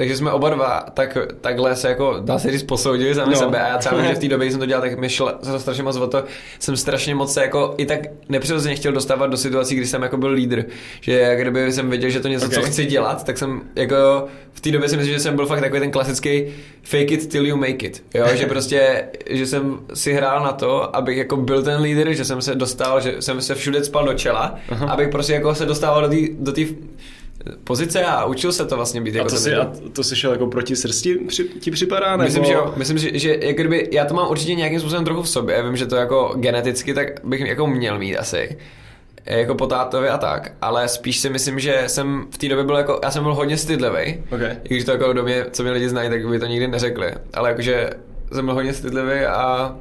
takže 0.00 0.16
jsme 0.16 0.32
oba 0.32 0.50
dva 0.50 0.86
tak, 0.94 1.18
takhle 1.40 1.76
se 1.76 1.88
jako, 1.88 2.16
dá 2.20 2.38
se 2.38 2.50
říct, 2.52 2.62
posoudili 2.62 3.14
sami 3.14 3.32
No. 3.32 3.38
sebe 3.38 3.60
a 3.62 3.68
já 3.68 3.78
třeba 3.78 3.96
vím, 3.96 4.06
že 4.06 4.14
v 4.14 4.18
té 4.18 4.28
době, 4.28 4.46
kdy 4.46 4.50
jsem 4.52 4.60
to 4.60 4.66
dělal, 4.66 4.82
tak 4.82 4.98
mi 4.98 5.08
šlo 5.08 5.32
strašně 5.58 5.82
moc 5.82 5.96
o 5.96 6.06
to, 6.06 6.24
jsem 6.58 6.76
strašně 6.76 7.14
moc 7.14 7.34
se 7.34 7.42
jako 7.42 7.74
i 7.76 7.86
tak 7.86 8.00
nepřirozeně 8.28 8.74
chtěl 8.76 8.92
dostávat 8.92 9.26
do 9.26 9.36
situací, 9.36 9.74
kdy 9.74 9.86
jsem 9.86 10.02
jako 10.02 10.16
byl 10.16 10.30
lídr, 10.30 10.64
že 11.00 11.12
jak 11.12 11.40
kdyby 11.40 11.72
jsem 11.72 11.90
věděl, 11.90 12.10
že 12.10 12.20
to 12.20 12.28
něco, 12.28 12.46
Ok. 12.46 12.52
okay. 12.52 12.64
co 12.64 12.70
chci 12.70 12.84
dělat, 12.86 13.24
tak 13.24 13.38
jsem 13.38 13.60
jako 13.76 14.26
v 14.52 14.60
té 14.60 14.70
době 14.70 14.88
si 14.88 14.96
myslím, 14.96 15.14
že 15.14 15.20
jsem 15.20 15.36
byl 15.36 15.46
fakt 15.46 15.60
takový 15.60 15.80
ten 15.80 15.90
klasický 15.90 16.44
fake 16.82 17.10
it 17.10 17.28
till 17.28 17.46
you 17.46 17.56
make 17.56 17.86
it, 17.86 18.02
jo, 18.14 18.26
že 18.34 18.46
prostě, 18.46 19.04
že 19.30 19.46
jsem 19.46 19.78
si 19.94 20.12
hrál 20.12 20.44
na 20.44 20.52
to, 20.52 20.96
abych 20.96 21.16
jako 21.18 21.36
byl 21.36 21.62
ten 21.62 21.80
lídr, 21.80 22.12
že 22.12 22.24
jsem 22.24 22.42
se 22.42 22.54
dostal, 22.54 23.00
že 23.00 23.14
jsem 23.22 23.40
se 23.40 23.54
všude 23.54 23.84
spal 23.84 24.04
do 24.04 24.14
čela, 24.14 24.54
Aha. 24.68 24.86
abych 24.86 25.08
prostě 25.08 25.32
jako 25.32 25.54
se 25.54 25.66
dostával 25.66 26.02
do 26.02 26.08
té 26.08 26.16
do 26.38 26.52
té 26.52 26.60
pozice 27.64 28.04
a 28.04 28.24
učil 28.24 28.52
se 28.52 28.66
to 28.66 28.76
vlastně 28.76 29.00
být 29.00 29.14
A 29.14 29.18
jako 29.18 29.28
to, 29.28 29.34
ten 29.34 29.42
si, 29.42 29.54
a 29.54 29.72
to 29.92 30.04
si 30.04 30.16
šel 30.16 30.32
jako 30.32 30.46
proti 30.46 30.76
srsti 30.76 31.14
při, 31.14 31.44
ti 31.44 31.70
připadá? 31.70 32.10
Nebo... 32.10 32.22
Myslím, 32.22 32.44
že 32.44 32.52
jo. 32.52 32.74
Myslím, 32.76 32.98
že, 32.98 33.18
že 33.18 33.36
jak 33.40 33.56
kdyby, 33.56 33.88
já 33.92 34.04
to 34.04 34.14
mám 34.14 34.30
určitě 34.30 34.54
nějakým 34.54 34.80
způsobem 34.80 35.04
trochu 35.04 35.22
v 35.22 35.28
sobě. 35.28 35.62
Vím, 35.62 35.76
že 35.76 35.86
to 35.86 35.96
jako 35.96 36.34
geneticky 36.36 36.94
tak 36.94 37.24
bych 37.24 37.40
jako 37.40 37.66
měl 37.66 37.98
mít 37.98 38.16
asi. 38.16 38.58
Jako 39.26 39.54
po 39.54 39.66
tátovi 39.66 40.08
a 40.08 40.18
tak. 40.18 40.52
Ale 40.62 40.88
spíš 40.88 41.18
si 41.18 41.30
myslím, 41.30 41.60
že 41.60 41.84
jsem 41.86 42.26
v 42.30 42.38
té 42.38 42.48
době 42.48 42.64
byl 42.64 42.76
jako, 42.76 43.00
já 43.02 43.10
jsem 43.10 43.22
byl 43.22 43.34
hodně 43.34 43.56
stydlivý. 43.56 44.22
Ok. 44.30 44.40
I 44.64 44.68
když 44.68 44.84
to 44.84 44.90
jako 44.90 45.12
do 45.12 45.22
mě, 45.22 45.46
co 45.50 45.62
mě 45.62 45.72
lidi 45.72 45.88
znají, 45.88 46.10
tak 46.10 46.28
by 46.28 46.38
to 46.38 46.46
nikdy 46.46 46.68
neřekli. 46.68 47.12
Ale 47.34 47.48
jakože 47.48 47.90
jsem 48.32 48.44
byl 48.44 48.54
hodně 48.54 48.74
stydlivý 48.74 49.20
a 49.20 49.76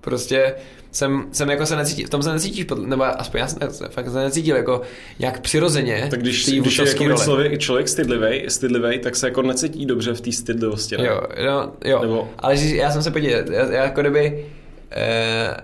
prostě 0.00 0.54
jsem, 0.94 1.24
jsem 1.32 1.50
jako 1.50 1.66
se 1.66 1.76
necítil, 1.76 2.06
v 2.06 2.10
tom 2.10 2.22
se 2.22 2.32
necítíš, 2.32 2.66
nebo 2.84 3.04
aspoň 3.04 3.40
já 3.40 3.48
jsem 3.48 3.70
se 3.70 3.88
fakt 3.88 4.10
se 4.10 4.18
necítil 4.18 4.56
jako 4.56 4.80
nějak 5.18 5.40
přirozeně 5.40 6.06
Tak 6.10 6.20
když, 6.20 6.46
když 6.46 6.78
je 6.78 6.88
jako 6.88 7.22
člověk, 7.22 7.58
člověk 7.58 7.88
stydlivý, 7.88 8.44
stydlivý, 8.48 8.98
tak 8.98 9.16
se 9.16 9.26
jako 9.26 9.42
necítí 9.42 9.86
dobře 9.86 10.14
v 10.14 10.20
té 10.20 10.32
stydlivosti. 10.32 10.96
Ne? 10.96 11.06
Jo, 11.06 11.20
no, 11.46 11.72
jo. 11.84 12.02
Nebo- 12.02 12.28
ale 12.38 12.56
já 12.56 12.90
jsem 12.90 13.02
se 13.02 13.10
podíval, 13.10 13.40
já, 13.50 13.72
já 13.72 13.82
jako 13.84 14.00
kdyby, 14.00 14.46
eh, 14.90 15.56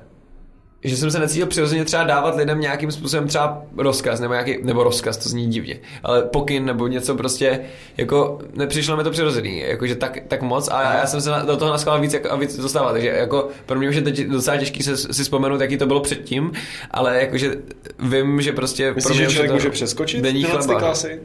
že 0.84 0.96
jsem 0.96 1.10
se 1.10 1.18
necítil 1.18 1.46
přirozeně 1.46 1.84
třeba 1.84 2.04
dávat 2.04 2.36
lidem 2.36 2.60
nějakým 2.60 2.90
způsobem 2.90 3.28
třeba 3.28 3.62
rozkaz, 3.76 4.20
nebo 4.20 4.34
nějaký, 4.34 4.58
nebo 4.62 4.84
rozkaz, 4.84 5.16
to 5.16 5.28
zní 5.28 5.46
divně, 5.46 5.78
ale 6.02 6.22
pokyn, 6.22 6.64
nebo 6.64 6.86
něco 6.86 7.14
prostě, 7.14 7.60
jako 7.96 8.38
nepřišlo 8.54 8.96
mi 8.96 9.04
to 9.04 9.10
přirozený, 9.10 9.58
jakože 9.58 9.94
tak, 9.94 10.18
tak 10.28 10.42
moc 10.42 10.68
a 10.68 10.82
já, 10.82 10.98
já 10.98 11.06
jsem 11.06 11.20
se 11.20 11.30
na, 11.30 11.42
do 11.44 11.56
toho 11.56 11.70
naskal 11.70 12.00
víc 12.00 12.12
jako, 12.12 12.30
a 12.30 12.36
víc 12.36 12.56
dostával, 12.56 12.92
takže 12.92 13.08
jako 13.08 13.48
pro 13.66 13.78
mě 13.78 13.88
už 13.88 13.96
je 13.96 14.02
teď 14.02 14.20
docela 14.20 14.56
těžký 14.56 14.82
se, 14.82 14.96
si 14.96 15.22
vzpomenout, 15.22 15.60
jaký 15.60 15.76
to 15.76 15.86
bylo 15.86 16.00
předtím, 16.00 16.52
ale 16.90 17.20
jakože 17.20 17.54
vím, 17.98 18.42
že 18.42 18.52
prostě 18.52 18.84
pro 18.84 18.94
Myslíš, 18.94 19.18
mě 19.18 19.28
že 19.28 19.32
člověk 19.32 19.50
to 19.50 19.54
může 19.56 19.70
přeskočit 19.70 20.22
denní 20.22 20.44
tyhle 20.44 20.58
ty 20.58 20.64
chleba. 20.64 20.80
klasy? 20.80 21.20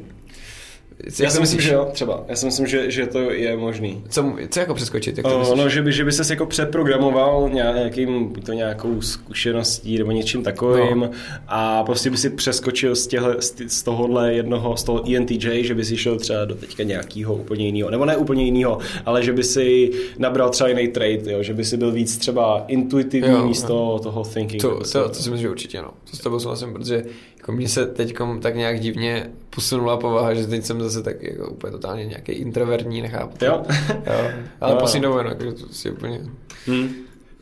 Já 1.20 1.26
to 1.30 1.32
si 1.36 1.40
myslím, 1.42 1.62
že 1.62 1.74
jo, 1.74 1.90
třeba. 1.92 2.24
Já 2.28 2.36
si 2.36 2.46
myslím, 2.46 2.68
že, 2.68 2.92
že 2.92 3.08
to 3.08 3.20
je 3.20 3.58
možný. 3.58 4.04
Co, 4.10 4.34
co 4.50 4.60
jako 4.60 4.74
přeskočit? 4.74 5.18
Jak 5.18 5.28
to 5.28 5.34
Uh, 5.34 5.40
myslíš? 5.40 5.58
no, 5.58 5.70
že 5.70 5.82
by, 5.82 5.92
že 5.92 6.06
by 6.06 6.12
ses 6.12 6.30
jako 6.30 6.46
přeprogramoval 6.46 7.50
nějakým, 7.54 8.34
to 8.46 8.54
nějakou 8.54 9.02
zkušeností 9.02 9.98
nebo 9.98 10.12
něčím 10.12 10.44
takovým 10.44 11.00
no. 11.00 11.10
a 11.48 11.84
prostě 11.84 12.10
by 12.10 12.18
si 12.18 12.30
přeskočil 12.30 12.96
z, 12.96 13.08
těhle, 13.08 13.36
z, 13.68 13.84
tohohle 13.84 14.34
jednoho, 14.34 14.78
z 14.78 14.84
toho 14.84 15.16
ENTJ, 15.16 15.64
že 15.64 15.76
by 15.76 15.86
si 15.86 15.98
šel 15.98 16.18
třeba 16.20 16.46
do 16.46 16.56
teďka 16.56 16.84
nějakého 16.84 17.36
úplně 17.36 17.66
jiného, 17.66 17.90
nebo 17.90 18.06
ne 18.06 18.18
úplně 18.18 18.46
jiného, 18.46 18.78
ale 19.06 19.24
že 19.24 19.34
by 19.34 19.44
si 19.44 19.92
nabral 20.18 20.50
třeba 20.50 20.70
jiný 20.70 20.88
trade, 20.88 21.32
jo? 21.32 21.44
že 21.44 21.54
by 21.54 21.66
si 21.66 21.78
byl 21.78 21.92
víc 21.92 22.18
třeba 22.18 22.66
intuitivní 22.68 23.30
Jo, 23.32 23.48
místo 23.48 24.00
toho 24.04 24.24
thinking. 24.24 24.62
To, 24.62 24.78
to, 24.78 24.84
se- 24.86 25.00
to, 25.00 25.14
si 25.14 25.30
myslím, 25.30 25.38
že 25.42 25.50
určitě, 25.50 25.82
no. 25.82 25.90
To 26.12 26.18
s 26.18 26.20
tebou 26.20 26.40
souhlasím, 26.40 26.74
protože 26.74 27.04
jako 27.46 27.52
mě 27.52 27.70
se 27.70 27.86
teď 27.86 28.16
tak 28.42 28.56
nějak 28.56 28.80
divně 28.80 29.32
posunula 29.50 29.98
povaha, 29.98 30.34
že 30.34 30.48
teď 30.48 30.66
jsem 30.66 30.82
zase 30.82 31.04
tak 31.04 31.24
jako 31.24 31.52
úplně 31.52 31.72
totálně 31.72 32.06
nějaký 32.06 32.32
introvertní, 32.32 33.02
nechápu. 33.02 33.46
Jo? 33.46 33.64
jo. 33.90 34.32
Ale 34.62 34.74
No. 34.74 34.80
poslední 34.80 35.04
dobou, 35.04 35.22
no, 35.24 35.30
jako, 35.30 35.52
to 35.52 35.74
si 35.74 35.92
úplně... 35.92 36.22
Hmm. 36.66 36.94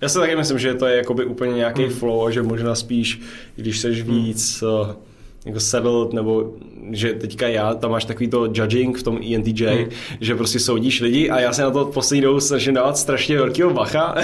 Já 0.01 0.09
si 0.09 0.19
taky 0.19 0.35
myslím, 0.35 0.59
že 0.59 0.73
to 0.73 0.85
je 0.85 0.97
jakoby 0.97 1.25
úplně 1.25 1.53
nějaký 1.53 1.84
hmm. 1.84 1.93
flow 1.93 2.25
a 2.25 2.31
že 2.31 2.43
možná 2.43 2.75
spíš, 2.75 3.21
když 3.55 3.80
seš 3.80 4.01
víc 4.01 4.63
uh, 4.63 4.88
jako 5.45 5.60
settled, 5.60 6.14
nebo 6.14 6.53
že 6.91 7.14
teďka 7.14 7.48
já, 7.48 7.74
tam 7.74 7.91
máš 7.91 8.06
takový 8.06 8.28
to 8.28 8.45
judging 8.45 8.98
v 8.98 9.03
tom 9.03 9.20
ENTJ, 9.34 9.65
hmm. 9.65 9.90
že 10.22 10.36
prostě 10.36 10.60
soudíš 10.60 11.02
lidi 11.02 11.30
a 11.30 11.40
já 11.40 11.53
se 11.53 11.61
na 11.61 11.72
to 11.72 11.86
poslední 11.86 12.22
dobu 12.22 12.40
snažím 12.40 12.74
dávat 12.74 12.98
strašně 12.98 13.38
velkého 13.38 13.74
bacha, 13.74 14.02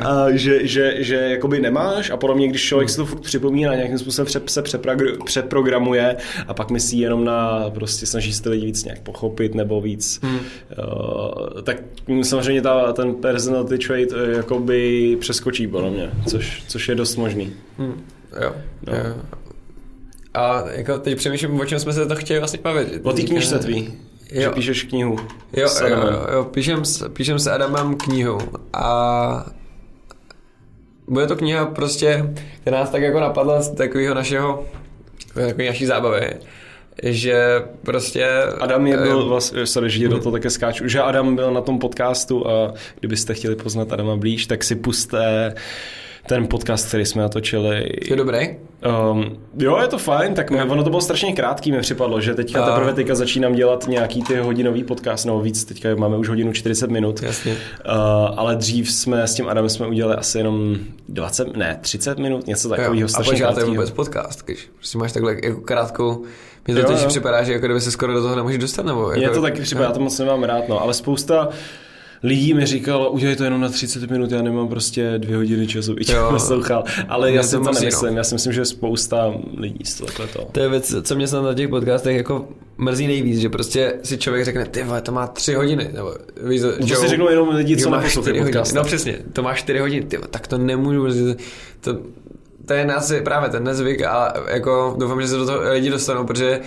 a 0.00 0.30
že, 0.30 0.66
že, 0.66 0.94
že 0.98 1.14
jakoby 1.14 1.60
nemáš 1.60 2.10
a 2.10 2.16
podle 2.16 2.36
mě, 2.36 2.48
když 2.48 2.62
člověk 2.62 2.90
si 2.90 2.96
to 2.96 3.06
furt 3.06 3.20
připomíná, 3.20 3.74
nějakým 3.74 3.98
způsobem 3.98 4.26
pře- 4.26 4.42
se 4.46 4.62
přepra- 4.62 5.24
přeprogramuje 5.24 6.16
a 6.48 6.54
pak 6.54 6.70
myslí 6.70 6.98
jenom 6.98 7.24
na, 7.24 7.70
prostě 7.74 8.06
snaží 8.06 8.32
se 8.32 8.42
ty 8.42 8.48
lidi 8.48 8.66
víc 8.66 8.84
nějak 8.84 9.00
pochopit 9.00 9.54
nebo 9.54 9.80
víc, 9.80 10.20
hmm. 10.22 10.34
uh, 10.36 11.62
tak 11.62 11.76
samozřejmě 12.22 12.62
ta, 12.62 12.92
ten 12.92 13.14
personality 13.14 13.78
trait 13.78 14.12
uh, 14.12 14.18
jakoby 14.36 15.16
přeskočí 15.20 15.66
podle 15.66 15.90
mě, 15.90 16.10
což, 16.26 16.62
což 16.68 16.88
je 16.88 16.94
dost 16.94 17.16
možný. 17.16 17.52
Hm. 17.78 18.02
Jo. 18.42 18.52
No. 18.86 18.94
jo. 18.94 19.39
A 20.34 20.64
jako 20.70 20.98
teď 20.98 21.16
přemýšlím, 21.18 21.60
o 21.60 21.64
čem 21.66 21.78
jsme 21.78 21.92
se 21.92 22.06
to 22.06 22.16
chtěli 22.16 22.38
vlastně 22.38 22.60
bavit. 22.62 23.00
O 23.02 23.12
té 23.12 23.22
knižce 23.22 23.58
tvý, 23.58 23.94
že 24.32 24.42
Jo. 24.42 24.52
píšeš 24.52 24.82
knihu. 24.82 25.16
Jo, 25.56 25.68
s 25.68 25.80
jo, 25.80 25.86
Adamem. 25.86 26.14
jo, 26.14 26.26
jo. 26.32 26.44
Píšem, 26.44 26.84
s, 26.84 27.08
píšem 27.08 27.38
s 27.38 27.46
Adamem 27.46 27.94
knihu 27.94 28.38
a 28.72 29.46
bude 31.08 31.26
to 31.26 31.36
kniha 31.36 31.66
prostě, 31.66 32.34
která 32.60 32.80
nás 32.80 32.90
tak 32.90 33.02
jako 33.02 33.20
napadla 33.20 33.62
z 33.62 33.70
takového 33.74 34.14
našeho, 34.14 34.64
takové 35.34 35.66
naší 35.66 35.86
zábavy, 35.86 36.30
že 37.02 37.62
prostě... 37.82 38.28
Adam 38.60 38.86
je 38.86 38.96
byl 38.96 39.28
vlastně, 39.28 39.66
sorry, 39.66 39.90
že 39.90 40.08
do 40.08 40.18
toho 40.18 40.32
také 40.32 40.50
skáču, 40.50 40.88
že 40.88 41.00
Adam 41.00 41.36
byl 41.36 41.52
na 41.52 41.60
tom 41.60 41.78
podcastu 41.78 42.48
a 42.50 42.74
kdybyste 43.00 43.34
chtěli 43.34 43.56
poznat 43.56 43.92
Adama 43.92 44.16
blíž, 44.16 44.46
tak 44.46 44.64
si 44.64 44.76
puste 44.76 45.54
ten 46.28 46.46
podcast, 46.46 46.88
který 46.88 47.06
jsme 47.06 47.22
natočili. 47.22 47.86
Je 48.10 48.16
dobrý? 48.16 48.38
Um, 49.12 49.38
jo, 49.58 49.78
je 49.80 49.88
to 49.88 49.98
fajn, 49.98 50.34
tak 50.34 50.50
mě, 50.50 50.64
ono 50.64 50.82
to 50.84 50.90
bylo 50.90 51.00
strašně 51.02 51.32
krátký, 51.32 51.72
mi 51.72 51.80
připadlo, 51.80 52.20
že 52.20 52.34
teďka 52.34 52.64
A- 52.64 52.70
teprve 52.70 52.92
teďka 52.92 53.14
začínám 53.14 53.52
dělat 53.52 53.88
nějaký 53.88 54.22
ty 54.22 54.36
hodinový 54.36 54.84
podcast, 54.84 55.26
no 55.26 55.40
víc, 55.40 55.64
teďka 55.64 55.94
máme 55.94 56.16
už 56.16 56.28
hodinu 56.28 56.52
40 56.52 56.90
minut. 56.90 57.22
Jasně. 57.22 57.52
Uh, 57.52 57.58
ale 58.36 58.56
dřív 58.56 58.92
jsme 58.92 59.26
s 59.26 59.34
tím 59.34 59.48
Adamem 59.48 59.68
jsme 59.70 59.86
udělali 59.86 60.16
asi 60.16 60.38
jenom 60.38 60.76
20, 61.08 61.56
ne, 61.56 61.78
30 61.80 62.18
minut, 62.18 62.46
něco 62.46 62.68
takového 62.68 63.08
strašně 63.08 63.44
a 63.44 63.52
to 63.52 63.60
je 63.60 63.66
vůbec 63.66 63.90
podcast, 63.90 64.42
když 64.44 64.68
prostě 64.76 64.98
máš 64.98 65.12
takhle 65.12 65.34
jako 65.44 65.60
krátkou... 65.60 66.24
Mně 66.66 66.74
to 66.74 66.80
Jo, 66.80 66.86
teď 66.86 67.02
jo. 67.02 67.08
připadá, 67.08 67.42
že 67.42 67.52
jako 67.52 67.66
kdyby 67.66 67.80
se 67.80 67.90
skoro 67.90 68.12
do 68.12 68.22
toho 68.22 68.36
nemůžeš 68.36 68.58
dostat, 68.58 68.86
nebo... 68.86 69.10
Jako, 69.10 69.18
Mně 69.20 69.28
to 69.30 69.42
taky 69.42 69.62
připadá, 69.62 69.86
já 69.86 69.92
to 69.92 70.00
moc 70.00 70.18
nemám 70.18 70.42
rád, 70.42 70.68
no, 70.68 70.82
ale 70.82 70.94
spousta 70.94 71.48
lidí 72.22 72.54
mi 72.54 72.66
říkalo, 72.66 73.10
udělej 73.10 73.36
to 73.36 73.44
jenom 73.44 73.60
na 73.60 73.68
30 73.68 74.10
minut, 74.10 74.30
já 74.32 74.42
nemám 74.42 74.68
prostě 74.68 75.14
dvě 75.18 75.36
hodiny 75.36 75.66
času, 75.66 75.94
bych 75.94 76.08
Jo. 76.08 76.28
naslouchal. 76.32 76.84
Ale 77.08 77.32
já 77.32 77.42
si 77.42 77.50
to 77.50 77.60
mrzí, 77.60 77.74
no. 77.74 77.80
nemyslím, 77.80 78.16
já 78.16 78.24
si 78.24 78.34
myslím, 78.34 78.52
že 78.52 78.64
spousta 78.64 79.34
lidí 79.56 79.84
z 79.84 79.94
takhle 79.94 80.26
to. 80.26 80.48
To 80.52 80.60
je 80.60 80.68
věc, 80.68 80.94
co 81.02 81.14
mě 81.16 81.28
snad 81.28 81.42
na 81.42 81.54
těch 81.54 81.68
podcastech 81.68 82.16
jako 82.16 82.48
mrzí 82.78 83.06
nejvíc, 83.06 83.38
že 83.38 83.48
prostě 83.48 83.94
si 84.02 84.18
člověk 84.18 84.44
řekne, 84.44 84.64
ty 84.66 84.82
vole, 84.82 85.00
to 85.00 85.12
má 85.12 85.26
tři 85.26 85.54
hodiny, 85.54 85.90
nebo 85.94 86.14
víš, 86.48 86.60
to 86.88 86.96
si 86.96 87.08
řeknou 87.08 87.30
jenom 87.30 87.48
lidi, 87.48 87.76
co 87.76 87.90
neposlouchají 87.90 88.10
čtyři 88.10 88.30
hodiny. 88.38 88.44
podcast. 88.52 88.74
No 88.74 88.84
přesně, 88.84 89.18
to 89.32 89.42
máš 89.42 89.58
čtyři 89.58 89.78
hodiny, 89.78 90.06
ty, 90.06 90.18
tak 90.30 90.46
to 90.46 90.58
nemůžu, 90.58 91.02
protože 91.02 91.36
to, 91.80 91.98
to 92.66 92.72
je 92.74 92.84
nás 92.84 93.12
právě 93.24 93.50
ten 93.50 93.64
nezvyk 93.64 94.02
a 94.02 94.32
jako 94.50 94.96
doufám, 94.98 95.22
že 95.22 95.28
se 95.28 95.36
do 95.36 95.46
toho 95.46 95.70
lidi 95.72 95.90
dostanou, 95.90 96.24
protože 96.24 96.60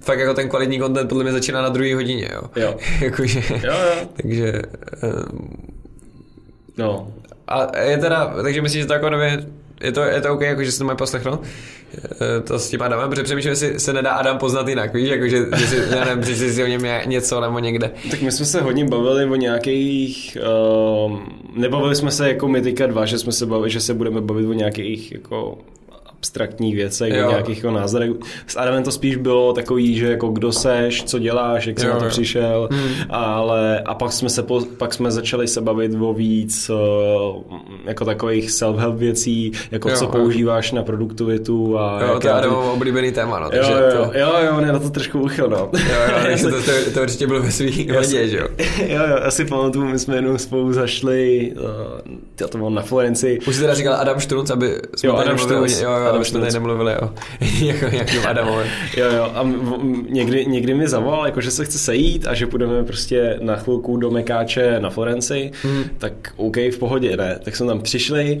fakt 0.00 0.18
jako 0.18 0.34
ten 0.34 0.48
kvalitní 0.48 0.78
content 0.78 1.08
podle 1.08 1.24
mě 1.24 1.32
začíná 1.32 1.62
na 1.62 1.68
druhé 1.68 1.94
hodině, 1.94 2.28
jo. 2.34 2.42
Jo. 2.56 2.74
Jakože, 3.00 3.42
Jo, 3.50 3.58
jo. 3.72 4.08
takže 4.22 4.62
um, 5.02 5.48
No, 6.78 7.08
a 7.48 7.78
je 7.80 7.98
teda, 7.98 8.34
takže 8.42 8.62
myslíš, 8.62 8.80
že 8.82 8.86
to 8.86 8.92
jako 8.92 9.10
nevě, 9.10 9.46
je 9.82 9.92
to, 9.92 10.00
je 10.02 10.20
to 10.20 10.32
OK, 10.34 10.40
jako, 10.40 10.64
že 10.64 10.72
si 10.72 10.78
to 10.78 10.84
mají 10.84 10.98
poslechnout? 10.98 11.42
Eh, 11.96 12.40
To 12.40 12.58
s 12.58 12.68
tím 12.70 12.82
Adamem, 12.82 13.10
protože 13.10 13.22
přemýšlím, 13.22 13.50
jestli 13.50 13.80
se 13.80 13.92
nedá 13.92 14.10
Adam 14.10 14.38
poznat 14.38 14.68
jinak, 14.68 14.94
víš, 14.94 15.08
jako, 15.08 15.28
že, 15.28 15.38
že 15.56 15.66
si, 15.66 15.76
já 15.96 16.04
nevím, 16.04 16.24
že 16.34 16.52
si 16.52 16.64
o 16.64 16.66
něm 16.66 16.82
ně- 16.82 17.02
něco 17.06 17.40
nebo 17.40 17.58
někde. 17.58 17.90
tak 18.10 18.22
my 18.22 18.32
jsme 18.32 18.46
se 18.46 18.60
hodně 18.60 18.84
bavili 18.84 19.24
o 19.24 19.34
nějakých, 19.36 20.38
uh, 21.06 21.18
nebavili 21.56 21.96
jsme 21.96 22.10
se 22.10 22.28
jako 22.28 22.48
my 22.48 22.62
teďka 22.62 22.86
dva, 22.86 23.06
že 23.06 23.18
jsme 23.18 23.32
se 23.32 23.46
bavili, 23.46 23.70
že 23.70 23.80
se 23.80 23.94
budeme 23.94 24.20
bavit 24.20 24.46
o 24.46 24.52
nějakých 24.52 25.12
jako 25.12 25.58
abstraktních 26.18 26.74
věcech, 26.76 27.14
Jo. 27.14 27.26
o 27.26 27.30
nějakých 27.30 27.56
jako 27.56 27.70
názorech. 27.70 28.10
S 28.46 28.56
Adamem 28.56 28.82
to 28.82 28.90
spíš 28.92 29.16
bylo 29.16 29.52
takový, 29.52 29.96
že 29.96 30.10
jako 30.10 30.28
kdo 30.28 30.52
seš, 30.52 31.04
co 31.04 31.18
děláš, 31.18 31.66
jak 31.66 31.80
jsi 31.80 31.86
Jo, 31.86 31.92
na 31.92 31.98
to 31.98 32.04
jo. 32.04 32.10
přišel, 32.10 32.68
ale 33.10 33.80
a 33.80 33.94
pak 33.94 34.12
jsme 34.12 34.28
se 34.30 34.42
po, 34.42 34.60
pak 34.78 34.94
jsme 34.94 35.10
začali 35.10 35.48
se 35.48 35.60
bavit 35.60 35.92
o 36.00 36.12
víc 36.14 36.70
uh, 36.70 37.42
jako 37.84 38.04
takových 38.04 38.50
self-help 38.50 38.96
věcí, 38.96 39.52
jako 39.70 39.88
Jo, 39.90 39.96
co 39.96 40.04
jo. 40.04 40.10
používáš 40.10 40.72
na 40.72 40.82
produktivitu 40.82 41.78
a... 41.78 42.02
Jo, 42.02 42.20
to 42.20 42.26
je 42.26 42.32
Adamovo 42.32 42.72
oblíbený 42.72 43.12
téma, 43.12 43.38
no. 43.38 43.44
Jo, 43.46 43.50
Takže 43.52 43.72
jo, 43.72 43.78
to, 43.92 44.18
jo, 44.18 44.32
jo, 44.44 44.52
on 44.56 44.64
je 44.66 44.72
na 44.72 44.78
to 44.78 44.90
trošku 44.90 45.20
uchyl, 45.20 45.48
no. 45.48 45.56
Jo, 45.72 45.80
jo, 46.08 46.14
takže 46.22 46.44
to, 46.44 46.62
to, 46.62 46.90
to, 46.94 47.02
určitě 47.02 47.26
bylo 47.26 47.42
ve 47.42 47.50
svý 47.50 47.90
vodě, 47.92 48.28
že 48.28 48.36
jo. 48.38 48.48
jo, 48.88 49.02
jo, 49.08 49.16
já 49.24 49.30
si 49.30 49.44
pamatuju, 49.44 49.84
my 49.84 49.98
jsme 49.98 50.14
jednou 50.16 50.38
spolu 50.38 50.72
zašli, 50.72 51.52
uh, 51.56 51.64
já 52.40 52.48
to 52.48 52.58
mám 52.58 52.74
na 52.74 52.82
Florenci, 52.82 53.38
Už 53.48 53.54
jsi 53.54 53.60
teda 53.60 53.74
říkal 53.74 53.94
Adam 53.94 54.20
Štrunc, 54.20 54.50
aby 54.50 54.80
jsme 54.96 55.08
Jo, 55.08 55.16
Adam 55.16 55.38
Štrunc. 55.38 55.80
jo, 55.80 55.90
jo, 55.90 56.07
Adam 56.08 56.16
aby 56.16 56.24
jsme 56.24 56.40
tady 56.40 56.52
nemluvili 56.52 56.96
o 56.96 57.10
jako 57.64 57.86
nějakým 57.86 58.26
Adamovi. 58.26 58.64
Jo, 58.96 59.06
jo, 59.16 59.32
a 59.34 59.48
někdy, 60.08 60.46
někdy 60.46 60.74
mi 60.74 60.88
zavolal, 60.88 61.26
jako, 61.26 61.40
že 61.40 61.50
se 61.50 61.64
chce 61.64 61.78
sejít 61.78 62.26
a 62.26 62.34
že 62.34 62.46
půjdeme 62.46 62.84
prostě 62.84 63.38
na 63.40 63.56
chvilku 63.56 63.96
do 63.96 64.10
Mekáče 64.10 64.80
na 64.80 64.90
Florenci, 64.90 65.50
hmm. 65.62 65.84
tak 65.98 66.12
OK, 66.36 66.56
v 66.56 66.78
pohodě, 66.78 67.16
ne. 67.16 67.38
Tak 67.44 67.56
jsme 67.56 67.66
tam 67.66 67.80
přišli 67.80 68.40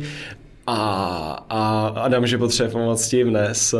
a, 0.70 1.44
a 1.50 1.86
Adam, 1.96 2.26
že 2.26 2.38
potřebuje 2.38 2.72
pomoct 2.72 3.04
s 3.04 3.08
tím, 3.08 3.32
ne, 3.32 3.48
s, 3.52 3.78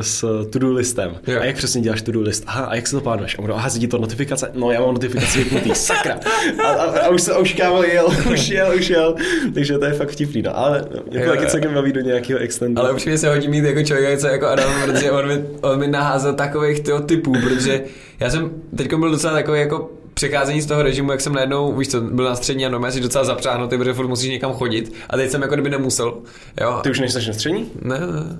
s 0.00 0.46
to-do 0.50 0.72
listem. 0.72 1.16
Jo. 1.26 1.40
A 1.40 1.44
jak 1.44 1.56
přesně 1.56 1.80
děláš 1.80 2.02
to-do 2.02 2.20
list? 2.20 2.44
Aha, 2.46 2.64
a 2.64 2.74
jak 2.74 2.86
se 2.86 2.96
to 2.96 3.00
plánuješ? 3.00 3.38
A 3.38 3.52
aha, 3.52 3.70
sedí 3.70 3.86
to 3.86 3.98
notifikace? 3.98 4.50
No, 4.54 4.70
já 4.70 4.80
mám 4.80 4.94
notifikaci 4.94 5.38
vypnutý, 5.38 5.74
sakra. 5.74 6.20
A, 6.64 6.68
a, 6.68 7.00
a, 7.00 7.08
už 7.08 7.22
se, 7.22 7.34
už 7.34 7.52
kámo 7.52 7.82
jel, 7.82 8.06
už 8.32 8.48
jel, 8.48 8.74
už 8.76 8.90
jel. 8.90 9.14
Takže 9.54 9.78
to 9.78 9.84
je 9.84 9.92
fakt 9.92 10.08
vtivný, 10.08 10.42
no. 10.42 10.58
Ale 10.58 10.82
to 10.82 11.18
Jo, 11.18 11.30
taky 11.30 11.46
celkem 11.46 11.74
baví 11.74 11.92
do 11.92 12.00
nějakého 12.00 12.40
extendu. 12.40 12.80
Ale 12.82 12.92
určitě 12.92 13.18
se 13.18 13.28
hodí 13.28 13.48
mít 13.48 13.64
jako 13.64 13.82
člověk, 13.82 14.18
co 14.18 14.26
jako 14.26 14.46
Adam, 14.46 14.70
protože 14.84 15.10
on 15.10 15.28
mi, 15.28 15.44
on 15.60 15.78
mi 15.78 15.88
naházel 15.88 16.34
takových 16.34 16.80
typů, 17.06 17.32
protože 17.32 17.82
já 18.20 18.30
jsem 18.30 18.50
teď 18.76 18.94
byl 18.94 19.10
docela 19.10 19.32
takový 19.32 19.60
jako 19.60 19.90
přecházení 20.20 20.60
z 20.60 20.66
toho 20.66 20.82
režimu, 20.82 21.10
jak 21.10 21.20
jsem 21.20 21.32
najednou, 21.32 21.72
víš 21.76 21.88
co, 21.88 22.00
byl 22.00 22.24
na 22.24 22.34
střední 22.36 22.66
a 22.66 22.68
normálně 22.68 22.92
si 22.92 23.00
docela 23.00 23.24
zapřáhnutý, 23.24 23.76
protože 23.78 23.92
furt 23.94 24.08
musíš 24.08 24.30
někam 24.30 24.52
chodit 24.52 24.92
a 25.10 25.16
teď 25.16 25.30
jsem 25.30 25.42
jako 25.42 25.54
kdyby 25.54 25.70
nemusel. 25.70 26.14
Jo. 26.60 26.80
Ty 26.82 26.90
už 26.90 27.00
nejseš 27.00 27.26
na 27.26 27.32
střední? 27.32 27.70
Ne, 27.82 27.98
ne, 28.00 28.38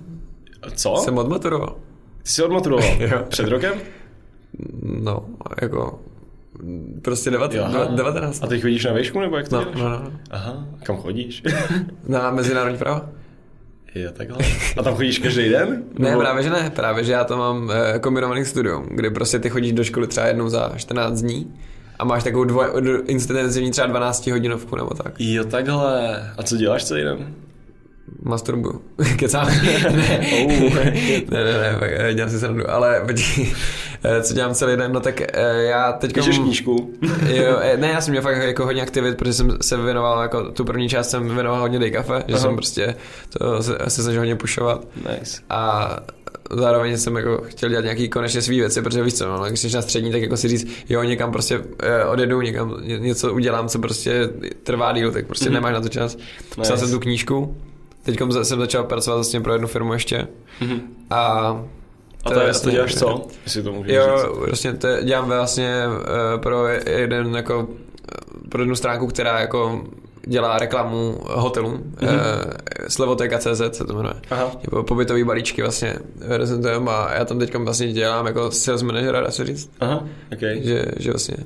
Co? 0.74 0.97
jsem 0.97 1.19
odmaturoval. 1.19 1.77
Ty 2.23 2.31
jsi 2.31 2.43
odmaturoval? 2.43 2.89
Jo. 2.98 3.24
Před 3.28 3.48
rokem? 3.48 3.74
No, 4.82 5.24
jako 5.62 5.98
prostě 7.02 7.31
devat, 7.31 7.55
Jo, 7.55 7.62
aha. 7.65 7.85
deva- 7.85 7.94
19. 7.94 8.43
A 8.44 8.47
teď 8.47 8.62
chodíš 8.62 8.85
na 8.85 8.93
výšku, 8.93 9.20
nebo 9.20 9.36
jak 9.36 9.48
to 9.48 9.57
No, 9.57 9.62
děláš? 9.65 9.78
no, 9.82 9.89
no. 9.89 10.12
Aha, 10.31 10.66
kam 10.82 10.97
chodíš? 10.97 11.43
Na 12.09 12.31
mezinárodní 12.31 12.78
práva? 12.78 13.09
je 13.94 14.11
takhle. 14.12 14.39
A 14.77 14.82
tam 14.82 14.94
chodíš 14.94 15.19
každý 15.19 15.48
den? 15.48 15.82
Ne, 15.98 16.09
Nebo- 16.11 16.20
právě 16.20 16.43
že 16.43 16.51
ne, 16.51 16.70
právě 16.77 17.05
že 17.05 17.12
já 17.12 17.24
to 17.24 17.36
mám 17.36 17.70
eh, 17.94 17.98
kombinovaný 17.98 18.44
studium, 18.44 18.86
kdy 18.90 19.11
prostě 19.11 19.39
ty 19.39 19.51
chodíš 19.51 19.73
do 19.73 19.85
školy 19.85 20.07
třeba 20.07 20.27
jednou 20.27 20.48
za 20.48 20.73
14 20.77 21.20
dní 21.20 21.55
a 22.01 22.05
máš 22.05 22.25
takovou 22.25 22.45
dvoj, 22.45 22.67
intenzivní 23.07 23.71
třeba 23.71 23.87
12 23.87 24.27
hodinovku 24.27 24.77
nebo 24.77 24.95
tak. 24.95 25.13
Jo, 25.19 25.45
takhle. 25.45 26.33
A 26.39 26.43
co 26.43 26.57
děláš 26.57 26.85
celý 26.85 27.03
den? 27.05 27.35
Masturbuju. 28.23 28.83
Kecám. 29.17 29.47
ne. 29.93 30.21
Oh. 30.45 30.75
ne, 31.31 31.45
ne, 31.45 31.61
ne, 31.61 31.77
pak, 31.79 31.91
eh, 31.93 32.15
dělám 32.15 32.31
si 32.31 32.39
srandu, 32.39 32.71
ale 32.71 33.03
počkej, 33.07 33.53
eh, 34.05 34.23
co 34.23 34.35
dělám 34.35 34.55
celý 34.55 34.77
den, 34.77 34.93
no 34.93 35.01
tak 35.01 35.21
eh, 35.21 35.63
já 35.63 35.93
teď... 35.93 36.13
Píšeš 36.13 36.39
knížku? 36.39 36.93
jo, 37.27 37.59
ne, 37.77 37.89
já 37.89 38.01
jsem 38.01 38.13
měl 38.13 38.23
fakt 38.23 38.37
jako 38.37 38.65
hodně 38.65 38.83
aktivit, 38.83 39.17
protože 39.19 39.33
jsem 39.33 39.57
se 39.61 39.77
věnoval, 39.77 40.23
jako 40.23 40.53
tu 40.53 40.65
první 40.65 40.89
část 40.89 41.11
jsem 41.11 41.35
věnoval 41.35 41.61
hodně 41.61 41.79
day 41.79 41.91
cafe, 41.91 42.25
že 42.27 42.35
Aha. 42.35 42.43
jsem 42.43 42.55
prostě 42.55 42.95
to 43.39 43.63
se, 43.63 43.79
se 43.89 44.03
snažil 44.03 44.21
hodně 44.21 44.37
pušovat. 44.37 44.87
Nice. 44.97 45.43
A 45.51 45.97
zároveň 46.57 46.99
jsem 46.99 47.17
jako 47.17 47.43
chtěl 47.47 47.69
dělat 47.69 47.83
nějaký 47.85 48.09
konečně 48.09 48.43
svý 48.43 48.61
věci, 48.61 48.83
protože 48.83 49.03
víš 49.03 49.15
co, 49.15 49.29
no, 49.29 49.45
když 49.49 49.61
jsi 49.61 49.75
na 49.77 49.83
střední, 49.83 50.13
tak 50.13 50.23
jako 50.23 50.37
si 50.37 50.49
říct, 50.49 50.69
jo, 50.89 51.03
někam 51.03 51.33
prostě 51.33 51.61
eh, 51.83 52.05
odjedu, 52.05 52.41
někam 52.41 52.77
ně- 52.83 52.99
něco 52.99 53.33
udělám, 53.35 53.69
co 53.69 53.79
prostě 53.79 54.29
trvá 54.63 54.93
díl, 54.93 55.13
tak 55.13 55.27
prostě 55.27 55.45
mm-hmm. 55.49 55.53
nemáš 55.53 55.75
na 55.75 55.81
to 55.81 55.89
čas. 55.89 56.17
Psal 56.51 56.65
Nice. 56.65 56.77
jsem 56.79 56.91
tu 56.91 57.01
knížku, 57.01 57.57
teď 58.03 58.19
jsem 58.43 58.61
začal 58.61 58.85
pracovat 58.85 59.17
vlastně 59.17 59.41
pro 59.41 59.53
jednu 59.53 59.69
firmu 59.69 59.93
ještě 59.93 60.29
Mhm. 60.61 60.81
a 61.11 61.17
A 62.25 62.29
to 62.29 62.35
to, 62.35 62.41
je 62.41 62.47
jasně- 62.47 62.65
to 62.71 62.71
děláš 62.77 62.95
co? 62.95 63.27
Jestli 63.45 63.63
to 63.63 63.73
můžeš 63.73 63.93
Jo, 63.97 64.19
říct. 64.23 64.47
vlastně 64.47 64.73
to 64.73 64.89
dělám 65.03 65.27
vlastně 65.29 65.85
eh, 66.35 66.39
pro 66.39 66.67
jeden 66.87 67.35
jako 67.37 67.69
eh, 68.13 68.49
pro 68.49 68.63
jednu 68.63 68.75
stránku, 68.77 69.07
která 69.07 69.41
jako 69.41 69.85
dělá 70.27 70.59
reklamu 70.59 71.19
hotelům, 71.25 71.95
mm-hmm. 71.97 72.19
slevoteka.cz 72.89 73.77
se 73.77 73.85
to 73.85 73.95
jmenuje. 73.95 74.15
Aha. 74.31 74.51
Jako 74.63 74.83
pobytový 74.83 75.25
balíčky 75.25 75.63
vlastně 75.63 75.97
prezentujeme 76.29 76.91
a 76.91 77.15
já 77.15 77.25
tam 77.25 77.39
teď 77.39 77.55
vlastně 77.55 77.93
dělám 77.93 78.27
jako 78.27 78.51
sales 78.51 78.83
manažera, 78.83 79.21
dá 79.21 79.31
se 79.31 79.45
říct, 79.45 79.71
Aha, 79.81 80.05
ok. 80.33 80.41
že, 80.41 80.85
že 80.97 81.11
vlastně 81.11 81.37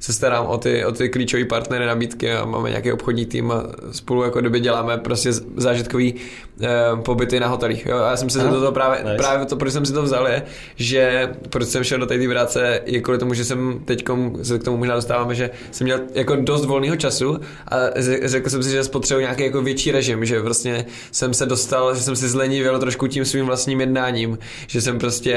se 0.00 0.12
starám 0.12 0.46
o 0.46 0.58
ty, 0.58 0.84
o 0.84 0.92
ty 0.92 1.08
klíčové 1.08 1.44
partnery 1.44 1.86
nabídky 1.86 2.32
a 2.32 2.44
máme 2.44 2.68
nějaký 2.68 2.92
obchodní 2.92 3.26
tým 3.26 3.52
a 3.52 3.62
spolu 3.92 4.22
jako 4.22 4.40
kdyby 4.40 4.60
děláme 4.60 4.98
prostě 4.98 5.32
zážitkový 5.56 6.14
eh, 6.62 6.66
pobyty 7.02 7.40
na 7.40 7.48
hotelích. 7.48 7.86
Jo, 7.86 7.98
a 7.98 8.10
já 8.10 8.16
jsem 8.16 8.30
si 8.30 8.38
Aha, 8.38 8.50
to, 8.50 8.60
to 8.60 8.72
právě, 8.72 8.98
nice. 9.04 9.16
právě 9.16 9.46
to, 9.46 9.56
proč 9.56 9.72
jsem 9.72 9.86
si 9.86 9.92
to 9.92 10.02
vzal 10.02 10.28
je, 10.28 10.42
že 10.76 11.30
proč 11.50 11.68
jsem 11.68 11.84
šel 11.84 11.98
do 11.98 12.06
té 12.06 12.28
práce 12.28 12.80
je 12.86 13.00
kvůli 13.00 13.18
tomu, 13.18 13.34
že 13.34 13.44
jsem 13.44 13.80
teď 13.84 14.04
se 14.42 14.58
k 14.58 14.64
tomu 14.64 14.76
možná 14.76 14.94
dostáváme, 14.94 15.34
že 15.34 15.50
jsem 15.70 15.84
měl 15.84 16.00
jako 16.14 16.36
dost 16.36 16.64
volného 16.64 16.96
času 16.96 17.40
a 17.68 17.76
řekl 18.22 18.50
jsem 18.50 18.62
si, 18.62 18.70
že 18.70 18.84
spotřebuji 18.84 19.20
nějaký 19.20 19.42
jako 19.42 19.62
větší 19.62 19.90
režim, 19.92 20.24
že 20.24 20.40
vlastně 20.40 20.86
jsem 21.12 21.34
se 21.34 21.46
dostal, 21.46 21.94
že 21.94 22.02
jsem 22.02 22.16
si 22.16 22.28
zlenivil 22.28 22.78
trošku 22.78 23.06
tím 23.06 23.24
svým 23.24 23.46
vlastním 23.46 23.80
jednáním, 23.80 24.38
že 24.66 24.80
jsem 24.80 24.98
prostě 24.98 25.36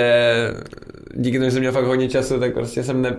díky 1.14 1.38
tomu, 1.38 1.50
že 1.50 1.52
jsem 1.52 1.60
měl 1.60 1.72
fakt 1.72 1.86
hodně 1.86 2.10
času, 2.10 2.40
tak 2.40 2.54
prostě 2.54 2.84
jsem 2.84 3.02
ne, 3.02 3.18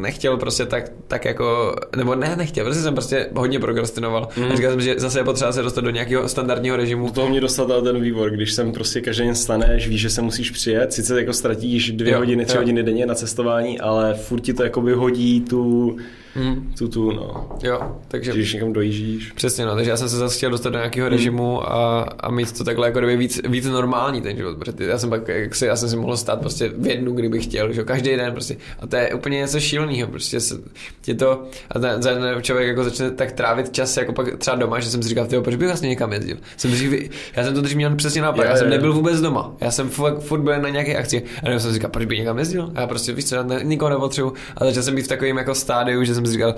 nechtěl 0.00 0.36
prostě 0.36 0.66
tak, 0.66 0.77
tak 1.08 1.24
jako, 1.24 1.76
nebo 1.96 2.14
ne, 2.14 2.36
nechtěl, 2.36 2.64
prostě 2.64 2.82
jsem 2.82 2.94
prostě 2.94 3.28
hodně 3.34 3.60
prokrastinoval. 3.60 4.28
Mm. 4.36 4.44
A 4.44 4.56
říkal 4.56 4.70
jsem, 4.70 4.80
že 4.80 4.94
zase 4.98 5.18
je 5.18 5.24
potřeba 5.24 5.52
se 5.52 5.62
dostat 5.62 5.80
do 5.80 5.90
nějakého 5.90 6.28
standardního 6.28 6.76
režimu. 6.76 7.06
Do 7.06 7.12
toho 7.12 7.28
mě 7.28 7.40
dostal 7.40 7.82
ten 7.82 8.00
vývor, 8.00 8.30
když 8.30 8.52
sem 8.52 8.72
prostě 8.72 9.00
každý 9.00 9.24
den 9.24 9.34
staneš, 9.34 9.88
víš, 9.88 10.00
že 10.00 10.10
se 10.10 10.22
musíš 10.22 10.50
přijet, 10.50 10.92
sice 10.92 11.20
jako 11.20 11.32
ztratíš 11.32 11.90
dvě 11.92 12.12
Jo, 12.12 12.18
hodiny, 12.18 12.44
tři 12.44 12.56
jo. 12.56 12.60
hodiny 12.60 12.82
denně 12.82 13.06
na 13.06 13.14
cestování, 13.14 13.80
ale 13.80 14.14
furt 14.14 14.40
ti 14.40 14.54
to 14.54 14.62
jako 14.62 14.80
vyhodí 14.80 15.40
tu, 15.40 15.96
Mm. 16.36 16.74
tu, 16.78 16.88
tu, 16.88 17.12
no, 17.12 17.58
Jo, 17.62 17.96
takže 18.08 18.32
když 18.32 18.54
někam 18.54 18.72
dojíždíš. 18.72 19.32
Přesně, 19.32 19.66
no, 19.66 19.74
takže 19.74 19.90
já 19.90 19.96
jsem 19.96 20.08
se 20.08 20.16
zase 20.16 20.36
chtěl 20.36 20.50
dostat 20.50 20.70
do 20.70 20.78
nějakého 20.78 21.08
režimu 21.08 21.72
a, 21.72 22.02
a 22.02 22.30
mít 22.30 22.58
to 22.58 22.64
takhle 22.64 22.86
jako 22.86 22.98
kdyby 22.98 23.16
víc, 23.16 23.40
víc 23.48 23.66
normální 23.66 24.20
ten 24.20 24.36
život, 24.36 24.58
protože 24.58 24.90
já 24.90 24.98
jsem 24.98 25.10
pak, 25.10 25.28
jak 25.28 25.54
si, 25.54 25.66
já 25.66 25.76
jsem 25.76 25.88
si 25.88 25.96
mohl 25.96 26.16
stát 26.16 26.40
prostě 26.40 26.68
v 26.68 26.86
jednu, 26.86 27.12
kdybych 27.12 27.44
chtěl, 27.44 27.72
že 27.72 27.84
každý 27.84 28.16
den 28.16 28.32
prostě. 28.32 28.56
A 28.80 28.86
to 28.86 28.96
je 28.96 29.14
úplně 29.14 29.38
něco 29.38 29.60
šíleného, 29.60 30.08
prostě 30.08 30.40
se, 30.40 30.60
tě 31.00 31.14
to, 31.14 31.44
a 31.70 31.78
ten, 31.78 32.00
ten 32.00 32.42
člověk 32.42 32.68
jako 32.68 32.84
začne 32.84 33.10
tak 33.10 33.32
trávit 33.32 33.72
čas 33.72 33.96
jako 33.96 34.12
pak 34.12 34.38
třeba 34.38 34.56
doma, 34.56 34.80
že 34.80 34.90
jsem 34.90 35.02
si 35.02 35.08
říkal, 35.08 35.26
tyjo, 35.26 35.42
proč 35.42 35.56
bych 35.56 35.68
vlastně 35.68 35.88
někam 35.88 36.12
jezdil, 36.12 36.36
jsem 36.56 36.70
dřív, 36.70 37.10
já 37.36 37.44
jsem 37.44 37.54
to 37.54 37.62
teď 37.62 37.74
měl 37.74 37.96
přesně 37.96 38.22
naopak, 38.22 38.46
já 38.46 38.56
jsem 38.56 38.70
nebyl 38.70 38.92
vůbec 38.92 39.20
doma, 39.20 39.56
já 39.60 39.70
jsem 39.70 39.88
furt, 39.88 40.20
furt 40.20 40.40
byl 40.40 40.60
na 40.60 40.68
nějaké 40.68 40.96
akci 40.96 41.22
a 41.42 41.50
já 41.50 41.58
jsem 41.58 41.70
si 41.70 41.74
říkal, 41.74 41.90
proč 41.90 42.06
bych 42.06 42.18
někam 42.18 42.38
jezdil, 42.38 42.72
a 42.74 42.80
já 42.80 42.86
prostě 42.86 43.12
víš 43.12 43.24
co, 43.24 43.34
já 43.34 43.42
ne, 43.42 43.60
nikoho 43.62 43.90
nepotřebuji. 43.90 44.32
A 44.56 44.64
začal 44.64 44.82
jsem 44.82 44.94
být 44.94 45.04
v 45.04 45.08
takovém 45.08 45.36
jako 45.36 45.54
stádiu, 45.54 46.04
že 46.04 46.14
jsem 46.14 46.26
si 46.28 46.32
říkal, 46.32 46.54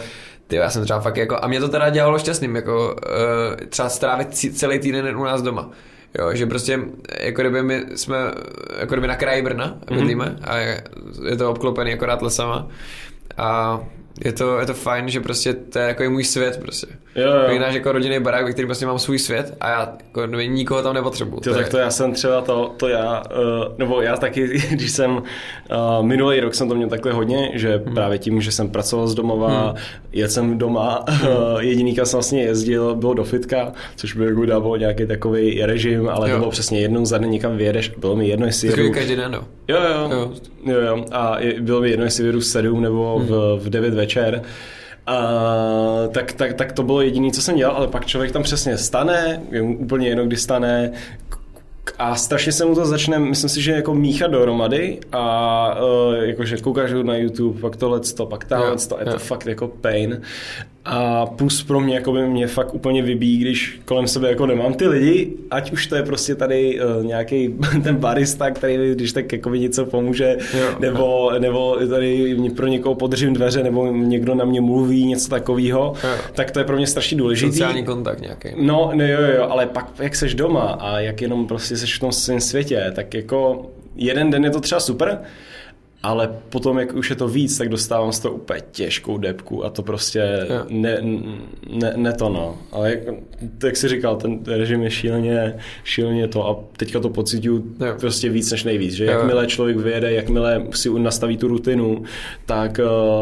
ty 0.46 0.56
já 0.56 0.70
jsem 0.70 0.84
třeba 0.84 1.00
fakt 1.00 1.16
jako, 1.16 1.36
a 1.42 1.48
mě 1.48 1.60
to 1.60 1.68
teda 1.68 1.90
dělalo 1.90 2.18
šťastným, 2.18 2.56
jako 2.56 2.94
uh, 2.94 3.66
třeba 3.68 3.88
strávit 3.88 4.34
celý 4.34 4.78
týden 4.78 5.16
u 5.16 5.24
nás 5.24 5.42
doma. 5.42 5.70
Jo, 6.18 6.30
že 6.34 6.46
prostě, 6.46 6.80
jako 7.20 7.40
kdyby 7.40 7.62
my 7.62 7.84
jsme, 7.94 8.16
jako 8.78 8.94
kdyby 8.94 9.06
na 9.06 9.16
kraji 9.16 9.42
Brna 9.42 9.78
bydlíme 9.88 10.24
mm-hmm. 10.24 10.38
a 10.42 10.56
je, 10.56 10.84
je 11.28 11.36
to 11.36 11.50
obklopený 11.50 11.92
akorát 11.92 12.22
lesama 12.22 12.68
a 13.36 13.80
je 14.24 14.32
to, 14.32 14.58
je 14.58 14.66
to 14.66 14.74
fajn, 14.74 15.08
že 15.08 15.20
prostě 15.20 15.54
to 15.54 15.78
je 15.78 15.84
jako 15.84 16.10
můj 16.10 16.24
svět 16.24 16.60
prostě. 16.62 16.86
Jo, 17.16 17.32
jo. 17.52 17.60
Náš 17.60 17.74
jako 17.74 17.92
rodinný 17.92 18.20
barák, 18.20 18.44
ve 18.44 18.52
kterém 18.52 18.68
prostě 18.68 18.86
mám 18.86 18.98
svůj 18.98 19.18
svět 19.18 19.56
a 19.60 19.68
já 19.68 19.96
jako 20.06 20.26
nikoho 20.26 20.82
tam 20.82 20.94
nepotřebuju. 20.94 21.42
Jo, 21.46 21.54
tak 21.54 21.68
to 21.68 21.78
já 21.78 21.90
jsem 21.90 22.12
třeba 22.12 22.40
to, 22.40 22.74
to 22.76 22.88
já, 22.88 23.22
uh, 23.30 23.78
nebo 23.78 24.02
já 24.02 24.16
taky, 24.16 24.62
když 24.70 24.90
jsem 24.90 25.10
uh, 25.10 25.22
minulý 26.06 26.40
rok 26.40 26.54
jsem 26.54 26.68
to 26.68 26.74
měl 26.74 26.88
takhle 26.88 27.12
hodně, 27.12 27.50
že 27.54 27.82
hmm. 27.84 27.94
právě 27.94 28.18
tím, 28.18 28.40
že 28.40 28.52
jsem 28.52 28.68
pracoval 28.68 29.08
z 29.08 29.14
domova, 29.14 29.68
hmm. 29.68 29.76
jet 30.12 30.30
jsem 30.30 30.58
doma, 30.58 31.04
uh, 31.08 31.58
jediný, 31.60 31.94
kam 31.94 32.06
jsem 32.06 32.16
vlastně 32.16 32.42
jezdil, 32.42 32.94
bylo 32.94 33.14
do 33.14 33.24
fitka, 33.24 33.72
což 33.96 34.14
by 34.14 34.24
jako 34.24 34.46
dávalo 34.46 34.76
nějaký 34.76 35.06
takový 35.06 35.62
režim, 35.66 36.08
ale 36.08 36.30
Jo. 36.30 36.36
to 36.36 36.38
bylo 36.38 36.50
přesně 36.50 36.80
jednou 36.80 37.04
za 37.04 37.18
den 37.18 37.30
někam 37.30 37.56
vyjedeš, 37.56 37.88
bylo 37.88 38.16
mi 38.16 38.28
jedno, 38.28 38.46
jestli 38.46 38.68
jedu, 38.68 38.92
každý 38.92 39.16
den, 39.16 39.32
no. 39.32 39.44
jo, 39.68 39.78
jo, 39.82 40.08
Jo. 40.10 40.32
jo, 40.64 40.80
jo, 40.80 41.04
a 41.12 41.36
bylo 41.60 41.80
mi 41.80 41.90
jedno, 41.90 42.04
jestli 42.04 42.22
vyjedu 42.22 42.40
v 42.40 42.44
7 42.44 42.82
nebo 42.82 43.22
v, 43.24 43.58
v 43.64 43.70
9 43.70 43.94
večer, 43.94 44.42
a, 45.06 45.18
tak, 46.12 46.32
tak, 46.32 46.54
tak 46.54 46.72
to 46.72 46.82
bylo 46.82 47.00
jediné, 47.00 47.30
co 47.30 47.42
jsem 47.42 47.56
dělal, 47.56 47.76
ale 47.76 47.88
pak 47.88 48.06
člověk 48.06 48.32
tam 48.32 48.42
přesně 48.42 48.78
stane, 48.78 49.42
je 49.50 49.62
mu 49.62 49.78
úplně 49.78 50.08
jedno, 50.08 50.26
kdy 50.26 50.36
stane, 50.36 50.92
a 51.98 52.16
strašně 52.16 52.52
se 52.52 52.64
mu 52.64 52.74
to 52.74 52.86
začne, 52.86 53.18
myslím 53.18 53.50
si, 53.50 53.62
že 53.62 53.72
jako 53.72 53.94
míchat 53.94 54.30
dohromady 54.30 55.00
a 55.12 55.82
uh, 55.82 56.14
jakože 56.14 56.56
koukáš 56.56 56.90
na 57.02 57.16
YouTube, 57.16 57.60
pak 57.60 57.76
tohle 57.76 58.00
to, 58.00 58.26
pak 58.26 58.44
tohle 58.44 58.76
to, 58.88 58.98
je 58.98 59.04
to 59.04 59.18
fakt 59.18 59.46
jako 59.46 59.68
pain. 59.68 60.22
A 60.92 61.26
plus 61.26 61.62
pro 61.62 61.80
mě, 61.80 61.94
jako 61.94 62.12
by 62.12 62.26
mě 62.26 62.46
fakt 62.46 62.74
úplně 62.74 63.02
vybíjí, 63.02 63.38
když 63.38 63.80
kolem 63.84 64.06
sebe 64.08 64.28
jako 64.28 64.46
nemám 64.46 64.74
ty 64.74 64.88
lidi, 64.88 65.32
ať 65.50 65.72
už 65.72 65.86
to 65.86 65.96
je 65.96 66.02
prostě 66.02 66.34
tady 66.34 66.80
uh, 66.98 67.06
nějaký 67.06 67.54
ten 67.82 67.96
barista, 67.96 68.50
který 68.50 68.94
když 68.94 69.12
tak 69.12 69.32
jako 69.32 69.50
by 69.50 69.60
něco 69.60 69.86
pomůže, 69.86 70.36
Jo. 70.58 70.66
nebo, 70.80 71.30
nebo 71.38 71.76
tady 71.88 72.36
pro 72.56 72.66
někoho 72.66 72.94
podržím 72.94 73.32
dveře, 73.34 73.62
nebo 73.62 73.86
někdo 73.86 74.34
na 74.34 74.44
mě 74.44 74.60
mluví, 74.60 75.04
něco 75.06 75.28
takového, 75.30 75.94
Jo. 76.04 76.10
tak 76.32 76.50
to 76.50 76.58
je 76.58 76.64
pro 76.64 76.76
mě 76.76 76.86
strašně 76.86 77.16
důležitý. 77.18 77.52
Sociální 77.52 77.84
kontakt 77.84 78.20
nějaký. 78.20 78.48
No, 78.56 78.90
no 78.94 79.04
jo, 79.06 79.18
jo, 79.36 79.46
ale 79.50 79.66
pak 79.66 79.90
jak 79.98 80.16
seš 80.16 80.34
doma 80.34 80.62
a 80.80 80.98
jak 81.00 81.22
jenom 81.22 81.46
prostě 81.46 81.76
seš 81.76 81.96
v 81.96 82.00
tom 82.00 82.12
svém 82.12 82.40
světě, 82.40 82.92
tak 82.94 83.14
jako 83.14 83.70
jeden 83.96 84.30
den 84.30 84.44
je 84.44 84.50
to 84.50 84.60
třeba 84.60 84.80
super, 84.80 85.18
ale 86.02 86.30
potom, 86.48 86.78
jak 86.78 86.94
už 86.94 87.10
je 87.10 87.16
to 87.16 87.28
víc, 87.28 87.58
tak 87.58 87.68
dostávám 87.68 88.12
z 88.12 88.18
toho 88.20 88.34
úplně 88.34 88.60
těžkou 88.72 89.18
depku 89.18 89.64
a 89.64 89.70
to 89.70 89.82
prostě 89.82 90.46
Jo. 90.50 90.64
ne, 90.68 90.98
ne, 91.70 91.92
ne 91.96 92.12
to 92.12 92.28
no. 92.28 92.58
Ale 92.72 92.90
jak, 92.90 93.00
jak 93.64 93.76
jsi 93.76 93.88
říkal, 93.88 94.16
ten 94.16 94.40
režim 94.46 94.82
je 94.82 94.90
šíleně, 94.90 95.56
šíleně 95.84 96.28
to 96.28 96.48
a 96.48 96.64
teďka 96.76 97.00
to 97.00 97.08
pocituju 97.10 97.76
prostě 98.00 98.28
víc 98.28 98.50
než 98.50 98.64
nejvíc, 98.64 98.94
že 98.94 99.04
Jo, 99.04 99.12
jo. 99.12 99.18
jakmile 99.18 99.46
člověk 99.46 99.76
vyjede, 99.76 100.12
jakmile 100.12 100.66
si 100.74 100.90
nastaví 100.98 101.36
tu 101.36 101.48
rutinu, 101.48 102.02
tak 102.46 102.80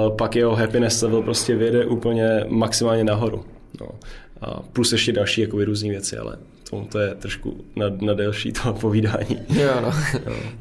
uh, 0.08 0.16
pak 0.16 0.36
jeho 0.36 0.54
happiness 0.56 1.02
level 1.02 1.22
prostě 1.22 1.56
vyjede 1.56 1.86
úplně 1.86 2.44
maximálně 2.48 3.04
nahoru. 3.04 3.44
No. 3.80 3.88
A 4.40 4.62
plus 4.72 4.92
ještě 4.92 5.12
další 5.12 5.40
jako 5.40 5.64
různé 5.64 5.88
věci, 5.90 6.16
ale 6.16 6.36
to, 6.70 6.84
to 6.92 6.98
je 6.98 7.14
trošku 7.14 7.64
na, 7.76 7.86
na 8.00 8.14
delší 8.14 8.52
to 8.52 8.72
povídání. 8.72 9.38
Jo, 9.48 9.70
no. 9.82 9.92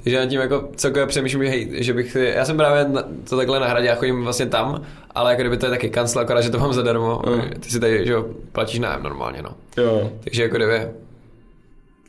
Takže 0.04 0.20
nad 0.20 0.26
tím 0.26 0.40
jako 0.40 0.70
celkově 0.76 1.08
přemýšlím, 1.08 1.44
že, 1.44 1.50
hej, 1.50 1.84
že 1.84 1.94
bych 1.94 2.12
si, 2.12 2.34
já 2.36 2.46
jsem 2.46 2.58
právě 2.58 2.86
to 3.30 3.38
takhle 3.38 3.60
na 3.60 3.68
hradě, 3.68 3.88
já 3.88 3.96
chodím 3.96 4.24
vlastně 4.24 4.46
tam, 4.46 4.82
ale 5.16 5.32
jako 5.32 5.42
kdyby 5.42 5.58
to 5.58 5.66
je 5.66 5.70
taky 5.70 5.90
kancel, 5.90 6.22
akorát, 6.22 6.42
že 6.42 6.50
to 6.50 6.60
mám 6.60 6.74
zadarmo, 6.74 7.22
Mm. 7.28 7.42
ty 7.60 7.70
si 7.72 7.80
tady, 7.80 8.06
že 8.06 8.12
jo, 8.14 8.26
platíš 8.52 8.80
nájem 8.80 9.04
normálně, 9.04 9.42
no. 9.42 9.50
Jo. 9.78 10.12
Takže 10.24 10.44
jako 10.44 10.56
kdyby, 10.56 10.82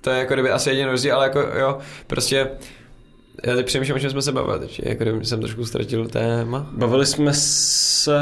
to 0.00 0.10
je 0.10 0.18
jako 0.18 0.34
kdyby 0.34 0.50
asi 0.50 0.70
jediný 0.70 0.90
rozdíl, 0.90 1.14
ale 1.14 1.24
jako 1.24 1.40
jo, 1.58 1.78
prostě 2.06 2.50
já 3.46 3.54
teď 3.56 3.66
přemýšlím, 3.66 3.96
o 3.96 3.98
čem 3.98 4.10
jsme 4.10 4.22
se 4.22 4.32
bavili, 4.32 4.58
teď 4.60 4.80
jako 4.84 5.04
jsem 5.24 5.40
trošku 5.40 5.64
ztratil 5.66 6.08
téma. 6.08 6.70
Bavili 6.72 7.06
jsme 7.06 7.30
se, 7.34 8.18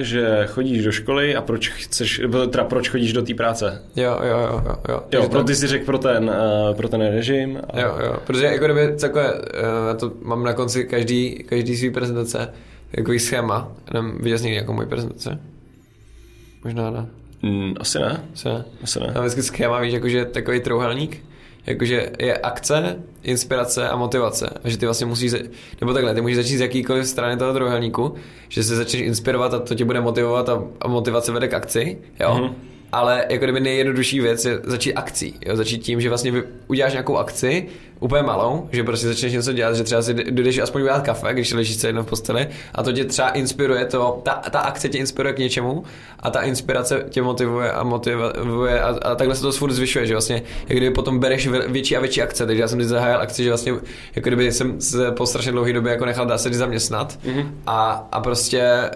že 0.00 0.46
chodíš 0.46 0.84
do 0.84 0.92
školy 0.92 1.36
a 1.36 1.42
proč 1.42 1.68
chceš, 1.68 2.20
teda 2.50 2.64
proč 2.64 2.88
chodíš 2.88 3.12
do 3.12 3.22
té 3.22 3.34
práce. 3.34 3.82
Jo, 3.96 4.18
jo, 4.22 4.38
jo, 4.38 4.62
jo. 4.66 4.76
Jo, 4.88 5.02
Jo, 5.12 5.28
pro 5.28 5.44
ty 5.44 5.54
si 5.56 5.66
řekl 5.66 5.84
pro 5.84 5.98
ten, 5.98 6.24
uh, 6.68 6.76
pro 6.76 6.88
ten 6.88 7.00
režim. 7.00 7.58
A... 7.70 7.80
Jo, 7.80 7.96
jo, 8.04 8.16
protože 8.26 8.46
jako 8.46 8.64
kdyby 8.64 8.96
takové, 9.00 9.32
já 9.88 9.94
to 9.94 10.12
mám 10.22 10.44
na 10.44 10.52
konci 10.52 10.84
každý, 10.84 11.44
každý 11.48 11.76
svý 11.76 11.90
prezentace, 11.90 12.52
takový 12.96 13.18
schéma, 13.18 13.72
nevím, 13.94 14.18
viděl 14.22 14.38
jsi 14.38 14.44
někdy 14.44 14.56
jako 14.56 14.72
můj 14.72 14.86
prezentace? 14.86 15.38
Možná 16.64 16.90
ne, 16.90 17.06
Mm, 17.42 17.74
asi 17.80 17.98
ne, 17.98 18.22
asi 18.34 18.48
ne. 18.48 18.64
asi 18.82 19.00
ne. 19.00 19.06
Mám 19.14 19.24
vždycky 19.24 19.42
schéma, 19.42 19.80
víš, 19.80 19.92
jakože 19.92 20.24
takový 20.24 20.60
trouhelník, 20.60 21.24
jakože 21.66 22.10
je 22.18 22.38
akce, 22.38 23.02
inspirace 23.22 23.88
a 23.88 23.96
motivace. 23.96 24.50
A 24.64 24.68
že 24.68 24.78
ty 24.78 24.86
vlastně 24.86 25.06
musíš, 25.06 25.32
nebo 25.80 25.92
takhle, 25.92 26.14
ty 26.14 26.20
můžeš 26.20 26.36
začít 26.36 26.56
z 26.56 26.60
jakýkoliv 26.60 27.06
strany 27.06 27.36
toho 27.36 27.52
trouhelníku, 27.52 28.14
že 28.48 28.64
se 28.64 28.76
začneš 28.76 29.02
inspirovat 29.02 29.54
a 29.54 29.58
to 29.58 29.74
tě 29.74 29.84
bude 29.84 30.00
motivovat 30.00 30.48
a, 30.48 30.62
a 30.80 30.88
motivace 30.88 31.32
vede 31.32 31.48
k 31.48 31.54
akci, 31.54 31.98
jo. 32.20 32.34
Mhm. 32.34 32.44
Mm-hmm. 32.44 32.75
Ale 32.92 33.24
jako 33.28 33.44
kdyby 33.44 33.60
nejjednodušší 33.60 34.20
věc 34.20 34.44
je 34.44 34.60
začít 34.64 34.94
akcí. 34.94 35.34
Jo? 35.46 35.56
Začít 35.56 35.78
tím, 35.78 36.00
že 36.00 36.08
vlastně 36.08 36.32
uděláš 36.66 36.92
nějakou 36.92 37.16
akci, 37.16 37.66
úplně 38.00 38.22
malou, 38.22 38.68
že 38.72 38.84
prostě 38.84 39.06
začneš 39.06 39.32
něco 39.32 39.52
dělat, 39.52 39.76
že 39.76 39.84
třeba 39.84 40.02
si 40.02 40.14
jdeš 40.14 40.58
aspoň 40.58 40.82
udělat 40.82 41.02
kafe, 41.02 41.32
když 41.32 41.52
ležíš 41.52 41.76
celý 41.76 41.92
den 41.92 42.02
v 42.02 42.06
posteli 42.06 42.48
a 42.74 42.82
to 42.82 42.92
tě 42.92 43.04
třeba 43.04 43.30
inspiruje 43.30 43.84
to, 43.84 44.20
ta, 44.22 44.32
ta 44.50 44.58
akce 44.60 44.88
tě 44.88 44.98
inspiruje 44.98 45.34
k 45.34 45.38
něčemu 45.38 45.84
a 46.20 46.30
ta 46.30 46.40
inspirace 46.40 47.04
tě 47.10 47.22
motivuje 47.22 47.72
a 47.72 47.82
motivuje 47.82 48.80
a, 48.80 48.88
a 48.88 49.14
takhle 49.14 49.36
se 49.36 49.42
to 49.42 49.52
furt 49.52 49.72
zvyšuje, 49.72 50.06
že 50.06 50.14
vlastně 50.14 50.42
jak 50.68 50.78
kdyby 50.78 50.94
potom 50.94 51.18
bereš 51.18 51.48
vě- 51.48 51.70
větší 51.70 51.96
a 51.96 52.00
větší 52.00 52.22
akce, 52.22 52.46
takže 52.46 52.62
já 52.62 52.68
jsem 52.68 52.78
teď 52.78 52.88
zahájil 52.88 53.20
akci, 53.20 53.44
že 53.44 53.50
vlastně 53.50 53.72
jako 54.16 54.28
kdyby 54.28 54.52
jsem 54.52 54.80
se 54.80 55.10
po 55.10 55.26
strašně 55.26 55.52
dlouhé 55.52 55.72
době 55.72 55.92
jako 55.92 56.04
nechal 56.04 56.26
dá 56.26 56.38
se 56.38 56.54
zaměstnat 56.54 57.18
mm-hmm. 57.24 57.50
a, 57.66 58.08
a 58.12 58.20
prostě 58.20 58.90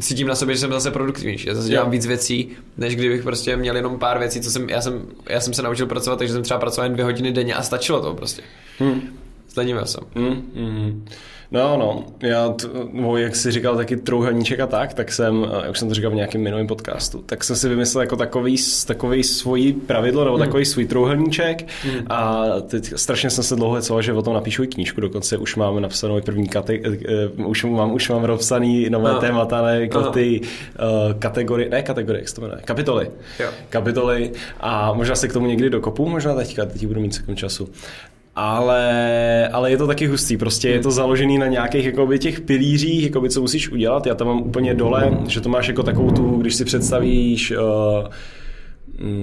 cítím 0.00 0.26
na 0.26 0.34
sobě, 0.34 0.54
že 0.54 0.60
jsem 0.60 0.70
zase 0.70 0.90
produktivnější, 0.90 1.44
že 1.44 1.54
zase 1.54 1.68
dělám 1.68 1.86
Jo. 1.86 1.90
víc 1.90 2.06
věcí, 2.06 2.48
než 2.76 2.96
kdybych 2.96 3.22
prostě 3.22 3.56
měl 3.56 3.76
jenom 3.76 3.98
pár 3.98 4.18
věcí, 4.18 4.40
co 4.40 4.50
jsem, 4.50 4.68
já 4.68 4.80
jsem, 4.80 5.06
já 5.28 5.40
jsem 5.40 5.54
se 5.54 5.62
naučil 5.62 5.86
pracovat, 5.86 6.16
takže 6.16 6.32
jsem 6.32 6.42
třeba 6.42 6.60
pracoval 6.60 6.84
jen 6.86 6.92
dvě 6.92 7.04
hodiny 7.04 7.32
denně 7.32 7.54
a 7.54 7.62
stačilo 7.62 8.00
to 8.02 8.14
prostě. 8.14 8.42
Hmm. 8.78 9.02
Zdanil 9.50 9.86
jsem. 9.86 10.04
Mm, 10.14 10.42
mm. 10.54 11.04
No, 11.52 11.76
no, 11.76 12.04
já, 12.28 12.48
t, 12.48 12.68
no, 12.92 13.16
jak 13.16 13.36
jsi 13.36 13.50
říkal, 13.50 13.76
taky 13.76 13.96
trouhelníček 13.96 14.60
a 14.60 14.66
tak, 14.66 14.94
tak 14.94 15.12
jsem, 15.12 15.46
jak 15.62 15.70
už 15.70 15.78
jsem 15.78 15.88
to 15.88 15.94
říkal 15.94 16.10
v 16.10 16.14
nějakém 16.14 16.40
minulém 16.40 16.66
podcastu, 16.66 17.22
tak 17.26 17.44
jsem 17.44 17.56
si 17.56 17.68
vymyslel 17.68 18.02
jako 18.02 18.16
takový, 18.16 18.56
takový 18.86 19.22
svůj 19.22 19.72
pravidlo, 19.72 20.24
nebo 20.24 20.38
takový 20.38 20.64
svůj 20.64 20.86
trouhelníček 20.86 21.66
a 22.10 22.44
teď 22.68 22.92
strašně 22.96 23.30
jsem 23.30 23.44
se 23.44 23.56
dlouho 23.56 23.74
hecoval, 23.74 24.02
že 24.02 24.12
o 24.12 24.22
tom 24.22 24.34
napíšu 24.34 24.62
i 24.62 24.66
knížku, 24.66 25.00
dokonce 25.00 25.36
už 25.36 25.56
mám 25.56 25.80
napsanou 25.80 26.18
i 26.18 26.22
první 26.22 26.48
kate, 26.48 26.78
uh, 27.38 27.46
už 27.46 27.64
mám, 27.64 27.92
už 27.92 28.08
mám 28.08 28.24
rozpsaný 28.24 28.90
nové 28.90 29.10
Aha. 29.10 29.20
témata, 29.20 29.62
ne, 29.62 29.80
jako 29.80 29.98
Aha. 29.98 30.10
ty 30.10 30.40
uh, 30.40 31.18
kategorie, 31.18 31.68
ne 31.68 31.82
kategorie, 31.82 32.20
jak 32.20 32.28
se 32.28 32.34
to 32.34 32.40
jmenuje, 32.40 32.60
kapitoly. 32.64 33.10
Jo. 33.40 33.48
Kapitoly 33.68 34.32
a 34.60 34.92
možná 34.92 35.14
se 35.14 35.28
k 35.28 35.32
tomu 35.32 35.46
někdy 35.46 35.70
dokopu, 35.70 36.08
možná 36.08 36.34
teďka, 36.34 36.66
teď 36.66 36.86
budu 36.86 37.00
mít 37.00 37.14
celkem 37.14 37.36
času. 37.36 37.68
Ale, 38.36 39.48
ale 39.52 39.70
je 39.70 39.76
to 39.76 39.86
taky 39.86 40.06
hustý, 40.06 40.36
prostě 40.36 40.68
je 40.68 40.80
to 40.80 40.90
založený 40.90 41.38
na 41.38 41.46
nějakých 41.46 41.84
jakoby, 41.84 42.18
těch 42.18 42.40
pilířích, 42.40 43.04
jakoby, 43.04 43.30
co 43.30 43.40
musíš 43.40 43.72
udělat. 43.72 44.06
Já 44.06 44.14
tam 44.14 44.26
mám 44.26 44.42
úplně 44.42 44.74
dole, 44.74 45.18
že 45.28 45.40
to 45.40 45.48
máš 45.48 45.68
jako 45.68 45.82
takovou 45.82 46.10
tu, 46.10 46.36
když 46.36 46.54
si 46.54 46.64
představíš, 46.64 47.50
uh, 47.50 48.08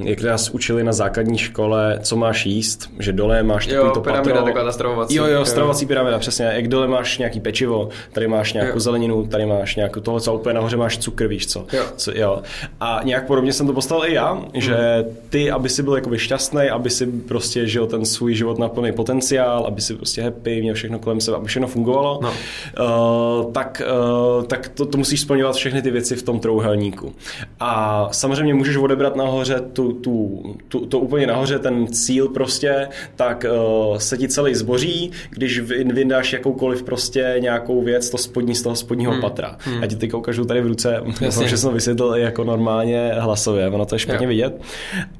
jak 0.03 0.21
nás 0.21 0.49
učili 0.49 0.83
na 0.83 0.93
základní 0.93 1.37
škole, 1.37 1.99
co 2.03 2.15
máš 2.15 2.45
jíst, 2.45 2.89
že 2.99 3.11
dole 3.13 3.43
máš 3.43 3.67
takový 3.67 3.91
to 3.93 4.01
pyramida, 4.01 4.33
patro. 4.33 4.45
taková 4.45 4.63
ta 4.65 4.71
stravovací. 4.71 5.15
Jo, 5.15 5.25
jo, 5.25 5.45
stravovací 5.45 5.85
pyramida, 5.85 6.19
přesně. 6.19 6.45
Jak 6.45 6.67
dole 6.67 6.87
máš 6.87 7.17
nějaký 7.17 7.39
pečivo, 7.39 7.89
tady 8.11 8.27
máš 8.27 8.53
nějakou 8.53 8.73
Jo. 8.73 8.79
zeleninu, 8.79 9.27
tady 9.27 9.45
máš 9.45 9.75
nějakou 9.75 9.99
tohle, 9.99 10.21
co 10.21 10.33
úplně 10.33 10.53
nahoře 10.53 10.77
máš 10.77 10.97
cukr, 10.97 11.27
víš 11.27 11.47
co. 11.47 11.65
Jo. 11.73 11.83
co 11.97 12.11
jo. 12.15 12.41
A 12.79 12.99
nějak 13.03 13.27
podobně 13.27 13.53
jsem 13.53 13.67
to 13.67 13.73
postavil 13.73 14.05
i 14.05 14.13
já, 14.13 14.41
že 14.53 15.05
ty, 15.29 15.51
aby 15.51 15.69
si 15.69 15.83
byl 15.83 15.95
jakoby 15.95 16.19
šťastný, 16.19 16.69
aby 16.69 16.89
si 16.89 17.05
prostě 17.07 17.67
žil 17.67 17.87
ten 17.87 18.05
svůj 18.05 18.35
život 18.35 18.59
na 18.59 18.67
plný 18.69 18.91
potenciál, 18.91 19.65
aby 19.67 19.81
si 19.81 19.95
prostě 19.95 20.21
happy, 20.21 20.61
měl 20.61 20.75
všechno 20.75 20.99
kolem 20.99 21.21
sebe, 21.21 21.37
aby 21.37 21.47
všechno 21.47 21.67
fungovalo, 21.67 22.19
No. 22.23 22.29
uh, 23.39 23.51
tak, 23.53 23.81
uh, 24.39 24.43
tak 24.43 24.69
to, 24.69 24.85
to 24.85 24.97
musíš 24.97 25.21
splňovat 25.21 25.55
všechny 25.55 25.81
ty 25.81 25.91
věci 25.91 26.15
v 26.15 26.23
tom 26.23 26.39
trouhelníku. 26.39 27.13
A 27.59 28.07
samozřejmě 28.11 28.53
můžeš 28.53 28.75
odebrat 28.77 29.15
nahoře 29.15 29.58
tu, 29.59 29.93
tu, 29.93 30.43
tu, 30.67 30.85
to 30.85 30.99
úplně 30.99 31.27
nahoře, 31.27 31.59
ten 31.59 31.87
cíl 31.87 32.27
prostě, 32.27 32.87
tak 33.15 33.45
uh, 33.89 33.97
se 33.97 34.17
ti 34.17 34.27
celý 34.27 34.55
zboří, 34.55 35.11
když 35.29 35.59
vy- 35.59 35.83
vyndáš 35.83 36.33
jakoukoliv 36.33 36.83
prostě 36.83 37.35
nějakou 37.39 37.81
věc, 37.81 38.09
to 38.09 38.17
spodní 38.17 38.55
z 38.55 38.61
toho 38.61 38.75
spodního 38.75 39.11
hmm. 39.11 39.21
patra. 39.21 39.57
Já 39.81 39.87
ti 39.87 39.95
teď 39.95 40.13
ukážu 40.13 40.45
tady 40.45 40.61
v 40.61 40.67
ruce, 40.67 41.01
doufám, 41.21 41.47
že 41.47 41.57
jsem 41.57 41.73
vysvětlil 41.73 42.15
jako 42.15 42.43
normálně 42.43 43.11
hlasově, 43.19 43.67
ono 43.69 43.85
to 43.85 43.95
je 43.95 43.99
špatně 43.99 44.25
Jo. 44.25 44.29
vidět. 44.29 44.61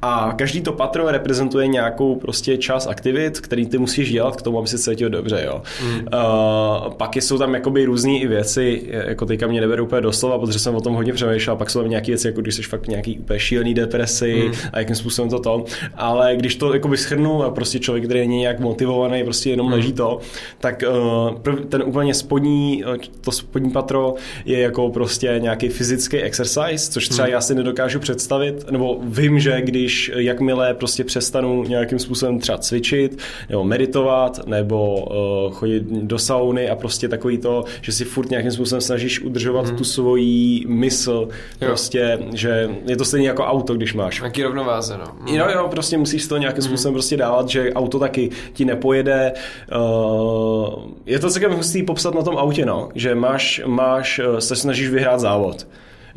A 0.02 0.34
každý 0.38 0.62
to 0.62 0.74
patro 0.74 1.12
reprezentuje 1.12 1.68
nějakou 1.68 2.16
prostě 2.16 2.58
část 2.58 2.88
aktivit, 2.88 3.40
který 3.40 3.66
ty 3.66 3.78
musíš 3.78 4.12
dělat 4.12 4.36
k 4.36 4.42
tomu, 4.42 4.60
aby 4.60 4.68
se 4.68 4.78
cítil 4.78 5.10
dobře, 5.10 5.44
jo. 5.46 5.62
Hmm. 5.82 6.00
Uh, 6.00 6.94
pak 6.94 7.16
jsou 7.16 7.38
tam 7.38 7.54
jakoby 7.54 7.86
různé 7.86 8.12
i 8.12 8.28
věci, 8.28 8.84
jako 9.08 9.26
teďka 9.26 9.48
mě 9.48 9.62
neberu 9.62 9.84
úplně 9.84 10.02
doslova, 10.02 10.40
protože 10.40 10.60
jsem 10.60 10.76
o 10.76 10.82
tom 10.82 10.94
hodně 10.94 11.14
přemýšlel, 11.14 11.56
pak 11.56 11.70
jsou 11.70 11.82
tam 11.82 11.90
nějaké 11.90 12.08
věci, 12.08 12.28
jako 12.28 12.42
když 12.42 12.56
jsi 12.56 12.62
fakt 12.62 12.88
nějaký 12.88 13.20
úplně 13.20 13.40
šílený 13.40 13.74
depresi 13.74 14.29
hmm. 14.34 14.54
a 14.74 14.80
jakým 14.80 14.96
způsobem 14.96 15.30
to 15.30 15.40
to. 15.40 15.66
Ale 15.96 16.36
když 16.36 16.56
to 16.56 16.74
jakoby 16.74 16.98
schrnu 16.98 17.44
a 17.44 17.52
prostě 17.52 17.80
člověk, 17.80 18.06
který 18.06 18.20
není 18.20 18.38
nějak 18.38 18.60
motivovaný, 18.60 19.24
prostě 19.24 19.50
jenom 19.50 19.68
hmm. 19.68 19.76
leží 19.76 19.94
to, 19.94 20.20
tak 20.58 20.84
uh, 20.88 21.58
ten 21.70 21.84
úplně 21.86 22.14
spodní, 22.14 22.84
eh, 22.96 22.98
to 23.22 23.32
spodní 23.32 23.72
patro 23.72 24.16
je 24.46 24.60
jako 24.60 24.90
prostě 24.90 25.36
nějaký 25.40 25.70
fyzický 25.70 26.18
exercise, 26.18 26.92
což 26.92 27.08
třeba 27.08 27.26
hmm. 27.26 27.34
já 27.34 27.42
si 27.42 27.56
nedokážu 27.56 28.00
představit, 28.00 28.72
nebo 28.72 29.00
vím, 29.04 29.40
že 29.40 29.62
když 29.62 30.12
jakmile 30.16 30.74
prostě 30.74 31.04
přestanu 31.04 31.64
nějakým 31.64 32.00
způsobem 32.00 32.40
třeba 32.40 32.58
cvičit, 32.58 33.18
nebo 33.50 33.64
meditovat, 33.64 34.48
nebo 34.48 34.96
uh, 34.96 35.54
chodit 35.54 35.84
do 35.84 36.20
sauny 36.20 36.70
a 36.70 36.76
prostě 36.76 37.08
takový 37.10 37.38
to, 37.38 37.64
že 37.82 37.92
si 37.92 38.06
furt 38.06 38.30
nějakým 38.30 38.52
způsobem 38.52 38.82
snažíš 38.82 39.22
udržovat 39.22 39.68
hmm. 39.68 39.78
tu 39.78 39.84
svoji 39.84 40.66
mysl, 40.68 41.28
jo. 41.62 41.68
prostě, 41.68 42.20
že 42.34 42.70
je 42.88 42.98
to 42.98 43.06
stejně 43.06 43.28
jako 43.28 43.44
auto, 43.44 43.74
když 43.74 43.94
máš 43.94 44.19
Jaký 44.24 44.44
rovnováze, 44.44 44.98
no. 44.98 45.34
Jo, 45.34 45.48
jo, 45.54 45.68
prostě 45.68 45.98
musíš 45.98 46.28
to 46.28 46.38
nějakým 46.38 46.64
způsobem 46.64 46.94
prostě 46.94 47.18
dávat, 47.18 47.50
že 47.50 47.74
auto 47.74 48.00
taky 48.00 48.30
ti 48.54 48.66
nepojede. 48.66 49.34
Uh, 49.76 50.84
je 51.06 51.20
to 51.20 51.30
celkem 51.30 51.52
hustý 51.52 51.84
popsat 51.84 52.16
na 52.16 52.22
tom 52.22 52.38
autě, 52.38 52.66
no, 52.66 52.90
že 52.96 53.16
máš, 53.16 53.62
máš, 53.66 54.20
eh, 54.20 54.42
se 54.42 54.56
snažíš 54.56 54.90
vyhrát 54.90 55.20
závod. 55.20 55.68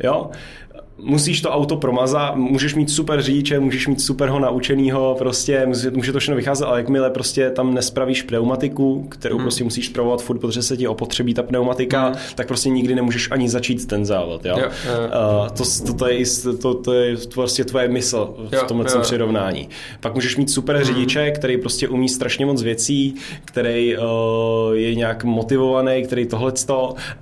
Jo? 0.03 0.29
Musíš 0.97 1.41
to 1.41 1.49
auto 1.51 1.77
promazat, 1.77 2.35
můžeš 2.35 2.75
mít 2.75 2.89
super 2.89 3.21
řidiče, 3.21 3.59
můžeš 3.59 3.87
mít 3.87 4.01
super 4.01 4.29
ho 4.29 4.39
naučenýho, 4.39 5.15
prostě 5.19 5.65
může, 5.93 6.11
to 6.11 6.19
všechno 6.19 6.35
vycházet, 6.35 6.65
ale 6.65 6.79
jakmile 6.79 7.09
prostě 7.09 7.49
tam 7.49 7.73
nespravíš 7.73 8.21
pneumatiku, 8.21 9.07
kterou 9.09 9.35
hmm. 9.35 9.43
prostě 9.43 9.63
musíš 9.63 9.85
spravovat 9.85 10.21
furt, 10.21 10.39
protože 10.39 10.61
se 10.61 10.77
ti 10.77 10.87
opotřebí 10.87 11.33
ta 11.33 11.43
pneumatika, 11.43 12.05
hmm. 12.05 12.15
tak 12.35 12.47
prostě 12.47 12.69
nikdy 12.69 12.95
nemůžeš 12.95 13.31
ani 13.31 13.49
začít 13.49 13.87
ten 13.87 14.05
závod, 14.05 14.45
jo? 14.45 14.55
jo, 14.57 14.63
jo. 14.63 14.93
Uh, 15.41 15.49
to, 15.49 15.63
to, 15.87 15.93
to, 15.93 16.07
je, 16.07 16.25
to, 16.61 16.73
to 16.73 16.93
je 16.93 17.17
prostě 17.33 17.63
tvoje 17.63 17.87
mysl 17.87 18.35
v 18.51 18.63
tomhle 18.67 18.85
jo, 18.89 18.95
jo. 18.95 19.01
přirovnání. 19.01 19.69
Pak 19.99 20.15
můžeš 20.15 20.37
mít 20.37 20.49
super 20.49 20.75
hmm. 20.75 20.85
řidiče, 20.85 21.31
který 21.31 21.57
prostě 21.57 21.87
umí 21.87 22.09
strašně 22.09 22.45
moc 22.45 22.61
věcí, 22.61 23.15
který 23.45 23.97
uh, 23.97 24.03
je 24.73 24.95
nějak 24.95 25.23
motivovaný, 25.23 26.03
který 26.03 26.25
tohle 26.25 26.53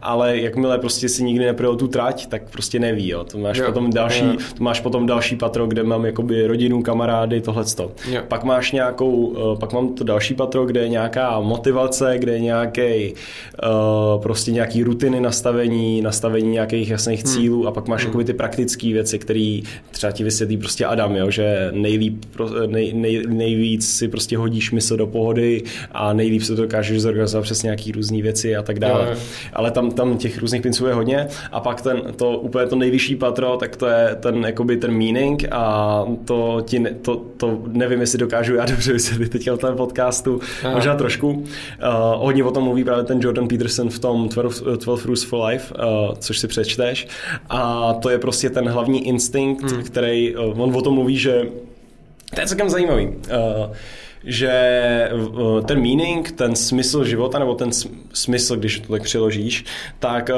ale 0.02 0.38
jakmile 0.38 0.77
prostě 0.77 1.10
si 1.10 1.23
nikdy 1.23 1.45
neprojel 1.45 1.76
tu 1.76 1.88
trať, 1.88 2.26
tak 2.26 2.52
prostě 2.52 2.80
neví, 2.80 3.10
jo? 3.10 3.23
To 3.23 3.38
máš 3.38 3.57
jo 3.57 3.70
potom 3.72 3.89
další, 3.89 4.26
yeah. 4.26 4.53
to 4.57 4.64
máš 4.64 4.80
potom 4.80 5.06
další 5.06 5.35
patro, 5.35 5.68
kde 5.68 5.84
mám 5.84 6.06
jakoby 6.06 6.48
rodinu, 6.48 6.84
kamarády, 6.84 7.41
tohleto. 7.41 7.91
Yeah. 8.10 8.26
Pak 8.26 8.43
máš 8.43 8.72
nějakou, 8.72 9.35
eh, 9.38 9.60
pak 9.60 9.73
mám 9.73 9.93
to 9.93 10.03
další 10.03 10.34
patro, 10.34 10.65
kde 10.65 10.80
je 10.80 10.89
nějaká 10.89 11.39
motivace, 11.39 12.15
kde 12.18 12.34
je 12.34 12.39
nějaký 12.39 13.14
uh, 13.64 14.22
prostě 14.22 14.52
nějaký 14.52 14.84
rutiny 14.84 15.19
nastavení, 15.19 16.02
nastavení 16.02 16.52
nějakých 16.52 16.89
jasných 16.89 17.23
hmm. 17.23 17.34
cílů 17.34 17.68
a 17.68 17.72
pak 17.72 17.88
máš 17.88 18.02
hmm. 18.02 18.10
jakoby 18.10 18.23
ty 18.23 18.34
praktické 18.34 18.88
věci, 18.88 19.19
které 19.19 19.60
třeba 19.91 20.11
ti 20.11 20.23
vysvětlí 20.23 20.57
prostě 20.57 20.85
Adam, 20.85 21.15
jo, 21.15 21.31
že 21.31 21.69
nejlíp, 21.72 22.26
nej, 22.68 22.93
nej, 22.93 23.23
nejvíc 23.27 23.89
si 23.98 24.07
prostě 24.07 24.38
hodíš 24.38 24.72
mysl 24.72 24.98
do 24.98 25.07
pohody 25.07 25.64
a 25.91 26.14
nejlíp 26.14 26.41
se 26.41 26.56
to 26.56 26.61
dokážeš 26.61 27.02
zorganizovat 27.02 27.43
přes 27.43 27.64
nějaký 27.64 27.91
různé 27.91 28.22
věci 28.22 28.56
a 28.56 28.61
tak 28.61 28.80
dále. 28.80 29.06
Yeah. 29.06 29.19
Ale 29.53 29.72
tam, 29.72 29.91
tam 29.91 30.18
těch 30.18 30.39
různých 30.39 30.61
principů 30.61 30.88
je 30.88 30.93
hodně 30.93 31.27
a 31.52 31.60
pak 31.60 31.81
ten, 31.81 32.02
to 32.15 32.38
úplně 32.38 32.65
to 32.65 32.76
nejvyšší 32.76 33.15
patro, 33.15 33.51
tak 33.57 33.76
to 33.76 33.88
je 33.88 34.18
ten, 34.19 34.45
jakoby 34.45 34.78
ten 34.78 34.91
meaning 34.91 35.45
a 35.52 36.06
to, 36.26 36.61
ti, 36.65 36.86
to, 37.02 37.15
to 37.38 37.61
nevím, 37.68 38.02
jestli 38.02 38.18
dokážu 38.18 38.56
já 38.56 38.65
dobře 38.65 38.94
vysvětlit 38.94 39.30
teď 39.30 39.49
v 39.52 39.57
tom 39.57 39.76
podcastu, 39.76 40.40
Aha. 40.64 40.76
možná 40.76 40.95
trošku. 40.95 41.30
Uh, 41.30 41.45
hodně 42.15 42.44
o 42.44 42.52
tom 42.52 42.64
mluví 42.64 42.84
právě 42.84 43.03
ten 43.03 43.19
Jordan 43.22 43.48
Peterson 43.48 43.90
v 43.90 43.99
tom 43.99 44.30
12, 44.30 44.61
12 44.61 45.06
Rules 45.06 45.23
for 45.23 45.45
Life, 45.45 45.73
uh, 45.73 46.15
což 46.19 46.40
si 46.40 46.48
přečteš. 46.48 47.07
A 47.49 47.94
to 47.94 48.10
je 48.10 48.19
prostě 48.19 48.49
ten 48.49 48.69
hlavní 48.69 49.07
instinkt, 49.07 49.72
hmm. 49.72 49.84
který, 49.84 50.36
uh, 50.36 50.61
on 50.61 50.76
o 50.76 50.82
tom 50.82 50.94
mluví, 50.94 51.18
že 51.18 51.41
to 52.36 52.41
je 52.41 52.48
celkem 52.48 52.69
zajímavý. 52.69 53.07
Uh, 53.07 53.76
že 54.23 54.52
ten 55.65 55.81
meaning, 55.81 56.31
ten 56.31 56.56
smysl 56.56 57.03
života, 57.03 57.39
nebo 57.39 57.56
ten 57.56 57.69
smysl, 58.14 58.56
když 58.56 58.80
to 58.80 58.93
tak 58.93 59.03
přiložíš, 59.03 59.65
tak 59.99 60.30
eh, 60.30 60.34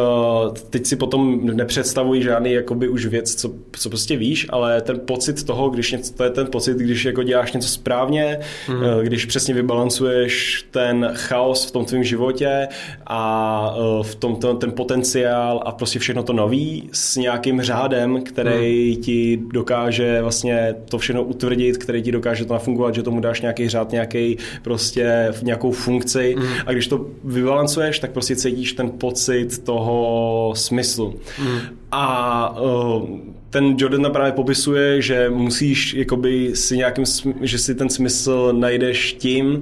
teď 0.70 0.86
si 0.86 0.96
potom 0.96 1.46
nepředstavují 1.46 2.24
žádný 2.24 2.52
jakoby 2.52 2.88
už 2.88 3.06
věc, 3.06 3.36
co, 3.36 3.52
co 3.72 3.90
prostě 3.90 4.18
víš, 4.18 4.48
ale 4.50 4.82
ten 4.82 5.00
pocit 5.00 5.44
toho, 5.44 5.70
když 5.70 5.92
něco, 5.92 6.14
to 6.14 6.24
je 6.24 6.30
ten 6.30 6.48
pocit, 6.48 6.78
když 6.78 7.06
jako 7.06 7.24
děláš 7.24 7.54
něco 7.54 7.68
správně, 7.68 8.40
mm. 8.70 8.84
když 9.04 9.26
přesně 9.26 9.54
vybalancuješ 9.54 10.66
ten 10.72 11.12
chaos 11.14 11.66
v 11.66 11.72
tom 11.72 11.86
tvém 11.86 12.04
životě 12.04 12.68
a 13.08 13.76
eh, 13.78 14.04
v 14.04 14.16
tom 14.16 14.36
ten, 14.36 14.58
ten 14.58 14.72
potenciál 14.72 15.64
a 15.66 15.72
prostě 15.72 16.00
všechno 16.00 16.24
to 16.24 16.34
nový 16.34 16.90
s 16.92 17.16
nějakým 17.16 17.62
řádem, 17.62 18.24
který 18.24 18.96
mm. 18.96 19.02
ti 19.02 19.40
dokáže 19.52 20.22
vlastně 20.22 20.76
to 20.90 20.98
všechno 20.98 21.24
utvrdit, 21.24 21.78
který 21.78 22.02
ti 22.02 22.12
dokáže 22.12 22.46
to 22.46 22.54
nafungovat, 22.54 22.96
že 22.96 23.04
tomu 23.04 23.20
dáš 23.20 23.42
nějaký 23.42 23.70
řád 23.74 23.92
nějaký 23.92 24.38
prostě 24.62 25.28
v 25.32 25.44
nějakou 25.44 25.72
funkci 25.72 26.36
mm. 26.38 26.46
a 26.66 26.72
když 26.72 26.88
to 26.88 27.06
vybalancuješ, 27.24 28.00
tak 28.00 28.12
prostě 28.12 28.36
cítíš 28.36 28.74
ten 28.74 28.90
pocit 28.90 29.64
toho 29.64 30.54
smyslu. 30.56 31.20
Mm. 31.42 31.60
A 31.92 32.60
uh, 32.62 33.10
ten 33.54 33.76
Jordan 33.78 34.12
právě 34.12 34.32
popisuje, 34.32 35.02
že 35.02 35.30
musíš 35.30 35.94
jakoby 35.94 36.52
si 36.56 36.78
nějakým, 36.78 37.04
že 37.42 37.58
si 37.58 37.76
ten 37.76 37.90
smysl 37.90 38.54
najdeš 38.58 39.14
tím, 39.14 39.62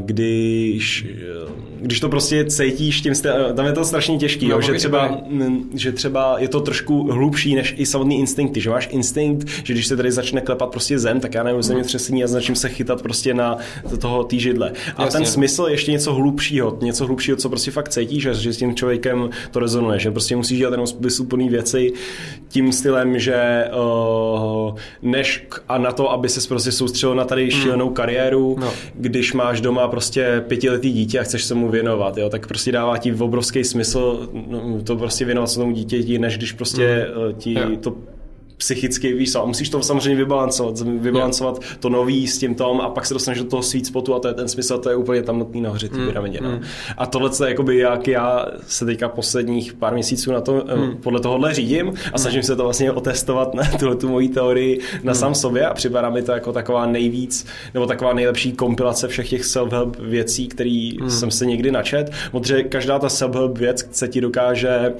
když, 0.00 1.06
když 1.80 2.00
to 2.00 2.08
prostě 2.08 2.44
cítíš 2.44 3.00
tím, 3.00 3.12
tam 3.54 3.66
je 3.66 3.72
to 3.72 3.84
strašně 3.84 4.18
těžký, 4.18 4.48
no, 4.48 4.54
jo, 4.54 4.60
že, 4.60 4.72
třeba, 4.72 5.20
že 5.74 5.92
třeba 5.92 6.38
je 6.38 6.48
to 6.48 6.60
trošku 6.60 7.12
hlubší 7.12 7.54
než 7.54 7.74
i 7.78 7.86
samotný 7.86 8.18
instinkty, 8.18 8.60
že 8.60 8.70
máš 8.70 8.88
instinkt, 8.92 9.48
že 9.64 9.72
když 9.72 9.86
se 9.86 9.96
tady 9.96 10.12
začne 10.12 10.40
klepat 10.40 10.70
prostě 10.70 10.98
zem, 10.98 11.20
tak 11.20 11.34
já 11.34 11.42
nevím, 11.42 11.62
zemětřesení 11.62 12.24
a 12.24 12.26
začím 12.26 12.56
se 12.56 12.68
chytat 12.68 13.02
prostě 13.02 13.34
na 13.34 13.58
toho 14.00 14.24
týžidle. 14.24 14.72
A 14.96 15.04
Jasně. 15.04 15.18
ten 15.18 15.26
smysl 15.26 15.64
je 15.66 15.72
ještě 15.72 15.92
něco 15.92 16.14
hlubšího, 16.14 16.78
něco 16.82 17.06
hlubšího, 17.06 17.36
co 17.36 17.48
prostě 17.48 17.70
fakt 17.70 17.88
cítíš, 17.88 18.28
že 18.32 18.52
s 18.52 18.56
tím 18.56 18.74
člověkem 18.74 19.30
to 19.50 19.58
rezonuje, 19.58 19.98
že 19.98 20.10
prostě 20.10 20.36
musíš 20.36 20.58
dělat 20.58 20.70
jenom 20.70 20.86
smysluplné 20.86 21.48
věci 21.48 21.92
tím 22.48 22.72
stylem, 22.76 23.18
že 23.18 23.64
uh, 23.74 24.74
než 25.02 25.46
a 25.68 25.78
na 25.78 25.92
to, 25.92 26.10
aby 26.10 26.28
se 26.28 26.48
prostě 26.48 26.72
soustředil 26.72 27.14
na 27.14 27.24
tady 27.24 27.50
šílenou 27.50 27.90
kariéru, 27.90 28.56
no. 28.60 28.72
když 28.94 29.32
máš 29.32 29.60
doma 29.60 29.88
prostě 29.88 30.44
pětiletý 30.48 30.92
dítě 30.92 31.20
a 31.20 31.22
chceš 31.22 31.44
se 31.44 31.54
mu 31.54 31.68
věnovat, 31.68 32.18
jo, 32.18 32.28
tak 32.28 32.46
prostě 32.46 32.72
dává 32.72 32.98
ti 32.98 33.14
obrovský 33.14 33.64
smysl 33.64 34.28
no, 34.48 34.82
to 34.84 34.96
prostě 34.96 35.24
věnovat 35.24 35.46
se 35.46 35.58
tomu 35.58 35.72
dítěti, 35.72 36.18
než 36.18 36.38
když 36.38 36.52
prostě 36.52 37.08
mm. 37.28 37.34
ti 37.34 37.52
jo. 37.52 37.76
to 37.80 37.96
psychicky, 38.56 39.12
víš 39.12 39.32
co, 39.32 39.42
a 39.42 39.46
musíš 39.46 39.68
to 39.68 39.82
samozřejmě 39.82 40.16
vybalancovat, 40.16 40.80
vybalancovat 40.80 41.58
yeah. 41.62 41.76
to 41.76 41.88
nový 41.88 42.26
s 42.26 42.38
tím 42.38 42.54
tom 42.54 42.80
a 42.80 42.88
pak 42.88 43.06
se 43.06 43.14
dostaneš 43.14 43.38
do 43.38 43.44
toho 43.44 43.62
sweet 43.62 43.86
spotu 43.86 44.14
a 44.14 44.18
to 44.18 44.28
je 44.28 44.34
ten 44.34 44.48
smysl, 44.48 44.78
to 44.78 44.90
je 44.90 44.96
úplně 44.96 45.22
tam 45.22 45.38
notný 45.38 45.60
nahoře 45.60 45.88
ty 45.88 45.98
mm. 45.98 46.06
pyramidě. 46.06 46.38
No. 46.42 46.50
Mm. 46.50 46.60
A 46.98 47.06
tohle 47.06 47.30
je 47.44 47.48
jakoby 47.48 47.78
jak 47.78 48.08
já 48.08 48.46
se 48.66 48.84
teďka 48.84 49.08
posledních 49.08 49.74
pár 49.74 49.92
měsíců 49.92 50.32
na 50.32 50.40
to, 50.40 50.64
mm. 50.76 50.96
podle 50.96 51.20
tohohle 51.20 51.54
řídím 51.54 51.88
a 51.88 51.90
mm. 51.90 51.96
snažím 52.16 52.42
se 52.42 52.56
to 52.56 52.62
vlastně 52.62 52.92
otestovat 52.92 53.54
na 53.54 53.64
tuhle 53.78 53.96
tu 53.96 54.08
moji 54.08 54.28
teorii 54.28 54.80
na 55.02 55.12
mm. 55.12 55.18
sám 55.18 55.34
sobě 55.34 55.66
a 55.66 55.74
připadá 55.74 56.10
mi 56.10 56.22
to 56.22 56.32
jako 56.32 56.52
taková 56.52 56.86
nejvíc, 56.86 57.46
nebo 57.74 57.86
taková 57.86 58.12
nejlepší 58.12 58.52
kompilace 58.52 59.08
všech 59.08 59.30
těch 59.30 59.44
self-help 59.44 59.96
věcí, 60.00 60.48
které 60.48 60.90
mm. 61.00 61.10
jsem 61.10 61.30
se 61.30 61.46
někdy 61.46 61.70
načet, 61.70 62.12
protože 62.30 62.62
každá 62.62 62.98
ta 62.98 63.08
self-help 63.08 63.58
věc 63.58 63.88
se 63.90 64.08
ti 64.08 64.20
dokáže 64.20 64.94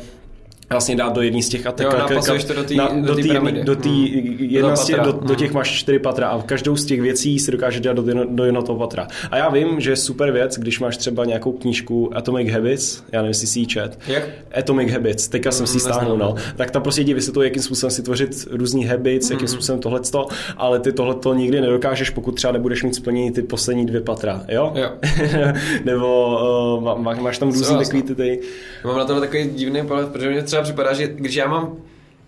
vlastně 0.71 0.97
dát 0.97 1.13
do 1.13 1.23
jedné 1.23 1.43
z 1.43 1.49
těch 1.49 1.67
a 1.67 1.73
tak, 1.73 1.87
jo, 1.87 2.21
to 2.47 2.55
do 2.55 2.65
té 2.65 2.75
do 3.01 3.15
tý, 3.15 3.29
do, 3.65 3.77
tý, 3.77 4.21
hmm. 4.21 4.37
jedna 4.39 4.77
z 4.77 4.85
těch, 4.87 4.97
do, 4.97 5.13
do, 5.13 5.35
těch 5.35 5.53
máš 5.53 5.71
čtyři 5.71 5.99
patra 5.99 6.29
a 6.29 6.43
každou 6.43 6.77
z 6.77 6.85
těch 6.85 7.01
věcí 7.01 7.39
si 7.39 7.51
dokáže 7.51 7.81
dát 7.81 7.97
do, 7.97 8.25
do 8.25 8.45
jednoho 8.45 8.67
toho 8.67 8.79
patra. 8.79 9.09
A 9.31 9.37
já 9.37 9.49
vím, 9.49 9.81
že 9.81 9.91
je 9.91 9.97
super 9.97 10.33
věc, 10.33 10.59
když 10.59 10.81
máš 10.81 10.97
třeba 10.97 11.25
nějakou 11.25 11.53
knížku 11.53 12.17
Atomic 12.17 12.53
Habits, 12.53 13.03
já 13.13 13.19
nevím, 13.23 13.29
jestli 13.29 13.47
si 13.47 13.59
ji 13.59 13.67
čet. 13.67 13.99
Jak? 14.07 14.29
Atomic 14.59 14.93
Habits, 14.93 15.29
teďka 15.29 15.53
jsem 15.53 15.67
si 15.67 15.77
ji 15.77 15.81
stáhnul, 15.81 16.19
no. 16.19 16.35
Tak 16.57 16.71
ta 16.71 16.81
prostě 16.81 17.05
ti 17.05 17.15
vysvětluje, 17.15 17.47
jakým 17.47 17.63
způsobem 17.63 17.91
si 17.91 18.03
tvořit 18.03 18.49
různý 18.51 18.85
habits, 18.85 19.31
jakým 19.31 19.45
mm. 19.45 19.49
způsobem 19.49 19.81
tohleto, 19.81 20.27
ale 20.57 20.81
ty 20.81 20.93
tohleto 20.93 21.35
nikdy 21.35 21.61
nedokážeš, 21.61 22.11
pokud 22.11 22.33
třeba 22.33 22.53
nebudeš 22.53 22.83
mít 22.83 22.95
splnění 22.95 23.31
ty 23.31 23.43
poslední 23.43 23.87
dvě 23.87 24.01
patra, 24.01 24.45
jo? 24.49 24.73
Jo. 24.75 24.91
Nebo 25.85 26.39
uh, 26.79 27.03
má, 27.03 27.15
máš 27.15 27.39
tam 27.39 27.53
různý 27.53 27.79
takový 27.79 28.03
ty, 28.03 28.15
ty... 28.15 28.41
Mám 28.85 28.97
na 28.97 29.05
to 29.05 29.21
takový 29.21 29.51
divný 29.51 29.87
pohled, 29.87 30.09
protože 30.09 30.31
mě 30.31 30.43
třeba 30.43 30.56
připadá, 30.63 30.93
že 30.93 31.07
když 31.07 31.35
já 31.35 31.49
mám 31.49 31.77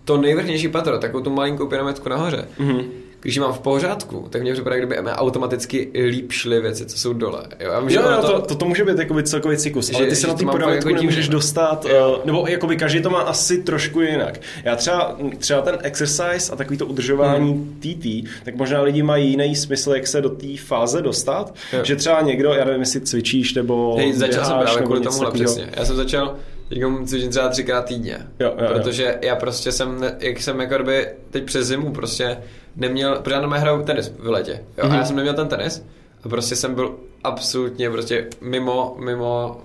to 0.09 0.17
nejvrchnější 0.17 0.67
patro, 0.67 0.99
takovou 0.99 1.23
tu 1.23 1.29
malinkou 1.29 1.67
pyramidku 1.67 2.09
nahoře, 2.09 2.47
mm-hmm. 2.59 2.85
když 3.19 3.35
ji 3.35 3.41
mám 3.41 3.53
v 3.53 3.59
pořádku, 3.59 4.27
tak 4.29 4.41
mě 4.41 4.53
připadá, 4.53 4.77
kdyby 4.77 5.01
mě 5.01 5.11
automaticky 5.11 5.91
líp 5.93 6.31
šly 6.31 6.61
věci, 6.61 6.85
co 6.85 6.97
jsou 6.97 7.13
dole. 7.13 7.43
Jo, 7.59 7.71
já 7.71 7.79
jo, 7.79 8.11
jo 8.11 8.21
to, 8.21 8.41
to, 8.41 8.55
to, 8.55 8.65
může 8.65 8.85
být 8.85 8.99
jakoby 8.99 9.23
celkový 9.23 9.57
cyklus, 9.57 9.91
ale 9.95 10.05
ty 10.05 10.15
se 10.15 10.27
na 10.27 10.33
té 10.33 10.45
pyramidku 10.45 10.89
jako 10.89 11.01
nemůžeš 11.01 11.29
dostat, 11.29 11.85
jo. 11.85 12.17
Uh, 12.19 12.25
nebo 12.25 12.47
jakoby 12.47 12.77
každý 12.77 13.01
to 13.01 13.09
má 13.09 13.19
asi 13.19 13.63
trošku 13.63 14.01
jinak. 14.01 14.41
Já 14.63 14.75
třeba, 14.75 15.17
třeba 15.37 15.61
ten 15.61 15.77
exercise 15.81 16.53
a 16.53 16.55
takový 16.55 16.77
to 16.77 16.85
udržování 16.85 17.51
hmm. 17.51 17.79
TT, 17.79 18.29
tak 18.45 18.55
možná 18.55 18.81
lidi 18.81 19.03
mají 19.03 19.29
jiný 19.29 19.55
smysl, 19.55 19.91
jak 19.91 20.07
se 20.07 20.21
do 20.21 20.29
té 20.29 20.57
fáze 20.57 21.01
dostat, 21.01 21.55
jo. 21.73 21.79
že 21.83 21.95
třeba 21.95 22.21
někdo, 22.21 22.53
já 22.53 22.65
nevím, 22.65 22.81
jestli 22.81 23.01
cvičíš 23.01 23.53
nebo 23.53 23.95
Hej, 23.97 24.13
začal 24.13 24.45
jsem 24.45 24.57
právě 24.59 24.83
kvůli 24.83 25.01
tomu 25.01 25.31
přesně. 25.31 25.69
Já 25.75 25.85
jsem 25.85 25.95
začal 25.95 26.35
Teď 26.69 26.79
cvičím 27.05 27.29
třeba 27.29 27.49
třikrát 27.49 27.85
týdně. 27.85 28.27
Jo, 28.39 28.55
jo, 28.61 28.67
protože 28.67 29.03
jo. 29.03 29.13
já 29.21 29.35
prostě 29.35 29.71
jsem, 29.71 30.15
jak 30.19 30.41
jsem 30.41 30.59
jako 30.59 30.83
by 30.83 31.07
teď 31.31 31.43
přes 31.43 31.67
zimu 31.67 31.93
prostě 31.93 32.37
neměl, 32.75 33.15
protože 33.15 33.35
já 33.35 33.47
hraju 33.47 33.83
tenis 33.83 34.11
v 34.19 34.27
letě. 34.27 34.51
Jo, 34.77 34.83
mm-hmm. 34.83 34.91
A 34.91 34.93
já 34.93 34.99
mhm. 34.99 35.05
jsem 35.05 35.15
neměl 35.15 35.33
ten 35.33 35.47
tenis 35.47 35.85
a 36.23 36.29
prostě 36.29 36.55
jsem 36.55 36.75
byl 36.75 36.95
absolutně 37.23 37.89
prostě 37.89 38.27
mimo, 38.41 38.95
mimo 38.99 39.61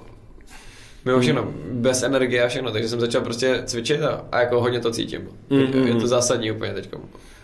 mimo 1.05 1.21
všechno, 1.21 1.43
mm. 1.43 1.83
bez 1.83 2.03
energie 2.03 2.45
a 2.45 2.49
všechno, 2.49 2.71
takže 2.71 2.89
jsem 2.89 3.01
začal 3.01 3.21
prostě 3.21 3.63
cvičit 3.67 4.03
a, 4.03 4.25
a 4.33 4.41
jako 4.41 4.61
hodně 4.61 4.81
to 4.81 4.91
cítím. 4.91 5.29
Mm-hmm. 5.51 5.87
Je 5.87 5.95
to 5.95 6.07
zásadní 6.07 6.53
úplně 6.53 6.73
teď. 6.73 6.89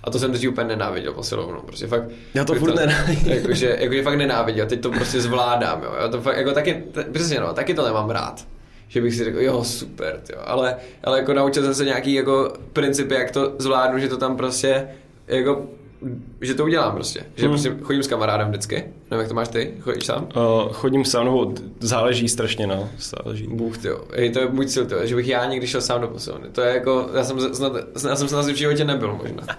A 0.05 0.11
to 0.11 0.19
jsem 0.19 0.33
teď 0.33 0.49
úplně 0.49 0.67
nenáviděl 0.67 1.13
posilovnu, 1.13 1.61
prostě 1.61 1.87
fakt. 1.87 2.05
Já 2.35 2.45
to 2.45 2.55
furt 2.55 2.75
nenáviděl. 2.75 3.35
Jakože, 3.37 3.77
jakože 3.81 4.03
fakt 4.03 4.17
nenáviděl, 4.17 4.67
teď 4.67 4.81
to 4.81 4.91
prostě 4.91 5.21
zvládám, 5.31 5.83
jo. 5.83 5.95
Já 6.01 6.09
to 6.09 6.21
fakt, 6.21 6.37
jako 6.37 6.53
taky, 6.53 6.85
t- 6.93 7.05
přesně 7.13 7.41
no, 7.41 7.53
taky 7.53 7.75
to 7.75 7.85
nemám 7.85 8.11
rád 8.11 8.45
že 8.91 9.01
bych 9.01 9.15
si 9.15 9.25
řekl, 9.25 9.41
jo, 9.41 9.65
super, 9.65 10.21
jo. 10.33 10.39
Ale, 10.45 10.77
ale 11.05 11.19
jako 11.19 11.35
naučil 11.35 11.63
jsem 11.63 11.75
se 11.75 11.85
nějaký 11.85 12.15
jako 12.15 12.53
principy, 12.73 13.15
jak 13.15 13.31
to 13.31 13.55
zvládnu, 13.59 13.99
že 13.99 14.09
to 14.09 14.17
tam 14.17 14.37
prostě 14.37 14.89
jako 15.29 15.67
že 16.41 16.55
to 16.55 16.65
udělám 16.65 16.95
prostě. 16.95 17.21
Že 17.35 17.47
hmm. 17.47 17.53
prostě 17.53 17.77
chodím 17.83 18.03
s 18.03 18.07
kamarádem 18.07 18.49
vždycky. 18.49 18.75
Nevím, 19.11 19.21
jak 19.21 19.29
to 19.29 19.35
máš 19.35 19.49
ty? 19.49 19.75
Chodíš 19.81 20.07
sám? 20.07 20.29
Uh, 20.37 20.73
chodím 20.73 21.05
sám, 21.05 21.25
nebo 21.25 21.55
záleží 21.81 22.29
strašně, 22.29 22.67
no. 22.67 22.89
Záleží. 22.99 23.47
Bůh, 23.47 23.79
ty 23.79 23.89
Ej, 24.13 24.31
to 24.31 24.41
je 24.41 24.49
můj 24.49 24.67
cíl, 24.67 24.87
tyjo, 24.87 25.07
že 25.07 25.17
bych 25.17 25.29
já 25.29 25.45
někdy 25.45 25.67
šel 25.67 25.81
sám 25.81 26.01
do 26.01 26.09
posilovny. 26.09 26.49
To 26.49 26.61
je 26.61 26.75
jako, 26.75 27.11
já 27.15 27.25
jsem, 27.25 27.55
snad, 27.55 27.73
já 28.09 28.17
jsem 28.17 28.29
snad 28.29 28.47
v 28.47 28.55
životě 28.55 28.85
nebyl 28.85 29.17
možná. 29.23 29.43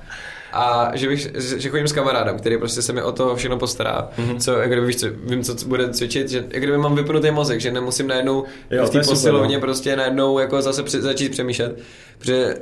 A 0.52 0.92
že, 0.94 1.08
bych, 1.08 1.32
že 1.36 1.70
chodím 1.70 1.88
s 1.88 1.94
kamarádem, 1.94 2.38
který 2.38 2.58
prostě 2.58 2.82
se 2.82 2.94
mi 2.94 3.02
o 3.02 3.12
to 3.12 3.36
všechno 3.36 3.58
postará. 3.58 4.10
Mm-hmm. 4.18 4.40
Co, 4.40 4.54
jak 4.54 4.72
kdyby 4.72 4.88
víš, 4.88 4.96
co, 4.96 5.08
vím, 5.24 5.44
co 5.44 5.68
bude 5.68 5.90
cvičit, 5.90 6.30
že 6.30 6.38
jak 6.38 6.64
kdyby 6.64 6.78
mám 6.78 6.96
vypnutý 6.96 7.32
mozek, 7.32 7.62
že 7.62 7.72
nemusím 7.72 8.08
najednou 8.08 8.46
jo, 8.72 8.86
v 8.86 8.90
té 8.90 9.04
posilovně 9.04 9.56
no. 9.56 9.62
prostě 9.62 9.96
najednou 9.96 10.40
jako 10.40 10.62
zase 10.62 10.84
při, 10.84 11.02
začít 11.02 11.32
přemýšlet. 11.32 11.80
Protože 12.20 12.56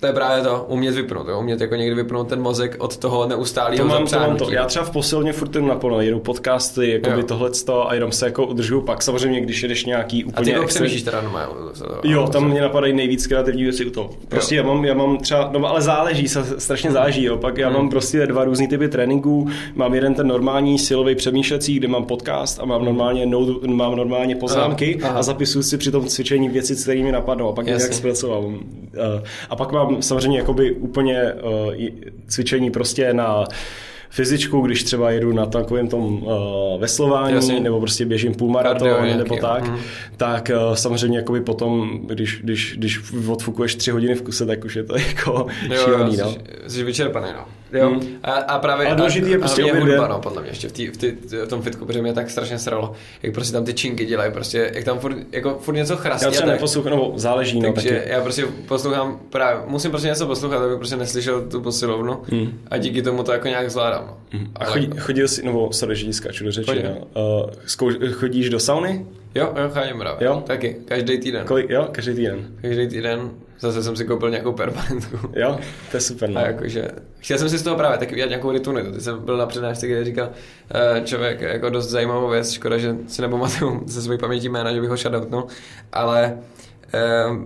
to 0.00 0.06
je 0.06 0.12
právě 0.12 0.44
to, 0.44 0.66
umět 0.68 0.94
vypnout, 0.94 1.28
jo? 1.28 1.40
umět 1.40 1.60
jako 1.60 1.74
někdy 1.74 1.94
vypnout 1.94 2.28
ten 2.28 2.40
mozek 2.40 2.76
od 2.78 2.96
toho 2.96 3.26
neustálého 3.26 3.76
to 3.76 3.88
mám, 3.88 4.06
to 4.06 4.18
mám 4.18 4.36
to. 4.36 4.50
Já 4.50 4.64
třeba 4.64 4.84
v 4.84 4.90
posilně 4.90 5.32
furt 5.32 5.54
jen 5.54 5.66
naplno, 5.66 6.00
jedu 6.00 6.20
podcasty, 6.20 6.90
jako 6.90 7.16
by 7.16 7.22
tohle 7.22 7.50
a 7.86 7.94
jenom 7.94 8.12
se 8.12 8.26
jako 8.26 8.46
udržuju 8.46 8.80
pak. 8.80 9.02
Samozřejmě, 9.02 9.40
když 9.40 9.62
jedeš 9.62 9.84
nějaký 9.84 10.24
úplně... 10.24 10.40
A 10.40 10.44
ty 10.44 10.50
jako 10.50 10.66
přemýšlíš 10.66 11.02
teda 11.02 11.20
normálně? 11.20 11.54
Jo, 12.04 12.28
tam 12.32 12.48
mě 12.48 12.60
napadají 12.60 12.92
nejvíc 12.92 13.26
kreativní 13.26 13.62
věci 13.62 13.86
u 13.86 13.90
toho. 13.90 14.10
Prostě 14.28 14.56
jo. 14.56 14.62
já 14.62 14.68
mám, 14.68 14.84
já 14.84 14.94
mám 14.94 15.18
třeba, 15.18 15.50
no 15.58 15.68
ale 15.68 15.82
záleží, 15.82 16.28
se, 16.28 16.60
strašně 16.60 16.90
záleží, 16.90 17.24
jo. 17.24 17.36
Pak 17.36 17.58
já 17.58 17.68
hmm. 17.68 17.76
mám 17.76 17.90
prostě 17.90 18.26
dva 18.26 18.44
různý 18.44 18.68
typy 18.68 18.88
tréninků. 18.88 19.48
Mám 19.74 19.94
jeden 19.94 20.14
ten 20.14 20.26
normální 20.26 20.78
silový 20.78 21.14
přemýšlecí, 21.14 21.74
kde 21.74 21.88
mám 21.88 22.04
podcast 22.04 22.60
a 22.60 22.64
mám 22.64 22.84
normálně, 22.84 23.26
no, 23.26 23.46
mám 23.66 23.96
normálně 23.96 24.36
poznámky 24.36 25.00
a 25.02 25.22
zapisuju 25.22 25.62
si 25.62 25.78
při 25.78 25.90
tom 25.90 26.06
cvičení 26.06 26.48
věci, 26.48 26.76
které 26.76 27.02
mi 27.02 27.12
napadnou 27.12 27.48
a 27.48 27.52
pak 27.52 27.66
je 27.66 27.76
nějak 27.76 27.92
zpracovám. 27.92 28.58
A 29.50 29.56
pak 29.56 29.72
mám 29.72 29.87
samozřejmě 30.00 30.38
jakoby 30.38 30.72
úplně 30.72 31.32
uh, 31.32 31.74
cvičení 32.26 32.70
prostě 32.70 33.14
na 33.14 33.44
fyzičku, 34.10 34.60
když 34.60 34.82
třeba 34.82 35.10
jedu 35.10 35.32
na 35.32 35.46
takovém 35.46 35.88
tom 35.88 36.22
uh, 36.22 36.30
veslování 36.80 37.34
Jasně. 37.34 37.60
nebo 37.60 37.80
prostě 37.80 38.04
běžím 38.04 38.34
půlmaraton 38.34 39.18
nebo 39.18 39.36
tak, 39.36 39.68
mm. 39.68 39.78
tak 40.16 40.50
uh, 40.54 40.74
samozřejmě 40.74 41.18
jakoby 41.18 41.40
potom, 41.40 42.00
když, 42.06 42.40
když, 42.44 42.74
když 42.76 43.00
odfukuješ 43.28 43.74
tři 43.74 43.90
hodiny 43.90 44.14
v 44.14 44.22
kuse, 44.22 44.46
tak 44.46 44.64
už 44.64 44.76
je 44.76 44.84
to 44.84 44.96
jako 45.08 45.46
jo, 45.68 45.84
šílený. 45.84 46.16
Jo, 46.16 46.24
no. 46.24 46.32
jsi, 46.66 46.76
jsi 46.76 46.84
vyčerpaný, 46.84 47.28
no. 47.36 47.44
Jo. 47.72 47.88
Hmm. 47.90 48.18
A, 48.22 48.32
a 48.32 48.58
právě 48.58 48.86
a 48.86 48.94
důležitý 48.94 49.30
je 49.30 49.38
prostě 49.38 49.62
a 49.62 49.78
hudba, 49.78 50.08
no, 50.08 50.18
podle 50.20 50.42
mě, 50.42 50.50
ještě 50.50 50.68
v, 50.68 50.72
tý, 50.72 50.86
v, 50.86 50.96
tý, 50.96 51.10
v, 51.10 51.46
tom 51.46 51.62
fitku, 51.62 51.86
protože 51.86 52.02
mě 52.02 52.12
tak 52.12 52.30
strašně 52.30 52.58
sralo, 52.58 52.92
jak 53.22 53.34
prostě 53.34 53.52
tam 53.52 53.64
ty 53.64 53.74
činky 53.74 54.06
dělají, 54.06 54.32
prostě, 54.32 54.70
jak 54.74 54.84
tam 54.84 54.98
furt, 54.98 55.16
jako 55.32 55.58
furt 55.60 55.74
něco 55.74 55.96
chrastí. 55.96 56.24
Já 56.24 56.30
třeba 56.30 56.52
neposlouchám, 56.52 56.90
nebo 56.92 57.12
záleží, 57.16 57.60
no, 57.60 57.72
takže 57.72 57.88
taky. 57.88 58.10
já 58.10 58.20
prostě 58.20 58.46
poslouchám, 58.68 59.18
právě, 59.30 59.62
musím 59.66 59.90
prostě 59.90 60.08
něco 60.08 60.26
poslouchat, 60.26 60.62
abych 60.62 60.76
prostě 60.76 60.96
neslyšel 60.96 61.42
tu 61.42 61.60
posilovnu 61.60 62.20
hmm. 62.30 62.58
a 62.70 62.78
díky 62.78 63.02
tomu 63.02 63.22
to 63.22 63.32
jako 63.32 63.48
nějak 63.48 63.70
zvládám. 63.70 64.04
No. 64.06 64.16
Hmm. 64.30 64.50
A 64.56 64.64
chodí, 64.64 64.90
chodil 64.98 65.28
jsi, 65.28 65.42
nebo 65.44 65.72
sorry, 65.72 65.96
že 65.96 66.12
skáču 66.12 66.44
do 66.44 66.52
řeči, 66.52 66.82
no. 66.84 67.22
uh, 67.40 67.50
zkouš, 67.66 67.94
chodíš 68.12 68.50
do 68.50 68.60
sauny? 68.60 69.06
Jo, 69.38 69.54
jo, 69.56 69.70
chodím 69.72 69.98
právě. 69.98 70.26
Jo? 70.26 70.42
Taky, 70.46 70.76
každý 70.84 71.18
týden. 71.18 71.46
Kolik, 71.46 71.70
jo, 71.70 71.88
každý 71.92 72.14
týden. 72.14 72.46
Každý 72.62 72.88
týden 72.88 73.30
Zase 73.60 73.82
jsem 73.82 73.96
si 73.96 74.04
koupil 74.04 74.30
nějakou 74.30 74.52
permanentku. 74.52 75.18
Jo, 75.36 75.58
to 75.90 75.96
je 75.96 76.00
super. 76.00 76.30
No. 76.30 76.40
A 76.40 76.46
jakože, 76.46 76.88
chtěl 77.18 77.38
jsem 77.38 77.48
si 77.48 77.58
z 77.58 77.62
toho 77.62 77.76
právě 77.76 77.98
taky 77.98 78.12
udělat 78.12 78.28
nějakou 78.28 78.52
ritualitu. 78.52 78.92
Ty 78.92 79.00
jsem 79.00 79.24
byl 79.24 79.36
na 79.36 79.46
přednášce, 79.46 79.86
kde 79.86 80.04
říkal 80.04 80.28
uh, 80.28 81.04
člověk 81.04 81.40
jako 81.40 81.70
dost 81.70 81.88
zajímavou 81.88 82.28
věc, 82.28 82.52
škoda, 82.52 82.78
že 82.78 82.96
si 83.06 83.22
nepamatuju 83.22 83.82
ze 83.86 84.02
své 84.02 84.18
paměti 84.18 84.48
jména, 84.48 84.72
že 84.72 84.80
bych 84.80 84.90
ho 84.90 84.96
shoutoutnul, 84.96 85.46
ale 85.92 86.38
uh, 87.28 87.36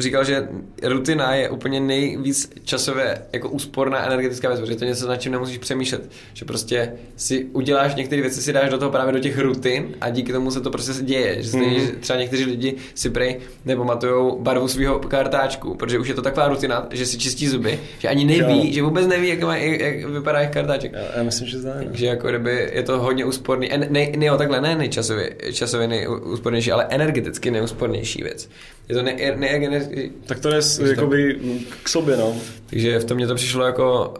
říkal, 0.00 0.24
že 0.24 0.48
rutina 0.82 1.34
je 1.34 1.50
úplně 1.50 1.80
nejvíc 1.80 2.52
časově 2.64 3.22
jako 3.32 3.48
úsporná 3.48 4.06
energetická 4.06 4.48
věc, 4.48 4.60
protože 4.60 4.76
to 4.76 4.84
něco, 4.84 5.08
na 5.08 5.16
čím 5.16 5.32
nemusíš 5.32 5.58
přemýšlet. 5.58 6.10
Že 6.34 6.44
prostě 6.44 6.92
si 7.16 7.44
uděláš 7.44 7.94
některé 7.94 8.22
věci, 8.22 8.42
si 8.42 8.52
dáš 8.52 8.70
do 8.70 8.78
toho 8.78 8.90
právě 8.90 9.12
do 9.12 9.18
těch 9.18 9.38
rutin 9.38 9.88
a 10.00 10.10
díky 10.10 10.32
tomu 10.32 10.50
se 10.50 10.60
to 10.60 10.70
prostě 10.70 10.92
děje. 11.02 11.42
Že 11.42 11.56
mm. 11.56 11.86
třeba 12.00 12.18
někteří 12.18 12.44
lidi 12.44 12.74
si 12.94 13.10
prej 13.10 13.40
nepamatují 13.64 14.34
barvu 14.38 14.68
svého 14.68 14.98
kartáčku, 14.98 15.74
protože 15.74 15.98
už 15.98 16.08
je 16.08 16.14
to 16.14 16.22
taková 16.22 16.48
rutina, 16.48 16.86
že 16.90 17.06
si 17.06 17.18
čistí 17.18 17.48
zuby, 17.48 17.80
že 17.98 18.08
ani 18.08 18.24
neví, 18.24 18.66
jo. 18.66 18.72
že 18.72 18.82
vůbec 18.82 19.06
neví, 19.06 19.28
jak, 19.28 19.42
má, 19.42 19.56
jak 19.56 20.04
vypadá 20.04 20.38
jejich 20.38 20.52
kartáček. 20.52 20.92
Já, 20.92 21.16
já 21.16 21.22
myslím, 21.22 21.48
že 21.48 21.58
zná. 21.58 21.72
Takže 21.84 22.06
jako 22.06 22.28
kdyby 22.28 22.70
je 22.72 22.82
to 22.82 22.98
hodně 22.98 23.24
úsporný, 23.24 23.68
ne, 23.68 23.86
ne, 23.90 24.12
ne 24.16 24.38
takhle 24.38 24.60
ne 24.60 24.74
nejčasově, 24.74 25.34
časově 25.52 25.88
nejúspornější, 25.88 26.72
ale 26.72 26.86
energeticky 26.88 27.50
nejúspornější 27.50 28.22
věc. 28.22 28.48
Je 28.90 28.96
to 28.96 29.02
ne, 29.02 29.16
ne, 29.36 29.88
tak 30.26 30.40
to 30.40 30.48
je 30.48 30.60
jakoby 30.88 31.38
k 31.82 31.88
sobě, 31.88 32.16
no. 32.16 32.36
Takže 32.66 32.98
v 32.98 33.04
tom 33.04 33.16
mě 33.16 33.26
to 33.26 33.34
přišlo 33.34 33.64
jako 33.64 34.14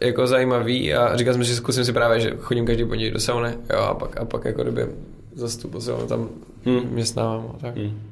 jako 0.00 0.26
zajímavý 0.26 0.94
a 0.94 1.16
říkal 1.16 1.34
jsem 1.34 1.44
si, 1.44 1.50
že 1.50 1.56
zkusím 1.56 1.84
si 1.84 1.92
právě, 1.92 2.20
že 2.20 2.32
chodím 2.38 2.66
každý 2.66 2.84
pondělí 2.84 3.10
do 3.10 3.20
sauny, 3.20 3.50
jo, 3.72 3.78
a 3.78 3.94
pak, 3.94 4.20
a 4.20 4.24
pak 4.24 4.44
jako 4.44 4.62
době 4.62 4.88
zastupu 5.34 5.78
tam 6.08 6.28
hmm. 6.64 6.88
městnávám 6.90 7.50
a 7.54 7.58
tak. 7.60 7.76
Hmm. 7.76 8.11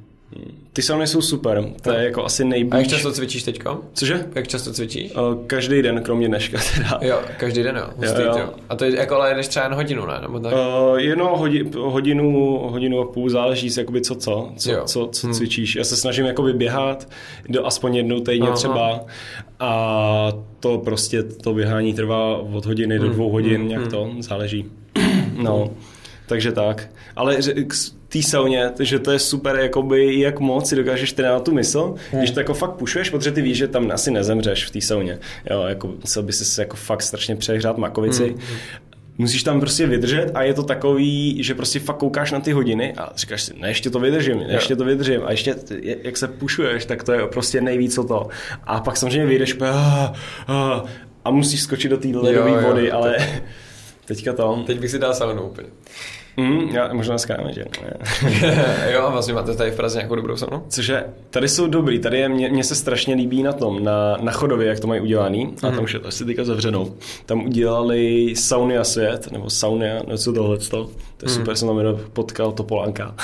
Ty 0.72 0.82
sauny 0.82 1.06
jsou 1.06 1.22
super, 1.22 1.64
to 1.82 1.92
je 1.92 2.04
jako 2.04 2.24
asi 2.24 2.44
nejblíž. 2.44 2.74
A 2.74 2.78
jak 2.78 2.88
často 2.88 3.12
cvičíš 3.12 3.42
teďka? 3.42 3.78
Cože? 3.92 4.26
Jak 4.34 4.48
často 4.48 4.72
cvičíš? 4.72 5.12
Uh, 5.14 5.46
každý 5.46 5.82
den, 5.82 6.02
kromě 6.02 6.28
dneška 6.28 6.58
teda. 6.74 6.98
Jo, 7.02 7.20
každý 7.36 7.62
den 7.62 7.76
jo, 7.76 7.84
Hustý, 7.96 8.22
jo, 8.22 8.38
jo. 8.38 8.50
A 8.68 8.76
to 8.76 8.84
je 8.84 8.96
jako 8.96 9.14
ale 9.14 9.34
jdeš 9.34 9.48
třeba 9.48 9.64
jen 9.64 9.74
hodinu, 9.74 10.06
ne? 10.06 10.18
Nebo 10.22 10.40
tak? 10.40 10.52
Uh, 10.52 10.98
jenom 10.98 11.28
hodi, 11.28 11.70
hodinu, 11.76 12.58
hodinu 12.58 13.00
a 13.00 13.04
půl, 13.04 13.30
záleží 13.30 13.70
se 13.70 13.80
jakoby 13.80 14.00
co 14.00 14.14
co, 14.14 14.52
co, 14.56 14.72
jo. 14.72 14.82
co, 14.84 15.08
co 15.12 15.26
hmm. 15.26 15.34
cvičíš. 15.34 15.76
Já 15.76 15.84
se 15.84 15.96
snažím 15.96 16.26
jakoby 16.26 16.52
běhat, 16.52 17.08
do 17.48 17.66
aspoň 17.66 17.96
jednou 17.96 18.20
týdně 18.20 18.46
Aha. 18.46 18.56
třeba 18.56 19.00
a 19.60 20.32
to 20.60 20.78
prostě, 20.78 21.22
to 21.22 21.54
běhání 21.54 21.94
trvá 21.94 22.36
od 22.36 22.66
hodiny 22.66 22.98
hmm. 22.98 23.08
do 23.08 23.12
dvou 23.14 23.30
hodin, 23.30 23.56
hmm. 23.56 23.68
nějak 23.68 23.82
hmm. 23.82 23.90
to, 23.90 24.10
záleží. 24.18 24.66
No, 25.42 25.70
takže 26.26 26.52
tak. 26.52 26.90
Ale 27.16 27.36
té 28.10 28.22
sauně, 28.22 28.70
že 28.80 28.98
to 28.98 29.10
je 29.10 29.18
super, 29.18 29.56
jakoby, 29.56 30.20
jak 30.20 30.40
moc 30.40 30.68
si 30.68 30.76
dokážeš 30.76 31.12
trénovat 31.12 31.44
tu 31.44 31.54
mysl, 31.54 31.94
hmm. 32.10 32.20
když 32.20 32.30
to 32.30 32.40
jako 32.40 32.54
fakt 32.54 32.72
pušuješ, 32.72 33.10
protože 33.10 33.32
ty 33.32 33.42
víš, 33.42 33.58
že 33.58 33.68
tam 33.68 33.90
asi 33.90 34.10
nezemřeš 34.10 34.64
v 34.64 34.70
té 34.70 34.80
sauně. 34.80 35.18
Jo, 35.50 35.62
jako 35.62 35.94
musel 36.00 36.22
by 36.22 36.32
si 36.32 36.60
jako 36.60 36.76
fakt 36.76 37.02
strašně 37.02 37.36
přehrát 37.36 37.78
makovici. 37.78 38.28
Hmm. 38.28 38.38
Musíš 39.18 39.42
tam 39.42 39.60
prostě 39.60 39.86
vydržet 39.86 40.30
a 40.34 40.42
je 40.42 40.54
to 40.54 40.62
takový, 40.62 41.42
že 41.42 41.54
prostě 41.54 41.80
fakt 41.80 41.96
koukáš 41.96 42.32
na 42.32 42.40
ty 42.40 42.52
hodiny 42.52 42.94
a 42.94 43.12
říkáš 43.16 43.42
si, 43.42 43.54
ne, 43.60 43.68
ještě 43.68 43.90
to 43.90 44.00
vydržím, 44.00 44.38
ne, 44.38 44.52
ještě 44.52 44.76
to 44.76 44.84
vydržím 44.84 45.20
a 45.24 45.30
ještě, 45.30 45.54
jak 46.02 46.16
se 46.16 46.28
pušuješ, 46.28 46.84
tak 46.84 47.04
to 47.04 47.12
je 47.12 47.26
prostě 47.26 47.60
nejvíc 47.60 47.98
o 47.98 48.04
to. 48.04 48.28
A 48.64 48.80
pak 48.80 48.96
samozřejmě 48.96 49.26
vyjdeš 49.26 49.56
a, 49.60 50.12
a, 50.46 50.84
a 51.24 51.30
musíš 51.30 51.60
skočit 51.60 51.90
do 51.90 51.96
té 51.96 52.08
ledové 52.08 52.62
vody, 52.62 52.90
ale 52.90 53.16
teďka 54.04 54.32
to. 54.32 54.62
Teď 54.66 54.80
bych 54.80 54.90
si 54.90 54.98
dal 54.98 55.14
saunu 55.14 55.42
úplně. 55.42 55.68
Mm, 56.40 56.68
já, 56.68 56.92
možná 56.92 57.18
skáme, 57.18 57.52
že? 57.52 57.64
jo, 58.92 59.02
a 59.02 59.10
vlastně 59.10 59.34
máte 59.34 59.54
tady 59.54 59.70
v 59.70 59.76
Praze 59.76 59.98
nějakou 59.98 60.14
dobrou 60.14 60.36
saunu? 60.36 60.62
Cože, 60.68 61.04
tady 61.30 61.48
jsou 61.48 61.66
dobrý, 61.66 61.98
tady 61.98 62.18
je, 62.18 62.28
mě, 62.28 62.48
mě 62.48 62.64
se 62.64 62.74
strašně 62.74 63.14
líbí 63.14 63.42
na 63.42 63.52
tom, 63.52 63.84
na, 63.84 64.16
na 64.20 64.32
chodově, 64.32 64.68
jak 64.68 64.80
to 64.80 64.86
mají 64.86 65.00
udělaný, 65.00 65.44
mm. 65.44 65.52
a 65.56 65.60
tam 65.60 65.74
mhm. 65.74 65.84
už 65.84 65.94
je 65.94 66.00
to 66.00 66.08
asi 66.08 66.24
teďka 66.24 66.44
zavřenou. 66.44 66.94
Tam 67.26 67.44
udělali 67.44 68.34
sauny 68.36 68.78
a 68.78 68.84
svět, 68.84 69.32
nebo 69.32 69.50
sauny 69.50 69.92
a 69.92 70.02
něco 70.10 70.32
tohle, 70.32 70.58
to 70.58 70.88
je 71.22 71.28
mm. 71.28 71.34
super, 71.34 71.56
jsem 71.56 71.68
tam 71.68 71.78
jenom 71.78 72.00
potkal 72.12 72.52
Topolánka. 72.52 73.14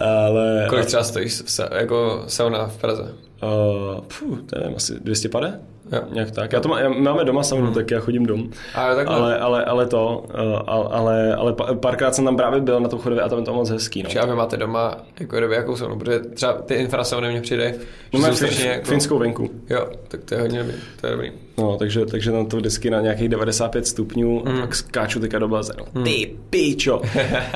Ale... 0.00 0.66
Kolik 0.68 0.86
třeba 0.86 1.04
stojíš 1.04 1.42
jako 1.78 2.24
sauna 2.26 2.66
v 2.66 2.76
Praze? 2.76 3.14
Uh, 3.42 4.00
pfuh, 4.00 4.38
nevím, 4.52 4.76
asi 4.76 5.00
250? 5.00 5.69
Jo. 5.92 6.00
Nějak 6.10 6.30
tak. 6.30 6.52
Já 6.52 6.60
to 6.60 6.68
má, 6.68 6.80
já, 6.80 6.88
máme 6.88 7.24
doma 7.24 7.42
saunu, 7.42 7.64
hmm. 7.64 7.74
tak 7.74 7.90
já 7.90 8.00
chodím 8.00 8.26
domů. 8.26 8.50
Ale, 8.74 9.38
ale, 9.38 9.64
ale 9.64 9.86
to, 9.86 10.24
uh, 10.34 10.60
ale, 10.66 11.34
ale 11.34 11.54
párkrát 11.80 12.14
jsem 12.14 12.24
tam 12.24 12.36
právě 12.36 12.60
byl 12.60 12.80
na 12.80 12.88
tom 12.88 12.98
chodově 12.98 13.24
a 13.24 13.28
tam 13.28 13.38
je 13.38 13.44
to 13.44 13.54
moc 13.54 13.70
hezký. 13.70 14.02
No. 14.02 14.22
a 14.22 14.26
vy 14.26 14.34
máte 14.34 14.56
doma 14.56 14.96
jako 15.20 15.36
kdyby 15.36 15.54
jakou 15.54 15.76
saunu, 15.76 15.98
protože 15.98 16.20
třeba 16.20 16.52
ty 16.52 16.74
infrasauny 16.74 17.30
mě 17.30 17.40
přijde, 17.40 17.74
no, 18.12 18.34
jsou 18.34 18.64
jako... 18.64 18.86
finskou 18.86 19.18
venku. 19.18 19.50
Jo, 19.70 19.88
tak 20.08 20.24
to 20.24 20.34
je 20.34 20.40
hodně 20.40 20.58
dobrý. 20.58 20.74
To 21.00 21.06
je 21.06 21.12
dobrý. 21.12 21.32
No, 21.60 21.76
takže, 21.76 22.06
takže 22.06 22.32
tam 22.32 22.46
to 22.46 22.56
vždycky 22.56 22.90
na 22.90 23.00
nějakých 23.00 23.28
95 23.28 23.86
stupňů 23.86 24.42
mm. 24.44 24.52
a 24.52 24.60
pak 24.60 24.74
skáču 24.74 25.20
teďka 25.20 25.38
do 25.38 25.48
bazénu. 25.48 25.84
Mm. 25.94 26.04
Ty 26.04 26.34
pičo! 26.50 27.02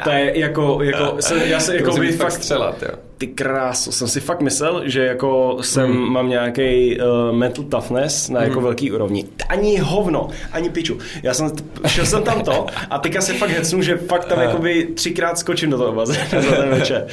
to 0.04 0.10
je 0.10 0.38
jako, 0.38 0.78
jako 0.82 1.16
jsem, 1.20 1.42
já 1.42 1.60
se 1.60 1.76
jako 1.76 1.96
by 1.96 2.12
fakt 2.12 2.32
střelat, 2.32 2.82
jo. 2.82 2.88
Ty 3.18 3.26
krásu, 3.26 3.92
jsem 3.92 4.08
si 4.08 4.20
fakt 4.20 4.40
myslel, 4.40 4.82
že 4.84 5.04
jako 5.04 5.58
jsem, 5.60 5.90
mm. 5.90 6.12
mám 6.12 6.28
nějaký 6.28 6.98
uh, 7.00 7.36
mental 7.36 7.64
toughness 7.64 8.28
na 8.28 8.42
jako 8.42 8.58
mm. 8.58 8.64
velký 8.64 8.92
úrovni. 8.92 9.24
Ani 9.48 9.78
hovno, 9.78 10.28
ani 10.52 10.70
piču. 10.70 10.98
Já 11.22 11.34
jsem, 11.34 11.50
šel 11.86 12.06
jsem 12.06 12.22
tam 12.22 12.42
to 12.42 12.66
a 12.90 12.98
teďka 12.98 13.20
se 13.20 13.34
fakt 13.34 13.50
hecnu, 13.50 13.82
že 13.82 13.96
fakt 13.96 14.24
tam 14.24 14.40
jakoby 14.42 14.88
třikrát 14.94 15.38
skočím 15.38 15.70
do 15.70 15.78
toho 15.78 15.92
bazénu 15.92 16.42
za 16.50 16.56
ten 16.56 16.68
večer. 16.70 17.06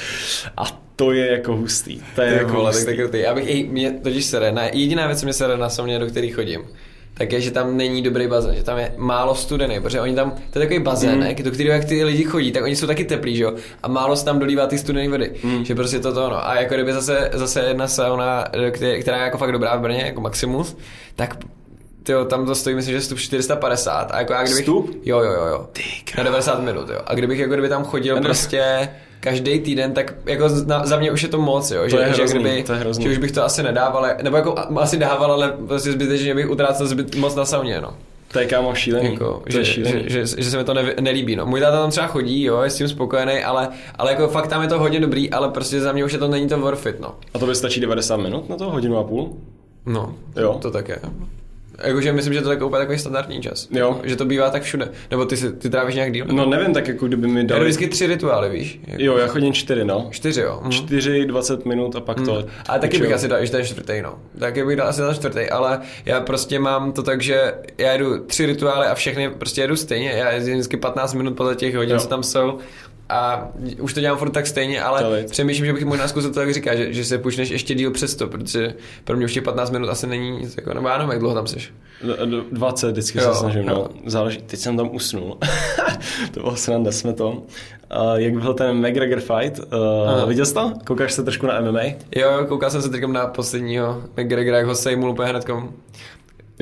A 0.57 0.63
to 1.01 1.11
je 1.11 1.31
jako 1.31 1.55
hustý. 1.55 2.01
To 2.15 2.21
je, 2.21 2.33
jako 2.33 2.53
vole, 2.53 2.69
hustý. 2.69 2.85
Tak, 2.85 3.11
tak 3.11 3.21
Já 3.21 3.35
bych, 3.35 3.49
ej, 3.49 3.67
mě 3.67 3.91
totiž 3.91 4.25
sere, 4.25 4.51
na, 4.51 4.63
jediná 4.63 5.07
věc, 5.07 5.19
co 5.19 5.25
mě 5.25 5.33
sere 5.33 5.57
na 5.57 5.69
sauně, 5.69 5.99
do 5.99 6.05
který 6.05 6.31
chodím, 6.31 6.61
tak 7.13 7.31
je, 7.31 7.41
že 7.41 7.51
tam 7.51 7.77
není 7.77 8.01
dobrý 8.01 8.27
bazén, 8.27 8.55
že 8.55 8.63
tam 8.63 8.77
je 8.77 8.93
málo 8.97 9.35
studený, 9.35 9.79
protože 9.79 10.01
oni 10.01 10.15
tam, 10.15 10.31
to 10.31 10.59
je 10.59 10.65
takový 10.65 10.79
bazének, 10.79 11.39
mm. 11.39 11.45
do 11.45 11.51
kterého 11.51 11.75
jak 11.75 11.85
ty 11.85 12.03
lidi 12.03 12.23
chodí, 12.23 12.51
tak 12.51 12.63
oni 12.63 12.75
jsou 12.75 12.87
taky 12.87 13.03
teplí, 13.03 13.35
že 13.35 13.43
jo, 13.43 13.53
a 13.83 13.87
málo 13.87 14.15
se 14.15 14.25
tam 14.25 14.39
dolívá 14.39 14.67
ty 14.67 14.77
studené 14.77 15.09
vody, 15.09 15.31
mm. 15.43 15.65
že 15.65 15.75
prostě 15.75 15.99
to 15.99 16.13
to 16.13 16.29
no. 16.29 16.47
A 16.49 16.55
jako 16.55 16.73
kdyby 16.73 16.93
zase, 16.93 17.29
zase 17.33 17.59
jedna 17.59 17.87
sauna, 17.87 18.45
která 19.01 19.17
je 19.17 19.23
jako 19.23 19.37
fakt 19.37 19.51
dobrá 19.51 19.75
v 19.75 19.81
Brně, 19.81 20.03
jako 20.05 20.21
Maximus, 20.21 20.77
tak 21.15 21.37
Tyjo, 22.03 22.25
tam 22.25 22.45
to 22.45 22.55
stojí, 22.55 22.75
myslím, 22.75 22.93
že 22.93 22.99
vstup 22.99 23.19
450. 23.19 24.11
A 24.11 24.19
jako 24.19 24.33
já 24.33 24.43
kdybych, 24.43 24.63
Vstup? 24.63 25.01
Jo, 25.05 25.19
jo, 25.19 25.31
jo, 25.31 25.45
jo. 25.45 25.67
Na 26.17 26.23
90 26.23 26.61
minut, 26.61 26.89
jo. 26.89 26.99
A 27.05 27.15
kdybych 27.15 27.39
jako 27.39 27.53
kdyby 27.53 27.69
tam 27.69 27.83
chodil 27.83 28.15
Ne. 28.15 28.21
prostě 28.21 28.89
každý 29.21 29.59
týden, 29.59 29.93
tak 29.93 30.13
jako 30.25 30.49
na, 30.65 30.85
za 30.85 30.97
mě 30.99 31.11
už 31.11 31.23
je 31.23 31.29
to 31.29 31.41
moc, 31.41 31.71
jo. 31.71 31.89
že, 31.89 31.97
je 31.97 32.05
že, 32.13 32.13
hrozný, 32.13 32.39
kdyby, 32.39 32.63
to 32.63 32.73
je 32.73 32.79
hrozný. 32.79 33.03
že 33.03 33.11
už 33.11 33.17
bych 33.17 33.31
to 33.31 33.43
asi 33.45 33.63
nedával, 33.63 34.05
nebo 34.21 34.37
jako 34.37 34.55
asi 34.79 34.97
dával, 34.97 35.31
ale 35.31 35.53
prostě 35.67 35.91
zbytečně 35.91 36.35
bych 36.35 36.49
utrácel 36.49 36.87
zbyt 36.87 37.15
moc 37.15 37.35
na 37.35 37.45
sauně, 37.45 37.81
no. 37.81 37.93
To 38.31 38.39
je 38.39 38.45
kámo 38.45 38.75
šílený. 38.75 39.11
Jako, 39.13 39.41
to 39.43 39.51
že, 39.51 39.59
je 39.59 39.63
že, 39.65 39.73
šílený. 39.73 40.03
že, 40.07 40.25
že, 40.37 40.51
se 40.51 40.57
mi 40.57 40.63
to 40.63 40.73
ne, 40.73 40.93
nelíbí. 41.01 41.35
No. 41.35 41.45
Můj 41.45 41.59
táta 41.59 41.81
tam 41.81 41.89
třeba 41.91 42.07
chodí, 42.07 42.43
jo, 42.43 42.61
je 42.61 42.69
s 42.69 42.75
tím 42.77 42.87
spokojený, 42.87 43.43
ale, 43.43 43.69
ale 43.95 44.11
jako 44.11 44.27
fakt 44.27 44.47
tam 44.47 44.61
je 44.61 44.67
to 44.67 44.79
hodně 44.79 44.99
dobrý, 44.99 45.29
ale 45.31 45.49
prostě 45.49 45.81
za 45.81 45.91
mě 45.91 46.05
už 46.05 46.13
je 46.13 46.19
to 46.19 46.27
není 46.27 46.47
to 46.47 46.59
worth 46.59 46.85
it, 46.85 46.99
no. 46.99 47.15
A 47.33 47.39
to 47.39 47.45
by 47.45 47.55
stačí 47.55 47.79
90 47.79 48.17
minut 48.17 48.49
na 48.49 48.55
to? 48.57 48.69
Hodinu 48.69 48.97
a 48.97 49.03
půl? 49.03 49.33
No, 49.85 50.15
Jo. 50.35 50.57
to 50.61 50.71
tak 50.71 50.89
je. 50.89 50.99
Jakože 51.83 52.13
myslím, 52.13 52.33
že 52.33 52.41
to 52.41 52.51
je 52.51 52.57
tak 52.57 52.65
úplně 52.67 52.79
takový 52.79 52.97
standardní 52.99 53.41
čas. 53.41 53.67
Jo. 53.71 54.01
Že 54.03 54.15
to 54.15 54.25
bývá 54.25 54.49
tak 54.49 54.63
všude. 54.63 54.91
Nebo 55.11 55.25
ty, 55.25 55.37
si, 55.37 55.51
ty 55.53 55.69
trávíš 55.69 55.95
nějak 55.95 56.13
díl? 56.13 56.25
No 56.31 56.45
nevím, 56.45 56.73
tak 56.73 56.87
jako 56.87 57.07
kdyby 57.07 57.27
mi 57.27 57.39
Já 57.39 57.43
jdu 57.43 57.47
dali... 57.47 57.63
vždycky 57.63 57.87
tři 57.87 58.07
rituály, 58.07 58.49
víš? 58.49 58.79
Jako 58.87 59.03
Jo, 59.03 59.17
já 59.17 59.27
chodím 59.27 59.53
čtyři, 59.53 59.85
no. 59.85 60.07
Čtyři, 60.11 60.41
jo. 60.41 60.59
Mhm. 60.61 60.71
4, 60.71 61.25
20 61.25 61.65
minut 61.65 61.95
a 61.95 61.99
pak 61.99 62.21
to. 62.21 62.43
Ale 62.67 62.79
taky 62.79 62.97
bych 62.97 63.13
asi 63.13 63.27
dal 63.27 63.39
ještě 63.39 63.55
ten 63.57 63.65
čtvrtý, 63.65 64.01
no. 64.01 64.19
Taky 64.39 64.63
bych 64.65 64.75
dal 64.77 64.87
asi 64.87 65.01
ten 65.01 65.13
čtvrtý, 65.15 65.49
ale 65.49 65.79
já 66.05 66.19
prostě 66.21 66.59
mám 66.59 66.91
to 66.91 67.03
tak, 67.03 67.21
že 67.21 67.53
já 67.77 67.91
jedu 67.91 68.19
tři 68.25 68.45
rituály 68.45 68.87
a 68.87 68.95
všechny 68.95 69.29
prostě 69.29 69.61
jedu 69.61 69.75
stejně. 69.75 70.09
Já 70.11 70.31
jezdím 70.31 70.53
vždycky 70.53 70.77
15 70.77 71.13
minut 71.13 71.37
podle 71.37 71.55
těch 71.55 71.75
hodin, 71.75 71.93
Jo. 71.93 71.99
co 71.99 72.07
tam 72.07 72.23
jsou. 72.23 72.57
A 73.09 73.47
už 73.79 73.93
to 73.93 73.99
dělám 73.99 74.17
furt 74.17 74.29
tak 74.29 74.47
stejně, 74.47 74.81
ale 74.83 75.23
přemýšlím, 75.23 75.65
že 75.65 75.73
bych 75.73 75.85
možná 75.85 76.07
zkusil 76.07 76.33
to, 76.33 76.39
jak 76.41 76.53
říká, 76.53 76.75
že, 76.75 76.93
že 76.93 77.05
se 77.05 77.17
půjčneš 77.17 77.49
ještě 77.49 77.75
díl 77.75 77.91
přes 77.91 78.15
to, 78.15 78.27
protože 78.27 78.73
pro 79.03 79.15
mě 79.17 79.25
už 79.25 79.33
těch 79.33 79.43
15 79.43 79.71
minut 79.71 79.89
asi 79.89 80.07
není 80.07 80.31
nic, 80.31 80.57
jako, 80.57 80.73
nebo 80.73 80.87
já 80.87 80.97
nevím, 80.97 81.11
jak 81.11 81.19
dlouho 81.19 81.35
tam 81.35 81.47
jsi. 81.47 81.57
D- 82.03 82.25
d- 82.25 82.43
20 82.51 82.91
vždycky 82.91 83.17
Jo, 83.19 83.33
se 83.33 83.39
snažím, 83.39 83.61
jo. 83.67 83.73
no. 83.75 83.89
Záleží, 84.05 84.41
teď 84.41 84.59
jsem 84.59 84.77
tam 84.77 84.89
usnul. 84.95 85.37
to 86.33 86.39
bylo 86.39 86.55
sranda, 86.55 86.91
jsme 86.91 87.13
to. 87.13 87.29
Uh, 87.29 87.43
jak 88.15 88.33
byl 88.41 88.53
ten 88.53 88.87
McGregor 88.87 89.19
fight? 89.19 89.59
Aha. 90.05 90.23
Uh, 90.23 90.29
viděl 90.29 90.45
jsi 90.45 90.53
to? 90.53 90.73
Koukáš 90.87 91.13
se 91.13 91.23
trošku 91.23 91.45
na 91.47 91.61
MMA? 91.61 91.83
Jo, 92.15 92.31
jo, 92.31 92.45
koukal 92.47 92.69
jsem 92.69 92.81
se 92.81 92.89
teď 92.89 93.03
na 93.03 93.27
posledního 93.27 94.03
McGregora, 94.17 94.57
jak 94.57 94.65
ho 94.67 94.75
sejmul 94.75 95.09
úplně 95.09 95.29
hnedkom. 95.29 95.73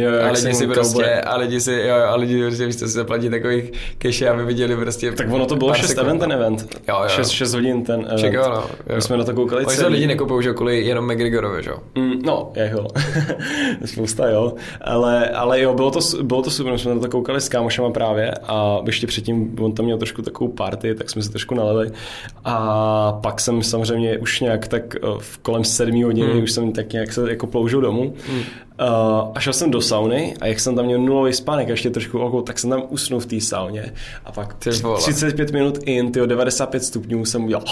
Jo, 0.01 0.11
A 0.27 0.31
lidi 0.31 0.53
si 0.53 0.67
cowboy. 0.67 0.73
prostě, 0.73 1.05
a 1.05 1.38
lidi 1.38 1.61
si, 1.61 1.71
jo, 1.71 1.95
jo, 1.95 2.05
a 2.07 2.15
lidi 2.15 2.41
prostě, 2.45 2.73
co 2.73 2.85
si 2.88 2.91
zaplatí 2.93 3.30
takových 3.30 3.71
keše, 3.97 4.30
aby 4.30 4.45
viděli 4.45 4.76
prostě 4.76 5.11
Tak 5.11 5.31
ono 5.31 5.45
to 5.45 5.55
bylo 5.55 5.69
pár 5.69 5.77
6 5.80 5.88
sekund, 5.88 6.05
event, 6.05 6.19
ten 6.19 6.31
event. 6.31 6.80
Jo, 6.88 6.95
jo. 7.03 7.09
6, 7.09 7.30
6 7.30 7.53
hodin 7.53 7.84
ten 7.84 8.07
event. 8.09 8.34
Jo, 8.34 8.43
no. 8.49 8.55
Jo. 8.89 8.95
My 8.95 9.01
jsme 9.01 9.17
na 9.17 9.23
to 9.23 9.34
koukali 9.34 9.65
Oni 9.65 9.76
celý. 9.77 9.93
lidi 9.93 10.07
nekupou, 10.07 10.41
že 10.41 10.53
kvůli 10.53 10.81
jenom 10.85 11.05
McGregorovi, 11.13 11.63
že 11.63 11.69
jo? 11.69 11.77
Mm, 11.95 12.21
no, 12.26 12.51
jo. 12.71 12.88
Spousta, 13.85 14.30
jo. 14.30 14.53
Ale, 14.81 15.30
ale 15.30 15.61
jo, 15.61 15.73
bylo 15.73 15.91
to, 15.91 15.99
bylo 16.23 16.41
to 16.41 16.51
super, 16.51 16.73
my 16.73 16.80
jsme 16.80 16.95
na 16.95 17.01
to 17.01 17.09
koukali 17.09 17.41
s 17.41 17.49
kámošema 17.49 17.89
právě 17.91 18.31
a 18.31 18.77
ještě 18.85 19.07
předtím 19.07 19.55
on 19.61 19.71
tam 19.73 19.85
měl 19.85 19.97
trošku 19.97 20.21
takovou 20.21 20.51
party, 20.51 20.95
tak 20.95 21.09
jsme 21.09 21.21
se 21.21 21.30
trošku 21.30 21.55
nalili. 21.55 21.91
A 22.45 23.19
pak 23.23 23.39
jsem 23.39 23.63
samozřejmě 23.63 24.17
už 24.17 24.39
nějak 24.39 24.67
tak 24.67 24.95
eh, 24.95 24.99
v 25.19 25.38
kolem 25.38 25.63
sedmí 25.63 26.03
hodiny, 26.03 26.30
Hmm. 26.34 26.43
už 26.43 26.51
jsem 26.51 26.71
tak 26.71 26.93
nějak 26.93 27.13
se 27.13 27.30
jako 27.30 27.47
ploužil 27.47 27.81
domů. 27.81 28.13
Mm. 28.80 29.31
a 29.35 29.39
šel 29.39 29.53
jsem 29.53 29.72
do 29.72 29.81
sauny 29.81 30.34
a 30.41 30.47
jak 30.47 30.60
jsem 30.60 30.76
tam 30.76 30.85
měl 30.85 30.99
nulový 30.99 31.34
spánek 31.34 31.68
a 31.68 31.72
ještě 31.72 31.89
trošku 31.89 32.19
okolo, 32.19 32.41
tak 32.41 32.60
jsem 32.60 32.69
tam 32.69 32.84
usnul 32.89 33.19
v 33.19 33.26
té 33.26 33.41
sauně. 33.41 33.93
A 34.26 34.31
pak 34.31 34.53
Ty 34.53 34.69
vole. 34.69 34.99
35 34.99 35.51
minut 35.51 35.77
in, 35.85 36.11
tyjo, 36.11 36.26
95 36.26 36.84
stupňů 36.84 37.26
jsem 37.26 37.43
udělal. 37.45 37.64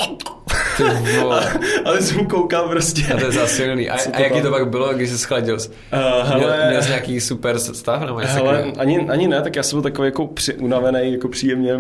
Ty 0.78 0.84
vole. 1.20 1.54
Ale 1.86 2.02
jsem 2.02 2.26
koukal 2.26 2.70
prostě. 2.70 3.14
A 3.14 3.18
to 3.20 3.26
je 3.26 3.32
zase 3.32 3.56
silný. 3.56 3.90
A, 3.90 3.96
a 4.14 4.20
jaký 4.20 4.42
to 4.42 4.52
pak 4.52 4.70
bylo, 4.70 4.94
když 4.94 5.10
jsi 5.10 5.18
schladil? 5.18 5.56
Uh, 5.56 5.60
Měl, 6.36 6.50
hele, 6.50 6.70
měl 6.70 6.82
jsi 6.82 6.88
nějaký 6.90 7.22
super 7.22 7.60
stav? 7.60 8.02
Nebo 8.02 8.20
hele, 8.24 8.64
ani, 8.78 9.00
ani 9.10 9.28
ne, 9.28 9.42
tak 9.42 9.56
já 9.56 9.64
jsem 9.64 9.78
byl 9.78 9.84
takový 9.92 10.08
jako 10.08 10.28
při, 10.28 10.54
unavený, 10.54 11.12
jako 11.12 11.28
příjemně. 11.28 11.80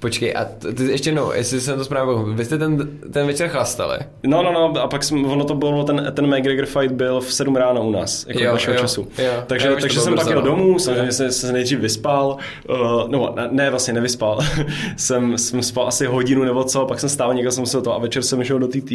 Počkej, 0.00 0.34
a 0.36 0.44
ty 0.74 0.84
ještě 0.84 1.12
no, 1.12 1.32
jestli 1.32 1.60
jsem 1.60 1.78
to 1.78 1.84
správně 1.84 2.12
pochopil, 2.12 2.34
vy 2.34 2.44
jste 2.44 2.58
ten, 2.58 2.88
ten 3.12 3.26
večer 3.26 3.48
chlastali? 3.48 3.98
No, 4.26 4.42
no, 4.42 4.52
no, 4.52 4.82
a 4.82 4.88
pak 4.88 5.04
jsme, 5.04 5.28
ono 5.28 5.44
to 5.44 5.54
bylo, 5.54 5.84
ten, 5.84 6.12
ten 6.16 6.26
McGregor 6.36 6.66
fight 6.66 6.92
byl 6.94 7.20
v 7.20 7.32
7 7.32 7.56
ráno 7.56 7.86
u 7.88 7.90
nás, 7.90 8.26
jako 8.28 8.40
Jo, 8.42 8.52
našeho 8.52 8.74
jo, 8.76 8.80
času. 8.80 9.08
jo. 9.18 9.32
takže 9.46 9.68
Jo, 9.68 9.76
takže 9.80 10.00
jsem 10.00 10.14
pak 10.14 10.26
jel 10.30 10.42
domů, 10.42 10.78
samozřejmě 10.78 11.12
jsem 11.12 11.32
se 11.32 11.52
nejdřív 11.52 11.78
vyspal, 11.78 12.36
uh, 12.70 12.76
no, 13.08 13.32
ne, 13.36 13.48
ne, 13.50 13.70
vlastně 13.70 13.94
nevyspal, 13.94 14.38
jsem, 14.96 15.38
jsem 15.38 15.62
spal 15.62 15.88
asi 15.88 16.06
hodinu 16.06 16.44
nebo 16.44 16.64
co, 16.64 16.86
pak 16.86 17.00
jsem 17.00 17.08
stál 17.08 17.34
někde 17.34 17.50
jsem 17.52 17.62
musel 17.62 17.82
to 17.82 17.94
a 17.94 17.98
večer 17.98 18.22
jsem 18.22 18.44
šel 18.44 18.58
do 18.58 18.68
TT 18.68 18.92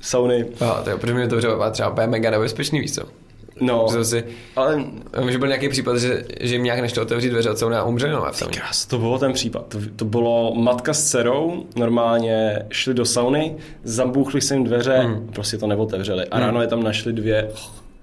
sauny. 0.00 0.46
Aha, 0.60 0.80
to 0.84 0.90
je, 0.90 0.96
protože 0.96 1.14
mi 1.14 1.28
to 1.28 1.38
třeba, 1.38 1.70
třeba 1.70 2.06
mega 2.06 2.30
nebezpečný, 2.30 2.80
víš 2.80 2.94
co? 2.94 3.02
No, 3.60 4.04
si, 4.04 4.24
ale 4.56 4.84
že 5.28 5.38
byl 5.38 5.48
nějaký 5.48 5.68
případ, 5.68 5.96
že, 5.98 6.24
že 6.40 6.54
jim 6.54 6.64
nějak 6.64 6.80
nešlo 6.80 7.02
otevřít 7.02 7.30
dveře 7.30 7.50
od 7.50 7.58
sauna 7.58 7.80
a 7.80 7.84
umřeli 7.84 8.12
no, 8.12 8.26
v 8.32 8.36
sauně. 8.36 8.58
Krás, 8.58 8.86
to 8.86 8.98
bylo 8.98 9.18
ten 9.18 9.32
případ. 9.32 9.66
To, 9.68 9.78
to 9.96 10.04
bylo 10.04 10.54
matka 10.54 10.94
s 10.94 11.04
dcerou, 11.04 11.66
normálně 11.76 12.58
šli 12.70 12.94
do 12.94 13.04
sauny, 13.04 13.56
zabouchli 13.84 14.40
se 14.40 14.54
jim 14.54 14.64
dveře, 14.64 14.98
hmm. 14.98 15.28
prostě 15.32 15.58
to 15.58 15.66
neotevřeli. 15.66 16.24
A 16.24 16.38
ráno 16.40 16.62
je 16.62 16.68
tam 16.68 16.82
našli 16.82 17.12
dvě. 17.12 17.50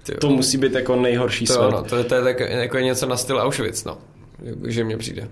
Tyjo. 0.02 0.18
To 0.18 0.30
musí 0.30 0.58
být 0.58 0.74
jako 0.74 0.96
nejhorší 0.96 1.44
To, 1.46 1.52
smrt. 1.52 1.70
no, 1.70 1.82
to, 1.82 2.04
to, 2.04 2.14
je 2.14 2.22
tak, 2.22 2.40
jako 2.40 2.78
něco 2.78 3.06
na 3.06 3.16
styl 3.16 3.38
Auschwitz, 3.38 3.84
no. 3.84 3.98
Že 4.66 4.84
mně 4.84 4.96
přijde. 4.96 5.28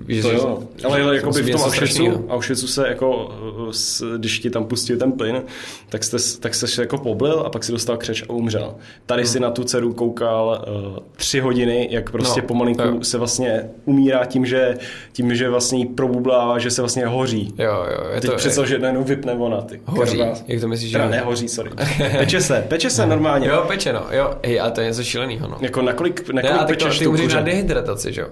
Víš, 0.00 0.22
To 0.22 0.32
jo, 0.32 0.62
ale, 0.84 1.02
ale 1.02 1.16
jako 1.16 1.30
by 1.30 1.42
v 1.42 1.50
tom 1.50 1.60
Auschwitzu. 1.60 2.24
Auschwitzu 2.28 2.66
se 2.66 2.88
jako, 2.88 3.30
s- 3.70 4.16
když 4.18 4.38
ti 4.38 4.50
tam 4.50 4.64
pustil 4.64 4.96
ten 4.98 5.12
plyn, 5.12 5.42
tak, 5.88 6.04
jste, 6.04 6.16
tak 6.40 6.54
se 6.54 6.82
jako 6.82 6.98
poblil 6.98 7.40
a 7.46 7.50
pak 7.50 7.64
si 7.64 7.72
dostal 7.72 7.96
křeč 7.96 8.22
a 8.28 8.32
umřel. 8.32 8.74
Tady 9.06 9.26
si 9.26 9.40
na 9.40 9.50
tu 9.50 9.64
dceru 9.64 9.92
koukal 9.92 10.64
uh, 10.92 10.98
tři 11.16 11.40
hodiny, 11.40 11.88
jak 11.90 12.10
prostě 12.10 12.40
Hmm. 12.40 12.42
No, 12.42 12.48
pomalinku 12.48 12.82
jo. 12.82 12.98
se 13.04 13.18
vlastně 13.18 13.64
umírá 13.84 14.24
tím, 14.24 14.46
že, 14.46 14.74
tím, 15.12 15.34
že 15.34 15.48
vlastně 15.50 15.86
probublává, 15.94 16.58
že 16.58 16.70
se 16.70 16.82
vlastně 16.82 17.06
hoří. 17.06 17.54
Jo, 17.58 17.86
jo, 17.90 18.08
je 18.14 18.20
Teď 18.20 18.30
to... 18.30 18.36
představ, 18.36 18.66
že 18.66 18.78
najednou 18.78 19.04
vypne 19.04 19.32
ona, 19.32 19.60
ty. 19.60 19.80
Hoří, 19.84 20.16
krva. 20.18 20.34
jak 20.46 20.60
to 20.60 20.68
myslíš, 20.68 20.90
že... 20.90 20.96
Teda 20.98 21.08
nehoří, 21.10 21.48
sorry. 21.48 21.70
Peče 22.18 22.40
se, 22.40 22.64
peče 22.68 22.90
se 22.90 23.06
normálně. 23.16 23.48
Jo, 23.48 23.64
peče, 23.68 23.92
no, 23.92 24.02
jo, 24.10 24.34
hej, 24.44 24.60
a 24.60 24.70
to 24.70 24.80
je 24.80 24.86
něco 24.86 25.02
šílenýho, 25.04 25.48
no. 25.48 25.56
Jako 25.60 25.82
nakolik, 25.82 26.28
Ne, 26.28 26.42
nakolik 26.42 26.58
tak 26.58 26.76
to, 26.78 26.84
pečeš 26.84 26.98
ty 26.98 27.06
umřeš 27.06 27.34
na 27.34 27.40
dehydrataci, 27.40 28.12
že 28.12 28.20
jo? 28.20 28.26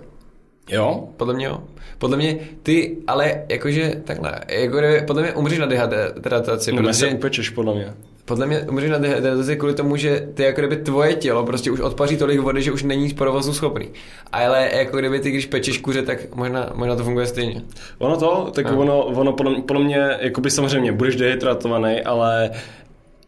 Jo? 0.70 1.08
Podle 1.16 1.34
mě 1.34 1.46
jo. 1.46 1.60
Podle 1.98 2.16
mě 2.16 2.38
ty, 2.62 2.96
ale 3.06 3.42
jakože 3.48 4.00
takhle, 4.04 4.40
jako 4.48 4.78
podle 5.06 5.22
mě 5.22 5.32
umřeš 5.32 5.58
na 5.58 5.66
dehydrataci, 5.66 6.72
No, 6.72 6.82
ne 6.82 6.94
se 6.94 7.04
protože 7.06 7.16
upečeš, 7.16 7.50
podle 7.50 7.74
mě. 7.74 7.92
podle 8.24 8.46
mě 8.46 8.60
umřeš 8.60 8.90
na 8.90 8.98
dehydrataci 8.98 9.56
kvůli 9.56 9.74
tomu, 9.74 9.96
že 9.96 10.28
ty 10.34 10.42
jako 10.42 10.60
kdyby 10.60 10.76
tvoje 10.76 11.14
tělo 11.14 11.44
prostě 11.46 11.70
už 11.70 11.80
odpaří 11.80 12.16
tolik 12.16 12.40
vody, 12.40 12.62
že 12.62 12.72
už 12.72 12.82
není 12.82 13.08
z 13.08 13.12
provozu 13.12 13.52
schopný. 13.54 13.88
Ale 14.32 14.70
jako 14.76 14.96
kdyby 14.98 15.20
ty, 15.20 15.30
když 15.30 15.46
pečeš 15.46 15.78
kuře, 15.78 16.02
tak 16.02 16.34
možná, 16.34 16.70
možná 16.74 16.96
to 16.96 17.04
funguje 17.04 17.26
stejně. 17.26 17.62
Ono 17.98 18.16
to, 18.16 18.50
tak 18.54 18.70
No. 18.70 18.78
ono, 18.78 19.04
ono 19.04 19.32
podle, 19.32 19.62
podle 19.62 19.84
mě, 19.84 20.16
jakoby 20.20 20.50
samozřejmě 20.50 20.92
budeš 20.92 21.16
dehydratovaný, 21.16 22.00
ale, 22.02 22.50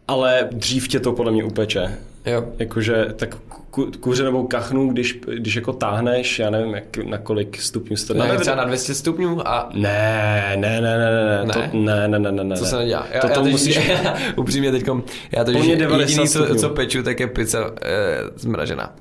ale 0.09 0.49
dřív 0.53 0.89
tě 0.89 1.01
to 1.01 1.13
podle 1.13 1.33
mě 1.33 1.45
upeče. 1.45 1.99
Jo. 2.27 2.45
Jakože 2.59 3.07
tak 3.17 3.37
ku, 3.77 3.91
kuře 4.01 4.25
nebo 4.25 4.45
kachnu, 4.45 4.89
když, 4.89 5.21
když 5.35 5.57
jako 5.57 5.73
táhneš, 5.73 6.39
já 6.39 6.51
nevím, 6.51 6.75
jak, 6.75 6.97
na 6.97 7.19
kolik 7.19 7.61
stupňů 7.61 7.97
jste... 7.97 8.15
Ne, 8.15 8.39
třeba 8.39 8.57
na 8.57 8.65
200 8.65 8.95
stupňů 8.95 9.49
a 9.49 9.71
ne, 9.75 10.53
ne, 10.57 10.81
ne, 10.81 10.99
ne, 10.99 11.11
ne, 11.11 11.45
Ne? 11.45 11.53
To, 11.55 11.79
ne, 11.79 12.09
ne, 12.09 12.19
ne, 12.19 12.33
ne, 12.33 12.45
ne. 12.45 12.57
to 12.57 12.65
se 12.65 12.77
nedělá. 12.77 13.07
Já, 13.11 13.21
to, 13.21 13.27
já 13.27 13.35
to 13.35 13.45
musíš... 13.45 13.91
upřímně 14.37 14.73
teďkom, 14.73 15.05
já 15.33 15.45
to, 15.45 15.53
Podle 15.53 15.67
že 15.67 15.77
mě 15.77 15.77
90 15.77 16.11
jediný, 16.11 16.29
co, 16.29 16.55
co 16.55 16.71
peču, 16.71 17.03
tak 17.03 17.21
je 17.21 17.27
pizza 17.27 17.71
e, 17.83 17.95
zmražená. 18.37 18.97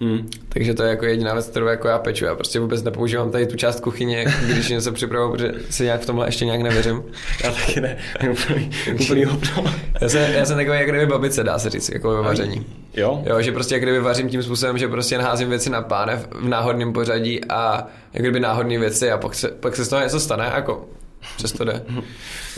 Hmm. 0.00 0.30
Takže 0.48 0.74
to 0.74 0.82
je 0.82 0.90
jako 0.90 1.06
jediná 1.06 1.32
věc, 1.34 1.46
kterou 1.46 1.66
jako 1.66 1.88
já 1.88 1.98
peču. 1.98 2.24
Já 2.24 2.34
prostě 2.34 2.60
vůbec 2.60 2.82
nepoužívám 2.82 3.30
tady 3.30 3.46
tu 3.46 3.56
část 3.56 3.80
kuchyně, 3.80 4.24
když 4.46 4.68
něco 4.68 4.92
připravuju, 4.92 5.32
protože 5.32 5.52
si 5.70 5.84
nějak 5.84 6.00
v 6.00 6.06
tomhle 6.06 6.28
ještě 6.28 6.44
nějak 6.44 6.60
nevěřím. 6.60 7.02
Já 7.44 7.52
taky 7.52 7.80
ne. 7.80 7.96
Úplný, 8.30 8.70
úplný 9.00 9.24
hovno. 9.24 9.64
Já 10.00 10.08
jsem, 10.08 10.32
já 10.32 10.44
jsem 10.44 10.56
takový 10.56 10.78
jak 10.78 10.88
kdyby 10.88 11.06
babice, 11.06 11.44
dá 11.44 11.58
se 11.58 11.70
říct, 11.70 11.88
jako 11.88 12.10
ve 12.10 12.22
vaření. 12.22 12.66
Jo? 12.94 13.22
Jo, 13.26 13.42
že 13.42 13.52
prostě 13.52 13.74
jak 13.74 13.82
kdyby 13.82 14.00
vařím 14.00 14.28
tím 14.28 14.42
způsobem, 14.42 14.78
že 14.78 14.88
prostě 14.88 15.18
naházím 15.18 15.48
věci 15.48 15.70
na 15.70 15.82
pánev 15.82 16.28
v 16.32 16.48
náhodném 16.48 16.92
pořadí 16.92 17.44
a 17.44 17.86
jak 18.12 18.22
kdyby 18.22 18.40
náhodné 18.40 18.78
věci 18.78 19.10
a 19.10 19.18
pak 19.18 19.34
se, 19.34 19.48
pak 19.48 19.76
se 19.76 19.84
z 19.84 19.88
toho 19.88 20.02
něco 20.02 20.20
stane, 20.20 20.52
jako 20.54 20.88
přesto 21.36 21.64
jde. 21.64 21.82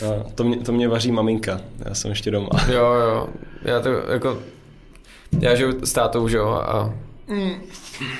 Jo, 0.03 0.25
To 0.35 0.43
mě, 0.43 0.57
to 0.57 0.71
mě 0.71 0.87
vaří 0.87 1.11
maminka. 1.11 1.61
Já 1.85 1.93
jsem 1.95 2.09
ještě 2.09 2.31
doma. 2.31 2.49
Jo, 2.71 2.85
jo, 2.93 3.27
já 3.61 3.79
to 3.79 3.89
jako, 3.89 4.37
já 5.39 5.55
žiju 5.55 5.85
s 5.85 5.93
tátou, 5.93 6.27
že 6.27 6.37
jo, 6.37 6.49
a, 6.49 6.93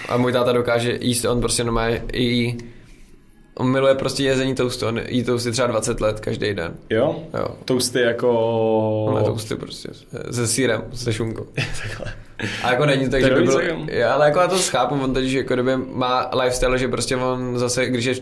a 0.09 0.17
můj 0.17 0.31
táta 0.31 0.51
dokáže 0.51 0.97
jíst, 1.01 1.25
on 1.25 1.39
prostě 1.39 1.63
normálně 1.63 2.03
i 2.13 2.57
On 3.55 3.71
miluje 3.71 3.95
prostě 3.95 4.23
jezení 4.23 4.55
toastu, 4.55 4.87
on 4.87 5.01
jí 5.07 5.23
toasty 5.23 5.51
třeba 5.51 5.67
20 5.67 6.01
let 6.01 6.19
každý 6.19 6.53
den. 6.53 6.73
Jo? 6.89 7.23
Jo. 7.39 7.47
Toasty 7.65 7.99
jako... 7.99 9.11
Má 9.13 9.23
toasty 9.23 9.55
prostě 9.55 9.89
se 10.31 10.47
sírem, 10.47 10.83
se 10.93 11.13
šunkou. 11.13 11.45
Takhle. 11.81 12.13
A 12.63 12.71
jako 12.71 12.85
není 12.85 13.09
tak, 13.09 13.23
že 13.23 13.29
by 13.29 13.41
bylo, 13.41 13.59
jako- 13.59 13.85
já, 13.87 14.13
ale 14.13 14.25
jako 14.25 14.39
já 14.39 14.47
to 14.47 14.57
schápu, 14.57 14.95
on 15.03 15.13
totiž 15.13 15.33
jako 15.33 15.53
kdyby 15.53 15.77
má 15.77 16.29
lifestyle, 16.41 16.77
že 16.77 16.87
prostě 16.87 17.15
on 17.15 17.59
zase, 17.59 17.85
když 17.85 18.05
je 18.05 18.15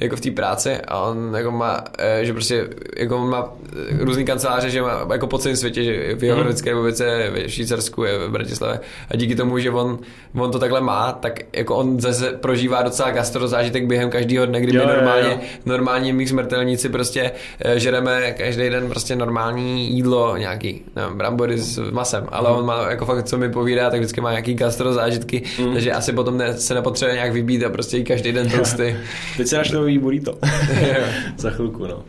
jako 0.00 0.16
v 0.16 0.20
té 0.20 0.30
práci 0.30 0.76
a 0.88 1.00
on 1.00 1.34
jako 1.36 1.50
má, 1.50 1.84
eh, 1.98 2.24
že 2.24 2.32
prostě 2.32 2.68
jako 2.96 3.16
on 3.16 3.30
má 3.30 3.52
eh, 3.72 4.04
různý 4.04 4.24
kanceláře, 4.24 4.70
že 4.70 4.82
má 4.82 5.06
jako 5.12 5.26
po 5.26 5.38
celém 5.38 5.56
světě, 5.56 5.84
že 5.84 6.14
v 6.14 6.24
jeho 6.24 6.44
České 6.44 6.70
republice, 6.70 7.30
ve 7.30 7.48
Švýcarsku, 7.48 8.04
je 8.04 8.18
v 8.18 8.30
Bratislavě. 8.30 8.80
A 9.10 9.16
díky 9.16 9.34
tomu, 9.36 9.58
že 9.58 9.70
on, 9.70 9.98
on 10.34 10.50
to 10.50 10.58
takhle 10.58 10.80
má, 10.80 11.12
tak 11.12 11.40
jako 11.52 11.76
on 11.76 12.00
zase 12.00 12.32
prožívá 12.32 12.82
docela 12.82 13.10
gastro 13.10 13.48
zážitek 13.48 13.86
během 13.86 14.10
každého 14.10 14.46
dne, 14.46 14.60
kdy 14.60 14.72
my 14.72 14.78
Jo, 14.78 14.82
jo, 14.82 14.88
jo. 14.88 14.96
normálně, 14.96 15.40
normální 15.66 16.12
mých 16.12 16.28
smrtelníci 16.28 16.88
prostě 16.88 17.30
eh, 17.60 17.80
žereme 17.80 18.32
každý 18.32 18.70
den 18.70 18.88
prostě 18.88 19.16
normální 19.16 19.90
jídlo 19.90 20.36
nějaký, 20.36 20.82
nevím, 20.96 21.18
brambory 21.18 21.58
s 21.58 21.90
masem, 21.90 22.26
ale 22.32 22.50
on 22.50 22.66
má 22.66 22.90
jako 22.90 23.06
fakt, 23.06 23.24
co 23.24 23.38
mi 23.38 23.48
povídá, 23.48 23.90
tak 23.90 24.00
vždycky 24.00 24.20
má 24.20 24.30
nějaký 24.30 24.54
gastro 24.54 24.92
zážitky, 24.92 25.42
takže 25.72 25.92
asi 25.92 26.12
potom 26.12 26.38
ne, 26.38 26.54
se 26.54 26.74
nepotřebuje 26.74 27.14
nějak 27.14 27.32
vybít 27.32 27.64
a 27.64 27.68
prostě 27.68 28.04
každý 28.04 28.32
den 28.32 28.50
toasty. 28.56 28.96
Teď 29.36 29.46
se 29.46 29.56
našlo 29.56 29.85
nový 29.86 29.98
burrito. 29.98 30.38
Za 31.36 31.50
chvilku, 31.50 31.86
no. 31.86 32.04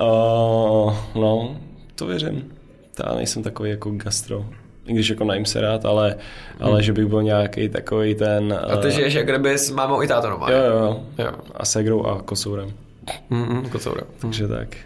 Uh, 0.00 0.94
no, 1.14 1.56
to 1.94 2.06
věřím. 2.06 2.52
Já 3.06 3.14
nejsem 3.14 3.42
takový 3.42 3.70
jako 3.70 3.90
gastro. 3.90 4.46
I 4.86 4.92
když 4.92 5.08
jako 5.08 5.24
najím 5.24 5.44
se 5.44 5.60
rád, 5.60 5.84
ale, 5.84 6.16
ale 6.60 6.82
že 6.82 6.92
bych 6.92 7.06
byl 7.06 7.22
nějaký 7.22 7.68
takový 7.68 8.14
ten... 8.14 8.60
A 8.68 8.76
ty 8.76 8.90
žiješ 8.90 9.14
jak 9.14 9.26
kdyby 9.28 9.58
s 9.58 9.70
mámou 9.70 10.02
i 10.02 10.06
tátou 10.08 10.26
Jo, 10.26 10.30
normálně. 10.30 10.56
jo, 10.56 10.62
jo. 10.64 11.00
Jo. 11.18 11.32
A 11.54 11.64
segrou 11.64 12.06
a 12.06 12.22
kocourem. 12.22 12.72
Mm-mm, 13.30 13.68
kocoura. 13.68 14.02
Takže 14.18 14.48
tak. 14.48 14.76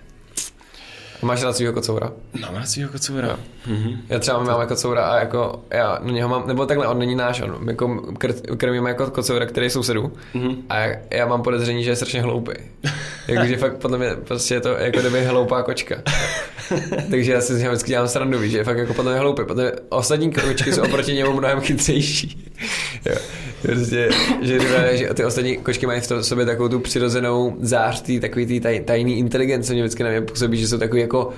Máš 1.22 1.42
rád 1.42 1.56
svýho 1.56 1.72
kocoura? 1.72 2.12
Mám 2.40 2.54
rád 2.56 2.68
svýho 2.68 2.88
kocoura. 2.88 3.38
Mhm. 3.66 3.96
Já 4.08 4.18
třeba 4.18 4.38
mám 4.42 4.60
jako 4.60 4.66
kocoura 4.74 5.04
a 5.04 5.18
jako 5.18 5.62
já 5.70 5.98
na 6.02 6.12
něho 6.12 6.28
mám, 6.28 6.46
nebo 6.46 6.66
takhle, 6.66 6.86
on 6.86 6.98
není 6.98 7.14
náš, 7.14 7.40
on 7.40 7.68
jako 7.68 7.86
kr- 7.88 8.56
krmíme 8.56 8.90
jako 8.90 9.10
kocoura, 9.10 9.46
který 9.46 9.66
je 9.66 9.70
sousedů 9.70 10.12
Mhm. 10.34 10.56
a 10.68 10.78
já, 10.78 10.96
já, 11.10 11.26
mám 11.26 11.42
podezření, 11.42 11.84
že 11.84 11.90
je 11.90 11.96
strašně 11.96 12.22
hloupý. 12.22 12.52
Jakože 13.28 13.56
fakt 13.56 13.76
podle 13.76 13.98
mě 13.98 14.08
prostě 14.24 14.54
je 14.54 14.60
to 14.60 14.68
jako 14.68 15.00
kdyby 15.00 15.24
hloupá 15.24 15.62
kočka. 15.62 15.96
Takže 17.10 17.32
já 17.32 17.40
si 17.40 17.54
z 17.54 17.58
něho 17.58 17.72
vždycky 17.72 17.88
dělám 17.90 18.08
srandu, 18.08 18.38
víš, 18.38 18.52
že 18.52 18.58
je 18.58 18.64
fakt 18.64 18.78
jako 18.78 18.94
podle 18.94 19.12
mě 19.12 19.20
hloupý. 19.20 19.42
Podle 19.46 19.62
mě 19.64 19.72
ostatní 19.88 20.32
kočky 20.32 20.72
jsou 20.72 20.82
oproti 20.82 21.12
němu 21.14 21.32
mnohem 21.32 21.60
chytřejší. 21.60 22.52
jo. 23.06 23.14
Prostě, 23.62 24.08
že, 24.42 24.60
že, 24.60 24.96
že 24.96 25.14
ty 25.14 25.24
ostatní 25.24 25.56
kočky 25.56 25.86
mají 25.86 26.00
v 26.00 26.06
to- 26.08 26.22
sobě 26.24 26.46
takovou 26.46 26.68
tu 26.68 26.80
přirozenou 26.80 27.56
zář, 27.60 28.00
tý, 28.02 28.20
takový 28.20 28.46
ty 28.46 28.60
taj, 28.60 28.80
tajný 28.80 29.18
inteligence, 29.18 29.72
mě 29.72 29.82
vždycky 29.82 30.02
na 30.02 30.10
mě 30.10 30.20
působí, 30.20 30.58
že 30.58 30.68
jsou 30.68 30.78
takový 30.78 31.00
jako, 31.10 31.30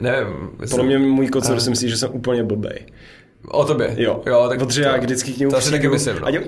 nevím. 0.00 0.50
Podle 0.70 0.84
mě 0.86 0.98
můj 0.98 1.28
kocour 1.28 1.56
A- 1.56 1.60
si 1.60 1.70
myslí, 1.70 1.90
že 1.90 1.96
jsem 1.96 2.10
úplně 2.12 2.42
blbej. 2.42 2.78
O 3.48 3.64
tobě? 3.64 3.94
Jo, 3.98 4.22
jo 4.26 4.46
tak 4.48 4.58
protože 4.58 4.82
já 4.82 4.96
vždycky 4.96 5.32
k 5.32 5.38
němu 5.38 5.52
To 5.52 5.60
si 5.60 5.70
taky 5.70 5.88
myslím, 5.88 6.16
no. 6.20 6.26
a 6.26 6.30
dělám... 6.30 6.46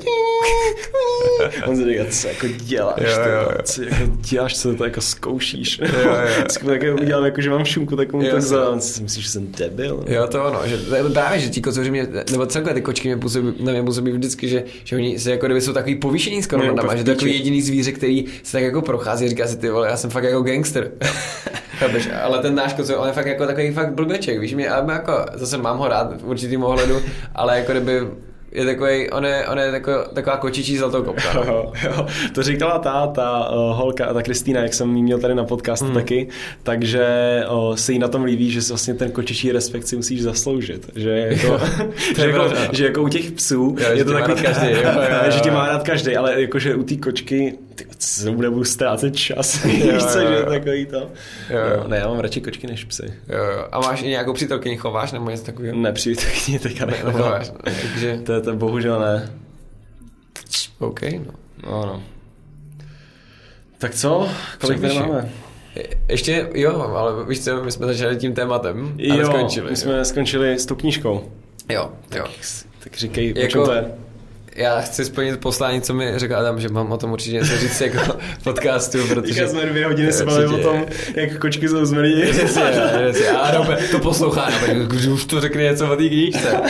On 1.67 1.77
se 1.77 1.85
říká, 1.85 2.05
co 2.11 2.29
jako 2.29 2.47
děláš, 2.47 2.97
Jo, 3.01 3.17
ty, 3.25 3.31
jo, 3.31 3.37
jo. 3.41 3.59
co 3.63 3.83
jako 3.83 3.97
děláš, 4.17 4.59
co 4.59 4.75
to 4.75 4.85
jako 4.85 5.01
zkoušíš. 5.01 5.79
Jo, 5.79 5.89
jo. 6.03 6.45
Tak 6.65 6.83
jako 6.83 7.03
udělám, 7.03 7.25
jako, 7.25 7.41
že 7.41 7.51
mám 7.51 7.65
šunku, 7.65 7.97
tak 7.97 8.13
mu 8.13 8.21
to 8.21 8.27
jo. 8.27 8.41
za... 8.41 8.69
On 8.69 8.81
si 8.81 9.03
myslí, 9.03 9.23
že 9.23 9.29
jsem 9.29 9.53
debil. 9.53 10.05
no. 10.09 10.15
Jo, 10.15 10.27
to 10.27 10.45
ono, 10.45 10.61
že 10.65 10.79
to 10.79 10.95
je 10.95 11.05
právě, 11.05 11.39
že 11.41 11.49
ti 11.49 11.61
kocouri 11.61 11.91
mě, 11.91 12.09
nebo 12.31 12.47
celkově 12.47 12.75
ty 12.75 12.83
kočky 12.83 13.09
mě 13.09 13.17
působí, 13.17 13.55
na 13.61 13.73
mě 13.73 13.83
působí 13.83 14.13
vždycky, 14.13 14.49
že, 14.49 14.65
že 14.85 14.97
oni 14.97 15.19
se 15.19 15.31
jako 15.31 15.47
kdyby 15.47 15.61
jsou 15.61 15.73
takový 15.73 15.95
povýšení 15.95 16.43
skoro 16.43 16.63
nad 16.67 16.75
náma, 16.75 16.83
úplně 16.83 16.99
že 16.99 17.05
to 17.05 17.11
je 17.11 17.17
takový 17.17 17.35
jediný 17.35 17.63
zvíře, 17.63 17.93
který 17.93 18.25
se 18.43 18.53
tak 18.53 18.63
jako 18.63 18.83
prochází, 18.83 19.29
říká 19.29 19.47
si 19.47 19.57
ty 19.57 19.71
vole, 19.71 19.89
já 19.89 19.97
jsem 19.97 20.11
fakt 20.11 20.25
jako 20.25 20.43
gangster. 20.43 20.91
Chápeš? 21.79 22.09
Ale 22.23 22.39
ten 22.39 22.55
náš 22.55 22.73
kocour, 22.73 22.97
on 22.99 23.07
je 23.07 23.13
fakt 23.13 23.27
jako 23.27 23.47
takový 23.47 23.71
fakt 23.71 23.93
blbeček, 23.93 24.41
víš, 24.41 24.55
mě, 24.55 24.71
ale 24.71 24.93
jako, 24.93 25.27
zase 25.35 25.59
mám 25.59 25.79
ho 25.79 25.89
rád 25.89 26.21
v 26.21 26.25
určitým 26.25 26.65
ohledu, 26.65 27.01
ale 27.35 27.59
jako 27.59 27.73
kdyby 27.73 28.01
je 28.53 28.65
takový, 28.65 29.11
on 29.11 29.27
je, 29.27 29.47
on 29.47 29.59
je 29.59 29.71
taková, 29.71 30.05
taková 30.05 30.37
kočičí 30.37 30.77
zlatokopka. 30.77 31.33
no. 31.35 31.43
Jo, 31.47 31.73
jo. 31.85 32.07
To 32.33 32.43
říkala 32.43 32.79
ta, 32.79 33.07
ta 33.07 33.51
uh, 33.51 33.77
holka, 33.77 34.15
ta 34.15 34.23
Kristýna, 34.23 34.63
jak 34.63 34.75
jsem 34.75 34.97
jí 34.97 35.03
měl 35.03 35.19
tady 35.19 35.35
na 35.35 35.45
podcastu 35.45 35.87
mm. 35.87 35.95
taky, 35.95 36.29
takže 36.63 37.07
uh, 37.51 37.75
se 37.75 37.93
jí 37.93 37.99
na 37.99 38.09
tom 38.09 38.25
líbí, 38.25 38.51
že 38.51 38.63
si 38.63 38.69
vlastně 38.69 38.95
ten 38.95 39.11
kočičí 39.11 39.53
respekt 39.53 39.87
si 39.87 39.97
musíš 39.97 40.23
zasloužit. 40.23 40.91
Že, 40.95 41.11
jako, 41.11 41.59
To 42.15 42.21
je 42.21 42.27
že, 42.27 42.29
jako, 42.29 42.55
že 42.73 42.85
jako 42.85 43.03
u 43.03 43.09
těch 43.09 43.31
psů 43.31 43.77
Jo, 43.81 43.87
že 43.89 43.99
je 43.99 44.05
to 44.05 44.13
takový, 44.13 44.43
každý, 44.43 44.67
jo, 44.67 44.79
jo, 44.85 45.01
jo, 45.25 45.31
že 45.31 45.41
tě 45.41 45.49
jo. 45.49 45.55
má 45.55 45.67
rád 45.67 45.83
každý, 45.83 46.17
ale 46.17 46.41
jakože 46.41 46.75
u 46.75 46.83
té 46.83 46.97
kočky 46.97 47.59
ty, 47.77 47.87
co 47.99 48.33
nebudu 48.33 48.65
ztrácet 48.65 49.17
čas, 49.17 49.65
víš 49.65 49.85
jo, 49.85 49.99
co, 50.01 50.21
jo, 50.21 50.29
že 50.29 50.35
je 50.35 50.41
jo. 50.41 50.47
takový 50.51 50.87
to. 50.87 50.97
Jo, 51.51 51.59
jo. 51.77 51.85
Ne, 51.89 51.97
já 51.97 52.09
mám 52.09 52.19
radši 52.21 52.41
kočky 52.41 52.67
než 52.67 52.85
psy. 52.85 53.15
Jo, 53.29 53.45
jo. 53.45 53.69
A 53.73 53.81
máš 53.81 54.03
i 54.03 54.09
nějakou 54.09 54.33
přítelkyni, 54.33 54.77
chováš 54.77 55.13
nebo 55.13 55.31
něco 55.31 55.45
takového? 55.45 55.77
Nepřijdu 55.79 56.21
k 56.45 56.49
ní 56.49 56.59
teďka 56.63 56.87
Ne, 56.87 56.93
nechováš. 57.05 57.53
Takže, 57.65 58.19
To, 58.25 58.41
to 58.41 58.57
bohužel 58.57 59.01
ne. 59.01 59.31
OK, 60.79 61.03
no. 61.03 61.33
No, 61.67 61.87
no. 61.87 62.03
Tak 63.79 63.95
co? 63.95 64.29
Kolik 64.61 64.81
tady 64.81 64.95
máme? 64.95 65.31
Je- 65.75 65.89
Ještě, 66.09 66.49
jo, 66.55 66.81
ale 66.81 67.25
víš 67.25 67.41
co, 67.45 67.65
my 67.65 67.73
jsme 67.73 67.87
začali 67.87 68.17
tím 68.17 68.35
tématem 68.35 68.87
a 68.99 69.03
Jo, 69.03 69.17
neskončili. 69.17 69.71
my 69.71 69.77
jsme 69.77 70.05
skončili 70.05 70.59
s 70.59 70.67
tou 70.67 70.75
knížkou. 70.75 71.33
Jo, 71.71 71.91
jo. 72.17 72.25
Tak 72.85 72.95
říkej, 72.97 73.35
o 73.35 73.39
Jako- 73.39 73.65
to 73.67 73.73
je? 73.73 73.85
Já 74.57 74.81
chci 74.81 75.05
splnit 75.05 75.41
poslání, 75.41 75.81
co 75.81 75.95
mi 75.95 76.13
řekl 76.17 76.37
Adam, 76.37 76.61
že 76.61 76.69
mám 76.69 76.93
o 76.93 76.97
tom 76.97 77.13
určitě 77.13 77.37
něco 77.37 77.57
říct 77.57 77.81
jako 77.81 78.17
podcastu, 78.45 78.99
protože... 79.09 79.35
Teďka 79.35 79.49
jsme 79.49 79.67
dvě 79.67 79.87
hodiny 79.87 80.13
se 80.13 80.25
bavili 80.25 80.47
o 80.47 80.59
tom, 80.59 80.87
jak 81.17 81.39
kočky 81.39 81.69
jsou 81.69 81.85
zmrdí. 81.85 82.23
A 83.35 83.39
Adam 83.39 83.67
to 83.91 83.99
poslouchá, 83.99 84.49
když 84.87 85.07
už 85.07 85.25
to 85.25 85.41
řekne 85.41 85.63
něco 85.63 85.93
o 85.93 85.97
té 85.97 86.09
knížce. 86.09 86.61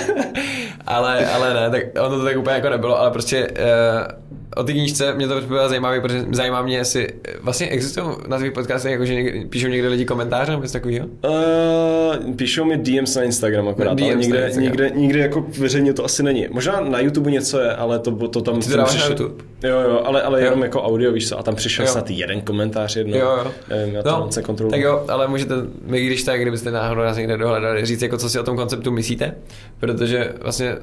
Ale, 0.87 1.27
ale 1.27 1.55
ne, 1.55 1.71
tak 1.71 1.83
ono 2.07 2.19
to 2.19 2.25
tak 2.25 2.37
úplně 2.37 2.57
jako 2.57 2.71
nebylo, 2.71 3.01
ale 3.01 3.11
prostě 3.11 3.49
uh, 3.49 4.26
o 4.57 4.65
té 4.65 4.73
knížce 4.73 5.15
mě 5.15 5.29
to 5.29 5.39
připadá 5.39 5.69
zajímavé, 5.69 6.01
protože 6.01 6.25
zajímá 6.33 6.63
mě, 6.63 6.77
jestli 6.77 7.09
vlastně 7.43 7.69
existují 7.69 8.07
na 8.29 8.39
tvých 8.39 8.53
podcastech, 8.53 8.93
jako 8.93 9.05
že 9.05 9.15
někdy, 9.15 9.45
píšou 9.45 9.69
někde 9.69 9.89
lidi 9.89 10.05
komentáře 10.05 10.51
nebo 10.51 10.63
něco 10.63 10.73
takového? 10.73 11.07
Uh, 11.07 12.35
píšou 12.37 12.65
mi 12.65 12.77
DMs 12.77 13.15
na 13.15 13.23
Instagram 13.23 13.69
akorát, 13.69 13.95
DMs 13.95 14.03
ale 14.03 14.15
nikde, 14.15 14.39
Instagram. 14.47 14.63
nikde, 14.63 14.91
nikde 14.91 15.19
jako 15.21 15.47
veřejně 15.59 15.93
to 15.93 16.05
asi 16.05 16.23
není. 16.23 16.47
Možná 16.51 16.81
na 16.81 17.01
YouTube 17.01 17.31
něco 17.31 17.61
je, 17.61 17.73
ale 17.73 17.99
to, 17.99 18.29
to 18.29 18.41
tam... 18.41 18.61
Ty 18.61 18.71
to 18.71 18.77
dáváš 18.77 19.01
na 19.01 19.07
YouTube? 19.07 19.45
Jo, 19.63 19.81
jo, 19.81 20.03
ale, 20.05 20.23
ale 20.23 20.41
Jo. 20.41 20.45
jenom 20.45 20.63
jako 20.63 20.83
audio, 20.83 21.13
víš 21.13 21.29
co, 21.29 21.39
a 21.39 21.43
tam 21.43 21.55
přišel 21.55 21.85
Jo. 21.85 21.93
snad 21.93 22.11
jeden 22.11 22.41
komentář 22.41 22.97
jedno. 22.97 23.17
Jo, 23.17 23.39
jo. 23.45 23.53
Nevím, 23.71 23.95
já 23.95 24.03
to 24.03 24.11
no, 24.11 24.33
se 24.33 24.43
tak 24.71 24.81
jo, 24.81 25.05
ale 25.09 25.29
můžete 25.29 25.55
mi, 25.87 26.07
když 26.07 26.23
tak, 26.23 26.41
kdybyste 26.43 26.71
náhodou 26.71 27.03
nás 27.03 27.17
někde 27.17 27.37
dohledali, 27.37 27.87
říct, 27.87 28.03
jako 28.03 28.19
co 28.19 28.31
si 28.31 28.39
o 28.41 28.43
tom 28.43 28.57
konceptu 28.57 28.91
myslíte, 28.91 29.35
protože 29.81 30.33
vlastně 30.43 30.77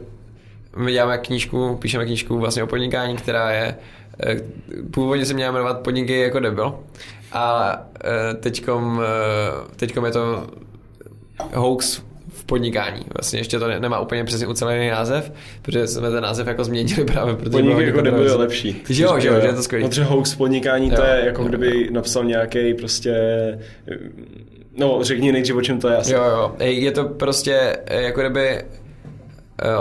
my 0.75 0.91
děláme 0.91 1.17
knížku, 1.17 1.77
píšeme 1.81 2.05
knížku 2.05 2.39
vlastně 2.39 2.63
o 2.63 2.67
podnikání, 2.67 3.15
která 3.15 3.51
je 3.51 3.75
eh, 4.27 4.35
původně 4.91 5.25
se 5.25 5.33
měla 5.33 5.51
jmenovat 5.51 5.79
Podniky 5.79 6.19
jako 6.19 6.39
debil 6.39 6.75
a 7.31 7.75
eh, 8.03 8.33
teďkom, 8.33 9.01
eh, 9.03 9.75
teďkom 9.75 10.05
je 10.05 10.11
to 10.11 10.47
hoax 11.53 12.01
v 12.29 12.45
podnikání. 12.45 13.05
Vlastně 13.13 13.39
ještě 13.39 13.59
to 13.59 13.67
ne- 13.67 13.79
nemá 13.79 13.99
úplně 13.99 14.23
přesně 14.23 14.47
ucelený 14.47 14.89
název, 14.89 15.31
protože 15.61 15.87
jsme 15.87 16.11
ten 16.11 16.23
název 16.23 16.47
jako 16.47 16.63
změnili 16.63 17.05
právě, 17.05 17.35
protože 17.35 17.49
Podnik 17.49 17.77
jako 17.77 18.01
debil 18.01 18.23
je 18.23 18.33
lepší. 18.33 18.81
Že 18.89 19.03
jo, 19.03 19.19
že 19.19 19.27
jo, 19.27 19.39
že 19.41 19.47
je 19.47 19.53
to 19.53 19.63
skvělý. 19.63 19.85
Protože 19.85 20.03
hoax 20.03 20.33
v 20.33 20.37
podnikání 20.37 20.91
to 20.91 21.01
Jo, 21.01 21.07
je 21.07 21.25
jako 21.25 21.41
jo, 21.41 21.47
kdyby 21.47 21.89
napsal 21.91 22.23
nějaký 22.23 22.73
prostě... 22.73 23.13
No, 24.77 24.99
řekni 25.01 25.31
nejdřív, 25.31 25.55
o 25.55 25.61
čem 25.61 25.79
to 25.79 25.87
je 25.87 25.97
asi. 25.97 26.13
Jo, 26.13 26.23
jo. 26.23 26.55
Je 26.59 26.91
to 26.91 27.05
prostě 27.05 27.77
jako 27.89 28.21
kdyby 28.21 28.61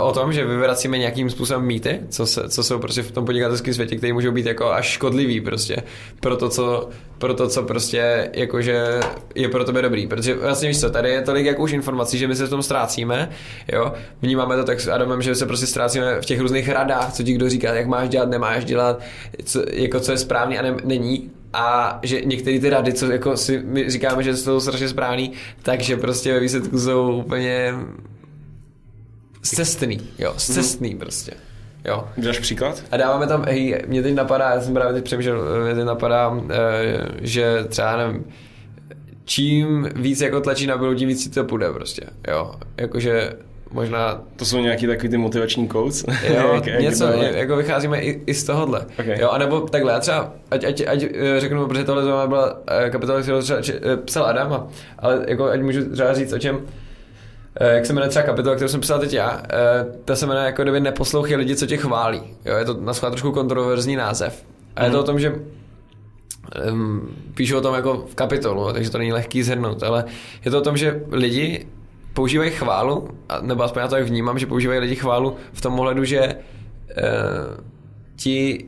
o 0.02 0.12
tom, 0.12 0.32
že 0.32 0.44
vyvracíme 0.44 0.98
nějakým 0.98 1.30
způsobem 1.30 1.64
mýty, 1.64 2.00
co, 2.08 2.26
se, 2.26 2.48
co 2.48 2.62
jsou 2.62 2.78
prostě 2.78 3.02
v 3.02 3.12
tom 3.12 3.24
podnikatelském 3.24 3.74
světě, 3.74 3.96
které 3.96 4.12
můžou 4.12 4.32
být 4.32 4.46
jako 4.46 4.70
až 4.72 4.86
škodlivý 4.86 5.40
prostě 5.40 5.76
pro 6.20 6.36
to, 6.36 6.48
co, 6.48 6.88
pro 7.18 7.34
to, 7.34 7.48
co 7.48 7.62
prostě 7.62 8.30
jakože 8.34 9.00
je 9.34 9.48
pro 9.48 9.64
tebe 9.64 9.82
dobrý. 9.82 10.06
Protože 10.06 10.34
vlastně 10.34 10.68
víš 10.68 10.80
co, 10.80 10.90
tady 10.90 11.10
je 11.10 11.22
tolik 11.22 11.46
jako 11.46 11.62
už 11.62 11.72
informací, 11.72 12.18
že 12.18 12.28
my 12.28 12.36
se 12.36 12.46
v 12.46 12.50
tom 12.50 12.62
ztrácíme, 12.62 13.30
jo. 13.72 13.92
Vnímáme 14.22 14.56
to 14.56 14.64
tak 14.64 14.80
s 14.80 14.88
Adamem, 14.88 15.22
že 15.22 15.34
se 15.34 15.46
prostě 15.46 15.66
ztrácíme 15.66 16.20
v 16.20 16.24
těch 16.24 16.40
různých 16.40 16.68
radách, 16.68 17.12
co 17.12 17.22
ti 17.22 17.32
kdo 17.32 17.50
říká, 17.50 17.74
jak 17.74 17.86
máš 17.86 18.08
dělat, 18.08 18.28
nemáš 18.30 18.64
dělat, 18.64 19.00
co, 19.44 19.62
jako 19.70 20.00
co 20.00 20.12
je 20.12 20.18
správný 20.18 20.58
a 20.58 20.62
ne, 20.62 20.76
není 20.84 21.30
a 21.52 21.98
že 22.02 22.20
některé 22.20 22.58
ty 22.58 22.70
rady, 22.70 22.92
co 22.92 23.10
jako 23.10 23.36
si 23.36 23.62
my 23.64 23.90
říkáme, 23.90 24.22
že 24.22 24.36
jsou 24.36 24.60
strašně 24.60 24.88
správný, 24.88 25.32
takže 25.62 25.96
prostě 25.96 26.32
ve 26.32 26.40
výsledku 26.40 26.78
jsou 26.78 27.12
úplně 27.12 27.74
zcestný, 29.43 30.01
jo, 30.19 30.35
zcestný 30.36 30.94
prostě. 30.97 31.32
Jo. 31.85 32.05
Dáš 32.16 32.39
příklad? 32.39 32.82
A 32.90 32.97
dáváme 32.97 33.27
tam, 33.27 33.44
hej, 33.44 33.82
mě 33.86 34.02
teď 34.02 34.14
napadá, 34.14 34.51
já 34.55 34.60
jsem 34.60 34.74
právě 34.74 34.94
teď 34.94 35.05
přemýšlel, 35.05 35.64
mě 35.64 35.74
teď 35.74 35.85
napadá, 35.85 36.40
eh, 36.51 37.09
že 37.20 37.64
třeba 37.69 37.97
nevím, 37.97 38.24
čím 39.24 39.89
víc 39.97 40.20
jako 40.20 40.40
tlačí 40.40 40.66
na 40.66 40.77
bylo, 40.78 40.94
tím 40.94 41.09
víc 41.09 41.23
si 41.23 41.31
to 41.31 41.44
půjde 41.44 41.73
prostě, 41.73 42.02
jo. 42.28 42.55
Jakože 42.77 43.32
možná 43.70 44.23
To 44.36 44.44
jsou 44.44 44.59
nějaký 44.59 44.86
takový 44.86 45.09
ty 45.09 45.16
motivační 45.16 45.69
quotes? 45.69 46.05
Jo, 46.35 46.51
Jak- 46.55 46.66
jak 46.66 46.81
něco, 46.81 47.06
tohle? 47.06 47.31
jako 47.35 47.56
vycházíme 47.56 48.01
i, 48.01 48.23
i 48.27 48.35
z 48.35 48.44
tohohle. 48.44 48.86
Okay. 49.01 49.20
Jo, 49.20 49.28
anebo 49.31 49.60
takhle, 49.60 49.93
já 49.93 50.01
třeba, 50.01 50.32
ať, 50.51 50.64
ať, 50.64 50.82
ať 50.86 51.02
eh, 51.02 51.40
řeknu, 51.40 51.66
protože 51.66 51.85
tohle 51.85 52.02
zrovna 52.05 52.27
byla 52.27 52.60
eh, 52.86 52.90
kapitola, 52.90 53.20
kterou 53.23 53.43
třeba 53.43 53.62
či, 53.62 53.74
psal 54.05 54.24
Adam, 54.27 54.52
a- 54.52 54.66
ale 54.98 55.24
jako 55.28 55.44
ať 55.44 55.60
můžu 55.62 55.90
třeba 55.93 56.14
říct 56.14 56.32
o 56.32 56.39
čem, 56.39 56.60
jak 57.60 57.86
se 57.86 57.92
jmenuje 57.92 58.10
třeba 58.10 58.22
kapitola, 58.22 58.54
kterou 58.56 58.68
jsem 58.68 58.80
psal 58.80 59.00
teď 59.00 59.12
já, 59.12 59.42
eh, 59.50 59.86
ta 60.04 60.16
se 60.16 60.26
jmenuje 60.26 60.46
jako 60.46 60.62
kdyby 60.62 60.80
neposlouchej 60.80 61.36
lidi, 61.36 61.56
co 61.56 61.66
tě 61.66 61.76
chválí. 61.76 62.22
Jo, 62.44 62.56
je 62.56 62.64
to 62.64 62.76
na 62.80 62.94
schvál 62.94 63.10
trošku 63.10 63.32
kontroverzní 63.32 63.96
název. 63.96 64.44
A 64.76 64.84
je 64.84 64.90
to 64.90 65.00
o 65.00 65.02
tom, 65.02 65.20
že 65.20 65.34
um, 66.72 67.08
píšu 67.34 67.56
o 67.56 67.60
tom 67.60 67.74
jako 67.74 68.06
v 68.10 68.14
kapitolu, 68.14 68.72
takže 68.72 68.90
to 68.90 68.98
není 68.98 69.12
lehký 69.12 69.42
zhrnout, 69.42 69.82
ale 69.82 70.04
je 70.44 70.50
to 70.50 70.58
o 70.58 70.62
tom, 70.62 70.76
že 70.76 71.02
lidi 71.10 71.66
používají 72.14 72.50
chválu, 72.50 73.08
nebo 73.40 73.62
aspoň 73.62 73.80
já 73.80 73.88
to 73.88 73.94
tak 73.94 74.04
vnímám, 74.04 74.38
že 74.38 74.46
používají 74.46 74.80
lidi 74.80 74.96
chválu 74.96 75.36
v 75.52 75.60
tom 75.60 75.80
ohledu, 75.80 76.04
že 76.04 76.20
uh, 76.26 77.64
ti 78.16 78.66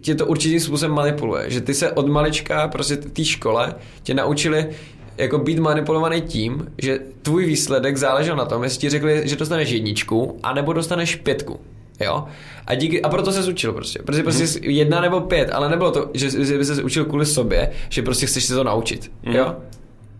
tě 0.00 0.14
to 0.14 0.26
určitým 0.26 0.60
způsobem 0.60 0.94
manipuluje, 0.94 1.50
že 1.50 1.60
ty 1.60 1.74
se 1.74 1.92
od 1.92 2.08
malička 2.08 2.68
prostě 2.68 2.96
v 2.96 3.10
té 3.10 3.24
škole 3.24 3.74
tě 4.02 4.14
naučili 4.14 4.70
jako 5.18 5.38
být 5.38 5.58
manipulovaný 5.58 6.20
tím, 6.20 6.66
že 6.78 6.98
tvůj 7.22 7.44
výsledek 7.44 7.96
záležel 7.96 8.36
na 8.36 8.44
tom, 8.44 8.64
jestli 8.64 8.80
ti 8.80 8.90
řekli, 8.90 9.22
že 9.24 9.36
dostaneš 9.36 9.70
jedničku, 9.70 10.38
anebo 10.42 10.72
dostaneš 10.72 11.16
pětku. 11.16 11.60
Jo? 12.00 12.24
A, 12.66 12.74
díky, 12.74 13.02
a 13.02 13.08
proto 13.08 13.32
se 13.32 13.50
učil 13.50 13.72
prostě. 13.72 13.98
Protože 14.02 14.22
prostě 14.22 14.44
mm-hmm. 14.44 14.70
jedna 14.70 15.00
nebo 15.00 15.20
pět, 15.20 15.50
ale 15.52 15.68
nebylo 15.68 15.90
to, 15.90 16.10
že, 16.14 16.44
že 16.44 16.58
by 16.58 16.64
se 16.64 16.82
učil 16.82 17.04
kvůli 17.04 17.26
sobě, 17.26 17.70
že 17.88 18.02
prostě 18.02 18.26
chceš 18.26 18.44
se 18.44 18.54
to 18.54 18.64
naučit. 18.64 19.10
Mm-hmm. 19.24 19.36
Jo? 19.36 19.56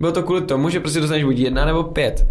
Bylo 0.01 0.12
to 0.12 0.23
kvůli 0.23 0.41
tomu, 0.41 0.70
že 0.70 0.81
prostě 0.81 1.01
dostaneš 1.01 1.25
buď 1.25 1.39
jedna 1.39 1.65
nebo 1.65 1.83
pět. 1.83 2.27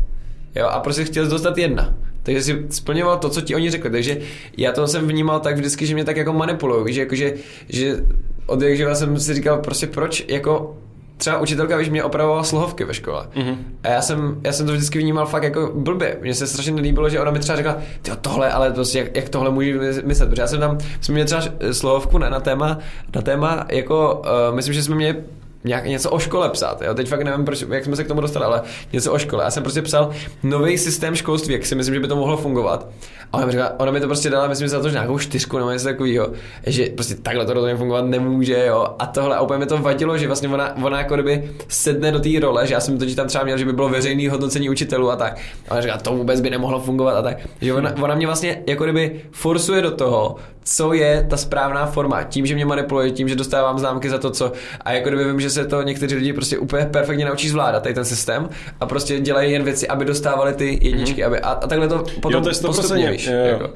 Jo? 0.55 0.67
A 0.67 0.79
prostě 0.79 1.03
chtěl 1.03 1.27
dostat 1.27 1.57
jedna. 1.57 1.93
Takže 2.23 2.41
si 2.41 2.65
splňoval 2.69 3.17
to, 3.17 3.29
co 3.29 3.41
ti 3.41 3.55
oni 3.55 3.71
řekli. 3.71 3.89
Takže 3.89 4.17
já 4.57 4.71
to 4.71 4.87
jsem 4.87 5.07
vnímal 5.07 5.39
tak 5.39 5.55
vždycky, 5.55 5.85
že 5.85 5.93
mě 5.93 6.05
tak 6.05 6.17
jako 6.17 6.33
manipulují. 6.33 6.85
Víš, 6.85 6.95
jako 6.95 7.15
že, 7.15 7.33
že 7.69 8.03
od 8.45 8.61
jak 8.61 8.97
jsem 8.97 9.19
si 9.19 9.33
říkal, 9.33 9.57
prostě 9.57 9.87
proč 9.87 10.25
jako 10.27 10.77
třeba 11.17 11.39
učitelka, 11.39 11.77
víš, 11.77 11.89
mě 11.89 12.03
opravovala 12.03 12.43
slohovky 12.43 12.83
ve 12.83 12.93
škole. 12.93 13.27
Mm-hmm. 13.35 13.57
A 13.83 13.87
já 13.87 14.01
jsem, 14.01 14.41
já 14.43 14.51
jsem 14.53 14.65
to 14.65 14.71
vždycky 14.71 14.99
vnímal 14.99 15.25
fakt 15.25 15.43
jako 15.43 15.71
blbě. 15.75 16.17
Mně 16.21 16.33
se 16.33 16.47
strašně 16.47 16.71
nelíbilo, 16.71 17.09
že 17.09 17.19
ona 17.19 17.31
mi 17.31 17.39
třeba 17.39 17.55
řekla, 17.55 17.77
ty 18.01 18.11
tohle, 18.21 18.51
ale 18.51 18.71
prostě 18.71 18.99
jak, 18.99 19.15
jak 19.15 19.29
tohle 19.29 19.49
můžu 19.49 19.79
myslet, 20.03 20.29
protože 20.29 20.41
já 20.41 20.47
jsem 20.47 20.59
tam, 20.59 20.77
jsme 21.01 21.13
měli 21.13 21.25
třeba 21.25 21.41
slohovku 21.71 22.17
na, 22.17 22.29
na 22.29 22.39
téma, 22.39 22.79
na 23.15 23.21
téma 23.21 23.65
jako, 23.71 24.21
uh, 24.49 24.55
myslím, 24.55 24.73
že 24.73 24.83
jsme 24.83 24.95
měli 24.95 25.23
nějak 25.67 25.85
něco 25.85 26.11
o 26.11 26.19
škole 26.19 26.49
psát. 26.49 26.81
Jo? 26.81 26.93
Teď 26.93 27.07
fakt 27.07 27.23
nevím, 27.23 27.45
proč, 27.45 27.65
jak 27.69 27.85
jsme 27.85 27.95
se 27.95 28.03
k 28.03 28.07
tomu 28.07 28.21
dostali, 28.21 28.45
ale 28.45 28.61
něco 28.93 29.13
o 29.13 29.17
škole. 29.17 29.43
Já 29.43 29.51
jsem 29.51 29.63
prostě 29.63 29.81
psal 29.81 30.09
nový 30.43 30.77
systém 30.77 31.15
školství, 31.15 31.53
jak 31.53 31.65
si 31.65 31.75
myslím, 31.75 31.93
že 31.93 31.99
by 31.99 32.07
to 32.07 32.15
mohlo 32.15 32.37
fungovat. 32.37 32.87
A 33.31 33.37
ona 33.37 33.45
mi, 33.45 33.51
řekla, 33.51 33.79
ona 33.79 33.91
mi 33.91 33.99
to 33.99 34.07
prostě 34.07 34.29
dala, 34.29 34.47
myslím, 34.47 34.67
za 34.67 34.79
to, 34.79 34.89
že 34.89 34.93
nějakou 34.93 35.19
čtyřku 35.19 35.57
nebo 35.57 35.71
něco 35.71 35.85
takového, 35.85 36.31
že 36.65 36.85
prostě 36.85 37.15
takhle 37.15 37.45
to 37.45 37.53
rozhodně 37.53 37.77
fungovat 37.77 38.05
nemůže, 38.05 38.65
jo. 38.65 38.87
A 38.99 39.05
tohle, 39.05 39.35
a 39.35 39.41
úplně 39.41 39.59
mi 39.59 39.65
to 39.65 39.77
vadilo, 39.77 40.17
že 40.17 40.27
vlastně 40.27 40.49
ona, 40.49 40.75
ona 40.83 40.97
jako 40.97 41.13
kdyby 41.13 41.51
sedne 41.67 42.11
do 42.11 42.19
té 42.19 42.29
role, 42.39 42.67
že 42.67 42.73
já 42.73 42.79
jsem 42.79 42.97
totiž 42.97 43.15
tam 43.15 43.27
třeba 43.27 43.43
měl, 43.43 43.57
že 43.57 43.65
by 43.65 43.73
bylo 43.73 43.89
veřejný 43.89 44.27
hodnocení 44.27 44.69
učitelů 44.69 45.11
a 45.11 45.15
tak. 45.15 45.37
A 45.69 45.71
ona 45.71 45.81
říká, 45.81 45.97
to 45.97 46.15
vůbec 46.15 46.41
by 46.41 46.49
nemohlo 46.49 46.79
fungovat 46.79 47.15
a 47.15 47.21
tak. 47.21 47.37
Že 47.61 47.73
ona, 47.73 47.93
ona 48.01 48.15
mě 48.15 48.25
vlastně 48.25 48.63
jako 48.67 48.83
kdyby 48.83 49.21
forsuje 49.31 49.81
do 49.81 49.91
toho, 49.91 50.35
co 50.67 50.93
je 50.93 51.27
ta 51.29 51.37
správná 51.37 51.85
forma. 51.85 52.23
Tím, 52.23 52.45
že 52.45 52.55
mě 52.55 52.65
manipuluje, 52.65 53.11
tím, 53.11 53.29
že 53.29 53.35
dostávám 53.35 53.79
známky 53.79 54.09
za 54.09 54.17
to, 54.17 54.29
co. 54.29 54.51
A 54.81 54.91
jako 54.91 55.09
kdyby 55.09 55.25
vím, 55.25 55.39
že 55.39 55.49
se 55.49 55.65
to 55.65 55.81
někteří 55.81 56.15
lidi 56.15 56.33
prostě 56.33 56.57
úplně 56.57 56.85
perfektně 56.85 57.25
naučí 57.25 57.49
zvládat, 57.49 57.83
tady 57.83 57.95
ten 57.95 58.05
systém, 58.05 58.49
a 58.79 58.85
prostě 58.85 59.19
dělají 59.19 59.51
jen 59.51 59.63
věci, 59.63 59.87
aby 59.87 60.05
dostávali 60.05 60.53
ty 60.53 60.79
jedničky. 60.81 61.23
Aby, 61.23 61.39
a, 61.39 61.49
a 61.49 61.67
takhle 61.67 61.87
to 61.87 62.03
potom 62.21 62.33
Jo, 62.33 62.41
to 62.41 62.49
je 62.49 62.53
100%, 62.53 62.65
postupně, 62.65 63.11
víš, 63.11 63.27
jo, 63.27 63.33
jo. 63.33 63.45
jako. 63.45 63.69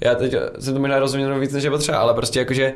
Já 0.00 0.14
teď 0.14 0.34
jsem 0.58 0.74
to 0.74 0.80
možná 0.80 0.98
rozuměl 0.98 1.40
víc, 1.40 1.52
než 1.52 1.64
je 1.64 1.70
potřeba, 1.70 1.98
ale 1.98 2.14
prostě 2.14 2.38
jakože 2.38 2.72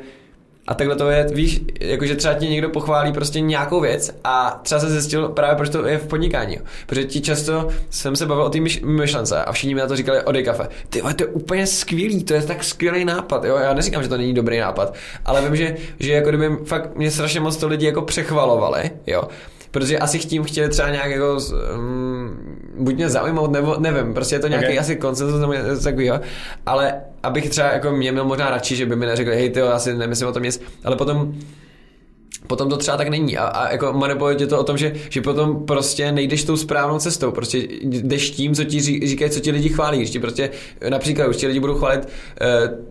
a 0.67 0.75
takhle 0.75 0.97
to 0.97 1.11
je, 1.11 1.27
víš, 1.33 1.61
jakože 1.81 2.17
třeba 2.17 2.35
ti 2.35 2.49
někdo 2.49 2.69
pochválí 2.69 3.13
prostě 3.13 3.41
nějakou 3.41 3.81
věc 3.81 4.19
a 4.25 4.61
třeba 4.63 4.81
se 4.81 4.91
zjistil 4.91 5.29
právě, 5.29 5.57
proč 5.57 5.69
to 5.69 5.87
je 5.87 5.99
v 5.99 6.07
podnikání. 6.07 6.59
Protože 6.87 7.05
ti 7.05 7.21
často 7.21 7.69
jsem 7.91 8.17
se 8.17 8.27
bavil 8.27 8.45
o 8.45 8.51
té 8.51 8.59
myš- 8.59 8.87
myšlence 8.87 9.45
a 9.45 9.53
všichni 9.53 9.75
mi 9.75 9.81
na 9.81 9.87
to 9.87 9.97
říkali 9.97 10.23
o 10.23 10.33
kafe. 10.45 10.69
Ty 10.89 11.03
to 11.03 11.23
je 11.23 11.27
úplně 11.27 11.67
skvělý, 11.67 12.25
to 12.25 12.35
je 12.35 12.43
tak 12.43 12.65
skvělý 12.65 13.05
nápad. 13.05 13.45
Jo. 13.45 13.57
Já 13.57 13.75
neříkám, 13.75 14.03
že 14.03 14.09
to 14.09 14.17
není 14.17 14.35
dobrý 14.35 14.59
nápad, 14.59 14.95
ale 15.25 15.43
vím, 15.43 15.57
že, 15.57 15.77
že 16.01 16.13
jako 16.13 16.29
kdyby 16.29 16.57
fakt 16.65 16.97
mě 16.97 17.11
strašně 17.11 17.41
moc 17.41 17.57
to 17.57 17.69
lidi 17.69 17.87
jako 17.87 18.03
přechvalovali, 18.03 18.91
jo. 19.07 19.23
Protože 19.77 19.99
asi 19.99 20.19
tím 20.19 20.45
chtěli 20.45 20.69
třeba 20.69 20.91
nějak 20.91 21.11
jako 21.11 21.39
um, 21.77 22.39
buď 22.79 22.95
mě 22.95 23.11
zaujmout, 23.11 23.53
nebo 23.53 23.77
nevím, 23.79 24.15
prostě 24.15 24.35
je 24.35 24.39
to 24.39 24.49
nějaký 24.49 24.67
Okay. 24.67 24.79
asi 24.79 24.97
koncenzus 24.97 25.41
nebo 25.41 25.53
něco 25.53 25.83
takového, 25.85 26.21
ale 26.67 26.95
abych 27.23 27.49
třeba 27.49 27.73
jako 27.73 27.91
mě 27.91 28.13
měl 28.13 28.25
možná 28.25 28.51
radši, 28.51 28.77
že 28.77 28.87
by 28.87 28.97
mi 28.97 29.07
neřekli, 29.07 29.35
hej 29.35 29.51
ty 29.51 29.61
jo, 29.61 29.69
asi 29.69 29.95
nemyslím 29.95 30.29
o 30.29 30.33
tom 30.33 30.43
nic, 30.43 30.63
ale 30.85 30.97
potom 30.97 31.35
potom 32.47 32.69
to 32.69 32.77
třeba 32.77 32.97
tak 32.97 33.09
není. 33.09 33.37
A, 33.37 33.45
a 33.45 33.73
jako 33.73 33.93
manipuluje 33.93 34.37
tě 34.37 34.47
to 34.47 34.61
o 34.61 34.65
tom, 34.65 34.79
že, 34.79 34.93
že 35.09 35.21
potom 35.21 35.67
prostě 35.67 36.13
nejdeš 36.13 36.45
tou 36.45 36.57
správnou 36.57 36.99
cestou, 36.99 37.31
prostě 37.31 37.59
jdeš 37.83 38.31
tím, 38.31 38.55
co 38.55 38.65
ti 38.65 38.81
ří- 38.81 39.09
říkají, 39.09 39.31
co 39.31 39.41
ti 39.41 39.51
lidi 39.51 39.69
chválí, 39.69 39.99
když 39.99 40.11
ti 40.11 40.19
prostě 40.19 40.51
například 40.89 41.29
už 41.29 41.37
ti 41.37 41.47
lidi 41.47 41.61
budou 41.61 41.75
chválit, 41.75 42.01
uh, 42.01 42.87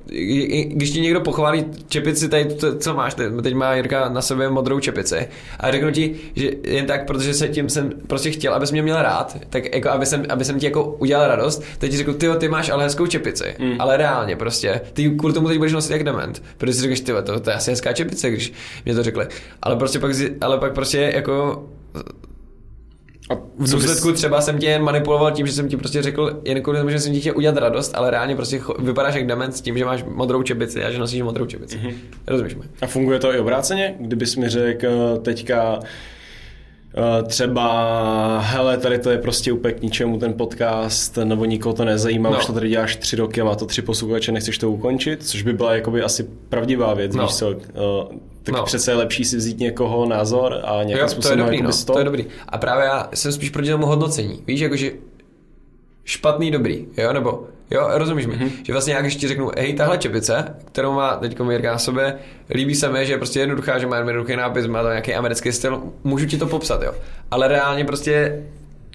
když 0.67 0.91
ti 0.91 1.01
někdo 1.01 1.21
pochválí 1.21 1.65
čepici, 1.87 2.29
tady 2.29 2.45
to, 2.45 2.75
co 2.75 2.93
máš, 2.93 3.13
teď, 3.13 3.27
teď 3.43 3.53
má 3.53 3.75
Jirka 3.75 4.09
na 4.09 4.21
sobě 4.21 4.49
modrou 4.49 4.79
čepici. 4.79 5.27
A 5.59 5.71
řeknu 5.71 5.91
ti, 5.91 6.15
že 6.35 6.51
jen 6.63 6.85
tak, 6.85 7.05
protože 7.05 7.33
se 7.33 7.47
tím 7.47 7.69
jsem 7.69 7.89
prostě 8.07 8.31
chtěl, 8.31 8.53
abys 8.53 8.71
mě 8.71 8.81
měl 8.81 9.01
rád, 9.01 9.37
tak 9.49 9.75
jako 9.75 9.89
aby 9.89 10.05
jsem, 10.05 10.25
aby 10.29 10.45
jsem 10.45 10.59
ti 10.59 10.65
jako 10.65 10.83
udělal 10.83 11.27
radost, 11.27 11.63
teď 11.77 11.91
ti 11.91 11.97
řeknu, 11.97 12.13
ty 12.13 12.27
ty 12.37 12.49
máš 12.49 12.69
ale 12.69 12.83
hezkou 12.83 13.07
čepici, 13.07 13.55
mm. 13.59 13.75
ale 13.79 13.97
reálně 13.97 14.35
prostě, 14.35 14.81
ty 14.93 15.09
kvůli 15.09 15.33
tomu 15.33 15.47
teď 15.47 15.57
budeš 15.57 15.73
nosit 15.73 15.91
jak 15.91 16.03
dement, 16.03 16.43
protože 16.57 16.73
si 16.73 16.81
řekneš, 16.81 16.99
ty 16.99 17.11
to, 17.23 17.39
to 17.39 17.49
je 17.49 17.55
asi 17.55 17.71
hezká 17.71 17.93
čepice, 17.93 18.29
když 18.29 18.53
mě 18.85 18.95
to 18.95 19.03
řekli, 19.03 19.27
ale 19.61 19.75
prostě 19.75 19.99
pak, 19.99 20.11
ale 20.41 20.57
pak 20.57 20.73
prostě 20.73 21.11
jako 21.15 21.63
A 23.29 23.35
v 23.35 23.71
důsledku 23.71 24.11
třeba 24.11 24.41
jsem 24.41 24.57
tě 24.59 24.65
jen 24.67 24.81
manipuloval 24.83 25.31
tím, 25.31 25.47
že 25.47 25.53
jsem 25.53 25.67
ti 25.69 25.77
prostě 25.77 26.01
řekl 26.01 26.41
jen 26.45 26.61
kvůli 26.61 26.77
tomu, 26.79 26.89
že 26.89 26.99
jsem 26.99 27.13
ti 27.13 27.19
chtěl 27.19 27.37
udělat 27.37 27.57
radost, 27.57 27.91
ale 27.95 28.11
reálně 28.11 28.35
prostě 28.35 28.61
vypadáš 28.79 29.15
jak 29.15 29.27
dement 29.27 29.55
s 29.55 29.61
tím, 29.61 29.77
že 29.77 29.85
máš 29.85 30.03
modrou 30.03 30.43
čepici 30.43 30.83
a 30.83 30.91
že 30.91 30.99
nosíš 30.99 31.21
modrou 31.21 31.45
čepici. 31.45 31.77
Mm-hmm. 31.77 31.93
Rozumíš 32.27 32.55
mi? 32.55 32.61
A 32.81 32.87
funguje 32.87 33.19
to 33.19 33.33
i 33.33 33.39
obráceně? 33.39 33.95
Kdybys 33.99 34.35
mi 34.35 34.49
řekl 34.49 35.17
teďka 35.21 35.79
eh, 36.97 37.23
třeba, 37.23 38.39
hele, 38.39 38.77
tady 38.77 38.99
to 38.99 39.09
je 39.09 39.17
prostě 39.17 39.51
úplně 39.51 39.73
k 39.73 39.81
ničemu 39.81 40.17
ten 40.19 40.33
podcast, 40.33 41.17
nebo 41.23 41.45
nikoho 41.45 41.73
to 41.73 41.85
nezajímá, 41.85 42.29
No. 42.29 42.37
už 42.37 42.45
to 42.45 42.53
tady 42.53 42.69
děláš 42.69 42.95
tři 42.95 43.15
roky 43.15 43.41
a 43.41 43.45
má 43.45 43.55
to 43.55 43.65
tři 43.65 43.81
posluchače, 43.81 44.31
nechceš 44.31 44.57
to 44.57 44.71
ukončit, 44.71 45.23
což 45.27 45.41
by 45.41 45.53
byla 45.53 45.75
jakoby 45.75 46.01
asi 46.01 46.23
pravdivá 46.49 46.93
věc, 46.93 47.15
No. 47.15 47.23
víš 47.23 47.35
co, 47.35 47.51
eh, 47.51 48.15
tak 48.45 48.55
No. 48.55 48.63
přece 48.63 48.91
je 48.91 48.95
lepší 48.95 49.25
si 49.25 49.37
vzít 49.37 49.59
někoho 49.59 50.05
názor 50.05 50.61
a 50.63 50.83
nějakým 50.83 50.91
Jo, 50.91 50.97
to 50.97 51.03
je 51.03 51.09
způsobem 51.09 51.37
dobrý, 51.37 51.61
no, 51.61 51.69
to 51.85 51.99
je 51.99 52.05
dobrý. 52.05 52.25
A 52.49 52.57
právě 52.57 52.85
já 52.85 53.09
jsem 53.13 53.31
spíš 53.31 53.49
proti 53.49 53.69
tomu 53.69 53.85
hodnocení. 53.85 54.43
Víš, 54.47 54.59
jakože 54.59 54.91
špatný, 56.03 56.51
dobrý, 56.51 56.87
jo, 56.97 57.13
nebo 57.13 57.47
jo, 57.71 57.87
rozumíš 57.93 58.25
mi, 58.25 58.33
mm-hmm. 58.33 58.49
že 58.63 58.73
vlastně 58.73 58.93
já 58.93 59.01
když 59.01 59.15
ti 59.15 59.27
řeknu, 59.27 59.51
hej, 59.57 59.73
tahle 59.73 59.97
čepice, 59.97 60.55
kterou 60.65 60.93
má 60.93 61.15
teď 61.15 61.37
Jirka 61.49 61.71
na 61.71 61.77
sobě, 61.77 62.15
líbí 62.49 62.75
se 62.75 62.89
mi, 62.89 63.05
že 63.05 63.13
je 63.13 63.17
prostě 63.17 63.39
jednoduchá, 63.39 63.79
že 63.79 63.87
má 63.87 63.97
jednoduchý 63.97 64.35
nápis, 64.35 64.67
má 64.67 64.83
to 64.83 64.89
nějaký 64.89 65.13
americký 65.13 65.51
styl, 65.51 65.83
můžu 66.03 66.25
ti 66.25 66.37
to 66.37 66.47
popsat, 66.47 66.83
jo, 66.83 66.93
ale 67.31 67.47
reálně 67.47 67.85
prostě 67.85 68.43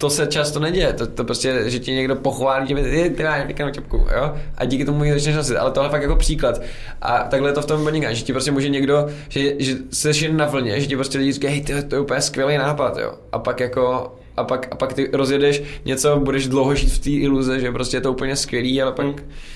to 0.01 0.11
se 0.11 0.27
často 0.27 0.61
neděje, 0.61 0.93
to, 0.93 1.07
to 1.07 1.25
prostě, 1.25 1.71
že 1.71 1.79
ti 1.79 1.93
někdo 1.93 2.17
pochválí, 2.17 2.69
že 2.69 2.75
ty, 2.75 3.11
ty 3.17 3.23
máš 3.23 3.45
pěknou 3.47 3.71
čepku, 3.71 3.97
jo, 3.97 4.35
a 4.57 4.65
díky 4.65 4.85
tomu 4.85 5.05
ji 5.05 5.13
začneš 5.13 5.37
nosit, 5.37 5.57
ale 5.57 5.71
tohle 5.71 5.87
je 5.87 5.91
fakt 5.91 6.03
jako 6.03 6.17
příklad. 6.17 6.63
A 7.03 7.19
takhle 7.19 7.49
je 7.49 7.53
to 7.53 7.63
v 7.63 7.67
tom 7.67 7.85
podnikání, 7.85 8.17
že 8.17 8.25
ti 8.25 8.33
prostě 8.33 8.51
může 8.51 8.69
někdo, 8.69 9.07
že, 9.29 9.55
že 9.59 9.77
jsi 9.91 10.25
jen 10.25 10.37
na 10.37 10.47
vlně, 10.47 10.81
že 10.81 10.87
ti 10.87 10.97
prostě 10.97 11.19
lidi 11.19 11.33
říkají, 11.33 11.55
hej, 11.55 11.65
to, 11.65 11.89
to 11.89 11.95
je 11.95 12.01
úplně 12.01 12.21
skvělý 12.21 12.59
nápad, 12.59 12.99
jo, 12.99 13.15
a 13.33 13.39
pak 13.39 13.61
jako 13.61 14.15
a 14.37 14.45
pak, 14.45 14.69
a 14.71 14.77
pak 14.77 14.93
ty 14.93 15.11
rozjedeš 15.13 15.63
něco, 15.85 16.17
budeš 16.17 16.49
dlouho 16.49 16.75
žít 16.75 16.93
v 16.93 16.99
té 16.99 17.11
iluze, 17.11 17.61
že 17.61 17.73
prostě 17.73 17.97
je 17.97 18.01
to 18.01 18.13
úplně 18.13 18.37
skvělý, 18.37 18.83
ale 18.83 18.93
pak 18.93 19.07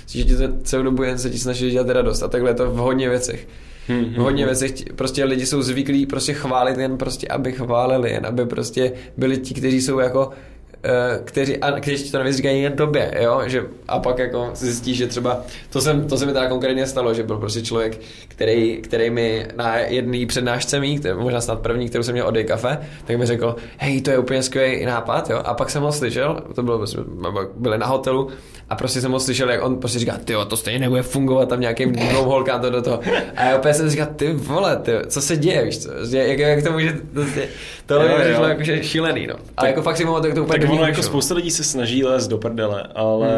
si, 0.07 0.19
že 0.19 0.25
ti 0.25 0.37
to 0.37 0.43
celou 0.62 0.83
dobu 0.83 1.03
jen 1.03 1.19
se 1.19 1.31
ti 1.31 1.39
snaží 1.39 1.71
dělat 1.71 1.89
radost 1.89 2.23
a 2.23 2.29
takhle 2.29 2.51
je 2.51 2.55
to 2.55 2.71
v 2.71 2.77
hodně 2.77 3.09
věcech. 3.09 3.49
Hmm, 3.89 4.15
hodně 4.19 4.47
ti- 4.55 4.93
prostě 4.93 5.24
lidi 5.24 5.47
jsou 5.47 5.62
zvyklí 5.62 6.06
prostě 6.06 6.32
chválit 6.32 6.78
jen 6.78 6.98
prostě, 6.98 7.28
aby 7.28 7.52
chválili, 7.52 8.11
jen 8.11 8.27
aby 8.27 8.47
prostě 8.47 8.93
byli 9.16 9.39
ti, 9.39 9.55
kteří 9.55 9.81
jsou 9.81 9.98
jako 9.98 10.31
eh, 10.85 11.20
kteří, 11.24 11.56
a 11.56 11.81
kteří 11.81 12.11
to 12.11 12.19
navíc 12.19 12.36
říkají 12.36 12.62
jen 12.62 12.73
tobě, 12.73 13.15
jo, 13.20 13.43
že 13.47 13.62
a 13.89 13.98
pak 13.98 14.19
jako 14.19 14.51
zjistíš, 14.55 14.97
že 14.97 15.06
třeba, 15.06 15.43
to, 15.70 15.81
jsem, 15.81 16.09
to 16.09 16.16
se 16.16 16.27
mi 16.27 16.32
teda 16.32 16.48
konkrétně 16.48 16.86
stalo, 16.86 17.15
že 17.15 17.23
byl 17.23 17.36
prostě 17.36 17.62
člověk, 17.62 18.01
který, 18.28 18.77
který 18.82 19.11
mi 19.11 19.47
na 19.56 19.77
jedné 19.77 20.27
přednášce 20.27 20.81
mý, 20.81 20.98
který, 20.98 21.15
možná 21.19 21.40
snad 21.40 21.61
první, 21.61 21.89
kterou 21.89 22.02
jsem 22.05 22.12
měl 22.12 22.27
od 22.27 22.35
kafe, 22.44 22.78
tak 23.05 23.19
mi 23.19 23.27
řekl, 23.27 23.56
hej, 23.77 24.01
to 24.01 24.11
je 24.11 24.19
úplně 24.19 24.43
skvělý 24.43 24.85
nápad, 24.86 25.31
jo, 25.31 25.40
a 25.44 25.55
pak 25.55 25.70
jsem 25.70 25.82
ho 25.82 25.93
slyšel, 25.93 26.43
to 26.55 26.62
bylo, 26.62 26.85
byli 27.56 27.78
na 27.78 27.86
hotelu, 27.86 28.28
a 28.70 28.74
prostě 28.77 29.01
jsem 29.01 29.12
ho 29.12 29.20
slyšel, 29.20 29.51
jak 29.51 29.65
on 29.65 29.77
prostě 29.77 29.99
říká, 29.99 30.19
ty 30.24 30.35
to 30.49 30.57
stejně 30.57 30.78
nebude 30.78 31.03
fungovat 31.03 31.49
tam 31.49 31.61
nějakým 31.61 31.93
dvou 31.93 32.24
holkám 32.24 32.61
to 32.61 32.70
do 32.70 32.82
toho. 32.82 33.01
A 33.36 33.45
já 33.45 33.57
opět 33.57 33.74
jsem 33.74 33.91
říkal, 33.91 34.07
ty 34.16 34.32
vole, 34.32 34.77
ty, 34.77 34.93
co 35.07 35.20
se 35.20 35.36
děje, 35.36 35.65
víš 35.65 35.78
co? 35.78 35.91
Jak, 36.16 36.39
jak 36.39 36.62
to 36.65 36.73
může, 36.73 36.97
prostě, 37.12 37.49
tohle 37.86 38.05
Jo, 38.05 38.19
jo. 38.39 38.43
jako 38.45 38.62
že 38.62 38.85
šílený, 38.85 39.27
no. 39.27 39.35
A 39.57 39.66
jako 39.66 39.82
fakt 39.82 39.97
si 39.97 40.05
mohl 40.05 40.20
tak 40.20 40.35
to 40.35 40.43
úplně 40.43 40.61
Tak 40.61 40.70
ono 40.70 40.86
jako 40.86 41.03
spousta 41.03 41.35
lidí 41.35 41.51
se 41.51 41.65
snaží 41.65 42.05
lézt 42.05 42.31
do 42.31 42.39
prdele, 42.39 42.82
ale 42.95 43.28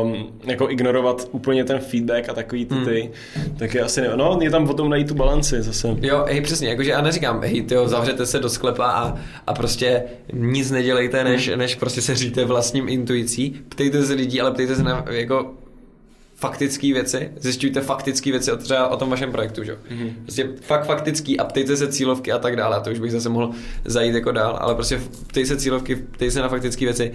Hmm. 0.00 0.10
um, 0.12 0.26
jako 0.44 0.70
ignorovat 0.70 1.28
úplně 1.32 1.64
ten 1.64 1.78
feedback 1.78 2.28
a 2.28 2.34
takový 2.34 2.66
ty 2.66 2.74
ty, 2.84 3.10
tak 3.58 3.74
je 3.74 3.80
asi 3.82 4.00
ne... 4.00 4.10
No, 4.16 4.38
je 4.42 4.50
tam 4.50 4.66
potom 4.66 4.90
najít 4.90 5.08
tu 5.08 5.14
balanci 5.14 5.62
zase. 5.62 5.96
Jo, 6.00 6.24
hej, 6.28 6.40
přesně, 6.40 6.68
jakože 6.68 6.90
já 6.90 7.02
neříkám, 7.02 7.40
hej, 7.42 7.62
tyjo, 7.62 7.88
zavřete 7.88 8.26
se 8.26 8.38
do 8.38 8.48
sklepa 8.48 8.84
a, 8.86 9.14
a 9.46 9.54
prostě 9.54 10.02
nic 10.32 10.70
nedělejte, 10.70 11.24
než, 11.24 11.50
než 11.56 11.74
prostě 11.74 12.02
se 12.02 12.14
říte 12.14 12.44
vlastním 12.44 12.88
intuicí. 12.88 13.60
Ptejte 13.68 14.02
se 14.02 14.14
lidí, 14.14 14.39
ale 14.40 14.50
ptejte 14.50 14.76
se 14.76 14.82
na, 14.82 15.04
jako 15.10 15.54
faktické 16.40 16.92
věci, 16.92 17.30
zjišťujte 17.36 17.80
faktické 17.80 18.30
věci 18.30 18.52
o 18.52 18.56
třeba 18.56 18.88
o 18.88 18.96
tom 18.96 19.10
vašem 19.10 19.32
projektu, 19.32 19.64
že? 19.64 19.74
Mm-hmm. 19.74 20.12
Prostě 20.22 20.48
fakt 20.60 20.84
faktický, 20.84 21.38
a 21.38 21.44
ptejte 21.44 21.76
se 21.76 21.92
cílovky 21.92 22.32
a 22.32 22.38
tak 22.38 22.56
dále, 22.56 22.76
a 22.76 22.80
to 22.80 22.90
už 22.90 22.98
bych 22.98 23.12
zase 23.12 23.28
mohl 23.28 23.50
zajít 23.84 24.14
jako 24.14 24.32
dál, 24.32 24.58
ale 24.60 24.74
prostě 24.74 25.00
ptej 25.26 25.46
se 25.46 25.56
cílovky, 25.56 25.96
ptej 25.96 26.30
se 26.30 26.40
na 26.40 26.48
faktické 26.48 26.84
věci, 26.84 27.12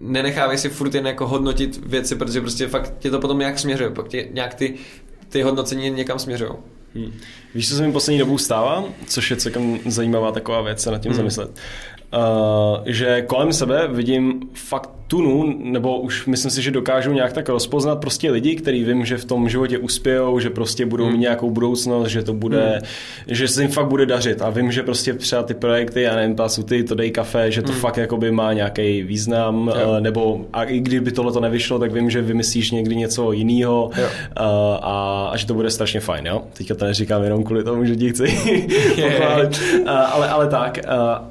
nenechávej 0.00 0.58
si 0.58 0.68
furt 0.68 0.94
jen 0.94 1.06
jako 1.06 1.26
hodnotit 1.26 1.86
věci, 1.86 2.16
protože 2.16 2.40
prostě 2.40 2.68
fakt 2.68 2.92
tě 2.98 3.10
to 3.10 3.18
potom 3.18 3.38
nějak 3.38 3.58
směřuje, 3.58 3.90
pak 3.90 4.08
tě 4.08 4.28
nějak 4.32 4.54
ty, 4.54 4.74
ty 5.28 5.42
hodnocení 5.42 5.90
někam 5.90 6.18
směřují. 6.18 6.52
Hmm. 6.94 7.12
Víš, 7.54 7.68
co 7.68 7.74
se 7.74 7.86
mi 7.86 7.92
poslední 7.92 8.18
dobou 8.18 8.38
stává, 8.38 8.84
což 9.06 9.30
je 9.30 9.36
celkem 9.36 9.78
zajímavá 9.86 10.32
taková 10.32 10.62
věc 10.62 10.82
se 10.82 10.90
nad 10.90 10.98
tím 10.98 11.10
hmm. 11.10 11.16
zamyslet. 11.16 11.50
Uh, 12.14 12.78
že 12.86 13.22
kolem 13.22 13.52
sebe 13.52 13.88
vidím 13.88 14.40
fakt 14.54 14.90
tunu, 15.12 15.54
nebo 15.58 16.00
už 16.00 16.26
myslím 16.26 16.50
si, 16.50 16.62
že 16.62 16.70
dokážu 16.70 17.12
nějak 17.12 17.32
tak 17.32 17.48
rozpoznat 17.48 18.00
prostě 18.00 18.30
lidi, 18.30 18.56
kteří 18.56 18.84
vím, 18.84 19.04
že 19.04 19.16
v 19.16 19.24
tom 19.24 19.48
životě 19.48 19.78
uspějou, 19.78 20.40
že 20.40 20.50
prostě 20.50 20.86
budou 20.86 21.04
mít 21.04 21.10
hmm. 21.10 21.20
nějakou 21.20 21.50
budoucnost, 21.50 22.08
že 22.08 22.22
to 22.22 22.34
bude, 22.34 22.70
hmm. 22.70 22.80
že 23.26 23.48
se 23.48 23.62
jim 23.62 23.70
fakt 23.70 23.86
bude 23.86 24.06
dařit 24.06 24.42
a 24.42 24.50
vím, 24.50 24.72
že 24.72 24.82
prostě 24.82 25.14
třeba 25.14 25.42
ty 25.42 25.54
projekty, 25.54 26.02
já 26.02 26.16
nevím, 26.16 26.36
ty, 26.64 26.84
to 26.84 26.94
dej 26.94 27.10
kafe, 27.10 27.50
že 27.50 27.62
to 27.62 27.72
hmm. 27.72 27.80
fakt 27.80 27.96
jakoby 27.96 28.30
má 28.30 28.52
nějaký 28.52 29.02
význam, 29.02 29.72
jo. 29.80 30.00
nebo 30.00 30.46
a 30.52 30.64
i 30.64 30.80
kdyby 30.80 31.12
tohle 31.12 31.32
to 31.32 31.40
nevyšlo, 31.40 31.78
tak 31.78 31.92
vím, 31.92 32.10
že 32.10 32.22
vymyslíš 32.22 32.70
někdy 32.70 32.96
něco 32.96 33.32
jiného 33.32 33.90
a, 34.36 35.28
a, 35.32 35.36
že 35.36 35.46
to 35.46 35.54
bude 35.54 35.70
strašně 35.70 36.00
fajn, 36.00 36.26
jo. 36.26 36.42
Teďka 36.52 36.74
to 36.74 36.84
neříkám 36.84 37.22
jenom 37.22 37.44
kvůli 37.44 37.64
tomu, 37.64 37.84
že 37.84 37.96
ti 37.96 38.10
chci 38.10 38.26
pochválit, 39.02 39.62
ale, 39.86 40.28
ale 40.28 40.48
tak. 40.48 40.78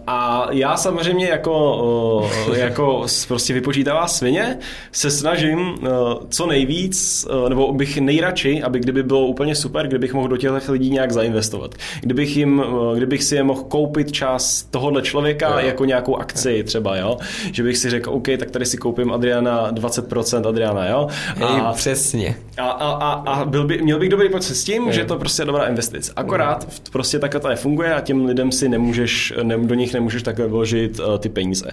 A 0.08 0.48
já 0.52 0.78
samozřejmě 0.78 1.26
jako, 1.26 2.30
jako 2.56 3.06
prostě 3.28 3.54
vypočítám 3.54 3.71
vypočítavá 3.72 4.08
svině, 4.08 4.58
se 4.92 5.12
snažím 5.12 5.60
uh, 5.60 5.88
co 6.30 6.48
nejvíc, 6.48 7.28
uh, 7.30 7.50
nebo 7.50 7.74
bych 7.74 7.98
nejradši, 7.98 8.64
aby 8.64 8.80
kdyby 8.80 9.04
bylo 9.04 9.28
úplně 9.28 9.56
super, 9.56 9.88
kdybych 9.88 10.14
mohl 10.14 10.28
do 10.28 10.38
těch 10.38 10.70
lidí 10.70 10.90
nějak 10.90 11.12
zainvestovat. 11.12 11.76
Kdybych, 12.02 12.38
jim, 12.38 12.60
uh, 12.60 12.98
kdybych 12.98 13.24
si 13.24 13.36
je 13.36 13.44
mohl 13.44 13.64
koupit 13.64 14.12
čas 14.12 14.64
tohohle 14.72 15.02
člověka 15.02 15.60
jo. 15.60 15.68
jako 15.68 15.86
nějakou 15.86 16.16
akci 16.16 16.64
třeba, 16.64 16.98
jo? 16.98 17.18
Že 17.52 17.64
bych 17.64 17.78
si 17.78 17.90
řekl, 17.90 18.10
OK, 18.10 18.28
tak 18.40 18.52
tady 18.52 18.66
si 18.66 18.78
koupím 18.78 19.12
Adriana 19.12 19.72
20% 19.72 20.48
Adriana, 20.48 20.88
jo? 20.88 21.08
A, 21.42 21.46
Hej, 21.46 21.62
přesně. 21.74 22.36
A, 22.58 22.70
a, 22.70 22.92
a, 22.92 23.12
a 23.12 23.46
byl 23.46 23.68
by, 23.68 23.82
měl 23.82 24.00
bych 24.00 24.10
dobrý 24.10 24.30
pocit 24.30 24.56
s 24.56 24.64
tím, 24.64 24.84
jo. 24.84 24.92
že 24.92 25.06
to 25.06 25.16
prostě 25.16 25.42
je 25.42 25.46
dobrá 25.46 25.66
investice. 25.66 26.14
Akorát 26.16 26.64
jo. 26.64 26.70
prostě 26.92 27.20
takhle 27.20 27.40
to 27.40 27.48
nefunguje 27.48 27.94
a 27.94 28.02
těm 28.02 28.26
lidem 28.26 28.52
si 28.52 28.70
nemůžeš, 28.70 29.34
ne, 29.44 29.58
do 29.58 29.76
nich 29.76 29.94
nemůžeš 29.94 30.24
takhle 30.24 30.48
vložit 30.48 31.00
uh, 31.00 31.18
ty 31.18 31.30
peníze. 31.30 31.72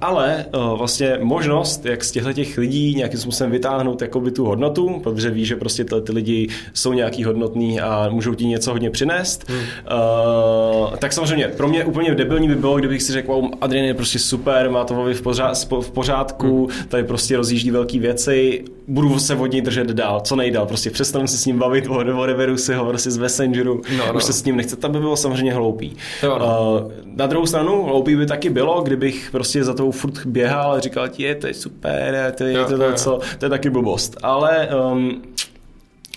Ale 0.00 0.44
uh, 0.54 0.78
vlastně 0.78 1.18
možnost, 1.26 1.86
jak 1.86 2.04
z 2.04 2.10
těchto 2.10 2.32
těch 2.32 2.58
lidí 2.58 2.94
nějakým 2.94 3.20
způsobem 3.20 3.50
vytáhnout 3.50 4.02
jakoby 4.02 4.30
tu 4.30 4.44
hodnotu, 4.44 5.00
protože 5.02 5.30
ví, 5.30 5.44
že 5.44 5.56
prostě 5.56 5.84
ty, 5.84 5.94
ty 6.00 6.12
lidi 6.12 6.48
jsou 6.74 6.92
nějaký 6.92 7.24
hodnotný 7.24 7.80
a 7.80 8.08
můžou 8.10 8.34
ti 8.34 8.46
něco 8.46 8.72
hodně 8.72 8.90
přinést. 8.90 9.48
Hmm. 9.48 9.58
Uh, 9.58 10.96
tak 10.96 11.12
samozřejmě 11.12 11.48
pro 11.48 11.68
mě 11.68 11.84
úplně 11.84 12.14
debilní 12.14 12.48
by 12.48 12.54
bylo, 12.54 12.76
kdybych 12.76 13.02
si 13.02 13.12
řekl, 13.12 13.32
wow, 13.32 13.44
Adrian 13.60 13.86
je 13.86 13.94
prostě 13.94 14.18
super, 14.18 14.70
má 14.70 14.84
to 14.84 14.94
v, 14.94 15.22
pořád, 15.22 15.66
v 15.80 15.90
pořádku, 15.90 16.66
hmm. 16.66 16.88
tady 16.88 17.04
prostě 17.04 17.36
rozjíždí 17.36 17.70
velké 17.70 17.98
věci, 17.98 18.64
budu 18.88 19.18
se 19.18 19.34
od 19.34 19.52
něj 19.52 19.60
držet 19.60 19.86
dál, 19.86 20.20
co 20.20 20.36
nejdál, 20.36 20.66
prostě 20.66 20.90
přestanu 20.90 21.26
se 21.26 21.38
s 21.38 21.46
ním 21.46 21.58
bavit, 21.58 21.86
odeberu 21.88 22.56
si 22.56 22.74
ho 22.74 22.84
prostě 22.84 23.10
z 23.10 23.18
Messengeru, 23.18 23.80
no, 23.98 24.06
no. 24.06 24.14
už 24.14 24.24
se 24.24 24.32
s 24.32 24.44
ním 24.44 24.56
nechce, 24.56 24.76
to 24.76 24.88
by 24.88 24.98
bylo 24.98 25.16
samozřejmě 25.16 25.54
hloupý. 25.54 25.96
To, 26.20 26.38
no. 26.38 26.80
uh, 26.84 26.92
na 27.16 27.26
druhou 27.26 27.46
stranu, 27.46 27.84
hloupý 27.84 28.16
by 28.16 28.26
taky 28.26 28.50
bylo, 28.50 28.82
kdybych 28.82 29.28
prostě 29.32 29.64
za 29.64 29.74
tou 29.74 29.90
furt 29.90 30.26
běhal 30.26 30.72
a 30.72 30.80
říkal 30.80 31.05
je, 31.18 31.34
to 31.34 31.46
je 31.46 31.54
super, 31.54 32.32
to 32.36 32.44
je, 32.44 32.52
jo, 32.52 32.64
to, 32.64 32.78
to, 32.78 32.92
co, 32.92 33.20
to 33.38 33.46
je 33.46 33.50
taky 33.50 33.70
blbost. 33.70 34.16
Ale 34.22 34.68
um, 34.92 35.22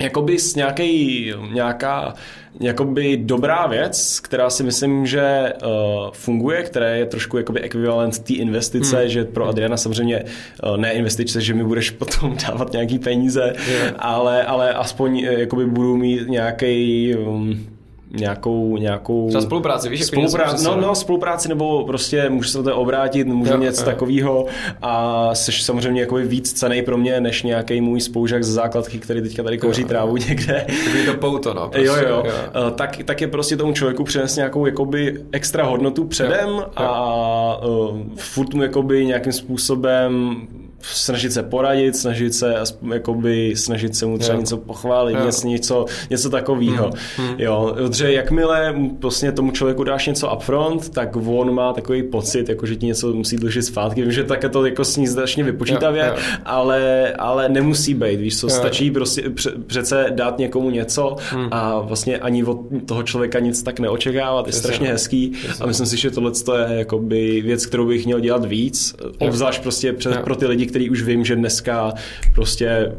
jakoby 0.01 0.39
s 0.39 0.55
nějaký, 0.55 1.33
nějaká 1.53 2.13
jakoby 2.59 3.17
dobrá 3.17 3.67
věc, 3.67 4.19
která 4.19 4.49
si 4.49 4.63
myslím, 4.63 5.05
že 5.05 5.53
uh, 5.63 5.69
funguje, 6.11 6.63
která 6.63 6.89
je 6.89 7.05
trošku 7.05 7.37
jakoby 7.37 7.61
ekvivalent 7.61 8.19
té 8.19 8.33
investice, 8.33 8.99
hmm. 8.99 9.09
že 9.09 9.25
pro 9.25 9.47
Adriana 9.47 9.77
samozřejmě 9.77 10.23
uh, 10.63 10.77
ne 10.77 10.91
investice, 10.91 11.41
že 11.41 11.53
mi 11.53 11.63
budeš 11.63 11.89
potom 11.99 12.37
dávat 12.47 12.71
nějaký 12.71 12.99
peníze, 12.99 13.53
yeah. 13.67 13.93
ale, 13.99 14.43
ale 14.43 14.73
aspoň 14.73 15.11
uh, 15.17 15.39
jakoby 15.39 15.65
budu 15.65 15.97
mít 15.97 16.27
nějaký 16.27 17.15
um, 17.15 17.78
nějakou, 18.13 18.77
nějakou 18.77 19.27
Třeba 19.27 19.41
spolupráci, 19.41 19.89
víš? 19.89 20.05
Spolupráci, 20.05 20.65
no, 20.65 20.75
no, 20.75 20.95
spolupráci, 20.95 21.49
nebo 21.49 21.85
prostě 21.85 22.29
můžu 22.29 22.49
se 22.49 22.63
to 22.63 22.77
obrátit, 22.77 23.27
můžu 23.27 23.51
jo, 23.51 23.57
něco 23.57 23.81
jo. 23.81 23.85
takového 23.85 24.45
a 24.81 25.35
jsi 25.35 25.51
samozřejmě 25.51 26.01
jako 26.01 26.15
víc 26.15 26.53
cený 26.53 26.81
pro 26.81 26.97
mě, 26.97 27.21
než 27.21 27.43
nějaký 27.43 27.81
můj 27.81 28.01
spoužák 28.01 28.43
z 28.43 28.49
základky, 28.49 28.99
který 28.99 29.21
teďka 29.21 29.43
tady 29.43 29.57
kouří 29.57 29.81
jo, 29.81 29.87
trávu 29.87 30.17
jo. 30.17 30.23
někde. 30.29 30.65
Takový 30.85 31.05
to 31.05 31.13
pouto, 31.13 31.53
no. 31.53 31.69
Prostě, 31.69 31.87
jo, 31.87 31.95
jo, 31.95 32.23
jo. 32.25 32.33
Eh, 32.67 32.71
tak, 32.71 32.99
tak 33.05 33.21
je 33.21 33.27
prostě 33.27 33.57
tomu 33.57 33.73
člověku 33.73 34.03
přines 34.03 34.35
nějakou 34.35 34.65
jakoby 34.65 35.23
extra 35.31 35.63
hodnotu 35.63 36.03
předem 36.03 36.49
jo, 36.49 36.55
jo. 36.59 36.65
a 36.75 37.65
uh, 37.67 37.99
furt 38.15 38.53
mu 38.53 38.63
jakoby 38.63 39.05
nějakým 39.05 39.33
způsobem 39.33 40.41
snažit 40.81 41.33
se 41.33 41.43
poradit, 41.43 41.95
snažit 41.95 42.33
se 42.33 42.55
jakoby, 42.93 43.53
snažit 43.55 43.95
se 43.95 44.05
mu 44.05 44.17
třeba 44.17 44.35
jo. 44.35 44.39
něco 44.39 44.57
pochválit, 44.57 45.13
jo. 45.13 45.25
něco, 45.25 45.47
něco, 45.47 45.85
něco 46.09 46.29
takového. 46.29 46.91
Hmm. 47.17 47.27
Hmm. 47.27 47.39
Jo, 47.39 47.73
protože 47.75 48.11
jakmile 48.11 48.75
vlastně 49.01 49.31
tomu 49.31 49.51
člověku 49.51 49.83
dáš 49.83 50.07
něco 50.07 50.35
upfront, 50.35 50.89
tak 50.89 51.15
on 51.15 51.53
má 51.53 51.73
takový 51.73 52.03
pocit, 52.03 52.49
jako 52.49 52.65
že 52.65 52.75
ti 52.75 52.85
něco 52.85 53.13
musí 53.13 53.37
dlužit 53.37 53.65
zpátky. 53.65 54.01
Vím, 54.01 54.11
že 54.11 54.23
tak 54.23 54.45
to 54.51 54.65
jako 54.65 54.85
sní 54.85 55.07
strašně 55.07 55.43
vypočítavě, 55.43 56.05
jo, 56.05 56.13
jo. 56.15 56.37
Ale, 56.45 57.13
ale 57.13 57.49
nemusí 57.49 57.93
být, 57.93 58.19
víš 58.19 58.39
co, 58.39 58.47
jo. 58.47 58.49
stačí 58.49 58.91
prostě 58.91 59.23
přece 59.67 60.05
dát 60.09 60.37
někomu 60.37 60.69
něco 60.69 61.15
hmm. 61.29 61.47
a 61.51 61.79
vlastně 61.79 62.17
ani 62.19 62.43
od 62.43 62.59
toho 62.85 63.03
člověka 63.03 63.39
nic 63.39 63.63
tak 63.63 63.79
neočekávat, 63.79 64.47
je 64.47 64.53
strašně 64.53 64.87
hezký 64.87 65.33
Jasně. 65.47 65.63
a 65.63 65.67
myslím 65.67 65.85
si, 65.85 65.97
že 65.97 66.11
tohle 66.11 66.31
je 66.69 66.77
jakoby 66.77 67.41
věc, 67.41 67.65
kterou 67.65 67.87
bych 67.87 68.05
měl 68.05 68.19
dělat 68.19 68.45
víc, 68.45 68.95
obzvlášť 69.19 69.61
prostě 69.61 69.93
před, 69.93 70.17
pro 70.17 70.35
ty 70.35 70.45
lidi, 70.45 70.65
který 70.69 70.89
už 70.89 71.03
vím, 71.03 71.25
že 71.25 71.35
dneska 71.35 71.93
prostě 72.35 72.91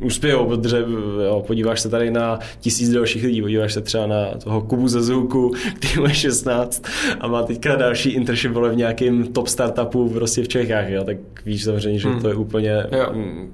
uspějou, 0.00 0.46
protože 0.46 0.84
jo, 1.26 1.44
podíváš 1.46 1.80
se 1.80 1.88
tady 1.88 2.10
na 2.10 2.38
tisíc 2.60 2.90
dalších 2.90 3.24
lidí, 3.24 3.42
podíváš 3.42 3.72
se 3.72 3.80
třeba 3.80 4.06
na 4.06 4.26
toho 4.44 4.60
Kubu 4.60 4.88
ze 4.88 5.02
Zvuku, 5.02 5.52
který 5.76 6.02
má 6.02 6.08
16 6.08 6.84
a 7.20 7.28
má 7.28 7.42
teďka 7.42 7.76
další 7.76 8.10
internship 8.10 8.52
v 8.52 8.76
nějakém 8.76 9.24
top 9.24 9.48
startupu 9.48 10.08
prostě 10.08 10.42
v 10.42 10.48
Čechách, 10.48 10.88
jo, 10.88 11.04
tak 11.04 11.16
víš 11.46 11.64
samozřejmě, 11.64 11.98
že 11.98 12.08
hmm. 12.08 12.20
to 12.20 12.28
je 12.28 12.34
úplně 12.34 12.86
jo. 12.92 13.06
Mm, 13.12 13.52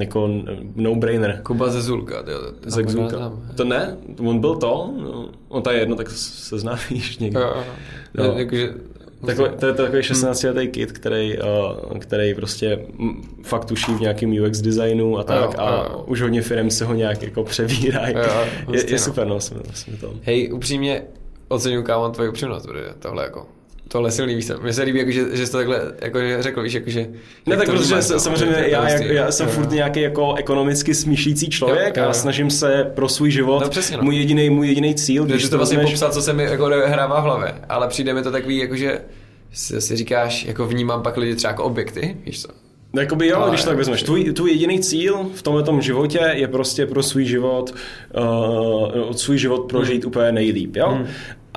jako 0.00 0.30
no-brainer. 0.76 1.40
Kuba 1.42 1.70
ze 1.70 1.82
Zulka. 1.82 2.24
Jo, 2.30 2.40
ze 2.66 2.82
Zulka. 2.82 3.32
To 3.54 3.64
ne, 3.64 3.96
on 4.18 4.38
byl 4.38 4.56
to, 4.56 4.94
no, 5.02 5.28
on 5.48 5.62
je 5.70 5.78
jedno, 5.78 5.96
tak 5.96 6.10
se 6.10 6.58
znáš 6.58 7.18
někdy. 7.18 7.40
Jo, 7.40 7.52
jo. 7.56 7.64
No. 8.14 8.38
Jakože 8.38 8.74
Takový, 9.26 9.48
to 9.60 9.66
je 9.66 9.72
takový 9.72 10.02
16 10.02 10.42
letý 10.42 10.68
kid, 10.68 10.92
který, 10.92 11.38
uh, 11.38 11.98
který 11.98 12.34
prostě 12.34 12.86
fakt 13.42 13.64
tuší 13.64 13.94
v 13.94 14.00
nějakém 14.00 14.32
UX 14.42 14.60
designu 14.60 15.18
a 15.18 15.22
tak 15.24 15.42
jo, 15.42 15.52
a 15.58 15.88
jo. 15.90 16.04
už 16.06 16.22
hodně 16.22 16.42
firm 16.42 16.70
se 16.70 16.84
ho 16.84 16.94
nějak 16.94 17.22
jako 17.22 17.44
převírají. 17.44 18.14
Je, 18.72 18.86
je 18.86 18.92
no. 18.92 18.98
super, 18.98 19.26
no, 19.26 19.40
jsme, 19.40 19.60
jsme 19.74 19.96
to. 19.96 20.14
Hej, 20.22 20.52
upřímně 20.52 21.02
oceňuji 21.48 21.82
kámo 21.82 22.08
tvoji 22.08 22.28
upřímnost, 22.28 22.66
tohle 22.98 23.24
jako 23.24 23.46
tohle 23.88 24.10
si 24.10 24.22
líbí. 24.22 24.46
Mně 24.62 24.72
se 24.72 24.82
líbí, 24.82 24.98
jako, 24.98 25.10
že, 25.10 25.36
že 25.36 25.46
jsi 25.46 25.52
to 25.52 25.58
takhle 25.58 25.80
jako, 26.00 26.20
že 26.20 26.42
řekl, 26.42 26.62
víš, 26.62 26.74
jako, 26.74 26.90
že... 26.90 27.06
Ne, 27.46 27.56
tak 27.56 27.66
protože 27.66 27.94
no, 27.94 28.20
samozřejmě 28.20 28.64
já, 28.68 28.88
já, 28.88 29.12
já 29.12 29.32
jsem 29.32 29.48
furt 29.48 29.70
nějaký 29.70 30.00
jako 30.00 30.34
ekonomicky 30.34 30.94
smýšlící 30.94 31.50
člověk 31.50 31.96
jo, 31.96 32.02
jo. 32.02 32.10
a 32.10 32.12
snažím 32.12 32.50
se 32.50 32.92
pro 32.94 33.08
svůj 33.08 33.30
život, 33.30 33.62
no, 33.62 33.68
přesně, 33.68 33.96
no. 33.96 34.02
můj 34.02 34.16
jediný 34.16 34.50
můj 34.50 34.68
jediný 34.68 34.94
cíl. 34.94 35.24
Když 35.24 35.42
to, 35.42 35.50
to 35.50 35.56
vlastně 35.56 35.78
vezmeš... 35.78 35.92
popsat, 35.92 36.14
co 36.14 36.22
se 36.22 36.32
mi 36.32 36.44
jako 36.44 36.64
hrává 36.64 37.20
v 37.20 37.24
hlavě, 37.24 37.54
ale 37.68 37.88
přijde 37.88 38.14
mi 38.14 38.22
to 38.22 38.30
takový, 38.30 38.56
jako, 38.56 38.76
že 38.76 39.00
si, 39.52 39.80
si 39.80 39.96
říkáš, 39.96 40.44
jako 40.44 40.66
vnímám 40.66 41.02
pak 41.02 41.16
lidi 41.16 41.34
třeba 41.34 41.50
jako 41.50 41.64
objekty, 41.64 42.16
víš 42.24 42.42
co? 42.42 42.48
No, 42.92 43.00
jakoby 43.02 43.26
jo, 43.26 43.36
Ale... 43.36 43.50
když 43.50 43.62
to 43.62 43.68
tak 43.68 43.78
vezmeš. 43.78 44.02
Tvůj, 44.02 44.24
tvůj 44.24 44.50
jediný 44.50 44.80
cíl 44.80 45.30
v 45.34 45.42
tomhle 45.42 45.82
životě 45.82 46.30
je 46.32 46.48
prostě 46.48 46.86
pro 46.86 47.02
svůj 47.02 47.24
život, 47.24 47.74
uh, 48.18 49.12
svůj 49.12 49.38
život 49.38 49.58
prožít 49.58 50.04
hmm. 50.04 50.08
úplně 50.08 50.32
nejlíp, 50.32 50.76
jo? 50.76 50.88
Hmm. 50.88 51.06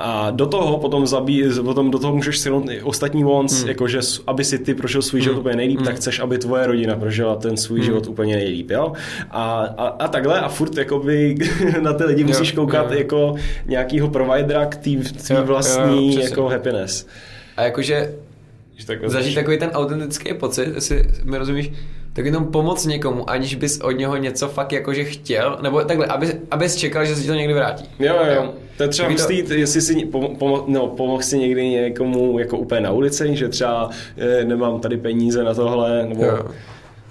A 0.01 0.31
do 0.31 0.45
toho 0.45 0.77
potom 0.77 1.07
zabí, 1.07 1.43
potom 1.63 1.91
do 1.91 1.99
toho 1.99 2.15
můžeš 2.15 2.37
silnout 2.37 2.69
i 2.69 2.81
ostatní 2.81 3.23
wants, 3.23 3.59
hmm. 3.59 3.69
jakože 3.69 3.99
aby 4.27 4.43
si 4.43 4.59
ty 4.59 4.73
prožil 4.73 5.01
svůj 5.01 5.21
život 5.21 5.33
hmm. 5.33 5.41
úplně 5.41 5.55
nejlíp, 5.55 5.77
hmm. 5.77 5.85
tak 5.85 5.95
chceš, 5.95 6.19
aby 6.19 6.37
tvoje 6.37 6.67
rodina 6.67 6.95
prožila 6.95 7.35
ten 7.35 7.57
svůj 7.57 7.79
hmm. 7.79 7.85
život 7.85 8.07
úplně 8.07 8.35
nejlíp, 8.35 8.71
jo? 8.71 8.93
A, 9.31 9.61
a, 9.77 9.87
a 9.87 10.07
takhle 10.07 10.39
a 10.39 10.49
furt 10.49 10.77
jakoby 10.77 11.35
na 11.81 11.93
ty 11.93 12.03
lidi 12.03 12.21
jo, 12.21 12.27
musíš 12.27 12.51
koukat 12.51 12.91
jo. 12.91 12.97
jako 12.97 13.35
nějakýho 13.65 14.09
providera 14.09 14.65
k 14.65 14.75
tý, 14.75 14.97
tý 14.97 15.33
vlastní 15.33 16.15
jo, 16.15 16.21
jako 16.21 16.47
happiness. 16.49 17.07
A 17.57 17.63
jakože 17.63 18.13
zažít 19.05 19.35
takový 19.35 19.57
ten 19.57 19.69
autentický 19.69 20.33
pocit, 20.33 20.71
jestli 20.75 21.03
mi 21.23 21.37
rozumíš, 21.37 21.71
tak 22.13 22.25
jenom 22.25 22.45
pomoct 22.45 22.85
někomu, 22.85 23.29
aniž 23.29 23.55
bys 23.55 23.79
od 23.81 23.91
něho 23.91 24.17
něco 24.17 24.47
fakt 24.47 24.71
jakože 24.71 25.03
chtěl, 25.03 25.59
nebo 25.61 25.81
takhle, 25.81 26.05
aby, 26.05 26.33
abys 26.51 26.75
čekal, 26.75 27.05
že 27.05 27.15
se 27.15 27.21
ti 27.21 27.27
to 27.27 27.33
někdy 27.33 27.53
vrátí. 27.53 27.85
Jo, 27.99 28.15
jo. 28.15 28.33
jo. 28.35 28.53
To 28.79 28.83
je 28.83 28.89
třeba 28.89 29.09
myslí, 29.09 29.43
to... 29.43 29.53
jestli 29.53 29.81
si 29.81 30.05
pom, 30.05 30.35
pom, 30.35 30.63
no, 30.67 30.87
pomohl 30.87 31.21
si 31.21 31.37
někdy 31.37 31.69
někomu 31.69 32.39
jako 32.39 32.57
úplně 32.57 32.81
na 32.81 32.91
ulici, 32.91 33.35
že 33.35 33.47
třeba 33.47 33.89
je, 34.17 34.45
nemám 34.45 34.79
tady 34.79 34.97
peníze 34.97 35.43
na 35.43 35.53
tohle, 35.53 36.05
nebo... 36.05 36.23
Jo. 36.23 36.45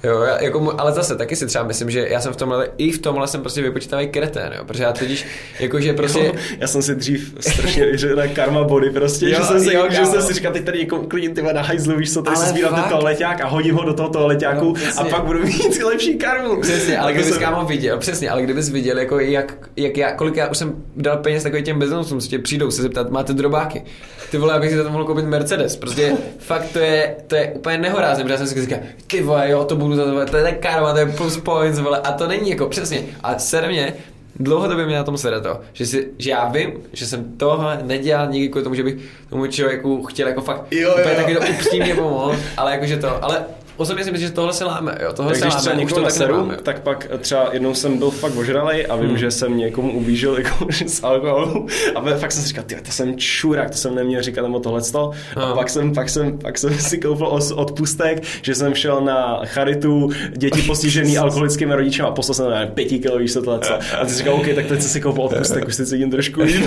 Jo, 0.05 0.21
já, 0.23 0.43
jako, 0.43 0.75
ale 0.79 0.93
zase 0.93 1.17
taky 1.17 1.37
si 1.37 1.47
třeba 1.47 1.65
myslím, 1.65 1.91
že 1.91 2.07
já 2.11 2.21
jsem 2.21 2.33
v 2.33 2.37
tomhle, 2.37 2.69
i 2.79 2.91
v 2.93 2.99
tomhle 2.99 3.29
jsem 3.29 3.41
prostě 3.41 3.63
vypočítavý 3.63 4.09
kretén, 4.09 4.53
jo, 4.57 4.65
protože 4.65 4.83
já 4.83 4.93
totiž, 4.93 5.27
jakože 5.61 5.93
prostě, 5.93 6.33
Já 6.59 6.67
jsem 6.67 6.83
si 6.83 6.95
dřív 6.95 7.35
strašně 7.41 7.85
věřil 7.85 8.17
na 8.17 8.27
karma 8.27 8.65
body 8.65 8.91
prostě, 8.91 9.29
Jo, 9.31 9.37
že 9.39 9.45
jsem 9.45 9.61
si, 9.61 9.75
jo, 9.75 9.87
že 9.91 10.07
jsem 10.07 10.23
si 10.23 10.33
říkal, 10.35 10.53
teď 10.53 10.65
tady 10.65 10.79
někomu 10.79 11.03
uklidím 11.03 11.35
ty 11.35 11.43
na 11.43 11.63
hajzlu, 11.63 11.97
víš 11.97 12.13
co, 12.13 12.23
tady 12.23 12.37
si 12.37 12.47
sbírám 12.49 12.75
ten 12.75 12.85
toaleťák 12.85 13.41
a 13.41 13.47
hodím 13.47 13.75
ho 13.75 13.85
do 13.85 13.95
toho 13.95 14.09
toaleťáku 14.09 14.65
No, 14.97 15.01
a 15.01 15.05
pak 15.05 15.25
budu 15.25 15.43
mít 15.43 15.83
lepší 15.85 16.15
karmu. 16.19 16.61
Přesně, 16.61 16.99
ale 16.99 17.13
kdybys 17.13 17.31
jsem- 17.31 17.41
kámo 17.41 17.65
viděl, 17.65 17.99
přesně, 17.99 18.31
ale 18.31 18.43
kdybys 18.43 18.69
viděl, 18.69 18.99
jako 18.99 19.19
jak, 19.21 19.69
jak 19.77 19.97
já, 19.97 20.13
kolik 20.13 20.37
já 20.37 20.47
už 20.49 20.59
jsem 20.59 20.75
dal 20.97 21.17
peněz 21.17 21.43
takovým 21.43 21.65
těm 21.65 21.79
bezdomcům, 21.79 22.21
co 22.21 22.29
tě 22.29 22.39
přijdou 22.39 22.71
se 22.71 22.83
zeptat, 22.83 23.11
máte 23.11 23.33
drobáky. 23.33 23.83
Ty 24.31 24.39
vole, 24.39 24.55
abych 24.55 24.71
si 24.71 24.77
za 24.77 24.85
to 24.85 24.91
mohl 24.91 25.05
koupit 25.05 25.25
Mercedes. 25.25 25.77
Prostě 25.77 26.13
fakt 26.39 26.67
to 26.73 26.79
je, 26.79 27.15
to 27.27 27.37
je 27.37 27.53
úplně 27.57 27.79
nehorázné, 27.79 28.25
protože 28.25 28.33
já 28.35 28.39
jsem 28.39 28.47
si 28.47 28.61
říkal, 28.61 28.79
ty 29.07 29.23
vole, 29.23 29.51
jo, 29.51 29.65
to 29.65 29.77
budu 29.89 29.97
za 29.97 30.05
to, 30.05 30.31
to 30.31 30.37
je 30.37 30.43
tak 30.43 30.59
karma, 30.59 30.93
to 30.93 30.99
je 30.99 31.07
plus 31.07 31.37
points, 31.37 31.79
vole, 31.79 31.99
a 31.99 32.13
to 32.13 32.27
není 32.29 32.51
jako 32.51 32.67
přesně. 32.67 33.03
A 33.23 33.39
sere 33.39 33.69
mě, 33.69 33.95
dlouhodobě 34.41 34.87
mě 34.87 34.97
na 34.97 35.05
tom 35.05 35.19
sere 35.19 35.41
to, 35.41 35.61
že, 35.73 35.87
si, 35.87 36.09
že 36.19 36.31
já 36.31 36.49
vím, 36.49 36.73
že 36.93 37.07
jsem 37.07 37.37
tohle 37.37 37.81
nedělal 37.83 38.27
nikdy 38.27 38.49
kvůli 38.49 38.65
tomu, 38.65 38.75
že 38.75 38.83
bych 38.83 38.95
tomu 39.31 39.47
člověku 39.47 40.03
chtěl 40.05 40.29
jako 40.29 40.41
fakt 40.41 40.63
Jo, 40.71 40.81
jo, 40.81 40.95
úplně 41.01 41.15
taky 41.15 41.35
to 41.35 41.41
upřímně 41.41 41.95
pomoct, 41.95 42.39
ale 42.57 42.73
jakože 42.73 42.97
to, 42.97 43.25
ale 43.25 43.45
osobně 43.79 44.05
si 44.05 44.11
myslím, 44.11 44.29
že 44.29 44.35
tohle 44.35 44.53
se 44.53 44.65
láme, 44.65 44.99
jo, 45.03 45.13
tohle 45.13 45.33
Tak 45.33 45.39
se 45.39 45.45
když 45.47 45.55
třeba 45.55 45.73
láme, 45.73 45.85
už 45.85 45.91
někoho 45.91 46.01
to 46.01 46.09
tak 46.09 46.21
naseru, 46.21 46.35
pak 46.83 47.09
třeba 47.21 47.49
jednou 47.53 47.75
jsem 47.75 47.99
byl 47.99 48.11
fakt 48.11 48.37
ožralej 48.37 48.87
a 48.89 48.97
vím, 48.97 49.19
že 49.19 49.31
jsem 49.31 49.57
někomu 49.57 49.93
ublížil 49.93 50.39
jako 50.39 50.67
z 50.87 51.05
alkoholu 51.05 51.67
a 51.95 52.01
fakt 52.19 52.33
jsem 52.33 52.43
si 52.43 52.49
říkal, 52.49 52.65
ty 52.67 52.75
to 52.75 52.93
jsem 52.93 53.19
čurák, 53.19 53.71
to 53.71 53.77
jsem 53.77 53.95
neměl 53.95 54.23
říkat 54.23 54.43
nebo 54.43 54.61
tohleto. 54.61 55.11
A 55.37 55.49
No. 55.49 55.55
pak 55.55 55.71
jsem, 55.71 55.95
pak 55.95 56.09
jsem, 56.09 56.39
pak 56.39 56.59
jsem 56.59 56.79
si 56.79 56.99
koupil 56.99 57.39
odpustek, 57.55 58.23
že 58.43 58.55
jsem 58.55 58.75
šel 58.75 59.01
na 59.01 59.41
charitu 59.45 60.11
děti 60.37 60.63
postižený 60.63 61.19
alkoholickými 61.19 61.75
rodiči 61.75 62.03
a 62.03 62.11
poslal 62.11 62.35
jsem 62.35 62.51
na 62.51 62.67
pěti 62.67 62.99
kilo, 62.99 63.19
víš 63.19 63.33
co 63.33 63.43
tohleto. 63.43 63.75
A 64.01 64.05
ty 64.05 64.11
jsi 64.11 64.19
říkal, 64.19 64.35
OK, 64.35 64.47
tak 64.55 64.67
teď 64.67 64.81
jsem 64.81 64.91
si 64.91 65.01
koupil 65.01 65.23
odpustek, 65.25 65.67
už 65.69 65.75
si 65.75 65.87
cítím 65.87 66.11
trošku 66.11 66.43
líp. 66.43 66.65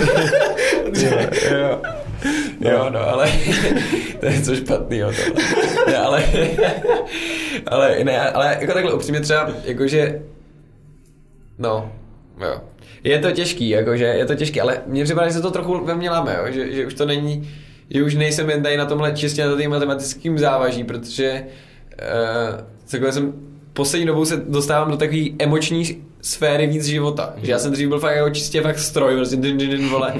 jo. 1.50 1.80
Jo, 2.60 2.86
no, 2.90 3.08
ale 3.08 3.32
to 4.20 4.26
je 4.26 4.42
co 4.42 4.56
špatný, 4.56 4.98
jo, 4.98 5.12
tohle. 5.26 5.44
Ne, 5.86 5.96
ale, 5.96 6.22
ale, 7.66 8.04
ne, 8.04 8.30
ale 8.30 8.56
jako 8.60 8.72
takhle 8.72 8.92
upřímně 8.92 9.20
třeba, 9.20 9.50
jakože, 9.64 10.22
no, 11.58 11.92
jo. 12.40 12.60
Je 13.04 13.18
to 13.18 13.30
těžký, 13.30 13.68
jakože, 13.68 14.04
je 14.04 14.26
to 14.26 14.34
těžký, 14.34 14.60
ale 14.60 14.82
mně 14.86 15.04
připadá, 15.04 15.28
že 15.28 15.34
se 15.34 15.42
to 15.42 15.50
trochu 15.50 15.84
ve 15.84 15.94
mně 15.94 16.10
láme, 16.10 16.36
jo, 16.38 16.52
že, 16.52 16.72
že 16.72 16.86
už 16.86 16.94
to 16.94 17.06
není, 17.06 17.50
že 17.90 18.02
už 18.02 18.14
nejsem 18.14 18.50
jen 18.50 18.62
tady 18.62 18.76
na 18.76 18.86
tomhle 18.86 19.12
čistě 19.12 19.46
na 19.46 19.56
tím 19.56 19.70
matematickým 19.70 20.38
závaží, 20.38 20.84
protože 20.84 21.44
uh, 21.44 22.60
takhle 22.90 23.12
jsem 23.12 23.32
poslední 23.72 24.06
dobou 24.06 24.24
se 24.24 24.36
dostávám 24.36 24.90
do 24.90 24.96
takové 24.96 25.22
emoční 25.38 26.04
sféry 26.22 26.66
víc 26.66 26.84
života. 26.86 27.34
Že 27.42 27.52
já 27.52 27.58
jsem 27.58 27.72
dřív 27.72 27.88
byl 27.88 27.98
fakt 27.98 28.16
jako 28.16 28.30
čistě 28.30 28.60
fakt 28.60 28.78
stroj, 28.78 29.16
prostě 29.16 29.36
din, 29.36 29.56
din, 29.56 29.70
din, 29.70 29.88
vole. 29.88 30.14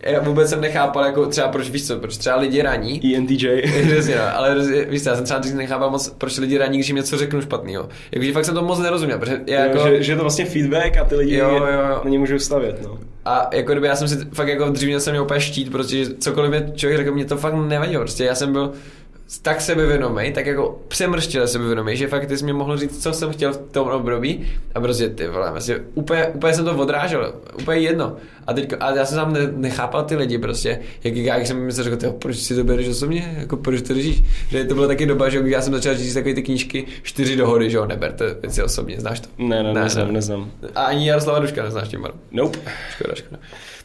Já 0.00 0.20
vůbec 0.20 0.48
jsem 0.50 0.60
nechápal, 0.60 1.04
jako 1.04 1.26
třeba 1.26 1.48
proč, 1.48 1.70
víš 1.70 1.86
co, 1.86 1.96
proč 1.96 2.16
třeba 2.16 2.36
lidi 2.36 2.62
raní, 2.62 3.16
ENTJ. 3.16 3.62
Přesně, 3.86 4.14
no, 4.16 4.36
ale 4.36 4.54
roz- 4.54 4.88
víš 4.88 5.02
co, 5.02 5.08
já 5.08 5.14
jsem 5.16 5.24
třeba 5.24 5.40
dřív 5.40 5.54
nechápal 5.54 5.90
moc, 5.90 6.08
proč 6.18 6.38
lidi 6.38 6.58
raní, 6.58 6.78
když 6.78 6.88
jim 6.88 6.96
něco 6.96 7.18
řeknu 7.18 7.40
špatného. 7.42 7.88
Jakože 8.12 8.32
fakt 8.32 8.44
jsem 8.44 8.54
to 8.54 8.62
moc 8.62 8.78
nerozuměl, 8.78 9.18
protože 9.18 9.40
já 9.46 9.60
jako... 9.64 9.78
Že, 9.88 10.02
že, 10.02 10.12
je 10.12 10.16
to 10.16 10.22
vlastně 10.22 10.44
feedback 10.44 10.96
a 10.96 11.04
ty 11.04 11.14
lidi 11.14 11.36
Jo, 11.36 11.48
jo, 11.50 11.56
jo. 11.66 12.00
na 12.04 12.10
ně 12.10 12.18
můžou 12.18 12.38
stavět. 12.38 12.82
No. 12.82 12.98
A 13.24 13.48
jako 13.52 13.72
kdyby 13.72 13.86
já 13.86 13.96
jsem 13.96 14.08
si 14.08 14.16
fakt 14.32 14.48
jako 14.48 14.70
dřív 14.70 14.86
měl 14.86 15.00
jsem 15.00 15.12
měl 15.12 15.22
úplně 15.22 15.40
štít, 15.40 15.70
protože 15.72 16.06
cokoliv 16.18 16.50
mě 16.50 16.72
člověk 16.74 16.98
řekl, 16.98 17.14
mě 17.14 17.24
to 17.24 17.36
fakt 17.36 17.54
nevadilo. 17.54 18.02
Prostě 18.02 18.24
já 18.24 18.34
jsem 18.34 18.52
byl 18.52 18.72
tak 19.42 19.60
sebevědomý, 19.60 20.32
tak 20.32 20.46
jako 20.46 20.80
přemrštěle 20.88 21.48
sebevědomý, 21.48 21.96
že 21.96 22.08
fakt 22.08 22.26
ty 22.26 22.38
jsi 22.38 22.44
mě 22.44 22.52
mohl 22.52 22.76
říct, 22.76 23.02
co 23.02 23.12
jsem 23.12 23.32
chtěl 23.32 23.52
v 23.52 23.56
tom 23.56 23.88
období 23.88 24.46
a 24.74 24.80
prostě 24.80 25.08
ty 25.08 25.28
vole, 25.28 25.50
vlastně 25.50 25.76
úplně, 25.94 26.26
úplně 26.26 26.54
jsem 26.54 26.64
to 26.64 26.76
odrážel, 26.76 27.34
úplně 27.60 27.78
jedno. 27.78 28.16
A, 28.46 28.52
teď, 28.52 28.72
a 28.80 28.94
já 28.94 29.04
jsem 29.04 29.16
tam 29.16 29.32
ne, 29.32 29.40
nechápal 29.56 30.04
ty 30.04 30.16
lidi 30.16 30.38
prostě, 30.38 30.80
jak, 31.04 31.16
já 31.16 31.36
jak 31.36 31.46
jsem 31.46 31.56
mi 31.64 31.72
řekl, 31.72 31.96
tyjo, 31.96 32.12
proč 32.12 32.36
si 32.36 32.54
to 32.54 32.64
bereš 32.64 32.88
osobně, 32.88 33.34
jako 33.38 33.56
proč 33.56 33.82
to 33.82 33.94
držíš, 33.94 34.22
že 34.48 34.64
to 34.64 34.74
byla 34.74 34.86
taky 34.86 35.06
doba, 35.06 35.28
že 35.28 35.42
já 35.44 35.62
jsem 35.62 35.74
začal 35.74 35.94
říct 35.94 36.14
takové 36.14 36.34
ty 36.34 36.42
knížky, 36.42 36.86
čtyři 37.02 37.36
dohody, 37.36 37.70
že 37.70 37.76
jo, 37.76 37.86
neberte 37.86 38.36
věci 38.42 38.62
osobně, 38.62 39.00
znáš 39.00 39.20
to? 39.20 39.28
Ne, 39.38 39.62
ne, 39.62 39.74
neznám, 39.74 40.12
neznám. 40.12 40.50
A 40.74 40.82
ani 40.82 41.08
Jaroslava 41.08 41.38
Duška 41.38 41.62
neznáš 41.62 41.88
tím. 41.88 42.06
Nope. 42.32 42.58
Škoda, 42.90 43.14
škoda. 43.14 43.38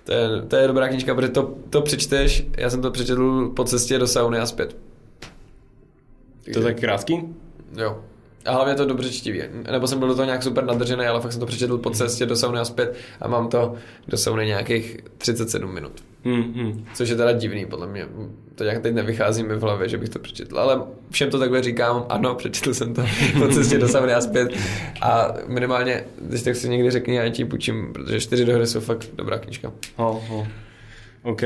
To 0.03 0.13
je, 0.13 0.27
to 0.47 0.55
je 0.55 0.67
dobrá 0.67 0.87
knížka, 0.87 1.15
protože 1.15 1.31
to, 1.31 1.53
to 1.69 1.81
přečteš, 1.81 2.45
já 2.57 2.69
jsem 2.69 2.81
to 2.81 2.91
přečetl 2.91 3.51
po 3.55 3.63
cestě 3.63 3.97
do 3.97 4.07
sauny 4.07 4.39
a 4.39 4.45
zpět. 4.45 4.75
To 6.53 6.59
je 6.59 6.63
tak 6.65 6.79
krátký? 6.79 7.19
Jo. 7.77 7.99
A 8.45 8.51
hlavně 8.51 8.75
to 8.75 8.85
dobře 8.85 9.09
čtivý. 9.09 9.41
Nebo 9.71 9.87
jsem 9.87 9.99
byl 9.99 10.07
do 10.07 10.15
toho 10.15 10.25
nějak 10.25 10.43
super 10.43 10.63
nadržený, 10.63 11.05
ale 11.05 11.21
fakt 11.21 11.31
jsem 11.31 11.39
to 11.39 11.45
přečetl 11.45 11.77
po 11.77 11.89
cestě 11.89 12.25
do 12.25 12.35
sauny 12.35 12.59
a 12.59 12.65
zpět 12.65 12.95
a 13.21 13.27
mám 13.27 13.47
to 13.47 13.75
do 14.07 14.17
sauny 14.17 14.45
nějakých 14.45 14.97
37 15.17 15.73
minut. 15.73 16.03
Hmm, 16.25 16.53
hmm. 16.53 16.85
Což 16.93 17.09
je 17.09 17.15
teda 17.15 17.31
divný, 17.31 17.65
podle 17.65 17.87
mě. 17.87 18.07
To 18.55 18.63
nějak 18.63 18.81
teď 18.81 18.93
nevychází 18.93 19.43
mi 19.43 19.55
v 19.55 19.61
hlavě, 19.61 19.89
že 19.89 19.97
bych 19.97 20.09
to 20.09 20.19
přečetl. 20.19 20.59
Ale 20.59 20.81
všem 21.11 21.29
to 21.29 21.39
takhle 21.39 21.63
říkám, 21.63 22.05
ano, 22.09 22.35
přečetl 22.35 22.73
jsem 22.73 22.93
to 22.93 23.05
po 23.39 23.47
cestě 23.47 23.77
do 23.77 23.87
sauny 23.87 24.13
a 24.13 24.21
zpět. 24.21 24.49
A 25.01 25.33
minimálně, 25.47 26.03
když 26.21 26.41
tak 26.41 26.55
si 26.55 26.69
někdy 26.69 26.91
řekni, 26.91 27.15
já 27.15 27.29
ti 27.29 27.45
půjčím, 27.45 27.93
protože 27.93 28.19
čtyři 28.19 28.45
dohody 28.45 28.67
jsou 28.67 28.79
fakt 28.79 29.09
dobrá 29.15 29.37
knížka. 29.37 29.71
Ho, 29.95 30.23
ho. 30.27 30.47
OK, 31.23 31.41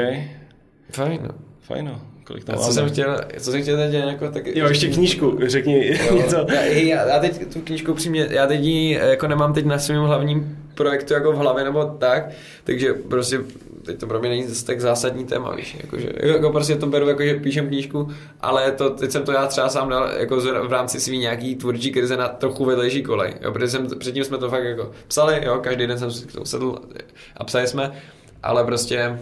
Fajn, 0.92 1.20
no. 1.24 1.36
fajn 1.62 1.86
no. 1.86 2.02
Kolik 2.24 2.44
tam 2.44 2.56
A 2.56 2.58
co 2.58 2.64
máme? 2.64 2.74
jsem 2.74 2.90
chtěl, 2.90 3.22
co 3.40 3.52
jsem 3.52 3.62
chtěl 3.62 3.78
teď 3.78 3.94
jako 3.94 4.32
taky... 4.32 4.60
Jo, 4.60 4.68
ještě 4.68 4.88
knížku, 4.88 5.40
řekni 5.44 6.00
něco. 6.14 6.46
Já, 6.54 6.62
já, 6.62 7.08
já, 7.08 7.20
teď 7.20 7.54
tu 7.54 7.62
knížku 7.62 7.94
přímě, 7.94 8.28
já 8.30 8.48
teď 8.48 8.62
ji 8.62 8.94
jako 8.94 9.28
nemám 9.28 9.54
teď 9.54 9.66
na 9.66 9.80
svém 9.80 10.04
hlavním 10.04 10.58
projektu 10.76 11.14
jako 11.14 11.32
v 11.32 11.36
hlavě 11.36 11.64
nebo 11.64 11.86
tak, 11.86 12.30
takže 12.64 12.94
prostě 12.94 13.40
teď 13.86 14.00
to 14.00 14.08
pro 14.08 14.20
mě 14.20 14.30
není 14.30 14.44
zase 14.48 14.66
tak 14.66 14.82
zásadní 14.82 15.26
téma, 15.26 15.56
víš, 15.56 15.78
jakože, 15.82 16.10
jako 16.22 16.50
prostě 16.52 16.76
to 16.76 16.88
beru 16.88 17.08
jako, 17.08 17.24
že 17.24 17.34
píšem 17.34 17.68
knížku, 17.68 18.10
ale 18.42 18.72
to, 18.72 18.90
teď 18.90 19.12
jsem 19.12 19.24
to 19.24 19.32
já 19.32 19.48
třeba 19.48 19.70
sám 19.70 19.90
dal 19.90 20.10
jako 20.20 20.42
v 20.42 20.72
rámci 20.72 21.00
svý 21.00 21.18
nějaký 21.18 21.56
tvůrčí 21.56 21.92
krize 21.92 22.18
na 22.18 22.28
trochu 22.28 22.66
vedlejší 22.66 23.04
kolej, 23.04 23.34
jo, 23.42 23.52
protože 23.52 23.68
jsem, 23.68 23.88
předtím 24.00 24.24
jsme 24.24 24.38
to 24.38 24.50
fakt 24.50 24.64
jako 24.64 24.92
psali, 25.08 25.42
jo, 25.46 25.60
každý 25.64 25.88
den 25.88 26.00
jsem 26.00 26.12
si 26.12 26.28
k 26.28 26.32
tomu 26.32 26.46
sedl 26.46 26.76
a 27.38 27.44
psali 27.44 27.68
jsme, 27.68 27.92
ale 28.44 28.64
prostě 28.64 29.20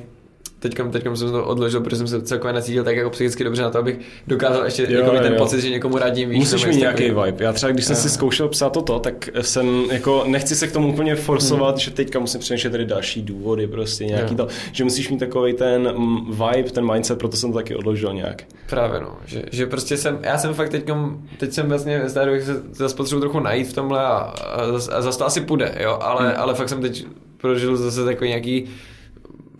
Teďkom, 0.61 0.91
teďkom 0.91 1.17
jsem 1.17 1.31
to 1.31 1.45
odložil, 1.45 1.81
protože 1.81 1.95
jsem 1.95 2.07
se 2.07 2.22
celkově 2.22 2.53
necítil 2.53 2.83
tak 2.83 2.95
jako 2.95 3.09
psychicky 3.09 3.43
dobře 3.43 3.61
na 3.61 3.69
to, 3.69 3.77
abych 3.80 3.99
dokázal 4.27 4.65
ještě 4.65 4.88
Jo, 4.90 4.99
jako 4.99 5.11
ten 5.19 5.31
jo. 5.33 5.38
pocit, 5.38 5.61
že 5.61 5.69
někomu 5.69 5.98
radím, 5.98 6.30
víš, 6.30 6.40
Musíš 6.40 6.65
mít 6.65 6.75
nějaký 6.77 7.03
takového. 7.03 7.25
vibe. 7.25 7.43
Já 7.45 7.53
třeba, 7.53 7.72
když 7.72 7.85
jsem 7.85 7.95
si 7.95 8.09
zkoušel 8.09 8.48
psát 8.48 8.69
toto, 8.73 8.99
tak 8.99 9.30
jsem 9.41 9.83
jako, 9.91 10.23
nechci 10.27 10.56
se 10.56 10.67
k 10.67 10.72
tomu 10.72 10.88
úplně 10.93 11.15
forsovat, 11.15 11.77
že 11.77 11.91
teďka 11.91 12.19
musím 12.19 12.40
přinést 12.40 12.72
tady 12.72 12.85
další 12.85 13.22
důvody, 13.22 13.67
prostě 13.67 14.06
nějaký 14.06 14.33
Jo. 14.33 14.38
to, 14.38 14.48
že 14.72 14.83
musíš 14.83 15.09
mít 15.09 15.17
takový 15.19 15.53
ten 15.53 15.93
vibe, 16.30 16.69
ten 16.72 16.91
mindset, 16.93 17.17
proto 17.19 17.38
jsem 17.38 17.51
to 17.51 17.57
taky 17.57 17.75
odložil 17.75 18.14
nějak. 18.14 18.43
Právě 18.69 18.99
no, 19.01 19.17
že, 19.25 19.43
že 19.51 19.65
prostě 19.65 19.98
jsem, 19.98 20.19
já 20.22 20.38
jsem 20.38 20.53
fakt 20.53 20.69
teďkom, 20.69 21.22
teď 21.38 21.53
jsem 21.53 21.69
vlastně 21.69 22.09
stále 22.09 22.31
bych 22.31 22.43
se 22.43 22.61
zase 22.72 22.95
potřebuji 22.95 23.19
trochu 23.22 23.40
najít 23.40 23.67
v 23.67 23.73
tomhle 23.73 23.99
a, 23.99 24.07
a, 24.09 24.61
a 24.91 25.01
zase 25.01 25.17
to 25.19 25.25
asi 25.25 25.41
půjde, 25.41 25.75
jo, 25.80 25.98
ale, 26.01 26.22
Hmm. 26.27 26.33
ale 26.38 26.53
fakt 26.56 26.69
jsem 26.69 26.81
teď 26.81 27.06
prožil 27.38 27.77
zase 27.77 28.06
takový 28.06 28.27
nějaký, 28.30 28.65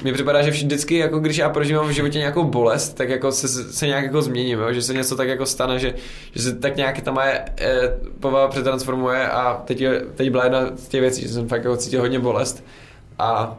mně 0.04 0.14
připadá, 0.14 0.42
že 0.42 0.52
vždycky, 0.52 0.98
jako 0.98 1.20
když 1.20 1.38
já 1.38 1.50
prožívám 1.50 1.88
v 1.88 1.92
životě 1.92 2.18
nějakou 2.18 2.44
bolest, 2.44 2.94
tak 2.94 3.10
jako 3.10 3.32
se, 3.32 3.48
se 3.48 3.88
nějak 3.88 4.04
jako 4.04 4.22
změním, 4.22 4.60
jo? 4.60 4.74
že 4.74 4.82
se 4.82 4.94
něco 4.94 5.16
tak 5.16 5.28
jako 5.28 5.46
stane, 5.46 5.80
že, 5.80 5.94
že 6.36 6.42
se 6.42 6.56
tak 6.56 6.76
nějak 6.76 7.02
ta 7.02 7.12
moje 7.12 7.46
eh, 7.58 7.94
povaha 8.20 8.48
přetransformuje 8.48 9.30
a 9.30 9.62
teď, 9.66 9.82
je, 9.82 10.02
teď 10.16 10.30
byla 10.32 10.44
jedna 10.44 10.62
z 10.76 10.88
těch 10.88 11.02
věcí, 11.02 11.22
že 11.22 11.30
jsem 11.30 11.48
fakt 11.48 11.64
jako 11.64 11.78
cítil 11.78 12.02
hodně 12.02 12.20
bolest 12.20 12.64
a, 13.20 13.58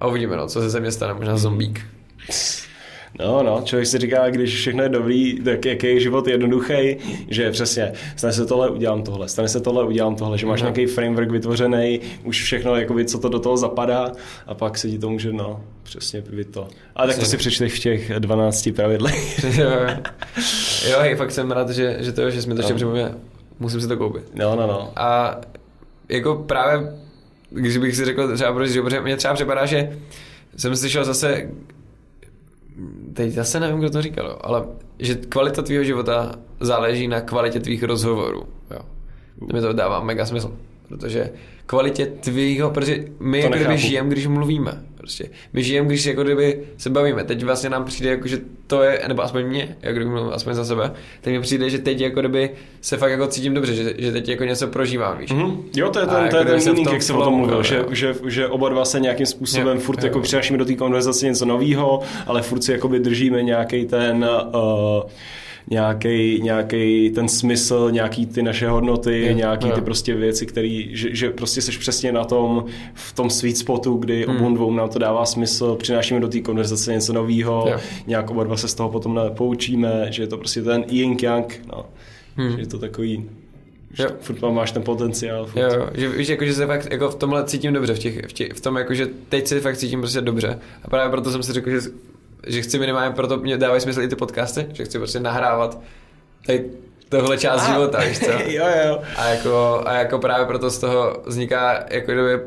a 0.00 0.06
uvidíme, 0.06 0.36
no, 0.36 0.48
co 0.48 0.60
se 0.60 0.70
ze 0.70 0.80
mě 0.80 0.92
stane, 0.92 1.14
možná 1.14 1.36
zombík. 1.36 1.86
No, 3.24 3.42
no, 3.42 3.62
člověk 3.64 3.86
si 3.86 3.98
říká, 3.98 4.30
když 4.30 4.54
všechno 4.54 4.82
je 4.82 4.88
dobrý, 4.88 5.40
tak 5.40 5.64
jaký 5.64 5.86
je 5.86 6.00
život 6.00 6.26
jednoduchý, 6.26 6.96
že 7.28 7.50
přesně, 7.50 7.92
stane 8.16 8.32
se 8.32 8.46
tohle, 8.46 8.70
udělám 8.70 9.02
tohle, 9.02 9.28
stane 9.28 9.48
se 9.48 9.60
tohle, 9.60 9.84
udělám 9.84 10.16
tohle, 10.16 10.38
že 10.38 10.46
máš 10.46 10.60
nějaký 10.60 10.86
framework 10.86 11.30
vytvořený, 11.30 12.00
už 12.24 12.42
všechno, 12.42 12.76
jakoby, 12.76 13.04
co 13.04 13.18
to 13.18 13.28
do 13.28 13.38
toho 13.38 13.56
zapadá 13.56 14.12
a 14.46 14.54
pak 14.54 14.78
se 14.78 14.88
ti 14.88 14.98
to 14.98 15.10
může, 15.10 15.32
no, 15.32 15.60
přesně 15.82 16.20
vy 16.20 16.44
to. 16.44 16.68
Ale 16.96 17.08
tak 17.08 17.18
to 17.18 17.24
si 17.24 17.36
přečteš 17.36 17.74
v 17.74 17.78
těch 17.78 18.12
12 18.18 18.68
pravidlech. 18.76 19.44
jo, 19.58 19.70
jo. 20.90 20.98
hej, 21.00 21.14
fakt 21.14 21.30
jsem 21.30 21.50
rád, 21.50 21.70
že, 21.70 21.96
že 22.00 22.12
to, 22.12 22.30
že 22.30 22.42
jsi 22.42 22.48
mi 22.48 22.54
to 22.54 22.60
ještě 22.60 22.84
No. 22.84 22.94
Musím 23.60 23.80
si 23.80 23.88
to 23.88 23.96
koupit. 23.96 24.22
No, 24.34 24.56
no, 24.56 24.66
no. 24.66 24.92
A 24.96 25.40
jako 26.08 26.34
právě, 26.34 26.92
když 27.50 27.76
bych 27.76 27.96
si 27.96 28.04
řekl 28.04 28.34
třeba 28.34 28.52
proč, 28.52 28.70
že 28.70 29.00
mně 29.00 29.16
třeba 29.16 29.34
připadá, 29.34 29.66
že 29.66 29.98
jsem 30.56 30.76
slyšel 30.76 31.04
zase, 31.04 31.48
teď 33.12 33.32
zase 33.32 33.60
nevím, 33.60 33.78
kdo 33.78 33.90
to 33.90 34.02
říkal, 34.02 34.38
ale 34.40 34.64
že 34.98 35.14
kvalita 35.14 35.62
tvýho 35.62 35.84
života 35.84 36.34
záleží 36.60 37.08
na 37.08 37.20
kvalitě 37.20 37.60
tvých 37.60 37.82
rozhovorů. 37.82 38.44
Jo. 38.70 38.80
To 39.48 39.56
mi 39.56 39.60
to 39.60 39.72
dává 39.72 40.00
mega 40.00 40.26
smysl, 40.26 40.52
protože 40.88 41.30
kvalitě 41.70 42.06
tvýho, 42.06 42.70
protože 42.70 43.04
my 43.20 43.40
To 43.40 43.46
jako 43.46 43.58
kdyby 43.58 43.78
žijeme, 43.78 44.10
když 44.10 44.26
mluvíme. 44.26 44.84
Prostě. 44.96 45.30
My 45.52 45.62
žijeme, 45.62 45.88
když 45.88 46.06
jako 46.06 46.22
kdyby 46.22 46.60
se 46.76 46.90
bavíme. 46.90 47.24
Teď 47.24 47.44
vlastně 47.44 47.70
nám 47.70 47.84
přijde, 47.84 48.10
jako, 48.10 48.28
že 48.28 48.38
to 48.66 48.82
je, 48.82 49.02
nebo 49.08 49.22
aspoň 49.22 49.44
mě, 49.46 49.76
jako 49.82 49.96
kdyby 49.96 50.10
mluvím 50.10 50.32
aspoň 50.32 50.54
za 50.54 50.64
sebe, 50.64 50.92
tak 51.20 51.32
mi 51.32 51.40
přijde, 51.40 51.70
že 51.70 51.78
teď 51.78 52.00
jako 52.00 52.20
kdyby 52.20 52.50
se 52.80 52.96
fakt 52.96 53.10
jako 53.10 53.26
cítím 53.26 53.54
dobře, 53.54 53.74
že, 53.74 53.94
že 53.98 54.12
teď 54.12 54.28
jako 54.28 54.44
něco 54.44 54.66
prožívám, 54.66 55.18
víš. 55.18 55.30
Mhm. 55.30 55.62
Jo, 55.76 55.90
to 55.90 55.98
je 55.98 56.06
A 56.06 56.08
ten, 56.08 56.28
to 56.28 56.36
jako 56.36 56.36
je 56.36 56.44
kdyby 56.44 56.64
ten 56.64 56.74
meaning, 56.74 56.92
jak 56.92 57.02
jsem 57.02 57.16
o 57.16 57.24
tom 57.24 57.34
mluvil, 57.34 57.62
že, 57.62 57.84
že, 57.90 58.14
že 58.26 58.46
oba 58.48 58.68
dva 58.68 58.84
se 58.84 59.00
nějakým 59.00 59.26
způsobem 59.26 59.76
Jo, 59.76 59.82
furt 59.82 59.98
jo. 59.98 60.06
jako 60.06 60.20
přinášíme 60.20 60.58
do 60.58 60.64
té 60.64 60.74
konverzace 60.74 61.26
něco 61.26 61.44
nového, 61.44 62.00
ale 62.26 62.42
furt 62.42 62.62
si 62.62 62.72
jakoby 62.72 62.98
držíme 62.98 63.42
nějaký 63.42 63.84
ten 63.86 64.26
uh, 64.54 65.10
nějaký, 65.70 66.40
nějaký 66.42 67.10
ten 67.10 67.28
smysl, 67.28 67.88
nějaký 67.90 68.26
ty 68.26 68.42
naše 68.42 68.68
hodnoty, 68.68 69.26
Jo, 69.26 69.32
nějaký 69.32 69.68
jo. 69.68 69.74
ty 69.74 69.80
prostě 69.80 70.14
věci, 70.14 70.46
který, 70.46 70.88
že, 70.96 71.14
že 71.14 71.30
prostě 71.30 71.62
jsi 71.62 71.78
přesně 71.78 72.12
na 72.12 72.24
tom, 72.24 72.64
v 72.94 73.12
tom 73.12 73.30
sweet 73.30 73.56
spotu, 73.56 73.94
kdy 73.94 74.24
Hmm. 74.28 74.36
obou 74.36 74.54
dvou 74.54 74.74
nám 74.74 74.88
to 74.88 74.98
dává 74.98 75.26
smysl, 75.26 75.76
přinášíme 75.76 76.20
do 76.20 76.28
té 76.28 76.40
konverzace 76.40 76.92
něco 76.92 77.12
nového, 77.12 77.72
nějak 78.06 78.30
oba 78.30 78.44
dva 78.44 78.56
se 78.56 78.68
z 78.68 78.74
toho 78.74 78.88
potom 78.88 79.20
poučíme, 79.36 80.06
že 80.10 80.22
je 80.22 80.26
to 80.26 80.38
prostě 80.38 80.62
ten 80.62 80.84
yin 80.88 81.16
yang, 81.22 81.60
no. 81.72 81.86
Hmm. 82.36 82.50
Že 82.52 82.60
je 82.60 82.66
to 82.66 82.78
takový, 82.78 83.30
že 83.92 84.02
Jo. 84.02 84.08
furt 84.20 84.42
máš 84.42 84.72
ten 84.72 84.82
potenciál. 84.82 85.46
Furt. 85.46 85.60
Jo, 85.62 85.68
jo, 85.74 85.88
že 85.94 86.08
víš, 86.08 86.28
jako, 86.28 86.44
že 86.44 86.54
se 86.54 86.66
fakt 86.66 86.88
jako 86.92 87.08
v 87.08 87.14
tomhle 87.14 87.44
cítím 87.44 87.72
dobře, 87.72 87.94
v, 87.94 87.98
těch, 87.98 88.26
v, 88.28 88.32
těch, 88.32 88.52
v 88.52 88.60
tom, 88.60 88.76
jako, 88.76 88.94
že 88.94 89.08
teď 89.28 89.46
se 89.46 89.60
fakt 89.60 89.76
cítím 89.76 90.00
prostě 90.00 90.20
dobře. 90.20 90.58
A 90.84 90.90
právě 90.90 91.10
proto 91.10 91.30
jsem 91.30 91.42
si 91.42 91.52
řekl, 91.52 91.70
že, 91.70 91.80
že 92.46 92.62
chci 92.62 92.78
minimálně, 92.78 93.14
proto 93.14 93.36
mě 93.36 93.56
dávají 93.58 93.80
smysl 93.80 94.02
i 94.02 94.08
ty 94.08 94.16
podcasty, 94.16 94.66
že 94.72 94.84
chci 94.84 94.98
prostě 94.98 95.20
nahrávat 95.20 95.78
tady 96.46 96.64
tohle 97.08 97.38
část 97.38 97.62
A- 97.62 97.72
života, 97.72 97.98
víš 98.04 98.18
co? 98.18 98.30
jo, 98.46 98.66
jo. 98.86 99.00
A 99.16 99.28
jako, 99.28 99.82
a 99.86 99.92
jako 99.92 100.18
právě 100.18 100.46
proto 100.46 100.70
z 100.70 100.78
toho 100.78 101.22
vzniká 101.26 101.84
jako 101.90 102.12
kdyby 102.12 102.40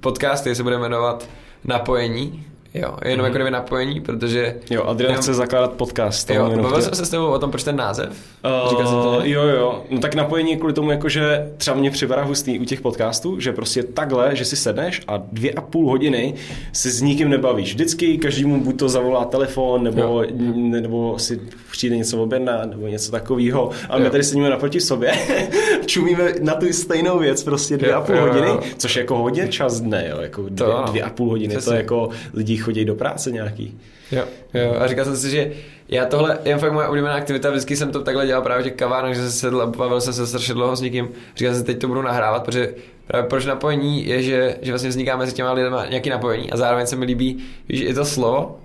podcasty, 0.00 0.54
se 0.54 0.62
bude 0.62 0.78
jmenovat 0.78 1.28
Napojení. 1.64 2.46
Jo, 2.74 2.96
jenom 3.04 3.20
mm-hmm. 3.20 3.24
jako 3.24 3.34
kdyby 3.34 3.50
napojení, 3.50 4.00
protože... 4.00 4.56
Jo, 4.70 4.82
Adrian 4.84 5.10
jenom- 5.10 5.22
chce 5.22 5.34
zakládat 5.34 5.72
podcast. 5.72 6.26
to 6.26 6.32
Jo, 6.34 6.48
jenom 6.50 6.62
bavil 6.64 6.82
jsem 6.82 6.94
se 6.94 7.06
s 7.06 7.10
tebou 7.10 7.26
o 7.26 7.38
tom, 7.38 7.50
proč 7.50 7.62
ten 7.64 7.76
název? 7.76 8.08
Uh, 8.08 8.70
Říkal 8.70 8.86
jsem 8.86 8.96
to, 9.02 9.20
jo, 9.22 9.42
jo. 9.42 9.82
No 9.90 9.98
tak 10.00 10.14
napojení 10.14 10.56
kvůli 10.56 10.72
tomu, 10.72 10.90
jako, 10.90 11.08
že 11.08 11.52
třeba 11.56 11.76
mě 11.76 11.90
připadá 11.90 12.22
hustý 12.22 12.58
u 12.58 12.64
těch 12.64 12.80
podcastů, 12.80 13.40
že 13.40 13.52
prostě 13.52 13.82
takhle, 13.82 14.36
že 14.36 14.44
si 14.44 14.56
sedneš 14.56 15.02
a 15.08 15.22
dvě 15.32 15.52
a 15.52 15.60
půl 15.60 15.90
hodiny 15.90 16.34
si 16.72 16.90
s 16.90 17.00
nikým 17.00 17.28
nebavíš. 17.28 17.74
Vždycky 17.74 18.18
každému 18.18 18.60
buď 18.64 18.78
to 18.78 18.88
zavolá 18.88 19.24
telefon, 19.24 19.84
nebo, 19.84 20.00
Jo. 20.00 20.24
ne, 20.54 20.80
nebo 20.80 21.18
si 21.18 21.40
přijde 21.70 21.96
něco 21.96 22.22
objednat, 22.22 22.70
nebo 22.70 22.86
něco 22.86 23.10
takového. 23.10 23.70
A 23.90 23.98
my 23.98 24.04
Jo. 24.04 24.10
tady 24.10 24.24
sedíme 24.24 24.50
naproti 24.50 24.80
sobě, 24.80 25.12
čumíme 25.86 26.32
na 26.40 26.54
tu 26.54 26.72
stejnou 26.72 27.18
věc 27.18 27.44
prostě 27.44 27.76
dvě 27.76 27.90
Jo, 27.90 27.96
a 27.96 28.00
půl 28.00 28.16
jo, 28.16 28.26
jo. 28.26 28.32
hodiny, 28.32 28.72
což 28.78 28.96
je 28.96 29.00
jako 29.00 29.18
hodně 29.18 29.48
čas 29.48 29.80
dne, 29.80 30.06
jo. 30.10 30.20
Jako 30.20 30.42
dvě, 30.42 30.66
To 30.66 30.84
dvě 30.90 31.02
a 31.02 31.10
půl 31.10 31.30
hodiny, 31.30 31.56
to 31.56 31.72
je 31.72 31.76
jako 31.78 32.08
lidi 32.34 32.56
chodí 32.64 32.84
do 32.84 32.94
práce 32.94 33.30
nějaký. 33.30 33.78
Jo, 34.12 34.24
jo, 34.54 34.76
a 34.78 34.86
říkal 34.86 35.04
jsem 35.04 35.16
si, 35.16 35.30
že 35.30 35.52
já 35.88 36.06
tohle 36.06 36.38
je 36.44 36.58
fakt 36.58 36.72
moje 36.72 36.88
oblíbená 36.88 37.14
aktivita, 37.14 37.50
vždycky 37.50 37.76
jsem 37.76 37.92
to 37.92 38.02
takhle 38.02 38.26
dělal 38.26 38.42
právě 38.42 38.64
těch 38.64 38.74
kavárnách, 38.74 39.14
že 39.14 39.20
jsem 39.20 39.30
se 39.30 39.38
sedl 39.38 39.62
a 39.62 39.66
bavil 39.66 40.00
jsem 40.00 40.12
se 40.12 40.26
strašně 40.26 40.54
dlouho 40.54 40.76
s 40.76 40.80
někým. 40.80 41.08
Říkal 41.36 41.54
jsem 41.54 41.60
si, 41.60 41.66
teď 41.66 41.78
to 41.78 41.88
budu 41.88 42.02
nahrávat, 42.02 42.44
protože 42.44 42.74
právě 43.06 43.28
proč 43.28 43.46
napojení 43.46 44.06
je, 44.06 44.22
že, 44.22 44.56
že 44.62 44.72
vlastně 44.72 44.88
vzniká 44.88 45.16
mezi 45.16 45.32
těma 45.32 45.52
lidma 45.52 45.86
nějaký 45.86 46.10
napojení 46.10 46.50
a 46.52 46.56
zároveň 46.56 46.86
se 46.86 46.96
mi 46.96 47.04
líbí, 47.04 47.44
víš, 47.68 47.80
i 47.80 47.94
to 47.94 48.04
slovo, 48.04 48.58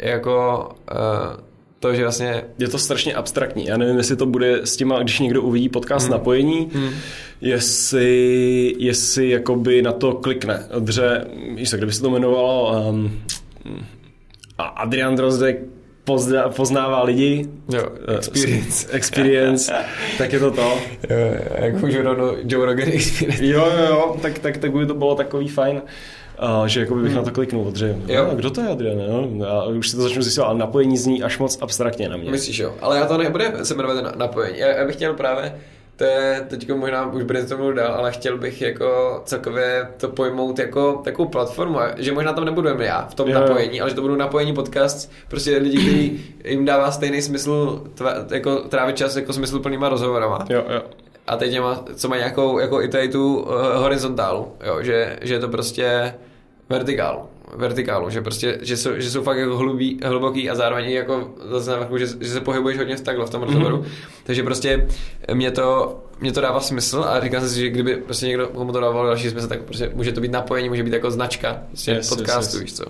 jako 0.00 0.68
uh, 0.92 1.45
to, 1.86 1.94
že 1.94 2.02
vlastně 2.02 2.44
Je 2.58 2.68
to 2.68 2.78
strašně 2.78 3.14
abstraktní. 3.14 3.66
Já 3.66 3.76
nevím, 3.76 3.96
jestli 3.96 4.16
to 4.16 4.26
bude 4.26 4.60
s 4.64 4.76
těma, 4.76 5.02
když 5.02 5.20
někdo 5.20 5.42
uvidí 5.42 5.68
podcast 5.68 6.06
Hmm. 6.06 6.12
napojení, 6.12 6.70
jestli, 7.40 8.74
jestli 8.78 9.30
jakoby 9.30 9.82
na 9.82 9.92
to 9.92 10.12
klikne. 10.12 10.66
Dře, 10.78 11.26
víš 11.54 11.70
kdyby 11.76 11.92
se 11.92 12.00
to 12.00 12.08
jmenovalo 12.08 12.82
um, 12.90 13.22
a 14.58 14.64
Adrian 14.64 15.16
Drozdek 15.16 15.62
pozna, 16.06 16.48
poznává 16.48 17.02
lidi. 17.02 17.48
Jo, 17.68 17.82
eh, 18.08 18.16
experience. 18.16 18.88
experience, 18.96 19.72
tak 20.18 20.32
je 20.32 20.38
to 20.38 20.50
to. 20.50 20.78
Jo, 21.10 21.16
jak 21.58 22.04
rovnou 22.04 22.36
Joe 22.44 22.66
Rogan 22.66 22.88
experience. 22.88 23.46
Jo, 23.46 23.66
jo, 23.78 23.84
jo, 23.84 24.16
tak, 24.22 24.38
tak, 24.38 24.56
tak 24.56 24.72
by 24.72 24.86
to 24.86 24.94
bylo 24.94 25.14
takový 25.14 25.48
fajn. 25.48 25.82
Uh, 26.42 26.66
že 26.66 26.80
jako 26.80 26.94
bych 26.94 27.14
na 27.14 27.22
to 27.22 27.30
kliknul, 27.30 27.64
protože 27.64 27.92
Hmm. 27.92 28.10
Jo. 28.10 28.24
jo. 28.24 28.34
kdo 28.34 28.50
to 28.50 28.60
je 28.60 28.68
Adrian, 28.68 28.98
no? 28.98 29.46
Já 29.46 29.64
už 29.64 29.90
si 29.90 29.96
to 29.96 30.02
začnu 30.02 30.22
zjistit, 30.22 30.40
ale 30.40 30.58
napojení 30.58 30.98
zní 30.98 31.22
až 31.22 31.38
moc 31.38 31.58
abstraktně 31.60 32.08
na 32.08 32.16
mě. 32.16 32.30
Myslíš, 32.30 32.58
jo. 32.58 32.74
Ale 32.80 32.98
já 32.98 33.06
to 33.06 33.18
nebude 33.18 33.52
se 33.62 33.74
jmenovat 33.74 34.04
na, 34.04 34.12
napojení. 34.16 34.58
Já, 34.58 34.68
já 34.68 34.86
bych 34.86 34.96
chtěl 34.96 35.14
právě, 35.14 35.54
to 35.96 36.04
je 36.04 36.46
teď 36.48 36.72
možná 36.72 37.06
už 37.06 37.22
bude 37.22 37.42
to 37.42 37.72
dál, 37.72 37.94
ale 37.94 38.12
chtěl 38.12 38.38
bych 38.38 38.62
jako 38.62 39.22
celkově 39.24 39.88
to 39.96 40.08
pojmout 40.08 40.58
jako 40.58 41.00
takovou 41.04 41.28
platformu, 41.28 41.78
že 41.96 42.12
možná 42.12 42.32
tam 42.32 42.44
nebudu 42.44 42.68
jen 42.68 42.82
já 42.82 43.06
v 43.10 43.14
tom 43.14 43.28
Jo, 43.28 43.40
napojení, 43.40 43.80
ale 43.80 43.90
že 43.90 43.96
to 43.96 44.02
budou 44.02 44.16
napojení 44.16 44.54
podcast, 44.54 45.12
prostě 45.28 45.56
lidi, 45.56 45.78
kteří 45.78 46.24
jim 46.44 46.64
dává 46.64 46.90
stejný 46.90 47.22
smysl 47.22 47.82
tva, 47.94 48.14
jako 48.30 48.56
trávit 48.56 48.96
čas 48.96 49.16
jako 49.16 49.32
smysluplnýma 49.32 49.88
rozhovorama. 49.88 50.44
Jo, 50.48 50.64
jo. 50.68 50.82
A 51.26 51.36
teď 51.36 51.50
těma, 51.50 51.84
co 51.94 52.08
mají 52.08 52.20
nějakou, 52.20 52.58
jako 52.58 52.82
i 52.82 52.88
tady 52.88 53.08
tu 53.08 53.36
uh, 53.36 53.50
horizontálu, 53.74 54.52
jo, 54.66 54.82
že, 54.82 55.18
že 55.22 55.34
je 55.34 55.40
to 55.40 55.48
prostě 55.48 56.14
vertikálu, 56.68 57.20
vertikálu, 57.54 58.10
že 58.10 58.20
prostě, 58.20 58.58
že 58.62 58.76
jsou, 58.76 58.90
že 58.96 59.10
jsou 59.10 59.22
fakt 59.22 59.38
jako 59.38 59.56
hlubý, 59.56 60.00
hluboký 60.04 60.50
a 60.50 60.54
zároveň 60.54 60.90
jako 60.90 61.34
zase 61.50 61.76
vrchu, 61.76 61.98
že, 61.98 62.06
že 62.20 62.28
se 62.28 62.40
pohybuješ 62.40 62.78
hodně 62.78 62.96
v 62.96 63.00
takhle 63.00 63.26
v 63.26 63.30
tom 63.30 63.42
rozhovoru, 63.42 63.76
mm-hmm. 63.76 63.86
takže 64.24 64.42
prostě 64.42 64.88
mě 65.34 65.50
to, 65.50 65.98
mě 66.20 66.32
to 66.32 66.40
dává 66.40 66.60
smysl 66.60 67.04
a 67.08 67.20
jsem 67.20 67.48
si, 67.48 67.60
že 67.60 67.68
kdyby 67.68 67.96
prostě 67.96 68.26
někdo 68.26 68.46
komu 68.46 68.72
to 68.72 68.80
dával 68.80 69.06
další 69.06 69.30
smysl, 69.30 69.48
tak 69.48 69.62
prostě 69.62 69.90
může 69.94 70.12
to 70.12 70.20
být 70.20 70.32
napojení, 70.32 70.68
může 70.68 70.82
být 70.82 70.92
jako 70.92 71.10
značka 71.10 71.62
prostě 71.68 71.90
Yes, 71.90 71.98
yes, 71.98 72.08
podcastu, 72.08 72.56
yes. 72.56 72.62
víš 72.62 72.74
co. 72.74 72.84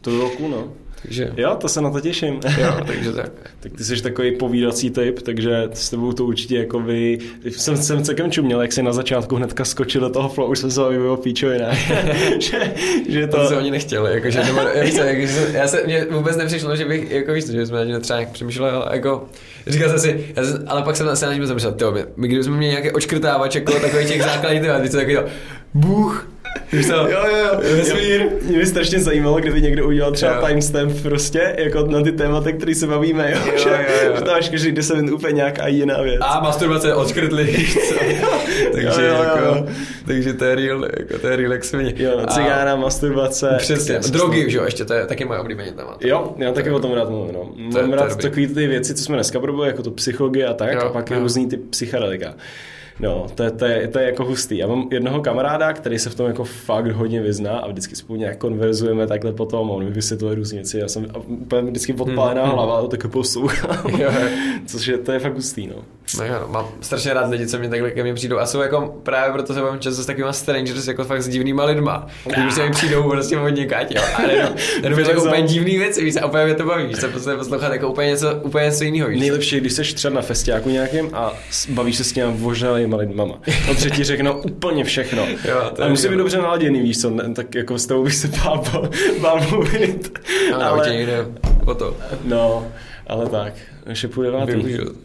To 0.00 0.10
bylo 0.10 0.30
cool, 0.30 0.48
no. 0.48 0.68
Takže, 1.04 1.32
Jo, 1.36 1.56
to 1.60 1.68
se 1.68 1.80
na 1.80 1.90
to 1.90 2.00
těším. 2.00 2.40
jo, 2.58 2.76
takže 2.86 3.12
tak. 3.12 3.30
tak 3.60 3.72
ty 3.72 3.84
jsi 3.84 4.02
takový 4.02 4.36
povídací 4.36 4.90
typ, 4.90 5.22
takže 5.22 5.68
s 5.72 5.90
tebou 5.90 6.12
to 6.12 6.24
určitě 6.24 6.58
jako 6.58 6.80
by... 6.80 7.18
Jsem, 7.50 7.76
jsem 7.76 8.02
celkem 8.02 8.30
čuměl, 8.30 8.62
jak 8.62 8.72
jsi 8.72 8.82
na 8.82 8.92
začátku 8.92 9.36
hnedka 9.36 9.64
skočil 9.64 10.00
do 10.00 10.10
toho 10.10 10.28
flow, 10.28 10.50
už 10.50 10.58
jsem 10.58 10.70
se 10.70 10.80
bavil 10.80 11.16
píčovina. 11.16 11.74
že, 12.38 12.74
že 13.08 13.26
To, 13.26 13.36
to... 13.36 13.42
to 13.42 13.48
se 13.48 13.56
oni 13.56 13.70
nechtěli, 13.70 14.14
jakože, 14.14 14.44
nebo, 14.44 14.60
já, 14.60 14.84
víš 14.84 14.94
co, 14.94 15.00
jakože, 15.00 15.50
já 15.52 15.68
se, 15.68 15.82
mě 15.86 16.06
vůbec 16.10 16.36
nepřišlo, 16.36 16.76
že 16.76 16.84
bych, 16.84 17.10
jako 17.10 17.32
víš, 17.32 17.46
že 17.46 17.66
jsme 17.66 17.84
na 17.84 18.00
třeba 18.00 18.18
nějak 18.18 18.32
přemýšleli, 18.32 18.72
ale 18.72 18.88
jako, 18.92 19.24
říkal 19.66 19.88
jsem 19.88 19.98
si, 19.98 20.32
já 20.36 20.44
jsem, 20.44 20.64
ale 20.66 20.82
pak 20.82 20.96
jsem 20.96 21.16
se 21.16 21.26
na 21.26 21.34
tím 21.34 21.46
zamýšlel, 21.46 21.74
my, 21.92 22.04
my 22.16 22.28
kdybychom 22.28 22.56
měli 22.56 22.70
nějaké 22.70 22.92
očkrtávače, 22.92 23.58
jako 23.58 23.72
takových 23.72 24.08
těch 24.08 24.22
základních 24.22 24.62
víš 24.82 24.90
co, 24.90 24.96
takový 24.96 25.16
to, 25.16 25.24
Bůh, 25.74 26.28
víš 26.72 26.86
co, 26.86 26.92
Jo, 26.92 27.08
jo, 27.10 27.36
jo. 27.36 27.60
vesmír, 27.76 28.26
Mě 28.42 28.58
by 28.58 28.66
strašně 28.66 29.00
zajímalo, 29.00 29.38
kdyby 29.40 29.62
někdo 29.62 29.86
udělal 29.86 30.12
třeba 30.12 30.32
Jo. 30.34 30.46
timestamp 30.46 31.02
prostě, 31.02 31.54
jako 31.58 31.86
na 31.86 32.02
ty 32.02 32.12
témata, 32.12 32.52
které 32.52 32.74
se 32.74 32.86
bavíme, 32.86 33.30
jo, 33.32 33.38
Jo, 33.52 33.58
že, 33.58 33.68
jo, 33.68 33.76
jo. 34.06 34.12
že 34.16 34.20
tam 34.22 34.34
máš 34.34 34.48
každý 34.48 34.72
10 34.72 34.94
minut 34.96 35.12
úplně 35.14 35.32
nějaká 35.32 35.66
jiná 35.68 36.02
věc. 36.02 36.20
a 36.20 36.40
masturbace 36.40 36.92
co, 36.94 37.04
takže 38.72 38.88
Jo, 38.88 39.08
jo, 39.08 39.14
jo, 39.16 39.22
jako, 39.24 39.38
jo. 39.44 39.66
takže 40.06 40.32
to 40.34 40.44
je 40.44 40.54
real, 40.54 40.84
jako, 40.98 41.18
to 41.18 41.26
je 41.26 41.36
real 41.36 41.52
jak 41.52 41.64
svině. 41.64 41.94
Jo, 41.96 42.10
no, 42.20 42.26
cigána, 42.26 42.76
masturbace. 42.76 43.54
Přesně, 43.58 43.98
drogy, 44.10 44.50
že 44.50 44.58
jo, 44.58 44.64
ještě, 44.64 44.84
to 44.84 44.94
je 44.94 45.06
taky 45.06 45.24
moje 45.24 45.40
oblíbené 45.40 45.72
téma. 45.72 45.96
Jo, 46.00 46.34
já 46.38 46.52
taky 46.52 46.70
o 46.70 46.78
tom 46.78 46.92
rád 46.92 47.10
mluvím. 47.10 47.34
No. 47.34 47.52
Mám 47.80 47.92
rád 47.92 48.16
takový 48.22 48.46
ty 48.46 48.66
věci, 48.66 48.94
co 48.94 49.04
jsme 49.04 49.16
dneska 49.16 49.40
probili, 49.40 49.66
jako 49.66 49.82
to 49.82 49.90
psychologie 49.90 50.46
a 50.46 50.54
tak, 50.54 50.72
Jo, 50.72 50.80
a 50.80 50.88
pak 50.88 51.10
jo. 51.10 51.18
různý 51.20 51.48
ty 51.48 51.56
psychedelika. 51.56 52.34
No, 53.00 53.26
to, 53.34 53.42
je- 53.42 53.50
to, 53.50 53.64
je, 53.64 53.88
to 53.88 53.98
je 53.98 54.06
jako 54.06 54.24
hustý. 54.24 54.58
Já 54.58 54.66
mám 54.66 54.88
jednoho 54.90 55.20
kamaráda, 55.20 55.72
který 55.72 55.98
se 55.98 56.10
v 56.10 56.14
tom 56.14 56.26
jako 56.26 56.44
fakt 56.44 56.86
hodně 56.86 57.20
vyzná 57.22 57.58
a 57.58 57.68
vždycky 57.68 57.96
spolu 57.96 58.18
nějak 58.18 58.38
konverzujeme 58.38 59.06
takhle 59.06 59.32
potom 59.32 59.70
a 59.70 59.74
on 59.74 59.84
mi 59.84 59.90
vysvětluje 59.90 60.34
různé 60.34 60.56
věci. 60.56 60.78
Já 60.78 60.88
jsem 60.88 61.06
a 61.14 61.18
úplně 61.18 61.62
vždycky 61.62 61.92
odpálená 61.94 62.42
Hmm, 62.44 62.52
hlava, 62.52 62.76
ale 62.76 62.88
tak 62.88 63.06
poslouchám. 63.06 63.76
Což 64.66 64.86
je, 64.86 64.98
to 64.98 65.12
je 65.12 65.18
fakt 65.18 65.34
hustý, 65.34 65.66
no. 65.66 65.74
No 66.18 66.24
jo, 66.24 66.46
mám 66.48 66.66
strašně 66.80 67.14
rád 67.14 67.30
lidi, 67.30 67.46
co 67.46 67.58
mě 67.58 67.68
takhle 67.68 67.90
ke 67.90 68.02
mně 68.02 68.14
přijdou. 68.14 68.38
A 68.38 68.46
jsou 68.46 68.60
jako 68.60 68.94
právě 69.02 69.32
proto 69.32 69.54
se 69.54 69.60
bavím 69.60 69.80
často 69.80 70.02
s 70.02 70.06
takovýma 70.06 70.32
strangers, 70.32 70.88
jako 70.88 71.04
fakt 71.04 71.22
s 71.22 71.28
divnýma 71.28 71.64
lidma. 71.64 72.06
Kteří 72.30 72.42
prostě 72.42 72.62
mi 72.62 72.70
přijdou 72.70 73.10
prostě 73.10 73.38
od 73.38 73.48
někať, 73.48 73.94
jo. 73.94 74.02
A 74.16 74.22
jenom, 74.22 74.54
jenom 74.82 74.98
jako 74.98 75.22
úplně 75.22 75.42
divný 75.42 75.78
věci, 75.78 76.04
víš, 76.04 76.14
a 76.22 76.26
úplně 76.26 76.44
mě 76.44 76.54
to 76.54 76.64
baví, 76.64 76.86
víš, 76.86 76.96
se 76.96 77.08
prostě 77.08 77.30
poslouchat 77.34 77.72
jako 77.72 77.88
úplně 77.88 78.08
něco, 78.08 78.34
úplně 78.42 78.64
něco 78.64 78.84
jiného, 78.84 79.08
víš. 79.08 79.20
Nejlepší, 79.20 79.60
když 79.60 79.72
jsi 79.72 79.82
třeba 79.82 80.14
na 80.14 80.22
festiáku 80.22 80.68
nějakým 80.68 81.10
a 81.12 81.32
bavíš 81.68 81.96
se 81.96 82.04
s 82.04 82.12
těma 82.12 82.30
vožralýma 82.84 82.96
lidmama. 82.96 83.40
On 83.70 83.76
třetí 83.76 84.04
řekne 84.04 84.30
úplně 84.30 84.84
všechno. 84.84 85.26
Jo, 85.48 85.70
to 85.76 85.82
a 85.82 85.88
musí 85.88 86.08
být 86.08 86.16
dobře 86.16 86.38
naladěný, 86.38 86.80
víš 86.80 87.00
co, 87.00 87.10
ne, 87.10 87.34
tak 87.34 87.54
jako 87.54 87.78
s 87.78 87.86
tebou 87.86 88.04
bych 88.04 88.14
se 88.14 88.28
bál, 88.28 88.64
bál 89.20 89.40
mluvit. 89.50 90.18
Ale, 90.54 90.64
ale... 90.64 90.90
někde 90.96 91.26
o 91.66 91.74
to. 91.74 91.96
no, 92.24 92.66
ale 93.06 93.28
tak, 93.28 93.54
půjde 94.08 94.30
devátý. 94.30 94.52
Využiju. 94.52 94.96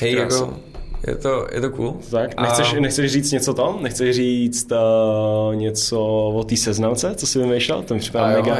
Hej, 0.00 0.14
jako, 0.14 0.60
Je 1.06 1.14
to, 1.16 1.46
je 1.52 1.60
to 1.60 1.70
cool. 1.70 1.96
Tak, 2.10 2.40
nechceš, 2.40 2.74
A- 2.74 2.80
nechceš 2.80 3.12
říct 3.12 3.32
něco 3.32 3.54
to? 3.54 3.78
Nechceš 3.82 4.16
říct 4.16 4.72
uh, 4.72 5.54
něco 5.56 6.00
o 6.34 6.44
té 6.44 6.56
seznamce, 6.56 7.14
co 7.14 7.26
jsi 7.26 7.38
vymýšlel? 7.38 7.82
To 7.82 7.94
mi 7.94 8.00
připadá 8.00 8.26
mega, 8.26 8.56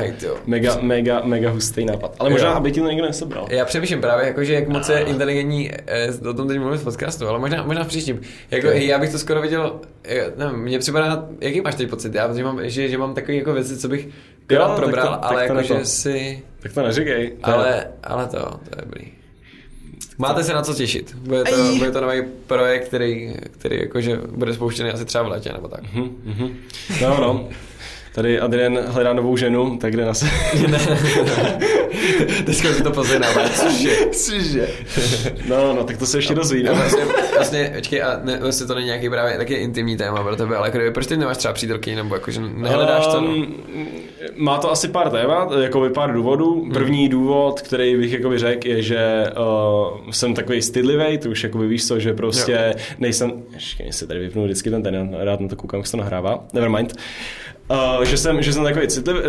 mega, 0.47 0.79
mega, 0.81 1.21
mega 1.25 1.51
hustý 1.51 1.85
nápad. 1.85 2.17
Ale 2.19 2.31
možná, 2.31 2.51
Jo. 2.51 2.55
aby 2.57 2.73
ti 2.73 2.81
to 2.81 2.87
někdo 2.89 3.05
nesebral. 3.07 3.47
Já 3.51 3.65
přemýšlím 3.65 4.01
právě, 4.01 4.27
jakože 4.27 4.55
jak 4.55 4.69
moc 4.69 4.89
je 4.89 4.99
inteligentní 5.01 5.71
eh, 5.87 6.29
o 6.29 6.35
tom 6.35 6.49
teď 6.49 6.59
mluvit 6.59 6.79
v 6.81 6.85
podcastu, 6.85 7.29
ale 7.29 7.39
možná, 7.39 7.63
možná 7.63 7.85
v 7.85 7.89
příštím. 7.89 8.21
Jako, 8.51 8.67
Jo. 8.67 8.73
já 8.77 8.99
bych 8.99 9.11
to 9.13 9.19
skoro 9.19 9.41
viděl, 9.43 9.81
eh, 10.05 10.33
nevím, 10.37 10.59
mně 10.59 10.79
připadá, 10.79 11.29
jaký 11.41 11.61
máš 11.61 11.75
teď 11.75 11.91
pocit? 11.91 12.15
Já 12.15 12.35
že 12.35 12.45
mám, 12.45 12.61
že, 12.63 12.89
že 12.89 12.99
mám 12.99 13.15
takové 13.15 13.35
jako 13.35 13.53
věci, 13.53 13.77
co 13.79 13.89
bych 13.89 14.09
Jo, 14.51 14.59
rád 14.59 14.67
tak 14.67 14.77
to- 14.77 14.83
probral, 14.83 15.19
ale 15.23 15.43
jakože 15.43 15.85
si... 15.85 16.43
Tak 16.61 16.73
to 16.73 16.83
neříkej. 16.83 17.31
To 17.31 17.47
Ale, 17.55 17.87
ale 18.05 18.27
to, 18.27 18.39
to 18.39 18.77
je 18.77 18.83
dobrý. 18.85 19.03
Máte 20.19 20.45
se 20.45 20.53
na 20.55 20.63
co 20.63 20.75
těšit. 20.75 21.15
Bude 21.15 21.45
to, 21.45 21.55
Aj. 21.55 21.79
bude 21.79 21.91
to 21.91 22.01
nový 22.01 22.23
projekt, 22.47 22.87
který, 22.89 23.35
který 23.51 23.81
jakože 23.81 24.17
bude 24.37 24.55
spouštěný 24.55 24.91
asi 24.91 25.05
třeba 25.05 25.25
v 25.25 25.29
létě 25.29 25.53
nebo 25.53 25.69
tak. 25.69 25.83
Mhm, 25.95 26.17
mhm. 26.25 26.57
No, 27.03 27.21
no. 27.21 27.49
Tady 28.15 28.41
Adrian 28.41 28.79
hledá 28.87 29.13
novou 29.13 29.37
ženu, 29.37 29.77
tak 29.79 29.97
jde 29.97 30.05
na 30.05 30.15
se. 30.15 30.27
Teďka 32.47 32.69
si 32.73 32.83
to 32.83 32.91
poznamená, 32.91 33.49
cože. 33.49 33.97
Cože? 34.13 34.69
No, 35.49 35.75
no, 35.75 35.85
tak 35.85 35.97
to 35.97 36.07
se 36.07 36.19
ještě 36.19 36.35
dozví, 36.35 36.63
No, 36.63 36.73
no. 36.73 36.79
vlastně, 36.79 37.05
vlastně, 37.35 37.73
počkej, 37.77 38.03
a 38.03 38.21
ne, 38.25 38.39
vlastně 38.43 38.67
to 38.67 38.75
není 38.75 38.87
nějaký 38.87 39.11
právě 39.11 39.37
taky 39.37 39.55
intimní 39.55 39.97
téma 39.97 40.23
pro 40.23 40.37
tebe, 40.37 40.57
ale 40.57 40.69
jako, 40.69 40.93
proč 40.95 41.07
ty 41.07 41.17
nemáš 41.17 41.37
třeba 41.37 41.55
přítelky, 41.55 41.95
nebo 41.95 42.15
jakože 42.15 42.41
nehledáš 42.41 43.07
to? 43.07 43.21
No? 43.21 43.29
Um, 43.29 43.55
má 44.37 44.59
to 44.59 44.71
asi 44.73 44.89
pár 44.89 45.11
témat, 45.11 45.53
jako 45.61 45.91
pár 45.95 46.13
důvodů. 46.13 46.69
První 46.73 47.09
důvod, 47.09 47.61
který 47.61 47.97
bych 47.97 48.13
jakoby 48.13 48.39
řekl, 48.39 48.69
je, 48.69 48.83
že 48.83 49.25
uh, 50.03 50.11
jsem 50.11 50.35
takový 50.35 50.63
stydlivý, 50.63 51.19
to 51.19 51.31
už 51.31 51.45
jakoby 51.45 51.67
víš 51.67 51.87
co, 51.87 52.01
že 52.01 52.13
prostě 52.13 52.75
nejsem, 52.99 53.33
ještě 53.55 53.93
se 53.93 54.07
tady 54.07 54.21
vypnu 54.21 54.45
vždycky 54.45 54.71
ten 54.71 54.83
ten, 54.83 55.17
rád 55.21 55.41
na 55.41 55.49
to 55.49 55.57
koukám, 55.57 55.79
jak 55.81 55.87
se 55.87 55.91
to 55.93 55.97
nahrává, 55.99 56.45
nevermind. 56.53 56.95
Uh, 57.73 58.05
že, 58.05 58.17
jsem, 58.17 58.43
že 58.43 58.53
jsem 58.53 58.65
takový 58.65 58.89
citlivý, 58.89 59.21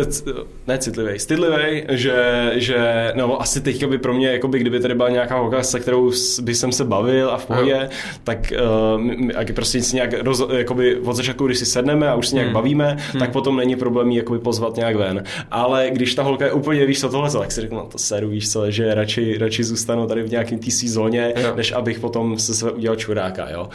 ne 0.66 0.78
citlivý, 0.78 1.18
stydlivý, 1.18 1.82
že, 1.88 2.50
že 2.54 3.12
no 3.14 3.42
asi 3.42 3.60
teďka 3.60 3.86
by 3.86 3.98
pro 3.98 4.14
mě, 4.14 4.28
jakoby, 4.28 4.58
kdyby 4.58 4.80
tady 4.80 4.94
byla 4.94 5.08
nějaká 5.08 5.38
holka, 5.38 5.62
se 5.62 5.80
kterou 5.80 6.12
by 6.42 6.54
jsem 6.54 6.72
se 6.72 6.84
bavil 6.84 7.30
a 7.30 7.36
v 7.36 7.46
pohodě, 7.46 7.88
tak 8.24 8.52
uh, 9.36 9.44
prostě 9.54 9.82
si 9.82 9.96
nějak 9.96 10.22
roz, 10.22 10.42
jakoby 10.56 10.96
od 10.96 11.12
začátku, 11.16 11.46
když 11.46 11.58
si 11.58 11.66
sedneme 11.66 12.08
a 12.08 12.14
už 12.14 12.28
se 12.28 12.34
nějak 12.34 12.44
Hmm. 12.44 12.54
bavíme, 12.54 12.96
tak 13.18 13.32
potom 13.32 13.56
není 13.56 13.76
problém 13.76 14.10
jí 14.10 14.16
jakoby 14.16 14.38
pozvat 14.38 14.76
nějak 14.76 14.96
ven. 14.96 15.22
Ale 15.50 15.88
když 15.92 16.14
ta 16.14 16.22
holka 16.22 16.44
je 16.44 16.52
úplně, 16.52 16.86
víš 16.86 17.00
co, 17.00 17.08
tohle, 17.08 17.30
tak 17.30 17.52
si 17.52 17.60
řeknu, 17.60 17.78
no 17.78 17.86
to 17.86 17.98
seru, 17.98 18.28
víš 18.28 18.52
co, 18.52 18.70
že 18.70 18.94
radši, 18.94 19.38
radši 19.38 19.64
zůstanu 19.64 20.06
tady 20.06 20.22
v 20.22 20.30
nějakém 20.30 20.58
té 20.58 20.70
zóně, 20.70 21.32
Jo. 21.36 21.52
než 21.56 21.72
abych 21.72 22.00
potom 22.00 22.38
se 22.38 22.54
své 22.54 22.70
udělal 22.70 22.96
čuráka, 22.96 23.50
jo. 23.50 23.68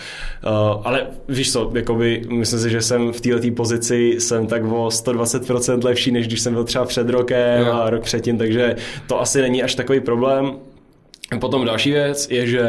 Uh, 0.45 0.81
ale 0.83 1.07
víš 1.27 1.51
co, 1.51 1.71
jakoby, 1.75 2.21
myslím 2.29 2.59
si, 2.59 2.69
že 2.69 2.81
jsem 2.81 3.13
v 3.13 3.21
této 3.21 3.51
pozici 3.55 4.15
jsem 4.19 4.47
tak 4.47 4.58
o 4.63 4.87
120% 4.87 5.83
lepší, 5.83 6.11
než 6.11 6.27
když 6.27 6.41
jsem 6.41 6.53
byl 6.53 6.63
třeba 6.63 6.85
před 6.85 7.09
rokem 7.09 7.65
Jo. 7.67 7.73
a 7.73 7.89
rok 7.89 8.03
předtím, 8.03 8.37
takže 8.37 8.75
to 9.07 9.21
asi 9.21 9.41
není 9.41 9.63
až 9.63 9.75
takový 9.75 9.99
problém. 9.99 10.53
Potom 11.39 11.65
další 11.65 11.91
věc 11.91 12.27
je, 12.31 12.47
že 12.47 12.61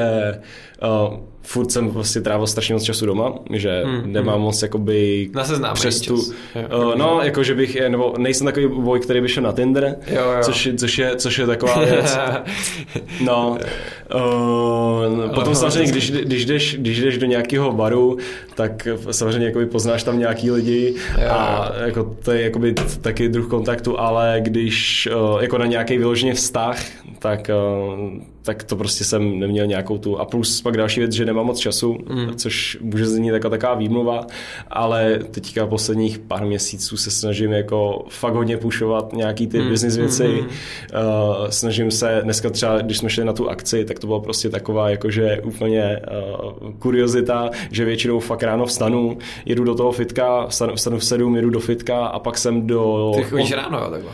uh, 0.83 1.19
furt 1.53 1.73
jsem 1.73 1.91
prostě 1.91 2.21
trávil 2.21 2.47
strašně 2.47 2.75
moc 2.75 2.83
času 2.83 3.07
doma, 3.07 3.33
že 3.55 3.83
Hmm, 3.85 4.13
nemám 4.13 4.41
moc 4.41 4.63
jakoby 4.63 5.31
Na 5.35 5.45
seznámení 5.45 5.75
přes 5.75 6.01
tu, 6.01 6.17
čas. 6.17 6.33
Jo. 6.55 6.79
uh, 6.89 6.95
no, 6.95 7.21
jako 7.23 7.43
že 7.43 7.55
bych, 7.55 7.89
nebo 7.89 8.15
nejsem 8.19 8.45
takový 8.45 8.67
boj, 8.69 9.01
který 9.01 9.21
by 9.21 9.29
šel 9.29 9.43
na 9.43 9.53
Tinder, 9.53 9.97
Jo, 10.07 10.23
jo. 10.23 10.43
Což, 10.43 10.67
je- 10.67 10.75
což, 10.75 10.99
je, 10.99 11.17
což 11.17 11.39
je 11.39 11.47
taková 11.47 11.79
věc. 11.85 12.19
No, 13.25 13.59
uh, 14.15 15.35
potom 15.35 15.55
samozřejmě, 15.55 15.91
když, 15.93 16.11
když, 16.11 16.45
jdeš, 16.47 16.77
když 16.79 17.01
jdeš 17.01 17.19
do 17.19 17.27
nějakého 17.27 17.73
baru, 17.73 18.17
tak 18.55 18.89
samozřejmě 19.11 19.47
jakoby 19.47 19.67
poznáš 19.67 20.03
tam 20.03 20.19
nějaký 20.19 20.51
lidi 20.51 20.95
a 21.31 21.71
jako 21.87 22.17
to 22.25 22.33
je 22.33 22.43
jakoby 22.43 22.75
taky 23.01 23.29
druh 23.29 23.49
kontaktu, 23.49 24.01
ale 24.01 24.37
když 24.41 25.09
uh, 25.33 25.43
jako 25.43 25.59
na 25.59 25.67
nějaký 25.67 25.99
vyloženě 25.99 26.35
vztah, 26.35 26.79
tak, 27.19 27.51
uh, 27.95 28.23
tak 28.51 28.63
to 28.63 28.77
prostě 28.77 29.05
jsem 29.05 29.39
neměl 29.39 29.67
nějakou 29.67 29.99
tu. 29.99 30.19
A 30.19 30.25
plus 30.25 30.63
pak 30.63 30.77
další 30.77 31.01
věc, 31.01 31.13
že 31.13 31.25
nemám 31.25 31.47
moc 31.47 31.59
času, 31.59 31.99
mm. 32.09 32.35
což 32.37 32.79
může 32.81 33.07
znít 33.07 33.29
jako 33.29 33.51
taková 33.51 33.75
výmluva, 33.75 34.27
ale 34.71 35.19
teďka 35.31 35.67
posledních 35.67 36.19
pár 36.19 36.47
měsíců 36.47 36.97
se 36.97 37.11
snažím 37.11 37.53
jako 37.53 38.05
fakt 38.09 38.35
hodně 38.35 38.57
pušovat 38.57 39.13
nějaký 39.13 39.47
ty 39.47 39.61
mm. 39.61 39.69
business 39.69 39.97
věci. 39.97 40.29
Mm. 40.29 40.39
Uh, 40.39 41.49
snažím 41.49 41.91
se, 41.91 42.21
dneska 42.25 42.51
třeba, 42.51 42.79
když 42.79 42.99
jsme 42.99 43.11
šli 43.11 43.25
na 43.25 43.33
tu 43.33 43.51
akci, 43.51 43.85
tak 43.85 43.99
to 43.99 44.07
bylo 44.07 44.21
prostě 44.21 44.49
taková 44.49 44.91
jakože 44.91 45.41
úplně 45.45 46.01
uh, 46.61 46.73
kuriozita, 46.79 47.51
že 47.71 47.85
většinou 47.85 48.21
fakt 48.21 48.43
ráno 48.43 48.67
vstanu, 48.67 49.19
jedu 49.45 49.65
do 49.65 49.75
toho 49.75 49.93
fitka, 49.93 50.47
vstanu, 50.47 50.75
vstanu 50.75 50.99
v 50.99 51.05
sedm, 51.05 51.37
jedu 51.37 51.51
do 51.51 51.61
fitka 51.61 52.07
a 52.07 52.19
pak 52.19 52.39
jsem 52.39 52.67
do... 52.67 53.13
Ty 53.17 53.23
chodíš 53.23 53.53
ráno, 53.53 53.79
jo, 53.79 53.91
takhle. 53.91 54.11